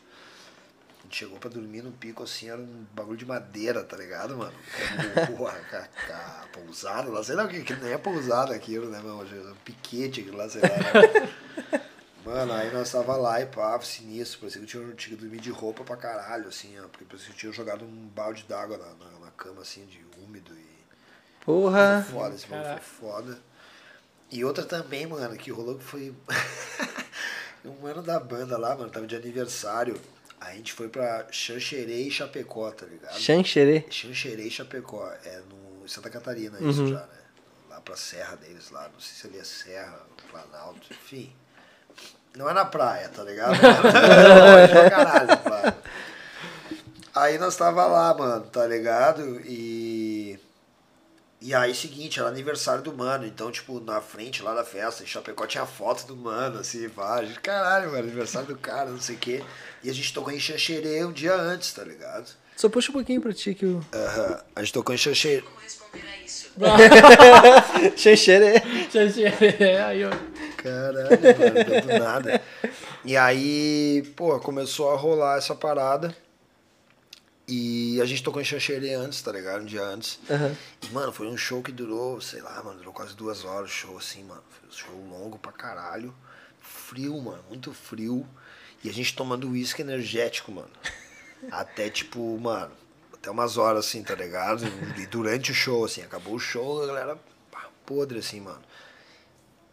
Chegou 1.13 1.37
pra 1.37 1.47
dormir 1.47 1.83
no 1.83 1.91
pico, 1.91 2.23
assim, 2.23 2.49
era 2.49 2.59
um 2.59 2.85
bagulho 2.91 3.17
de 3.17 3.25
madeira, 3.25 3.83
tá 3.83 3.95
ligado, 3.95 4.35
mano? 4.35 4.53
Porra, 5.37 5.59
com 5.69 5.75
a, 6.13 6.47
pousada 6.51 7.11
lá, 7.11 7.23
sei 7.23 7.35
lá 7.35 7.43
o 7.43 7.47
que, 7.47 7.61
que 7.61 7.75
nem 7.75 7.93
é 7.93 7.97
pousada 7.99 8.55
aquilo, 8.55 8.89
né, 8.89 8.99
meu? 8.99 9.19
Um 9.19 9.55
piquete 9.63 10.21
aquilo 10.21 10.37
lá, 10.37 10.49
sei 10.49 10.61
lá. 10.61 10.69
Né? 10.69 11.83
Mano, 12.25 12.53
aí 12.53 12.71
nós 12.71 12.89
tava 12.89 13.17
lá 13.17 13.41
e 13.41 13.45
pá, 13.45 13.77
sinistro, 13.81 14.39
parecia 14.39 14.61
que 14.61 14.65
eu 14.65 14.81
tinha, 14.81 14.95
tinha 14.95 15.15
que 15.15 15.21
dormir 15.21 15.41
de 15.41 15.51
roupa 15.51 15.83
pra 15.83 15.97
caralho, 15.97 16.47
assim, 16.47 16.73
ó, 16.79 16.87
porque 16.87 17.03
parecia 17.03 17.27
que 17.27 17.33
eu 17.33 17.37
tinha 17.37 17.51
jogado 17.51 17.83
um 17.83 18.07
balde 18.07 18.45
d'água 18.47 18.77
na, 18.77 18.85
na, 18.85 19.19
na 19.25 19.31
cama, 19.31 19.61
assim, 19.61 19.85
de 19.85 20.03
úmido 20.17 20.53
e... 20.57 20.73
Porra. 21.45 22.01
Foi 22.01 22.19
foda, 22.19 22.35
esse 22.35 22.47
bagulho 22.47 22.81
foi 22.81 23.09
foda. 23.09 23.39
E 24.31 24.43
outra 24.43 24.63
também, 24.65 25.05
mano, 25.05 25.35
que 25.35 25.51
rolou 25.51 25.77
que 25.77 25.83
foi. 25.83 26.15
um 27.65 27.85
ano 27.85 28.01
da 28.01 28.19
banda 28.19 28.57
lá, 28.57 28.75
mano, 28.75 28.89
tava 28.89 29.05
de 29.05 29.15
aniversário. 29.15 29.99
A 30.45 30.51
gente 30.55 30.73
foi 30.73 30.87
pra 30.89 31.25
Xanxerê 31.31 32.01
e 32.03 32.11
Chapecó, 32.11 32.69
tá 32.71 32.85
ligado? 32.85 33.17
Xanxerê. 33.19 33.85
Xanxerê 33.89 34.43
e 34.43 34.51
Chapecó. 34.51 35.09
É 35.25 35.41
no 35.49 35.87
Santa 35.87 36.09
Catarina 36.09 36.57
isso 36.59 36.81
Uhum. 36.81 36.89
já, 36.89 36.99
né? 36.99 37.07
Lá 37.69 37.81
pra 37.81 37.95
serra 37.95 38.35
deles 38.35 38.69
lá. 38.71 38.89
Não 38.93 38.99
sei 38.99 39.15
se 39.15 39.27
ali 39.27 39.39
é 39.39 39.43
Serra, 39.43 39.99
Planalto, 40.29 40.87
enfim. 40.91 41.33
Não 42.35 42.49
é 42.49 42.53
na 42.53 42.65
praia, 42.65 43.07
tá 43.09 43.23
ligado? 43.23 43.53
É 44.73 44.89
caralho 44.89 45.37
praia. 45.37 45.77
Aí 47.15 47.37
nós 47.37 47.55
tava 47.55 47.85
lá, 47.85 48.13
mano, 48.13 48.45
tá 48.47 48.65
ligado? 48.65 49.39
E. 49.45 50.39
E 51.45 51.53
aí, 51.53 51.75
seguinte, 51.75 52.21
era 52.21 52.29
aniversário 52.29 52.81
do 52.81 52.93
mano, 52.93 53.25
então, 53.25 53.51
tipo, 53.51 53.77
na 53.81 53.99
frente 53.99 54.41
lá 54.41 54.53
da 54.53 54.63
festa, 54.63 55.03
em 55.03 55.05
Chapecó 55.05 55.45
tinha 55.45 55.65
foto 55.65 56.07
do 56.07 56.15
mano, 56.15 56.59
assim, 56.59 56.87
pá, 56.87 57.21
gente, 57.21 57.37
caralho, 57.41 57.87
mano, 57.91 57.99
aniversário 57.99 58.47
do 58.47 58.55
cara, 58.55 58.89
não 58.89 59.01
sei 59.01 59.17
o 59.17 59.19
quê. 59.19 59.43
E 59.83 59.89
a 59.89 59.93
gente 59.93 60.13
tocou 60.13 60.31
em 60.31 60.39
Xanxerê 60.39 61.03
um 61.03 61.11
dia 61.11 61.35
antes, 61.35 61.73
tá 61.73 61.83
ligado? 61.83 62.31
Só 62.55 62.69
puxa 62.69 62.91
um 62.91 62.93
pouquinho 62.93 63.19
pra 63.19 63.33
ti 63.33 63.53
que 63.53 63.65
o. 63.65 63.85
Aham, 63.93 64.39
a 64.55 64.61
gente 64.61 64.71
tocou 64.71 64.95
em 64.95 64.97
Xanxerê. 64.97 65.41
Como 65.41 65.59
responder 65.59 66.05
a 66.07 66.25
isso? 66.25 66.49
Xanxerê. 67.97 68.61
É, 69.59 69.83
aí, 69.83 70.05
ó. 70.05 70.11
Caralho, 70.55 71.09
mano, 71.09 71.81
do 71.81 71.99
nada. 71.99 72.41
E 73.03 73.17
aí, 73.17 74.01
pô, 74.15 74.39
começou 74.39 74.91
a 74.91 74.95
rolar 74.95 75.39
essa 75.39 75.53
parada. 75.53 76.15
E 77.55 78.01
a 78.01 78.05
gente 78.05 78.23
tocou 78.23 78.41
em 78.41 78.45
Xanxerê 78.45 78.95
antes, 78.95 79.21
tá 79.21 79.31
ligado? 79.31 79.61
Um 79.61 79.65
dia 79.65 79.83
antes. 79.83 80.19
Aham. 80.27 80.57
E, 80.81 80.89
mano, 80.91 81.11
foi 81.11 81.27
um 81.27 81.37
show 81.37 81.61
que 81.61 81.71
durou, 81.71 82.19
sei 82.19 82.41
lá, 82.41 82.63
mano, 82.63 82.79
durou 82.79 82.91
quase 82.91 83.15
duas 83.15 83.45
horas 83.45 83.69
o 83.69 83.73
show, 83.73 83.95
assim, 83.95 84.23
mano. 84.23 84.41
Foi 84.49 84.67
um 84.67 84.71
show 84.71 85.07
longo 85.07 85.37
pra 85.37 85.51
caralho. 85.51 86.11
Frio, 86.59 87.15
mano, 87.21 87.43
muito 87.49 87.71
frio. 87.71 88.27
E 88.83 88.89
a 88.89 88.91
gente 88.91 89.15
tomando 89.15 89.51
uísque 89.51 89.83
energético, 89.83 90.51
mano. 90.51 90.71
Até 91.51 91.91
tipo, 91.91 92.39
mano, 92.39 92.71
até 93.13 93.29
umas 93.29 93.57
horas 93.57 93.85
assim, 93.85 94.01
tá 94.01 94.15
ligado? 94.15 94.65
E 94.97 95.05
durante 95.05 95.51
o 95.51 95.53
show, 95.53 95.83
assim, 95.83 96.01
acabou 96.01 96.35
o 96.35 96.39
show, 96.39 96.81
a 96.81 96.87
galera 96.87 97.19
pá, 97.51 97.67
podre, 97.85 98.19
assim, 98.19 98.39
mano. 98.39 98.61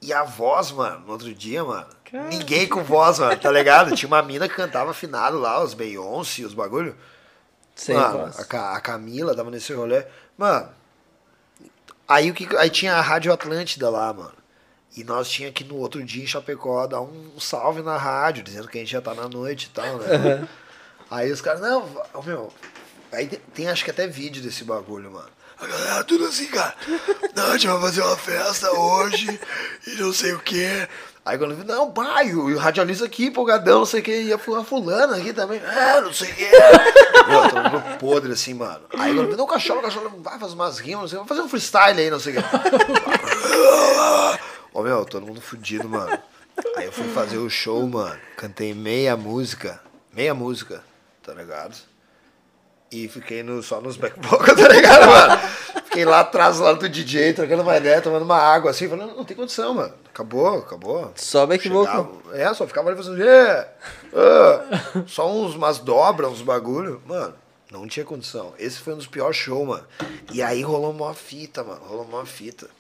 E 0.02 0.12
a 0.12 0.24
voz, 0.24 0.72
mano, 0.72 1.06
no 1.06 1.12
outro 1.12 1.32
dia, 1.32 1.62
mano, 1.62 1.86
ninguém 2.28 2.68
com 2.68 2.82
voz, 2.82 3.20
mano, 3.20 3.40
tá 3.40 3.52
ligado? 3.52 3.94
Tinha 3.94 4.08
uma 4.08 4.20
mina 4.20 4.48
que 4.48 4.56
cantava 4.56 4.90
afinado 4.90 5.38
lá, 5.38 5.62
os 5.62 5.74
Beyoncé, 5.74 6.42
os 6.42 6.54
bagulho. 6.54 6.96
Sem 7.80 7.94
mano, 7.96 8.30
a, 8.36 8.76
a 8.76 8.80
Camila 8.82 9.34
tava 9.34 9.50
nesse 9.50 9.72
rolê. 9.72 10.04
Mano, 10.36 10.68
aí, 12.06 12.30
o 12.30 12.34
que, 12.34 12.54
aí 12.58 12.68
tinha 12.68 12.94
a 12.94 13.00
Rádio 13.00 13.32
Atlântida 13.32 13.88
lá, 13.88 14.12
mano. 14.12 14.34
E 14.94 15.02
nós 15.02 15.30
tinha 15.30 15.50
que 15.50 15.64
no 15.64 15.76
outro 15.76 16.04
dia 16.04 16.22
em 16.22 16.26
Chapecó 16.26 16.86
dar 16.86 17.00
um 17.00 17.40
salve 17.40 17.80
na 17.80 17.96
rádio, 17.96 18.42
dizendo 18.42 18.68
que 18.68 18.76
a 18.76 18.82
gente 18.82 18.92
já 18.92 19.00
tá 19.00 19.14
na 19.14 19.30
noite 19.30 19.64
e 19.64 19.70
tal, 19.70 19.96
né? 19.96 20.46
Aí 21.10 21.32
os 21.32 21.40
caras, 21.40 21.62
não, 21.62 21.88
meu. 22.22 22.52
Aí 23.10 23.26
tem, 23.26 23.70
acho 23.70 23.82
que 23.82 23.90
até 23.90 24.06
vídeo 24.06 24.42
desse 24.42 24.62
bagulho, 24.62 25.10
mano. 25.10 25.30
A 25.58 25.66
galera 25.66 26.04
tudo 26.04 26.26
assim, 26.26 26.48
cara. 26.48 26.74
Não, 27.34 27.46
a 27.46 27.52
gente 27.52 27.66
vai 27.66 27.80
fazer 27.80 28.02
uma 28.02 28.16
festa 28.16 28.70
hoje 28.72 29.40
e 29.86 29.94
não 29.94 30.12
sei 30.12 30.34
o 30.34 30.40
quê. 30.40 30.86
Aí 31.24 31.38
quando 31.38 31.52
eu 31.52 31.56
vi, 31.56 31.64
não, 31.64 31.90
pai, 31.90 32.34
o 32.34 32.58
radialista 32.58 33.06
aqui, 33.06 33.26
empolgadão, 33.26 33.78
não 33.80 33.86
sei 33.86 34.00
o 34.00 34.02
que, 34.02 34.20
ia 34.22 34.36
a 34.36 34.64
fulana 34.64 35.16
aqui 35.16 35.32
também, 35.32 35.60
é, 35.60 36.00
não 36.02 36.12
sei 36.12 36.30
o 36.30 36.34
que. 36.34 36.50
Meu, 37.28 37.48
todo 37.48 37.70
mundo 37.70 37.98
podre 37.98 38.32
assim, 38.32 38.54
mano. 38.54 38.82
Aí 38.98 39.14
quando 39.14 39.36
não, 39.36 39.46
cachorro, 39.46 39.82
cachorro, 39.82 40.20
vai 40.22 40.38
fazer 40.38 40.54
umas 40.54 40.78
rimas, 40.78 41.00
não 41.02 41.08
sei, 41.08 41.18
vai 41.18 41.28
fazer 41.28 41.42
um 41.42 41.48
freestyle 41.48 42.00
aí, 42.00 42.10
não 42.10 42.20
sei 42.20 42.36
o 42.36 42.42
que. 42.42 42.48
Ô 44.72 44.82
meu, 44.82 45.04
todo 45.04 45.26
mundo 45.26 45.40
fudido, 45.40 45.88
mano. 45.88 46.18
Aí 46.76 46.86
eu 46.86 46.92
fui 46.92 47.08
fazer 47.08 47.38
o 47.38 47.50
show, 47.50 47.86
mano. 47.86 48.18
Cantei 48.36 48.74
meia 48.74 49.16
música. 49.16 49.80
Meia 50.12 50.34
música, 50.34 50.82
tá 51.22 51.32
ligado? 51.32 51.76
E 52.90 53.06
fiquei 53.08 53.42
no, 53.42 53.62
só 53.62 53.80
nos 53.80 53.96
back 53.96 54.18
vocal, 54.20 54.56
tá 54.56 54.68
ligado, 54.68 55.06
mano? 55.06 55.40
Fiquei 55.90 56.04
lá 56.04 56.20
atrás, 56.20 56.60
lá 56.60 56.72
do 56.72 56.88
DJ, 56.88 57.32
trocando 57.32 57.64
uma 57.64 57.76
ideia, 57.76 58.00
tomando 58.00 58.22
uma 58.22 58.36
água, 58.38 58.70
assim, 58.70 58.88
falando, 58.88 59.16
não 59.16 59.24
tem 59.24 59.36
condição, 59.36 59.74
mano. 59.74 59.92
Acabou, 60.08 60.58
acabou. 60.60 61.12
Só 61.16 61.44
vocal. 61.46 62.22
É, 62.32 62.54
só 62.54 62.64
ficava 62.64 62.90
ali 62.90 62.96
fazendo. 62.96 63.20
"É, 63.20 63.74
ah", 64.14 65.02
só 65.08 65.28
uns, 65.28 65.56
umas 65.56 65.80
dobras, 65.80 66.30
uns 66.30 66.42
bagulho. 66.42 67.02
Mano, 67.04 67.34
não 67.72 67.88
tinha 67.88 68.06
condição. 68.06 68.54
Esse 68.56 68.78
foi 68.78 68.94
um 68.94 68.98
dos 68.98 69.08
piores 69.08 69.36
shows, 69.36 69.66
mano. 69.66 69.84
E 70.32 70.40
aí 70.40 70.62
rolou 70.62 70.92
uma 70.92 71.12
fita, 71.12 71.64
mano. 71.64 71.80
Rolou 71.84 72.04
uma 72.04 72.24
fita. 72.24 72.70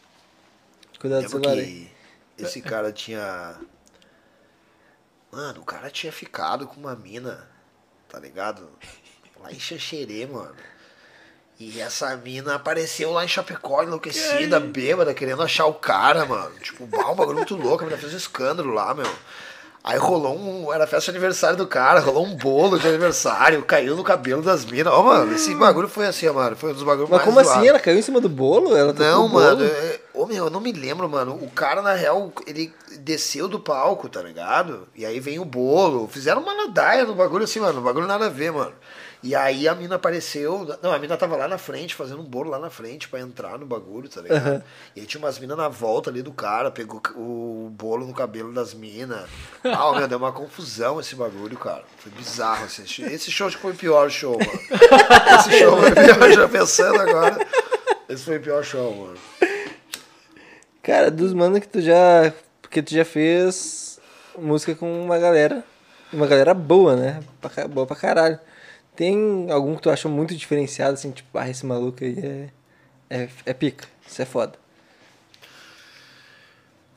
Cuidado 1.00 1.22
do 1.22 1.26
Lembro 1.26 1.42
celular 1.50 1.60
aí. 1.64 1.90
que 2.36 2.44
esse 2.44 2.62
cara 2.62 2.92
tinha. 2.92 3.56
Mano, 5.32 5.62
o 5.62 5.64
cara 5.64 5.90
tinha 5.90 6.12
ficado 6.12 6.68
com 6.68 6.78
uma 6.78 6.94
mina, 6.94 7.48
tá 8.08 8.20
ligado? 8.20 8.68
Lá 9.40 9.50
em 9.50 9.58
Xanxerê, 9.58 10.26
mano. 10.26 10.54
E 11.60 11.78
essa 11.78 12.16
mina 12.16 12.54
apareceu 12.54 13.12
lá 13.12 13.22
em 13.22 13.28
Chapecó, 13.28 13.82
enlouquecida, 13.82 14.58
bêbada, 14.58 15.12
querendo 15.12 15.42
achar 15.42 15.66
o 15.66 15.74
cara, 15.74 16.24
mano. 16.24 16.50
Tipo, 16.62 16.86
bah, 16.86 17.10
um 17.10 17.14
bagulho 17.14 17.36
muito 17.36 17.54
louco, 17.54 17.82
a 17.84 17.86
mina 17.86 17.98
fez 17.98 18.14
um 18.14 18.16
escândalo 18.16 18.72
lá, 18.72 18.94
meu. 18.94 19.06
Aí 19.84 19.98
rolou 19.98 20.38
um. 20.38 20.72
Era 20.72 20.86
festa 20.86 21.10
de 21.12 21.18
aniversário 21.18 21.58
do 21.58 21.66
cara, 21.66 22.00
rolou 22.00 22.24
um 22.26 22.34
bolo 22.34 22.78
de 22.78 22.88
aniversário, 22.88 23.62
caiu 23.62 23.94
no 23.94 24.02
cabelo 24.02 24.40
das 24.42 24.64
minas. 24.64 24.90
Ó, 24.92 25.02
mano, 25.02 25.34
esse 25.34 25.54
bagulho 25.54 25.86
foi 25.88 26.06
assim, 26.06 26.28
ó, 26.28 26.32
mano. 26.32 26.56
Foi 26.56 26.70
um 26.70 26.74
dos 26.74 26.82
bagulhos 26.82 27.10
Mas 27.10 27.18
mais 27.18 27.28
como 27.28 27.40
assim? 27.40 27.48
zoados. 27.50 27.68
Ela 27.68 27.78
caiu 27.78 27.98
em 27.98 28.02
cima 28.02 28.20
do 28.22 28.28
bolo? 28.28 28.74
Ela 28.74 28.92
Não, 28.94 29.28
mano. 29.28 29.64
é- 29.64 30.00
Ô, 30.14 30.26
meu, 30.26 30.44
eu 30.46 30.50
não 30.50 30.60
me 30.60 30.72
lembro, 30.72 31.08
mano. 31.08 31.32
O 31.42 31.50
cara, 31.50 31.80
na 31.82 31.92
real, 31.94 32.30
ele 32.46 32.72
desceu 33.00 33.48
do 33.48 33.60
palco, 33.60 34.08
tá 34.08 34.22
ligado? 34.22 34.86
E 34.94 35.04
aí 35.06 35.18
vem 35.20 35.38
o 35.38 35.44
bolo. 35.46 36.08
Fizeram 36.08 36.42
uma 36.42 36.52
ladaia 36.52 37.04
no 37.04 37.14
bagulho 37.14 37.44
assim, 37.44 37.60
mano. 37.60 37.80
O 37.80 37.82
bagulho 37.82 38.06
nada 38.06 38.26
a 38.26 38.30
ver, 38.30 38.50
mano. 38.52 38.72
E 39.22 39.34
aí 39.34 39.68
a 39.68 39.74
mina 39.74 39.96
apareceu. 39.96 40.66
Não, 40.82 40.92
a 40.92 40.98
mina 40.98 41.14
tava 41.16 41.36
lá 41.36 41.46
na 41.46 41.58
frente, 41.58 41.94
fazendo 41.94 42.20
um 42.22 42.24
bolo 42.24 42.48
lá 42.50 42.58
na 42.58 42.70
frente 42.70 43.06
pra 43.06 43.20
entrar 43.20 43.58
no 43.58 43.66
bagulho, 43.66 44.08
tá 44.08 44.22
ligado? 44.22 44.38
Aham. 44.46 44.62
E 44.96 45.00
aí 45.00 45.06
tinha 45.06 45.22
umas 45.22 45.38
minas 45.38 45.58
na 45.58 45.68
volta 45.68 46.08
ali 46.08 46.22
do 46.22 46.32
cara, 46.32 46.70
pegou 46.70 47.02
o 47.16 47.68
bolo 47.70 48.06
no 48.06 48.14
cabelo 48.14 48.50
das 48.52 48.72
minas. 48.72 49.28
Ah, 49.62 49.92
meu, 49.94 50.08
deu 50.08 50.16
uma 50.16 50.32
confusão 50.32 50.98
esse 50.98 51.14
bagulho, 51.14 51.58
cara. 51.58 51.84
Foi 51.98 52.10
bizarro. 52.12 52.64
Esse, 52.64 52.86
show- 52.86 53.06
esse 53.06 53.30
show 53.30 53.46
acho 53.46 53.56
que 53.56 53.62
foi 53.62 53.72
o 53.72 53.76
pior 53.76 54.08
show, 54.10 54.38
mano. 54.38 54.60
Esse 55.38 55.58
show 55.58 55.76
foi 55.76 55.90
o 55.90 55.94
pior, 55.94 56.32
já 56.32 56.48
pensando 56.48 57.00
agora. 57.00 57.46
Esse 58.08 58.24
foi 58.24 58.38
o 58.38 58.40
pior 58.40 58.64
show, 58.64 58.94
mano. 58.94 59.18
Cara, 60.82 61.10
dos 61.10 61.32
manos 61.34 61.60
que 61.60 61.68
tu 61.68 61.80
já. 61.82 62.32
Porque 62.62 62.82
tu 62.82 62.94
já 62.94 63.04
fez 63.04 63.98
música 64.38 64.74
com 64.74 65.04
uma 65.04 65.18
galera. 65.18 65.62
Uma 66.12 66.26
galera 66.26 66.54
boa, 66.54 66.96
né? 66.96 67.20
Boa 67.70 67.86
pra 67.86 67.96
caralho. 67.96 68.38
Tem 69.00 69.50
algum 69.50 69.76
que 69.76 69.80
tu 69.80 69.88
acha 69.88 70.10
muito 70.10 70.36
diferenciado, 70.36 70.92
assim, 70.92 71.10
tipo, 71.10 71.38
ah, 71.38 71.48
esse 71.48 71.64
maluco 71.64 72.04
aí 72.04 72.18
é. 72.18 72.50
É, 73.08 73.28
é 73.46 73.54
pica. 73.54 73.88
Isso 74.06 74.20
é 74.20 74.26
foda. 74.26 74.58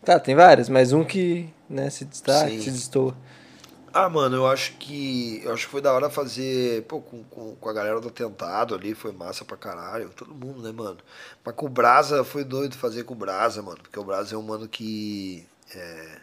Tá, 0.03 0.19
tem 0.19 0.35
vários, 0.35 0.67
mas 0.67 0.91
um 0.91 1.05
que, 1.05 1.49
né, 1.69 1.89
se 1.89 2.03
destaca, 2.03 2.49
Sim. 2.49 2.59
se 2.59 2.71
destoa. 2.71 3.15
Ah, 3.93 4.09
mano, 4.09 4.35
eu 4.35 4.45
acho 4.45 4.73
que. 4.73 5.41
Eu 5.45 5.53
acho 5.53 5.63
que 5.65 5.71
foi 5.71 5.79
da 5.79 5.93
hora 5.93 6.09
fazer. 6.09 6.83
Pô, 6.89 6.99
com, 6.99 7.23
com, 7.23 7.55
com 7.55 7.69
a 7.69 7.73
galera 7.73 8.01
do 8.01 8.09
atentado 8.09 8.75
ali, 8.75 8.93
foi 8.93 9.13
massa 9.13 9.45
pra 9.45 9.55
caralho. 9.55 10.09
Todo 10.09 10.35
mundo, 10.35 10.61
né, 10.61 10.73
mano? 10.73 10.97
Mas 11.41 11.55
com 11.55 11.67
o 11.67 11.69
Brasa 11.69 12.25
foi 12.25 12.43
doido 12.43 12.75
fazer 12.75 13.05
com 13.05 13.13
o 13.13 13.17
Brasa, 13.17 13.61
mano. 13.61 13.77
Porque 13.81 13.97
o 13.97 14.03
Brasa 14.03 14.35
é 14.35 14.37
um 14.37 14.43
mano 14.43 14.67
que. 14.67 15.47
é, 15.73 16.17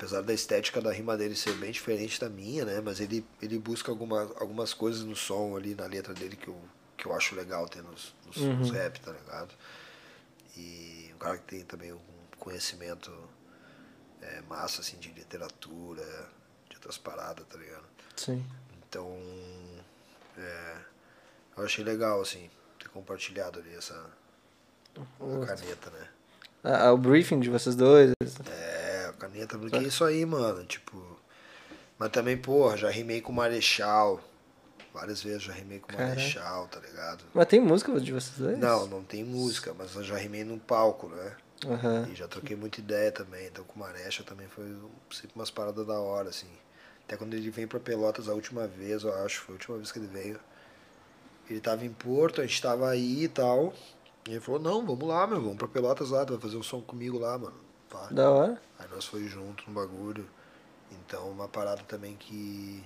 apesar 0.00 0.22
da 0.22 0.32
estética 0.32 0.80
da 0.80 0.90
rima 0.90 1.14
dele 1.14 1.36
ser 1.36 1.52
bem 1.56 1.70
diferente 1.70 2.18
da 2.18 2.30
minha, 2.30 2.64
né? 2.64 2.80
Mas 2.80 3.00
ele, 3.00 3.22
ele 3.42 3.58
busca 3.58 3.92
alguma, 3.92 4.22
algumas 4.36 4.72
coisas 4.72 5.02
no 5.02 5.14
som 5.14 5.54
ali, 5.54 5.74
na 5.74 5.84
letra 5.84 6.14
dele 6.14 6.36
que 6.36 6.48
eu, 6.48 6.58
que 6.96 7.04
eu 7.06 7.12
acho 7.12 7.34
legal 7.34 7.68
ter 7.68 7.82
nos, 7.82 8.14
nos, 8.24 8.36
nos 8.38 8.70
rap, 8.70 8.98
tá 8.98 9.12
ligado? 9.12 9.54
E 10.56 11.10
um 11.14 11.18
cara 11.18 11.36
que 11.36 11.44
tem 11.44 11.64
também 11.64 11.92
um 11.92 12.00
conhecimento 12.38 13.12
é, 14.22 14.40
massa, 14.48 14.80
assim, 14.80 14.96
de 14.96 15.10
literatura, 15.10 16.02
de 16.70 16.76
outras 16.76 16.96
paradas, 16.96 17.46
tá 17.46 17.58
ligado? 17.58 17.84
Sim. 18.16 18.42
Então, 18.78 19.18
é, 20.38 20.76
eu 21.58 21.64
achei 21.64 21.84
legal, 21.84 22.22
assim, 22.22 22.50
ter 22.78 22.88
compartilhado 22.88 23.58
ali 23.58 23.74
essa 23.74 23.94
a 24.96 25.46
caneta, 25.46 25.90
né? 25.90 26.08
Ah, 26.64 26.92
o 26.92 26.96
briefing 26.96 27.40
de 27.40 27.48
vocês 27.48 27.74
dois. 27.74 28.12
É, 28.46 28.69
caneta, 29.20 29.58
porque 29.58 29.76
é 29.76 29.82
isso 29.82 30.04
aí, 30.04 30.24
mano, 30.24 30.64
tipo... 30.64 31.18
Mas 31.98 32.10
também, 32.10 32.36
porra, 32.36 32.78
já 32.78 32.88
rimei 32.88 33.20
com 33.20 33.30
o 33.30 33.34
Marechal, 33.34 34.18
várias 34.94 35.22
vezes 35.22 35.42
já 35.42 35.52
rimei 35.52 35.78
com 35.80 35.92
o. 35.92 35.98
Marechal, 35.98 36.66
tá 36.68 36.80
ligado? 36.80 37.24
Mas 37.34 37.46
tem 37.46 37.60
música 37.60 38.00
de 38.00 38.10
vocês 38.10 38.38
dois? 38.38 38.58
Não, 38.58 38.86
não 38.86 39.04
tem 39.04 39.22
música, 39.22 39.74
mas 39.76 39.94
eu 39.94 40.02
já 40.02 40.16
rimei 40.16 40.42
no 40.42 40.58
palco, 40.58 41.08
né? 41.08 41.36
Aham. 41.66 42.08
E 42.10 42.14
já 42.14 42.26
troquei 42.26 42.56
muita 42.56 42.80
ideia 42.80 43.12
também. 43.12 43.46
Então 43.46 43.64
com 43.64 43.76
o 43.76 43.78
Marecha 43.78 44.22
também 44.22 44.48
foi 44.48 44.74
sempre 45.10 45.32
umas 45.36 45.50
paradas 45.50 45.86
da 45.86 46.00
hora, 46.00 46.30
assim. 46.30 46.48
Até 47.04 47.18
quando 47.18 47.34
ele 47.34 47.50
veio 47.50 47.68
pra 47.68 47.78
Pelotas 47.78 48.28
a 48.28 48.32
última 48.32 48.66
vez, 48.66 49.02
eu 49.02 49.14
acho, 49.22 49.42
foi 49.42 49.54
a 49.54 49.56
última 49.56 49.76
vez 49.76 49.92
que 49.92 49.98
ele 49.98 50.08
veio. 50.08 50.40
Ele 51.50 51.60
tava 51.60 51.84
em 51.84 51.92
Porto, 51.92 52.40
a 52.40 52.46
gente 52.46 52.62
tava 52.62 52.88
aí 52.88 53.24
e 53.24 53.28
tal. 53.28 53.74
E 54.26 54.30
ele 54.30 54.40
falou, 54.40 54.60
não, 54.60 54.86
vamos 54.86 55.06
lá, 55.06 55.26
meu, 55.26 55.40
vamos 55.40 55.58
pra 55.58 55.68
Pelotas 55.68 56.10
lá, 56.10 56.24
tu 56.24 56.32
vai 56.32 56.40
fazer 56.40 56.56
um 56.56 56.62
som 56.62 56.80
comigo 56.80 57.18
lá, 57.18 57.36
mano. 57.36 57.60
Pá. 57.90 58.06
Da 58.10 58.30
hora. 58.30 58.62
Aí 58.78 58.86
nós 58.90 59.04
foi 59.04 59.26
junto 59.26 59.68
no 59.68 59.74
bagulho. 59.74 60.26
Então 60.92 61.28
uma 61.28 61.48
parada 61.48 61.82
também 61.82 62.16
que. 62.16 62.82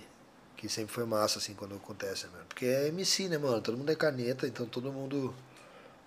Que 0.56 0.68
sempre 0.68 0.94
foi 0.94 1.04
massa, 1.04 1.38
assim, 1.38 1.52
quando 1.52 1.74
acontece, 1.74 2.24
né, 2.26 2.32
mano? 2.32 2.44
Porque 2.48 2.64
é 2.64 2.88
MC, 2.88 3.28
né, 3.28 3.36
mano? 3.36 3.60
Todo 3.60 3.76
mundo 3.76 3.90
é 3.90 3.94
caneta, 3.94 4.46
então 4.46 4.64
todo 4.64 4.90
mundo 4.90 5.34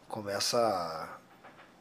começa 0.07 0.57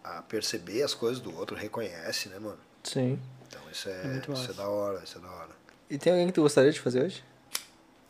a, 0.04 0.18
a 0.18 0.22
perceber 0.22 0.82
as 0.82 0.92
coisas 0.92 1.22
do 1.22 1.34
outro, 1.34 1.56
reconhece, 1.56 2.28
né, 2.28 2.38
mano? 2.38 2.58
Sim. 2.82 3.18
Então 3.46 3.60
isso 3.70 3.88
é, 3.88 4.02
É 4.02 4.08
muito 4.08 4.32
isso 4.32 4.50
é 4.50 4.54
da 4.54 4.68
hora, 4.68 5.02
isso 5.02 5.16
é 5.16 5.20
da 5.20 5.30
hora. 5.30 5.50
E 5.88 5.96
tem 5.96 6.12
alguém 6.12 6.26
que 6.26 6.32
tu 6.34 6.42
gostaria 6.42 6.70
de 6.70 6.80
fazer 6.80 7.04
hoje? 7.04 7.24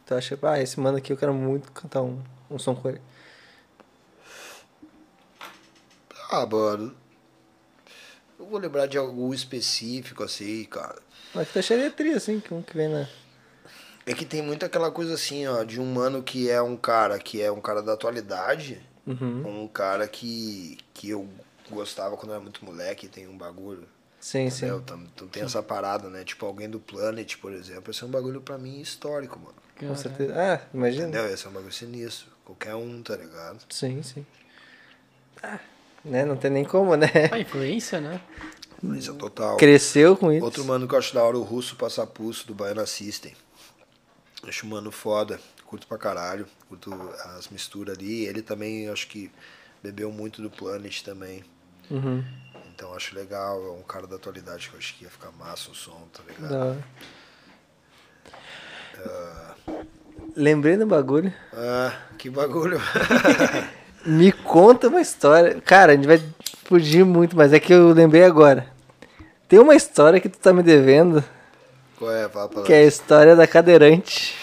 Tu 0.06 0.14
acha, 0.14 0.38
ah, 0.42 0.60
esse 0.60 0.80
mano 0.80 0.98
aqui 0.98 1.12
eu 1.12 1.16
quero 1.16 1.34
muito 1.34 1.70
cantar 1.70 2.02
um, 2.02 2.22
um 2.50 2.58
som 2.58 2.74
com 2.74 2.88
ele. 2.88 3.00
Ah, 6.30 6.46
mano. 6.46 6.96
Eu 8.38 8.46
vou 8.46 8.58
lembrar 8.58 8.86
de 8.86 8.98
algum 8.98 9.32
específico, 9.32 10.22
assim, 10.22 10.64
cara. 10.64 11.00
Mas 11.34 11.46
que 11.48 11.52
tu 11.54 11.58
acharia 11.58 11.90
tri, 11.90 12.12
assim, 12.12 12.40
que 12.40 12.52
um 12.52 12.62
que 12.62 12.76
vem 12.76 12.88
na. 12.88 13.08
É 14.04 14.14
que 14.14 14.24
tem 14.24 14.40
muito 14.42 14.64
aquela 14.64 14.90
coisa 14.90 15.14
assim, 15.14 15.46
ó, 15.46 15.64
de 15.64 15.80
um 15.80 15.86
mano 15.92 16.22
que 16.22 16.48
é 16.48 16.62
um 16.62 16.76
cara 16.76 17.18
que 17.18 17.42
é 17.42 17.50
um 17.50 17.60
cara 17.60 17.82
da 17.82 17.92
atualidade, 17.94 18.80
Uhum. 19.06 19.64
um 19.64 19.68
cara 19.68 20.06
que, 20.08 20.78
que 20.94 21.10
eu 21.10 21.28
gostava 21.70 22.16
quando 22.16 22.32
era 22.32 22.40
muito 22.40 22.64
moleque, 22.64 23.08
tem 23.08 23.26
um 23.28 23.36
bagulho. 23.36 23.86
Sim, 24.20 24.46
Entendeu? 24.46 24.76
sim. 24.78 24.82
Então, 24.84 25.00
então 25.14 25.28
tem 25.28 25.42
essa 25.44 25.62
parada, 25.62 26.08
né? 26.08 26.24
Tipo, 26.24 26.46
alguém 26.46 26.68
do 26.70 26.78
Planet, 26.80 27.36
por 27.38 27.52
exemplo, 27.52 27.90
esse 27.90 28.02
é 28.02 28.06
um 28.06 28.10
bagulho 28.10 28.40
pra 28.40 28.58
mim 28.58 28.80
histórico, 28.80 29.38
mano. 29.38 29.54
Com 29.78 29.94
certeza. 29.96 30.34
Ah, 30.36 30.60
imagina. 30.74 31.08
Entendeu? 31.08 31.26
Esse 31.32 31.46
é 31.46 31.48
um 31.48 31.52
bagulho 31.52 31.72
sinistro. 31.72 32.28
Qualquer 32.44 32.74
um, 32.74 33.02
tá 33.02 33.16
ligado? 33.16 33.58
Sim, 33.70 34.02
sim. 34.02 34.24
Ah, 35.42 35.60
né? 36.06 36.24
Não 36.24 36.36
tem 36.36 36.50
nem 36.50 36.64
como, 36.64 36.96
né? 36.96 37.10
A 37.30 37.38
influência, 37.38 38.00
né? 38.00 38.20
É 38.84 39.12
total. 39.12 39.56
Cresceu 39.56 40.16
com 40.16 40.32
isso. 40.32 40.44
Outro 40.44 40.64
mano 40.64 40.86
que 40.86 40.94
eu 40.94 40.98
acho 40.98 41.14
da 41.14 41.22
hora, 41.22 41.36
o 41.36 41.42
Russo 41.42 41.76
Passapulso, 41.76 42.46
do 42.46 42.54
Baiana 42.54 42.86
System. 42.86 43.34
Acho 44.46 44.66
um 44.66 44.70
mano 44.70 44.92
foda. 44.92 45.40
Curto 45.64 45.86
pra 45.86 45.98
caralho. 45.98 46.46
Curto 46.68 46.92
as 47.36 47.48
misturas 47.48 47.96
ali. 47.96 48.26
Ele 48.26 48.42
também, 48.42 48.88
acho 48.88 49.08
que 49.08 49.30
bebeu 49.82 50.12
muito 50.12 50.42
do 50.42 50.50
Planet 50.50 51.02
também. 51.02 51.42
Uhum. 51.90 52.24
Então 52.74 52.94
acho 52.94 53.14
legal. 53.14 53.64
É 53.66 53.70
um 53.70 53.82
cara 53.82 54.06
da 54.06 54.16
atualidade 54.16 54.68
que 54.68 54.74
eu 54.74 54.78
acho 54.78 54.94
que 54.96 55.04
ia 55.04 55.10
ficar 55.10 55.32
massa 55.32 55.70
o 55.70 55.74
som, 55.74 56.06
tá 56.12 56.22
ligado? 56.26 56.50
Da 56.50 56.64
hora. 56.64 56.84
Lembrei 60.36 60.76
do 60.76 60.86
bagulho. 60.86 61.32
Ah, 61.52 61.98
que 62.18 62.28
bagulho. 62.28 62.80
Me 64.06 64.30
conta 64.30 64.88
uma 64.88 65.00
história. 65.00 65.60
Cara, 65.64 65.92
a 65.92 65.96
gente 65.96 66.06
vai 66.06 66.22
fugir 66.64 67.04
muito, 67.04 67.36
mas 67.36 67.52
é 67.52 67.58
que 67.58 67.72
eu 67.72 67.92
lembrei 67.92 68.24
agora. 68.24 68.66
Tem 69.48 69.58
uma 69.58 69.74
história 69.74 70.20
que 70.20 70.28
tu 70.28 70.38
tá 70.38 70.52
me 70.52 70.62
devendo, 70.62 71.22
Qual 71.98 72.10
é? 72.12 72.28
Fala 72.28 72.48
pra 72.48 72.62
que 72.62 72.72
é 72.72 72.78
a 72.78 72.84
história 72.84 73.36
da 73.36 73.46
cadeirante. 73.46 74.34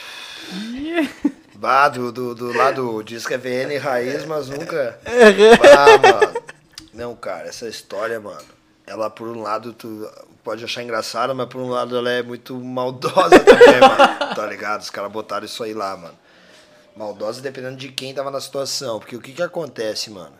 Bah, 1.55 1.87
do, 1.87 2.11
do, 2.11 2.35
do 2.35 2.51
lado 2.51 3.01
diz 3.03 3.25
que 3.25 3.33
é 3.33 3.37
VN 3.37 3.77
raiz, 3.77 4.25
mas 4.25 4.49
nunca. 4.49 4.99
Ah, 5.05 5.97
mano. 5.97 6.43
Não, 6.93 7.15
cara, 7.15 7.47
essa 7.47 7.67
história, 7.67 8.19
mano. 8.19 8.43
Ela, 8.85 9.09
por 9.09 9.27
um 9.27 9.41
lado, 9.41 9.73
tu 9.73 10.09
pode 10.43 10.63
achar 10.63 10.83
engraçada, 10.83 11.33
mas 11.33 11.47
por 11.47 11.61
um 11.61 11.69
lado 11.69 11.97
ela 11.97 12.11
é 12.11 12.21
muito 12.21 12.53
maldosa 12.59 13.39
também, 13.39 13.79
mano. 13.79 14.13
Tá 14.35 14.45
ligado? 14.47 14.81
Os 14.81 14.89
caras 14.89 15.11
botaram 15.11 15.45
isso 15.45 15.63
aí 15.63 15.73
lá, 15.73 15.95
mano. 15.95 16.15
Maldosa 16.95 17.41
dependendo 17.41 17.77
de 17.77 17.89
quem 17.89 18.13
tava 18.13 18.29
na 18.31 18.39
situação. 18.41 18.99
Porque 18.99 19.15
o 19.15 19.21
que 19.21 19.33
que 19.33 19.41
acontece, 19.41 20.09
mano? 20.09 20.35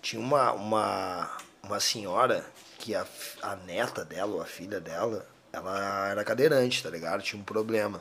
Tinha 0.00 0.20
uma, 0.20 0.52
uma, 0.52 1.30
uma 1.62 1.80
senhora 1.80 2.44
que 2.78 2.94
a, 2.94 3.04
a 3.42 3.56
neta 3.56 4.04
dela, 4.04 4.34
ou 4.36 4.42
a 4.42 4.46
filha 4.46 4.80
dela, 4.80 5.26
ela 5.52 6.08
era 6.10 6.24
cadeirante, 6.24 6.82
tá 6.82 6.90
ligado? 6.90 7.22
Tinha 7.22 7.40
um 7.40 7.44
problema. 7.44 8.00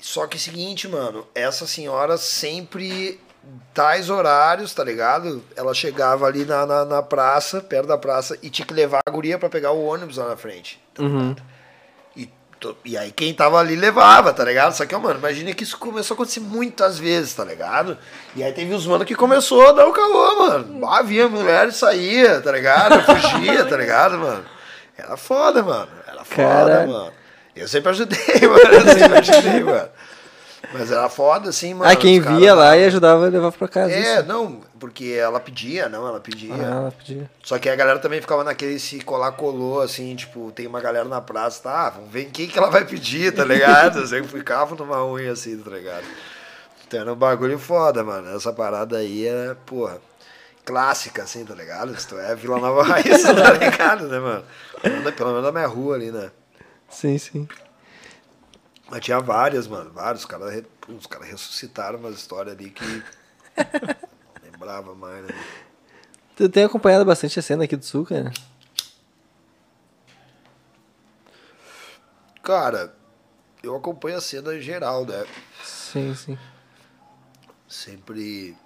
Só 0.00 0.26
que 0.26 0.36
é 0.36 0.38
o 0.38 0.40
seguinte, 0.40 0.88
mano, 0.88 1.26
essa 1.34 1.66
senhora 1.66 2.16
sempre, 2.18 3.20
tais 3.72 4.10
horários, 4.10 4.72
tá 4.74 4.82
ligado? 4.84 5.42
Ela 5.54 5.74
chegava 5.74 6.26
ali 6.26 6.44
na, 6.44 6.66
na, 6.66 6.84
na 6.84 7.02
praça, 7.02 7.60
perto 7.60 7.86
da 7.86 7.98
praça, 7.98 8.38
e 8.42 8.50
tinha 8.50 8.66
que 8.66 8.74
levar 8.74 9.00
a 9.06 9.10
guria 9.10 9.38
pra 9.38 9.48
pegar 9.48 9.72
o 9.72 9.84
ônibus 9.84 10.16
lá 10.16 10.28
na 10.28 10.36
frente. 10.36 10.80
tá 10.94 11.02
ligado? 11.02 11.42
E, 12.84 12.96
aí 12.96 13.10
quem 13.12 13.34
tava 13.34 13.58
ali 13.58 13.76
levava, 13.76 14.32
tá 14.32 14.44
ligado? 14.44 14.72
Só 14.72 14.86
que, 14.86 14.96
mano, 14.96 15.18
imagina 15.18 15.52
que 15.52 15.62
isso 15.62 15.78
começou 15.78 16.14
a 16.14 16.16
acontecer 16.16 16.40
muitas 16.40 16.98
vezes, 16.98 17.34
tá 17.34 17.44
ligado? 17.44 17.96
E 18.34 18.42
aí 18.42 18.52
teve 18.52 18.72
os 18.74 18.86
mano 18.86 19.04
que 19.04 19.14
começou 19.14 19.68
a 19.68 19.72
dar 19.72 19.86
o 19.86 19.92
caô, 19.92 20.38
mano. 20.48 20.86
Ah, 20.86 21.02
via 21.02 21.28
mulher 21.28 21.68
e 21.68 21.72
saía, 21.72 22.40
tá 22.40 22.50
ligado? 22.52 23.00
Fugia, 23.04 23.64
tá 23.64 23.76
ligado, 23.76 24.18
mano? 24.18 24.44
Era 24.96 25.16
foda, 25.16 25.62
mano. 25.62 25.88
Era 26.06 26.24
foda, 26.24 26.44
Caralho. 26.44 26.88
mano. 26.92 27.12
Eu 27.54 27.68
sempre 27.68 27.90
ajudei, 27.90 28.40
mano. 28.48 28.74
Eu 28.74 28.82
sempre 28.82 29.18
ajudei, 29.18 29.62
mano. 29.62 29.88
Mas 30.72 30.90
era 30.90 31.08
foda, 31.08 31.50
assim, 31.50 31.74
mano. 31.74 31.90
ah, 31.90 31.94
quem 31.94 32.20
via 32.20 32.54
lá 32.54 32.76
e 32.76 32.84
ajudava 32.86 33.26
a 33.26 33.28
levar 33.28 33.52
pra 33.52 33.68
casa. 33.68 33.92
É, 33.92 34.18
isso. 34.18 34.26
não, 34.26 34.60
porque 34.78 35.16
ela 35.18 35.38
pedia, 35.38 35.88
não, 35.88 36.06
ela 36.06 36.18
pedia. 36.20 36.54
Ah, 36.54 36.80
ela 36.80 36.92
pedia. 36.92 37.30
Só 37.42 37.58
que 37.58 37.68
a 37.68 37.76
galera 37.76 37.98
também 37.98 38.20
ficava 38.20 38.42
naquele 38.42 38.78
se 38.78 39.00
colar 39.00 39.32
colou, 39.32 39.80
assim, 39.80 40.14
tipo, 40.16 40.50
tem 40.52 40.66
uma 40.66 40.80
galera 40.80 41.04
na 41.04 41.20
praça, 41.20 41.62
tá? 41.62 41.90
Vamos 41.90 42.10
ver 42.10 42.26
quem 42.26 42.48
que 42.48 42.58
ela 42.58 42.70
vai 42.70 42.84
pedir, 42.84 43.32
tá 43.32 43.44
ligado? 43.44 44.00
Eu 44.00 44.06
sempre 44.06 44.28
ficava 44.28 44.74
numa 44.74 45.04
unha 45.06 45.32
assim, 45.32 45.56
tá 45.58 45.70
ligado? 45.70 46.04
Então 46.86 47.00
era 47.00 47.12
um 47.12 47.16
bagulho 47.16 47.58
foda, 47.58 48.02
mano. 48.02 48.34
Essa 48.36 48.52
parada 48.52 48.98
aí 48.98 49.26
é, 49.26 49.54
porra, 49.66 49.98
clássica, 50.64 51.22
assim, 51.22 51.44
tá 51.44 51.54
ligado? 51.54 51.92
Isto 51.92 52.18
é 52.18 52.34
Vila 52.34 52.58
Nova 52.58 52.82
Raiz, 52.82 53.22
tá 53.22 53.52
ligado, 53.52 54.08
né, 54.08 54.18
mano? 54.18 54.44
Pelo 55.16 55.30
menos 55.30 55.44
na 55.44 55.52
minha 55.52 55.66
rua 55.66 55.94
ali, 55.94 56.10
né? 56.10 56.30
Sim, 56.88 57.18
sim. 57.18 57.48
Mas 58.88 59.04
tinha 59.04 59.20
várias, 59.20 59.66
mano, 59.66 59.90
vários. 59.90 60.22
Os 60.22 60.26
caras 60.26 60.64
os 60.88 61.06
caras 61.06 61.28
ressuscitaram 61.28 61.98
umas 61.98 62.14
histórias 62.16 62.56
ali 62.56 62.70
que. 62.70 62.84
não 63.56 64.50
lembrava 64.50 64.94
mais, 64.94 65.24
né? 65.24 65.34
Tu 66.36 66.48
tem 66.48 66.64
acompanhado 66.64 67.04
bastante 67.04 67.38
a 67.38 67.42
cena 67.42 67.64
aqui 67.64 67.76
do 67.76 67.84
Sul, 67.84 68.04
cara? 68.04 68.32
Cara, 72.42 72.94
eu 73.62 73.74
acompanho 73.74 74.18
a 74.18 74.20
cena 74.20 74.54
em 74.54 74.60
geral, 74.60 75.04
né? 75.04 75.26
Sim, 75.64 76.14
sim. 76.14 76.38
Sempre 77.68 78.56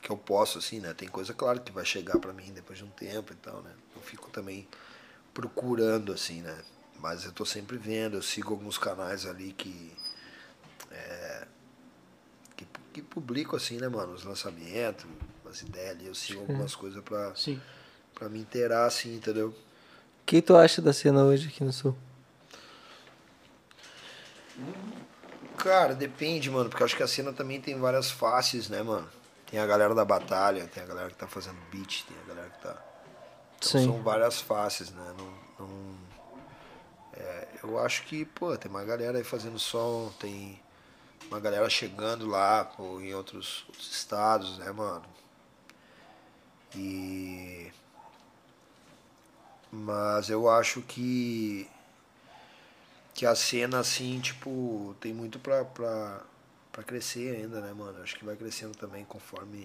que 0.00 0.10
eu 0.10 0.16
posso, 0.16 0.58
assim, 0.58 0.80
né? 0.80 0.94
Tem 0.94 1.08
coisa, 1.08 1.34
claro, 1.34 1.60
que 1.60 1.70
vai 1.70 1.84
chegar 1.84 2.18
pra 2.18 2.32
mim 2.32 2.52
depois 2.54 2.78
de 2.78 2.84
um 2.84 2.90
tempo 2.90 3.32
e 3.32 3.36
tal, 3.36 3.60
né? 3.62 3.72
Eu 3.94 4.00
fico 4.00 4.30
também 4.30 4.66
procurando, 5.34 6.12
assim, 6.12 6.40
né? 6.40 6.56
Mas 7.00 7.24
eu 7.24 7.32
tô 7.32 7.44
sempre 7.44 7.76
vendo, 7.76 8.16
eu 8.16 8.22
sigo 8.22 8.52
alguns 8.52 8.76
canais 8.78 9.24
ali 9.26 9.52
que. 9.52 9.96
É, 10.90 11.46
que, 12.56 12.66
que 12.92 13.02
publicam, 13.02 13.56
assim, 13.56 13.76
né, 13.78 13.88
mano? 13.88 14.12
Os 14.14 14.24
lançamentos, 14.24 15.06
as 15.48 15.62
ideias 15.62 15.90
ali. 15.90 16.06
Eu 16.06 16.14
sigo 16.14 16.40
algumas 16.40 16.74
coisas 16.74 17.02
pra, 17.02 17.34
Sim. 17.36 17.60
pra 18.14 18.28
me 18.28 18.40
inteirar, 18.40 18.86
assim, 18.86 19.14
entendeu? 19.14 19.48
O 19.48 20.24
que 20.26 20.42
tu 20.42 20.56
acha 20.56 20.82
da 20.82 20.92
cena 20.92 21.22
hoje 21.24 21.48
aqui 21.48 21.62
no 21.64 21.72
Sul? 21.72 21.96
Cara, 25.56 25.94
depende, 25.94 26.50
mano, 26.50 26.68
porque 26.68 26.84
acho 26.84 26.96
que 26.96 27.02
a 27.02 27.08
cena 27.08 27.32
também 27.32 27.60
tem 27.60 27.78
várias 27.78 28.10
faces, 28.10 28.68
né, 28.68 28.82
mano? 28.82 29.08
Tem 29.50 29.58
a 29.58 29.66
galera 29.66 29.94
da 29.94 30.04
batalha, 30.04 30.66
tem 30.68 30.82
a 30.82 30.86
galera 30.86 31.08
que 31.08 31.16
tá 31.16 31.26
fazendo 31.26 31.56
beat, 31.70 32.04
tem 32.04 32.16
a 32.24 32.28
galera 32.28 32.50
que 32.50 32.58
tá. 32.60 32.76
Então 33.56 33.70
Sim. 33.72 33.84
são 33.84 34.02
várias 34.02 34.40
faces, 34.40 34.90
né? 34.90 35.14
Não, 35.16 35.66
não- 35.66 36.07
eu 37.68 37.78
acho 37.78 38.04
que, 38.04 38.24
pô, 38.24 38.56
tem 38.56 38.70
uma 38.70 38.84
galera 38.84 39.18
aí 39.18 39.24
fazendo 39.24 39.58
som, 39.58 40.12
tem 40.18 40.60
uma 41.30 41.38
galera 41.40 41.68
chegando 41.68 42.26
lá, 42.26 42.64
pô, 42.64 43.00
em 43.00 43.14
outros, 43.14 43.64
outros 43.68 43.90
estados, 43.92 44.58
né, 44.58 44.70
mano? 44.72 45.04
E. 46.74 47.70
Mas 49.70 50.30
eu 50.30 50.48
acho 50.48 50.80
que 50.82 51.68
que 53.18 53.26
a 53.26 53.34
cena, 53.34 53.80
assim, 53.80 54.20
tipo, 54.20 54.94
tem 55.00 55.12
muito 55.12 55.40
pra, 55.40 55.64
pra, 55.64 56.22
pra 56.70 56.84
crescer 56.84 57.34
ainda, 57.36 57.60
né, 57.60 57.72
mano? 57.72 58.00
Acho 58.00 58.16
que 58.16 58.24
vai 58.24 58.36
crescendo 58.36 58.76
também 58.78 59.04
conforme 59.04 59.64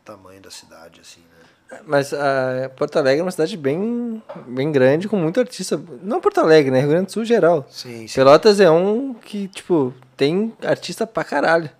o 0.00 0.04
tamanho 0.04 0.42
da 0.42 0.50
cidade, 0.50 1.00
assim, 1.00 1.20
né? 1.20 1.53
Mas 1.86 2.12
a 2.12 2.70
Porto 2.76 2.96
Alegre 2.98 3.20
é 3.20 3.24
uma 3.24 3.30
cidade 3.30 3.56
bem, 3.56 4.22
bem 4.46 4.70
grande, 4.70 5.08
com 5.08 5.16
muito 5.16 5.40
artista. 5.40 5.80
Não 6.02 6.20
Porto 6.20 6.38
Alegre, 6.38 6.70
né? 6.70 6.80
Rio 6.80 6.90
Grande 6.90 7.06
do 7.06 7.12
Sul 7.12 7.24
geral. 7.24 7.66
Sim, 7.70 8.06
sim. 8.06 8.14
Pelotas 8.14 8.60
é 8.60 8.70
um 8.70 9.14
que, 9.14 9.48
tipo, 9.48 9.92
tem 10.16 10.54
artista 10.62 11.06
pra 11.06 11.24
caralho. 11.24 11.70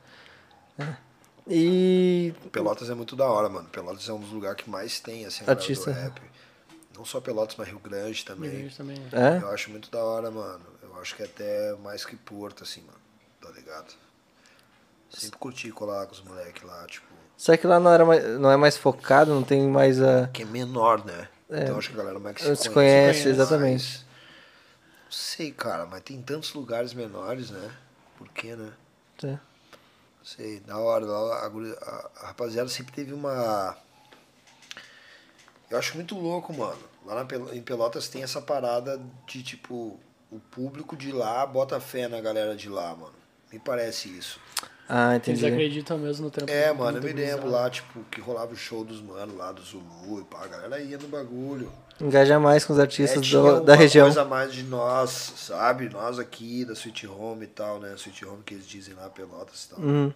né? 0.77 0.97
E. 1.47 2.35
Pelotas 2.51 2.89
é 2.91 2.95
muito 2.95 3.15
da 3.15 3.27
hora, 3.27 3.49
mano. 3.49 3.69
Pelotas 3.69 4.09
é 4.09 4.13
um 4.13 4.19
dos 4.19 4.33
lugares 4.33 4.63
que 4.63 4.71
mais 4.71 4.99
tem, 4.99 5.27
assim, 5.27 5.45
Artista. 5.47 5.93
do 5.93 6.01
rap. 6.01 6.21
Não 6.97 7.05
só 7.05 7.21
Pelotas, 7.21 7.55
mas 7.57 7.69
Rio 7.69 7.79
Grande 7.79 8.25
também. 8.25 8.67
Isso 8.67 8.79
também. 8.79 8.97
É? 9.13 9.43
Eu 9.43 9.51
acho 9.51 9.71
muito 9.71 9.91
da 9.91 10.03
hora, 10.03 10.31
mano. 10.31 10.65
Eu 10.83 10.99
acho 11.01 11.15
que 11.15 11.23
é 11.23 11.27
até 11.27 11.75
mais 11.83 12.05
que 12.05 12.17
Porto, 12.17 12.63
assim, 12.63 12.81
mano. 12.83 12.99
Tá 13.41 13.51
ligado? 13.51 13.93
Sempre 15.11 15.39
curti 15.39 15.71
colar 15.71 16.07
com 16.07 16.13
os 16.13 16.23
moleques 16.23 16.63
lá, 16.63 16.85
tipo... 16.87 17.07
Só 17.37 17.57
que 17.57 17.67
lá 17.67 17.79
não, 17.81 17.93
era 17.93 18.05
mais, 18.05 18.25
não 18.39 18.51
é 18.51 18.57
mais 18.57 18.77
focado, 18.77 19.35
não 19.35 19.43
tem 19.43 19.69
mais 19.69 20.01
a. 20.01 20.29
Que 20.29 20.43
é 20.43 20.47
menor, 20.47 21.05
né? 21.05 21.29
É. 21.51 21.65
Então 21.65 21.79
acho 21.79 21.89
que 21.91 21.95
a 21.95 21.99
galera 21.99 22.19
mais 22.19 22.37
que 22.37 22.43
Se 22.43 22.71
conhece, 22.71 22.71
conhece. 22.71 23.29
exatamente. 23.29 24.07
Não 25.05 25.11
sei, 25.13 25.53
cara, 25.53 25.85
mas 25.87 26.03
tem 26.03 26.21
tantos 26.23 26.53
lugares 26.55 26.95
menores, 26.95 27.51
né? 27.51 27.71
Por 28.17 28.29
quê, 28.29 28.55
né? 28.57 28.73
É. 29.23 29.27
Não 29.27 29.39
sei, 30.25 30.61
da 30.61 30.79
hora, 30.79 31.05
lá 31.05 31.45
a, 31.45 31.49
guri- 31.49 31.77
a- 31.83 32.11
a 32.23 32.27
rapaziada 32.29 32.69
sempre 32.69 32.93
teve 32.95 33.13
uma. 33.13 33.77
Eu 35.71 35.79
acho 35.79 35.95
muito 35.97 36.17
louco, 36.19 36.53
mano. 36.53 36.79
Lá 37.05 37.15
na 37.23 37.55
em 37.55 37.61
Pelotas 37.63 38.09
tem 38.09 38.23
essa 38.23 38.41
parada 38.41 39.01
de 39.27 39.43
tipo, 39.43 39.99
o 40.31 40.39
público 40.51 40.97
de 40.97 41.13
lá 41.13 41.45
bota 41.45 41.79
fé 41.81 42.09
na 42.09 42.21
galera 42.21 42.57
de 42.57 42.69
lá, 42.69 42.95
mano. 42.95 43.13
Me 43.53 43.59
parece 43.59 44.09
isso. 44.09 44.41
Ah, 44.89 45.15
Eles 45.15 45.29
entendi. 45.29 45.47
acreditam 45.47 45.99
mesmo 45.99 46.27
no 46.27 46.31
trampo. 46.31 46.53
É, 46.53 46.71
mano, 46.73 46.99
eu 46.99 47.03
me 47.03 47.13
lembro 47.13 47.49
lá, 47.51 47.71
tipo, 47.71 48.05
que 48.11 48.21
rolava 48.21 48.53
o 48.53 48.57
show 48.57 48.85
dos 48.85 49.01
manos 49.01 49.35
lá 49.35 49.51
do 49.51 49.63
Zulu 49.63 50.21
e 50.21 50.25
pá, 50.25 50.45
a 50.45 50.47
galera 50.47 50.79
ia 50.81 50.99
no 50.99 51.09
bagulho. 51.09 51.73
Engaja 52.01 52.39
mais 52.39 52.65
com 52.65 52.73
os 52.75 52.79
É, 52.79 52.83
artistas 52.83 53.25
tinha 53.27 53.41
do- 53.41 53.61
da 53.63 53.75
região. 53.75 54.07
coisa 54.07 54.25
mais 54.25 54.53
de 54.53 54.63
nós, 54.65 55.11
sabe? 55.11 55.89
Nós 55.89 56.19
aqui, 56.19 56.65
da 56.65 56.75
Sweet 56.75 57.07
Home 57.07 57.45
e 57.45 57.49
tal, 57.49 57.79
né? 57.81 57.95
Sweet 57.95 58.27
Home 58.27 58.43
que 58.45 58.53
eles 58.55 58.67
dizem 58.67 58.95
lá, 58.95 59.09
Pelotas 59.09 59.65
e 59.65 59.69
tal. 59.71 59.79
Uhum. 59.79 60.13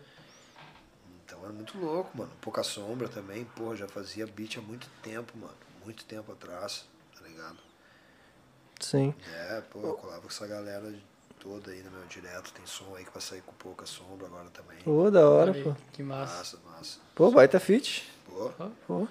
Então 1.24 1.38
era 1.44 1.52
muito 1.52 1.78
louco, 1.78 2.10
mano. 2.18 2.30
Pouca 2.40 2.62
sombra 2.62 3.08
também, 3.08 3.44
porra, 3.44 3.76
já 3.76 3.86
fazia 3.88 4.26
beat 4.26 4.56
há 4.58 4.60
muito 4.60 4.86
tempo, 5.02 5.32
mano. 5.38 5.54
Muito 5.84 6.04
tempo 6.04 6.30
atrás, 6.32 6.84
tá 7.16 7.26
ligado? 7.26 7.56
Sim. 8.80 9.14
É, 9.34 9.62
pô, 9.70 9.80
eu 9.80 9.94
colava 9.94 10.20
com 10.20 10.28
essa 10.28 10.46
galera 10.46 10.92
toda 11.40 11.70
aí 11.70 11.82
no 11.82 11.90
meu 11.90 12.06
direto. 12.08 12.52
Tem 12.52 12.64
som 12.66 12.94
aí 12.96 13.04
que 13.04 13.10
vai 13.12 13.22
sair 13.22 13.42
com 13.42 13.52
pouca 13.52 13.86
sombra 13.86 14.26
agora 14.26 14.46
também. 14.50 14.78
Pô, 14.84 15.10
da 15.10 15.28
hora, 15.28 15.50
Olha 15.50 15.58
aí, 15.58 15.64
pô. 15.64 15.74
Que 15.92 16.02
massa. 16.02 16.36
Massa, 16.36 16.58
massa. 16.70 16.98
Pô, 17.14 17.30
baita 17.30 17.58
fit. 17.58 18.10
Pô, 18.26 18.50
Pô. 18.86 19.08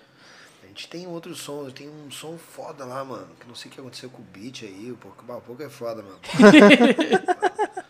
a 0.63 0.67
gente 0.67 0.87
tem 0.87 1.07
outro 1.07 1.35
som, 1.35 1.69
tem 1.69 1.89
um 1.89 2.11
som 2.11 2.37
foda 2.37 2.85
lá, 2.85 3.03
mano. 3.03 3.27
Que 3.39 3.47
não 3.47 3.55
sei 3.55 3.69
o 3.69 3.73
que 3.73 3.79
aconteceu 3.79 4.09
com 4.09 4.21
o 4.21 4.25
beat 4.25 4.63
aí. 4.63 4.91
O 4.91 4.97
pouco, 4.97 5.23
o 5.27 5.41
pouco 5.41 5.63
é 5.63 5.69
foda, 5.69 6.03
mano. 6.03 6.19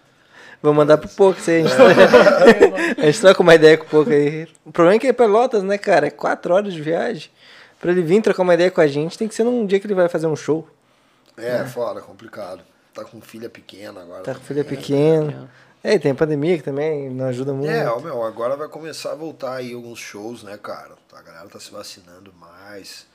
Vou 0.61 0.73
mandar 0.73 0.97
pro 0.97 1.07
Poca, 1.09 1.39
se 1.39 1.51
a 1.51 1.59
gente, 1.59 1.71
a 2.99 3.05
gente 3.05 3.21
troca 3.21 3.41
uma 3.43 3.53
ideia 3.53 3.77
com 3.77 3.85
o 3.85 3.89
Poca 3.89 4.11
aí. 4.11 4.47
O 4.65 4.71
problema 4.71 4.95
é 4.95 4.99
que 4.99 5.07
é 5.07 5.13
Pelotas, 5.13 5.61
né, 5.63 5.77
cara? 5.77 6.07
É 6.07 6.09
quatro 6.09 6.53
horas 6.53 6.73
de 6.73 6.81
viagem. 6.81 7.29
Pra 7.79 7.91
ele 7.91 8.01
vir 8.01 8.21
trocar 8.23 8.41
uma 8.41 8.55
ideia 8.55 8.71
com 8.71 8.81
a 8.81 8.87
gente, 8.87 9.17
tem 9.17 9.27
que 9.27 9.35
ser 9.35 9.43
num 9.43 9.65
dia 9.65 9.79
que 9.79 9.85
ele 9.85 9.93
vai 9.93 10.09
fazer 10.09 10.25
um 10.25 10.35
show. 10.35 10.67
É, 11.37 11.63
fora, 11.65 12.01
complicado. 12.01 12.63
Tá 12.97 13.05
com 13.05 13.21
filha 13.21 13.47
pequena 13.47 14.01
agora. 14.01 14.23
Tá 14.23 14.33
com 14.33 14.39
também, 14.39 14.47
filha 14.47 14.63
né? 14.63 14.69
pequena. 14.69 15.51
É, 15.83 15.93
e 15.93 15.99
tem 15.99 16.11
a 16.11 16.15
pandemia 16.15 16.57
que 16.57 16.63
também 16.63 17.09
não 17.11 17.25
ajuda 17.25 17.53
muito. 17.53 17.69
É, 17.69 17.87
ó, 17.87 17.99
meu, 17.99 18.23
agora 18.23 18.57
vai 18.57 18.67
começar 18.67 19.11
a 19.11 19.15
voltar 19.15 19.57
aí 19.57 19.71
alguns 19.73 19.99
shows, 19.99 20.41
né, 20.41 20.57
cara? 20.57 20.95
A 21.13 21.21
galera 21.21 21.47
tá 21.47 21.59
se 21.59 21.69
vacinando 21.71 22.33
mais. 22.33 23.05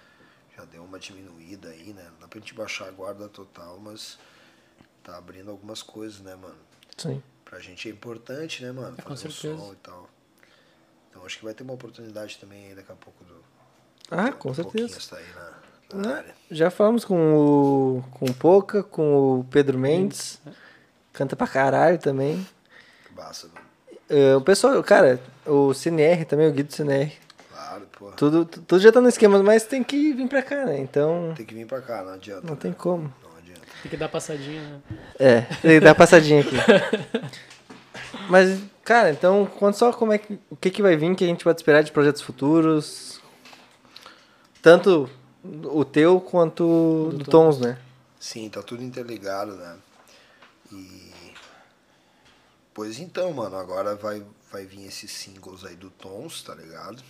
Já 0.56 0.64
deu 0.64 0.84
uma 0.84 0.98
diminuída 1.00 1.68
aí, 1.70 1.92
né? 1.92 2.04
Não 2.12 2.20
dá 2.20 2.28
pra 2.28 2.38
gente 2.38 2.54
baixar 2.54 2.86
a 2.86 2.90
guarda 2.92 3.28
total, 3.28 3.78
mas 3.80 4.18
tá 5.02 5.16
abrindo 5.18 5.50
algumas 5.50 5.82
coisas, 5.82 6.20
né, 6.20 6.36
mano? 6.36 6.54
Sim. 6.96 7.20
Pra 7.44 7.58
gente 7.58 7.88
é 7.88 7.90
importante, 7.90 8.62
né, 8.62 8.70
mano? 8.70 8.94
É, 8.96 9.02
com 9.02 9.08
Fazer 9.10 9.28
o 9.28 9.32
certeza. 9.32 9.56
som 9.60 9.72
e 9.72 9.76
tal. 9.76 10.08
Então 11.10 11.26
acho 11.26 11.38
que 11.38 11.44
vai 11.44 11.54
ter 11.54 11.64
uma 11.64 11.74
oportunidade 11.74 12.38
também 12.38 12.68
aí 12.68 12.74
daqui 12.76 12.92
a 12.92 12.94
pouco 12.94 13.24
do. 13.24 13.34
Ah, 14.10 14.30
do 14.30 14.36
com 14.36 14.54
certeza. 14.54 14.86
Pouquinhos 14.86 15.08
tá 15.08 15.16
aí 15.16 15.24
Né? 15.24 15.52
Área. 15.96 16.34
Já 16.50 16.70
falamos 16.70 17.04
com 17.04 17.14
o, 17.34 18.04
com 18.12 18.26
o 18.26 18.34
Poca, 18.34 18.82
com 18.82 19.40
o 19.40 19.44
Pedro 19.50 19.78
Mendes. 19.78 20.40
Canta 21.12 21.34
pra 21.36 21.46
caralho 21.46 21.98
também. 21.98 22.46
Mano. 23.16 23.30
É, 24.08 24.36
o 24.36 24.40
pessoal, 24.40 24.82
cara, 24.82 25.18
o 25.46 25.72
CNR 25.72 26.24
também, 26.24 26.48
o 26.48 26.52
Guido 26.52 26.72
CNR. 26.72 27.12
Claro, 27.50 27.86
pô. 27.98 28.10
Tudo, 28.12 28.44
tu- 28.44 28.60
tudo 28.62 28.80
já 28.80 28.92
tá 28.92 29.00
no 29.00 29.08
esquema, 29.08 29.42
mas 29.42 29.64
tem 29.64 29.82
que 29.82 30.12
vir 30.12 30.28
pra 30.28 30.42
cá, 30.42 30.64
né? 30.66 30.78
Então, 30.78 31.32
Tem 31.36 31.46
que 31.46 31.54
vir 31.54 31.66
pra 31.66 31.80
cá, 31.80 32.02
não 32.02 32.12
adianta. 32.14 32.42
não 32.46 32.54
né? 32.54 32.60
tem 32.60 32.72
como. 32.72 33.12
Não 33.22 33.36
adianta. 33.38 33.60
Tem 33.82 33.90
que 33.90 33.96
dar 33.96 34.08
passadinha, 34.08 34.60
né? 34.62 34.80
É, 35.18 35.40
tem 35.40 35.78
que 35.78 35.80
dar 35.80 35.94
passadinha 35.94 36.40
aqui. 36.42 36.56
Mas, 38.28 38.60
cara, 38.84 39.10
então, 39.10 39.46
conta 39.46 39.78
só 39.78 39.92
como 39.92 40.12
é 40.12 40.18
que, 40.18 40.38
o 40.50 40.56
que, 40.56 40.70
que 40.70 40.82
vai 40.82 40.96
vir, 40.96 41.14
que 41.14 41.24
a 41.24 41.26
gente 41.26 41.44
pode 41.44 41.58
esperar 41.58 41.82
de 41.82 41.92
projetos 41.92 42.22
futuros. 42.22 43.20
Tanto 44.60 45.08
o 45.44 45.84
teu 45.84 46.20
quanto 46.20 46.64
o 46.64 47.10
Do 47.10 47.18
do 47.18 47.24
Tons. 47.24 47.56
Tons, 47.56 47.60
né? 47.60 47.78
Sim, 48.18 48.48
tá 48.48 48.62
tudo 48.62 48.82
interligado, 48.82 49.56
né? 49.56 49.78
E. 50.70 51.12
Pois 52.72 52.98
então, 52.98 53.32
mano, 53.32 53.56
agora 53.56 53.94
vai, 53.96 54.24
vai 54.50 54.64
vir 54.64 54.86
esses 54.86 55.10
singles 55.10 55.64
aí 55.64 55.74
do 55.74 55.90
Tons, 55.90 56.42
tá 56.42 56.54
ligado? 56.54 57.02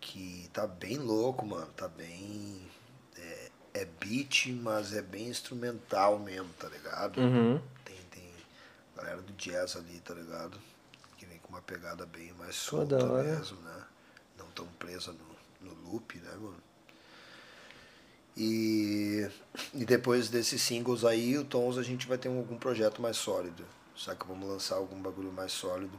Que 0.00 0.50
tá 0.52 0.66
bem 0.66 0.98
louco, 0.98 1.46
mano. 1.46 1.68
Tá 1.76 1.88
bem. 1.88 2.60
É, 3.16 3.50
é 3.74 3.84
beat, 3.84 4.48
mas 4.48 4.92
é 4.92 5.00
bem 5.00 5.28
instrumental 5.28 6.18
mesmo, 6.18 6.50
tá 6.58 6.68
ligado? 6.68 7.20
Uhum. 7.20 7.60
Tem, 7.84 7.96
tem 8.10 8.28
galera 8.96 9.22
do 9.22 9.32
jazz 9.34 9.76
ali, 9.76 10.00
tá 10.00 10.12
ligado? 10.12 10.58
Que 11.16 11.24
vem 11.24 11.38
com 11.38 11.48
uma 11.50 11.62
pegada 11.62 12.04
bem 12.04 12.32
mais 12.34 12.56
solta 12.56 12.98
mesmo, 13.22 13.60
né? 13.62 13.84
Não 14.36 14.46
tão 14.48 14.66
presa 14.78 15.12
no, 15.12 15.68
no 15.70 15.90
loop, 15.90 16.18
né, 16.18 16.32
mano? 16.34 16.73
E, 18.36 19.28
e 19.72 19.84
depois 19.84 20.28
desses 20.28 20.60
singles 20.60 21.04
aí, 21.04 21.38
o 21.38 21.44
Tons, 21.44 21.78
a 21.78 21.82
gente 21.82 22.06
vai 22.06 22.18
ter 22.18 22.28
um- 22.28 22.38
algum 22.38 22.56
projeto 22.58 23.00
mais 23.00 23.16
sólido. 23.16 23.64
Saca? 23.96 24.24
Vamos 24.26 24.48
lançar 24.48 24.76
algum 24.76 25.00
bagulho 25.00 25.32
mais 25.32 25.52
sólido. 25.52 25.96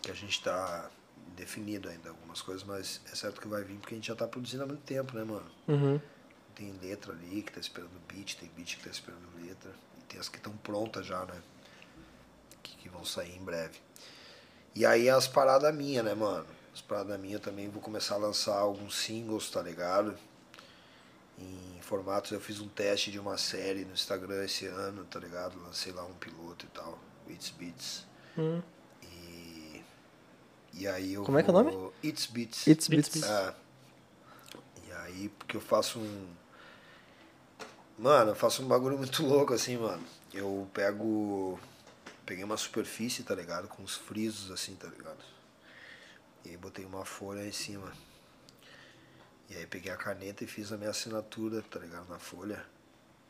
Que 0.00 0.10
a 0.10 0.14
gente 0.14 0.42
tá 0.42 0.90
definido 1.36 1.88
ainda 1.90 2.08
algumas 2.08 2.40
coisas, 2.40 2.64
mas 2.64 3.00
é 3.12 3.14
certo 3.14 3.40
que 3.40 3.48
vai 3.48 3.62
vir 3.62 3.76
porque 3.78 3.94
a 3.94 3.98
gente 3.98 4.06
já 4.08 4.14
tá 4.16 4.26
produzindo 4.26 4.62
há 4.62 4.66
muito 4.66 4.82
tempo, 4.82 5.14
né, 5.14 5.24
mano? 5.24 5.46
Uhum. 5.68 6.00
Tem 6.54 6.72
letra 6.82 7.12
ali 7.12 7.42
que 7.42 7.52
tá 7.52 7.60
esperando 7.60 7.90
beat, 8.08 8.36
tem 8.36 8.50
beat 8.56 8.76
que 8.78 8.84
tá 8.84 8.90
esperando 8.90 9.22
letra. 9.44 9.70
E 9.98 10.02
tem 10.04 10.18
as 10.18 10.28
que 10.28 10.38
estão 10.38 10.52
prontas 10.58 11.04
já, 11.06 11.24
né? 11.26 11.40
Que, 12.62 12.76
que 12.78 12.88
vão 12.88 13.04
sair 13.04 13.36
em 13.36 13.44
breve. 13.44 13.78
E 14.74 14.86
aí 14.86 15.10
as 15.10 15.28
paradas 15.28 15.74
minhas, 15.74 16.04
né, 16.04 16.14
mano? 16.14 16.46
As 16.72 16.80
paradas 16.80 17.20
minhas 17.20 17.40
também 17.42 17.68
vou 17.68 17.82
começar 17.82 18.14
a 18.14 18.18
lançar 18.18 18.56
alguns 18.56 18.96
singles, 18.96 19.50
tá 19.50 19.60
ligado? 19.60 20.16
Em 21.40 21.80
formatos, 21.80 22.30
eu 22.32 22.40
fiz 22.40 22.60
um 22.60 22.68
teste 22.68 23.10
de 23.10 23.18
uma 23.18 23.38
série 23.38 23.84
no 23.84 23.92
Instagram 23.94 24.44
esse 24.44 24.66
ano, 24.66 25.04
tá 25.06 25.18
ligado? 25.18 25.58
Lancei 25.60 25.90
lá 25.92 26.04
um 26.04 26.12
piloto 26.14 26.66
e 26.66 26.68
tal, 26.68 26.98
It's 27.28 27.50
Beats. 27.50 28.04
Hum. 28.38 28.60
E, 29.02 29.82
e 30.74 30.86
aí 30.86 31.14
eu 31.14 31.24
Como 31.24 31.38
é 31.38 31.42
que 31.42 31.48
é 31.48 31.52
o 31.52 31.54
vou- 31.54 31.64
nome? 31.64 31.92
It's 32.04 32.26
Beats. 32.26 32.66
It's 32.66 32.88
Beats, 32.88 33.08
Beats. 33.08 33.28
É. 33.28 33.54
E 34.86 34.92
aí, 34.92 35.28
porque 35.30 35.56
eu 35.56 35.60
faço 35.60 35.98
um. 35.98 36.28
Mano, 37.98 38.30
eu 38.32 38.36
faço 38.36 38.62
um 38.62 38.68
bagulho 38.68 38.96
muito 38.98 39.24
louco 39.26 39.52
assim, 39.54 39.76
mano. 39.76 40.02
Eu 40.32 40.68
pego. 40.72 41.58
Peguei 42.24 42.44
uma 42.44 42.56
superfície, 42.56 43.22
tá 43.24 43.34
ligado? 43.34 43.66
Com 43.68 43.82
uns 43.82 43.94
frisos 43.96 44.50
assim, 44.52 44.74
tá 44.76 44.86
ligado? 44.88 45.18
E 46.44 46.50
aí 46.50 46.56
botei 46.56 46.84
uma 46.84 47.04
folha 47.04 47.44
em 47.46 47.52
cima. 47.52 47.92
E 49.50 49.56
aí 49.56 49.66
peguei 49.66 49.90
a 49.90 49.96
caneta 49.96 50.44
e 50.44 50.46
fiz 50.46 50.72
a 50.72 50.76
minha 50.76 50.90
assinatura, 50.90 51.60
tá 51.68 51.80
ligado? 51.80 52.08
Na 52.08 52.20
folha. 52.20 52.64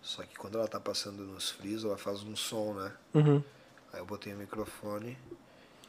Só 0.02 0.22
que 0.22 0.36
quando 0.36 0.58
ela 0.58 0.68
tá 0.68 0.78
passando 0.78 1.24
nos 1.24 1.50
frisos, 1.50 1.86
ela 1.86 1.96
faz 1.96 2.22
um 2.22 2.36
som, 2.36 2.74
né? 2.74 2.92
Uhum. 3.14 3.42
Aí 3.90 4.00
eu 4.00 4.04
botei 4.04 4.34
o 4.34 4.36
microfone 4.36 5.16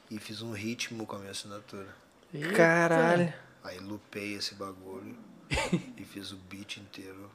e 0.09 0.17
fiz 0.17 0.41
um 0.41 0.53
ritmo 0.53 1.05
com 1.05 1.17
a 1.17 1.19
minha 1.19 1.31
assinatura. 1.31 1.93
Eita. 2.33 2.53
Caralho. 2.53 3.33
Aí 3.61 3.77
lupei 3.79 4.35
esse 4.35 4.55
bagulho 4.55 5.17
e 5.97 6.05
fiz 6.05 6.31
o 6.31 6.37
beat 6.37 6.77
inteiro 6.77 7.29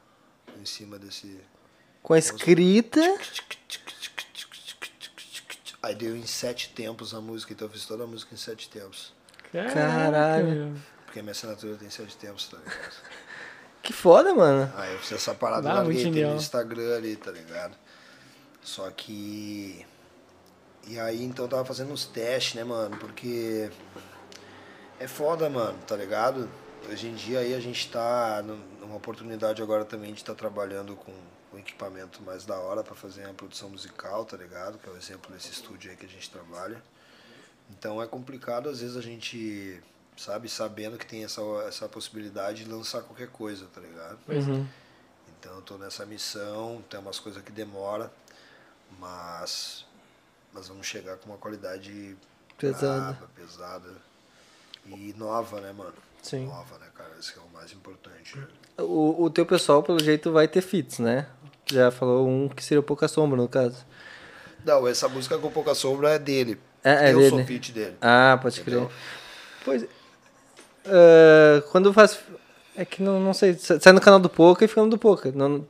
em 0.58 0.64
cima 0.64 0.98
desse. 0.98 1.38
Com 2.02 2.14
a 2.14 2.18
escrita. 2.18 3.00
Aí 5.82 5.94
deu 5.94 6.16
em 6.16 6.26
sete 6.26 6.70
tempos 6.70 7.14
a 7.14 7.20
música, 7.20 7.52
então 7.52 7.68
eu 7.68 7.72
fiz 7.72 7.84
toda 7.84 8.04
a 8.04 8.06
música 8.06 8.34
em 8.34 8.38
sete 8.38 8.68
tempos. 8.70 9.12
Caraca, 9.52 9.74
Caralho. 9.74 10.76
Porque 11.16 11.20
a 11.20 11.22
minha 11.22 11.32
assinatura 11.32 11.76
tem 11.76 11.88
sete 11.88 12.14
tempos, 12.18 12.46
tá 12.48 12.58
ligado? 12.58 12.76
Que 13.82 13.92
foda, 13.92 14.34
mano. 14.34 14.70
Aí 14.76 14.92
eu 14.94 14.98
fiz 14.98 15.12
essa 15.12 15.32
parada 15.32 15.68
genial. 15.94 16.30
no 16.32 16.36
Instagram 16.36 16.96
ali, 16.96 17.14
tá 17.16 17.30
ligado? 17.30 17.76
Só 18.60 18.90
que. 18.90 19.86
E 20.88 20.98
aí 20.98 21.22
então 21.22 21.44
eu 21.44 21.48
tava 21.48 21.64
fazendo 21.64 21.92
uns 21.92 22.04
testes, 22.04 22.54
né, 22.54 22.64
mano? 22.64 22.96
Porque. 22.96 23.70
É 24.98 25.06
foda, 25.06 25.48
mano, 25.48 25.78
tá 25.86 25.94
ligado? 25.94 26.50
Hoje 26.90 27.06
em 27.06 27.14
dia 27.14 27.38
aí 27.38 27.54
a 27.54 27.60
gente 27.60 27.88
tá 27.90 28.42
num- 28.42 28.60
numa 28.80 28.96
oportunidade 28.96 29.62
agora 29.62 29.84
também 29.84 30.12
de 30.12 30.20
estar 30.20 30.34
trabalhando 30.34 30.96
com 30.96 31.12
um 31.54 31.58
equipamento 31.58 32.20
mais 32.24 32.44
da 32.44 32.56
hora 32.58 32.82
pra 32.82 32.94
fazer 32.96 33.24
a 33.24 33.32
produção 33.34 33.70
musical, 33.70 34.24
tá 34.24 34.36
ligado? 34.36 34.78
Que 34.78 34.88
é 34.88 34.92
o 34.92 34.96
exemplo 34.96 35.32
desse 35.32 35.52
estúdio 35.52 35.92
aí 35.92 35.96
que 35.96 36.06
a 36.06 36.08
gente 36.08 36.28
trabalha. 36.28 36.82
Então 37.70 38.02
é 38.02 38.06
complicado 38.06 38.68
às 38.68 38.80
vezes 38.80 38.96
a 38.96 39.00
gente, 39.00 39.80
sabe, 40.16 40.48
sabendo 40.48 40.96
que 40.96 41.06
tem 41.06 41.24
essa, 41.24 41.42
essa 41.68 41.88
possibilidade 41.88 42.64
de 42.64 42.70
lançar 42.70 43.02
qualquer 43.02 43.28
coisa, 43.28 43.66
tá 43.74 43.80
ligado? 43.80 44.18
Uhum. 44.28 44.66
Então 45.38 45.54
eu 45.54 45.62
tô 45.62 45.76
nessa 45.76 46.06
missão, 46.06 46.82
tem 46.88 46.98
umas 46.98 47.20
coisas 47.20 47.42
que 47.42 47.52
demora, 47.52 48.10
mas 48.98 49.84
nós 50.52 50.68
vamos 50.68 50.86
chegar 50.86 51.16
com 51.18 51.30
uma 51.30 51.38
qualidade 51.38 52.16
Pesada. 52.56 53.12
braba, 53.12 53.28
pesada 53.36 53.90
e 54.86 55.14
nova, 55.16 55.60
né, 55.60 55.72
mano? 55.72 55.94
Sim. 56.22 56.46
Nova, 56.46 56.78
né, 56.78 56.86
cara? 56.94 57.10
Esse 57.20 57.32
que 57.32 57.38
é 57.38 57.42
o 57.42 57.48
mais 57.52 57.72
importante. 57.72 58.36
né? 58.38 58.46
O, 58.78 59.24
o 59.24 59.30
teu 59.30 59.44
pessoal, 59.44 59.82
pelo 59.82 60.02
jeito, 60.02 60.32
vai 60.32 60.48
ter 60.48 60.62
fits, 60.62 60.98
né? 60.98 61.28
Já 61.66 61.90
falou 61.90 62.26
um 62.26 62.48
que 62.48 62.64
seria 62.64 62.82
pouca 62.82 63.06
sombra, 63.06 63.36
no 63.36 63.48
caso. 63.48 63.84
Não, 64.64 64.86
essa 64.88 65.08
música 65.08 65.38
com 65.38 65.50
pouca 65.50 65.74
sombra 65.74 66.10
é 66.10 66.18
dele. 66.18 66.60
É, 66.82 67.08
é 67.08 67.12
eu 67.12 67.18
dele. 67.18 67.30
sou 67.30 67.44
feat 67.44 67.72
dele. 67.72 67.96
Ah, 68.00 68.38
pode 68.40 68.60
crer. 68.60 68.78
Entendeu? 68.78 68.92
Pois. 69.64 69.84
Ah, 70.88 71.62
quando 71.70 71.92
faz. 71.92 72.18
É 72.76 72.84
que 72.84 73.02
não, 73.02 73.18
não 73.20 73.32
sei. 73.34 73.54
sa- 73.54 73.80
Sai 73.80 73.92
no 73.92 74.00
canal 74.00 74.20
do 74.20 74.28
Poca 74.28 74.64
e 74.64 74.68
fica 74.68 74.82
no 74.82 74.90
do 74.90 74.98
Poca. 74.98 75.32
Não, 75.34 75.66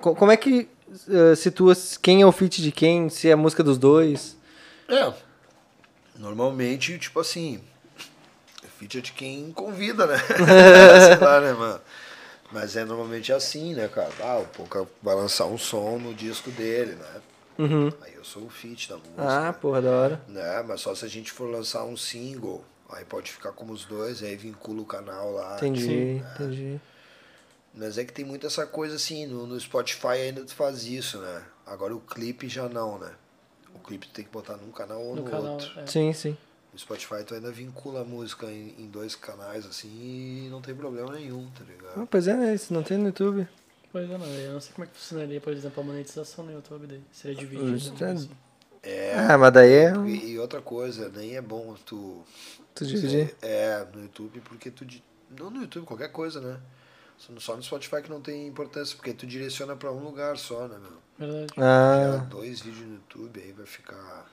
co- 0.00 0.14
como 0.14 0.32
é 0.32 0.36
que 0.36 0.68
ah, 1.08 1.36
situa 1.36 1.74
quem 2.02 2.22
é 2.22 2.26
o 2.26 2.32
feat 2.32 2.60
de 2.62 2.72
quem? 2.72 3.08
Se 3.08 3.28
é 3.28 3.32
a 3.32 3.36
música 3.36 3.62
dos 3.62 3.78
dois? 3.78 4.36
É. 4.88 5.12
Normalmente, 6.18 6.98
tipo 6.98 7.20
assim, 7.20 7.60
feat 8.78 8.98
é 8.98 9.00
de 9.00 9.12
quem 9.12 9.52
convida, 9.52 10.06
né? 10.06 10.16
Sei 11.06 11.16
lá, 11.16 11.40
né, 11.40 11.52
mano? 11.52 11.80
Mas 12.52 12.76
é 12.76 12.84
normalmente 12.84 13.32
assim, 13.32 13.74
né, 13.74 13.86
cara? 13.88 14.10
Ah, 14.20 14.38
o 14.38 14.44
Poca 14.46 14.86
vai 15.02 15.14
lançar 15.14 15.46
um 15.46 15.56
som 15.56 15.98
no 15.98 16.12
disco 16.12 16.50
dele, 16.50 16.92
né? 16.96 17.20
Uhum. 17.58 17.92
Aí 18.02 18.14
eu 18.16 18.24
sou 18.24 18.42
o 18.42 18.50
feat 18.50 18.88
da 18.88 18.96
música. 18.96 19.14
Ah, 19.18 19.52
porra, 19.52 19.80
da 19.82 19.90
hora. 19.90 20.20
né? 20.26 20.64
Mas 20.66 20.80
só 20.80 20.94
se 20.94 21.04
a 21.04 21.08
gente 21.08 21.30
for 21.30 21.48
lançar 21.48 21.84
um 21.84 21.96
single, 21.96 22.64
aí 22.92 23.04
pode 23.04 23.30
ficar 23.30 23.52
como 23.52 23.72
os 23.72 23.84
dois, 23.84 24.22
aí 24.22 24.36
vincula 24.36 24.80
o 24.82 24.84
canal 24.86 25.32
lá. 25.32 25.56
Entendi, 25.56 25.80
Sim. 25.84 26.16
entendi. 26.34 26.80
Mas 27.74 27.98
é 27.98 28.04
que 28.04 28.12
tem 28.12 28.24
muito 28.24 28.46
essa 28.46 28.66
coisa 28.66 28.96
assim, 28.96 29.26
no, 29.26 29.46
no 29.46 29.58
Spotify 29.60 30.08
ainda 30.08 30.44
tu 30.44 30.54
faz 30.54 30.84
isso, 30.84 31.18
né? 31.18 31.42
Agora 31.64 31.94
o 31.94 32.00
clipe 32.00 32.48
já 32.48 32.68
não, 32.68 32.98
né? 32.98 33.12
O 33.74 33.78
clipe 33.78 34.08
tu 34.08 34.12
tem 34.12 34.24
que 34.24 34.30
botar 34.30 34.56
num 34.56 34.72
canal 34.72 35.00
ou 35.00 35.14
no, 35.14 35.22
No 35.22 35.30
canal. 35.30 35.52
outro. 35.52 35.78
é. 35.78 35.86
Sim, 35.86 36.12
sim. 36.12 36.36
No 36.72 36.78
Spotify 36.78 37.22
tu 37.24 37.34
ainda 37.34 37.50
vincula 37.52 38.00
a 38.00 38.04
música 38.04 38.46
em, 38.46 38.74
em 38.78 38.88
dois 38.88 39.14
canais, 39.14 39.64
assim, 39.66 39.88
e 39.88 40.48
não 40.50 40.60
tem 40.60 40.74
problema 40.74 41.12
nenhum, 41.12 41.48
tá 41.50 41.60
Ah, 41.62 41.70
ligado? 41.72 42.06
pois 42.08 42.26
é, 42.26 42.34
né? 42.36 42.54
Isso 42.54 42.72
não 42.74 42.82
tem 42.82 42.98
no 42.98 43.06
YouTube. 43.06 43.46
Pois 43.92 44.08
é, 44.10 44.18
não. 44.18 44.26
Eu 44.26 44.52
não 44.54 44.60
sei 44.60 44.72
como 44.72 44.84
é 44.84 44.88
que 44.88 44.96
funcionaria, 44.96 45.40
por 45.40 45.52
exemplo, 45.52 45.80
a 45.82 45.86
monetização 45.86 46.44
no 46.44 46.52
YouTube 46.52 46.86
daí. 46.88 47.02
Seria 47.12 47.36
dividido. 47.36 47.74
Isso 47.76 48.04
é- 48.04 48.10
assim. 48.12 48.30
É. 48.82 49.14
Ah, 49.16 49.36
mas 49.36 49.52
daí 49.52 49.72
é. 49.72 49.92
E, 50.06 50.30
e 50.32 50.38
outra 50.38 50.60
coisa, 50.60 51.10
nem 51.14 51.36
é 51.36 51.40
bom 51.42 51.74
tu. 51.84 52.22
Tu 52.74 52.86
dividir. 52.86 53.34
É, 53.42 53.84
no 53.94 54.02
YouTube, 54.02 54.40
porque 54.40 54.70
tu. 54.70 54.86
Não 55.38 55.50
no 55.50 55.60
YouTube, 55.62 55.84
qualquer 55.86 56.10
coisa, 56.10 56.40
né? 56.40 56.56
Só 57.38 57.54
no- 57.54 57.62
Spotify 57.62 58.00
que 58.02 58.08
não 58.10 58.20
tem 58.20 58.46
importância, 58.46 58.96
porque 58.96 59.12
tu 59.12 59.26
direciona 59.26 59.76
pra 59.76 59.92
um 59.92 60.02
lugar 60.02 60.38
só, 60.38 60.66
né, 60.66 60.76
meu? 60.78 61.28
Verdade. 61.28 61.52
Ah. 61.58 62.26
dois 62.30 62.60
vídeos 62.60 62.86
no 62.86 62.94
YouTube, 62.94 63.40
aí 63.40 63.52
vai 63.52 63.66
ficar. 63.66 64.26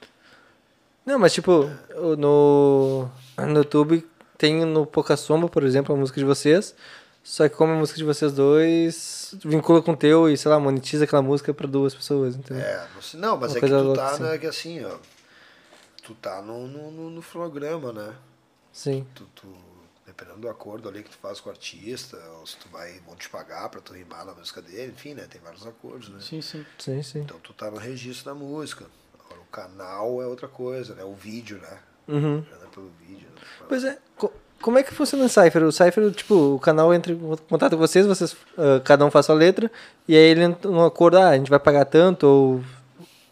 Não, 1.06 1.20
mas 1.20 1.34
tipo, 1.34 1.70
no, 2.18 3.10
no 3.38 3.58
YouTube 3.58 4.08
tem 4.38 4.66
no 4.66 4.86
Pouca 4.86 5.18
Sombra, 5.18 5.50
por 5.50 5.64
exemplo, 5.64 5.94
a 5.94 5.98
música 5.98 6.20
de 6.20 6.26
vocês. 6.26 6.74
Só 7.30 7.48
que 7.50 7.56
como 7.58 7.74
a 7.74 7.76
música 7.76 7.98
de 7.98 8.06
vocês 8.06 8.32
dois 8.32 9.36
vincula 9.44 9.82
com 9.82 9.92
o 9.92 9.98
teu 9.98 10.30
e, 10.30 10.38
sei 10.38 10.50
lá, 10.50 10.58
monetiza 10.58 11.04
aquela 11.04 11.22
música 11.22 11.54
pra 11.54 11.68
duas 11.68 11.94
pessoas, 11.94 12.38
entendeu? 12.38 12.64
É, 12.64 12.88
não, 12.96 13.02
sei- 13.02 13.20
não 13.20 13.36
mas 13.38 13.52
Uma 13.52 13.58
é 13.58 13.60
que 13.60 13.68
tu 13.68 13.74
louca, 13.84 14.02
tá, 14.02 14.10
assim. 14.12 14.24
né, 14.24 14.38
que 14.38 14.48
assim, 14.48 14.86
ó. 14.86 14.98
Tu 16.04 16.16
tá 16.16 16.42
no, 16.42 16.68
no, 16.70 16.90
no, 16.90 17.10
no 17.10 17.22
programa, 17.22 17.92
né? 17.92 18.16
Sim. 18.72 19.06
Tu, 19.14 19.26
tu, 19.36 19.46
dependendo 20.06 20.40
do 20.40 20.48
acordo 20.50 20.88
ali 20.88 21.04
que 21.04 21.10
tu 21.10 21.18
faz 21.18 21.42
com 21.42 21.50
o 21.50 21.52
artista, 21.52 22.18
ou 22.40 22.48
se 22.48 22.56
tu 22.56 22.70
vai, 22.70 22.98
vão 23.06 23.14
te 23.18 23.30
pagar 23.30 23.68
pra 23.68 23.82
tu 23.82 23.92
rimar 23.92 24.26
na 24.26 24.34
música 24.34 24.62
dele, 24.62 24.94
enfim, 24.94 25.14
né? 25.14 25.28
Tem 25.30 25.42
vários 25.42 25.68
acordos, 25.68 26.08
né? 26.08 26.20
Sim, 26.22 26.42
sim. 26.42 26.66
Sim, 26.80 27.04
sim. 27.04 27.20
Então 27.20 27.38
tu 27.42 27.52
tá 27.52 27.70
no 27.70 27.76
registro 27.78 28.24
da 28.24 28.34
música. 28.34 28.86
Agora 29.26 29.42
o 29.42 29.46
canal 29.52 30.22
é 30.22 30.26
outra 30.26 30.48
coisa, 30.48 30.96
né? 30.96 31.04
O 31.04 31.14
vídeo, 31.14 31.58
né? 31.60 31.78
Uhum. 32.08 32.40
Grana 32.40 32.68
pelo 32.74 32.90
vídeo. 33.06 33.28
Né? 33.36 33.42
Pois 33.68 33.84
é. 33.84 34.00
Co- 34.58 34.64
Como 34.64 34.78
é 34.78 34.84
que 34.84 34.94
funciona 34.94 35.26
o 35.26 35.30
Cypher? 35.30 35.64
O 35.64 35.72
Cypher, 35.72 36.12
tipo, 36.12 36.56
o 36.56 36.60
canal 36.60 36.94
entra 36.94 37.12
em 37.14 37.36
contato 37.50 37.72
com 37.72 37.78
vocês, 37.78 38.06
vocês 38.06 38.36
ah, 38.58 38.82
cada 38.84 39.06
um 39.06 39.12
faz 39.12 39.30
a 39.30 39.34
letra, 39.34 39.72
e 40.08 40.16
aí 40.16 40.22
ele 40.24 40.44
entra 40.44 40.70
num 40.70 40.84
acordo, 40.86 41.18
ah, 41.18 41.30
a 41.30 41.38
gente 41.38 41.50
vai 41.50 41.60
pagar 41.60 41.86
tanto, 41.86 42.26
ou 42.26 42.64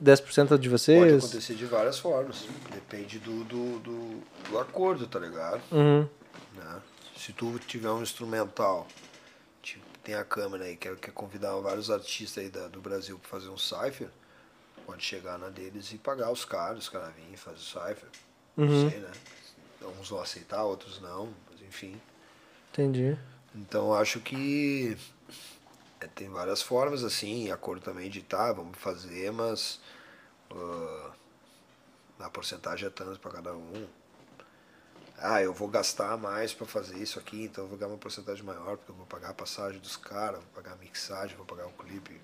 10% 0.03 0.57
de 0.57 0.69
Pode 0.69 0.69
vocês. 0.69 1.23
acontecer 1.23 1.53
de 1.55 1.65
várias 1.65 1.97
formas. 1.99 2.45
Depende 2.73 3.19
do, 3.19 3.43
do, 3.45 3.79
do, 3.79 4.21
do 4.49 4.59
acordo, 4.59 5.07
tá 5.07 5.19
ligado? 5.19 5.61
Uhum. 5.71 6.07
né? 6.55 6.81
Se 7.17 7.31
tu 7.33 7.57
tiver 7.59 7.89
um 7.89 8.01
instrumental, 8.01 8.85
tipo, 9.63 9.83
tem 10.03 10.13
a 10.15 10.23
câmera 10.23 10.65
aí, 10.65 10.75
quer, 10.75 10.95
quer 10.97 11.11
convidar 11.11 11.55
vários 11.55 11.89
artistas 11.89 12.43
aí 12.43 12.49
da- 12.49 12.67
do 12.67 12.79
Brasil 12.81 13.17
pra 13.17 13.29
fazer 13.39 13.49
um 13.49 13.57
cipher, 13.57 14.09
pode 14.85 15.01
chegar 15.03 15.39
na 15.39 15.49
deles 15.49 15.91
e 15.93 15.97
pagar 15.97 16.29
os 16.31 16.45
caras, 16.45 16.79
os 16.79 16.89
caras 16.89 17.09
virem 17.15 17.35
fazer 17.35 17.57
o 17.57 17.61
cipher. 17.61 18.09
Uhum. 18.57 18.65
Não 18.83 18.89
sei, 18.89 18.99
né? 18.99 19.09
Uns 19.85 20.09
vão 20.09 20.21
aceitar, 20.21 20.63
outros 20.63 20.99
não, 21.01 21.33
mas 21.49 21.61
enfim. 21.61 21.99
Entendi. 22.71 23.17
Então 23.53 23.93
acho 23.93 24.19
que 24.19 24.97
é, 25.99 26.07
tem 26.07 26.29
várias 26.29 26.61
formas 26.61 27.03
assim, 27.03 27.49
acordo 27.51 27.81
também 27.81 28.09
de 28.09 28.21
tá, 28.21 28.51
vamos 28.51 28.77
fazer, 28.77 29.31
mas 29.31 29.79
ah, 30.51 31.11
a 32.19 32.29
porcentagem 32.29 32.87
é 32.87 32.89
tanto 32.89 33.19
para 33.19 33.31
cada 33.31 33.53
um. 33.53 33.87
Ah, 35.17 35.41
eu 35.41 35.53
vou 35.53 35.69
gastar 35.69 36.17
mais 36.17 36.53
para 36.53 36.67
fazer 36.67 36.97
isso 36.97 37.17
aqui, 37.17 37.43
então 37.45 37.63
eu 37.63 37.69
vou 37.69 37.77
ganhar 37.77 37.91
uma 37.91 37.97
porcentagem 37.97 38.43
maior, 38.43 38.77
porque 38.77 38.91
eu 38.91 38.95
vou 38.95 39.05
pagar 39.05 39.29
a 39.29 39.33
passagem 39.33 39.79
dos 39.79 39.95
caras, 39.95 40.39
vou 40.39 40.49
pagar 40.53 40.73
a 40.73 40.75
mixagem, 40.75 41.37
vou 41.37 41.45
pagar 41.45 41.65
o 41.67 41.71
clipe. 41.71 42.19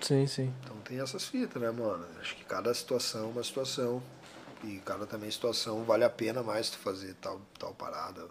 Sim, 0.00 0.26
sim. 0.26 0.54
Então 0.62 0.76
tem 0.78 1.00
essas 1.00 1.26
fitas, 1.26 1.60
né, 1.60 1.70
mano? 1.70 2.06
Acho 2.20 2.36
que 2.36 2.44
cada 2.44 2.72
situação 2.72 3.24
é 3.24 3.26
uma 3.26 3.42
situação. 3.42 4.02
E 4.64 4.78
cada 4.84 5.06
também 5.06 5.30
situação 5.30 5.84
vale 5.84 6.04
a 6.04 6.10
pena 6.10 6.42
mais 6.42 6.70
tu 6.70 6.78
fazer 6.78 7.14
tal, 7.20 7.40
tal 7.58 7.72
parada, 7.74 8.26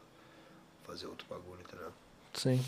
fazer 0.86 1.08
outro 1.08 1.26
bagulho, 1.30 1.60
entendeu? 1.62 1.92
Sim. 2.34 2.64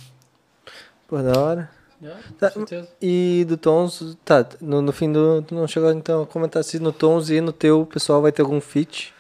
Pô, 1.07 1.21
da 1.21 1.39
hora. 1.39 1.71
É, 2.01 2.15
Tá, 2.39 2.49
com 2.49 2.61
certeza. 2.61 2.89
E 2.99 3.45
do 3.47 3.57
Tons, 3.57 4.17
tá, 4.25 4.45
no, 4.59 4.81
no 4.81 4.91
fim 4.91 5.11
do. 5.11 5.43
Tu 5.43 5.53
não 5.53 5.67
chegou 5.67 5.91
então 5.91 6.23
a 6.23 6.27
comentar 6.27 6.63
se 6.63 6.79
no 6.79 6.91
Tons 6.91 7.29
e 7.29 7.39
no 7.39 7.53
teu 7.53 7.81
o 7.81 7.85
pessoal 7.85 8.21
vai 8.21 8.31
ter 8.31 8.41
algum 8.41 8.59
feat? 8.59 9.13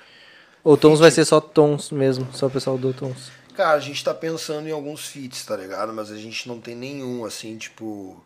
Ou 0.63 0.75
Tons 0.75 0.99
vai 0.99 1.11
ser 1.11 1.25
só 1.25 1.39
Tons 1.39 1.91
mesmo, 1.91 2.27
só 2.33 2.47
o 2.47 2.51
pessoal 2.51 2.77
do 2.77 2.93
Tons? 2.93 3.31
Cara, 3.55 3.77
a 3.77 3.79
gente 3.79 4.03
tá 4.03 4.13
pensando 4.13 4.67
em 4.67 4.71
alguns 4.71 5.07
feats, 5.07 5.45
tá 5.45 5.55
ligado? 5.55 5.93
Mas 5.93 6.09
a 6.09 6.17
gente 6.17 6.47
não 6.47 6.59
tem 6.59 6.75
nenhum, 6.75 7.23
assim, 7.25 7.57
tipo. 7.57 8.19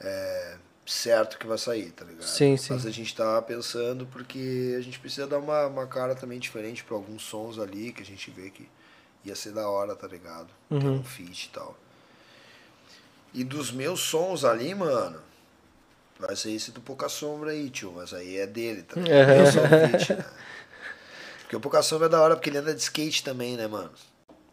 é, 0.00 0.56
certo 0.86 1.38
que 1.38 1.46
vai 1.46 1.58
sair, 1.58 1.90
tá 1.90 2.04
ligado? 2.04 2.26
Sim, 2.26 2.56
sim. 2.56 2.72
Mas 2.72 2.86
a 2.86 2.90
gente 2.90 3.14
tá 3.14 3.40
pensando 3.42 4.06
porque 4.06 4.74
a 4.78 4.80
gente 4.80 4.98
precisa 4.98 5.26
dar 5.26 5.38
uma, 5.38 5.66
uma 5.66 5.86
cara 5.86 6.14
também 6.14 6.38
diferente 6.38 6.84
pra 6.84 6.96
alguns 6.96 7.22
sons 7.22 7.58
ali 7.58 7.92
que 7.92 8.02
a 8.02 8.06
gente 8.06 8.30
vê 8.30 8.50
que 8.50 8.68
ia 9.24 9.34
ser 9.34 9.52
da 9.52 9.68
hora, 9.68 9.94
tá 9.96 10.06
ligado? 10.06 10.48
Uhum. 10.70 10.98
um 10.98 11.04
feat 11.04 11.46
e 11.46 11.48
tal. 11.50 11.76
E 13.34 13.44
dos 13.44 13.70
meus 13.70 14.00
sons 14.00 14.44
ali, 14.44 14.74
mano. 14.74 15.20
Vai 16.18 16.34
ser 16.34 16.52
esse 16.52 16.70
do 16.70 16.80
Pouca 16.80 17.08
Sombra 17.10 17.50
aí, 17.50 17.68
tio. 17.68 17.92
Mas 17.94 18.14
aí 18.14 18.38
é 18.38 18.46
dele, 18.46 18.82
tá 18.82 18.98
ligado? 18.98 19.28
Uhum. 19.28 19.34
Eu 19.34 19.52
sou 19.52 19.62
o 19.62 19.68
feat, 19.68 20.14
né? 20.14 20.24
Porque 21.42 21.56
o 21.56 21.60
Pouca 21.60 21.82
Sombra 21.82 22.06
é 22.06 22.08
da 22.08 22.20
hora 22.20 22.34
porque 22.34 22.48
ele 22.48 22.58
anda 22.58 22.74
de 22.74 22.80
skate 22.80 23.22
também, 23.22 23.56
né, 23.56 23.66
mano? 23.66 23.90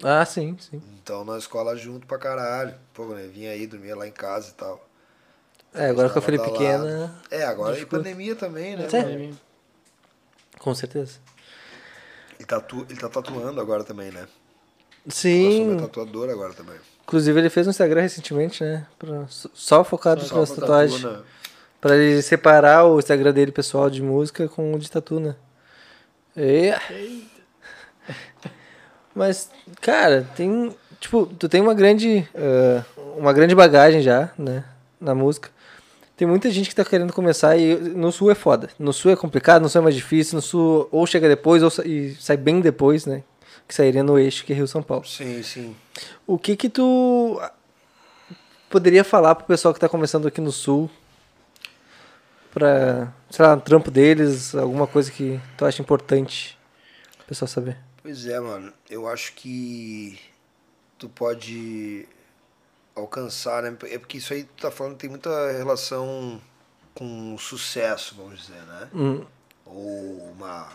Ah, 0.03 0.26
sim, 0.26 0.57
sim. 0.60 0.81
Então 1.01 1.23
nós 1.23 1.43
escola 1.43 1.77
junto 1.77 2.05
pra 2.05 2.18
caralho. 2.18 2.76
Pô, 2.93 3.05
né? 3.15 3.26
Vinha 3.27 3.51
aí, 3.51 3.65
dormia 3.65 3.95
lá 3.95 4.07
em 4.07 4.11
casa 4.11 4.49
e 4.49 4.53
tal. 4.53 4.85
É, 5.74 5.90
agora 5.90 6.10
com 6.10 6.20
a 6.20 6.22
filha 6.22 6.40
pequena. 6.40 7.14
É, 7.32 7.44
agora 7.44 7.72
em 7.72 7.80
dificulta. 7.80 8.04
pandemia 8.04 8.36
também, 8.36 8.76
né? 8.76 8.88
É. 8.94 9.34
com 10.60 10.76
certeza. 10.76 11.20
Ele, 12.38 12.45
tatu... 12.45 12.86
ele 12.90 13.00
tá 13.00 13.10
tatuando 13.10 13.60
agora 13.60 13.84
também, 13.84 14.12
né? 14.12 14.28
Sim, 15.08 15.76
é 15.76 15.82
tatuador 15.82 16.30
agora 16.30 16.54
também. 16.54 16.76
inclusive 17.04 17.38
ele 17.38 17.50
fez 17.50 17.68
um 17.68 17.72
Instagram 17.72 18.02
recentemente, 18.02 18.64
né? 18.64 18.86
Pra, 18.98 19.26
só 19.28 19.84
focado 19.84 20.22
nas 20.22 20.52
tatuagens. 20.52 21.02
tatu, 21.02 21.18
né? 21.18 21.24
Pra 21.82 21.98
ele 21.98 22.22
separar 22.22 22.86
o 22.86 23.00
Instagram 23.00 23.34
dele 23.34 23.52
pessoal 23.52 23.90
de 23.90 24.02
música 24.02 24.48
com 24.48 24.74
o 24.74 24.80
de 24.80 24.90
tatu, 24.90 25.20
né? 25.20 25.36
E... 26.38 26.74
Mas, 29.14 29.50
cara, 29.82 30.28
tem. 30.36 30.76
Tipo, 31.00 31.26
tu 31.26 31.48
tem 31.48 31.62
uma 31.62 31.74
grande. 31.74 32.28
eh, 32.34 32.84
uma 33.18 33.34
grande 33.34 33.54
bagagem 33.54 34.02
já, 34.02 34.32
né? 34.38 34.64
Na 35.00 35.14
música. 35.14 35.50
Tem 36.24 36.30
muita 36.30 36.50
gente 36.50 36.70
que 36.70 36.76
tá 36.76 36.86
querendo 36.86 37.12
começar 37.12 37.58
e 37.58 37.76
no 37.76 38.10
sul 38.10 38.32
é 38.32 38.36
foda. 38.36 38.70
No 38.80 38.94
sul 38.94 39.12
é 39.12 39.16
complicado, 39.18 39.62
no 39.62 39.68
sul 39.68 39.82
é 39.82 39.84
mais 39.84 39.94
difícil, 39.94 40.38
no 40.38 40.41
sul 40.41 40.88
ou 40.90 41.06
chega 41.06 41.28
depois 41.28 41.62
ou 41.62 41.70
sa- 41.70 41.86
e 41.86 42.16
sai 42.16 42.38
bem 42.38 42.62
depois, 42.62 43.06
né? 43.06 43.24
Que 43.68 43.76
sairia 43.76 44.02
no 44.02 44.18
eixo, 44.18 44.45
que 44.45 44.54
é 44.54 44.56
Rio 44.56 44.66
São 44.66 44.82
Paulo. 44.82 45.06
Sim, 45.06 45.44
sim. 45.44 45.76
O 46.26 46.38
que 46.40 46.56
que 46.56 46.70
tu 46.70 47.41
poderia 48.70 49.04
falar 49.04 49.36
pro 49.36 49.45
pessoal 49.45 49.74
que 49.74 49.82
tá 49.82 49.90
começando 49.90 50.26
aqui 50.26 50.40
no 50.40 50.50
sul? 50.54 50.90
Pra, 52.54 53.12
sei 53.30 53.45
lá, 53.45 53.56
um 53.56 53.60
trampo 53.60 53.91
deles, 53.91 54.56
alguma 54.56 54.88
coisa 54.88 55.12
que 55.12 55.41
tu 55.58 55.66
acha 55.66 55.82
importante 55.82 56.58
o 57.22 57.26
pessoal 57.26 57.50
saber. 57.50 57.76
Pois 58.02 58.26
é, 58.28 58.40
mano. 58.40 58.72
Eu 58.90 59.10
acho 59.10 59.34
que 59.34 60.18
tu 60.98 61.10
pode 61.10 62.08
alcançar, 62.95 63.64
né? 63.64 63.76
É 63.84 63.98
porque 63.98 64.18
isso 64.18 64.34
aí 64.34 64.44
tu 64.44 64.61
tá 64.61 64.72
falando 64.72 64.98
tem 64.98 65.10
muita 65.10 65.52
relação 65.52 66.41
com 66.94 67.38
sucesso, 67.38 68.15
vamos 68.15 68.41
dizer, 68.41 68.61
né? 68.64 68.90
Hum, 68.94 69.26
Ou 69.65 70.32
uma, 70.32 70.70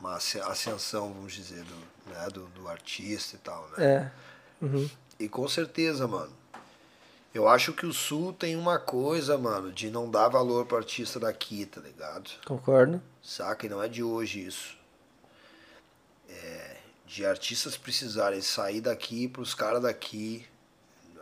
uma 0.00 0.16
asce- 0.16 0.40
ascensão, 0.40 1.12
vamos 1.12 1.32
dizer, 1.32 1.62
do, 1.62 2.10
né? 2.12 2.26
do, 2.32 2.46
do 2.48 2.68
artista 2.68 3.36
e 3.36 3.38
tal, 3.38 3.68
né? 3.76 3.84
é. 3.84 4.10
Uhum. 4.64 4.90
E 5.18 5.28
com 5.28 5.46
certeza, 5.48 6.06
mano. 6.08 6.32
Eu 7.32 7.46
acho 7.48 7.72
que 7.72 7.86
o 7.86 7.92
Sul 7.92 8.32
tem 8.32 8.56
uma 8.56 8.78
coisa, 8.78 9.38
mano, 9.38 9.70
de 9.70 9.88
não 9.88 10.10
dar 10.10 10.28
valor 10.28 10.66
pro 10.66 10.76
artista 10.78 11.20
daqui, 11.20 11.64
tá 11.64 11.80
ligado? 11.80 12.28
Concordo. 12.44 13.00
Saca? 13.22 13.66
E 13.66 13.68
não 13.68 13.80
é 13.80 13.88
de 13.88 14.02
hoje 14.02 14.44
isso. 14.44 14.76
É, 16.28 16.76
de 17.06 17.24
artistas 17.24 17.76
precisarem 17.76 18.40
sair 18.40 18.80
daqui 18.80 19.28
pros 19.28 19.54
caras 19.54 19.82
daqui. 19.82 20.44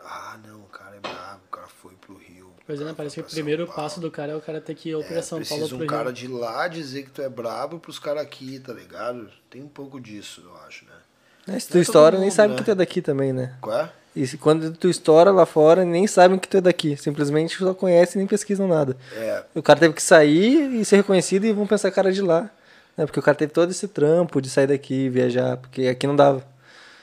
Ah, 0.03 0.37
não, 0.47 0.59
o 0.61 0.67
cara 0.67 0.95
é 0.95 0.99
brabo, 0.99 1.41
o 1.47 1.51
cara 1.51 1.67
foi 1.67 1.93
pro 1.99 2.15
Rio. 2.17 2.49
Pois 2.65 2.79
é, 2.79 2.83
né? 2.83 2.89
cara 2.89 2.97
Parece 2.97 3.15
que 3.15 3.21
o 3.21 3.23
primeiro 3.31 3.65
Paulo. 3.65 3.81
passo 3.81 3.99
do 3.99 4.09
cara 4.11 4.31
é 4.31 4.35
o 4.35 4.41
cara 4.41 4.61
ter 4.61 4.75
que 4.75 4.89
ir 4.89 4.95
ou 4.95 5.03
pra 5.03 5.17
É, 5.17 5.21
São 5.21 5.41
Paulo 5.43 5.63
ou 5.63 5.69
pro 5.69 5.83
um 5.83 5.87
cara 5.87 6.05
Rio. 6.05 6.13
de 6.13 6.27
lá 6.27 6.67
dizer 6.67 7.03
que 7.03 7.09
tu 7.11 7.21
é 7.21 7.29
brabo 7.29 7.79
pros 7.79 7.99
caras 7.99 8.21
aqui, 8.23 8.59
tá 8.59 8.73
ligado? 8.73 9.29
Tem 9.49 9.61
um 9.61 9.67
pouco 9.67 9.99
disso, 9.99 10.43
eu 10.45 10.55
acho, 10.67 10.85
né? 10.85 11.55
É, 11.55 11.59
se 11.59 11.67
tu 11.69 11.77
é 11.77 11.81
estoura, 11.81 12.17
nem 12.17 12.27
mundo, 12.27 12.35
sabe 12.35 12.53
né? 12.53 12.57
que 12.59 12.63
tu 12.65 12.71
é 12.71 12.75
daqui 12.75 13.01
também, 13.01 13.33
né? 13.33 13.57
Qual 13.61 13.75
é? 13.77 13.91
E 14.15 14.25
se, 14.25 14.37
quando 14.37 14.71
tu 14.73 14.89
estoura 14.89 15.31
lá 15.31 15.45
fora, 15.45 15.85
nem 15.85 16.05
sabem 16.07 16.37
que 16.39 16.47
tu 16.47 16.57
é 16.57 16.61
daqui. 16.61 16.97
Simplesmente 16.97 17.57
só 17.57 17.73
conhecem 17.73 18.15
e 18.15 18.17
nem 18.19 18.27
pesquisam 18.27 18.67
nada. 18.67 18.97
É, 19.13 19.43
O 19.55 19.61
cara 19.61 19.79
teve 19.79 19.93
que 19.93 20.01
sair 20.03 20.73
e 20.75 20.83
ser 20.83 20.97
reconhecido 20.97 21.45
e 21.45 21.53
vão 21.53 21.65
pensar 21.67 21.91
cara 21.91 22.11
de 22.11 22.21
lá. 22.21 22.49
Né? 22.97 23.05
Porque 23.05 23.19
o 23.19 23.23
cara 23.23 23.37
teve 23.37 23.51
todo 23.53 23.69
esse 23.71 23.87
trampo 23.87 24.41
de 24.41 24.49
sair 24.49 24.67
daqui, 24.67 25.09
viajar, 25.09 25.57
porque 25.57 25.87
aqui 25.87 26.05
não 26.07 26.15
dava. 26.15 26.45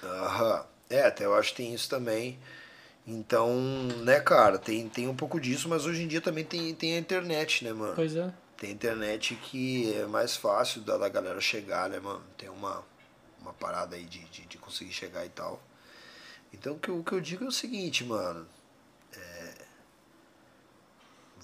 Aham. 0.03 0.65
É, 0.91 1.07
até 1.07 1.25
eu 1.25 1.35
acho 1.35 1.51
que 1.51 1.57
tem 1.63 1.75
isso 1.75 1.89
também. 1.89 2.39
Então, 3.07 3.55
né, 4.05 4.19
cara, 4.21 4.59
tem, 4.59 4.89
tem 4.89 5.07
um 5.09 5.15
pouco 5.15 5.41
disso, 5.41 5.69
mas 5.69 5.87
hoje 5.87 6.03
em 6.03 6.09
dia 6.09 6.21
também 6.21 6.45
tem, 6.45 6.75
tem 6.75 6.97
a 6.97 6.99
internet, 6.99 7.65
né, 7.65 7.73
mano? 7.73 7.95
Pois 7.95 8.17
é. 8.17 8.33
Tem 8.57 8.71
internet 8.73 9.35
que 9.37 9.95
é 9.95 10.07
mais 10.07 10.37
fácil 10.37 10.81
da, 10.81 10.97
da 10.99 11.09
galera 11.09 11.41
chegar, 11.41 11.89
né, 11.89 12.01
mano? 12.01 12.25
Tem 12.37 12.49
uma, 12.49 12.83
uma 13.41 13.53
parada 13.53 13.95
aí 13.95 14.05
de, 14.05 14.25
de, 14.25 14.47
de 14.47 14.59
conseguir 14.59 14.93
chegar 14.93 15.25
e 15.25 15.29
tal. 15.29 15.63
Então, 16.53 16.75
o 16.75 16.79
que, 16.79 16.89
eu- 16.89 16.99
o 16.99 17.05
que 17.05 17.13
eu 17.13 17.21
digo 17.21 17.45
é 17.45 17.49
o 17.49 17.53
seguinte, 17.53 18.03
mano. 18.05 18.47
É, 19.13 19.55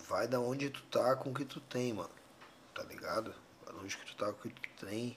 vai 0.09 0.27
da 0.27 0.41
onde 0.41 0.71
tu 0.71 0.83
tá 0.91 1.15
com 1.17 1.31
o 1.31 1.35
que 1.35 1.45
tu 1.45 1.61
tem, 1.61 1.93
mano. 1.93 2.11
Tá 2.75 2.83
ligado? 2.85 3.35
onde 3.83 3.97
que 3.97 4.05
tu 4.07 4.17
tá, 4.17 4.29
o 4.29 4.35
que 4.35 4.49
tu 4.51 4.87
tem 4.87 5.17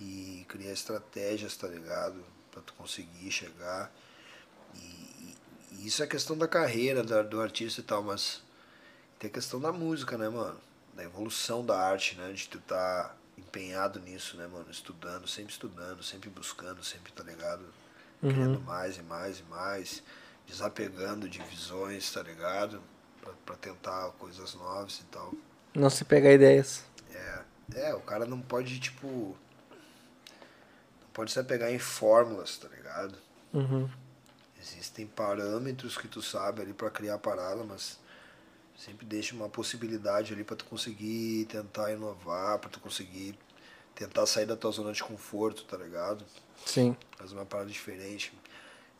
e 0.00 0.44
criar 0.48 0.72
estratégias, 0.72 1.56
tá 1.56 1.66
ligado? 1.68 2.22
Pra 2.50 2.60
tu 2.62 2.72
conseguir 2.74 3.30
chegar. 3.30 3.90
E 4.74 5.11
isso 5.80 6.02
é 6.02 6.06
questão 6.06 6.36
da 6.36 6.46
carreira 6.48 7.02
da- 7.02 7.22
do 7.22 7.40
artista 7.40 7.80
e 7.80 7.84
tal, 7.84 8.02
mas 8.02 8.42
tem 9.18 9.28
a 9.30 9.32
questão 9.32 9.60
da 9.60 9.72
música, 9.72 10.16
né, 10.18 10.28
mano? 10.28 10.58
Da 10.94 11.02
evolução 11.04 11.64
da 11.64 11.78
arte, 11.78 12.16
né? 12.16 12.32
De 12.32 12.48
tu 12.48 12.60
tá 12.60 13.14
empenhado 13.38 13.98
nisso, 14.00 14.36
né, 14.36 14.46
mano? 14.46 14.66
Estudando, 14.70 15.26
sempre 15.26 15.52
estudando, 15.52 16.02
sempre 16.02 16.28
buscando, 16.30 16.82
sempre, 16.84 17.12
tá 17.12 17.22
ligado? 17.22 17.64
Criando 18.20 18.60
mais 18.60 18.96
e 18.98 19.02
mais 19.02 19.40
e 19.40 19.42
mais, 19.44 20.02
desapegando 20.46 21.28
de 21.28 21.42
visões, 21.42 22.12
tá 22.12 22.22
ligado? 22.22 22.80
Pra, 23.20 23.32
pra 23.46 23.56
tentar 23.56 24.10
coisas 24.18 24.54
novas 24.54 25.00
e 25.00 25.04
tal. 25.04 25.32
Não 25.74 25.88
se 25.90 26.04
pegar 26.04 26.32
ideias. 26.32 26.84
É, 27.74 27.94
o 27.94 28.00
cara 28.00 28.26
não 28.26 28.40
pode, 28.40 28.78
tipo. 28.78 29.06
Não 31.00 31.08
pode 31.12 31.32
se 31.32 31.38
apegar 31.40 31.70
em 31.72 31.78
fórmulas, 31.78 32.58
tá 32.58 32.68
ligado? 32.68 33.16
Uhum. 33.52 33.88
Existem 34.62 35.06
parâmetros 35.06 35.98
que 35.98 36.06
tu 36.06 36.22
sabe 36.22 36.62
ali 36.62 36.72
pra 36.72 36.88
criar 36.90 37.14
a 37.14 37.18
parada, 37.18 37.64
mas 37.64 37.98
sempre 38.78 39.04
deixa 39.04 39.34
uma 39.34 39.48
possibilidade 39.48 40.32
ali 40.32 40.44
pra 40.44 40.54
tu 40.56 40.64
conseguir 40.66 41.46
tentar 41.46 41.92
inovar, 41.92 42.58
pra 42.60 42.70
tu 42.70 42.78
conseguir 42.78 43.36
tentar 43.94 44.24
sair 44.24 44.46
da 44.46 44.56
tua 44.56 44.70
zona 44.70 44.92
de 44.92 45.02
conforto, 45.02 45.64
tá 45.64 45.76
ligado? 45.76 46.24
Sim. 46.64 46.96
Fazer 47.18 47.34
uma 47.34 47.44
parada 47.44 47.68
diferente. 47.70 48.32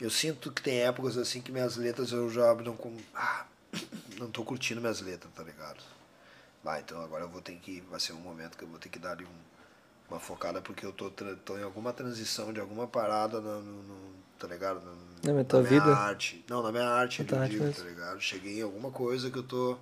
Eu 0.01 0.11
sinto 0.11 0.51
que 0.51 0.61
tem 0.61 0.81
épocas 0.81 1.17
assim 1.17 1.41
que 1.41 1.53
minhas 1.53 1.77
letras 1.77 2.11
eu 2.11 2.29
já 2.29 2.53
não 2.57 2.77
com 2.77 2.97
ah, 3.15 3.47
não 4.19 4.29
tô 4.31 4.43
curtindo 4.45 4.81
minhas 4.81 5.01
letras, 5.01 5.33
tá 5.33 5.45
ligado? 5.45 5.81
Vai, 6.65 6.81
então 6.81 7.01
agora 7.03 7.23
eu 7.25 7.29
vou 7.29 7.41
ter 7.41 7.55
que 7.57 7.81
vai 7.83 8.01
ser 8.01 8.13
um 8.15 8.21
momento 8.21 8.59
que 8.59 8.65
eu 8.65 8.69
vou 8.69 8.79
ter 8.81 8.89
que 8.89 8.99
dar 8.99 9.13
ali 9.13 9.25
um, 9.25 10.11
uma 10.11 10.19
focada 10.19 10.61
porque 10.61 10.85
eu 10.85 10.93
tô, 10.93 11.09
tô 11.11 11.57
em 11.57 11.63
alguma 11.63 11.93
transição 11.93 12.53
de 12.53 12.59
alguma 12.61 12.87
parada 12.89 13.41
no, 13.41 13.63
no- 13.63 13.83
no- 13.85 14.22
tá 14.43 14.49
ligado? 14.53 14.83
Na 15.25 15.33
minha 15.33 15.45
tua 15.45 15.61
minha 15.61 15.71
vida? 15.71 15.95
arte. 15.95 16.45
Não, 16.51 16.63
na 16.63 16.73
minha 16.73 16.85
arte, 16.89 17.23
Na 17.23 17.37
eu 17.37 17.43
arte 17.43 17.53
digo, 17.53 17.65
mesmo. 17.65 17.83
tá 17.85 17.89
ligado? 17.89 18.21
Cheguei 18.21 18.59
em 18.59 18.63
alguma 18.63 18.91
coisa 18.91 19.31
que 19.31 19.39
eu 19.39 19.43
tô 19.45 19.79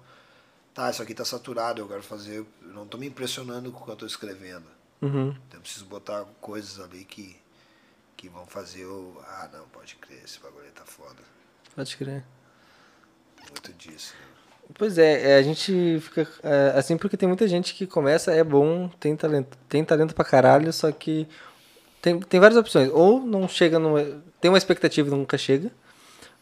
tá, 0.75 0.91
isso 0.91 1.03
aqui 1.03 1.15
tá 1.15 1.25
saturado, 1.25 1.81
eu 1.81 1.89
quero 1.89 2.03
fazer, 2.03 2.39
eu 2.39 2.47
não 2.63 2.87
tô 2.87 2.97
me 2.99 3.07
impressionando 3.07 3.73
com 3.73 3.83
o 3.83 3.85
que 3.87 3.91
eu 3.91 3.97
tô 3.97 4.07
escrevendo. 4.07 4.67
Uhum. 5.01 5.31
Então 5.31 5.59
eu 5.59 5.61
preciso 5.63 5.87
botar 5.87 6.25
coisas 6.41 6.79
ali 6.79 7.05
que, 7.05 7.37
que 8.17 8.29
vão 8.29 8.47
fazer 8.47 8.83
eu. 8.83 9.19
Ah, 9.27 9.49
não, 9.53 9.67
pode 9.69 9.97
crer, 9.97 10.23
esse 10.25 10.39
bagulho 10.41 10.71
tá 10.75 10.85
foda. 10.85 11.23
Pode 11.75 11.97
crer. 11.97 12.23
Muito 13.51 13.73
disso. 13.73 14.15
né? 14.21 14.27
Pois 14.75 14.99
é, 14.99 15.33
é, 15.33 15.37
a 15.37 15.43
gente 15.43 15.99
fica 16.01 16.29
é, 16.43 16.73
assim 16.77 16.97
porque 16.97 17.17
tem 17.17 17.27
muita 17.29 17.49
gente 17.49 17.75
que 17.75 17.87
começa, 17.87 18.31
é 18.33 18.45
bom, 18.45 18.89
tem 19.01 19.17
talento, 19.17 19.57
tem 19.69 19.85
talento 19.85 20.15
pra 20.15 20.25
caralho, 20.25 20.73
só 20.73 20.93
que 20.93 21.27
tem, 22.01 22.21
tem 22.21 22.39
várias 22.39 22.59
opções. 22.59 22.89
Ou 22.93 23.21
não 23.21 23.49
chega 23.49 23.79
no. 23.79 23.99
Tem 24.41 24.51
uma 24.51 24.59
expectativa 24.59 25.09
e 25.09 25.11
nunca 25.11 25.37
chega. 25.39 25.71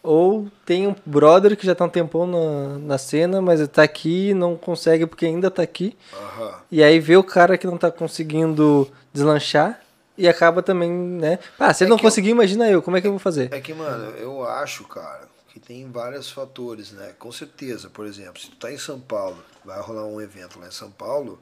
Ou 0.02 0.48
tem 0.64 0.86
um 0.86 0.94
brother 1.04 1.56
que 1.56 1.66
já 1.66 1.74
tá 1.74 1.84
um 1.84 1.88
tempão 1.88 2.26
na, 2.26 2.78
na 2.78 2.98
cena, 2.98 3.42
mas 3.42 3.66
tá 3.68 3.82
aqui 3.82 4.28
e 4.30 4.34
não 4.34 4.56
consegue 4.56 5.06
porque 5.06 5.26
ainda 5.26 5.50
tá 5.50 5.62
aqui. 5.62 5.96
Aham. 6.14 6.54
E 6.70 6.82
aí 6.82 7.00
vê 7.00 7.16
o 7.16 7.24
cara 7.24 7.58
que 7.58 7.66
não 7.66 7.76
tá 7.76 7.90
conseguindo 7.90 8.88
deslanchar 9.12 9.80
e 10.16 10.28
acaba 10.28 10.62
também, 10.62 10.90
né? 10.90 11.38
Ah, 11.58 11.74
se 11.74 11.82
ele 11.84 11.88
É 11.88 11.90
não 11.90 11.96
que 11.96 12.04
eu- 12.06 12.10
conseguir, 12.10 12.30
imagina 12.30 12.70
eu, 12.70 12.80
como 12.80 12.96
é 12.96 13.00
que 13.00 13.06
eu 13.08 13.12
vou 13.12 13.18
fazer? 13.18 13.52
É 13.52 13.60
que, 13.60 13.74
mano, 13.74 14.10
eu 14.16 14.44
acho, 14.44 14.84
cara, 14.84 15.28
que 15.48 15.58
tem 15.58 15.90
vários 15.90 16.30
fatores, 16.30 16.92
né? 16.92 17.12
Com 17.18 17.32
certeza, 17.32 17.90
por 17.90 18.06
exemplo, 18.06 18.40
se 18.40 18.50
tu 18.50 18.56
tá 18.56 18.72
em 18.72 18.78
São 18.78 19.00
Paulo, 19.00 19.38
vai 19.64 19.80
rolar 19.80 20.06
um 20.06 20.20
evento 20.20 20.60
lá 20.60 20.68
em 20.68 20.72
São 20.72 20.90
Paulo, 20.92 21.40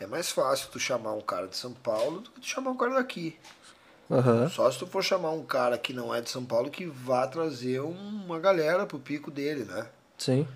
é 0.00 0.06
mais 0.06 0.30
fácil 0.30 0.68
tu 0.72 0.78
chamar 0.80 1.12
um 1.12 1.20
cara 1.20 1.46
de 1.46 1.56
São 1.56 1.72
Paulo 1.72 2.20
do 2.20 2.30
que 2.30 2.40
tu 2.40 2.46
chamar 2.46 2.70
um 2.70 2.76
cara 2.76 2.94
daqui. 2.94 3.36
Aham. 4.10 4.48
Só 4.48 4.70
se 4.70 4.78
tu 4.78 4.86
for 4.86 5.02
chamar 5.04 5.32
um 5.32 5.44
cara 5.44 5.76
que 5.76 5.92
não 5.92 6.14
é 6.14 6.20
de 6.20 6.30
São 6.30 6.44
Paulo 6.44 6.70
que 6.70 6.86
vá 6.86 7.26
trazer 7.26 7.80
uma 7.80 8.38
galera 8.38 8.86
pro 8.86 8.98
pico 8.98 9.30
dele, 9.30 9.64
né? 9.64 9.86
Sim. 10.16 10.46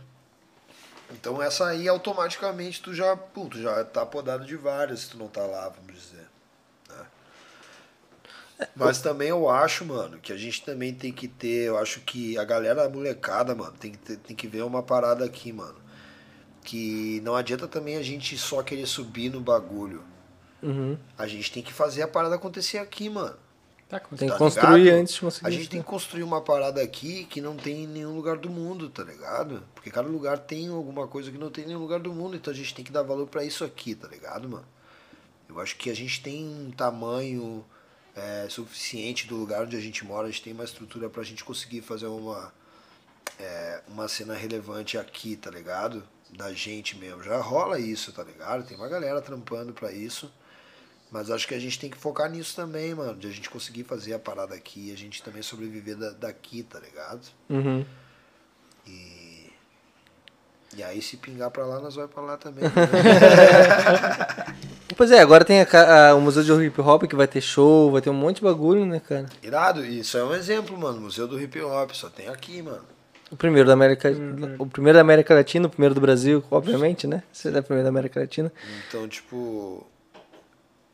Então 1.10 1.42
essa 1.42 1.66
aí 1.66 1.86
automaticamente 1.86 2.80
tu 2.82 2.94
já, 2.94 3.14
pô, 3.14 3.44
tu 3.46 3.60
já 3.60 3.84
tá 3.84 4.06
podado 4.06 4.46
de 4.46 4.56
várias 4.56 5.00
se 5.00 5.10
tu 5.10 5.18
não 5.18 5.28
tá 5.28 5.42
lá, 5.44 5.68
vamos 5.68 5.92
dizer. 5.92 6.26
né? 6.88 7.04
Mas 8.74 9.00
também 9.02 9.28
eu 9.28 9.50
acho, 9.50 9.84
mano, 9.84 10.18
que 10.18 10.32
a 10.32 10.36
gente 10.38 10.64
também 10.64 10.94
tem 10.94 11.12
que 11.12 11.28
ter, 11.28 11.66
eu 11.66 11.76
acho 11.76 12.00
que 12.00 12.38
a 12.38 12.44
galera 12.44 12.86
a 12.86 12.88
molecada, 12.88 13.54
mano, 13.54 13.72
tem 13.78 13.90
que, 13.92 13.98
ter- 13.98 14.16
tem 14.16 14.34
que 14.34 14.46
ver 14.46 14.62
uma 14.62 14.82
parada 14.82 15.24
aqui, 15.24 15.52
mano. 15.52 15.76
Que 16.64 17.20
não 17.24 17.34
adianta 17.34 17.66
também 17.68 17.96
a 17.96 18.02
gente 18.02 18.38
só 18.38 18.62
querer 18.62 18.86
subir 18.86 19.28
no 19.30 19.40
bagulho. 19.40 20.02
Uhum. 20.62 20.96
A 21.18 21.26
gente 21.26 21.50
tem 21.50 21.62
que 21.62 21.72
fazer 21.72 22.02
a 22.02 22.08
parada 22.08 22.36
acontecer 22.36 22.78
aqui, 22.78 23.08
mano. 23.08 23.36
Tá, 23.88 24.00
com 24.00 24.16
Tem 24.16 24.26
que 24.28 24.32
Tá 24.32 24.38
construir 24.38 24.84
ligado? 24.84 25.00
antes 25.00 25.14
de 25.14 25.20
conseguir. 25.20 25.46
A 25.46 25.50
gente 25.50 25.68
tem 25.68 25.82
que 25.82 25.86
construir 25.86 26.22
uma 26.22 26.40
parada 26.40 26.80
aqui 26.82 27.24
que 27.26 27.40
não 27.42 27.56
tem 27.56 27.84
em 27.84 27.86
nenhum 27.86 28.16
lugar 28.16 28.38
do 28.38 28.48
mundo, 28.48 28.88
tá 28.88 29.02
ligado? 29.04 29.62
Porque 29.74 29.90
cada 29.90 30.08
lugar 30.08 30.38
tem 30.38 30.68
alguma 30.68 31.06
coisa 31.06 31.30
que 31.30 31.36
não 31.36 31.50
tem 31.50 31.64
em 31.64 31.66
nenhum 31.68 31.80
lugar 31.80 32.00
do 32.00 32.10
mundo, 32.12 32.34
então 32.36 32.50
a 32.52 32.56
gente 32.56 32.74
tem 32.74 32.82
que 32.84 32.90
dar 32.92 33.02
valor 33.02 33.26
pra 33.26 33.44
isso 33.44 33.64
aqui, 33.64 33.94
tá 33.94 34.08
ligado, 34.08 34.48
mano? 34.48 34.64
Eu 35.46 35.60
acho 35.60 35.76
que 35.76 35.90
a 35.90 35.94
gente 35.94 36.22
tem 36.22 36.42
um 36.42 36.70
tamanho 36.70 37.62
é, 38.16 38.46
suficiente 38.48 39.26
do 39.26 39.36
lugar 39.36 39.64
onde 39.64 39.76
a 39.76 39.80
gente 39.80 40.06
mora, 40.06 40.26
a 40.28 40.30
gente 40.30 40.42
tem 40.42 40.54
uma 40.54 40.64
estrutura 40.64 41.10
pra 41.10 41.22
gente 41.22 41.44
conseguir 41.44 41.82
fazer 41.82 42.06
uma, 42.06 42.50
é, 43.38 43.82
uma 43.88 44.08
cena 44.08 44.32
relevante 44.32 44.96
aqui, 44.96 45.36
tá 45.36 45.50
ligado? 45.50 46.02
Da 46.30 46.50
gente 46.54 46.96
mesmo. 46.96 47.22
Já 47.22 47.36
rola 47.38 47.78
isso, 47.78 48.10
tá 48.10 48.22
ligado? 48.24 48.64
Tem 48.66 48.74
uma 48.74 48.88
galera 48.88 49.20
trampando 49.20 49.74
pra 49.74 49.92
isso. 49.92 50.32
Mas 51.12 51.30
acho 51.30 51.46
que 51.46 51.54
a 51.54 51.58
gente 51.60 51.78
tem 51.78 51.90
que 51.90 51.96
focar 51.98 52.28
nisso 52.30 52.56
também, 52.56 52.94
mano. 52.94 53.14
De 53.14 53.28
a 53.28 53.30
gente 53.30 53.50
conseguir 53.50 53.84
fazer 53.84 54.14
a 54.14 54.18
parada 54.18 54.54
aqui, 54.54 54.90
a 54.92 54.96
gente 54.96 55.22
também 55.22 55.42
sobreviver 55.42 55.94
da- 55.96 56.10
daqui, 56.12 56.62
tá 56.62 56.80
ligado? 56.80 57.20
Uhum. 57.50 57.84
E. 58.86 59.52
E 60.74 60.82
aí 60.82 61.02
se 61.02 61.18
pingar 61.18 61.50
pra 61.50 61.66
lá, 61.66 61.78
nós 61.80 61.94
vai 61.96 62.08
pra 62.08 62.22
lá 62.22 62.36
também. 62.38 62.64
Pois 64.96 65.10
é, 65.10 65.20
agora 65.20 65.44
tem 65.44 65.60
a 65.62 66.10
a- 66.10 66.14
o 66.14 66.20
Museu 66.20 66.42
de 66.44 66.66
Hip 66.66 66.80
Hop 66.80 67.04
que 67.04 67.16
vai 67.16 67.26
ter 67.26 67.40
show, 67.40 67.90
vai 67.90 68.02
ter 68.02 68.10
um 68.10 68.14
monte 68.14 68.36
de 68.36 68.42
bagulho, 68.42 68.84
né, 68.84 69.00
cara? 69.00 69.26
Irado, 69.42 69.84
isso 69.84 70.16
é 70.18 70.24
um 70.24 70.34
exemplo, 70.34 70.76
mano. 70.78 71.00
Museu 71.00 71.26
do 71.26 71.40
Hip 71.40 71.60
Hop, 71.62 71.92
só 71.94 72.08
tem 72.10 72.28
aqui, 72.28 72.60
mano. 72.62 72.84
O 73.30 73.36
primeiro 73.36 73.66
da 73.66 73.72
América, 73.72 74.10
o 74.58 74.66
primeiro 74.66 74.98
da 74.98 75.00
América 75.00 75.34
Latina, 75.34 75.66
o 75.66 75.70
primeiro 75.70 75.94
do 75.94 76.00
Brasil, 76.00 76.44
obviamente, 76.50 77.06
né? 77.06 77.22
Você 77.32 77.48
é 77.48 77.58
o 77.58 77.62
primeiro 77.62 77.84
da 77.84 77.88
América 77.88 78.20
Latina. 78.20 78.52
Então, 78.86 79.08
tipo, 79.08 79.86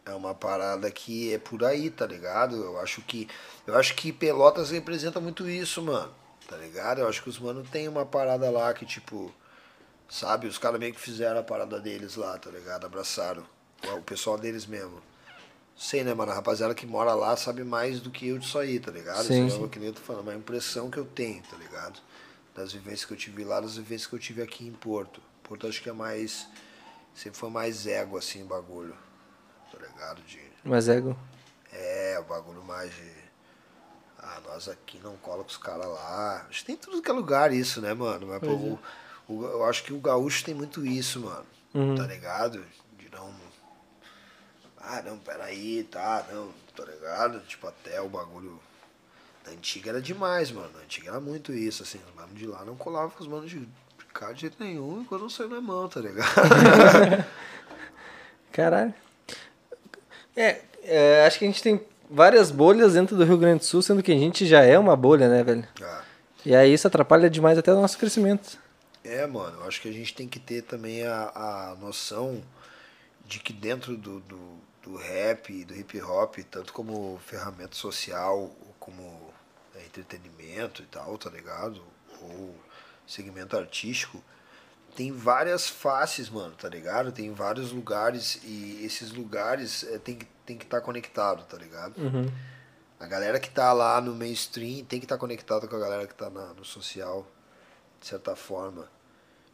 é 0.09 0.15
uma 0.15 0.35
parada 0.35 0.91
que 0.91 1.33
é 1.33 1.39
por 1.39 1.65
aí, 1.65 1.91
tá 1.91 2.07
ligado? 2.07 2.57
Eu 2.57 2.81
acho 2.81 3.03
que 3.03 3.28
eu 3.67 3.77
acho 3.77 3.95
que 3.95 4.12
Pelotas 4.12 4.70
representa 4.70 5.20
muito 5.20 5.49
isso, 5.49 5.83
mano. 5.83 6.12
Tá 6.49 6.57
ligado? 6.57 7.01
Eu 7.01 7.09
acho 7.09 7.23
que 7.23 7.28
os 7.28 7.39
mano 7.39 7.62
tem 7.62 7.87
uma 7.89 8.07
parada 8.07 8.51
lá 8.51 8.73
que 8.73 8.87
tipo, 8.87 9.33
sabe, 10.09 10.47
os 10.47 10.57
caras 10.57 10.81
meio 10.81 10.95
que 10.95 11.01
fizeram 11.01 11.39
a 11.39 11.43
parada 11.43 11.78
deles 11.78 12.17
lá, 12.17 12.39
tá 12.39 12.51
ligado? 12.51 12.87
Abraçaram 12.87 13.45
o 13.97 14.03
pessoal 14.03 14.39
deles 14.39 14.67
mesmo. 14.67 15.03
Sei, 15.77 16.03
né, 16.03 16.12
mano? 16.12 16.33
A 16.33 16.35
rapaziada 16.35 16.75
que 16.75 16.87
mora 16.87 17.15
lá 17.15 17.37
sabe 17.37 17.62
mais 17.62 18.01
do 18.01 18.11
que 18.11 18.28
eu 18.28 18.39
disso 18.39 18.59
aí, 18.59 18.81
tá 18.81 18.91
ligado? 18.91 19.25
Sim, 19.27 19.47
Isso 19.47 19.57
sim. 19.57 19.62
é 19.62 19.67
o 19.67 19.69
que 19.69 19.78
nem 19.78 19.89
eu 19.89 19.95
tô 19.95 20.01
falando, 20.01 20.23
uma 20.23 20.35
impressão 20.35 20.91
que 20.91 20.99
eu 20.99 21.05
tenho, 21.05 21.41
tá 21.45 21.57
ligado? 21.57 22.01
Das 22.53 22.73
vivências 22.73 23.05
que 23.05 23.12
eu 23.12 23.17
tive 23.17 23.45
lá, 23.45 23.61
das 23.61 23.77
vivências 23.77 24.09
que 24.09 24.15
eu 24.15 24.19
tive 24.19 24.43
aqui 24.43 24.67
em 24.67 24.73
Porto. 24.73 25.20
Porto 25.45 25.69
acho 25.69 25.81
que 25.81 25.89
é 25.89 25.93
mais. 25.93 26.49
Sempre 27.15 27.39
foi 27.39 27.51
mais 27.51 27.87
ego, 27.87 28.19
assim, 28.19 28.43
o 28.43 28.47
bagulho. 28.47 28.97
Ligado? 29.99 30.23
De, 30.23 30.41
Mas 30.65 30.89
ego. 30.89 31.17
é, 31.73 32.17
o 32.20 32.25
bagulho 32.25 32.62
mais 32.62 32.94
de. 32.94 33.12
Ah, 34.20 34.41
nós 34.47 34.68
aqui 34.68 35.01
não 35.02 35.17
cola 35.17 35.43
com 35.43 35.51
os 35.51 35.57
caras 35.57 35.86
lá. 35.86 36.47
Acho 36.49 36.60
que 36.60 36.67
tem 36.67 36.77
tudo 36.77 37.02
que 37.02 37.10
é 37.10 37.12
lugar 37.12 37.52
isso, 37.52 37.81
né, 37.81 37.93
mano? 37.94 38.27
Mas, 38.28 38.41
pô, 38.41 38.51
o, 38.52 38.78
o- 39.28 39.44
eu 39.44 39.65
acho 39.65 39.83
que 39.85 39.93
o 39.93 39.99
gaúcho 40.01 40.44
tem 40.44 40.55
muito 40.55 40.85
isso, 40.86 41.20
mano. 41.20 41.47
Uhum. 41.75 41.94
Tá 41.97 42.07
ligado? 42.07 42.65
De 42.97 43.10
não. 43.10 43.33
Ah, 44.81 45.02
não, 45.02 45.18
peraí, 45.18 45.83
tá, 45.85 46.25
não, 46.33 46.52
tá 46.77 46.85
ligado? 46.85 47.41
Tipo, 47.41 47.67
até 47.68 48.01
o 48.01 48.09
bagulho. 48.09 48.60
Da 49.44 49.51
antiga 49.52 49.91
era 49.91 50.01
demais, 50.02 50.51
mano. 50.51 50.70
Na 50.75 50.81
antiga 50.81 51.10
era 51.10 51.20
muito 51.20 51.52
isso, 51.52 51.83
assim. 51.83 52.01
Os 52.09 52.15
manos 52.15 52.36
de 52.39 52.47
lá 52.47 52.65
não 52.65 52.77
colavam 52.77 53.10
com 53.10 53.23
os 53.23 53.28
manos 53.28 53.51
de 53.51 53.68
cá 54.15 54.33
de 54.33 54.43
jeito 54.43 54.57
nenhum 54.62 55.01
enquanto 55.02 55.23
não 55.23 55.31
saiu 55.31 55.49
na 55.49 55.60
mão, 55.60 55.89
tá 55.89 56.01
ligado? 56.01 56.27
Caralho. 58.52 58.94
É, 60.39 60.60
é, 60.84 61.26
acho 61.26 61.36
que 61.36 61.44
a 61.44 61.49
gente 61.49 61.60
tem 61.60 61.81
várias 62.08 62.52
bolhas 62.52 62.92
dentro 62.92 63.17
do 63.17 63.25
Rio 63.25 63.36
Grande 63.36 63.58
do 63.58 63.65
Sul, 63.65 63.83
sendo 63.83 64.05
que 64.05 64.12
a 64.12 64.17
gente 64.17 64.47
já 64.47 64.62
é 64.62 64.78
uma 64.78 64.94
bolha, 64.94 65.28
né, 65.28 65.42
velho? 65.42 65.67
Ah. 65.83 66.05
E 66.47 66.55
aí 66.55 66.73
isso 66.73 66.86
atrapalha 66.86 67.28
demais 67.28 67.58
até 67.58 67.73
o 67.73 67.81
nosso 67.81 67.99
crescimento. 67.99 68.57
É, 69.02 69.26
mano, 69.26 69.65
acho 69.65 69.83
que 69.83 69.89
a 69.89 69.92
gente 69.92 70.15
tem 70.15 70.28
que 70.28 70.39
ter 70.39 70.62
também 70.62 71.05
a, 71.05 71.33
a 71.34 71.76
noção 71.81 72.41
de 73.26 73.41
que 73.41 73.52
dentro 73.52 73.97
do, 73.97 74.20
do, 74.20 74.58
do 74.81 74.97
rap 74.97 75.52
e 75.52 75.65
do 75.65 75.75
hip 75.75 76.00
hop, 76.00 76.36
tanto 76.49 76.73
como 76.73 77.18
ferramenta 77.26 77.75
social, 77.75 78.55
como 78.78 79.33
é, 79.75 79.81
entretenimento 79.81 80.83
e 80.83 80.86
tal, 80.86 81.18
tá 81.18 81.31
ligado? 81.31 81.83
Ou 82.23 82.55
segmento 83.05 83.57
artístico, 83.57 84.23
tem 84.99 85.12
várias 85.12 85.68
faces, 85.68 86.28
mano, 86.28 86.57
tá 86.57 86.68
ligado? 86.68 87.12
Tem 87.12 87.33
vários 87.33 87.70
lugares 87.70 88.41
e 88.43 88.85
esses 88.85 89.12
lugares 89.12 89.85
é, 89.85 89.97
tem 89.97 90.17
que 90.17 90.27
tem 90.44 90.59
que 90.59 90.65
estar 90.65 90.81
tá 90.81 90.85
conectado, 90.85 91.44
tá 91.44 91.57
ligado? 91.57 91.97
Uhum. 91.97 92.28
A 92.99 93.07
galera 93.07 93.39
que 93.39 93.49
tá 93.49 93.73
lá 93.73 94.01
no 94.01 94.12
mainstream 94.12 94.85
tem 94.85 94.99
que 94.99 95.05
estar 95.05 95.15
tá 95.15 95.20
conectada 95.20 95.68
com 95.68 95.77
a 95.77 95.78
galera 95.78 96.05
que 96.05 96.15
tá 96.17 96.28
na, 96.28 96.52
no 96.52 96.65
social, 96.65 97.25
de 98.01 98.09
certa 98.09 98.35
forma. 98.35 98.91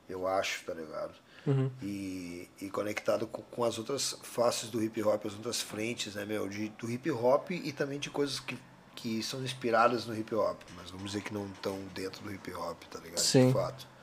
Eu 0.09 0.27
acho, 0.27 0.65
tá 0.65 0.73
ligado? 0.73 1.13
Uhum. 1.47 1.71
E, 1.83 2.49
e 2.59 2.71
conectado 2.71 3.27
com, 3.27 3.43
com, 3.43 3.65
as 3.65 3.77
outras 3.77 4.19
faces 4.23 4.71
do 4.71 4.83
hip 4.83 5.03
hop, 5.03 5.27
as 5.27 5.35
outras 5.35 5.61
frentes, 5.61 6.15
né, 6.15 6.25
meu? 6.25 6.49
De, 6.49 6.71
do 6.71 6.91
hip 6.91 7.11
hop 7.11 7.51
e 7.51 7.71
também 7.71 7.99
de 7.99 8.09
coisas 8.09 8.41
que, 8.41 8.57
que 8.95 9.23
são 9.23 9.45
inspiradas 9.45 10.07
no 10.07 10.17
hip 10.17 10.35
hop, 10.35 10.59
mas 10.75 10.91
vamos 10.91 11.11
dizer 11.11 11.23
que 11.23 11.35
não 11.35 11.47
estão 11.49 11.79
dentro 11.95 12.23
do 12.23 12.33
hip 12.33 12.51
hop, 12.55 12.83
tá 12.85 12.99
ligado? 12.99 13.19
Sim. 13.19 13.49
De 13.49 13.53
fato. 13.53 13.94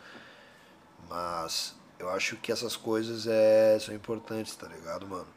Mas 1.12 1.76
eu 2.00 2.10
acho 2.10 2.38
que 2.38 2.54
essas 2.54 2.78
coisas 2.78 3.28
é, 3.28 3.78
são 3.80 3.94
importantes, 3.94 4.56
tá 4.56 4.66
ligado, 4.66 5.06
mano? 5.06 5.28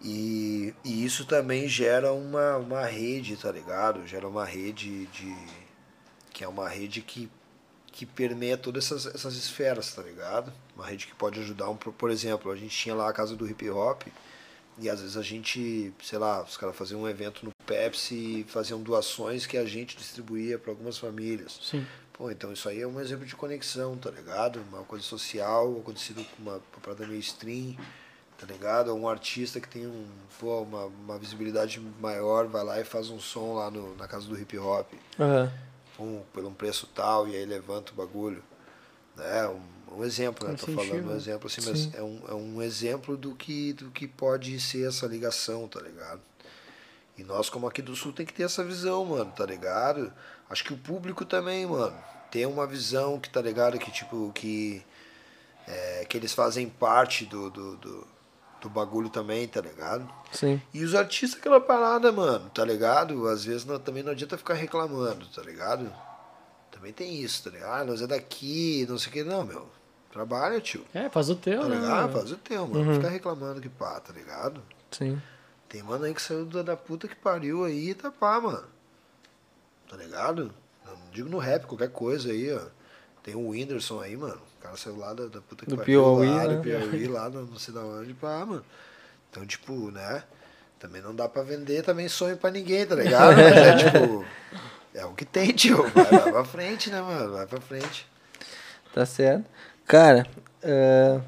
E, 0.00 0.74
e 0.82 1.04
isso 1.04 1.26
também 1.26 1.68
gera 1.68 2.12
uma, 2.12 2.56
uma 2.56 2.86
rede, 2.86 3.36
tá 3.36 3.52
ligado? 3.52 4.06
Gera 4.06 4.26
uma 4.26 4.46
rede 4.46 5.06
de. 5.06 5.36
que 6.32 6.42
é 6.42 6.48
uma 6.48 6.66
rede 6.66 7.02
que, 7.02 7.30
que 7.88 8.06
permeia 8.06 8.56
todas 8.56 8.86
essas, 8.86 9.14
essas 9.14 9.34
esferas, 9.34 9.92
tá 9.92 10.02
ligado? 10.02 10.50
Uma 10.74 10.86
rede 10.86 11.06
que 11.06 11.14
pode 11.14 11.38
ajudar 11.40 11.68
um. 11.68 11.76
Por 11.76 12.10
exemplo, 12.10 12.50
a 12.50 12.56
gente 12.56 12.74
tinha 12.74 12.94
lá 12.94 13.10
a 13.10 13.12
casa 13.12 13.36
do 13.36 13.46
hip 13.46 13.68
hop, 13.68 14.04
e 14.78 14.88
às 14.88 15.00
vezes 15.00 15.16
a 15.16 15.22
gente, 15.22 15.92
sei 16.02 16.18
lá, 16.18 16.42
os 16.42 16.56
caras 16.56 16.74
faziam 16.74 17.02
um 17.02 17.08
evento 17.08 17.44
no 17.44 17.50
Pepsi 17.66 18.14
e 18.14 18.44
faziam 18.48 18.80
doações 18.80 19.44
que 19.44 19.58
a 19.58 19.66
gente 19.66 19.96
distribuía 19.96 20.58
para 20.58 20.70
algumas 20.70 20.96
famílias. 20.96 21.58
Sim. 21.60 21.84
Pô, 22.18 22.30
então 22.30 22.52
isso 22.52 22.68
aí 22.68 22.82
é 22.82 22.86
um 22.86 23.00
exemplo 23.00 23.24
de 23.24 23.36
conexão, 23.36 23.96
tá 23.96 24.10
ligado? 24.10 24.60
Uma 24.72 24.82
coisa 24.82 25.04
social, 25.04 25.78
acontecido 25.78 26.24
com 26.24 26.42
uma, 26.42 26.54
uma 26.54 26.80
parada 26.82 27.06
meio 27.06 27.20
stream 27.20 27.76
tá 28.38 28.46
ligado? 28.46 28.94
Um 28.94 29.08
artista 29.08 29.60
que 29.60 29.68
tem 29.68 29.86
um, 29.86 30.06
pô, 30.38 30.62
uma, 30.62 30.84
uma 30.84 31.18
visibilidade 31.18 31.80
maior, 32.00 32.46
vai 32.46 32.64
lá 32.64 32.80
e 32.80 32.84
faz 32.84 33.10
um 33.10 33.18
som 33.18 33.54
lá 33.54 33.68
no, 33.70 33.96
na 33.96 34.06
casa 34.06 34.26
do 34.28 34.38
hip 34.38 34.56
hop, 34.56 34.92
Uhum. 35.18 35.50
um, 35.98 36.22
por 36.32 36.44
um 36.44 36.54
preço 36.54 36.88
tal, 36.94 37.26
e 37.26 37.34
aí 37.34 37.44
levanta 37.44 37.92
o 37.92 37.96
bagulho. 37.96 38.42
É 39.18 39.48
um, 39.48 39.98
um 39.98 40.04
exemplo, 40.04 40.46
né? 40.46 40.56
Sentido, 40.56 40.76
falando 40.76 41.06
um 41.06 41.10
né? 41.10 41.16
exemplo 41.16 41.48
assim, 41.48 41.60
Sim. 41.60 41.70
mas 41.70 41.94
é 41.94 42.02
um, 42.02 42.22
é 42.28 42.34
um 42.34 42.62
exemplo 42.62 43.16
do 43.16 43.34
que, 43.34 43.72
do 43.72 43.90
que 43.90 44.06
pode 44.06 44.60
ser 44.60 44.86
essa 44.86 45.06
ligação, 45.06 45.66
tá 45.66 45.80
ligado? 45.80 46.20
E 47.18 47.24
nós, 47.24 47.50
como 47.50 47.66
aqui 47.66 47.82
do 47.82 47.94
Sul, 47.96 48.12
tem 48.12 48.24
que 48.24 48.32
ter 48.32 48.44
essa 48.44 48.62
visão, 48.64 49.04
mano, 49.04 49.30
tá 49.36 49.44
ligado? 49.44 50.12
Acho 50.48 50.62
que 50.64 50.72
o 50.72 50.76
público 50.78 51.24
também, 51.24 51.66
mano, 51.66 51.94
tem 52.30 52.46
uma 52.46 52.66
visão 52.66 53.18
que, 53.18 53.28
tá 53.28 53.42
ligado? 53.42 53.76
Que, 53.78 53.90
tipo, 53.90 54.30
que, 54.32 54.82
é, 55.66 56.06
que 56.08 56.16
eles 56.16 56.32
fazem 56.32 56.68
parte 56.68 57.26
do, 57.26 57.50
do, 57.50 57.76
do, 57.76 58.06
do 58.60 58.68
bagulho 58.70 59.10
também, 59.10 59.46
tá 59.48 59.60
ligado? 59.60 60.08
Sim. 60.32 60.62
E 60.72 60.84
os 60.84 60.94
artistas, 60.94 61.40
aquela 61.40 61.60
parada, 61.60 62.12
mano, 62.12 62.48
tá 62.50 62.64
ligado? 62.64 63.26
Às 63.26 63.44
vezes 63.44 63.64
não- 63.64 63.78
também 63.80 64.02
não 64.04 64.12
adianta 64.12 64.38
ficar 64.38 64.54
reclamando, 64.54 65.26
tá 65.26 65.42
ligado? 65.42 65.92
Também 66.70 66.92
tem 66.92 67.20
isso, 67.20 67.42
tá 67.42 67.50
ligado? 67.50 67.80
Ah, 67.80 67.84
nós 67.84 68.00
é 68.00 68.06
daqui, 68.06 68.86
não 68.88 68.96
sei 68.96 69.08
o 69.10 69.12
que. 69.12 69.24
Não, 69.24 69.44
meu. 69.44 69.68
Trabalha, 70.12 70.60
tio. 70.60 70.84
É, 70.94 71.08
faz 71.10 71.28
o 71.28 71.34
teu, 71.34 71.62
Tá 71.62 71.68
né? 71.68 71.76
mano? 71.76 72.12
Faz 72.12 72.30
o 72.32 72.36
teu, 72.36 72.66
mano. 72.66 72.84
Não 72.84 72.94
Fica 72.94 73.08
reclamando 73.08 73.60
que 73.60 73.68
pá, 73.68 73.98
tá 74.00 74.12
ligado? 74.12 74.62
Sim. 74.90 75.20
Tem 75.68 75.82
mano 75.82 76.04
aí 76.04 76.14
que 76.14 76.22
saiu 76.22 76.46
da, 76.46 76.62
da 76.62 76.76
puta 76.76 77.06
que 77.06 77.14
pariu 77.14 77.64
aí 77.64 77.90
e 77.90 77.94
tá 77.94 78.10
pá, 78.10 78.40
mano. 78.40 78.64
Tá 79.88 79.96
ligado? 79.96 80.52
Eu 80.86 80.96
não 80.96 81.10
digo 81.12 81.28
no 81.28 81.38
rap, 81.38 81.66
qualquer 81.66 81.90
coisa 81.90 82.30
aí, 82.30 82.52
ó. 82.52 82.62
Tem 83.22 83.34
o 83.34 83.48
Whindersson 83.48 84.00
aí, 84.00 84.16
mano. 84.16 84.40
O 84.58 84.62
cara 84.62 84.76
saiu 84.76 84.96
lá 84.96 85.12
da, 85.12 85.26
da 85.26 85.40
puta 85.40 85.64
que 85.64 85.70
Do 85.70 85.76
pariu. 85.76 86.02
Piauí, 86.02 86.28
lá, 86.28 86.44
né? 86.44 86.56
Do 86.56 86.62
Piauí, 86.62 87.06
lá 87.06 87.28
no, 87.28 87.46
não 87.46 87.58
sei 87.58 87.74
da 87.74 87.80
onde, 87.80 88.14
pá, 88.14 88.44
mano. 88.46 88.64
Então, 89.30 89.46
tipo, 89.46 89.90
né? 89.90 90.22
Também 90.78 91.02
não 91.02 91.14
dá 91.14 91.28
pra 91.28 91.42
vender 91.42 91.82
também 91.82 92.08
sonho 92.08 92.36
pra 92.36 92.50
ninguém, 92.50 92.86
tá 92.86 92.94
ligado? 92.94 93.36
Mas 93.36 93.56
é 93.56 93.76
tipo. 93.76 94.24
É 94.94 95.04
o 95.04 95.12
que 95.12 95.24
tem, 95.24 95.52
tio. 95.52 95.82
Vai, 95.90 96.04
vai 96.04 96.32
pra 96.32 96.44
frente, 96.44 96.90
né, 96.90 97.00
mano? 97.02 97.34
Vai 97.34 97.46
pra 97.46 97.60
frente. 97.60 98.06
Tá 98.94 99.04
certo. 99.04 99.44
Cara, 99.86 100.26
é, 100.62 101.20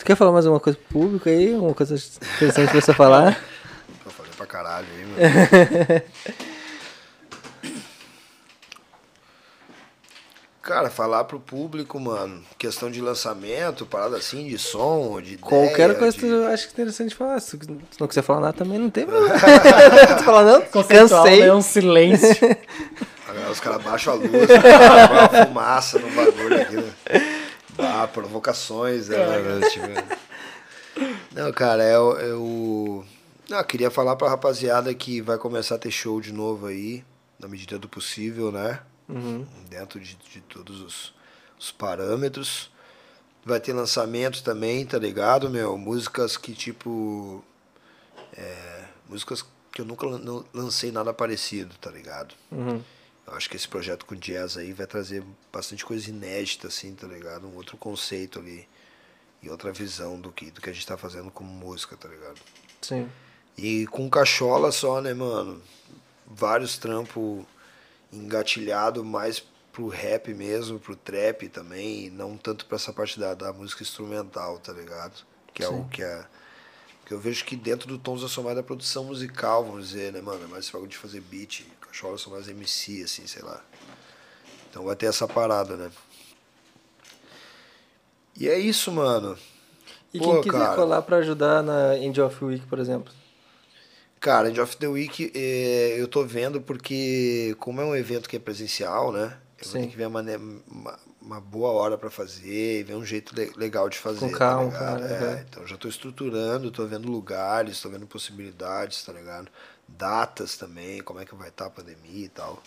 tu 0.00 0.06
quer 0.06 0.16
falar 0.16 0.32
mais 0.32 0.46
alguma 0.46 0.60
coisa 0.60 0.78
pro 0.78 1.00
público 1.00 1.28
aí? 1.28 1.54
Alguma 1.54 1.74
coisa 1.74 1.94
interessante 1.94 2.70
pra 2.70 2.80
você 2.80 2.94
falar? 2.94 3.38
Eu 4.04 4.10
falei 4.10 4.32
pra 4.36 4.46
caralho 4.46 4.86
aí, 4.96 5.06
mano. 5.06 6.02
Cara, 10.62 10.88
falar 10.88 11.24
pro 11.24 11.40
público, 11.40 11.98
mano, 11.98 12.42
questão 12.56 12.90
de 12.90 13.00
lançamento, 13.00 13.84
parada 13.84 14.16
assim, 14.16 14.46
de 14.46 14.56
som, 14.56 15.20
de 15.20 15.36
Qualquer 15.36 15.90
ideia, 15.90 15.94
coisa 15.94 16.16
que 16.16 16.24
de... 16.24 16.30
tu 16.30 16.44
acha 16.44 16.62
que 16.64 16.68
é 16.68 16.72
interessante 16.74 17.14
falar. 17.14 17.40
Se 17.40 17.58
não 17.98 18.06
quiser 18.06 18.22
falar 18.22 18.40
nada 18.40 18.52
também, 18.52 18.78
não 18.78 18.88
tem 18.88 19.04
problema. 19.04 19.34
tu 20.16 20.22
fala, 20.22 20.44
não? 20.44 20.60
Conceitual, 20.62 21.24
Cansei. 21.24 21.42
É 21.42 21.52
um 21.52 21.62
silêncio. 21.62 22.56
Os 23.50 23.58
caras 23.58 23.82
baixam 23.82 24.12
a 24.12 24.16
luz, 24.16 24.30
uma 24.30 25.46
fumaça 25.46 25.98
no 25.98 26.10
bagulho 26.10 26.62
aqui, 26.62 26.76
né? 26.76 26.92
Bah, 28.00 28.08
provocações, 28.08 29.08
né? 29.08 29.16
mano, 29.16 29.68
tipo... 29.68 29.86
Não, 31.32 31.52
cara, 31.52 31.84
eu, 31.84 32.18
eu... 32.18 33.06
Não, 33.48 33.58
eu 33.58 33.64
queria 33.64 33.90
falar 33.90 34.16
pra 34.16 34.28
rapaziada 34.28 34.92
que 34.94 35.20
vai 35.20 35.38
começar 35.38 35.76
a 35.76 35.78
ter 35.78 35.90
show 35.90 36.20
de 36.20 36.32
novo 36.32 36.66
aí, 36.66 37.04
na 37.38 37.48
medida 37.48 37.78
do 37.78 37.88
possível, 37.88 38.52
né? 38.52 38.80
Uhum. 39.08 39.44
dentro 39.68 39.98
de, 39.98 40.14
de 40.14 40.40
todos 40.42 40.80
os, 40.80 41.14
os 41.58 41.72
parâmetros. 41.72 42.70
Vai 43.44 43.58
ter 43.58 43.72
lançamento 43.72 44.42
também, 44.42 44.86
tá 44.86 44.98
ligado, 44.98 45.50
meu? 45.50 45.76
Músicas 45.76 46.36
que, 46.36 46.52
tipo. 46.52 47.42
é, 48.36 48.84
músicas 49.08 49.44
que 49.72 49.80
eu 49.80 49.84
nunca 49.84 50.06
lancei 50.52 50.92
nada 50.92 51.12
parecido, 51.12 51.74
tá 51.80 51.90
ligado? 51.90 52.34
Uhum. 52.52 52.82
Acho 53.30 53.48
que 53.48 53.56
esse 53.56 53.68
projeto 53.68 54.04
com 54.04 54.14
jazz 54.14 54.56
aí 54.56 54.72
vai 54.72 54.86
trazer 54.86 55.22
bastante 55.52 55.84
coisa 55.84 56.10
inédita, 56.10 56.68
assim, 56.68 56.94
tá 56.94 57.06
ligado? 57.06 57.46
Um 57.46 57.54
outro 57.54 57.76
conceito 57.76 58.38
ali. 58.38 58.68
E 59.42 59.48
outra 59.48 59.72
visão 59.72 60.20
do 60.20 60.30
que, 60.30 60.50
do 60.50 60.60
que 60.60 60.68
a 60.68 60.72
gente 60.72 60.86
tá 60.86 60.96
fazendo 60.96 61.30
como 61.30 61.50
música, 61.50 61.96
tá 61.96 62.08
ligado? 62.08 62.38
Sim. 62.82 63.08
E 63.56 63.86
com 63.86 64.08
cachola 64.10 64.70
só, 64.72 65.00
né, 65.00 65.14
mano? 65.14 65.62
Vários 66.26 66.76
trampos 66.76 67.44
engatilhado 68.12 69.04
mais 69.04 69.42
pro 69.72 69.88
rap 69.88 70.34
mesmo, 70.34 70.78
pro 70.78 70.96
trap 70.96 71.48
também, 71.48 72.10
não 72.10 72.36
tanto 72.36 72.66
pra 72.66 72.76
essa 72.76 72.92
parte 72.92 73.18
da, 73.18 73.34
da 73.34 73.52
música 73.52 73.82
instrumental, 73.82 74.58
tá 74.58 74.72
ligado? 74.72 75.24
Que 75.54 75.62
é 75.62 75.68
Sim. 75.68 75.80
o 75.80 75.88
que 75.88 76.02
é. 76.02 76.26
Que 77.06 77.14
eu 77.14 77.20
vejo 77.20 77.44
que 77.44 77.56
dentro 77.56 77.88
do 77.88 77.98
Tons 77.98 78.36
mais 78.38 78.56
da 78.56 78.62
produção 78.62 79.04
musical, 79.04 79.64
vamos 79.64 79.88
dizer, 79.88 80.12
né, 80.12 80.20
mano? 80.20 80.44
É 80.44 80.46
mais 80.46 80.64
esse 80.64 80.72
bagulho 80.72 80.90
de 80.90 80.98
fazer 80.98 81.20
beat. 81.20 81.66
Eu 81.92 82.18
sou 82.18 82.32
mais 82.32 82.48
MC, 82.48 83.02
assim, 83.02 83.26
sei 83.26 83.42
lá. 83.42 83.62
Então 84.70 84.84
vai 84.84 84.96
ter 84.96 85.06
essa 85.06 85.26
parada, 85.26 85.76
né? 85.76 85.90
E 88.36 88.48
é 88.48 88.58
isso, 88.58 88.90
mano. 88.92 89.36
E 90.14 90.18
Pô, 90.18 90.24
quem 90.24 90.40
quiser 90.40 90.68
cara. 90.68 90.76
colar 90.76 91.02
pra 91.02 91.16
ajudar 91.18 91.62
na 91.64 91.96
End 91.98 92.20
of 92.20 92.44
Week, 92.44 92.64
por 92.66 92.78
exemplo? 92.78 93.12
Cara, 94.20 94.48
End 94.50 94.60
of 94.60 94.76
the 94.76 94.86
Week 94.86 95.32
eh, 95.34 95.96
eu 95.98 96.06
tô 96.06 96.24
vendo 96.24 96.60
porque, 96.60 97.56
como 97.58 97.80
é 97.80 97.84
um 97.84 97.96
evento 97.96 98.28
que 98.28 98.36
é 98.36 98.38
presencial, 98.38 99.12
né? 99.12 99.38
Eu 99.58 99.68
vou 99.68 99.72
Sim. 99.72 99.78
ter 99.78 99.86
que 99.88 99.96
ver 99.96 100.06
uma, 100.08 100.22
né, 100.22 100.36
uma, 100.36 100.98
uma 101.20 101.40
boa 101.40 101.70
hora 101.70 101.96
pra 101.96 102.10
fazer, 102.10 102.84
ver 102.84 102.94
um 102.96 103.04
jeito 103.04 103.34
le- 103.34 103.52
legal 103.56 103.88
de 103.88 103.96
fazer. 103.98 104.18
Com 104.18 104.30
calma, 104.30 104.70
tá 104.72 104.84
ligado? 104.84 105.02
cara, 105.02 105.06
É, 105.06 105.40
uhum. 105.40 105.46
então 105.48 105.66
já 105.66 105.76
tô 105.78 105.88
estruturando, 105.88 106.70
tô 106.70 106.86
vendo 106.86 107.10
lugares, 107.10 107.80
tô 107.80 107.88
vendo 107.88 108.06
possibilidades, 108.06 109.02
tá 109.04 109.12
ligado? 109.12 109.50
Datas 109.96 110.56
também, 110.56 111.02
como 111.02 111.20
é 111.20 111.24
que 111.24 111.34
vai 111.34 111.48
estar 111.48 111.66
a 111.66 111.70
pandemia 111.70 112.24
e 112.24 112.28
tal. 112.28 112.62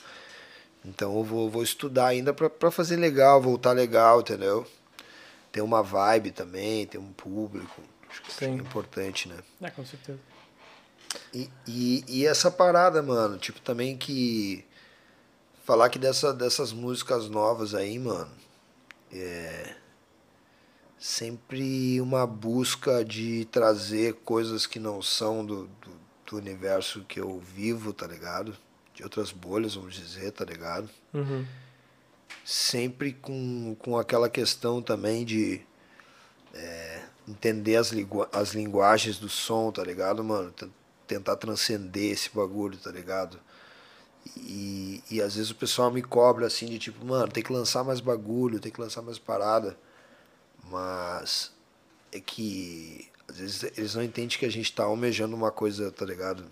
Então 0.86 1.16
eu 1.18 1.24
vou, 1.24 1.50
vou 1.50 1.64
estudar 1.64 2.08
ainda 2.08 2.34
pra, 2.34 2.50
pra 2.50 2.70
fazer 2.70 2.98
legal, 2.98 3.42
voltar 3.42 3.72
legal, 3.72 4.22
entendeu? 4.22 4.68
Ter 5.52 5.62
uma 5.62 5.82
vibe 5.82 6.32
também, 6.32 6.86
ter 6.86 6.98
um 6.98 7.14
público. 7.14 7.82
Acho 8.10 8.22
que 8.22 8.30
isso 8.30 8.44
é 8.44 8.48
importante, 8.50 9.28
né? 9.30 9.38
É, 9.62 9.70
com 9.70 9.86
certeza. 9.86 10.20
E, 11.34 11.50
e, 11.68 12.04
e 12.08 12.26
essa 12.26 12.52
parada, 12.52 13.02
mano, 13.02 13.38
tipo, 13.38 13.60
também 13.62 13.98
que. 13.98 14.66
Falar 15.64 15.90
que 15.90 15.98
dessa, 15.98 16.34
dessas 16.34 16.74
músicas 16.74 17.30
novas 17.30 17.74
aí, 17.74 17.98
mano, 17.98 18.32
é. 19.12 19.76
Sempre 21.00 22.00
uma 22.00 22.26
busca 22.26 23.04
de 23.04 23.46
trazer 23.52 24.16
coisas 24.24 24.66
que 24.66 24.80
não 24.80 25.02
são 25.02 25.46
do, 25.46 25.70
do 26.34 26.38
universo 26.40 27.04
que 27.08 27.20
eu 27.20 27.40
vivo, 27.40 27.94
tá 27.94 28.08
ligado? 28.08 28.56
De 28.94 29.04
outras 29.04 29.32
bolhas, 29.32 29.76
vamos 29.76 29.94
dizer, 29.96 30.32
tá 30.32 30.44
ligado? 30.44 30.90
Uhum. 31.14 31.46
sempre 32.44 33.14
com, 33.14 33.76
com 33.80 33.98
aquela 33.98 34.30
questão 34.30 34.82
também 34.82 35.24
de 35.24 35.62
é, 36.54 37.02
entender 37.28 37.76
as, 37.76 37.92
as 38.32 38.54
linguagens 38.54 39.18
do 39.18 39.30
som, 39.30 39.72
tá 39.72 39.84
ligado, 39.84 40.24
mano? 40.24 40.52
T- 40.52 40.70
Tentar 41.06 41.36
transcender 41.36 42.12
esse 42.12 42.30
bagulho, 42.34 42.78
tá 42.78 42.90
ligado? 42.92 43.40
E, 44.38 45.04
e 45.12 45.22
às 45.22 45.36
vezes 45.36 45.52
o 45.52 45.56
pessoal 45.56 45.92
me 45.92 46.02
cobra 46.02 46.48
assim 46.48 46.66
de 46.66 46.80
tipo, 46.80 47.06
mano, 47.06 47.28
tem 47.32 47.44
que 47.44 47.52
lançar 47.52 47.84
mais 47.84 48.00
bagulho, 48.00 48.60
tem 48.60 48.72
que 48.72 48.80
lançar 48.82 49.02
mais 49.02 49.20
parada. 49.20 49.78
Mas 50.72 51.52
é 52.12 52.20
que 52.20 53.10
às 53.34 53.40
vezes 53.40 53.64
eles 53.78 53.96
não 53.96 54.04
entendem 54.04 54.38
que 54.38 54.46
a 54.46 54.52
gente 54.52 54.72
tá 54.72 54.84
almejando 54.84 55.36
uma 55.36 55.52
coisa, 55.52 55.92
tá 55.92 56.06
ligado? 56.06 56.46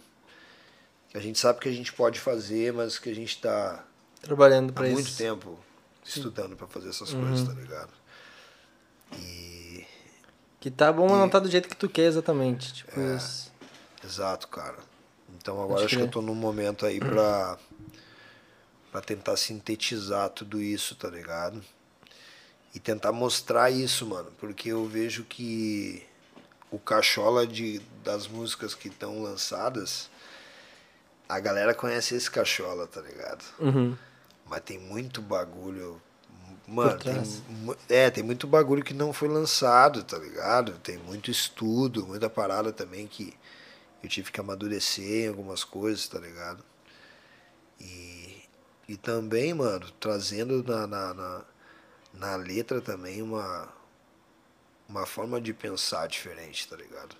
Que 1.09 1.17
a 1.17 1.21
gente 1.21 1.37
sabe 1.39 1.59
que 1.59 1.69
a 1.69 1.71
gente 1.71 1.93
pode 1.93 2.19
fazer, 2.19 2.73
mas 2.73 2.97
que 2.97 3.09
a 3.09 3.15
gente 3.15 3.39
tá 3.39 3.83
Trabalhando 4.21 4.71
há 4.71 4.73
pra 4.73 4.87
muito 4.89 5.07
isso. 5.07 5.17
tempo 5.17 5.59
estudando 6.03 6.55
pra 6.55 6.67
fazer 6.67 6.89
essas 6.89 7.13
coisas, 7.13 7.47
tá 7.47 7.53
ligado? 7.53 7.91
E 9.19 9.85
Que 10.59 10.69
tá 10.71 10.91
bom, 10.91 11.07
mas 11.09 11.17
não 11.19 11.29
tá 11.29 11.39
do 11.39 11.49
jeito 11.49 11.67
que 11.69 11.75
tu 11.75 11.89
quer 11.89 12.03
exatamente. 12.03 12.73
Tipo 12.73 12.99
É. 12.99 13.15
isso. 13.17 13.51
Exato, 14.03 14.47
cara. 14.47 14.77
Então 15.37 15.55
agora 15.55 15.73
Pode 15.81 15.85
acho 15.85 15.95
que 15.95 16.01
eu 16.01 16.07
crer. 16.07 16.11
tô 16.11 16.21
num 16.21 16.35
momento 16.35 16.85
aí 16.85 16.99
pra, 16.99 17.57
pra 18.91 19.01
tentar 19.01 19.37
sintetizar 19.37 20.29
tudo 20.29 20.61
isso, 20.61 20.95
tá 20.95 21.09
ligado? 21.09 21.63
E 22.73 22.79
tentar 22.79 23.11
mostrar 23.11 23.69
isso, 23.69 24.05
mano. 24.05 24.31
Porque 24.39 24.69
eu 24.69 24.85
vejo 24.87 25.23
que 25.23 26.03
o 26.71 26.79
cachola 26.79 27.45
de, 27.45 27.79
das 28.01 28.27
músicas 28.27 28.73
que 28.73 28.87
estão 28.87 29.21
lançadas, 29.21 30.09
a 31.27 31.39
galera 31.39 31.73
conhece 31.73 32.15
esse 32.15 32.31
cachola, 32.31 32.87
tá 32.87 33.01
ligado? 33.01 33.43
Uhum. 33.59 33.97
Mas 34.45 34.61
tem 34.61 34.79
muito 34.79 35.21
bagulho. 35.21 36.01
Mano, 36.65 36.97
tem, 36.97 37.13
é, 37.89 38.09
tem 38.09 38.23
muito 38.23 38.47
bagulho 38.47 38.83
que 38.83 38.93
não 38.93 39.11
foi 39.11 39.27
lançado, 39.27 40.03
tá 40.03 40.17
ligado? 40.17 40.73
Tem 40.79 40.97
muito 40.97 41.29
estudo, 41.29 42.07
muita 42.07 42.29
parada 42.29 42.71
também 42.71 43.05
que 43.05 43.33
eu 44.01 44.09
tive 44.09 44.31
que 44.31 44.39
amadurecer 44.39 45.25
em 45.25 45.27
algumas 45.27 45.65
coisas, 45.65 46.07
tá 46.07 46.19
ligado? 46.19 46.63
E, 47.79 48.43
e 48.87 48.95
também, 48.95 49.53
mano, 49.53 49.91
trazendo 49.99 50.63
na, 50.63 50.87
na, 50.87 51.13
na, 51.13 51.41
na 52.13 52.35
letra 52.37 52.79
também 52.79 53.21
uma, 53.21 53.67
uma 54.91 55.05
forma 55.05 55.39
de 55.39 55.53
pensar 55.53 56.07
diferente, 56.07 56.67
tá 56.67 56.75
ligado? 56.75 57.15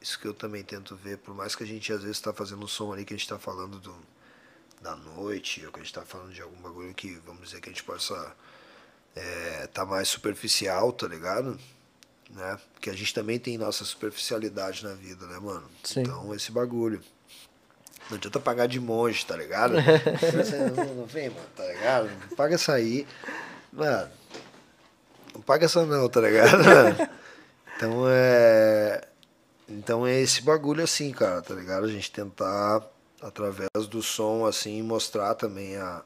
Isso 0.00 0.18
que 0.18 0.26
eu 0.26 0.34
também 0.34 0.62
tento 0.62 0.96
ver, 0.96 1.18
por 1.18 1.34
mais 1.34 1.54
que 1.54 1.62
a 1.62 1.66
gente 1.66 1.92
às 1.92 2.02
vezes 2.02 2.20
tá 2.20 2.32
fazendo 2.32 2.64
um 2.64 2.68
som 2.68 2.92
ali 2.92 3.04
que 3.04 3.14
a 3.14 3.16
gente 3.16 3.28
tá 3.28 3.38
falando 3.38 3.78
do, 3.78 3.96
da 4.80 4.94
noite, 4.96 5.64
ou 5.64 5.72
que 5.72 5.80
a 5.80 5.82
gente 5.82 5.94
tá 5.94 6.02
falando 6.02 6.32
de 6.32 6.42
algum 6.42 6.60
bagulho 6.60 6.92
que, 6.94 7.14
vamos 7.24 7.44
dizer, 7.44 7.60
que 7.60 7.68
a 7.68 7.72
gente 7.72 7.84
possa 7.84 8.34
é, 9.14 9.68
tá 9.72 9.86
mais 9.86 10.08
superficial, 10.08 10.92
tá 10.92 11.06
ligado? 11.06 11.58
Né? 12.30 12.58
Porque 12.74 12.90
a 12.90 12.94
gente 12.94 13.14
também 13.14 13.38
tem 13.38 13.56
nossa 13.56 13.84
superficialidade 13.84 14.84
na 14.84 14.94
vida, 14.94 15.26
né, 15.26 15.38
mano? 15.38 15.68
Sim. 15.84 16.00
Então, 16.00 16.34
esse 16.34 16.50
bagulho. 16.50 17.00
Não 18.10 18.16
adianta 18.16 18.38
pagar 18.38 18.66
de 18.66 18.78
monge, 18.78 19.24
tá 19.24 19.36
ligado? 19.36 19.74
Não, 20.76 20.94
não 20.94 21.06
vem, 21.06 21.28
mano, 21.28 21.46
tá 21.56 21.64
ligado? 21.66 22.08
Paga 22.36 22.54
essa 22.54 22.74
aí. 22.74 23.04
Mano, 23.72 24.08
não 25.36 25.42
paga 25.42 25.66
essa 25.66 25.84
não, 25.84 26.08
tá 26.08 26.20
ligado? 26.20 26.56
Então 27.76 28.04
é. 28.08 29.06
Então 29.68 30.06
é 30.06 30.18
esse 30.18 30.40
bagulho 30.40 30.82
assim, 30.82 31.12
cara, 31.12 31.42
tá 31.42 31.54
ligado? 31.54 31.84
A 31.84 31.88
gente 31.88 32.10
tentar, 32.10 32.82
através 33.20 33.68
do 33.86 34.02
som, 34.02 34.46
assim, 34.46 34.80
mostrar 34.82 35.34
também 35.34 35.76
a, 35.76 36.02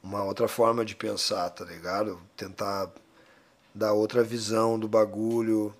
uma 0.00 0.22
outra 0.22 0.46
forma 0.46 0.84
de 0.84 0.94
pensar, 0.94 1.50
tá 1.50 1.64
ligado? 1.64 2.20
Tentar 2.36 2.92
dar 3.74 3.92
outra 3.92 4.22
visão 4.22 4.78
do 4.78 4.86
bagulho, 4.86 5.74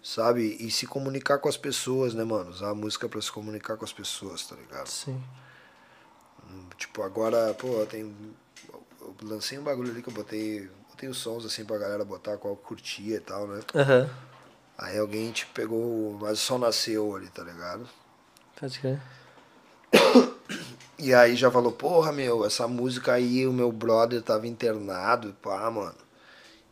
sabe? 0.00 0.56
E 0.60 0.70
se 0.70 0.86
comunicar 0.86 1.38
com 1.38 1.48
as 1.48 1.56
pessoas, 1.56 2.14
né, 2.14 2.22
mano? 2.22 2.50
Usar 2.50 2.70
a 2.70 2.74
música 2.74 3.08
pra 3.08 3.20
se 3.20 3.32
comunicar 3.32 3.76
com 3.76 3.84
as 3.84 3.92
pessoas, 3.92 4.46
tá 4.46 4.54
ligado? 4.54 4.86
Sim. 4.86 5.20
Tipo, 6.76 7.02
agora, 7.02 7.54
pô, 7.54 7.84
tem. 7.86 8.14
Eu 9.00 9.14
lancei 9.22 9.58
um 9.58 9.64
bagulho 9.64 9.90
ali 9.90 10.02
que 10.02 10.08
eu 10.08 10.14
botei. 10.14 10.70
Os 11.08 11.18
sons 11.18 11.44
assim 11.44 11.64
pra 11.64 11.78
galera 11.78 12.04
botar 12.04 12.36
qual 12.36 12.56
curtia 12.56 13.16
e 13.16 13.20
tal, 13.20 13.46
né? 13.46 13.60
Aham. 13.74 14.08
Aí 14.76 14.98
alguém 14.98 15.30
te 15.30 15.46
pegou, 15.46 16.18
mas 16.20 16.32
o 16.38 16.42
som 16.42 16.58
nasceu 16.58 17.14
ali, 17.14 17.28
tá 17.28 17.42
ligado? 17.44 17.88
Pode 18.58 18.78
crer. 18.80 19.00
E 20.98 21.12
aí 21.12 21.36
já 21.36 21.50
falou, 21.50 21.72
porra, 21.72 22.12
meu, 22.12 22.44
essa 22.46 22.66
música 22.68 23.12
aí, 23.12 23.46
o 23.46 23.52
meu 23.52 23.70
brother 23.70 24.22
tava 24.22 24.46
internado, 24.46 25.34
pá, 25.42 25.70
mano. 25.70 25.94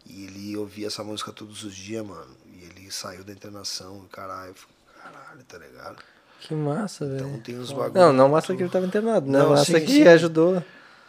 E 0.07 0.25
ele 0.25 0.57
ouvia 0.57 0.87
essa 0.87 1.05
música 1.05 1.33
todos 1.33 1.65
os 1.65 1.75
dias, 1.75 2.05
mano. 2.05 2.35
E 2.47 2.65
ele 2.65 2.91
saiu 2.91 3.25
da 3.25 3.33
internação, 3.33 4.07
caralho. 4.11 4.55
Caralho, 5.03 5.45
tá 5.47 5.59
ligado? 5.59 5.97
Que 6.41 6.55
massa, 6.55 7.05
Então 7.05 7.31
velho. 7.31 7.43
tem 7.43 7.59
uns 7.59 7.73
bagulhos. 7.73 7.95
Não, 7.95 8.13
não 8.13 8.29
massa 8.29 8.55
que 8.55 8.63
ele 8.63 8.71
tava 8.71 8.87
internado, 8.87 9.31
né? 9.31 9.39
Não, 9.39 9.51
massa 9.51 9.65
sim, 9.79 9.85
que 9.85 9.93
sim. 9.93 10.09
ajudou. 10.09 10.63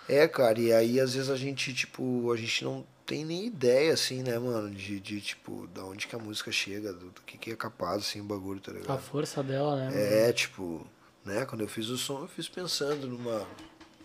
É, 0.07 0.27
cara, 0.27 0.59
e 0.59 0.71
aí 0.73 0.99
às 0.99 1.13
vezes 1.13 1.29
a 1.29 1.35
gente, 1.37 1.73
tipo, 1.73 2.31
a 2.31 2.37
gente 2.37 2.63
não 2.63 2.85
tem 3.05 3.23
nem 3.25 3.45
ideia, 3.45 3.93
assim, 3.93 4.21
né, 4.23 4.37
mano, 4.39 4.69
de, 4.73 4.99
de 4.99 5.21
tipo, 5.21 5.67
da 5.67 5.83
onde 5.85 6.07
que 6.07 6.15
a 6.15 6.19
música 6.19 6.51
chega, 6.51 6.91
do, 6.93 7.09
do 7.11 7.21
que 7.21 7.37
que 7.37 7.51
é 7.51 7.55
capaz, 7.55 7.97
assim, 8.03 8.21
o 8.21 8.23
bagulho, 8.23 8.59
tá 8.59 8.71
A 8.71 8.75
ligado? 8.75 9.01
força 9.01 9.41
dela, 9.43 9.75
né? 9.75 10.27
É, 10.29 10.33
tipo, 10.33 10.85
né, 11.23 11.45
quando 11.45 11.61
eu 11.61 11.67
fiz 11.67 11.87
o 11.89 11.97
som, 11.97 12.21
eu 12.21 12.27
fiz 12.27 12.47
pensando 12.49 13.07
numa, 13.07 13.39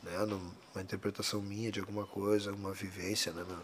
né, 0.02 0.18
numa 0.26 0.82
interpretação 0.82 1.40
minha 1.40 1.70
de 1.70 1.80
alguma 1.80 2.06
coisa, 2.06 2.50
alguma 2.50 2.72
vivência, 2.72 3.32
né, 3.32 3.44
meu? 3.48 3.58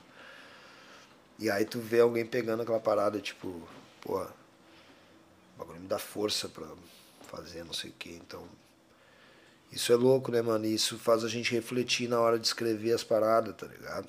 E 1.39 1.51
aí 1.51 1.65
tu 1.65 1.81
vê 1.81 2.01
alguém 2.01 2.25
pegando 2.25 2.63
aquela 2.63 2.81
parada, 2.81 3.21
tipo, 3.21 3.61
porra, 4.01 4.33
o 5.55 5.59
bagulho 5.59 5.81
me 5.81 5.89
dá 5.89 5.99
força 5.99 6.49
pra 6.49 6.67
fazer, 7.29 7.65
não 7.65 7.73
sei 7.73 7.91
o 7.91 7.95
que, 7.95 8.11
então... 8.11 8.45
Isso 9.75 9.93
é 9.93 9.97
louco, 9.97 10.31
né, 10.31 10.41
mano? 10.41 10.65
Isso 10.67 10.97
faz 10.97 11.25
a 11.25 11.29
gente 11.29 11.53
refletir 11.53 12.09
na 12.09 12.21
hora 12.21 12.39
de 12.39 12.47
escrever 12.47 12.93
as 12.93 13.03
paradas, 13.03 13.57
tá 13.57 13.67
ligado? 13.67 14.07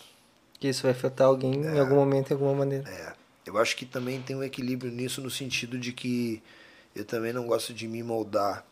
Que 0.59 0.67
isso 0.67 0.83
vai 0.83 0.91
afetar 0.91 1.25
alguém 1.25 1.55
em 1.55 1.79
algum 1.79 1.95
momento, 1.95 2.29
em 2.29 2.33
alguma 2.33 2.53
maneira. 2.53 2.87
É. 2.87 3.13
Eu 3.47 3.57
acho 3.57 3.75
que 3.75 3.85
também 3.85 4.21
tem 4.21 4.35
um 4.35 4.43
equilíbrio 4.43 4.91
nisso 4.91 5.21
no 5.21 5.29
sentido 5.29 5.79
de 5.79 5.91
que 5.91 6.41
eu 6.95 7.03
também 7.03 7.33
não 7.33 7.47
gosto 7.47 7.73
de 7.73 7.87
me 7.87 8.03
moldar 8.03 8.63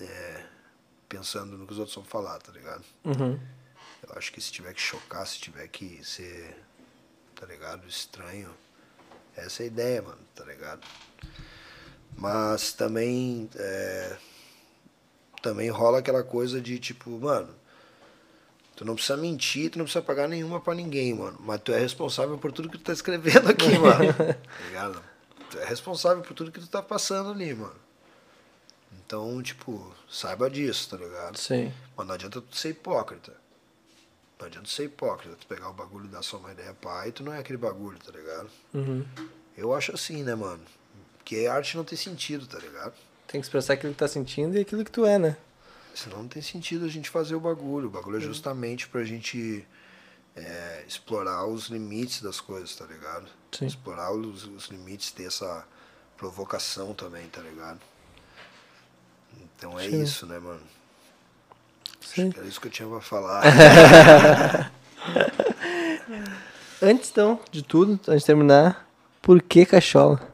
é, 0.00 0.44
pensando 1.08 1.56
no 1.56 1.64
que 1.64 1.72
os 1.72 1.78
outros 1.78 1.94
vão 1.94 2.04
falar, 2.04 2.38
tá 2.38 2.50
ligado? 2.52 2.84
Uhum. 3.04 3.38
Eu 4.02 4.16
acho 4.16 4.32
que 4.32 4.40
se 4.40 4.50
tiver 4.50 4.74
que 4.74 4.80
chocar, 4.80 5.24
se 5.26 5.38
tiver 5.38 5.68
que 5.68 6.00
ser, 6.04 6.56
tá 7.36 7.46
ligado, 7.46 7.86
estranho, 7.86 8.50
essa 9.36 9.62
é 9.62 9.64
a 9.64 9.66
ideia, 9.68 10.02
mano, 10.02 10.20
tá 10.34 10.44
ligado? 10.44 10.86
Mas 12.16 12.72
também, 12.72 13.48
é, 13.54 14.16
também 15.42 15.70
rola 15.70 15.98
aquela 15.98 16.22
coisa 16.22 16.60
de 16.60 16.78
tipo, 16.78 17.10
mano, 17.10 17.54
tu 18.76 18.84
não 18.84 18.94
precisa 18.94 19.16
mentir, 19.16 19.70
tu 19.70 19.78
não 19.78 19.84
precisa 19.84 20.04
pagar 20.04 20.28
nenhuma 20.28 20.60
pra 20.60 20.74
ninguém, 20.74 21.14
mano, 21.14 21.38
mas 21.40 21.60
tu 21.62 21.72
é 21.72 21.78
responsável 21.78 22.38
por 22.38 22.52
tudo 22.52 22.68
que 22.68 22.78
tu 22.78 22.84
tá 22.84 22.92
escrevendo 22.92 23.48
aqui, 23.48 23.70
mano, 23.78 24.12
tá 24.14 24.66
ligado? 24.66 25.02
Tu 25.50 25.58
é 25.58 25.64
responsável 25.64 26.22
por 26.22 26.34
tudo 26.34 26.52
que 26.52 26.60
tu 26.60 26.68
tá 26.68 26.80
passando 26.80 27.30
ali, 27.30 27.54
mano. 27.54 27.74
Então, 29.04 29.42
tipo, 29.42 29.92
saiba 30.08 30.48
disso, 30.48 30.90
tá 30.90 30.96
ligado? 30.96 31.36
Sim. 31.36 31.72
Mas 31.96 32.06
não 32.06 32.14
adianta 32.14 32.40
tu 32.40 32.56
ser 32.56 32.68
hipócrita. 32.70 33.32
Não 34.38 34.46
adianta 34.46 34.66
tu 34.66 34.70
ser 34.70 34.84
hipócrita. 34.84 35.34
Tu 35.34 35.46
pegar 35.48 35.68
o 35.68 35.72
bagulho 35.72 36.04
e 36.04 36.08
dar 36.08 36.22
só 36.22 36.36
uma 36.36 36.52
ideia 36.52 36.76
e 37.06 37.12
tu 37.12 37.24
não 37.24 37.32
é 37.32 37.40
aquele 37.40 37.58
bagulho, 37.58 37.98
tá 37.98 38.12
ligado? 38.12 38.48
Uhum. 38.72 39.04
Eu 39.56 39.74
acho 39.74 39.92
assim, 39.92 40.22
né, 40.22 40.36
mano? 40.36 40.62
Porque 41.18 41.46
a 41.46 41.54
arte 41.54 41.76
não 41.76 41.82
tem 41.82 41.98
sentido, 41.98 42.46
tá 42.46 42.58
ligado? 42.58 42.94
Tem 43.30 43.40
que 43.40 43.46
expressar 43.46 43.74
aquilo 43.74 43.92
que 43.92 43.98
tá 43.98 44.08
sentindo 44.08 44.56
e 44.56 44.60
aquilo 44.60 44.84
que 44.84 44.90
tu 44.90 45.06
é, 45.06 45.16
né? 45.16 45.36
Senão 45.94 46.18
não 46.18 46.28
tem 46.28 46.42
sentido 46.42 46.84
a 46.84 46.88
gente 46.88 47.08
fazer 47.08 47.36
o 47.36 47.40
bagulho. 47.40 47.86
O 47.86 47.90
bagulho 47.90 48.16
é 48.16 48.20
justamente 48.20 48.88
pra 48.88 49.04
gente 49.04 49.64
é, 50.34 50.84
explorar 50.88 51.46
os 51.46 51.68
limites 51.68 52.22
das 52.22 52.40
coisas, 52.40 52.74
tá 52.74 52.84
ligado? 52.86 53.28
Sim. 53.52 53.66
Explorar 53.66 54.12
os, 54.12 54.44
os 54.46 54.66
limites, 54.66 55.12
ter 55.12 55.28
essa 55.28 55.64
provocação 56.16 56.92
também, 56.92 57.28
tá 57.28 57.40
ligado? 57.40 57.78
Então 59.40 59.78
é 59.78 59.88
Sim. 59.88 60.02
isso, 60.02 60.26
né, 60.26 60.40
mano? 60.40 60.62
Sim. 62.00 62.22
Acho 62.24 62.32
que 62.32 62.38
era 62.40 62.48
isso 62.48 62.60
que 62.60 62.66
eu 62.66 62.72
tinha 62.72 62.88
pra 62.88 63.00
falar. 63.00 63.42
Antes, 66.82 67.10
então, 67.10 67.38
de 67.50 67.62
tudo, 67.62 68.00
antes 68.08 68.22
de 68.22 68.26
terminar, 68.26 68.88
por 69.20 69.40
que 69.42 69.66
cachola? 69.66 70.29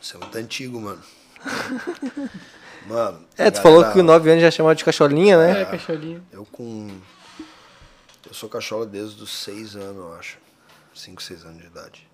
Isso 0.00 0.16
é 0.16 0.20
muito 0.20 0.38
antigo, 0.38 0.80
mano. 0.80 1.02
Mano. 2.86 3.26
É, 3.36 3.50
tu 3.50 3.60
falou 3.60 3.84
que 3.84 3.92
com 3.92 4.02
9 4.02 4.30
anos 4.30 4.42
já 4.42 4.50
chamava 4.50 4.74
de 4.74 4.84
cacholinha, 4.84 5.36
né? 5.36 5.62
É, 5.62 5.64
cacholinho. 5.64 6.26
Eu 6.32 6.44
com. 6.46 7.00
Eu 8.26 8.34
sou 8.34 8.48
cachola 8.48 8.86
desde 8.86 9.22
os 9.22 9.30
6 9.30 9.76
anos, 9.76 9.96
eu 9.96 10.14
acho. 10.14 10.38
5, 10.94 11.22
6 11.22 11.44
anos 11.44 11.60
de 11.60 11.66
idade. 11.66 12.08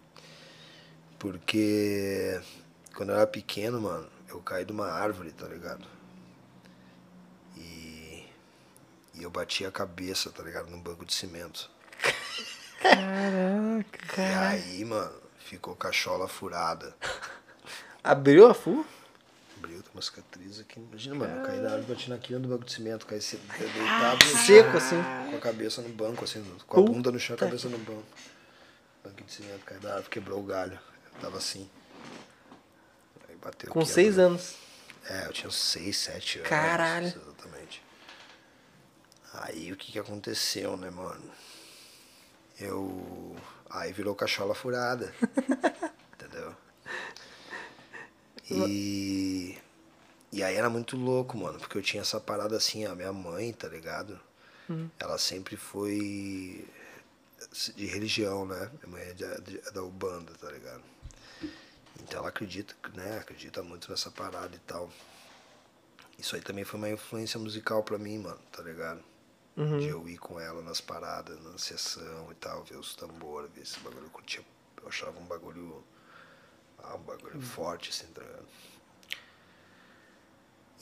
Porque 1.18 2.40
quando 2.94 3.10
eu 3.10 3.16
era 3.16 3.26
pequeno, 3.26 3.80
mano, 3.80 4.08
eu 4.28 4.40
caí 4.40 4.64
de 4.64 4.72
uma 4.72 4.90
árvore, 4.90 5.32
tá 5.32 5.46
ligado? 5.46 5.86
E. 7.56 8.24
E 9.14 9.22
eu 9.22 9.30
bati 9.30 9.64
a 9.64 9.70
cabeça, 9.70 10.30
tá 10.30 10.42
ligado? 10.42 10.68
Num 10.68 10.80
banco 10.80 11.04
de 11.04 11.14
cimento. 11.14 11.70
Caraca. 12.82 14.22
E 14.22 14.34
aí, 14.34 14.84
mano, 14.84 15.14
ficou 15.38 15.74
cachola 15.74 16.28
furada. 16.28 16.94
Abriu 18.06 18.46
a 18.46 18.54
full? 18.54 18.86
Abriu, 19.58 19.82
tem 19.82 19.90
uma 19.92 20.00
cicatriz 20.02 20.60
aqui. 20.60 20.78
Imagina, 20.78 21.14
mano, 21.16 21.36
eu 21.38 21.44
caí 21.44 21.60
na 21.60 21.70
árvore, 21.72 21.94
bati 21.94 22.10
na 22.10 22.18
quina 22.18 22.38
do 22.38 22.48
banco 22.48 22.64
de 22.64 22.72
cimento, 22.72 23.06
caí 23.06 23.18
deitado 23.18 24.24
Seco, 24.46 24.76
assim. 24.76 25.02
Com 25.30 25.36
a 25.36 25.40
cabeça 25.40 25.82
no 25.82 25.88
banco, 25.88 26.24
assim, 26.24 26.44
com 26.66 26.80
a 26.80 26.82
bunda 26.82 27.10
no 27.10 27.18
chão, 27.18 27.34
a 27.34 27.38
cabeça 27.38 27.68
no 27.68 27.78
banco. 27.78 28.04
Banco 29.02 29.22
de 29.24 29.32
cimento, 29.32 29.64
caí 29.64 29.78
da 29.78 29.94
árvore, 29.94 30.10
quebrou 30.10 30.40
o 30.40 30.44
galho. 30.44 30.78
Eu 31.14 31.20
tava 31.20 31.38
assim. 31.38 31.68
Aí 33.28 33.36
bateu 33.36 33.70
Com 33.70 33.80
aqui, 33.80 33.88
seis 33.88 34.18
abriu. 34.18 34.26
anos. 34.28 34.54
É, 35.08 35.26
eu 35.26 35.32
tinha 35.32 35.50
6, 35.50 35.96
7 35.96 36.38
anos. 36.38 36.48
Caralho. 36.50 37.06
Exatamente. 37.06 37.80
Aí 39.34 39.72
o 39.72 39.76
que 39.76 39.92
que 39.92 39.98
aconteceu, 39.98 40.76
né, 40.76 40.90
mano? 40.90 41.30
Eu. 42.58 43.36
Aí 43.70 43.92
virou 43.92 44.14
cachola 44.16 44.54
furada. 44.54 45.14
entendeu? 46.14 46.54
E. 48.50 49.58
E 50.32 50.42
aí 50.42 50.54
era 50.56 50.68
muito 50.68 50.96
louco, 50.96 51.36
mano, 51.38 51.58
porque 51.58 51.78
eu 51.78 51.82
tinha 51.82 52.02
essa 52.02 52.20
parada 52.20 52.56
assim, 52.56 52.84
a 52.84 52.94
minha 52.94 53.12
mãe, 53.12 53.52
tá 53.52 53.68
ligado? 53.68 54.18
Ela 54.98 55.16
sempre 55.18 55.56
foi 55.56 56.66
de 57.74 57.86
religião, 57.86 58.44
né? 58.44 58.70
Minha 58.82 58.88
mãe 58.98 59.02
é, 59.08 59.12
de- 59.14 59.58
é 59.58 59.70
da 59.70 59.82
Ubanda, 59.82 60.32
tá 60.40 60.50
ligado? 60.50 60.82
Então 62.02 62.18
ela 62.20 62.28
acredita, 62.28 62.74
né? 62.94 63.18
Acredita 63.18 63.62
muito 63.62 63.90
nessa 63.90 64.10
parada 64.10 64.54
e 64.54 64.58
tal. 64.60 64.90
Isso 66.18 66.34
aí 66.34 66.42
também 66.42 66.64
foi 66.64 66.78
uma 66.78 66.90
influência 66.90 67.38
musical 67.38 67.82
pra 67.82 67.98
mim, 67.98 68.18
mano, 68.18 68.38
tá 68.52 68.62
ligado? 68.62 69.00
De 69.80 69.86
eu 69.88 70.06
ir 70.08 70.18
com 70.18 70.38
ela 70.38 70.60
nas 70.60 70.80
paradas, 70.80 71.42
na 71.42 71.56
sessão 71.56 72.30
e 72.30 72.34
tal, 72.34 72.62
ver 72.64 72.76
os 72.76 72.94
tambores, 72.94 73.50
ver 73.54 73.62
esse 73.62 73.78
bagulho. 73.80 74.04
Eu, 74.04 74.10
curtia, 74.10 74.44
eu 74.82 74.88
achava 74.88 75.18
um 75.18 75.24
bagulho. 75.24 75.82
Ah, 76.88 76.96
um 76.96 77.00
bagulho 77.00 77.40
forte, 77.40 77.90
assim, 77.90 78.06
tá 78.12 78.22
ligado? 78.22 78.46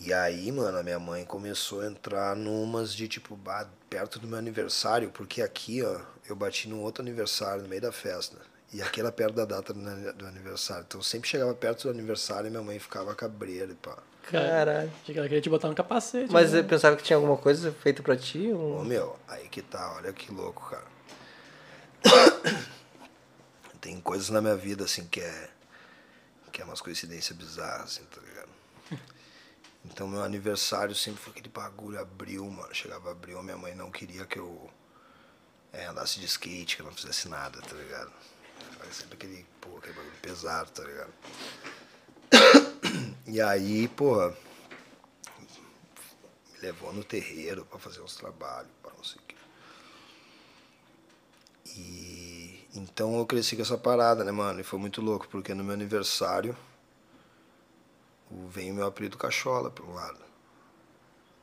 E 0.01 0.13
aí, 0.13 0.51
mano, 0.51 0.77
a 0.77 0.83
minha 0.83 0.99
mãe 0.99 1.25
começou 1.25 1.81
a 1.81 1.87
entrar 1.87 2.35
numas 2.37 2.95
de 2.95 3.09
tipo, 3.09 3.37
bah, 3.37 3.67
perto 3.89 4.19
do 4.19 4.27
meu 4.27 4.39
aniversário, 4.39 5.11
porque 5.11 5.41
aqui, 5.41 5.83
ó, 5.83 6.01
eu 6.29 6.35
bati 6.35 6.69
num 6.69 6.83
outro 6.83 7.03
aniversário 7.03 7.63
no 7.63 7.69
meio 7.69 7.81
da 7.81 7.93
festa. 7.93 8.37
E 8.73 8.83
aqui 8.83 8.99
era 8.99 9.13
perto 9.13 9.35
da 9.35 9.45
data 9.45 9.73
do 9.73 10.27
aniversário. 10.27 10.85
Então 10.87 11.01
sempre 11.01 11.29
chegava 11.29 11.55
perto 11.55 11.85
do 11.85 11.91
aniversário 11.91 12.49
e 12.49 12.51
minha 12.51 12.63
mãe 12.63 12.77
ficava 12.81 13.15
cabreira 13.15 13.71
e 13.71 13.75
pá. 13.77 13.97
Caralho. 14.25 14.91
Ela 15.09 15.29
queria 15.29 15.41
te 15.41 15.49
botar 15.49 15.69
um 15.69 15.75
capacete. 15.75 16.33
Mas 16.33 16.53
né? 16.53 16.59
eu 16.59 16.65
pensava 16.65 16.97
que 16.97 17.05
tinha 17.05 17.17
alguma 17.17 17.37
coisa 17.37 17.71
feita 17.71 18.03
pra 18.03 18.17
ti? 18.17 18.51
Ô 18.53 18.81
Um... 18.81 18.85
meu, 18.85 19.17
aí 19.29 19.49
que 19.49 19.63
tá, 19.63 19.95
olha 19.97 20.13
que 20.13 20.33
louco, 20.33 20.71
cara. 20.71 20.85
Tem 23.81 24.01
coisas 24.01 24.31
na 24.31 24.41
minha 24.41 24.57
vida 24.57 24.85
assim 24.85 25.07
que 25.07 25.21
é. 25.21 25.51
Que 26.55 26.63
é 26.63 26.65
umas 26.65 26.81
coincidências 26.81 27.37
bizarras, 27.37 27.99
assim, 27.99 28.05
tá 28.05 28.21
ligado? 28.21 28.51
Então 29.87 30.09
meu 30.09 30.23
aniversário 30.23 30.95
sempre 30.95 31.21
foi 31.21 31.31
aquele 31.33 31.51
bagulho, 31.51 32.01
abril, 32.01 32.51
mano. 32.51 32.75
Chegava 32.75 33.11
abril, 33.11 33.43
minha 33.43 33.59
mãe 33.59 33.75
não 33.75 33.91
queria 33.91 34.25
que 34.25 34.39
eu 34.39 34.71
é, 35.75 35.85
andasse 35.85 36.19
de 36.19 36.25
skate, 36.25 36.77
que 36.77 36.81
eu 36.81 36.87
não 36.87 36.93
fizesse 36.95 37.29
nada, 37.29 37.61
tá 37.61 37.75
ligado? 37.77 38.11
Era 38.81 38.91
sempre 38.91 39.17
aquele, 39.17 39.47
pô, 39.61 39.77
aquele 39.77 39.93
bagulho 39.93 40.17
pesado, 40.23 40.71
tá 40.71 40.85
ligado? 40.85 41.13
E 43.27 43.43
aí, 43.43 43.89
pô, 43.89 44.31
me 46.53 46.59
levou 46.63 46.91
no 46.95 47.05
terreiro 47.05 47.67
pra 47.67 47.79
fazer 47.79 48.01
uns 48.01 48.17
trabalhos, 48.17 48.71
pra 48.81 48.91
não 48.93 49.05
sei 49.05 49.21
o 49.21 49.25
quê. 49.27 49.37
E 51.77 52.64
então 52.75 53.17
eu 53.19 53.25
cresci 53.27 53.57
com 53.57 53.63
essa 53.63 53.79
parada, 53.79 54.23
né, 54.25 54.31
mano? 54.33 54.61
E 54.61 54.65
foi 54.65 54.79
muito 54.79 55.01
louco, 55.01 55.27
porque 55.29 55.55
no 55.55 55.65
meu 55.65 55.73
aniversário 55.75 56.57
veio 58.51 58.73
o 58.73 58.77
meu 58.77 58.87
apelido 58.87 59.17
Cachola 59.17 59.71
por 59.71 59.87
um 59.87 59.95
lado. 59.95 60.19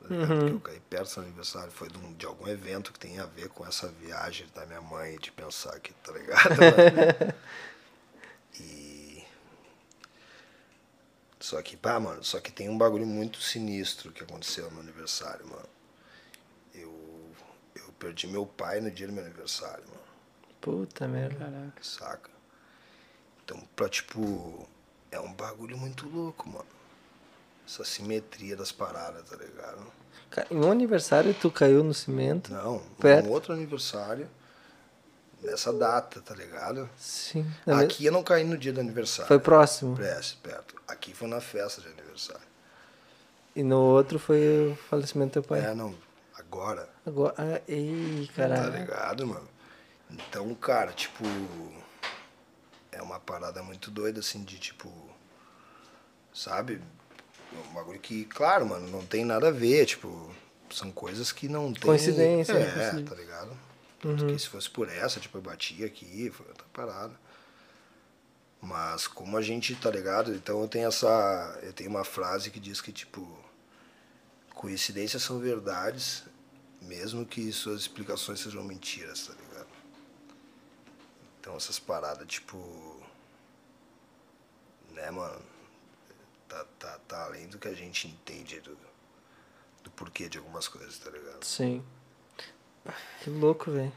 ligado? 0.02 0.34
Porque 0.36 0.52
eu 0.52 0.60
caí 0.60 0.80
perto 0.90 1.16
do 1.16 1.22
aniversário, 1.22 1.72
foi 1.72 1.88
de, 1.90 1.98
um- 1.98 2.14
de 2.14 2.26
algum 2.26 2.48
evento 2.48 2.92
que 2.92 3.00
tem 3.00 3.20
a 3.20 3.26
ver 3.26 3.50
com 3.50 3.66
essa 3.66 3.88
viagem 3.88 4.48
da 4.54 4.66
minha 4.66 4.82
mãe 4.82 5.18
de 5.20 5.32
pensar 5.32 5.80
que, 5.80 5.94
tá 5.94 6.12
ligado? 6.12 6.56
e. 8.60 9.24
Só 11.42 11.62
que, 11.62 11.76
pá, 11.76 12.00
mano, 12.00 12.24
só 12.24 12.40
que 12.40 12.52
tem 12.54 12.70
um 12.70 12.78
bagulho 12.78 13.06
muito 13.06 13.42
sinistro 13.42 14.12
que 14.14 14.24
aconteceu 14.24 14.66
no 14.66 14.72
meu 14.72 14.82
aniversário, 14.82 15.46
mano. 15.48 15.68
Eu, 16.74 16.94
eu 17.76 17.92
perdi 18.00 18.28
meu 18.28 18.46
pai 18.46 18.80
no 18.82 18.92
dia 18.92 19.08
do 19.08 19.14
meu 19.14 19.24
aniversário, 19.24 19.84
mano. 19.88 20.01
Puta 20.62 21.08
merda. 21.08 21.36
Caraca. 21.46 21.84
Saca? 21.84 22.30
Então, 23.44 23.62
pra, 23.76 23.90
tipo, 23.90 24.68
é 25.12 25.20
um 25.20 25.34
bagulho 25.34 25.78
muito 25.78 26.08
louco, 26.08 26.48
mano. 26.50 26.66
Essa 27.68 27.84
simetria 27.84 28.56
das 28.56 28.72
paradas, 28.72 29.28
tá 29.30 29.36
ligado? 29.36 29.86
Em 30.50 30.58
um 30.58 30.72
aniversário 30.72 31.34
tu 31.34 31.52
caiu 31.52 31.84
no 31.84 31.94
cimento? 31.94 32.52
Não, 32.54 32.80
Perto. 33.00 33.28
um 33.28 33.32
outro 33.32 33.54
aniversário, 33.54 34.30
nessa 35.42 35.74
data, 35.74 36.22
tá 36.22 36.34
ligado? 36.34 36.90
Sim. 36.98 37.46
Aqui 37.68 38.06
eu 38.06 38.12
não 38.12 38.24
caí 38.24 38.44
no 38.44 38.58
dia 38.58 38.72
do 38.72 38.80
aniversário. 38.80 39.28
Foi 39.28 39.40
próximo. 39.40 39.96
Perto, 39.98 40.38
perto. 40.42 40.76
Aqui 40.88 41.14
foi 41.14 41.28
na 41.28 41.42
festa 41.42 41.82
de 41.82 41.88
aniversário. 41.88 42.48
E 43.56 43.64
no 43.64 43.78
outro 43.80 44.18
foi 44.20 44.72
o 44.72 44.76
falecimento 44.90 45.32
do 45.32 45.34
teu 45.34 45.44
pai. 45.44 45.66
É, 45.66 45.74
não, 45.74 45.94
agora, 46.38 46.88
Agora. 47.06 47.34
Ah, 47.38 47.62
ei, 47.68 48.30
tá 48.36 48.48
caralho. 48.48 48.78
ligado, 48.78 49.28
mano? 49.28 49.48
Então, 50.12 50.54
cara, 50.56 50.92
tipo, 50.92 51.24
é 52.92 53.02
uma 53.02 53.20
parada 53.20 53.64
muito 53.64 53.90
doida, 53.90 54.20
assim, 54.20 54.44
de 54.44 54.60
tipo, 54.60 54.92
sabe? 56.34 56.82
Um 57.54 57.74
bagulho 57.74 58.00
que, 58.00 58.26
claro, 58.26 58.66
mano, 58.66 58.88
não 58.90 59.06
tem 59.06 59.26
nada 59.26 59.50
a 59.50 59.52
ver, 59.52 59.86
tipo, 59.86 60.34
são 60.70 60.92
coisas 60.92 61.32
que 61.32 61.48
não 61.48 61.74
tem. 61.74 61.84
Coincidência, 61.84 62.54
É, 62.54 62.94
né? 62.94 63.06
tá 63.08 63.16
ligado? 63.16 63.52
Tanto 64.02 64.26
que 64.26 64.40
se 64.40 64.48
fosse 64.48 64.70
por 64.70 64.90
essa, 64.90 65.20
tipo, 65.20 65.38
eu 65.38 65.42
bati 65.42 65.84
aqui, 65.84 66.32
foi 66.32 66.48
outra 66.48 66.66
parada. 66.74 67.14
Mas 68.60 69.08
como 69.08 69.38
a 69.38 69.42
gente, 69.42 69.76
tá 69.76 69.90
ligado? 69.90 70.34
Então 70.34 70.62
eu 70.62 70.68
tenho 70.68 70.88
essa. 70.88 71.60
Eu 71.64 71.74
tenho 71.74 71.90
uma 71.90 72.04
frase 72.04 72.52
que 72.52 72.60
diz 72.60 72.80
que, 72.80 72.92
tipo, 72.92 73.28
coincidências 74.54 75.24
são 75.24 75.40
verdades, 75.40 76.24
mesmo 76.82 77.26
que 77.26 77.52
suas 77.52 77.82
explicações 77.82 78.40
sejam 78.40 78.64
mentiras, 78.64 79.28
tá 79.28 79.34
ligado? 79.34 79.51
Então 81.42 81.58
essas 81.58 81.80
paradas, 81.80 82.28
tipo. 82.28 82.58
Né, 84.92 85.10
mano? 85.10 85.42
Tá, 86.48 86.66
tá, 86.78 87.00
tá 87.08 87.24
além 87.26 87.48
do 87.48 87.58
que 87.58 87.68
a 87.68 87.74
gente 87.74 88.08
entende 88.08 88.60
do, 88.60 88.78
do 89.84 89.90
porquê 89.92 90.30
de 90.30 90.38
algumas 90.38 90.68
coisas, 90.68 91.00
tá 91.00 91.10
ligado? 91.10 91.44
Sim. 91.44 91.84
Que 93.24 93.30
louco, 93.30 93.72
velho. 93.72 93.92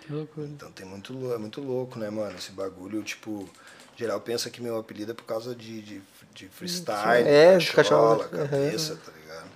Que 0.00 0.12
loucura. 0.12 0.46
Então 0.46 0.72
tem 0.72 0.86
muito, 0.86 1.32
é 1.32 1.38
muito 1.38 1.60
louco, 1.60 1.98
né, 1.98 2.10
mano? 2.10 2.36
Esse 2.36 2.50
bagulho, 2.50 3.02
tipo, 3.04 3.48
geral 3.94 4.20
pensa 4.20 4.50
que 4.50 4.60
meu 4.60 4.78
apelido 4.78 5.12
é 5.12 5.14
por 5.14 5.24
causa 5.24 5.54
de, 5.54 5.82
de, 5.82 6.02
de 6.32 6.48
freestyle, 6.48 7.28
É, 7.28 7.58
de 7.58 7.72
cachola, 7.72 8.24
cachola, 8.28 8.48
cabeça, 8.48 8.96
tá 8.96 9.12
ligado? 9.12 9.50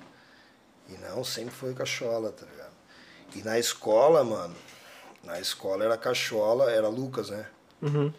E 0.91 0.93
não, 0.99 1.25
sempre 1.25 1.55
foi 1.55 1.75
cachola, 1.75 2.31
tá 2.31 2.47
ligado? 2.47 2.73
E 3.35 3.43
na 3.43 3.59
escola, 3.59 4.23
mano, 4.23 4.55
na 5.25 5.41
escola 5.41 5.85
era 5.85 5.97
cachola, 5.97 6.71
era 6.71 6.89
Lucas, 6.89 7.31
né? 7.31 7.47
Uhum. 7.81 8.13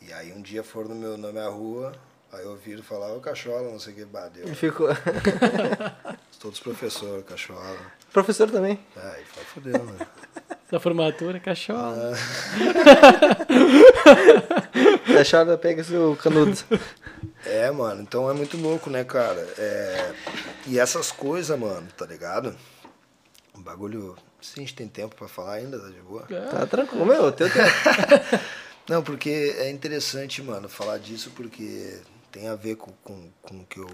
E 0.00 0.12
aí 0.12 0.32
um 0.32 0.42
dia 0.42 0.62
foram 0.62 0.90
no 0.90 0.94
meu, 0.94 1.16
na 1.16 1.32
minha 1.32 1.48
rua, 1.48 1.92
aí 2.32 2.44
eu 2.44 2.50
ouviram 2.50 2.82
falar, 2.82 3.12
ô 3.12 3.20
cachola, 3.20 3.70
não 3.70 3.80
sei 3.80 3.92
o 3.92 3.96
que, 3.96 4.04
bateu. 4.04 4.44
Ele 4.44 4.54
ficou. 4.54 4.88
Todos 6.40 6.60
professores, 6.60 7.24
cachola. 7.24 7.76
Professor 8.12 8.50
também. 8.50 8.78
É, 8.96 9.08
aí 9.16 9.24
foi 9.24 9.44
fodeu, 9.44 9.84
né? 9.84 10.06
Da 10.68 10.80
formatura, 10.80 11.38
cachola. 11.38 12.12
Ah. 12.12 12.16
A 15.20 15.24
chora 15.24 15.56
pega 15.56 15.84
seu 15.84 16.16
canudo. 16.16 16.58
É, 17.44 17.70
mano, 17.70 18.02
então 18.02 18.28
é 18.28 18.34
muito 18.34 18.56
louco, 18.56 18.90
né, 18.90 19.04
cara? 19.04 19.40
É... 19.56 20.12
E 20.66 20.78
essas 20.78 21.12
coisas, 21.12 21.56
mano, 21.56 21.86
tá 21.96 22.04
ligado? 22.04 22.56
O 23.54 23.60
bagulho. 23.60 24.16
Se 24.40 24.58
a 24.58 24.60
gente 24.60 24.74
tem 24.74 24.88
tempo 24.88 25.14
pra 25.14 25.28
falar 25.28 25.54
ainda, 25.54 25.78
tá 25.78 25.88
de 25.88 26.00
boa? 26.00 26.22
Tá 26.22 26.66
tranquilo, 26.66 27.06
meu. 27.06 27.32
Teu 27.32 27.50
tempo. 27.50 27.68
Não, 28.88 29.02
porque 29.02 29.54
é 29.58 29.70
interessante, 29.70 30.40
mano, 30.42 30.68
falar 30.68 30.98
disso 30.98 31.32
porque 31.34 32.00
tem 32.30 32.46
a 32.48 32.54
ver 32.54 32.76
com, 32.76 32.92
com, 33.02 33.30
com 33.42 33.60
o 33.60 33.66
que 33.66 33.80
eu 33.80 33.88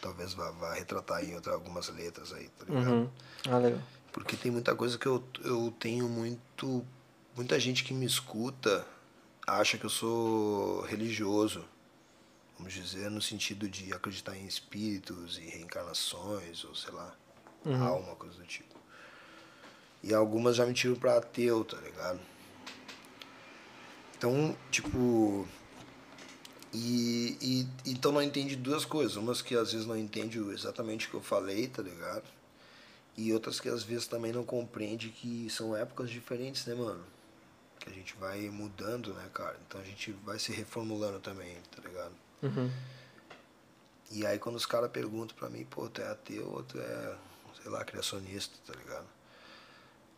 talvez 0.00 0.34
vá, 0.34 0.50
vá 0.50 0.74
retratar 0.74 1.24
em 1.24 1.34
outra, 1.34 1.52
algumas 1.54 1.88
letras 1.88 2.32
aí, 2.32 2.48
tá 2.50 2.64
ligado? 2.66 2.90
Uhum. 2.92 3.10
Ah, 3.48 3.58
legal. 3.58 3.80
Porque 4.12 4.36
tem 4.36 4.52
muita 4.52 4.74
coisa 4.74 4.98
que 4.98 5.06
eu, 5.06 5.24
eu 5.42 5.72
tenho 5.78 6.08
muito. 6.08 6.84
Muita 7.34 7.58
gente 7.58 7.82
que 7.82 7.94
me 7.94 8.04
escuta 8.04 8.86
acha 9.46 9.78
que 9.78 9.86
eu 9.86 9.90
sou 9.90 10.82
religioso. 10.82 11.64
Vamos 12.58 12.74
dizer, 12.74 13.10
no 13.10 13.22
sentido 13.22 13.68
de 13.68 13.92
acreditar 13.92 14.36
em 14.36 14.46
espíritos 14.46 15.38
e 15.38 15.48
reencarnações, 15.48 16.64
ou 16.64 16.74
sei 16.74 16.92
lá, 16.92 17.16
alma, 17.64 18.14
coisa 18.16 18.36
do 18.36 18.44
tipo. 18.44 18.71
E 20.02 20.12
algumas 20.12 20.56
já 20.56 20.66
me 20.66 20.74
tiram 20.74 20.96
pra 20.96 21.18
ateu, 21.18 21.64
tá 21.64 21.76
ligado? 21.78 22.20
Então, 24.16 24.56
tipo. 24.70 25.46
E, 26.72 27.36
e 27.40 27.68
então 27.90 28.12
não 28.12 28.22
entende 28.22 28.56
duas 28.56 28.84
coisas. 28.84 29.16
Umas 29.16 29.42
que 29.42 29.54
às 29.54 29.72
vezes 29.72 29.86
não 29.86 29.96
entende 29.96 30.38
exatamente 30.38 31.06
o 31.06 31.10
que 31.10 31.16
eu 31.16 31.22
falei, 31.22 31.68
tá 31.68 31.82
ligado? 31.82 32.24
E 33.16 33.32
outras 33.32 33.60
que 33.60 33.68
às 33.68 33.82
vezes 33.82 34.06
também 34.06 34.32
não 34.32 34.44
compreende 34.44 35.10
que 35.10 35.48
são 35.50 35.76
épocas 35.76 36.08
diferentes, 36.08 36.64
né, 36.66 36.74
mano? 36.74 37.04
Que 37.78 37.90
a 37.90 37.92
gente 37.92 38.14
vai 38.16 38.48
mudando, 38.48 39.12
né, 39.12 39.28
cara? 39.34 39.58
Então 39.66 39.80
a 39.80 39.84
gente 39.84 40.12
vai 40.24 40.38
se 40.38 40.50
reformulando 40.52 41.20
também, 41.20 41.56
tá 41.74 41.86
ligado? 41.86 42.14
Uhum. 42.42 42.70
E 44.10 44.24
aí 44.24 44.38
quando 44.38 44.56
os 44.56 44.66
caras 44.66 44.90
perguntam 44.90 45.36
pra 45.36 45.50
mim, 45.50 45.64
pô, 45.64 45.88
tu 45.88 46.00
é 46.00 46.08
ateu 46.08 46.48
ou 46.48 46.62
tu 46.62 46.78
é, 46.78 47.16
sei 47.60 47.70
lá, 47.70 47.84
criacionista, 47.84 48.54
tá 48.66 48.78
ligado? 48.78 49.06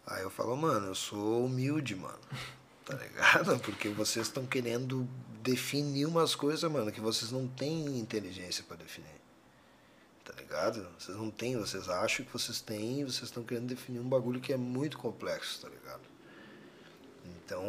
Aí 0.06 0.22
eu 0.22 0.30
falo, 0.30 0.56
mano, 0.56 0.88
eu 0.88 0.94
sou 0.94 1.46
humilde, 1.46 1.94
mano. 1.94 2.18
Tá 2.84 2.94
ligado? 2.96 3.58
Porque 3.64 3.88
vocês 3.88 4.26
estão 4.26 4.44
querendo 4.44 5.08
definir 5.42 6.04
umas 6.04 6.34
coisas, 6.34 6.70
mano, 6.70 6.92
que 6.92 7.00
vocês 7.00 7.32
não 7.32 7.48
têm 7.48 7.98
inteligência 7.98 8.62
para 8.62 8.76
definir. 8.76 9.08
Tá 10.22 10.34
ligado? 10.36 10.86
Vocês 10.98 11.16
não 11.16 11.30
têm, 11.30 11.56
vocês 11.56 11.88
acham 11.88 12.26
que 12.26 12.30
vocês 12.30 12.60
têm 12.60 13.00
e 13.00 13.04
vocês 13.04 13.22
estão 13.22 13.42
querendo 13.42 13.68
definir 13.68 14.00
um 14.00 14.06
bagulho 14.06 14.38
que 14.38 14.52
é 14.52 14.56
muito 14.58 14.98
complexo, 14.98 15.62
tá 15.62 15.68
ligado? 15.70 16.02
Então, 17.24 17.64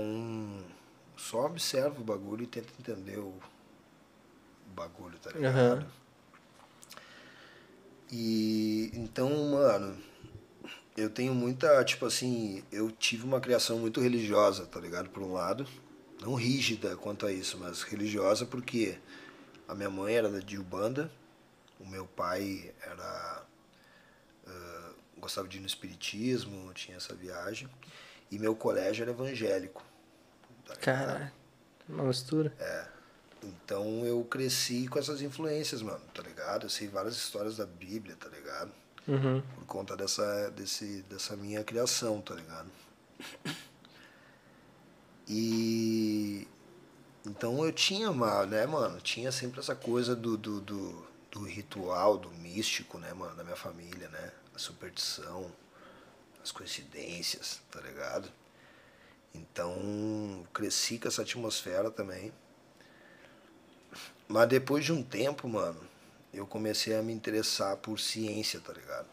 só 1.16 1.46
observa 1.46 2.02
o 2.02 2.04
bagulho 2.04 2.44
e 2.44 2.48
tenta 2.48 2.74
entender 2.78 3.18
o, 3.18 3.40
bagulho, 4.76 5.18
tá 5.20 5.32
ligado? 5.32 5.56
Aham. 5.56 5.88
E 8.12 8.92
então, 8.94 9.30
mano, 9.52 9.98
eu 10.96 11.10
tenho 11.10 11.34
muita, 11.34 11.84
tipo 11.84 12.06
assim, 12.06 12.64
eu 12.72 12.92
tive 12.92 13.26
uma 13.26 13.40
criação 13.40 13.80
muito 13.80 14.00
religiosa, 14.00 14.66
tá 14.66 14.80
ligado? 14.80 15.10
Por 15.10 15.24
um 15.24 15.34
lado, 15.34 15.68
não 16.22 16.36
rígida 16.36 16.96
quanto 16.96 17.26
a 17.26 17.32
isso, 17.32 17.58
mas 17.58 17.84
religiosa 17.84 18.46
porque 18.46 18.98
a 19.68 19.76
minha 19.76 19.90
mãe 19.90 20.16
era 20.16 20.30
de 20.42 20.58
Ubanda, 20.58 21.12
o 21.80 21.86
meu 21.86 22.06
pai 22.06 22.74
era 22.82 23.46
ah, 24.48 24.92
gostava 25.18 25.48
de 25.48 25.58
ir 25.58 25.62
no 25.62 25.68
espiritismo, 25.68 26.72
tinha 26.74 26.98
essa 26.98 27.14
viagem, 27.16 27.70
e 28.32 28.38
meu 28.38 28.56
colégio 28.56 29.04
era 29.04 29.12
evangélico. 29.12 29.84
tá? 30.66 30.76
Caralho. 30.76 31.32
Uma 31.90 32.04
mistura. 32.04 32.54
Então 33.44 34.06
eu 34.06 34.24
cresci 34.24 34.88
com 34.88 34.98
essas 34.98 35.22
influências, 35.22 35.82
mano, 35.82 36.02
tá 36.14 36.22
ligado? 36.24 36.66
Eu 36.66 36.70
sei 36.70 36.88
várias 36.88 37.16
histórias 37.16 37.58
da 37.58 37.66
Bíblia, 37.66 38.16
tá 38.16 38.28
ligado? 38.30 38.72
Uhum. 39.08 39.42
por 39.42 39.66
conta 39.66 39.96
dessa, 39.96 40.50
desse, 40.52 41.04
dessa 41.04 41.36
minha 41.36 41.64
criação, 41.64 42.22
tá 42.22 42.34
ligado? 42.34 42.70
E 45.28 46.48
então 47.26 47.66
eu 47.66 47.72
tinha 47.72 48.12
né, 48.46 48.66
mano, 48.68 49.02
tinha 49.02 49.32
sempre 49.32 49.60
essa 49.60 49.76
coisa 49.76 50.16
do, 50.16 50.38
do, 50.38 50.62
do, 50.62 51.08
do 51.32 51.44
ritual, 51.44 52.18
do 52.18 52.30
místico, 52.30 53.00
né, 53.00 53.12
mano, 53.14 53.36
da 53.36 53.44
minha 53.44 53.56
família, 53.56 54.08
né? 54.10 54.32
A 54.54 54.60
superstição, 54.60 55.52
as 56.44 56.52
coincidências, 56.52 57.60
tá 57.72 57.82
ligado? 57.82 58.30
Então 59.34 60.48
cresci 60.54 61.00
com 61.00 61.08
essa 61.08 61.24
atmosfera 61.24 61.90
também. 61.90 62.32
Mas 64.28 64.48
depois 64.48 64.86
de 64.86 64.92
um 64.92 65.04
tempo, 65.04 65.48
mano, 65.48 65.80
eu 66.36 66.46
comecei 66.46 66.96
a 66.96 67.02
me 67.02 67.14
interessar 67.14 67.78
por 67.78 68.00
ciência, 68.00 68.60
tá 68.60 68.74
ligado? 68.74 69.08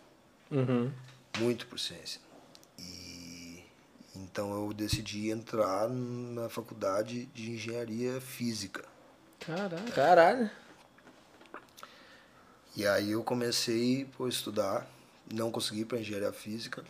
Uhum. 0.51 0.93
muito 1.39 1.67
por 1.67 1.81
ciência. 1.81 2.21
E 2.79 3.65
então 4.15 4.53
eu 4.53 4.73
decidi 4.73 5.31
entrar 5.31 5.89
na 5.89 6.49
faculdade 6.49 7.27
de 7.27 7.53
engenharia 7.53 8.21
física. 8.21 8.85
Caralho. 9.41 9.93
Caralho. 9.93 10.51
E 12.77 12.87
aí 12.87 13.13
eu 13.13 13.23
comecei 13.23 14.09
a 14.19 14.29
estudar, 14.29 14.87
não 15.33 15.51
consegui 15.51 15.85
para 15.85 15.99
engenharia 15.99 16.33
física, 16.33 16.85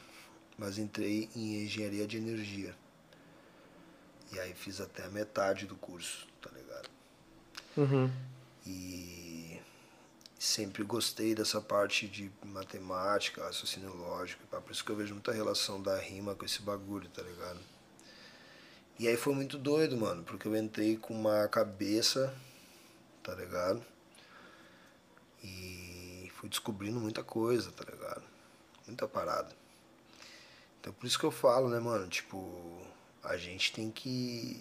mas 0.57 0.79
entrei 0.79 1.29
em 1.35 1.63
engenharia 1.63 2.07
de 2.07 2.17
energia. 2.17 2.75
E 4.33 4.39
aí 4.41 4.55
fiz 4.55 4.81
até 4.81 5.05
a 5.05 5.11
metade 5.11 5.67
do 5.67 5.75
curso, 5.77 6.27
tá 6.41 6.51
ligado? 6.51 6.89
Uhum. 7.77 8.11
E 8.67 9.22
sempre 10.43 10.83
gostei 10.83 11.37
dessa 11.37 11.61
parte 11.61 12.09
de 12.09 12.29
matemática, 12.45 13.45
raciocínio 13.45 13.95
lógico. 13.95 14.45
Por 14.49 14.73
isso 14.73 14.85
que 14.85 14.91
eu 14.91 14.97
vejo 14.97 15.15
muita 15.15 15.31
relação 15.31 15.81
da 15.81 15.97
rima 15.97 16.35
com 16.35 16.45
esse 16.45 16.61
bagulho, 16.63 17.09
tá 17.11 17.23
ligado? 17.23 17.61
E 18.99 19.07
aí 19.07 19.17
foi 19.17 19.35
muito 19.35 19.57
doido, 19.57 19.97
mano, 19.97 20.25
porque 20.25 20.49
eu 20.49 20.57
entrei 20.57 20.97
com 20.97 21.15
uma 21.15 21.47
cabeça, 21.47 22.35
tá 23.23 23.33
ligado? 23.37 23.85
E 25.45 26.29
fui 26.35 26.49
descobrindo 26.49 26.99
muita 26.99 27.23
coisa, 27.23 27.71
tá 27.71 27.85
ligado? 27.89 28.25
Muita 28.85 29.07
parada. 29.07 29.55
Então 30.81 30.93
por 30.93 31.07
isso 31.07 31.21
que 31.21 31.25
eu 31.25 31.31
falo, 31.31 31.69
né, 31.69 31.79
mano? 31.79 32.09
Tipo, 32.09 32.85
a 33.23 33.37
gente 33.37 33.73
tem 33.73 33.93
que 33.93 34.61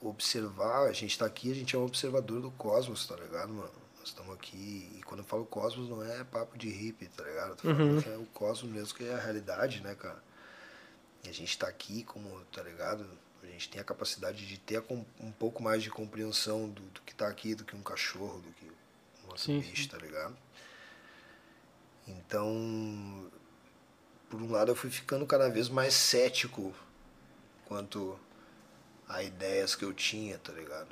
observar, 0.00 0.88
a 0.88 0.92
gente 0.92 1.16
tá 1.16 1.26
aqui, 1.26 1.52
a 1.52 1.54
gente 1.54 1.76
é 1.76 1.78
um 1.78 1.84
observador 1.84 2.42
do 2.42 2.50
cosmos, 2.50 3.06
tá 3.06 3.14
ligado, 3.14 3.52
mano? 3.52 3.81
Nós 4.02 4.08
estamos 4.08 4.34
aqui, 4.34 4.90
e 4.98 5.02
quando 5.04 5.20
eu 5.20 5.24
falo 5.24 5.46
cosmos 5.46 5.88
não 5.88 6.02
é 6.02 6.24
papo 6.24 6.58
de 6.58 6.68
hippie, 6.68 7.06
tá 7.06 7.22
ligado? 7.22 7.50
Eu 7.50 7.56
tô 7.56 7.62
falando 7.62 8.02
que 8.02 8.08
é 8.08 8.16
o 8.16 8.26
cosmos 8.26 8.72
mesmo, 8.72 8.96
que 8.96 9.04
é 9.04 9.14
a 9.14 9.18
realidade, 9.18 9.80
né, 9.80 9.94
cara? 9.94 10.20
E 11.22 11.28
a 11.28 11.32
gente 11.32 11.56
tá 11.56 11.68
aqui 11.68 12.02
como, 12.02 12.28
tá 12.46 12.64
ligado? 12.64 13.06
A 13.44 13.46
gente 13.46 13.68
tem 13.68 13.80
a 13.80 13.84
capacidade 13.84 14.44
de 14.44 14.58
ter 14.58 14.82
um 14.90 15.30
pouco 15.30 15.62
mais 15.62 15.84
de 15.84 15.90
compreensão 15.90 16.68
do, 16.68 16.82
do 16.82 17.00
que 17.02 17.14
tá 17.14 17.28
aqui 17.28 17.54
do 17.54 17.64
que 17.64 17.76
um 17.76 17.82
cachorro, 17.82 18.40
do 18.40 18.50
que 18.54 18.72
um 19.32 19.36
Sim, 19.36 19.60
bicho, 19.60 19.84
sim. 19.84 19.88
tá 19.88 19.98
ligado? 19.98 20.36
Então, 22.08 23.30
por 24.28 24.42
um 24.42 24.50
lado 24.50 24.72
eu 24.72 24.76
fui 24.76 24.90
ficando 24.90 25.24
cada 25.26 25.48
vez 25.48 25.68
mais 25.68 25.94
cético 25.94 26.74
quanto 27.66 28.18
a 29.08 29.22
ideias 29.22 29.76
que 29.76 29.84
eu 29.84 29.94
tinha, 29.94 30.38
tá 30.38 30.52
ligado? 30.52 30.88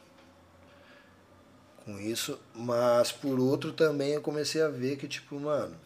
Com 1.85 1.99
isso, 1.99 2.39
mas 2.55 3.11
por 3.11 3.39
outro 3.39 3.73
também 3.73 4.13
eu 4.13 4.21
comecei 4.21 4.63
a 4.63 4.69
ver 4.69 4.97
que, 4.97 5.09
tipo, 5.09 5.39
mano, 5.41 5.77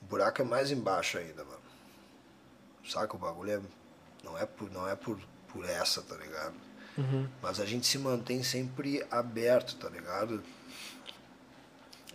o 0.00 0.04
buraco 0.06 0.42
é 0.42 0.44
mais 0.44 0.70
embaixo 0.70 1.18
ainda, 1.18 1.44
mano. 1.44 1.62
Saca? 2.88 3.16
O 3.16 3.18
bagulho 3.18 3.50
é, 3.50 3.60
não 4.22 4.38
é 4.38 4.46
por, 4.46 4.70
não 4.70 4.88
é 4.88 4.94
por, 4.94 5.18
por 5.48 5.64
essa, 5.64 6.02
tá 6.02 6.14
ligado? 6.16 6.54
Uhum. 6.96 7.28
Mas 7.42 7.58
a 7.58 7.64
gente 7.64 7.86
se 7.86 7.98
mantém 7.98 8.42
sempre 8.42 9.04
aberto, 9.10 9.76
tá 9.76 9.88
ligado? 9.88 10.42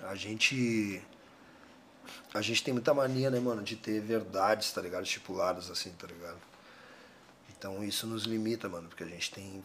A 0.03 0.16
gente. 0.16 1.03
A 2.34 2.42
gente 2.42 2.64
tem 2.64 2.74
muita 2.74 2.93
mania, 2.93 3.30
né, 3.30 3.40
mano, 3.40 3.61
de 3.61 3.76
ter 3.76 4.00
verdades, 4.00 4.72
tá 4.72 4.82
ligado? 4.82 5.03
Estipuladas 5.03 5.69
assim, 5.69 5.92
tá 5.92 6.08
ligado? 6.08 6.38
Então 7.58 7.84
isso 7.84 8.08
nos 8.08 8.24
limita, 8.24 8.69
mano, 8.69 8.88
porque 8.88 9.03
a 9.03 9.08
gente 9.08 9.32
tem. 9.32 9.64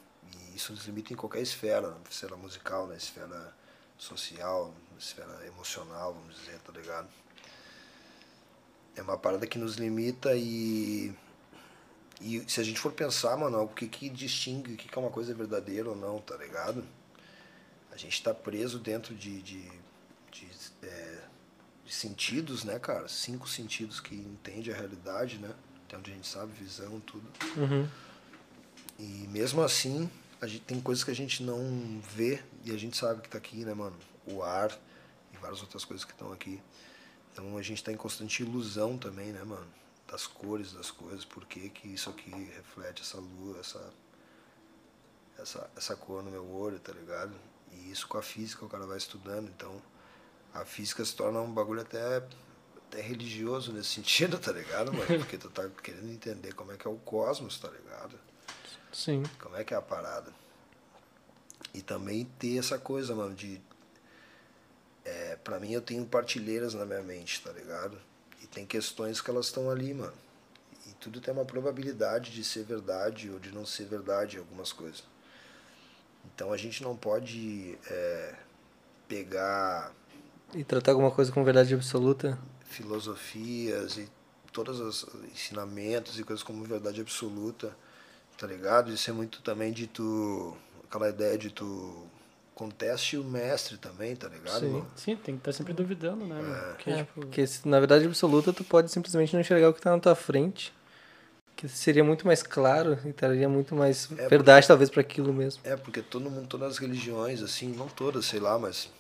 Isso 0.55 0.73
nos 0.73 0.87
limita 0.87 1.13
em 1.13 1.17
qualquer 1.17 1.43
esfera, 1.43 1.91
na 1.91 2.11
esfera 2.11 2.37
musical, 2.37 2.87
na 2.87 2.97
esfera 2.97 3.53
social, 3.99 4.73
na 4.93 4.99
esfera 4.99 5.47
emocional, 5.47 6.15
vamos 6.15 6.37
dizer, 6.37 6.59
tá 6.61 6.73
ligado? 6.73 7.09
É 8.97 9.03
uma 9.03 9.19
parada 9.19 9.47
que 9.47 9.59
nos 9.59 9.75
limita 9.75 10.35
e. 10.37 11.13
E 12.21 12.45
se 12.49 12.61
a 12.61 12.65
gente 12.65 12.79
for 12.79 12.93
pensar, 12.93 13.37
mano, 13.37 13.61
o 13.63 13.69
que 13.69 13.89
que 13.89 14.09
distingue 14.09 14.75
o 14.75 14.77
que 14.77 14.89
que 14.89 14.97
é 14.97 15.03
uma 15.03 15.11
coisa 15.11 15.35
verdadeira 15.35 15.91
ou 15.91 15.97
não, 15.97 16.21
tá 16.21 16.37
ligado? 16.37 16.85
A 17.91 17.97
gente 17.97 18.23
tá 18.23 18.33
preso 18.33 18.79
dentro 18.79 19.15
de, 19.15 19.43
de, 19.43 19.63
de, 20.31 20.49
é, 20.85 21.19
de 21.85 21.93
sentidos, 21.93 22.63
né, 22.63 22.79
cara? 22.79 23.09
Cinco 23.09 23.49
sentidos 23.49 23.99
que 23.99 24.15
entende 24.15 24.73
a 24.73 24.77
realidade, 24.77 25.39
né? 25.39 25.53
Até 25.85 25.99
onde 25.99 26.13
a 26.13 26.15
gente 26.15 26.29
sabe, 26.29 26.53
visão, 26.53 27.01
tudo. 27.01 27.29
Uhum. 27.57 27.89
E 28.99 29.27
mesmo 29.29 29.61
assim, 29.61 30.09
gente 30.47 30.63
tem 30.63 30.81
coisas 30.81 31.05
que 31.05 31.11
a 31.11 31.15
gente 31.15 31.43
não 31.43 32.01
vê 32.15 32.43
e 32.65 32.73
a 32.73 32.79
gente 32.79 32.97
sabe 32.97 33.23
que 33.23 33.29
tá 33.29 33.39
aqui, 33.39 33.65
né, 33.65 33.75
mano? 33.75 33.97
O 34.27 34.43
ar 34.43 34.77
e 35.33 35.37
várias 35.37 35.61
outras 35.61 35.85
coisas 35.85 36.05
que 36.05 36.13
estão 36.13 36.33
aqui. 36.33 36.61
Então 37.33 37.57
a 37.57 37.63
gente 37.63 37.83
tá 37.83 37.93
em 37.93 37.97
constante 37.97 38.43
ilusão 38.43 38.97
também, 38.97 39.33
né, 39.33 39.43
mano? 39.43 39.67
Das 40.07 40.27
cores 40.27 40.73
das 40.73 40.91
coisas, 40.91 41.25
por 41.25 41.45
que 41.47 41.69
que 41.71 41.89
isso 41.89 42.11
aqui 42.11 42.31
reflete 42.31 43.03
essa 43.03 43.19
lua, 43.19 43.59
essa, 43.59 43.93
essa, 45.39 45.71
essa 45.77 45.97
cor 45.97 46.23
no 46.23 46.31
meu 46.31 46.47
olho, 46.47 46.79
tá 46.79 46.93
ligado? 46.93 47.35
E 47.73 47.91
isso 47.91 48.07
com 48.07 48.19
a 48.19 48.23
física 48.23 48.65
o 48.65 48.69
cara 48.69 48.87
vai 48.87 48.99
estudando, 48.99 49.49
então 49.49 49.83
a 50.53 50.65
física 50.65 51.05
se 51.05 51.15
torna 51.17 51.41
um 51.41 51.53
bagulho 51.53 51.81
até, 51.81 52.23
até 52.77 53.01
religioso 53.01 53.73
nesse 53.73 53.91
sentido, 53.95 54.39
tá 54.39 54.53
ligado, 54.53 54.93
mano? 54.93 55.19
Porque 55.19 55.37
tu 55.37 55.51
tá 55.51 55.69
querendo 55.83 56.11
entender 56.11 56.55
como 56.55 56.71
é 56.71 56.77
que 56.77 56.87
é 56.87 56.91
o 56.91 56.97
cosmos, 56.97 57.59
tá 57.59 57.69
ligado? 57.69 58.19
Sim. 58.95 59.23
Como 59.41 59.57
é 59.57 59.65
que 59.65 59.75
é 59.75 59.77
a 59.77 59.83
parada? 59.83 60.33
E 61.75 61.83
também 61.83 62.25
ter 62.39 62.59
essa 62.59 62.79
coisa, 62.79 63.15
mano, 63.15 63.35
de. 63.35 63.61
É, 65.05 65.37
pra 65.37 65.61
mim 65.61 65.73
eu 65.73 65.83
tenho 65.83 66.07
partilheiras 66.07 66.73
na 66.75 66.87
minha 66.87 67.03
mente, 67.03 67.43
tá 67.43 67.53
ligado? 67.53 67.99
E 68.43 68.47
tem 68.47 68.65
questões 68.65 69.21
que 69.21 69.29
elas 69.31 69.47
estão 69.47 69.69
ali, 69.71 69.93
mano. 69.93 70.15
E 70.87 70.93
tudo 70.95 71.21
tem 71.21 71.35
uma 71.35 71.45
probabilidade 71.45 72.31
de 72.31 72.45
ser 72.45 72.65
verdade 72.65 73.31
ou 73.31 73.39
de 73.39 73.51
não 73.53 73.67
ser 73.67 73.87
verdade 73.87 74.39
algumas 74.39 74.73
coisas. 74.73 75.03
Então 76.35 76.53
a 76.53 76.57
gente 76.57 76.83
não 76.83 76.97
pode 76.97 77.79
é, 77.91 78.35
pegar 79.09 79.93
E 80.55 80.65
tratar 80.65 80.93
alguma 80.93 81.11
coisa 81.11 81.33
com 81.33 81.45
verdade 81.45 81.75
absoluta. 81.75 82.39
filosofias 82.65 83.99
e 83.99 84.09
todos 84.53 84.81
os 84.81 85.07
ensinamentos 85.33 86.19
e 86.19 86.25
coisas 86.25 86.43
como 86.43 86.65
verdade 86.65 87.01
absoluta, 87.01 87.77
tá 88.45 88.47
ligado? 88.47 88.93
Isso 88.93 89.09
é 89.09 89.13
muito 89.13 89.41
também 89.41 89.73
de 89.73 89.87
tu. 89.87 90.55
aquela 90.87 91.09
ideia 91.09 91.39
de 91.39 91.49
tu 91.49 92.07
conteste 92.55 93.17
o 93.17 93.25
mestre 93.25 93.79
também, 93.79 94.15
tá 94.15 94.29
ligado? 94.29 94.61
Sim. 94.61 94.71
mano? 94.71 94.91
Sim, 94.95 95.17
tem 95.17 95.35
que 95.35 95.41
estar 95.41 95.53
sempre 95.53 95.73
duvidando, 95.73 96.27
né? 96.27 96.41
mano? 96.41 96.75
Porque, 96.75 96.91
É, 96.91 96.97
tipo, 96.99 97.21
porque 97.21 97.47
se, 97.47 97.67
na 97.67 97.81
verdade 97.81 98.05
absoluta 98.05 98.53
tu 98.53 98.63
pode 98.63 98.93
simplesmente 98.93 99.33
não 99.33 99.41
enxergar 99.41 99.71
o 99.71 99.73
que 99.73 99.81
tá 99.81 99.91
na 99.91 99.99
tua 99.99 100.15
frente. 100.15 100.73
Que 101.57 101.69
seria 101.69 102.05
muito 102.05 102.27
mais 102.27 102.43
claro 102.43 102.99
e 103.07 103.13
traria 103.13 103.49
muito 103.49 103.75
mais 103.75 104.11
É, 104.13 104.29
verdade, 104.29 104.67
talvez, 104.69 104.91
para 104.91 105.01
aquilo 105.01 105.33
mesmo. 105.33 105.63
É, 105.65 105.77
porque 105.77 106.03
todo 106.03 106.29
mundo, 106.29 106.47
todas 106.47 106.73
as 106.73 106.79
religiões, 106.79 107.43
assim, 107.43 107.69
não 107.69 107.89
todas, 107.89 108.27
sei 108.27 108.41
lá, 108.41 108.59
mas 108.59 108.91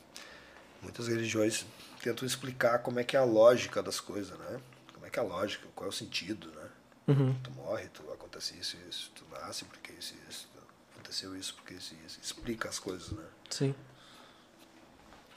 muitas 0.80 1.08
religiões 1.08 1.66
tentam 2.00 2.24
explicar 2.26 2.78
como 2.78 2.98
é 2.98 3.04
que 3.04 3.16
é 3.16 3.18
a 3.18 3.24
lógica 3.24 3.82
das 3.82 4.00
coisas, 4.00 4.38
né? 4.38 4.60
Como 4.94 5.04
é 5.04 5.10
que 5.10 5.18
é 5.18 5.22
a 5.22 5.24
lógica, 5.24 5.66
qual 5.74 5.86
é 5.86 5.90
o 5.90 5.92
sentido, 5.92 6.48
né? 6.54 6.68
Uhum. 7.08 7.34
Tu 7.42 7.50
morre, 7.50 7.88
tu 7.92 8.02
acontece 8.12 8.54
isso 8.58 8.76
e 8.76 8.88
isso, 8.88 9.10
nasce 9.40 9.64
porque 9.64 9.92
isso 9.92 10.14
e 10.14 10.30
isso, 10.30 10.48
aconteceu 10.92 11.36
isso 11.36 11.54
porque 11.54 11.74
isso 11.74 11.94
e 11.94 12.06
isso. 12.06 12.18
Explica 12.22 12.68
as 12.68 12.78
coisas, 12.78 13.10
né? 13.10 13.24
Sim. 13.50 13.74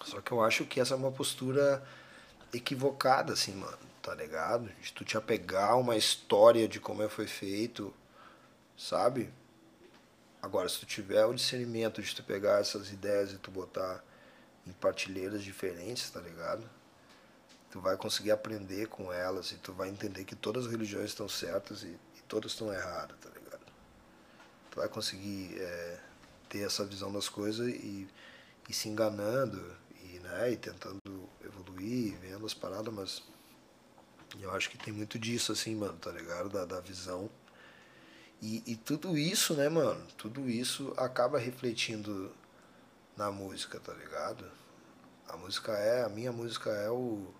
Só 0.03 0.21
que 0.21 0.31
eu 0.31 0.43
acho 0.43 0.65
que 0.65 0.79
essa 0.79 0.93
é 0.93 0.97
uma 0.97 1.11
postura 1.11 1.83
equivocada, 2.53 3.33
assim, 3.33 3.53
mano, 3.53 3.77
tá 4.01 4.13
ligado? 4.15 4.69
De 4.81 4.93
tu 4.93 5.03
te 5.03 5.17
apegar 5.17 5.71
a 5.71 5.75
uma 5.75 5.95
história 5.97 6.67
de 6.67 6.79
como 6.79 7.03
é 7.03 7.09
foi 7.09 7.27
feito, 7.27 7.93
sabe? 8.77 9.33
Agora, 10.41 10.69
se 10.69 10.79
tu 10.79 10.85
tiver 10.85 11.25
o 11.25 11.33
discernimento 11.33 12.01
de 12.01 12.15
tu 12.15 12.23
pegar 12.23 12.61
essas 12.61 12.91
ideias 12.91 13.33
e 13.33 13.37
tu 13.37 13.51
botar 13.51 14.03
em 14.65 14.71
partilheiras 14.71 15.43
diferentes, 15.43 16.09
tá 16.09 16.19
ligado? 16.21 16.63
Tu 17.71 17.81
vai 17.81 17.97
conseguir 17.97 18.31
aprender 18.31 18.87
com 18.87 19.11
elas 19.11 19.51
e 19.51 19.55
tu 19.55 19.73
vai 19.73 19.89
entender 19.89 20.23
que 20.23 20.35
todas 20.35 20.65
as 20.65 20.71
religiões 20.71 21.09
estão 21.09 21.27
certas 21.27 21.83
e, 21.83 21.87
e 21.87 22.21
todas 22.27 22.51
estão 22.51 22.73
erradas, 22.73 23.17
tá 23.19 23.26
vai 24.77 24.87
conseguir 24.87 25.59
é, 25.59 25.99
ter 26.47 26.59
essa 26.59 26.85
visão 26.85 27.11
das 27.11 27.27
coisas 27.27 27.67
e, 27.67 28.07
e 28.69 28.73
se 28.73 28.87
enganando 28.87 29.75
e, 30.03 30.19
né, 30.19 30.51
e 30.51 30.55
tentando 30.55 31.01
evoluir, 31.43 32.15
vendo 32.19 32.45
as 32.45 32.53
paradas, 32.53 32.93
mas 32.93 33.23
eu 34.39 34.51
acho 34.51 34.69
que 34.69 34.77
tem 34.77 34.93
muito 34.93 35.17
disso, 35.17 35.51
assim, 35.51 35.75
mano, 35.75 35.97
tá 35.97 36.11
ligado? 36.11 36.49
Da, 36.49 36.63
da 36.63 36.79
visão. 36.79 37.29
E, 38.39 38.61
e 38.67 38.75
tudo 38.75 39.17
isso, 39.17 39.55
né, 39.55 39.67
mano? 39.67 40.05
Tudo 40.15 40.47
isso 40.47 40.93
acaba 40.95 41.39
refletindo 41.39 42.31
na 43.15 43.31
música, 43.31 43.79
tá 43.79 43.93
ligado? 43.93 44.45
A 45.27 45.35
música 45.37 45.71
é, 45.71 46.03
a 46.03 46.09
minha 46.09 46.31
música 46.31 46.69
é 46.69 46.89
o, 46.89 47.33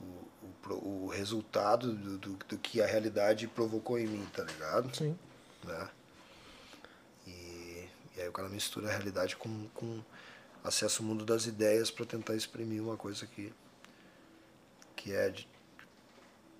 o, 0.00 0.28
o, 0.70 1.04
o 1.06 1.08
resultado 1.08 1.92
do, 1.92 2.18
do, 2.18 2.32
do 2.34 2.58
que 2.58 2.80
a 2.80 2.86
realidade 2.86 3.48
provocou 3.48 3.98
em 3.98 4.06
mim, 4.06 4.26
tá 4.32 4.44
ligado? 4.44 4.94
Sim. 4.94 5.18
né? 5.64 5.90
E, 8.16 8.22
aí 8.22 8.28
o 8.28 8.32
cara 8.32 8.48
mistura 8.48 8.88
a 8.88 8.90
realidade 8.90 9.36
com, 9.36 9.66
com 9.74 10.00
acesso 10.64 11.02
ao 11.02 11.08
mundo 11.08 11.24
das 11.24 11.46
ideias 11.46 11.90
para 11.90 12.06
tentar 12.06 12.34
exprimir 12.34 12.82
uma 12.82 12.96
coisa 12.96 13.26
que 13.26 13.52
que 14.94 15.12
é 15.12 15.28
de, 15.28 15.46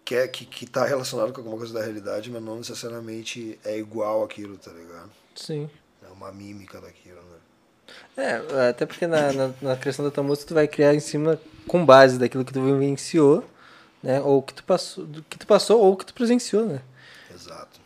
que 0.04 0.14
é 0.14 0.28
que, 0.28 0.44
que 0.44 0.66
tá 0.66 0.84
relacionado 0.84 1.32
com 1.32 1.40
alguma 1.40 1.56
coisa 1.56 1.72
da 1.72 1.82
realidade, 1.82 2.30
mas 2.30 2.42
não 2.42 2.58
necessariamente 2.58 3.58
é 3.64 3.76
igual 3.76 4.22
aquilo, 4.22 4.56
tá 4.56 4.70
ligado? 4.70 5.10
Sim. 5.34 5.68
É 6.06 6.12
uma 6.12 6.30
mímica 6.30 6.80
daquilo, 6.80 7.20
né? 7.22 7.38
É, 8.16 8.68
até 8.70 8.86
porque 8.86 9.06
na, 9.06 9.32
na, 9.32 9.54
na 9.60 9.76
criação 9.76 10.04
da 10.04 10.10
tua 10.10 10.22
música 10.22 10.48
tu 10.48 10.54
vai 10.54 10.68
criar 10.68 10.94
em 10.94 11.00
cima 11.00 11.40
com 11.66 11.84
base 11.84 12.18
daquilo 12.18 12.44
que 12.44 12.52
tu 12.52 12.62
vivenciou, 12.62 13.44
né? 14.02 14.20
Ou 14.20 14.42
que 14.42 14.54
tu 14.54 14.62
passou, 14.62 15.04
do 15.04 15.22
que 15.22 15.38
tu 15.38 15.46
passou 15.46 15.80
ou 15.80 15.96
que 15.96 16.06
tu 16.06 16.14
presenciou, 16.14 16.66
né? 16.66 16.82
Exato. 17.32 17.80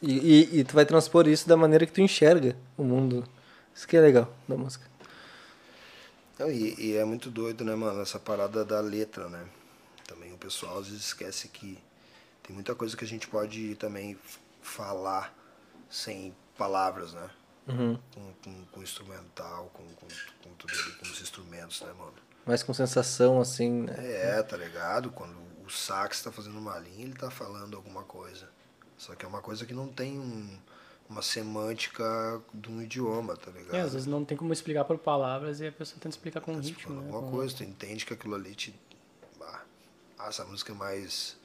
E, 0.00 0.12
e, 0.12 0.58
e 0.60 0.64
tu 0.64 0.74
vai 0.74 0.86
transpor 0.86 1.26
isso 1.26 1.48
da 1.48 1.56
maneira 1.56 1.86
que 1.86 1.92
tu 1.92 2.00
enxerga 2.00 2.56
o 2.76 2.84
mundo. 2.84 3.24
Isso 3.74 3.86
que 3.86 3.96
é 3.96 4.00
legal 4.00 4.32
da 4.48 4.56
música. 4.56 4.86
Não, 6.38 6.50
e, 6.50 6.74
e 6.78 6.96
é 6.96 7.04
muito 7.04 7.30
doido, 7.30 7.64
né, 7.64 7.74
mano, 7.74 8.00
essa 8.00 8.18
parada 8.18 8.64
da 8.64 8.80
letra, 8.80 9.28
né? 9.28 9.44
Também 10.06 10.32
o 10.32 10.38
pessoal 10.38 10.78
às 10.78 10.86
vezes 10.86 11.06
esquece 11.06 11.48
que 11.48 11.78
tem 12.42 12.54
muita 12.54 12.74
coisa 12.74 12.96
que 12.96 13.04
a 13.04 13.08
gente 13.08 13.26
pode 13.26 13.74
também 13.74 14.16
falar 14.62 15.34
sem 15.90 16.34
palavras, 16.56 17.12
né? 17.12 17.30
Uhum. 17.66 17.98
Com, 18.14 18.32
com, 18.42 18.64
com 18.66 18.82
instrumental, 18.82 19.70
com, 19.74 19.84
com, 19.84 20.06
com 20.42 20.54
tudo 20.54 20.72
ali, 20.72 20.92
com 20.92 21.06
os 21.06 21.20
instrumentos, 21.20 21.80
né, 21.82 21.92
mano? 21.92 22.14
Mais 22.46 22.62
com 22.62 22.72
sensação, 22.72 23.40
assim, 23.40 23.82
né? 23.82 23.94
É, 23.98 24.42
tá 24.42 24.56
ligado? 24.56 25.10
Quando 25.10 25.36
o 25.66 25.70
sax 25.70 26.22
tá 26.22 26.32
fazendo 26.32 26.58
uma 26.58 26.78
linha, 26.78 27.04
ele 27.04 27.14
tá 27.14 27.30
falando 27.30 27.76
alguma 27.76 28.04
coisa. 28.04 28.48
Só 28.98 29.14
que 29.14 29.24
é 29.24 29.28
uma 29.28 29.40
coisa 29.40 29.64
que 29.64 29.72
não 29.72 29.88
tem 29.88 30.18
um, 30.18 30.58
uma 31.08 31.22
semântica 31.22 32.42
de 32.52 32.68
um 32.68 32.82
idioma, 32.82 33.36
tá 33.36 33.50
ligado? 33.50 33.74
é, 33.76 33.80
às 33.80 33.92
vezes 33.92 34.06
não 34.06 34.24
tem 34.24 34.36
como 34.36 34.52
explicar 34.52 34.84
por 34.84 34.98
palavras 34.98 35.60
e 35.60 35.66
a 35.68 35.72
pessoa 35.72 35.96
tenta 36.00 36.14
explicar 36.16 36.40
com 36.40 36.54
Tá 36.54 36.60
ritmo, 36.60 36.94
né? 36.94 37.06
alguma 37.06 37.22
com- 37.22 37.30
coisa, 37.30 37.56
tu 37.56 37.64
entende 37.64 38.04
que 38.04 38.12
aquilo 38.12 38.34
ali 38.34 38.54
te. 38.54 38.74
Ah, 39.40 39.62
ah, 40.18 40.28
essa 40.28 40.44
música 40.44 40.72
é 40.72 40.74
mais. 40.74 41.36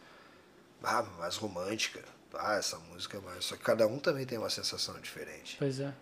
Ah, 0.84 1.04
mais 1.20 1.36
romântica. 1.38 2.04
Ah, 2.34 2.56
essa 2.56 2.78
música 2.80 3.18
é 3.18 3.22
mais. 3.22 3.46
Só 3.46 3.56
que 3.56 3.62
cada 3.64 3.86
um 3.88 4.00
também 4.00 4.26
tem 4.26 4.38
uma 4.38 4.50
sensação 4.50 5.00
diferente. 5.00 5.56
Pois 5.60 5.80
é. 5.80 5.94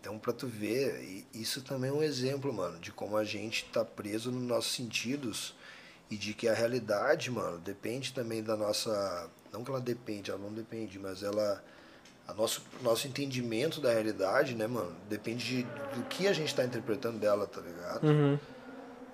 Então, 0.00 0.18
pra 0.18 0.32
tu 0.32 0.46
ver, 0.46 1.24
isso 1.32 1.62
também 1.62 1.90
é 1.90 1.92
um 1.92 2.02
exemplo, 2.02 2.52
mano, 2.52 2.78
de 2.78 2.90
como 2.92 3.16
a 3.16 3.24
gente 3.24 3.64
tá 3.66 3.84
preso 3.84 4.30
nos 4.30 4.42
nossos 4.42 4.72
sentidos 4.72 5.54
e 6.10 6.16
de 6.16 6.34
que 6.34 6.48
a 6.48 6.54
realidade, 6.54 7.30
mano, 7.30 7.58
depende 7.58 8.12
também 8.12 8.42
da 8.42 8.56
nossa. 8.56 9.30
Não 9.52 9.64
que 9.64 9.70
ela 9.70 9.80
depende, 9.80 10.30
ela 10.30 10.40
não 10.40 10.52
depende, 10.52 10.98
mas 10.98 11.22
ela. 11.22 11.62
A 12.26 12.34
nosso, 12.34 12.62
nosso 12.82 13.08
entendimento 13.08 13.80
da 13.80 13.90
realidade, 13.90 14.54
né, 14.54 14.66
mano, 14.66 14.94
depende 15.08 15.46
de, 15.46 15.62
do 15.62 16.02
que 16.10 16.28
a 16.28 16.32
gente 16.34 16.54
tá 16.54 16.62
interpretando 16.62 17.18
dela, 17.18 17.46
tá 17.46 17.60
ligado? 17.62 18.06
Uhum. 18.06 18.38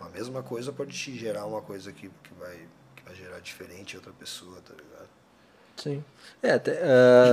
A 0.01 0.09
mesma 0.09 0.43
coisa 0.43 0.73
pode 0.73 0.93
te 0.93 1.17
gerar 1.17 1.47
uma 1.47 1.63
coisa 1.63 1.93
que, 1.93 2.09
que, 2.09 2.35
vai, 2.37 2.59
que 2.97 3.05
vai 3.05 3.15
gerar 3.15 3.39
diferente 3.39 3.93
em 3.93 3.97
outra 3.99 4.13
pessoa, 4.13 4.57
tá 4.67 4.75
ligado? 4.75 5.09
Sim. 5.77 6.05
É, 6.43 6.53
até, 6.53 6.79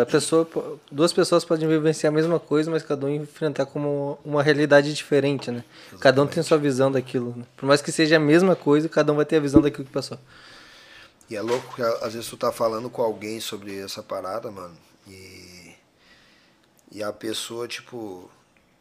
a 0.01 0.05
pessoa, 0.05 0.47
duas 0.91 1.13
pessoas 1.13 1.45
podem 1.45 1.67
vivenciar 1.67 2.11
a 2.11 2.15
mesma 2.15 2.39
coisa, 2.39 2.71
mas 2.71 2.83
cada 2.83 3.05
um 3.05 3.09
enfrentar 3.09 3.65
como 3.65 4.19
uma 4.25 4.41
realidade 4.41 4.93
diferente, 4.93 5.51
né? 5.51 5.63
Cada 5.99 6.21
um 6.21 6.27
tem 6.27 6.41
sua 6.41 6.57
visão 6.57 6.91
daquilo. 6.91 7.33
Né? 7.38 7.43
Por 7.55 7.65
mais 7.65 7.81
que 7.81 7.91
seja 7.91 8.17
a 8.17 8.19
mesma 8.19 8.55
coisa, 8.55 8.89
cada 8.89 9.11
um 9.11 9.15
vai 9.15 9.25
ter 9.25 9.38
a 9.38 9.39
visão 9.39 9.61
daquilo 9.61 9.85
que 9.85 9.91
passou. 9.91 10.17
E 11.32 11.35
é 11.38 11.42
louco 11.42 11.76
que 11.76 11.82
às 11.82 12.14
vezes 12.14 12.30
tu 12.30 12.35
tá 12.35 12.51
falando 12.51 12.90
com 12.90 13.01
alguém 13.01 13.40
sobre 13.40 13.80
essa 13.80 14.03
parada, 14.03 14.51
mano, 14.51 14.76
e, 15.08 15.74
e 16.92 17.01
a 17.01 17.14
pessoa, 17.14 17.69
tipo, 17.69 18.30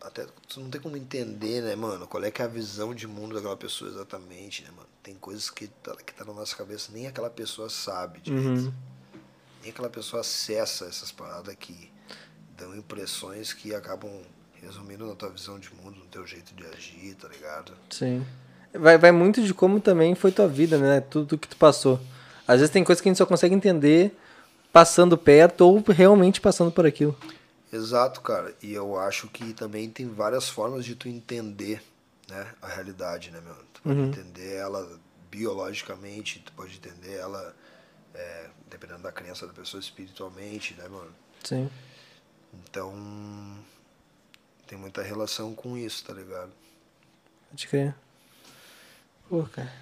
até 0.01 0.27
tu 0.49 0.59
não 0.59 0.69
tem 0.69 0.81
como 0.81 0.97
entender, 0.97 1.63
né, 1.63 1.77
mano, 1.77 2.09
qual 2.09 2.25
é 2.25 2.29
que 2.33 2.43
é 2.43 2.45
a 2.45 2.49
visão 2.49 2.93
de 2.93 3.07
mundo 3.07 3.37
daquela 3.37 3.57
pessoa 3.57 3.89
exatamente, 3.89 4.65
né, 4.65 4.71
mano? 4.77 4.89
Tem 5.01 5.15
coisas 5.15 5.49
que 5.49 5.69
tá, 5.69 5.95
que 5.95 6.13
tá 6.13 6.25
na 6.25 6.33
nossa 6.33 6.57
cabeça, 6.57 6.91
nem 6.93 7.07
aquela 7.07 7.31
pessoa 7.31 7.71
sabe 7.71 8.19
direito. 8.19 8.49
Uhum. 8.49 8.75
Nem 9.63 9.71
aquela 9.71 9.89
pessoa 9.89 10.23
acessa 10.23 10.87
essas 10.87 11.13
paradas 11.13 11.55
que 11.55 11.89
dão 12.59 12.75
impressões 12.75 13.53
que 13.53 13.73
acabam 13.73 14.11
resumindo 14.61 15.07
na 15.07 15.15
tua 15.15 15.29
visão 15.29 15.57
de 15.57 15.73
mundo, 15.73 16.01
no 16.01 16.07
teu 16.07 16.27
jeito 16.27 16.53
de 16.53 16.67
agir, 16.67 17.15
tá 17.15 17.29
ligado? 17.29 17.75
Sim. 17.91 18.27
Vai, 18.75 18.99
vai 18.99 19.13
muito 19.13 19.41
de 19.41 19.55
como 19.55 19.81
também 19.81 20.17
foi 20.17 20.33
tua 20.33 20.49
vida, 20.49 20.79
né? 20.79 21.01
Tudo 21.01 21.39
que 21.39 21.47
tu 21.47 21.57
passou. 21.57 22.01
Às 22.51 22.59
vezes 22.59 22.73
tem 22.73 22.83
coisas 22.83 23.01
que 23.01 23.09
a 23.09 23.11
gente 23.13 23.19
só 23.19 23.27
consegue 23.27 23.55
entender 23.55 24.13
passando 24.73 25.17
perto 25.17 25.61
ou 25.61 25.81
realmente 25.87 26.41
passando 26.41 26.73
por 26.73 26.85
aquilo. 26.85 27.17
Exato, 27.73 28.21
cara. 28.23 28.53
E 28.61 28.73
eu 28.73 28.99
acho 28.99 29.29
que 29.29 29.53
também 29.53 29.89
tem 29.89 30.09
várias 30.09 30.49
formas 30.49 30.85
de 30.85 30.97
tu 30.97 31.09
entender 31.09 31.81
né, 32.29 32.45
a 32.61 32.67
realidade, 32.67 33.31
né, 33.31 33.41
meu? 33.41 33.55
Tu 33.73 33.83
pode 33.83 34.01
entender 34.01 34.55
ela 34.55 34.99
biologicamente, 35.31 36.41
tu 36.41 36.51
pode 36.55 36.75
entender 36.75 37.19
ela, 37.19 37.55
é, 38.13 38.47
dependendo 38.69 39.03
da 39.03 39.13
crença 39.13 39.47
da 39.47 39.53
pessoa, 39.53 39.81
espiritualmente, 39.81 40.75
né, 40.75 40.89
mano? 40.89 41.15
Sim. 41.45 41.71
Então, 42.53 42.93
tem 44.67 44.77
muita 44.77 45.03
relação 45.03 45.55
com 45.55 45.77
isso, 45.77 46.05
tá 46.05 46.13
ligado? 46.13 46.51
Pode 47.49 47.69
crer. 47.69 47.95
Pô, 49.29 49.45
cara. 49.45 49.73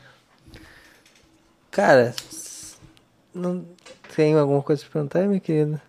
Cara, 1.71 2.15
não 3.39 3.65
tem 4.15 4.35
alguma 4.35 4.63
coisa 4.63 4.83
pra 4.83 4.93
perguntar, 4.93 5.27
minha 5.27 5.41
querida? 5.41 5.81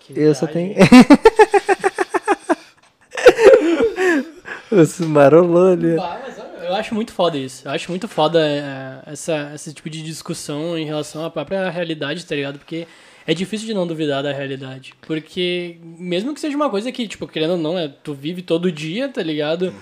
Que 0.00 0.18
Eu 0.18 0.34
só 0.34 0.46
viagem. 0.46 0.74
tenho. 4.70 4.82
Os 4.82 4.98
marolou 5.00 5.72
ali. 5.72 5.98
Ah, 5.98 6.20
mas 6.22 6.38
eu 6.66 6.74
acho 6.74 6.94
muito 6.94 7.12
foda 7.12 7.38
isso. 7.38 7.66
Eu 7.66 7.72
acho 7.72 7.90
muito 7.90 8.08
foda 8.08 8.40
é, 8.40 9.12
essa, 9.12 9.52
esse 9.54 9.72
tipo 9.72 9.88
de 9.88 10.02
discussão 10.02 10.76
em 10.76 10.84
relação 10.84 11.24
à 11.24 11.30
própria 11.30 11.70
realidade, 11.70 12.26
tá 12.26 12.34
ligado? 12.34 12.58
Porque 12.58 12.86
é 13.26 13.34
difícil 13.34 13.66
de 13.66 13.74
não 13.74 13.86
duvidar 13.86 14.22
da 14.22 14.32
realidade. 14.32 14.94
Porque, 15.02 15.78
mesmo 15.82 16.32
que 16.32 16.40
seja 16.40 16.56
uma 16.56 16.70
coisa 16.70 16.92
que, 16.92 17.08
tipo, 17.08 17.26
querendo 17.26 17.52
ou 17.52 17.58
não, 17.58 17.78
é, 17.78 17.88
tu 17.88 18.14
vive 18.14 18.40
todo 18.40 18.70
dia, 18.70 19.08
tá 19.08 19.22
ligado? 19.22 19.74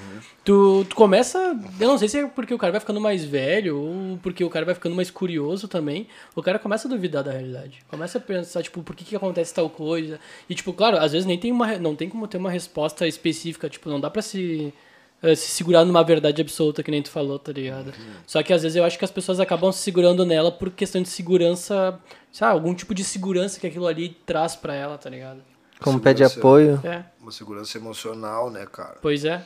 Tu, 0.44 0.86
tu 0.88 0.96
começa. 0.96 1.38
Eu 1.78 1.88
não 1.88 1.98
sei 1.98 2.08
se 2.08 2.18
é 2.18 2.26
porque 2.26 2.54
o 2.54 2.58
cara 2.58 2.70
vai 2.70 2.80
ficando 2.80 3.00
mais 3.00 3.24
velho 3.24 3.78
ou 3.78 4.18
porque 4.22 4.44
o 4.44 4.50
cara 4.50 4.64
vai 4.64 4.74
ficando 4.74 4.94
mais 4.94 5.10
curioso 5.10 5.68
também. 5.68 6.06
O 6.34 6.42
cara 6.42 6.58
começa 6.58 6.88
a 6.88 6.90
duvidar 6.90 7.22
da 7.22 7.32
realidade. 7.32 7.80
Começa 7.88 8.18
a 8.18 8.20
pensar, 8.20 8.62
tipo, 8.62 8.82
por 8.82 8.96
que, 8.96 9.04
que 9.04 9.16
acontece 9.16 9.52
tal 9.54 9.68
coisa. 9.68 10.18
E, 10.48 10.54
tipo, 10.54 10.72
claro, 10.72 10.96
às 10.98 11.12
vezes 11.12 11.26
nem 11.26 11.38
tem 11.38 11.52
uma, 11.52 11.78
não 11.78 11.94
tem 11.94 12.08
como 12.08 12.26
ter 12.26 12.38
uma 12.38 12.50
resposta 12.50 13.06
específica. 13.06 13.68
Tipo, 13.68 13.90
não 13.90 14.00
dá 14.00 14.08
pra 14.08 14.22
se, 14.22 14.72
eh, 15.24 15.34
se 15.34 15.48
segurar 15.48 15.84
numa 15.84 16.04
verdade 16.04 16.42
absoluta, 16.42 16.82
que 16.82 16.90
nem 16.90 17.02
tu 17.02 17.10
falou, 17.10 17.38
tá 17.38 17.50
ligado? 17.50 17.92
Só 18.26 18.42
que 18.42 18.52
às 18.52 18.62
vezes 18.62 18.76
eu 18.76 18.84
acho 18.84 18.98
que 18.98 19.04
as 19.04 19.10
pessoas 19.10 19.40
acabam 19.40 19.72
se 19.72 19.80
segurando 19.80 20.24
nela 20.24 20.52
por 20.52 20.70
questão 20.70 21.02
de 21.02 21.08
segurança. 21.08 21.98
Sabe, 22.30 22.52
algum 22.52 22.74
tipo 22.74 22.94
de 22.94 23.02
segurança 23.02 23.58
que 23.58 23.66
aquilo 23.66 23.86
ali 23.86 24.10
traz 24.26 24.54
pra 24.54 24.74
ela, 24.74 24.98
tá 24.98 25.08
ligado? 25.08 25.42
Como 25.80 25.98
pede 26.00 26.22
apoio. 26.22 26.80
É, 26.84 27.04
Uma 27.20 27.32
segurança 27.32 27.76
emocional, 27.78 28.50
né, 28.50 28.66
cara? 28.66 28.98
pois 29.00 29.24
é. 29.24 29.42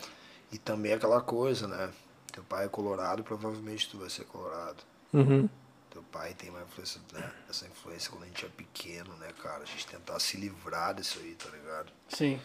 E 0.53 0.59
também 0.59 0.93
aquela 0.93 1.21
coisa, 1.21 1.67
né? 1.69 1.91
Teu 2.33 2.43
pai 2.43 2.67
é 2.67 2.69
colorado, 2.69 3.23
provavelmente 3.23 3.89
tu 3.91 3.99
vai 3.99 4.09
ser 4.09 4.25
colorado. 4.25 4.77
Uhum. 5.13 5.49
Teu 5.91 6.03
pai 6.11 6.35
tem 6.35 6.51
uma 6.51 6.63
influência, 6.63 7.01
né? 7.13 7.31
Essa 7.49 7.67
influência 7.67 8.11
quando 8.11 8.25
a 8.25 8.27
gente 8.27 8.45
é 8.45 8.49
pequeno, 8.49 9.11
né, 9.21 9.29
cara? 9.43 9.63
A 9.63 9.67
gente 9.67 9.87
tentar 9.87 10.19
se 10.21 10.37
livrar 10.37 10.95
disso 10.95 11.19
aí, 11.23 11.35
tá 11.35 11.49
ligado? 11.51 11.93
Sim. 12.09 12.39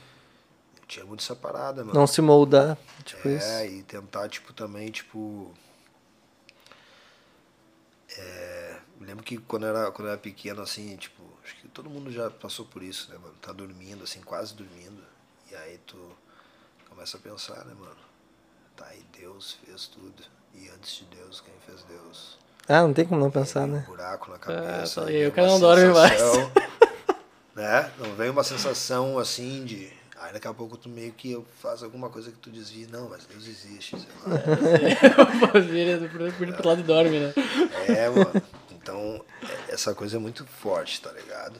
Tinha 0.93 1.05
muito 1.07 1.23
essa 1.23 1.35
parada, 1.35 1.83
mano. 1.83 1.99
Não 1.99 2.05
se 2.05 2.21
moldar. 2.21 2.77
Tipo 3.03 3.27
é, 3.27 3.33
isso. 3.33 3.73
e 3.73 3.81
tentar, 3.81 4.29
tipo, 4.29 4.53
também, 4.53 4.91
tipo. 4.91 5.51
É, 8.15 8.77
me 8.99 9.07
lembro 9.07 9.23
que 9.23 9.39
quando 9.39 9.65
eu 9.65 9.75
era, 9.75 9.91
quando 9.91 10.07
eu 10.07 10.11
era 10.11 10.21
pequeno, 10.21 10.61
assim, 10.61 10.95
tipo, 10.97 11.23
acho 11.43 11.55
que 11.55 11.67
todo 11.69 11.89
mundo 11.89 12.11
já 12.11 12.29
passou 12.29 12.65
por 12.65 12.83
isso, 12.83 13.09
né, 13.11 13.17
mano? 13.17 13.33
Tá 13.41 13.51
dormindo, 13.51 14.03
assim, 14.03 14.21
quase 14.21 14.53
dormindo. 14.53 15.03
E 15.51 15.55
aí 15.55 15.79
tu 15.79 15.97
começa 16.87 17.17
a 17.17 17.19
pensar, 17.19 17.65
né, 17.65 17.73
mano? 17.73 17.97
Tá 18.75 18.85
aí, 18.85 19.03
Deus 19.19 19.57
fez 19.65 19.87
tudo. 19.87 20.23
E 20.53 20.69
antes 20.69 20.97
de 20.97 21.05
Deus, 21.05 21.41
quem 21.41 21.55
fez 21.65 21.81
Deus? 21.85 22.37
Ah, 22.67 22.83
não 22.83 22.93
tem 22.93 23.03
como 23.03 23.19
não 23.19 23.31
pensar, 23.31 23.65
né? 23.65 23.83
Um 23.87 23.91
buraco 23.91 24.29
na 24.29 24.37
cabeça. 24.37 25.01
tá 25.01 25.07
aí 25.07 25.17
vem 25.21 25.27
o 25.27 25.31
cara 25.31 25.47
não 25.47 25.59
dorme 25.59 25.87
mais. 25.87 26.21
Né? 27.55 27.91
Não 27.99 28.15
vem 28.15 28.31
uma 28.31 28.43
sensação 28.43 29.19
assim 29.19 29.63
de. 29.63 30.02
Aí 30.23 30.31
daqui 30.31 30.47
a 30.47 30.53
pouco 30.53 30.77
tu 30.77 30.87
meio 30.87 31.11
que 31.11 31.37
faz 31.59 31.83
alguma 31.83 32.09
coisa 32.09 32.31
que 32.31 32.37
tu 32.37 32.49
desvia. 32.49 32.87
Não, 32.87 33.09
mas 33.09 33.25
Deus 33.25 33.45
existe, 33.45 33.97
sei 33.99 34.09
lá. 34.25 35.59
Vira 35.59 35.97
do 35.99 36.07
pro 36.55 36.67
lado 36.69 36.79
e 36.79 36.83
dorme, 36.83 37.19
né? 37.19 37.33
É, 37.89 38.07
mano. 38.09 38.41
Então, 38.71 39.23
essa 39.67 39.93
coisa 39.93 40.15
é 40.15 40.19
muito 40.19 40.45
forte, 40.45 41.01
tá 41.01 41.11
ligado? 41.11 41.59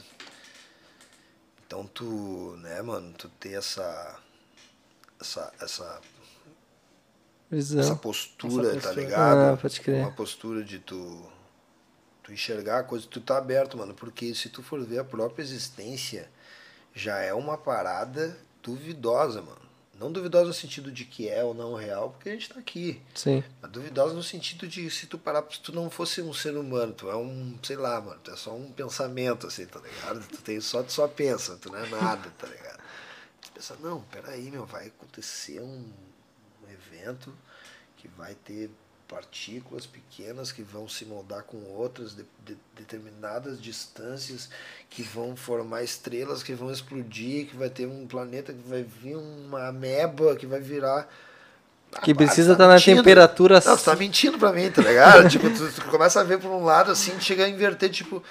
Então 1.66 1.86
tu, 1.86 2.56
né, 2.62 2.80
mano, 2.80 3.12
tu 3.12 3.28
ter 3.28 3.52
essa. 3.52 4.18
Essa. 5.20 5.52
Essa, 5.60 5.84
essa 5.84 6.00
Visão. 7.50 7.96
postura, 7.98 8.68
Essa 8.68 8.80
tá 8.80 8.80
postura. 8.88 9.04
ligado? 9.04 9.38
Ah, 9.52 9.56
pode 9.60 9.80
crer. 9.82 10.00
Uma 10.00 10.12
postura 10.12 10.64
de 10.64 10.78
tu. 10.78 11.30
Tu 12.22 12.32
enxergar 12.32 12.78
a 12.78 12.82
coisa, 12.82 13.06
tu 13.06 13.20
tá 13.20 13.36
aberto, 13.36 13.76
mano. 13.76 13.92
Porque 13.92 14.34
se 14.34 14.48
tu 14.48 14.62
for 14.62 14.82
ver 14.82 15.00
a 15.00 15.04
própria 15.04 15.42
existência, 15.42 16.30
já 16.94 17.18
é 17.18 17.34
uma 17.34 17.58
parada 17.58 18.34
duvidosa, 18.64 19.42
mano. 19.42 19.62
Não 19.98 20.10
duvidosa 20.10 20.46
no 20.46 20.54
sentido 20.54 20.90
de 20.90 21.04
que 21.04 21.28
é 21.28 21.44
ou 21.44 21.54
não 21.54 21.74
real, 21.74 22.10
porque 22.10 22.28
a 22.28 22.32
gente 22.32 22.48
tá 22.48 22.58
aqui. 22.58 23.00
Sim. 23.14 23.44
Mas 23.62 23.70
duvidosa 23.70 24.12
no 24.12 24.22
sentido 24.24 24.66
de 24.66 24.90
se 24.90 25.06
tu 25.06 25.16
parar, 25.16 25.44
se 25.48 25.60
tu 25.60 25.72
não 25.72 25.88
fosse 25.88 26.20
um 26.20 26.32
ser 26.32 26.56
humano, 26.56 26.92
tu 26.92 27.08
é 27.08 27.16
um, 27.16 27.56
sei 27.62 27.76
lá, 27.76 28.00
mano, 28.00 28.20
tu 28.22 28.32
é 28.32 28.36
só 28.36 28.52
um 28.54 28.72
pensamento, 28.72 29.46
assim, 29.46 29.66
tá 29.66 29.78
ligado? 29.78 30.26
Tu 30.26 30.42
tem 30.42 30.60
só, 30.60 30.82
tu 30.82 30.92
só 30.92 31.06
pensa, 31.06 31.56
tu 31.56 31.70
não 31.70 31.78
é 31.78 31.88
nada, 31.88 32.28
tá 32.36 32.48
ligado? 32.48 32.82
Tu 33.40 33.52
pensa, 33.52 33.76
não, 33.80 34.02
peraí, 34.02 34.50
meu, 34.50 34.66
vai 34.66 34.88
acontecer 34.88 35.60
um, 35.60 35.92
um 36.64 36.70
evento 36.70 37.32
que 37.96 38.08
vai 38.08 38.34
ter 38.34 38.70
partículas 39.08 39.86
pequenas 39.86 40.50
que 40.50 40.62
vão 40.62 40.88
se 40.88 41.04
moldar 41.04 41.42
com 41.44 41.58
outras 41.76 42.14
de, 42.14 42.24
de 42.44 42.56
determinadas 42.76 43.60
distâncias 43.60 44.48
que 44.88 45.02
vão 45.02 45.36
formar 45.36 45.82
estrelas 45.82 46.42
que 46.42 46.54
vão 46.54 46.70
explodir, 46.72 47.46
que 47.48 47.56
vai 47.56 47.68
ter 47.70 47.86
um 47.86 48.06
planeta 48.06 48.52
que 48.52 48.68
vai 48.68 48.82
vir 48.82 49.16
uma 49.16 49.68
ameba 49.68 50.34
que 50.36 50.46
vai 50.46 50.60
virar 50.60 51.08
Que 52.02 52.10
Ah, 52.10 52.14
precisa 52.14 52.52
estar 52.52 52.66
na 52.66 52.74
mentindo. 52.74 52.96
temperatura 53.02 53.62
Não, 53.64 53.76
tu 53.76 53.84
tá 53.84 53.94
mentindo 53.94 54.36
pra 54.38 54.52
mim, 54.52 54.70
tá 54.70 54.82
ligado? 54.82 55.28
tipo, 55.30 55.48
tu, 55.50 55.70
tu 55.72 55.84
começa 55.90 56.20
a 56.20 56.24
ver 56.24 56.38
por 56.40 56.50
um 56.50 56.64
lado 56.64 56.90
assim, 56.90 57.18
chega 57.20 57.44
a 57.44 57.48
inverter, 57.48 57.88
tipo. 57.90 58.22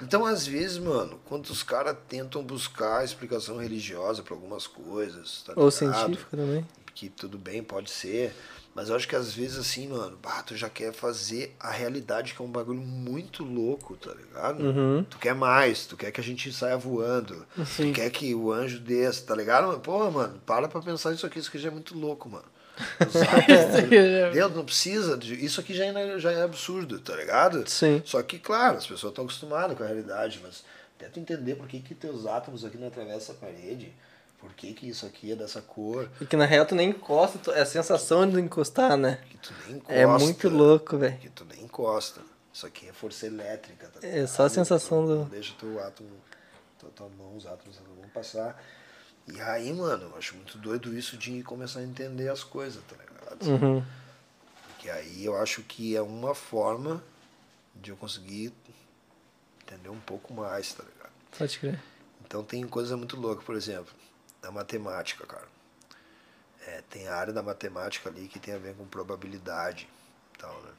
Então, 0.00 0.24
às 0.24 0.46
vezes, 0.46 0.78
mano, 0.78 1.20
quando 1.26 1.46
os 1.50 1.62
caras 1.62 1.94
tentam 2.08 2.42
buscar 2.42 3.04
explicação 3.04 3.58
religiosa 3.58 4.22
pra 4.22 4.34
algumas 4.34 4.66
coisas, 4.66 5.42
tá 5.46 5.52
Ou 5.56 5.70
científica 5.70 6.34
também. 6.36 6.66
Que 6.94 7.08
tudo 7.10 7.36
bem, 7.38 7.62
pode 7.62 7.90
ser. 7.90 8.34
Mas 8.74 8.88
eu 8.88 8.94
acho 8.96 9.08
que 9.08 9.16
às 9.16 9.34
vezes, 9.34 9.58
assim, 9.58 9.88
mano, 9.88 10.16
bah, 10.22 10.42
tu 10.44 10.56
já 10.56 10.68
quer 10.70 10.92
fazer 10.92 11.54
a 11.58 11.70
realidade, 11.70 12.34
que 12.34 12.40
é 12.40 12.44
um 12.44 12.50
bagulho 12.50 12.80
muito 12.80 13.42
louco, 13.44 13.96
tá 13.96 14.12
ligado? 14.14 14.62
Uhum. 14.62 15.04
Tu 15.10 15.18
quer 15.18 15.34
mais, 15.34 15.86
tu 15.86 15.96
quer 15.96 16.12
que 16.12 16.20
a 16.20 16.24
gente 16.24 16.52
saia 16.52 16.76
voando. 16.76 17.44
Sim. 17.66 17.92
Tu 17.92 17.96
quer 17.96 18.08
que 18.10 18.32
o 18.34 18.52
anjo 18.52 18.78
desça, 18.78 19.26
tá 19.26 19.34
ligado? 19.34 19.78
Porra, 19.80 20.10
mano, 20.10 20.40
para 20.46 20.68
pra 20.68 20.80
pensar 20.80 21.10
nisso 21.10 21.26
aqui, 21.26 21.40
isso 21.40 21.48
aqui 21.48 21.58
já 21.58 21.68
é 21.68 21.72
muito 21.72 21.98
louco, 21.98 22.28
mano. 22.28 22.44
Átomos, 23.10 24.32
Deus, 24.32 24.54
não 24.54 24.64
precisa. 24.64 25.16
de- 25.16 25.44
Isso 25.44 25.60
aqui 25.60 25.74
já 25.74 25.84
é, 25.86 26.18
já 26.18 26.32
é 26.32 26.42
absurdo, 26.42 26.98
tá 27.00 27.14
ligado? 27.16 27.68
Sim. 27.68 28.00
Só 28.04 28.22
que, 28.22 28.38
claro, 28.38 28.78
as 28.78 28.86
pessoas 28.86 29.10
estão 29.10 29.24
acostumadas 29.24 29.76
com 29.76 29.82
a 29.82 29.86
realidade, 29.86 30.40
mas 30.42 30.62
tenta 30.98 31.18
entender 31.20 31.56
por 31.56 31.66
que, 31.66 31.80
que 31.80 31.94
teus 31.94 32.26
átomos 32.26 32.64
aqui 32.64 32.78
não 32.78 32.86
atravessam 32.88 33.34
a 33.34 33.38
parede. 33.38 33.92
Por 34.40 34.52
que, 34.54 34.72
que 34.72 34.88
isso 34.88 35.04
aqui 35.06 35.32
é 35.32 35.36
dessa 35.36 35.60
cor? 35.60 36.08
E 36.20 36.26
que 36.26 36.34
na 36.36 36.46
real 36.46 36.64
tu 36.64 36.74
nem 36.74 36.90
encosta, 36.90 37.38
tu- 37.38 37.52
é 37.52 37.60
a 37.60 37.66
sensação 37.66 38.28
de 38.28 38.40
encostar, 38.40 38.96
né? 38.96 39.20
Que 39.30 39.36
tu 39.38 39.52
nem 39.66 39.76
encosta. 39.76 39.94
É 39.94 40.06
muito 40.06 40.48
louco, 40.48 40.96
velho. 40.98 41.18
Que 41.18 41.28
tu 41.28 41.44
nem 41.44 41.62
encosta. 41.64 42.20
Isso 42.52 42.66
aqui 42.66 42.88
é 42.88 42.92
força 42.92 43.26
elétrica. 43.26 43.88
Tá 43.88 44.00
É 44.06 44.26
só 44.26 44.44
a 44.44 44.48
sensação 44.48 45.04
Não 45.06 45.24
do- 45.24 45.30
Deixa 45.30 45.54
teu 45.58 45.78
átomo, 45.84 46.10
tua, 46.78 46.90
tua 46.90 47.08
mão, 47.10 47.36
os 47.36 47.46
átomos 47.46 47.78
não 47.86 47.94
vão 47.96 48.08
passar. 48.08 48.60
E 49.28 49.40
aí, 49.40 49.72
mano, 49.72 50.04
eu 50.10 50.16
acho 50.16 50.34
muito 50.34 50.56
doido 50.58 50.96
isso 50.96 51.16
de 51.16 51.42
começar 51.42 51.80
a 51.80 51.84
entender 51.84 52.28
as 52.28 52.42
coisas, 52.42 52.82
tá 52.88 52.96
ligado? 52.96 53.46
Uhum. 53.46 53.84
Porque 54.68 54.90
aí 54.90 55.24
eu 55.24 55.36
acho 55.36 55.62
que 55.62 55.94
é 55.94 56.00
uma 56.02 56.34
forma 56.34 57.02
de 57.76 57.90
eu 57.90 57.96
conseguir 57.96 58.52
entender 59.62 59.90
um 59.90 60.00
pouco 60.00 60.32
mais, 60.32 60.72
tá 60.72 60.82
ligado? 60.82 61.12
Pode 61.38 61.58
crer. 61.58 61.78
Então 62.26 62.42
tem 62.42 62.66
coisa 62.66 62.96
muito 62.96 63.16
louca, 63.20 63.42
por 63.42 63.54
exemplo, 63.54 63.92
na 64.42 64.50
matemática, 64.50 65.26
cara. 65.26 65.48
É, 66.66 66.82
tem 66.90 67.08
a 67.08 67.16
área 67.16 67.32
da 67.32 67.42
matemática 67.42 68.08
ali 68.08 68.28
que 68.28 68.38
tem 68.38 68.54
a 68.54 68.58
ver 68.58 68.74
com 68.74 68.86
probabilidade 68.86 69.88
e 70.34 70.38
tal, 70.38 70.60
né? 70.62 70.70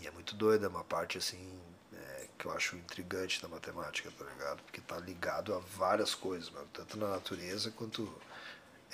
E 0.00 0.06
é 0.06 0.10
muito 0.10 0.34
doida, 0.34 0.66
é 0.66 0.68
uma 0.68 0.84
parte 0.84 1.16
assim 1.18 1.60
é, 1.92 2.26
que 2.38 2.46
eu 2.46 2.52
acho 2.52 2.76
intrigante 2.76 3.40
da 3.40 3.48
matemática, 3.48 4.10
tá 4.18 4.24
ligado? 4.24 4.62
Porque 4.62 4.80
tá 4.80 4.98
ligado 4.98 5.54
a 5.54 5.58
várias 5.58 6.14
coisas, 6.14 6.50
mano, 6.50 6.68
tanto 6.72 6.98
na 6.98 7.08
natureza 7.08 7.70
quanto 7.70 8.12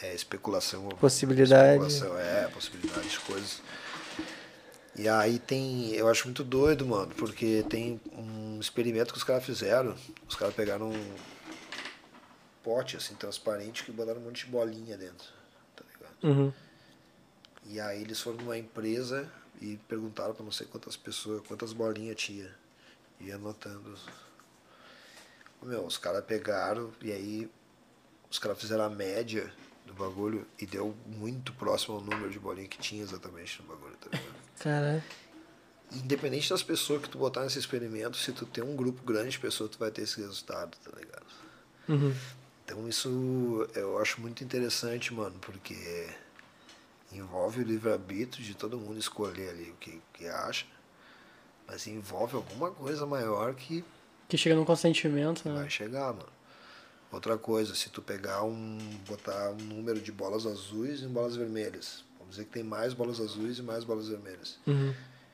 é, 0.01 0.15
especulação. 0.15 0.89
Possibilidade. 0.91 1.85
Especulação, 1.87 2.19
é, 2.19 2.49
possibilidade 2.49 3.09
de 3.09 3.21
coisas. 3.21 3.63
E 4.95 5.09
aí 5.09 5.39
tem, 5.39 5.93
eu 5.93 6.09
acho 6.09 6.27
muito 6.27 6.43
doido, 6.43 6.85
mano, 6.85 7.15
porque 7.15 7.65
tem 7.69 8.01
um 8.13 8.59
experimento 8.61 9.13
que 9.13 9.19
os 9.19 9.25
caras 9.25 9.45
fizeram. 9.45 9.97
Os 10.29 10.35
caras 10.35 10.55
pegaram 10.55 10.91
um 10.91 11.15
pote 12.69 12.99
assim 12.99 13.15
transparente 13.15 13.83
que 13.83 13.91
botaram 13.91 14.21
um 14.21 14.25
monte 14.25 14.45
de 14.45 14.51
bolinha 14.51 14.99
dentro, 14.99 15.27
tá 15.75 15.83
ligado? 15.91 16.23
Uhum. 16.23 16.53
E 17.65 17.81
aí 17.81 18.03
eles 18.03 18.21
foram 18.21 18.37
numa 18.37 18.59
empresa 18.59 19.27
e 19.59 19.79
perguntaram 19.89 20.35
pra 20.35 20.45
não 20.45 20.53
sei 20.53 20.67
quantas 20.67 20.95
pessoas, 20.95 21.41
quantas 21.47 21.73
bolinhas 21.73 22.17
tinha. 22.17 22.55
E 23.21 23.33
anotando. 23.33 23.99
Meu, 25.63 25.87
os 25.87 25.97
caras 25.97 26.23
pegaram 26.27 26.93
e 27.01 27.11
aí 27.11 27.51
os 28.31 28.39
caras 28.39 28.61
fizeram 28.61 28.85
a 28.85 28.91
média 28.91 29.51
do 29.87 29.95
bagulho 29.95 30.47
e 30.61 30.67
deu 30.67 30.95
muito 31.07 31.55
próximo 31.55 31.95
ao 31.95 32.03
número 32.03 32.29
de 32.29 32.39
bolinha 32.39 32.69
que 32.69 32.79
tinha 32.79 33.03
exatamente 33.03 33.63
no 33.63 33.69
bagulho, 33.69 33.97
tá 33.97 34.11
ligado? 34.11 34.35
Caralho. 34.61 35.03
Independente 35.91 36.51
das 36.51 36.63
pessoas 36.63 37.01
que 37.01 37.09
tu 37.09 37.17
botar 37.17 37.45
nesse 37.45 37.59
experimento, 37.59 38.19
se 38.19 38.31
tu 38.31 38.45
tem 38.45 38.63
um 38.63 38.77
grupo 38.77 39.03
grande 39.03 39.31
de 39.31 39.39
pessoas, 39.39 39.71
tu 39.71 39.79
vai 39.79 39.91
ter 39.91 40.03
esse 40.03 40.21
resultado, 40.21 40.77
tá 40.85 40.91
ligado? 40.95 41.27
Uhum. 41.89 42.15
Então 42.69 42.87
isso 42.87 43.67
eu 43.75 43.99
acho 43.99 44.21
muito 44.21 44.45
interessante, 44.45 45.15
mano, 45.15 45.35
porque 45.41 46.07
envolve 47.11 47.63
o 47.63 47.65
livre-arbítrio 47.65 48.45
de 48.45 48.55
todo 48.55 48.77
mundo 48.77 48.99
escolher 48.99 49.49
ali 49.49 49.71
o 49.71 49.77
que, 49.77 50.03
que 50.13 50.29
acha, 50.29 50.67
mas 51.67 51.87
envolve 51.87 52.37
alguma 52.37 52.71
coisa 52.71 53.07
maior 53.07 53.55
que 53.55 53.83
Que 54.29 54.37
chega 54.37 54.55
num 54.55 54.67
consentimento, 54.67 55.49
né? 55.49 55.61
vai 55.61 55.71
chegar, 55.71 56.13
mano. 56.13 56.29
Outra 57.11 57.39
coisa, 57.39 57.75
se 57.75 57.89
tu 57.89 58.03
pegar 58.03 58.43
um. 58.45 58.77
botar 59.09 59.53
um 59.53 59.65
número 59.65 59.99
de 59.99 60.13
bolas 60.13 60.45
azuis 60.45 61.01
e 61.01 61.07
bolas 61.07 61.37
vermelhas. 61.37 62.05
Vamos 62.19 62.35
dizer 62.35 62.45
que 62.45 62.51
tem 62.51 62.63
mais 62.63 62.93
bolas 62.93 63.19
azuis 63.19 63.59
e 63.59 63.63
mais 63.63 63.83
bolas 63.83 64.09
vermelhas. 64.09 64.59
Uhum. 64.67 64.93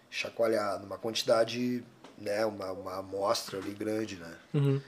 Chacoalhar 0.08 0.78
numa 0.78 0.96
quantidade 0.98 1.82
né, 2.16 2.46
uma, 2.46 2.70
uma 2.70 2.98
amostra 2.98 3.58
ali 3.58 3.74
grande, 3.74 4.14
né? 4.14 4.38
Uhum. 4.54 4.80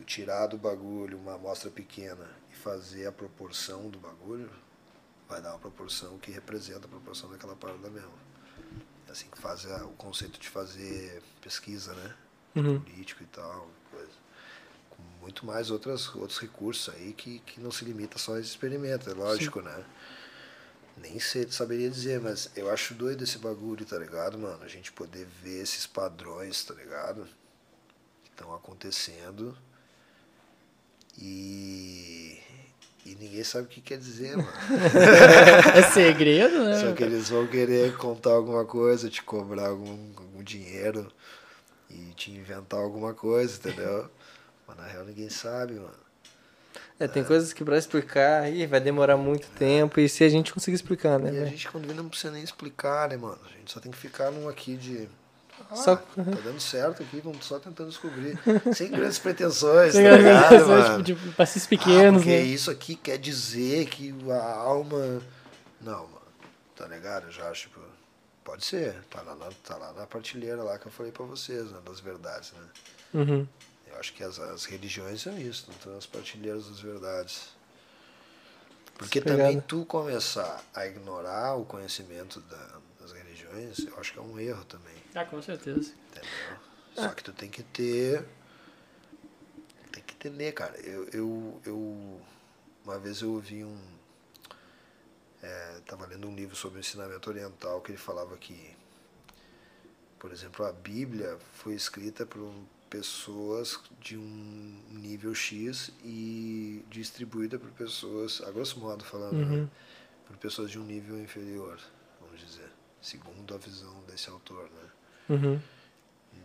Tu 0.00 0.04
tirar 0.04 0.46
do 0.46 0.56
bagulho 0.56 1.18
uma 1.18 1.34
amostra 1.34 1.70
pequena 1.70 2.26
e 2.50 2.56
fazer 2.56 3.06
a 3.06 3.12
proporção 3.12 3.90
do 3.90 3.98
bagulho, 3.98 4.50
vai 5.28 5.42
dar 5.42 5.50
uma 5.50 5.58
proporção 5.58 6.18
que 6.18 6.30
representa 6.30 6.86
a 6.86 6.88
proporção 6.88 7.30
daquela 7.30 7.54
parada 7.54 7.90
mesmo. 7.90 8.12
É 9.06 9.12
assim 9.12 9.28
que 9.28 9.38
faz 9.38 9.66
a- 9.70 9.84
o 9.84 9.92
conceito 9.92 10.40
de 10.40 10.48
fazer 10.48 11.22
pesquisa, 11.42 11.92
né? 11.92 12.16
Uhum. 12.56 12.80
Político 12.80 13.22
e 13.22 13.26
tal, 13.26 13.68
coisa. 13.90 14.10
Com 14.88 15.02
muito 15.20 15.44
mais 15.44 15.70
outras, 15.70 16.14
outros 16.14 16.38
recursos 16.38 16.94
aí 16.94 17.12
que, 17.12 17.40
que 17.40 17.60
não 17.60 17.70
se 17.70 17.84
limita 17.84 18.16
só 18.18 18.36
a 18.36 18.40
esse 18.40 18.48
experimento, 18.48 19.10
é 19.10 19.12
lógico, 19.12 19.60
né? 19.60 19.84
Nem 20.96 21.20
sei, 21.20 21.46
saberia 21.50 21.90
dizer, 21.90 22.20
mas 22.20 22.50
eu 22.56 22.70
acho 22.70 22.94
doido 22.94 23.22
esse 23.24 23.36
bagulho, 23.38 23.84
tá 23.84 23.98
ligado, 23.98 24.38
mano? 24.38 24.62
A 24.64 24.68
gente 24.68 24.92
poder 24.92 25.26
ver 25.42 25.60
esses 25.62 25.86
padrões, 25.86 26.64
tá 26.64 26.72
ligado? 26.74 27.26
Que 28.24 28.30
estão 28.30 28.54
acontecendo 28.54 29.56
e. 31.18 32.38
E 33.06 33.14
ninguém 33.14 33.42
sabe 33.42 33.64
o 33.64 33.68
que 33.68 33.80
quer 33.80 33.98
dizer, 33.98 34.36
mano. 34.36 34.48
É 35.74 35.82
segredo, 35.90 36.64
né? 36.64 36.78
Só 36.78 36.92
que 36.92 37.02
eles 37.02 37.30
vão 37.30 37.46
querer 37.46 37.96
contar 37.96 38.30
alguma 38.30 38.64
coisa, 38.64 39.08
te 39.08 39.22
cobrar 39.22 39.68
algum, 39.68 39.98
algum 40.16 40.42
dinheiro 40.42 41.10
e 41.88 42.12
te 42.14 42.30
inventar 42.30 42.78
alguma 42.78 43.14
coisa, 43.14 43.56
entendeu? 43.56 44.08
Mas 44.66 44.76
na 44.76 44.86
real 44.86 45.04
ninguém 45.04 45.30
sabe, 45.30 45.74
mano. 45.74 46.10
É, 47.00 47.08
tem 47.08 47.24
coisas 47.24 47.54
que 47.54 47.64
pra 47.64 47.78
explicar 47.78 48.42
aí 48.42 48.66
vai 48.66 48.78
demorar 48.78 49.16
muito 49.16 49.48
tempo 49.52 49.98
e 49.98 50.06
se 50.06 50.22
a 50.22 50.28
gente 50.28 50.52
conseguir 50.52 50.74
explicar, 50.74 51.18
né? 51.18 51.32
E 51.32 51.38
a 51.38 51.46
gente 51.46 51.66
quando 51.70 51.86
vem 51.86 51.96
não 51.96 52.10
precisa 52.10 52.30
nem 52.30 52.42
explicar, 52.42 53.08
né, 53.08 53.16
mano? 53.16 53.38
A 53.46 53.58
gente 53.58 53.72
só 53.72 53.80
tem 53.80 53.90
que 53.90 53.96
ficar 53.96 54.30
num 54.30 54.46
aqui 54.50 54.76
de. 54.76 55.08
Ah, 55.70 55.76
Só- 55.76 55.96
tá 55.96 56.04
dando 56.16 56.58
certo 56.60 57.02
aqui, 57.02 57.20
vamos 57.20 57.44
só 57.44 57.58
tentando 57.58 57.88
descobrir. 57.90 58.38
Sem 58.74 58.90
grandes 58.90 59.18
pretensões, 59.18 59.92
tá 59.94 60.00
algumas 60.00 60.18
ligado, 60.18 60.48
pessoas, 60.48 60.88
mano? 60.88 61.04
tipo, 61.04 61.20
de 61.20 61.30
passos 61.34 61.64
Ah, 61.64 61.68
pequenos, 61.68 62.22
porque 62.22 62.36
né? 62.36 62.42
isso 62.42 62.70
aqui 62.70 62.94
quer 62.96 63.18
dizer 63.18 63.86
que 63.86 64.14
a 64.30 64.52
alma. 64.54 65.22
Não, 65.80 66.06
mano. 66.06 66.20
Tá 66.74 66.86
ligado? 66.86 67.26
Eu 67.26 67.32
já 67.32 67.48
acho, 67.50 67.68
tipo. 67.68 67.80
Pode 68.42 68.64
ser. 68.64 68.94
Tá 69.10 69.22
lá, 69.22 69.34
na, 69.36 69.48
tá 69.64 69.76
lá 69.76 69.92
na 69.92 70.06
partilheira 70.06 70.62
lá 70.62 70.78
que 70.78 70.86
eu 70.86 70.92
falei 70.92 71.12
pra 71.12 71.24
vocês, 71.24 71.70
né? 71.70 71.78
Das 71.84 72.00
verdades, 72.00 72.52
né? 72.52 72.66
Uhum. 73.14 73.46
Eu 73.86 73.98
acho 74.00 74.12
que 74.14 74.24
as, 74.24 74.38
as 74.40 74.64
religiões 74.64 75.20
são 75.22 75.38
isso, 75.38 75.68
estão 75.70 75.94
nas 75.94 76.06
prateleiras 76.06 76.66
das 76.68 76.80
verdades. 76.80 77.50
Porque 78.98 79.20
Pegada. 79.20 79.42
também 79.42 79.60
tu 79.60 79.84
começar 79.84 80.60
a 80.74 80.86
ignorar 80.86 81.54
o 81.54 81.64
conhecimento 81.64 82.40
da- 82.40 82.78
religiões, 83.52 83.86
eu 83.92 83.98
acho 84.00 84.12
que 84.12 84.18
é 84.18 84.22
um 84.22 84.38
erro 84.38 84.64
também, 84.64 84.94
Ah, 85.14 85.24
com 85.24 85.40
certeza. 85.42 85.92
entendeu? 86.10 86.30
Só 86.94 87.08
que 87.08 87.22
tu 87.24 87.32
tem 87.32 87.48
que 87.48 87.62
ter. 87.62 88.24
Tem 89.92 90.02
que 90.02 90.14
entender, 90.14 90.52
cara. 90.52 90.78
Eu, 90.80 91.04
eu, 91.08 91.60
eu 91.64 92.20
uma 92.84 92.98
vez 92.98 93.22
eu 93.22 93.32
ouvi 93.32 93.64
um. 93.64 93.78
É, 95.42 95.80
tava 95.86 96.06
lendo 96.06 96.28
um 96.28 96.34
livro 96.34 96.54
sobre 96.54 96.78
o 96.78 96.80
ensinamento 96.80 97.30
oriental 97.30 97.80
que 97.80 97.90
ele 97.92 97.98
falava 97.98 98.36
que, 98.36 98.76
por 100.18 100.30
exemplo, 100.32 100.66
a 100.66 100.72
Bíblia 100.72 101.38
foi 101.54 101.74
escrita 101.74 102.26
por 102.26 102.52
pessoas 102.90 103.78
de 104.00 104.18
um 104.18 104.82
nível 104.90 105.34
X 105.34 105.92
e 106.04 106.84
distribuída 106.90 107.58
por 107.58 107.70
pessoas, 107.70 108.42
a 108.42 108.50
grosso 108.50 108.78
modo 108.80 109.02
falando, 109.04 109.36
né? 109.46 109.56
Uhum. 109.56 109.68
por 110.26 110.36
pessoas 110.36 110.70
de 110.70 110.78
um 110.78 110.84
nível 110.84 111.18
inferior, 111.18 111.78
segundo 113.02 113.54
a 113.54 113.58
visão 113.58 114.02
desse 114.04 114.28
autor, 114.28 114.68
né? 114.70 114.90
Uhum. 115.30 115.60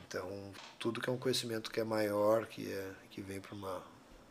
Então, 0.08 0.54
tudo 0.80 1.02
que 1.02 1.10
é 1.10 1.14
um 1.14 1.18
conhecimento 1.18 1.72
que 1.72 1.80
é 1.80 1.84
maior, 1.84 2.46
que 2.46 2.72
é 2.72 2.92
que 3.10 3.22
vem 3.22 3.40
para 3.40 3.56
uma, 3.56 3.84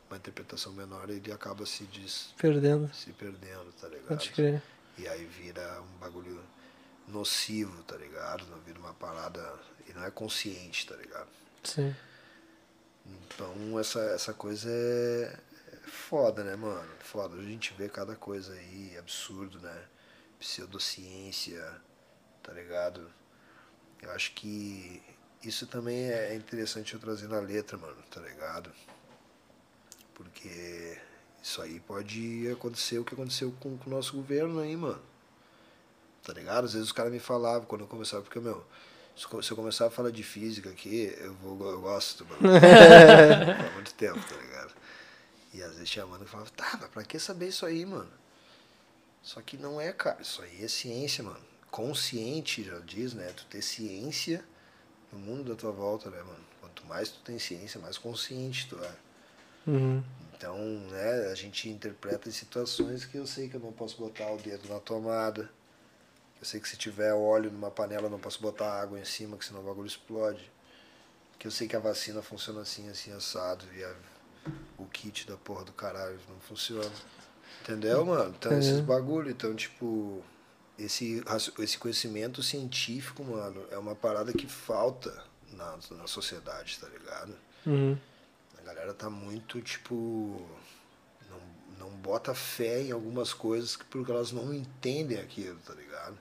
uma 0.08 0.16
interpretação 0.16 0.72
menor, 0.72 1.10
ele 1.10 1.32
acaba 1.32 1.66
se 1.66 1.84
des, 1.84 2.32
Perdendo. 2.38 2.92
se 2.94 3.12
perdendo, 3.12 3.72
tá 3.80 3.88
ligado? 3.88 4.08
Pode 4.08 4.30
crer. 4.30 4.62
E 4.96 5.08
aí 5.08 5.24
vira 5.24 5.82
um 5.82 5.98
bagulho 5.98 6.40
nocivo, 7.08 7.82
tá 7.82 7.96
ligado? 7.96 8.46
Não 8.46 8.60
vira 8.60 8.78
uma 8.78 8.94
parada 8.94 9.58
e 9.88 9.92
não 9.92 10.04
é 10.04 10.10
consciente, 10.10 10.86
tá 10.86 10.96
ligado? 10.96 11.28
Sim. 11.62 11.94
Então 13.06 13.78
essa, 13.78 14.00
essa 14.00 14.32
coisa 14.32 14.70
é, 14.70 15.38
é 15.72 15.76
foda, 15.88 16.42
né, 16.44 16.56
mano? 16.56 16.88
Foda. 17.00 17.36
A 17.36 17.42
gente 17.42 17.74
vê 17.74 17.88
cada 17.88 18.14
coisa 18.14 18.52
aí, 18.54 18.96
absurdo, 18.98 19.58
né? 19.60 19.84
Pseudociência, 20.38 21.62
tá 22.44 22.52
ligado? 22.52 23.10
Eu 24.00 24.12
acho 24.12 24.32
que 24.32 25.02
isso 25.42 25.66
também 25.66 26.10
é 26.10 26.34
interessante 26.34 26.94
eu 26.94 27.00
trazer 27.00 27.26
na 27.26 27.40
letra, 27.40 27.76
mano, 27.76 27.96
tá 28.10 28.20
ligado? 28.20 28.70
Porque 30.14 30.96
isso 31.42 31.60
aí 31.60 31.80
pode 31.80 32.48
acontecer 32.52 32.98
o 32.98 33.04
que 33.04 33.14
aconteceu 33.14 33.50
com, 33.58 33.76
com 33.76 33.90
o 33.90 33.92
nosso 33.92 34.14
governo 34.14 34.60
aí, 34.60 34.76
mano. 34.76 35.02
Tá 36.22 36.32
ligado? 36.32 36.66
Às 36.66 36.74
vezes 36.74 36.88
os 36.88 36.92
caras 36.92 37.12
me 37.12 37.18
falavam 37.18 37.66
quando 37.66 37.80
eu 37.80 37.86
conversava, 37.88 38.22
porque, 38.22 38.38
meu, 38.38 38.64
se 39.16 39.26
eu 39.30 39.42
se 39.42 39.50
eu 39.50 39.56
começar 39.56 39.86
a 39.86 39.90
falar 39.90 40.10
de 40.10 40.22
física 40.22 40.70
aqui, 40.70 41.14
eu, 41.18 41.34
vou, 41.34 41.70
eu 41.70 41.80
gosto, 41.80 42.24
mano. 42.26 42.40
Há 42.46 43.72
muito 43.72 43.94
tempo, 43.94 44.20
tá 44.20 44.36
ligado? 44.36 44.72
E 45.52 45.62
às 45.62 45.72
vezes 45.74 45.90
tinha 45.90 46.06
mano 46.06 46.24
que 46.24 46.30
falava, 46.30 46.50
tá, 46.50 46.78
mas 46.80 46.90
pra 46.90 47.04
que 47.04 47.18
saber 47.18 47.48
isso 47.48 47.64
aí, 47.64 47.86
mano? 47.86 48.10
Só 49.22 49.40
que 49.40 49.56
não 49.56 49.80
é, 49.80 49.92
cara. 49.92 50.20
Isso 50.20 50.42
aí 50.42 50.64
é 50.64 50.68
ciência, 50.68 51.24
mano. 51.24 51.53
Consciente, 51.74 52.62
já 52.62 52.78
diz, 52.78 53.14
né? 53.14 53.32
Tu 53.36 53.44
ter 53.46 53.60
ciência 53.60 54.44
no 55.12 55.18
mundo 55.18 55.50
da 55.50 55.56
tua 55.56 55.72
volta, 55.72 56.08
né, 56.08 56.22
mano? 56.22 56.44
Quanto 56.60 56.86
mais 56.86 57.08
tu 57.08 57.18
tem 57.24 57.36
ciência, 57.36 57.80
mais 57.80 57.98
consciente 57.98 58.68
tu 58.68 58.78
é. 58.78 58.92
Uhum. 59.66 60.00
Então, 60.36 60.56
né, 60.56 61.32
a 61.32 61.34
gente 61.34 61.68
interpreta 61.68 62.28
em 62.28 62.32
situações 62.32 63.04
que 63.04 63.16
eu 63.18 63.26
sei 63.26 63.48
que 63.48 63.56
eu 63.56 63.60
não 63.60 63.72
posso 63.72 63.96
botar 63.98 64.30
o 64.30 64.36
dedo 64.36 64.68
na 64.68 64.78
tomada. 64.78 65.50
Eu 66.38 66.46
sei 66.46 66.60
que 66.60 66.68
se 66.68 66.76
tiver 66.76 67.12
óleo 67.12 67.50
numa 67.50 67.72
panela 67.72 68.06
eu 68.06 68.10
não 68.10 68.20
posso 68.20 68.40
botar 68.40 68.80
água 68.80 69.00
em 69.00 69.04
cima, 69.04 69.36
que 69.36 69.44
senão 69.44 69.60
o 69.60 69.64
bagulho 69.64 69.88
explode. 69.88 70.48
Que 71.40 71.48
eu 71.48 71.50
sei 71.50 71.66
que 71.66 71.74
a 71.74 71.80
vacina 71.80 72.22
funciona 72.22 72.60
assim, 72.60 72.88
assim, 72.88 73.10
assado, 73.10 73.64
e 73.74 73.82
a- 73.82 73.96
o 74.78 74.86
kit 74.86 75.26
da 75.26 75.36
porra 75.36 75.64
do 75.64 75.72
caralho 75.72 76.20
não 76.28 76.38
funciona. 76.38 76.92
Entendeu, 77.62 78.06
mano? 78.06 78.32
Então, 78.38 78.56
esses 78.56 78.78
Uhum. 78.78 78.84
bagulho, 78.86 79.28
então, 79.28 79.56
tipo, 79.56 80.22
esse, 80.78 81.22
esse 81.58 81.78
conhecimento 81.78 82.42
científico, 82.42 83.22
mano, 83.24 83.64
é 83.70 83.78
uma 83.78 83.94
parada 83.94 84.32
que 84.32 84.46
falta 84.46 85.12
na, 85.52 85.78
na 85.92 86.06
sociedade, 86.06 86.78
tá 86.80 86.88
ligado? 86.88 87.34
Uhum. 87.66 87.96
A 88.58 88.62
galera 88.62 88.92
tá 88.94 89.08
muito, 89.10 89.60
tipo. 89.60 90.44
Não, 91.30 91.40
não 91.78 91.90
bota 91.96 92.34
fé 92.34 92.82
em 92.82 92.92
algumas 92.92 93.32
coisas 93.32 93.76
que- 93.76 93.84
porque 93.84 94.10
elas 94.10 94.32
não 94.32 94.52
entendem 94.54 95.18
aquilo, 95.20 95.58
tá 95.66 95.74
ligado? 95.74 96.18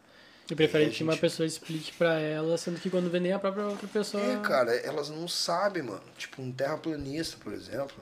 Eu 0.50 0.58
preferi 0.58 0.86
É, 0.86 0.90
que 0.90 1.04
uma 1.04 1.14
gente. 1.14 1.22
pessoa 1.22 1.48
explique 1.48 1.94
pra 1.94 2.20
ela, 2.20 2.58
sendo 2.58 2.78
que 2.80 2.90
quando 2.90 3.10
vê 3.10 3.18
nem 3.20 3.32
a 3.32 3.40
própria 3.40 3.66
outra 3.66 3.88
pessoa. 3.88 4.22
É, 4.22 4.40
cara, 4.42 4.76
elas 4.76 5.10
não 5.10 5.26
sabem, 5.28 5.82
mano. 5.84 6.04
Tipo, 6.18 6.42
um 6.42 6.52
terraplanista, 6.52 7.38
por 7.38 7.54
exemplo. 7.54 7.96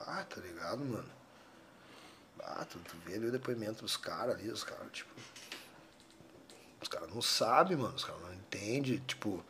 Ah, 0.00 0.24
tá 0.28 0.40
ligado, 0.40 0.78
mano? 0.84 1.08
Ah, 2.56 2.64
tu, 2.64 2.78
tu 2.78 2.96
vê 3.04 3.14
ali 3.14 3.26
o 3.26 3.32
depoimento 3.32 3.82
dos 3.82 3.96
caras 3.96 4.36
ali, 4.36 4.50
os 4.50 4.64
caras, 4.64 4.86
tipo. 4.92 5.10
Os 6.80 6.88
caras 6.88 7.12
não 7.12 7.20
sabem, 7.20 7.76
mano. 7.76 7.94
Os 7.94 8.04
caras 8.04 8.22
não 8.22 8.32
entendem, 8.32 8.98
tipo. 9.06 9.44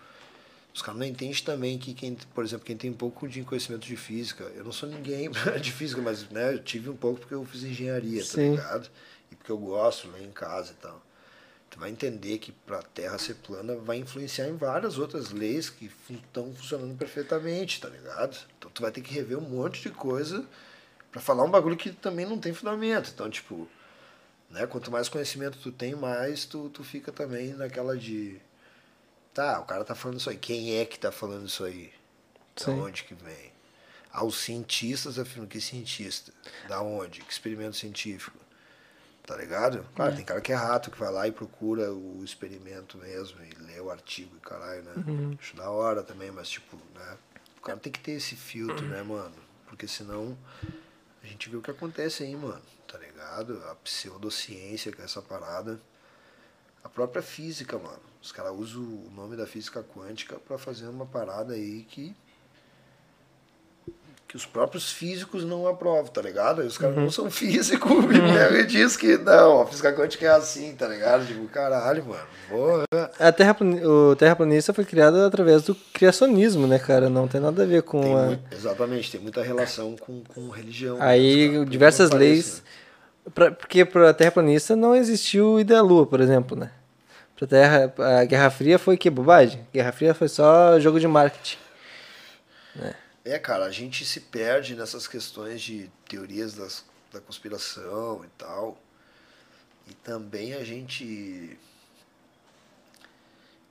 Os 0.75 0.83
caras 0.83 0.99
não 0.99 1.07
entendem 1.07 1.43
também 1.43 1.79
que 1.79 1.95
quem, 1.95 2.15
por 2.35 2.45
exemplo, 2.45 2.65
quem 2.65 2.77
tem 2.77 2.91
um 2.91 2.95
pouco 2.95 3.29
de 3.29 3.43
conhecimento 3.43 3.87
de 3.87 3.97
física, 3.97 4.45
eu 4.55 4.65
não 4.65 4.73
sou 4.73 4.89
ninguém 4.89 5.31
de 5.61 5.73
física, 5.73 6.01
mas 6.01 6.29
né, 6.31 6.55
eu 6.55 6.63
tive 6.63 6.89
um 6.89 6.97
pouco 6.97 7.21
porque 7.21 7.35
eu 7.35 7.45
fiz 7.45 7.65
engenharia, 7.65 8.21
tá 8.23 8.33
Sim. 8.33 8.51
ligado? 8.53 8.89
E 9.31 9.37
porque 9.37 9.51
eu 9.51 9.59
gosto, 9.59 10.11
leio 10.11 10.27
em 10.27 10.33
casa 10.33 10.73
e 10.73 10.77
tal. 10.77 11.03
Tu 11.71 11.79
vai 11.79 11.91
entender 11.91 12.39
que 12.39 12.51
para 12.51 12.79
a 12.79 12.83
Terra 12.83 13.19
ser 13.19 13.35
plana 13.35 13.77
vai 13.77 13.99
influenciar 13.99 14.49
em 14.49 14.57
várias 14.57 14.99
outras 14.99 15.31
leis 15.31 15.69
que 15.69 15.91
estão 16.09 16.55
funcionando 16.55 16.97
perfeitamente, 16.97 17.81
tá 17.81 17.89
ligado? 17.89 18.39
Então 18.59 18.71
tu 18.71 18.83
vai 18.83 18.91
ter 18.91 19.01
que 19.01 19.13
rever 19.13 19.39
um 19.39 19.49
monte 19.49 19.83
de 19.83 19.91
coisa 19.91 20.47
para 21.11 21.21
falar 21.21 21.45
um 21.45 21.51
bagulho 21.51 21.77
que 21.77 21.93
também 21.93 22.27
não 22.27 22.39
tem 22.39 22.53
fundamento. 22.53 23.11
Então, 23.13 23.29
tipo, 23.31 23.69
né, 24.51 24.67
quanto 24.67 24.91
mais 24.91 25.09
conhecimento 25.09 25.59
tu 25.59 25.73
tem, 25.73 25.95
mais 25.95 26.45
tu, 26.45 26.69
tu 26.71 26.85
fica 26.85 27.13
também 27.13 27.55
naquela 27.55 27.97
de 27.97 28.41
tá, 29.33 29.61
o 29.61 29.65
cara 29.65 29.85
tá 29.85 29.95
falando 29.95 30.19
isso 30.19 30.31
aí, 30.31 30.37
quem 30.37 30.79
é 30.79 30.85
que 30.85 30.99
tá 30.99 31.13
falando 31.13 31.47
isso 31.47 31.65
aí? 31.65 31.93
Da 32.57 32.73
onde 32.73 33.05
que 33.05 33.15
vem? 33.15 33.53
Ah, 34.13 34.25
os 34.25 34.39
cientistas 34.39 35.19
afirmam 35.19 35.47
que 35.47 35.61
cientista. 35.61 36.33
Da 36.67 36.81
onde? 36.81 37.21
Que 37.21 37.33
experimento 37.33 37.77
científico? 37.77 38.37
Tá 39.25 39.37
ligado? 39.37 39.87
Claro, 39.95 40.17
tem 40.17 40.25
cara 40.25 40.41
que 40.41 40.51
é 40.51 40.55
rato, 40.55 40.91
que 40.91 40.99
vai 40.99 41.13
lá 41.13 41.29
e 41.29 41.33
procura 41.33 41.93
o 41.93 42.25
experimento 42.25 42.97
mesmo 42.97 43.39
e 43.45 43.55
lê 43.63 43.79
o 43.79 43.91
artigo 43.91 44.35
e 44.37 44.41
caralho, 44.41 44.83
né? 44.83 44.93
Acho 45.39 45.55
da 45.55 45.71
hora 45.71 46.03
também, 46.03 46.31
mas 46.31 46.49
tipo, 46.49 46.77
né? 46.95 47.17
O 47.59 47.61
cara 47.61 47.79
tem 47.79 47.93
que 47.93 48.01
ter 48.01 48.13
esse 48.13 48.35
filtro, 48.35 48.87
né, 48.87 49.03
mano? 49.03 49.35
Porque 49.67 49.87
senão 49.87 50.37
a 51.29 51.33
gente 51.33 51.51
vê 51.51 51.57
o 51.57 51.63
que 51.63 51.71
acontece 51.71 52.23
aí, 52.23 52.35
mano. 52.35 52.63
Tá 52.87 52.99
ligado? 52.99 53.63
A 53.71 53.75
pseudociência, 53.77 54.95
é 54.99 55.05
essa 55.05 55.21
parada. 55.21 55.81
A 56.83 56.89
própria 56.89 57.23
física, 57.23 57.79
mano. 57.79 58.01
Os 58.23 58.33
caras 58.33 58.53
usam 58.53 58.83
o 58.83 59.11
nome 59.11 59.37
da 59.37 59.47
física 59.47 59.83
quântica 59.83 60.39
pra 60.39 60.59
fazer 60.59 60.89
uma 60.89 61.07
parada 61.07 61.55
aí 61.55 61.85
que. 61.85 62.17
Que 64.29 64.37
os 64.37 64.45
próprios 64.45 64.93
físicos 64.93 65.43
não 65.43 65.67
aprovam, 65.67 66.05
tá 66.05 66.21
ligado? 66.21 66.61
Aí 66.61 66.67
os 66.67 66.77
caras 66.77 66.95
não 66.97 67.11
são 67.11 67.29
físicos 67.33 67.91
e 68.61 68.67
diz 68.67 68.95
que 68.95 69.17
não, 69.17 69.63
a 69.63 69.67
física 69.67 69.91
quântica 69.95 70.27
é 70.27 70.29
assim, 70.29 70.75
tá 70.75 70.87
ligado? 70.87 71.27
Tipo, 71.27 71.47
caralho, 71.49 72.05
mano. 72.05 72.21
Porra. 72.47 72.85
A 73.19 73.33
terra, 73.33 73.57
o 73.87 74.15
terraplanista 74.17 74.75
foi 74.75 74.85
criado 74.85 75.17
através 75.23 75.63
do 75.63 75.75
criacionismo, 75.75 76.67
né, 76.67 76.79
cara? 76.79 77.09
Não 77.09 77.27
tem 77.27 77.41
nada 77.41 77.63
a 77.63 77.67
ver 77.67 77.83
com 77.83 78.03
Tem 78.03 78.15
a... 78.15 78.23
muito- 78.27 78.55
exatamente, 78.55 79.11
tem 79.11 79.21
muita 79.21 79.43
relação 79.43 79.97
com, 79.97 80.23
com 80.23 80.49
religião. 80.51 80.99
Aí, 81.01 81.51
Por 81.61 81.65
diversas 81.67 82.11
leis. 82.11 82.45
pareça, 82.45 82.63
né? 82.63 83.33
Pra, 83.35 83.51
porque 83.51 83.85
para 83.87 84.11
a 84.11 84.15
terraplanista 84.15 84.77
não 84.77 84.95
existiu 84.95 85.59
ida 85.59 85.79
à 85.79 85.83
lua, 85.83 86.07
por 86.07 86.21
exemplo, 86.21 86.55
né? 86.57 86.71
Pra 87.35 87.47
terra, 87.47 87.95
a 88.21 88.25
Guerra 88.25 88.51
Fria 88.51 88.79
foi 88.79 88.97
que 88.99 89.09
bobagem? 89.09 89.67
Guerra 89.73 89.93
Fria 89.93 90.13
foi 90.15 90.29
só 90.29 90.79
jogo 90.81 90.99
de 91.01 91.07
marketing. 91.09 91.57
É, 93.29 93.39
cara, 93.39 93.65
a 93.67 93.71
gente 93.71 94.05
se 94.05 94.21
perde 94.21 94.75
nessas 94.75 95.07
questões 95.07 95.61
de 95.61 95.91
teorias 96.09 96.55
das, 96.55 96.85
da 97.13 97.21
conspiração 97.21 98.25
e 98.25 98.29
tal. 98.39 98.79
E 99.87 99.95
também 99.95 100.55
a 100.55 100.65
gente. 100.65 101.59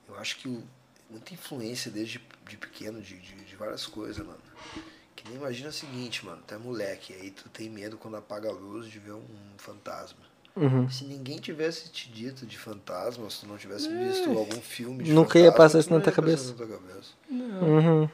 Eu 0.08 0.18
acho 0.20 0.38
que 0.38 0.48
o- 0.48 0.64
muita 1.10 1.34
influência 1.34 1.90
desde 1.92 2.22
de 2.48 2.58
pequeno 2.58 3.02
de, 3.02 3.18
de, 3.20 3.36
de 3.36 3.56
várias 3.56 3.86
coisas, 3.86 4.26
mano. 4.26 4.40
Que 5.16 5.28
nem 5.28 5.38
imagina 5.38 5.70
o 5.70 5.74
seguinte, 5.74 6.26
mano, 6.26 6.42
tu 6.46 6.54
é 6.54 6.58
moleque, 6.58 7.14
aí 7.14 7.32
tu 7.32 7.50
tem 7.50 7.70
medo 7.70 7.98
quando 7.98 8.18
apaga 8.18 8.50
a 8.50 8.52
luz 8.54 8.88
de 8.90 9.00
ver 9.00 9.14
um 9.14 9.24
fantasma. 9.58 10.20
Uhum. 10.56 10.90
Se 10.90 11.04
ninguém 11.04 11.38
tivesse 11.38 11.90
te 11.90 12.10
dito 12.10 12.46
de 12.46 12.58
fantasma, 12.58 13.30
se 13.30 13.42
tu 13.42 13.48
não 13.48 13.58
tivesse 13.58 13.90
visto 13.90 14.30
algum 14.38 14.60
filme 14.62 15.04
de 15.04 15.12
É. 15.12 15.14
Nunca 15.14 15.38
ia 15.38 15.52
fantasma, 15.52 15.58
passar 15.64 15.78
tu 15.78 15.82
isso 15.82 15.90
na 15.94 16.00
tua 16.00 16.10
ia 16.12 16.16
passar 16.16 16.22
cabeça. 16.22 16.50
na 16.52 16.56
tua 16.58 16.68
cabeça, 16.68 17.10
Uhum. 17.30 18.10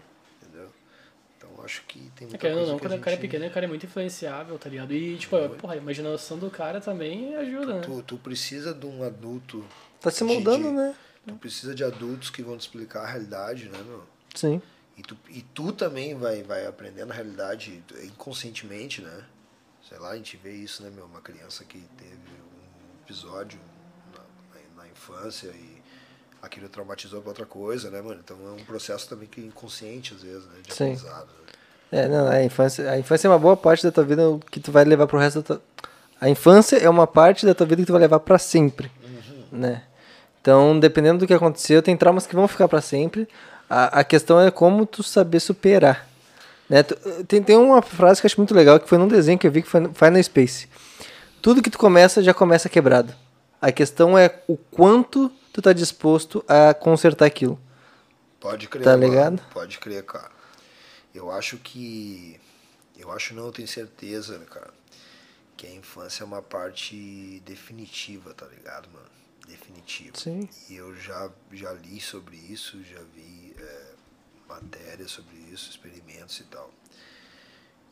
Acho 1.64 1.82
que 1.88 2.00
tem 2.16 2.26
É 2.28 2.30
muita 2.30 2.38
querendo 2.38 2.58
ou 2.58 2.60
coisa 2.62 2.72
não, 2.74 2.80
que 2.80 2.86
quando 2.86 2.94
a 2.94 2.96
o 2.96 3.00
cara 3.00 3.12
é 3.12 3.16
gente- 3.16 3.22
pequeno, 3.30 3.48
o 3.48 3.52
cara 3.52 3.66
é 3.66 3.70
muito 3.70 3.86
influenciável, 3.86 4.58
tá 4.60 4.70
ligado? 4.70 4.94
E, 4.94 5.18
tipo, 5.18 5.38
porra, 5.60 5.74
a 5.74 5.78
imaginação 5.78 6.38
do 6.38 6.50
cara 6.50 6.80
também 6.82 7.36
ajuda, 7.36 7.76
né? 7.76 7.82
Tu, 7.82 8.04
tu 8.04 8.18
precisa 8.18 8.74
de 8.74 8.86
um 8.86 9.04
adulto. 9.04 9.66
Tá 10.02 10.12
se 10.12 10.24
moldando, 10.24 10.68
de- 10.68 10.74
né? 10.74 10.96
Tu 11.28 11.36
precisa 11.36 11.74
de 11.74 11.84
adultos 11.84 12.30
que 12.30 12.42
vão 12.42 12.58
te 12.58 12.62
explicar 12.62 13.04
a 13.04 13.08
realidade, 13.08 13.70
né, 13.70 13.78
meu? 13.86 14.04
Sim. 14.36 14.62
E 14.98 15.02
tu, 15.02 15.18
e 15.30 15.42
tu 15.42 15.72
também 15.72 16.16
vai, 16.16 16.44
vai 16.44 16.66
aprendendo 16.68 17.12
a 17.12 17.14
realidade 17.16 17.82
inconscientemente, 18.04 19.02
né? 19.02 19.24
Sei 19.88 19.98
lá, 19.98 20.12
a 20.12 20.16
gente 20.16 20.38
vê 20.38 20.54
isso, 20.54 20.84
né, 20.84 20.90
meu? 20.90 21.06
Uma 21.06 21.22
criança 21.22 21.64
que 21.64 21.80
teve 21.98 22.14
um 22.16 23.04
episódio 23.04 23.60
na, 24.14 24.20
na, 24.80 24.84
na 24.84 24.90
infância 24.90 25.48
e 25.48 25.82
aquilo 26.42 26.68
traumatizou 26.70 27.22
pra 27.22 27.30
outra 27.30 27.46
coisa, 27.46 27.90
né, 27.90 28.02
mano? 28.02 28.20
Então 28.24 28.38
é 28.48 28.52
um 28.52 28.64
processo 28.66 29.08
também 29.10 29.28
que 29.28 29.42
é 29.42 29.46
inconsciente, 29.46 30.14
às 30.14 30.22
vezes, 30.24 30.46
né? 30.46 30.60
De 30.62 30.74
Sim. 30.74 30.84
aprendizado. 30.94 31.30
É, 31.96 32.08
não, 32.08 32.28
a 32.28 32.44
infância, 32.44 32.90
a 32.90 32.98
infância 32.98 33.28
é 33.28 33.30
uma 33.30 33.38
boa 33.38 33.56
parte 33.56 33.84
da 33.84 33.92
tua 33.92 34.04
vida 34.04 34.24
que 34.50 34.60
tu 34.60 34.72
vai 34.72 34.84
levar 34.84 35.06
pro 35.06 35.20
resto 35.20 35.42
da 35.42 35.44
tua... 35.44 35.62
A 36.20 36.28
infância 36.28 36.78
é 36.78 36.90
uma 36.90 37.06
parte 37.06 37.46
da 37.46 37.54
tua 37.54 37.68
vida 37.68 37.82
que 37.84 37.86
tu 37.86 37.92
vai 37.92 38.02
levar 38.02 38.20
pra 38.20 38.40
sempre, 38.40 38.90
né? 39.52 39.84
Então, 40.42 40.80
dependendo 40.80 41.20
do 41.20 41.28
que 41.28 41.34
aconteceu, 41.34 41.82
tem 41.84 41.96
traumas 41.96 42.26
que 42.26 42.36
vão 42.36 42.48
ficar 42.48 42.68
pra 42.68 42.82
sempre. 42.82 43.28
A, 43.70 44.00
a 44.00 44.04
questão 44.04 44.40
é 44.42 44.50
como 44.50 44.86
tu 44.86 45.04
saber 45.04 45.40
superar. 45.40 46.08
Né? 46.70 46.82
Tu- 46.84 46.96
Tem, 47.28 47.44
tem 47.44 47.58
uma 47.58 47.82
frase 47.82 48.20
que 48.22 48.26
eu 48.26 48.30
acho 48.30 48.40
muito 48.40 48.56
legal, 48.56 48.80
que 48.80 48.90
foi 48.90 48.98
num 48.98 49.08
desenho 49.08 49.38
que 49.38 49.46
eu 49.46 49.52
vi 49.52 49.62
que 49.62 49.70
foi 49.70 49.82
no 49.82 49.94
Final 49.94 50.22
Space. 50.24 50.68
Tudo 51.42 51.62
que 51.62 51.70
tu 51.70 51.78
começa, 51.78 52.24
já 52.24 52.34
começa 52.34 52.68
quebrado. 52.70 53.14
A 53.62 53.72
questão 53.72 54.18
é 54.18 54.34
o 54.48 54.58
quanto 54.58 55.32
tu 55.54 55.62
tá 55.62 55.72
disposto 55.72 56.44
a 56.48 56.74
consertar 56.74 57.26
aquilo. 57.26 57.60
Pode 58.40 58.68
crer, 58.68 58.84
Tá 58.84 58.92
mano. 58.98 59.04
ligado? 59.06 59.42
Pode 59.54 59.78
crer, 59.78 60.04
cara. 60.04 60.33
Eu 61.14 61.32
acho 61.32 61.58
que. 61.58 62.40
Eu 62.98 63.12
acho 63.12 63.34
não, 63.34 63.48
eu 63.48 63.52
tenho 63.52 63.68
certeza, 63.68 64.38
né, 64.38 64.46
cara, 64.46 64.74
que 65.58 65.66
a 65.66 65.72
infância 65.72 66.24
é 66.24 66.26
uma 66.26 66.42
parte 66.42 67.42
definitiva, 67.46 68.34
tá 68.34 68.46
ligado, 68.46 68.90
mano? 68.92 69.10
Definitiva. 69.48 70.18
Sim. 70.18 70.48
E 70.70 70.76
eu 70.76 70.96
já, 70.96 71.30
já 71.52 71.74
li 71.74 72.00
sobre 72.00 72.38
isso, 72.38 72.82
já 72.84 73.02
vi 73.16 73.56
é, 73.58 73.94
matérias 74.48 75.12
sobre 75.12 75.36
isso, 75.52 75.70
experimentos 75.70 76.40
e 76.40 76.44
tal. 76.46 76.72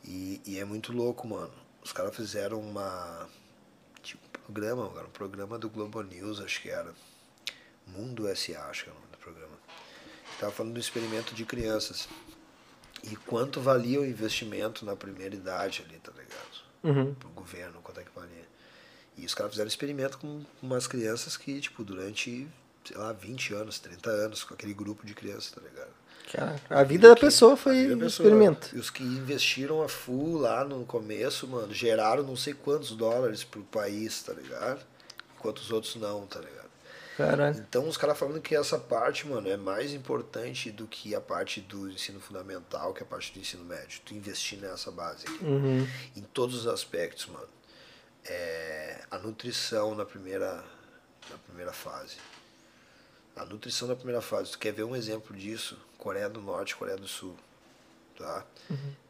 E, 0.04 0.40
e 0.46 0.58
é 0.58 0.64
muito 0.64 0.92
louco, 0.92 1.26
mano. 1.26 1.52
Os 1.82 1.92
caras 1.92 2.14
fizeram 2.14 2.60
uma. 2.60 3.28
Tipo, 4.02 4.24
um 4.26 4.30
programa, 4.30 4.90
cara, 4.90 5.06
um 5.06 5.10
programa 5.10 5.58
do 5.58 5.68
Globo 5.68 6.02
News, 6.02 6.40
acho 6.40 6.60
que 6.62 6.70
era. 6.70 6.94
Mundo 7.86 8.24
SA, 8.36 8.66
acho 8.70 8.84
que 8.84 8.90
é 8.90 8.92
o 8.92 8.96
nome 8.96 9.08
do 9.10 9.18
programa. 9.18 9.58
Tava 10.38 10.52
falando 10.52 10.74
do 10.74 10.80
experimento 10.80 11.34
de 11.34 11.44
crianças. 11.44 12.08
E 13.02 13.16
quanto 13.16 13.60
valia 13.60 14.00
o 14.00 14.06
investimento 14.06 14.84
na 14.84 14.94
primeira 14.94 15.34
idade 15.34 15.84
ali, 15.86 15.98
tá 15.98 16.12
ligado? 16.12 16.62
Uhum. 16.84 17.14
Pro 17.14 17.28
governo, 17.30 17.80
quanto 17.82 18.00
é 18.00 18.04
que 18.04 18.10
valia. 18.14 18.46
E 19.16 19.26
os 19.26 19.34
caras 19.34 19.52
fizeram 19.52 19.68
experimento 19.68 20.18
com 20.18 20.42
umas 20.62 20.86
crianças 20.86 21.36
que, 21.36 21.60
tipo, 21.60 21.84
durante, 21.84 22.46
sei 22.84 22.96
lá, 22.96 23.12
20 23.12 23.54
anos, 23.54 23.78
30 23.78 24.08
anos, 24.10 24.44
com 24.44 24.54
aquele 24.54 24.72
grupo 24.72 25.04
de 25.04 25.14
crianças, 25.14 25.50
tá 25.50 25.60
ligado? 25.60 25.90
Cara, 26.32 26.60
a 26.70 26.82
vida 26.84 27.08
da 27.08 27.14
que- 27.14 27.20
pessoa 27.22 27.56
foi 27.56 27.94
um 27.94 28.06
experimento. 28.06 28.70
E 28.74 28.78
os 28.78 28.88
que 28.88 29.02
investiram 29.02 29.82
a 29.82 29.88
full 29.88 30.38
lá 30.38 30.64
no 30.64 30.84
começo, 30.86 31.46
mano, 31.48 31.74
geraram 31.74 32.22
não 32.22 32.36
sei 32.36 32.54
quantos 32.54 32.92
dólares 32.92 33.42
pro 33.44 33.62
país, 33.64 34.22
tá 34.22 34.32
ligado? 34.32 34.80
Enquanto 35.36 35.58
os 35.58 35.70
outros 35.72 35.96
não, 35.96 36.24
tá 36.26 36.38
ligado? 36.40 36.61
Caralho. 37.16 37.58
Então 37.58 37.88
os 37.88 37.96
caras 37.96 38.18
falando 38.18 38.40
que 38.40 38.54
essa 38.54 38.78
parte, 38.78 39.26
mano, 39.26 39.48
é 39.48 39.56
mais 39.56 39.92
importante 39.92 40.70
do 40.70 40.86
que 40.86 41.14
a 41.14 41.20
parte 41.20 41.60
do 41.60 41.90
ensino 41.90 42.20
fundamental, 42.20 42.94
que 42.94 43.02
é 43.02 43.06
a 43.06 43.08
parte 43.08 43.32
do 43.32 43.40
ensino 43.40 43.64
médio. 43.64 44.00
Tu 44.04 44.14
investir 44.14 44.58
nessa 44.58 44.90
base 44.90 45.26
aqui. 45.26 45.44
Uhum. 45.44 45.86
Em 46.16 46.22
todos 46.22 46.54
os 46.54 46.66
aspectos, 46.66 47.26
mano. 47.26 47.48
É, 48.24 49.04
a 49.10 49.18
nutrição 49.18 49.94
na 49.94 50.04
primeira, 50.04 50.64
na 51.30 51.38
primeira 51.46 51.72
fase. 51.72 52.16
A 53.36 53.44
nutrição 53.44 53.88
na 53.88 53.96
primeira 53.96 54.20
fase. 54.20 54.52
Tu 54.52 54.58
quer 54.58 54.72
ver 54.72 54.84
um 54.84 54.96
exemplo 54.96 55.36
disso? 55.36 55.78
Coreia 55.98 56.28
do 56.28 56.40
Norte 56.40 56.76
Coreia 56.76 56.96
do 56.96 57.08
Sul. 57.08 57.36
Tá? 58.16 58.44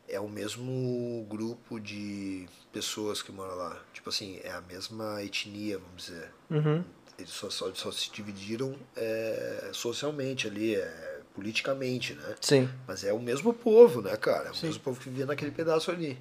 É 0.08 0.18
o 0.20 0.28
mesmo 0.28 1.26
grupo 1.28 1.78
de 1.78 2.48
pessoas 2.72 3.22
que 3.22 3.31
moram 3.32 3.55
lá. 3.55 3.81
Tipo 3.92 4.10
assim, 4.10 4.40
é 4.42 4.50
a 4.50 4.60
mesma 4.60 5.22
etnia, 5.22 5.78
vamos 5.78 6.06
dizer. 6.06 6.32
Uhum. 6.50 6.84
Eles 7.23 7.33
só, 7.33 7.49
só, 7.51 7.73
só 7.75 7.91
se 7.91 8.10
dividiram 8.10 8.75
é, 8.97 9.70
socialmente 9.73 10.47
ali, 10.47 10.75
é, 10.76 11.20
politicamente, 11.34 12.15
né? 12.15 12.34
Sim. 12.41 12.68
Mas 12.86 13.05
é 13.05 13.12
o 13.12 13.18
mesmo 13.18 13.52
povo, 13.55 14.02
né, 14.02 14.17
cara? 14.17 14.49
É 14.49 14.51
o 14.51 14.55
Sim. 14.55 14.67
mesmo 14.67 14.83
povo 14.83 15.01
que 15.01 15.09
vivia 15.09 15.26
naquele 15.26 15.51
pedaço 15.51 15.91
ali. 15.91 16.18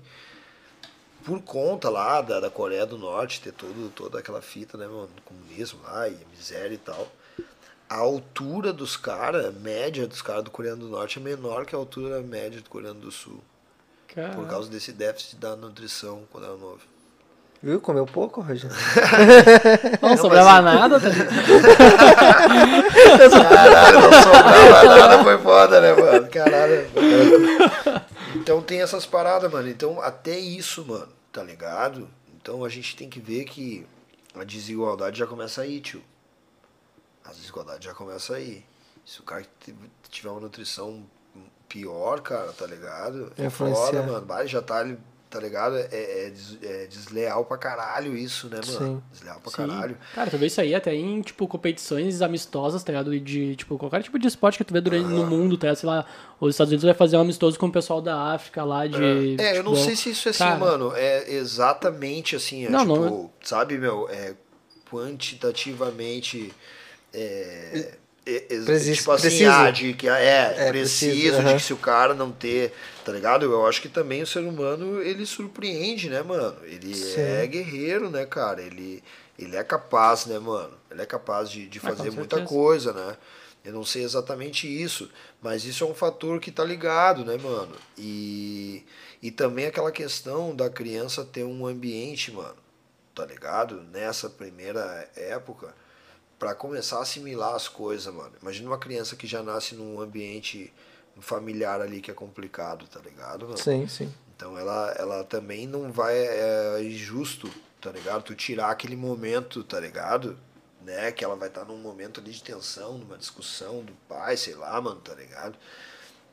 Por 1.24 1.42
conta 1.42 1.90
lá 1.90 2.22
da, 2.22 2.40
da 2.40 2.50
Coreia 2.50 2.86
do 2.86 2.98
Norte 2.98 3.42
ter 3.42 3.52
todo, 3.52 3.92
toda 3.92 4.20
aquela 4.20 4.42
fita, 4.42 4.78
né, 4.78 4.88
mano, 4.88 5.10
do 5.16 5.22
comunismo 5.22 5.80
lá 5.84 6.08
e 6.08 6.18
miséria 6.36 6.74
e 6.74 6.80
tal. 6.80 7.12
A 7.90 7.98
altura 7.98 8.72
dos 8.72 8.96
caras, 8.96 9.54
média 9.56 10.08
dos 10.08 10.22
caras 10.22 10.44
do 10.44 10.50
Coreano 10.50 10.86
do 10.86 10.90
Norte 10.90 11.20
é 11.20 11.22
menor 11.22 11.66
que 11.66 11.76
a 11.76 11.78
altura 11.78 12.22
média 12.22 12.62
do 12.62 12.70
Coreano 12.70 13.02
do 13.02 13.12
Sul. 13.12 13.44
Cara, 14.08 14.34
Por 14.34 14.48
causa 14.48 14.70
desse 14.70 14.92
déficit 14.92 15.38
da 15.38 15.56
nutrição 15.56 16.24
quando 16.32 16.46
era 16.46 16.56
novo. 16.56 16.82
Viu? 17.64 17.80
Comeu 17.80 18.08
pouco, 18.08 18.42
Rogério? 18.42 18.76
não 20.02 20.18
sobrava 20.18 20.62
nada, 20.62 21.00
tá? 21.00 21.10
Caralho, 23.30 24.02
não 24.02 24.14
sobrava 24.24 24.84
nada, 24.98 25.24
foi 25.24 25.38
foda, 25.38 25.80
né, 25.80 25.94
mano? 25.94 26.28
Caralho. 26.30 26.88
Então 28.36 28.62
tem 28.64 28.82
essas 28.82 29.06
paradas, 29.06 29.52
mano. 29.52 29.70
Então 29.70 30.02
até 30.02 30.40
isso, 30.40 30.84
mano, 30.86 31.10
tá 31.32 31.44
ligado? 31.44 32.10
Então 32.42 32.66
a 32.66 32.70
gente 32.70 32.96
tem 32.96 33.08
que 33.08 33.20
ver 33.20 33.44
que 33.46 33.86
a 34.34 34.44
desigualdade 34.44 35.20
já 35.20 35.28
começa 35.28 35.62
aí, 35.62 35.80
tio. 35.80 36.02
A 37.24 37.30
desigualdade 37.30 37.86
já 37.86 37.94
começa 37.94 38.34
aí. 38.34 38.66
Se 39.06 39.20
o 39.20 39.24
cara 39.24 39.46
tiver 40.10 40.30
uma 40.30 40.42
nutrição 40.42 41.04
pior, 41.70 42.22
cara, 42.22 42.52
tá 42.54 42.66
ligado? 42.66 43.32
É 43.38 43.50
foda, 43.50 44.02
mano. 44.04 44.26
Vai, 44.26 44.48
já 44.48 44.62
tá, 44.62 44.84
tá 45.32 45.40
ligado? 45.40 45.78
É, 45.78 46.26
é 46.26 46.30
des- 46.30 46.58
é 46.62 46.86
desleal 46.88 47.46
pra 47.46 47.58
caralho 47.58 48.16
isso, 48.18 48.48
né, 48.50 48.60
mano? 48.68 48.78
Sim. 48.78 49.02
Desleal 49.12 49.40
pra 49.40 49.50
Sim. 49.50 49.58
caralho. 49.58 49.98
Cara, 50.14 50.30
tu 50.30 50.38
vê 50.38 50.46
isso 50.48 50.60
aí 50.62 50.76
até 50.76 50.94
em, 50.94 51.22
tipo, 51.22 51.48
competições 51.48 52.22
amistosas, 52.22 52.84
tá 52.84 52.92
ligado? 52.92 53.20
De, 53.20 53.56
tipo, 53.56 53.78
qualquer 53.78 54.04
tipo 54.04 54.20
de 54.20 54.28
esporte 54.28 54.58
que 54.58 54.64
tu 54.64 54.74
vê 54.74 54.82
durante, 54.82 55.06
no 55.08 55.26
mundo, 55.26 55.58
tá 55.58 55.68
ligado? 55.68 55.78
Sei 55.80 55.90
lá, 55.90 56.06
os 56.40 56.54
Estados 56.54 56.72
Unidos 56.72 56.84
vai 56.86 56.94
fazer 56.94 57.18
um 57.18 57.22
amistoso 57.22 57.58
com 57.58 57.68
o 57.68 57.72
pessoal 57.72 58.02
da 58.02 58.34
África 58.34 58.64
lá 58.64 58.86
de... 58.86 59.36
É, 59.42 59.58
eu 59.58 59.64
não 59.64 59.76
sei 59.76 59.96
se 59.96 60.10
isso 60.12 60.28
é 60.28 60.32
assim, 60.32 60.40
Cara, 60.40 60.60
mano. 60.60 60.92
É 60.96 61.32
exatamente 61.34 62.36
assim. 62.36 62.66
É, 62.66 62.70
Não, 62.70 62.82
tipo, 62.82 62.96
não 62.98 63.32
sabe, 63.42 63.78
meu? 63.78 64.08
É 64.10 64.36
quantitativamente. 64.92 66.54
É, 67.14 67.20
é, 67.74 67.80
é, 67.80 67.98
Preciso- 68.24 68.94
tipo 68.94 69.12
assim, 69.12 69.28
preciso. 69.28 69.50
ah, 69.50 69.72
de 69.72 69.94
que 69.94 70.08
é, 70.08 70.54
É, 70.58 70.70
preciso, 70.70 71.12
preciso, 71.12 71.38
de 71.40 71.48
aham. 71.48 71.58
que 71.58 71.64
se 71.64 71.74
o 71.74 71.78
cara 71.78 72.14
não 72.14 72.32
ter, 72.32 72.72
tá 73.04 73.12
ligado? 73.12 73.46
Eu 73.46 73.66
acho 73.66 73.82
que 73.82 73.90
também 73.90 74.22
o 74.22 74.28
ser 74.28 74.40
humano, 74.44 75.02
ele 75.02 75.26
surpreende, 75.26 76.10
né, 76.10 76.22
mano? 76.22 76.58
Ele 76.64 76.94
Sim. 76.94 77.20
é 77.22 77.48
guerreiro, 77.48 78.10
né, 78.12 78.26
cara? 78.26 78.62
Ele, 78.62 79.04
ele 79.40 79.56
é 79.56 79.64
capaz, 79.64 80.28
né, 80.28 80.38
mano? 80.38 80.74
Ele 80.92 81.02
é 81.02 81.06
capaz 81.06 81.50
de, 81.50 81.68
de 81.68 81.80
Ah, 81.80 81.82
fazer 81.82 82.12
muita 82.12 82.36
certeza. 82.38 82.48
coisa, 82.48 82.94
né? 82.94 83.18
Eu 83.66 83.74
não 83.74 83.84
sei 83.84 84.04
exatamente 84.04 84.68
isso, 84.68 85.10
mas 85.42 85.66
isso 85.66 85.84
é 85.84 85.88
um 85.88 85.94
fator 85.94 86.40
que 86.40 86.52
tá 86.52 86.64
ligado, 86.64 87.24
né, 87.26 87.38
mano? 87.38 87.76
E, 87.98 88.84
e 89.22 89.30
também 89.32 89.66
aquela 89.66 89.92
questão 89.92 90.56
da 90.56 90.70
criança 90.70 91.24
ter 91.26 91.44
um 91.44 91.66
ambiente, 91.68 92.32
mano, 92.32 92.56
tá 93.16 93.24
ligado? 93.26 93.84
Nessa 93.92 94.30
primeira 94.30 95.08
época, 95.16 95.76
para 96.42 96.56
começar 96.56 96.98
a 96.98 97.02
assimilar 97.04 97.54
as 97.54 97.68
coisas, 97.68 98.12
mano. 98.12 98.32
Imagina 98.42 98.68
uma 98.68 98.80
criança 98.80 99.16
que 99.16 99.28
já 99.28 99.44
nasce 99.44 99.76
num 99.76 100.02
ambiente 100.02 100.74
familiar 101.20 101.80
ali 101.80 102.02
que 102.02 102.10
é 102.10 102.16
complicado, 102.16 102.88
tá 102.88 103.00
ligado, 103.00 103.46
mano? 103.46 103.60
Sim, 103.60 103.88
sim. 103.88 104.12
Então 104.36 104.58
ela, 104.58 104.92
ela 104.98 105.24
também 105.24 105.68
não 105.68 105.92
vai. 105.92 106.18
É 106.18 106.82
injusto, 106.82 107.48
tá 107.80 107.92
ligado? 107.92 108.24
Tu 108.24 108.34
tirar 108.34 108.72
aquele 108.72 108.96
momento, 108.96 109.64
tá 109.64 109.80
ligado? 109.80 110.36
Né? 110.84 111.12
Que 111.12 111.24
ela 111.24 111.36
vai 111.36 111.48
estar 111.48 111.64
num 111.64 111.78
momento 111.78 112.20
ali 112.20 112.32
de 112.32 112.42
tensão, 112.42 112.98
numa 112.98 113.20
discussão 113.20 113.84
do 113.84 113.94
pai, 114.10 114.36
sei 114.36 114.56
lá, 114.56 114.82
mano, 114.82 115.00
tá 115.00 115.14
ligado? 115.14 115.56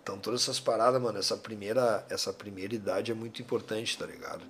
Então 0.03 0.19
todas 0.19 0.41
essas 0.41 0.59
paradas, 0.59 1.03
mano, 1.03 1.19
essa 1.19 1.37
primeira, 1.37 2.03
essa 2.09 2.33
primeira 2.33 2.75
idade 2.75 3.12
é 3.12 3.15
muito 3.15 3.43
importante, 3.43 3.99
tá 3.99 4.07
ligado? 4.07 4.43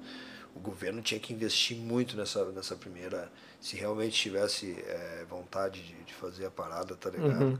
O 0.54 0.60
governo 0.60 1.02
tinha 1.02 1.18
que 1.18 1.32
investir 1.32 1.76
muito 1.76 2.16
nessa, 2.16 2.44
nessa 2.52 2.76
primeira. 2.76 3.28
Se 3.60 3.76
realmente 3.76 4.12
tivesse 4.20 4.72
é, 4.86 5.24
vontade 5.28 5.82
de, 5.82 5.94
de 6.04 6.14
fazer 6.14 6.46
a 6.46 6.50
parada, 6.50 6.94
tá 6.94 7.10
ligado? 7.10 7.42
Uhum. 7.44 7.58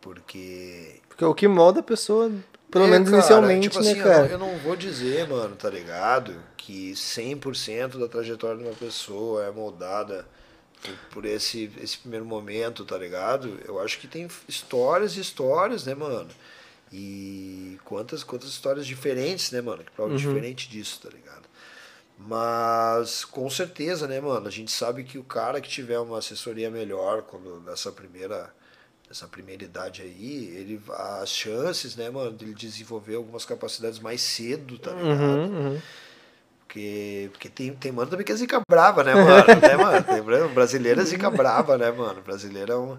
Porque 0.00 1.00
Porque 1.08 1.24
o 1.24 1.34
que 1.34 1.46
molda 1.46 1.80
a 1.80 1.82
pessoa, 1.82 2.30
pelo 2.70 2.86
é, 2.86 2.88
menos 2.90 3.10
cara, 3.10 3.18
inicialmente, 3.20 3.68
tipo 3.68 3.84
né, 3.84 3.90
assim, 3.90 3.98
eu 4.00 4.04
cara? 4.06 4.22
não- 4.24 4.30
Eu 4.30 4.38
não, 4.38 4.58
vou 4.58 4.74
dizer, 4.76 5.28
mano, 5.28 5.54
tá 5.56 5.68
ligado? 5.68 6.34
Que 6.56 6.92
100% 6.94 7.98
da 7.98 8.08
trajetória 8.08 8.56
de 8.58 8.64
uma 8.64 8.74
pessoa 8.74 9.44
é 9.44 9.50
moldada 9.50 10.26
por, 10.82 10.94
por 11.12 11.24
esse, 11.26 11.70
esse 11.82 11.98
primeiro 11.98 12.24
momento, 12.24 12.84
tá 12.86 12.96
ligado? 12.96 13.58
Eu 13.66 13.78
acho 13.78 13.98
que 13.98 14.06
tem 14.08 14.26
histórias 14.48 15.16
e 15.16 15.20
histórias, 15.20 15.84
né, 15.84 15.94
mano? 15.94 16.30
E 16.92 17.78
quantas, 17.84 18.24
quantas 18.24 18.48
histórias 18.48 18.86
diferentes, 18.86 19.50
né, 19.52 19.60
mano? 19.60 19.84
Que 19.84 19.90
prova 19.92 20.10
Uhum. 20.12 20.16
diferente 20.16 20.68
disso, 20.68 20.98
tá 21.02 21.08
ligado? 21.10 21.29
Mas 22.26 23.24
com 23.24 23.48
certeza, 23.48 24.06
né, 24.06 24.20
mano? 24.20 24.46
A 24.46 24.50
gente 24.50 24.70
sabe 24.70 25.04
que 25.04 25.18
o 25.18 25.24
cara 25.24 25.60
que 25.60 25.68
tiver 25.68 25.98
uma 25.98 26.18
assessoria 26.18 26.70
melhor 26.70 27.22
quando 27.22 27.60
nessa 27.60 27.90
primeira 27.90 28.52
nessa 29.08 29.26
primeira 29.26 29.64
idade 29.64 30.02
aí, 30.02 30.46
ele 30.56 30.80
as 30.90 31.30
chances, 31.30 31.96
né, 31.96 32.08
mano, 32.10 32.30
dele 32.30 32.54
desenvolver 32.54 33.16
algumas 33.16 33.44
capacidades 33.44 33.98
mais 33.98 34.20
cedo, 34.20 34.78
tá 34.78 34.92
ligado? 34.92 35.48
Uhum, 35.48 35.72
uhum. 35.72 35.82
Porque, 36.60 37.28
porque 37.32 37.48
tem, 37.48 37.74
tem 37.74 37.90
mano 37.90 38.08
também 38.08 38.24
que 38.24 38.30
é 38.30 38.36
zica 38.36 38.62
brava, 38.70 39.02
né, 39.02 39.14
mano? 39.16 39.44
né, 39.60 39.76
mano? 39.76 40.04
Tem, 40.04 40.22
bra- 40.22 40.46
o 40.46 40.48
brasileiro 40.50 41.00
é 41.00 41.04
zica 41.04 41.28
brava, 41.28 41.76
né, 41.76 41.90
mano? 41.90 42.20
Brasileiro 42.22 42.72
é 42.72 42.76
um, 42.78 42.98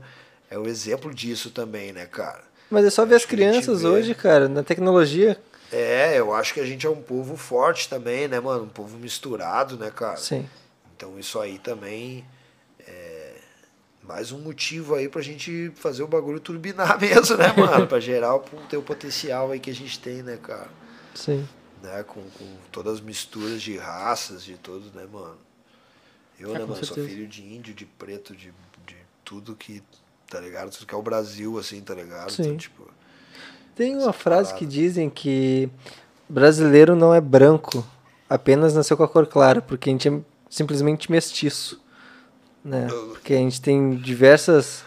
é 0.49 0.59
um 0.59 0.65
exemplo 0.65 1.13
disso 1.13 1.51
também, 1.51 1.93
né, 1.93 2.05
cara? 2.05 2.43
Mas 2.69 2.83
é 2.85 2.89
só 2.89 3.05
ver 3.05 3.15
as 3.15 3.21
Acho 3.23 3.27
que 3.29 3.35
a 3.35 3.37
gente 3.37 3.61
crianças 3.61 3.85
hoje, 3.85 4.13
cara, 4.13 4.49
na 4.49 4.63
tecnologia. 4.63 5.37
É, 5.71 6.19
eu 6.19 6.33
acho 6.33 6.53
que 6.53 6.59
a 6.59 6.65
gente 6.65 6.85
é 6.85 6.89
um 6.89 7.01
povo 7.01 7.37
forte 7.37 7.87
também, 7.87 8.27
né, 8.27 8.39
mano? 8.39 8.63
Um 8.65 8.69
povo 8.69 8.97
misturado, 8.97 9.77
né, 9.77 9.89
cara? 9.89 10.17
Sim. 10.17 10.47
Então 10.95 11.17
isso 11.17 11.39
aí 11.39 11.57
também 11.57 12.25
é 12.79 13.35
mais 14.03 14.31
um 14.31 14.39
motivo 14.39 14.95
aí 14.95 15.07
pra 15.07 15.21
gente 15.21 15.71
fazer 15.75 16.03
o 16.03 16.07
bagulho 16.07 16.39
turbinar 16.39 16.99
mesmo, 17.01 17.37
né, 17.37 17.53
mano? 17.55 17.87
pra 17.87 17.99
gerar 17.99 18.35
o, 18.35 18.39
ter 18.69 18.77
o 18.77 18.81
potencial 18.81 19.51
aí 19.51 19.59
que 19.59 19.69
a 19.69 19.75
gente 19.75 19.97
tem, 19.99 20.21
né, 20.21 20.37
cara? 20.37 20.69
Sim. 21.15 21.47
Né? 21.81 22.03
Com, 22.03 22.21
com 22.21 22.57
todas 22.71 22.95
as 22.95 23.01
misturas 23.01 23.61
de 23.61 23.77
raças, 23.77 24.43
de 24.43 24.57
tudo, 24.57 24.91
né, 24.97 25.07
mano? 25.11 25.37
Eu, 26.39 26.49
Ah, 26.55 26.59
né, 26.59 26.65
mano, 26.65 26.75
sou 26.75 26.95
certeza. 26.95 27.07
filho 27.07 27.27
de 27.27 27.43
índio, 27.43 27.73
de 27.73 27.85
preto, 27.85 28.35
de, 28.35 28.53
de 28.85 28.95
tudo 29.23 29.55
que, 29.55 29.81
tá 30.27 30.39
ligado? 30.39 30.71
Tudo 30.71 30.85
que 30.85 30.93
é 30.93 30.97
o 30.97 31.01
Brasil, 31.01 31.57
assim, 31.57 31.79
tá 31.81 31.93
ligado? 31.93 32.31
Sim. 32.31 32.41
Então, 32.43 32.57
tipo, 32.57 32.87
Tem 33.75 33.95
uma 33.97 34.13
frase 34.13 34.53
que 34.53 34.65
dizem 34.65 35.09
que 35.09 35.69
brasileiro 36.27 36.95
não 36.95 37.13
é 37.13 37.21
branco, 37.21 37.85
apenas 38.29 38.73
nasceu 38.73 38.95
com 38.97 39.03
a 39.03 39.07
cor 39.07 39.25
clara, 39.27 39.61
porque 39.61 39.89
a 39.89 39.93
gente 39.93 40.07
é 40.09 40.19
simplesmente 40.49 41.11
mestiço. 41.11 41.79
Né? 42.63 42.87
Porque 43.11 43.33
a 43.33 43.37
gente 43.37 43.61
tem 43.61 43.95
diversas. 43.95 44.83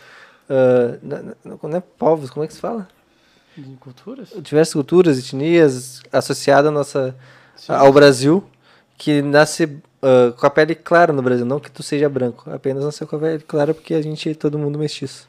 ah, 0.48 0.98
na- 1.02 1.22
na- 1.22 1.34
não 1.62 1.76
é 1.76 1.80
povos, 1.80 2.30
como 2.30 2.44
é 2.44 2.46
que 2.46 2.52
se 2.54 2.60
fala? 2.60 2.86
Culturas? 3.80 4.30
Diversas 4.42 4.74
culturas, 4.74 5.18
etnias 5.18 6.02
associadas 6.12 6.68
à 6.68 6.70
nossa, 6.72 7.16
Sim. 7.56 7.72
ao 7.72 7.92
Brasil, 7.92 8.44
que 8.98 9.22
nasce 9.22 9.78
ah, 10.02 10.32
com 10.38 10.46
a 10.46 10.50
pele 10.50 10.74
clara 10.74 11.12
no 11.12 11.22
Brasil, 11.22 11.46
não 11.46 11.58
que 11.58 11.70
tu 11.70 11.82
seja 11.82 12.08
branco, 12.08 12.50
apenas 12.50 12.84
nasceu 12.84 13.06
com 13.06 13.16
a 13.16 13.18
pele 13.18 13.38
clara 13.42 13.72
porque 13.72 13.94
a 13.94 14.02
gente 14.02 14.28
é 14.28 14.34
todo 14.34 14.58
mundo 14.58 14.78
mestiço. 14.78 15.26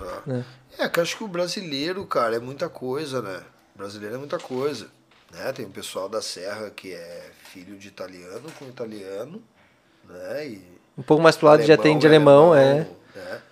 aham. 0.00 0.22
Né? 0.26 0.44
É, 0.78 0.88
que 0.88 0.98
eu 0.98 1.02
acho 1.02 1.16
que 1.16 1.24
o 1.24 1.28
brasileiro, 1.28 2.04
cara, 2.06 2.36
é 2.36 2.38
muita 2.38 2.68
coisa, 2.68 3.22
né? 3.22 3.42
O 3.74 3.78
brasileiro 3.78 4.16
é 4.16 4.18
muita 4.18 4.38
coisa. 4.38 4.88
Né? 5.30 5.52
Tem 5.52 5.66
o 5.66 5.70
pessoal 5.70 6.08
da 6.08 6.22
Serra 6.22 6.70
que 6.70 6.92
é 6.92 7.30
filho 7.50 7.76
de 7.76 7.88
italiano 7.88 8.50
com 8.58 8.66
italiano, 8.66 9.42
né? 10.04 10.46
E 10.46 10.78
Um 10.96 11.02
pouco 11.02 11.22
mais 11.22 11.36
pro 11.36 11.46
lado 11.46 11.62
já 11.62 11.76
tem 11.76 11.98
de 11.98 12.06
alemão, 12.06 12.54
é. 12.54 12.86
Né? 13.14 13.42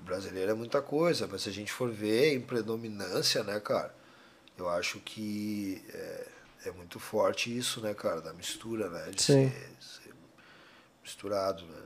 O 0.00 0.02
brasileiro 0.04 0.52
é 0.52 0.54
muita 0.54 0.80
coisa, 0.80 1.28
mas 1.30 1.42
se 1.42 1.48
a 1.48 1.52
gente 1.52 1.72
for 1.72 1.90
ver 1.90 2.34
em 2.34 2.40
predominância, 2.40 3.42
né, 3.42 3.60
cara, 3.60 3.94
eu 4.56 4.68
acho 4.70 4.98
que 5.00 5.84
é, 5.92 6.26
é 6.66 6.70
muito 6.72 6.98
forte 6.98 7.56
isso, 7.56 7.80
né, 7.80 7.92
cara, 7.92 8.20
da 8.20 8.32
mistura, 8.32 8.88
né? 8.88 9.10
De 9.10 9.22
Sim. 9.22 9.50
ser, 9.50 9.70
ser 9.80 10.14
misturado, 11.02 11.64
né? 11.64 11.82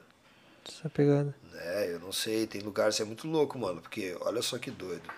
Essa 0.68 0.88
pegada. 0.88 1.34
É, 1.58 1.92
eu 1.92 2.00
não 2.00 2.12
sei, 2.12 2.46
tem 2.46 2.60
lugares 2.60 2.96
que 2.96 3.02
é 3.02 3.04
muito 3.04 3.26
louco, 3.28 3.58
mano, 3.58 3.80
porque 3.80 4.16
olha 4.20 4.42
só 4.42 4.58
que 4.58 4.70
doido. 4.70 5.08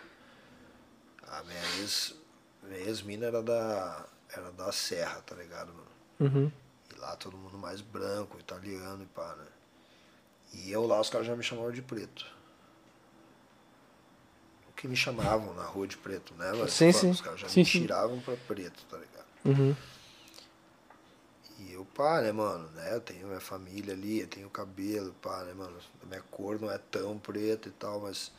A 1.28 1.42
minha 1.44 1.60
ex, 1.80 2.14
minha 2.62 2.80
ex-mina 2.80 3.26
era 3.26 3.42
da, 3.42 4.06
era 4.32 4.50
da 4.52 4.70
Serra, 4.72 5.20
tá 5.22 5.34
ligado, 5.34 5.72
mano? 5.72 5.86
Uhum. 6.20 6.52
E 6.94 6.98
lá 6.98 7.16
todo 7.16 7.36
mundo 7.36 7.58
mais 7.58 7.80
branco, 7.80 8.38
italiano 8.38 9.02
e 9.02 9.06
pá, 9.06 9.34
né? 9.36 9.46
E 10.52 10.70
eu 10.70 10.86
lá, 10.86 11.00
os 11.00 11.10
caras 11.10 11.26
já 11.26 11.34
me 11.34 11.42
chamavam 11.42 11.72
de 11.72 11.82
preto. 11.82 12.26
O 14.68 14.72
que 14.72 14.86
me 14.86 14.96
chamavam 14.96 15.54
na 15.54 15.64
rua 15.64 15.86
de 15.86 15.96
preto, 15.96 16.34
né? 16.34 16.52
Mas, 16.56 16.72
Sim, 16.72 16.92
pô, 16.92 16.98
sim. 16.98 17.10
Os 17.10 17.20
caras 17.20 17.40
já 17.40 17.48
Sim, 17.48 17.60
me 17.60 17.66
sim. 17.66 17.80
tiravam 17.80 18.20
pra 18.20 18.36
preto, 18.36 18.84
tá 18.84 18.96
ligado? 18.98 19.26
Uhum. 19.44 19.74
E 21.68 21.72
eu, 21.72 21.84
pá, 21.94 22.20
né, 22.20 22.32
mano, 22.32 22.68
né? 22.74 22.94
Eu 22.94 23.00
tenho 23.00 23.26
minha 23.26 23.40
família 23.40 23.94
ali, 23.94 24.20
eu 24.20 24.26
tenho 24.26 24.48
cabelo, 24.50 25.14
pá, 25.22 25.42
né, 25.44 25.52
mano? 25.54 25.76
A 26.02 26.06
minha 26.06 26.22
cor 26.30 26.60
não 26.60 26.70
é 26.70 26.78
tão 26.90 27.18
preta 27.18 27.68
e 27.68 27.72
tal, 27.72 28.00
mas. 28.00 28.30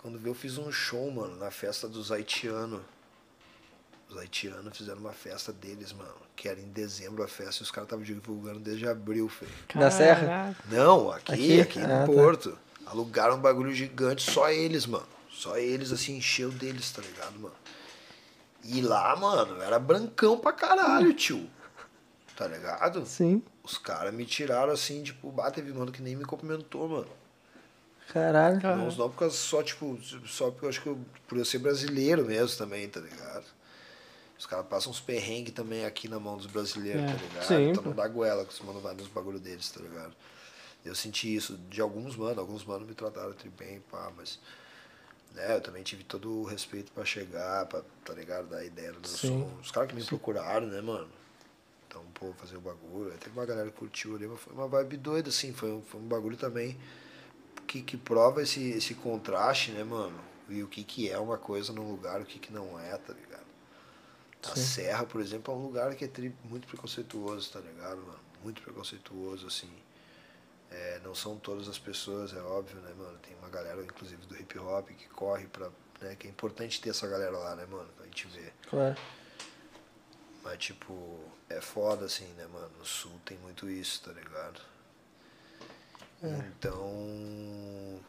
Quando 0.00 0.18
vi, 0.18 0.28
eu 0.28 0.34
fiz 0.34 0.58
um 0.58 0.70
show, 0.72 1.10
mano, 1.10 1.36
na 1.36 1.50
festa 1.50 1.88
dos 1.88 2.10
haitianos. 2.10 2.80
Os 4.08 4.16
haitianos 4.18 4.76
fizeram 4.76 4.98
uma 4.98 5.12
festa 5.12 5.52
deles, 5.52 5.92
mano, 5.92 6.14
que 6.36 6.48
era 6.48 6.60
em 6.60 6.68
dezembro 6.68 7.22
a 7.22 7.28
festa 7.28 7.62
e 7.62 7.64
os 7.64 7.70
caras 7.70 7.86
estavam 7.86 8.04
divulgando 8.04 8.58
desde 8.58 8.86
abril, 8.86 9.28
filho. 9.28 9.50
Na 9.74 9.90
Serra? 9.90 10.54
Não, 10.68 11.10
aqui, 11.10 11.32
Aqui? 11.32 11.60
aqui, 11.60 11.78
Ah, 11.80 11.86
no 11.86 12.06
tá. 12.06 12.06
Porto. 12.06 12.58
Alugaram 12.84 13.36
um 13.36 13.40
bagulho 13.40 13.72
gigante, 13.72 14.28
só 14.30 14.50
eles, 14.50 14.84
mano. 14.86 15.06
Só 15.30 15.56
eles, 15.56 15.92
assim, 15.92 16.16
encheu 16.16 16.50
deles, 16.50 16.90
tá 16.92 17.00
ligado, 17.00 17.38
mano? 17.38 17.54
E 18.64 18.80
lá, 18.80 19.14
mano, 19.16 19.60
era 19.62 19.78
brancão 19.78 20.38
pra 20.38 20.52
caralho, 20.52 21.12
tio. 21.14 21.48
Tá 22.36 22.46
ligado? 22.46 23.04
Sim. 23.06 23.42
Os 23.62 23.76
caras 23.78 24.12
me 24.14 24.24
tiraram 24.24 24.72
assim, 24.72 25.02
tipo, 25.02 25.30
bah, 25.30 25.50
teve 25.50 25.72
mano 25.72 25.92
que 25.92 26.02
nem 26.02 26.16
me 26.16 26.24
cumprimentou, 26.24 26.88
mano. 26.88 27.08
Caralho. 28.12 28.60
Cara. 28.60 28.76
Não, 28.76 28.86
não 28.86 29.10
por 29.10 29.18
causa 29.18 29.36
só, 29.36 29.62
tipo, 29.62 29.98
só 30.26 30.50
porque 30.50 30.64
eu 30.64 30.68
acho 30.68 30.82
que 30.82 30.88
eu, 30.88 30.98
por 31.26 31.38
eu 31.38 31.44
ser 31.44 31.58
brasileiro 31.58 32.24
mesmo 32.24 32.56
também, 32.56 32.88
tá 32.88 33.00
ligado? 33.00 33.44
Os 34.38 34.46
caras 34.46 34.66
passam 34.66 34.90
uns 34.90 35.00
perrengues 35.00 35.54
também 35.54 35.84
aqui 35.84 36.08
na 36.08 36.18
mão 36.18 36.36
dos 36.36 36.46
brasileiros, 36.46 37.02
É. 37.02 37.06
tá 37.06 37.12
ligado? 37.12 37.46
Sim, 37.46 37.68
Então 37.70 37.82
pô. 37.82 37.88
não 37.90 37.96
dá 37.96 38.08
goela 38.08 38.44
que 38.44 38.52
os 38.52 38.60
mano 38.60 38.80
vai 38.80 38.94
nos 38.94 39.06
bagulho 39.08 39.38
deles, 39.38 39.70
tá 39.70 39.80
ligado? 39.80 40.12
Eu 40.84 40.94
senti 40.96 41.32
isso 41.32 41.56
de 41.70 41.80
alguns 41.80 42.16
mano, 42.16 42.40
alguns 42.40 42.64
mano 42.64 42.84
me 42.84 42.94
trataram 42.94 43.32
bem, 43.56 43.80
pá, 43.90 44.10
mas. 44.16 44.40
Né, 45.34 45.56
eu 45.56 45.60
também 45.60 45.82
tive 45.82 46.04
todo 46.04 46.30
o 46.30 46.44
respeito 46.44 46.92
pra 46.92 47.04
chegar, 47.04 47.66
pra, 47.66 47.82
tá 48.04 48.12
ligado? 48.12 48.48
Dar 48.48 48.64
ideia 48.64 48.92
do 48.92 49.08
Sim. 49.08 49.40
som. 49.40 49.60
Os 49.60 49.70
caras 49.70 49.88
que 49.88 49.96
me 49.96 50.04
procuraram, 50.04 50.66
né, 50.66 50.80
mano? 50.80 51.08
Então, 51.88 52.04
pô, 52.14 52.32
fazer 52.34 52.56
o 52.56 52.60
bagulho. 52.60 53.12
Teve 53.18 53.36
uma 53.36 53.46
galera 53.46 53.70
que 53.70 53.76
curtiu 53.76 54.16
ali, 54.16 54.26
mas 54.26 54.40
foi 54.40 54.52
uma 54.52 54.68
vibe 54.68 54.96
doida, 54.98 55.28
assim. 55.30 55.52
Foi 55.52 55.70
um, 55.70 55.82
foi 55.82 56.00
um 56.00 56.06
bagulho 56.06 56.36
também 56.36 56.78
que, 57.66 57.82
que 57.82 57.96
prova 57.96 58.42
esse, 58.42 58.70
esse 58.70 58.94
contraste, 58.94 59.70
né, 59.72 59.82
mano? 59.82 60.18
E 60.48 60.62
o 60.62 60.68
que, 60.68 60.84
que 60.84 61.10
é 61.10 61.18
uma 61.18 61.38
coisa 61.38 61.72
num 61.72 61.90
lugar, 61.90 62.20
o 62.20 62.24
que, 62.24 62.38
que 62.38 62.52
não 62.52 62.78
é, 62.78 62.96
tá 62.98 63.14
ligado? 63.14 63.46
A 64.42 64.56
Sim. 64.56 64.62
Serra, 64.62 65.06
por 65.06 65.20
exemplo, 65.20 65.54
é 65.54 65.56
um 65.56 65.62
lugar 65.62 65.94
que 65.94 66.04
é 66.04 66.10
muito 66.44 66.66
preconceituoso, 66.66 67.50
tá 67.50 67.60
ligado, 67.60 67.98
mano? 67.98 68.20
Muito 68.42 68.60
preconceituoso, 68.60 69.46
assim. 69.46 69.70
É, 70.72 71.00
não 71.04 71.14
são 71.14 71.36
todas 71.36 71.68
as 71.68 71.78
pessoas, 71.78 72.32
é 72.32 72.40
óbvio, 72.40 72.80
né, 72.80 72.92
mano? 72.96 73.18
Tem 73.18 73.36
uma 73.36 73.50
galera, 73.50 73.82
inclusive, 73.82 74.24
do 74.24 74.34
hip 74.36 74.58
hop 74.58 74.88
que 74.88 75.06
corre 75.08 75.46
pra. 75.46 75.68
Né, 76.00 76.16
que 76.16 76.26
é 76.26 76.30
importante 76.30 76.80
ter 76.80 76.90
essa 76.90 77.06
galera 77.06 77.36
lá, 77.36 77.54
né, 77.54 77.66
mano? 77.66 77.88
Pra 77.96 78.06
gente 78.06 78.26
ver. 78.28 78.52
Claro. 78.68 78.96
Mas, 80.42 80.58
tipo, 80.58 81.20
é 81.48 81.60
foda, 81.60 82.06
assim, 82.06 82.26
né, 82.32 82.46
mano? 82.46 82.70
No 82.78 82.84
sul 82.84 83.12
tem 83.24 83.36
muito 83.38 83.68
isso, 83.68 84.02
tá 84.02 84.12
ligado? 84.12 84.60
Então. 86.22 88.00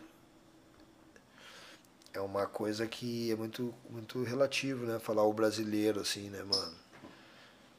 É 2.14 2.22
uma 2.22 2.46
coisa 2.46 2.88
que 2.88 3.32
é 3.32 3.36
muito, 3.36 3.74
muito 3.90 4.24
relativo, 4.24 4.86
né? 4.86 5.00
Falar 5.00 5.24
o 5.24 5.34
brasileiro, 5.34 6.00
assim, 6.00 6.30
né, 6.30 6.44
mano? 6.44 6.76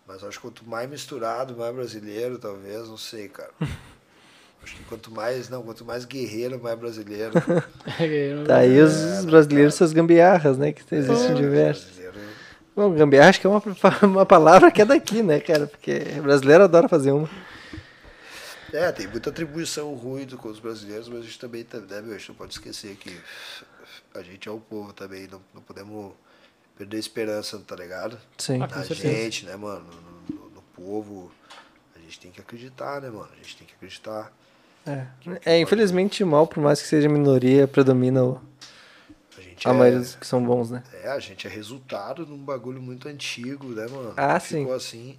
Mas 0.07 0.23
acho 0.23 0.39
que 0.39 0.43
quanto 0.43 0.69
mais 0.69 0.91
misturado, 0.91 1.57
mais 1.57 1.75
brasileiro, 1.75 2.39
talvez, 2.39 2.89
não 2.89 2.99
sei, 2.99 3.29
cara. 3.29 3.55
Acho 4.65 4.75
que 4.77 4.85
quanto 4.85 5.11
mais, 5.13 5.49
não, 5.49 5.63
quanto 5.63 5.85
mais 5.85 6.05
guerreiro, 6.05 6.61
mais 6.63 6.79
brasileiro. 6.79 7.33
Tá 8.47 8.57
aí 8.59 8.81
os 8.81 8.93
É, 8.95 9.23
brasileiros, 9.23 9.75
cara. 9.75 9.79
suas 9.79 9.93
gambiarras, 9.93 10.57
né? 10.59 10.73
Que 10.73 10.83
existem 10.95 11.31
É, 11.31 11.35
diversas. 11.35 11.85
brasileiro- 11.85 12.15
Bom, 12.75 12.93
gambiarra 12.93 13.29
acho 13.31 13.41
que 13.41 13.47
é 13.47 13.51
uma, 13.51 13.63
uma 14.03 14.27
palavra 14.27 14.71
que 14.71 14.83
é 14.83 14.85
daqui, 14.85 15.23
né, 15.23 15.39
cara? 15.39 15.67
Porque 15.69 16.01
brasileiro 16.23 16.65
adora 16.65 16.89
fazer 16.89 17.13
uma. 17.13 17.29
É, 18.73 18.91
tem 18.91 19.07
muita 19.07 19.31
atribuição 19.31 19.95
ruim 19.95 20.27
com 20.27 20.49
os 20.49 20.59
brasileiros, 20.59 21.09
mas 21.09 21.21
a 21.21 21.23
gente 21.23 21.39
também, 21.39 21.63
tá- 21.63 21.79
né, 21.79 22.01
meu, 22.03 22.15
a 22.15 22.19
gente 22.19 22.31
não 22.31 22.35
pode 22.37 22.53
esquecer 22.55 22.97
que 22.97 23.17
a 24.15 24.23
gente 24.23 24.49
é 24.49 24.51
o 24.51 24.59
povo 24.59 24.93
também, 24.93 25.29
não, 25.29 25.41
não 25.55 25.63
podemos 25.63 26.13
perder 26.77 26.97
a 26.97 27.01
esperança, 27.01 27.61
tá 27.65 27.77
ligado? 27.77 28.19
Sim. 28.37 28.57
Ah, 28.61 28.67
Na 28.67 28.83
certeza. 28.83 28.95
gente, 29.09 29.47
né, 29.47 29.55
mano? 29.55 29.85
No, 30.29 30.37
no- 30.37 30.51
no 30.51 30.63
povo. 30.75 31.31
A 31.95 32.01
gente 32.01 32.19
tem 32.19 32.31
que 32.33 32.41
acreditar, 32.41 33.01
né, 33.01 33.09
mano? 33.09 33.29
A 33.33 33.37
gente 33.37 33.57
tem 33.57 33.67
que 33.67 33.75
acreditar. 33.75 34.33
É. 34.87 35.07
é, 35.45 35.59
infelizmente, 35.61 36.23
mal, 36.25 36.47
por 36.47 36.63
mais 36.63 36.81
que 36.81 36.87
seja 36.89 37.09
minoria, 37.09 37.67
predomina 37.67 38.23
o- 38.25 38.41
A 39.65 39.71
a 39.71 39.73
é, 39.73 39.79
maioria 39.79 39.99
dos 40.01 40.15
que 40.15 40.27
são 40.27 40.45
bons, 40.45 40.71
né? 40.71 40.83
é, 40.93 41.09
a 41.09 41.19
gente 41.19 41.47
é 41.47 41.51
resultado 41.51 42.25
de 42.25 42.33
um 42.33 42.39
bagulho 42.39 42.81
muito 42.81 43.09
antigo, 43.09 43.69
né, 43.69 43.87
mano? 43.89 44.15
Ah, 44.17 44.39
Ficou 44.41 44.73
sim. 44.73 44.77
assim, 44.77 45.19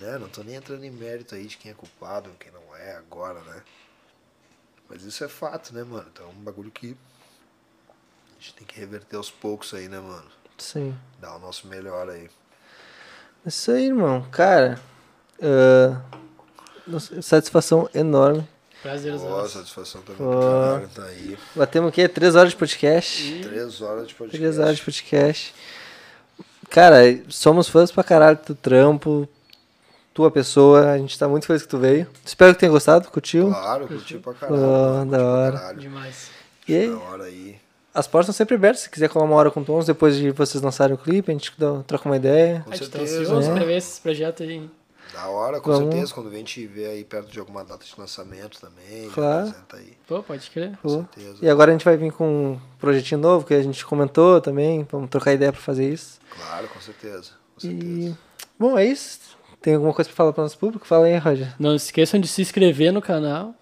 né? 0.00 0.18
Não 0.18 0.28
tô 0.28 0.42
nem 0.42 0.56
entrando 0.56 0.84
em 0.84 0.90
mérito 0.90 1.34
aí 1.34 1.46
de 1.46 1.56
quem 1.56 1.70
é 1.70 1.74
culpado, 1.74 2.30
quem 2.40 2.52
não 2.52 2.76
é 2.76 2.96
agora, 2.96 3.40
né? 3.42 3.62
Mas 4.88 5.02
isso 5.04 5.24
é 5.24 5.28
fato, 5.28 5.74
né, 5.74 5.82
mano? 5.84 6.08
Então 6.12 6.26
é 6.26 6.30
um 6.30 6.42
bagulho 6.44 6.70
que 6.70 6.96
a 8.38 8.40
gente 8.40 8.54
tem 8.54 8.66
que 8.66 8.78
reverter 8.78 9.16
aos 9.16 9.30
poucos 9.30 9.72
aí, 9.74 9.88
né, 9.88 9.98
mano? 10.00 10.30
Sim. 10.58 10.94
Dar 11.20 11.36
o 11.36 11.38
nosso 11.38 11.66
melhor 11.66 12.08
aí. 12.08 12.28
É 13.44 13.48
Isso 13.48 13.70
aí, 13.70 13.86
irmão. 13.86 14.22
Cara, 14.30 14.78
nossa, 16.86 17.20
satisfação 17.22 17.88
enorme. 17.94 18.46
Prazer, 18.82 19.12
Boa, 19.18 19.48
satisfação 19.48 20.00
também 20.02 20.16
pro 20.16 20.40
caralho, 20.40 20.88
tá 20.94 21.02
aí. 21.04 21.36
Batemos 21.56 21.88
o 21.88 21.92
quê? 21.92 22.06
Três 22.08 22.36
horas 22.36 22.50
de 22.50 22.56
podcast? 22.56 23.40
Três 23.42 23.80
horas 23.82 24.06
de 24.06 24.14
podcast. 24.14 24.38
Três 24.38 24.58
horas 24.58 24.76
de 24.76 24.82
podcast. 24.84 25.54
Cara, 26.70 26.98
somos 27.28 27.68
fãs 27.68 27.90
pra 27.90 28.04
caralho 28.04 28.38
do 28.46 28.54
trampo, 28.54 29.28
tua 30.14 30.30
pessoa. 30.30 30.92
A 30.92 30.98
gente 30.98 31.18
tá 31.18 31.26
muito 31.26 31.46
feliz 31.46 31.62
que 31.62 31.68
tu 31.68 31.78
veio. 31.78 32.06
Espero 32.24 32.54
que 32.54 32.60
tenha 32.60 32.70
gostado, 32.70 33.08
curtiu. 33.10 33.48
Claro, 33.48 33.88
curti 33.88 34.18
pra 34.18 34.34
caralho. 34.34 34.60
Mano, 34.60 35.10
da 35.10 35.24
hora. 35.24 35.58
caralho. 35.58 35.80
Demais. 35.80 36.30
E 36.68 36.74
aí, 36.74 36.90
Da 36.90 36.98
hora 36.98 37.24
aí. 37.24 37.56
as 37.94 38.06
portas 38.06 38.26
estão 38.26 38.36
sempre 38.36 38.54
abertas. 38.56 38.82
Se 38.82 38.90
quiser 38.90 39.08
colar 39.08 39.24
uma 39.24 39.36
hora 39.36 39.50
com 39.50 39.64
tons, 39.64 39.86
depois 39.86 40.16
de 40.16 40.30
vocês 40.30 40.62
lançarem 40.62 40.94
o 40.94 40.98
clipe, 40.98 41.30
a 41.30 41.34
gente 41.34 41.52
troca 41.86 42.08
uma 42.08 42.16
ideia. 42.16 42.62
Com 42.64 42.72
A 42.72 42.76
gente 42.76 42.90
tá 42.90 42.98
certeza. 42.98 43.22
ansioso 43.22 43.48
né? 43.48 43.54
pra 43.56 43.64
ver 43.64 43.76
esse 43.78 44.00
projeto 44.00 44.42
aí. 44.42 44.68
Da 45.16 45.28
hora, 45.28 45.60
com 45.60 45.70
Vamos. 45.72 45.92
certeza. 45.94 46.12
Quando 46.14 46.28
vem 46.30 46.44
te 46.44 46.66
ver 46.66 46.88
aí 46.90 47.02
perto 47.04 47.30
de 47.30 47.38
alguma 47.40 47.64
data 47.64 47.84
de 47.84 47.92
lançamento 47.98 48.60
também. 48.60 49.08
Claro. 49.10 49.48
Apresenta 49.48 49.76
aí. 49.78 49.96
Pô, 50.06 50.22
pode 50.22 50.50
crer. 50.50 50.76
Pô. 50.82 50.90
certeza. 50.90 51.38
E 51.40 51.48
agora 51.48 51.70
a 51.70 51.74
gente 51.74 51.84
vai 51.84 51.96
vir 51.96 52.12
com 52.12 52.52
um 52.52 52.60
projetinho 52.78 53.20
novo 53.20 53.46
que 53.46 53.54
a 53.54 53.62
gente 53.62 53.84
comentou 53.86 54.40
também. 54.42 54.86
Vamos 54.90 55.08
trocar 55.08 55.32
ideia 55.32 55.52
pra 55.52 55.60
fazer 55.60 55.90
isso. 55.90 56.18
Claro, 56.36 56.68
com 56.68 56.80
certeza. 56.80 57.30
Com 57.54 57.60
certeza. 57.60 57.84
E. 58.10 58.14
Bom, 58.58 58.78
é 58.78 58.84
isso. 58.84 59.20
Tem 59.62 59.74
alguma 59.74 59.94
coisa 59.94 60.08
pra 60.10 60.16
falar 60.16 60.32
pro 60.34 60.42
nosso 60.42 60.58
público? 60.58 60.86
Fala 60.86 61.06
aí, 61.06 61.16
Roger. 61.16 61.54
Não 61.58 61.78
se 61.78 61.86
esqueçam 61.86 62.20
de 62.20 62.28
se 62.28 62.42
inscrever 62.42 62.92
no 62.92 63.00
canal, 63.00 63.54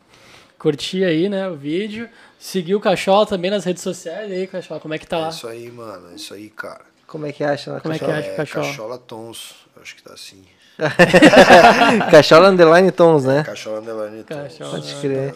curtir 0.59 1.05
aí, 1.05 1.29
né, 1.29 1.49
o 1.49 1.55
vídeo, 1.57 2.09
seguir 2.39 2.75
o 2.75 2.81
Cachola 2.81 3.25
também 3.27 3.51
nas 3.51 3.65
redes 3.65 3.83
sociais 3.83 4.31
aí, 4.31 4.47
Cachola, 4.47 4.81
como 4.81 4.93
é 4.93 4.99
que 4.99 5.07
tá 5.07 5.17
É 5.19 5.21
lá? 5.21 5.29
isso 5.29 5.47
aí, 5.47 5.71
mano. 5.71 6.11
É 6.11 6.15
isso 6.17 6.35
aí, 6.35 6.51
cara. 6.51 6.85
Como 7.07 7.27
é 7.27 7.33
que 7.33 7.45
acha 7.45 7.73
lá, 7.73 7.81
Como 7.81 7.95
é 7.95 7.99
que 7.99 8.05
Cachola? 8.05 8.19
acha, 8.21 8.29
é, 8.31 8.35
Cachola? 8.37 8.67
Cachola 8.67 8.99
Tons. 8.99 9.55
Acho 9.81 9.95
que 9.97 10.03
tá 10.03 10.13
assim. 10.15 10.43
Cachola 12.11 12.49
Underline 12.49 12.91
Tons, 12.91 13.25
né? 13.25 13.45
Cachola 13.45 13.81
Underline 13.81 14.23
Tons. 14.25 14.39
Cachola. 14.39 14.71
Pode 14.71 14.95
crer. 14.97 15.35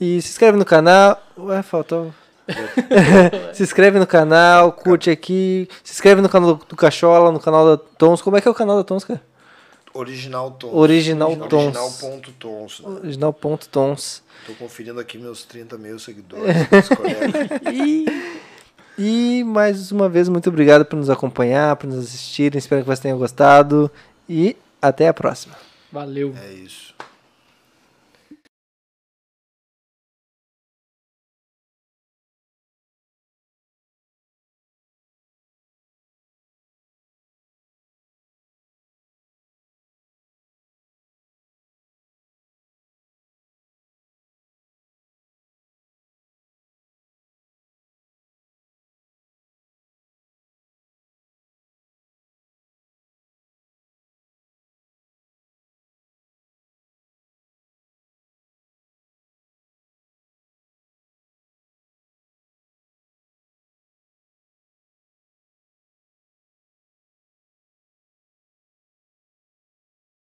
E 0.00 0.20
se 0.20 0.30
inscreve 0.30 0.58
no 0.58 0.64
canal. 0.64 1.22
Ué, 1.36 1.62
faltou. 1.62 2.12
se 3.54 3.62
inscreve 3.62 3.98
no 3.98 4.06
canal, 4.06 4.72
curte 4.72 5.10
aqui. 5.10 5.68
Se 5.82 5.94
inscreve 5.94 6.20
no 6.20 6.28
canal 6.28 6.54
do, 6.54 6.76
Cachola, 6.76 7.32
no 7.32 7.40
canal 7.40 7.76
da 7.76 7.82
Tons. 7.98 8.20
Como 8.20 8.36
é 8.36 8.40
que 8.40 8.48
é 8.48 8.50
o 8.50 8.54
canal 8.54 8.76
da 8.76 8.84
Tons, 8.84 9.04
cara? 9.04 9.20
Original 9.92 10.50
Tons. 10.50 10.74
Original 10.74 11.36
Tons. 11.36 11.76
Original 11.76 11.90
ponto 12.00 12.32
Tons. 12.32 12.80
Né? 12.80 12.88
Original.tons. 12.88 14.22
Tô 14.46 14.52
conferindo 14.54 15.00
aqui 15.00 15.16
meus 15.16 15.44
30 15.44 15.78
mil 15.78 15.98
seguidores. 15.98 16.44
E, 17.72 18.04
e 18.98 19.44
mais 19.44 19.90
uma 19.90 20.08
vez, 20.08 20.28
muito 20.28 20.48
obrigado 20.48 20.84
por 20.84 20.96
nos 20.96 21.08
acompanhar, 21.08 21.76
por 21.76 21.86
nos 21.86 22.04
assistirem. 22.04 22.58
Espero 22.58 22.82
que 22.82 22.86
vocês 22.86 23.00
tenham 23.00 23.18
gostado. 23.18 23.90
E 24.28 24.56
até 24.80 25.08
a 25.08 25.14
próxima. 25.14 25.54
Valeu. 25.90 26.34
É 26.36 26.52
isso. 26.52 26.94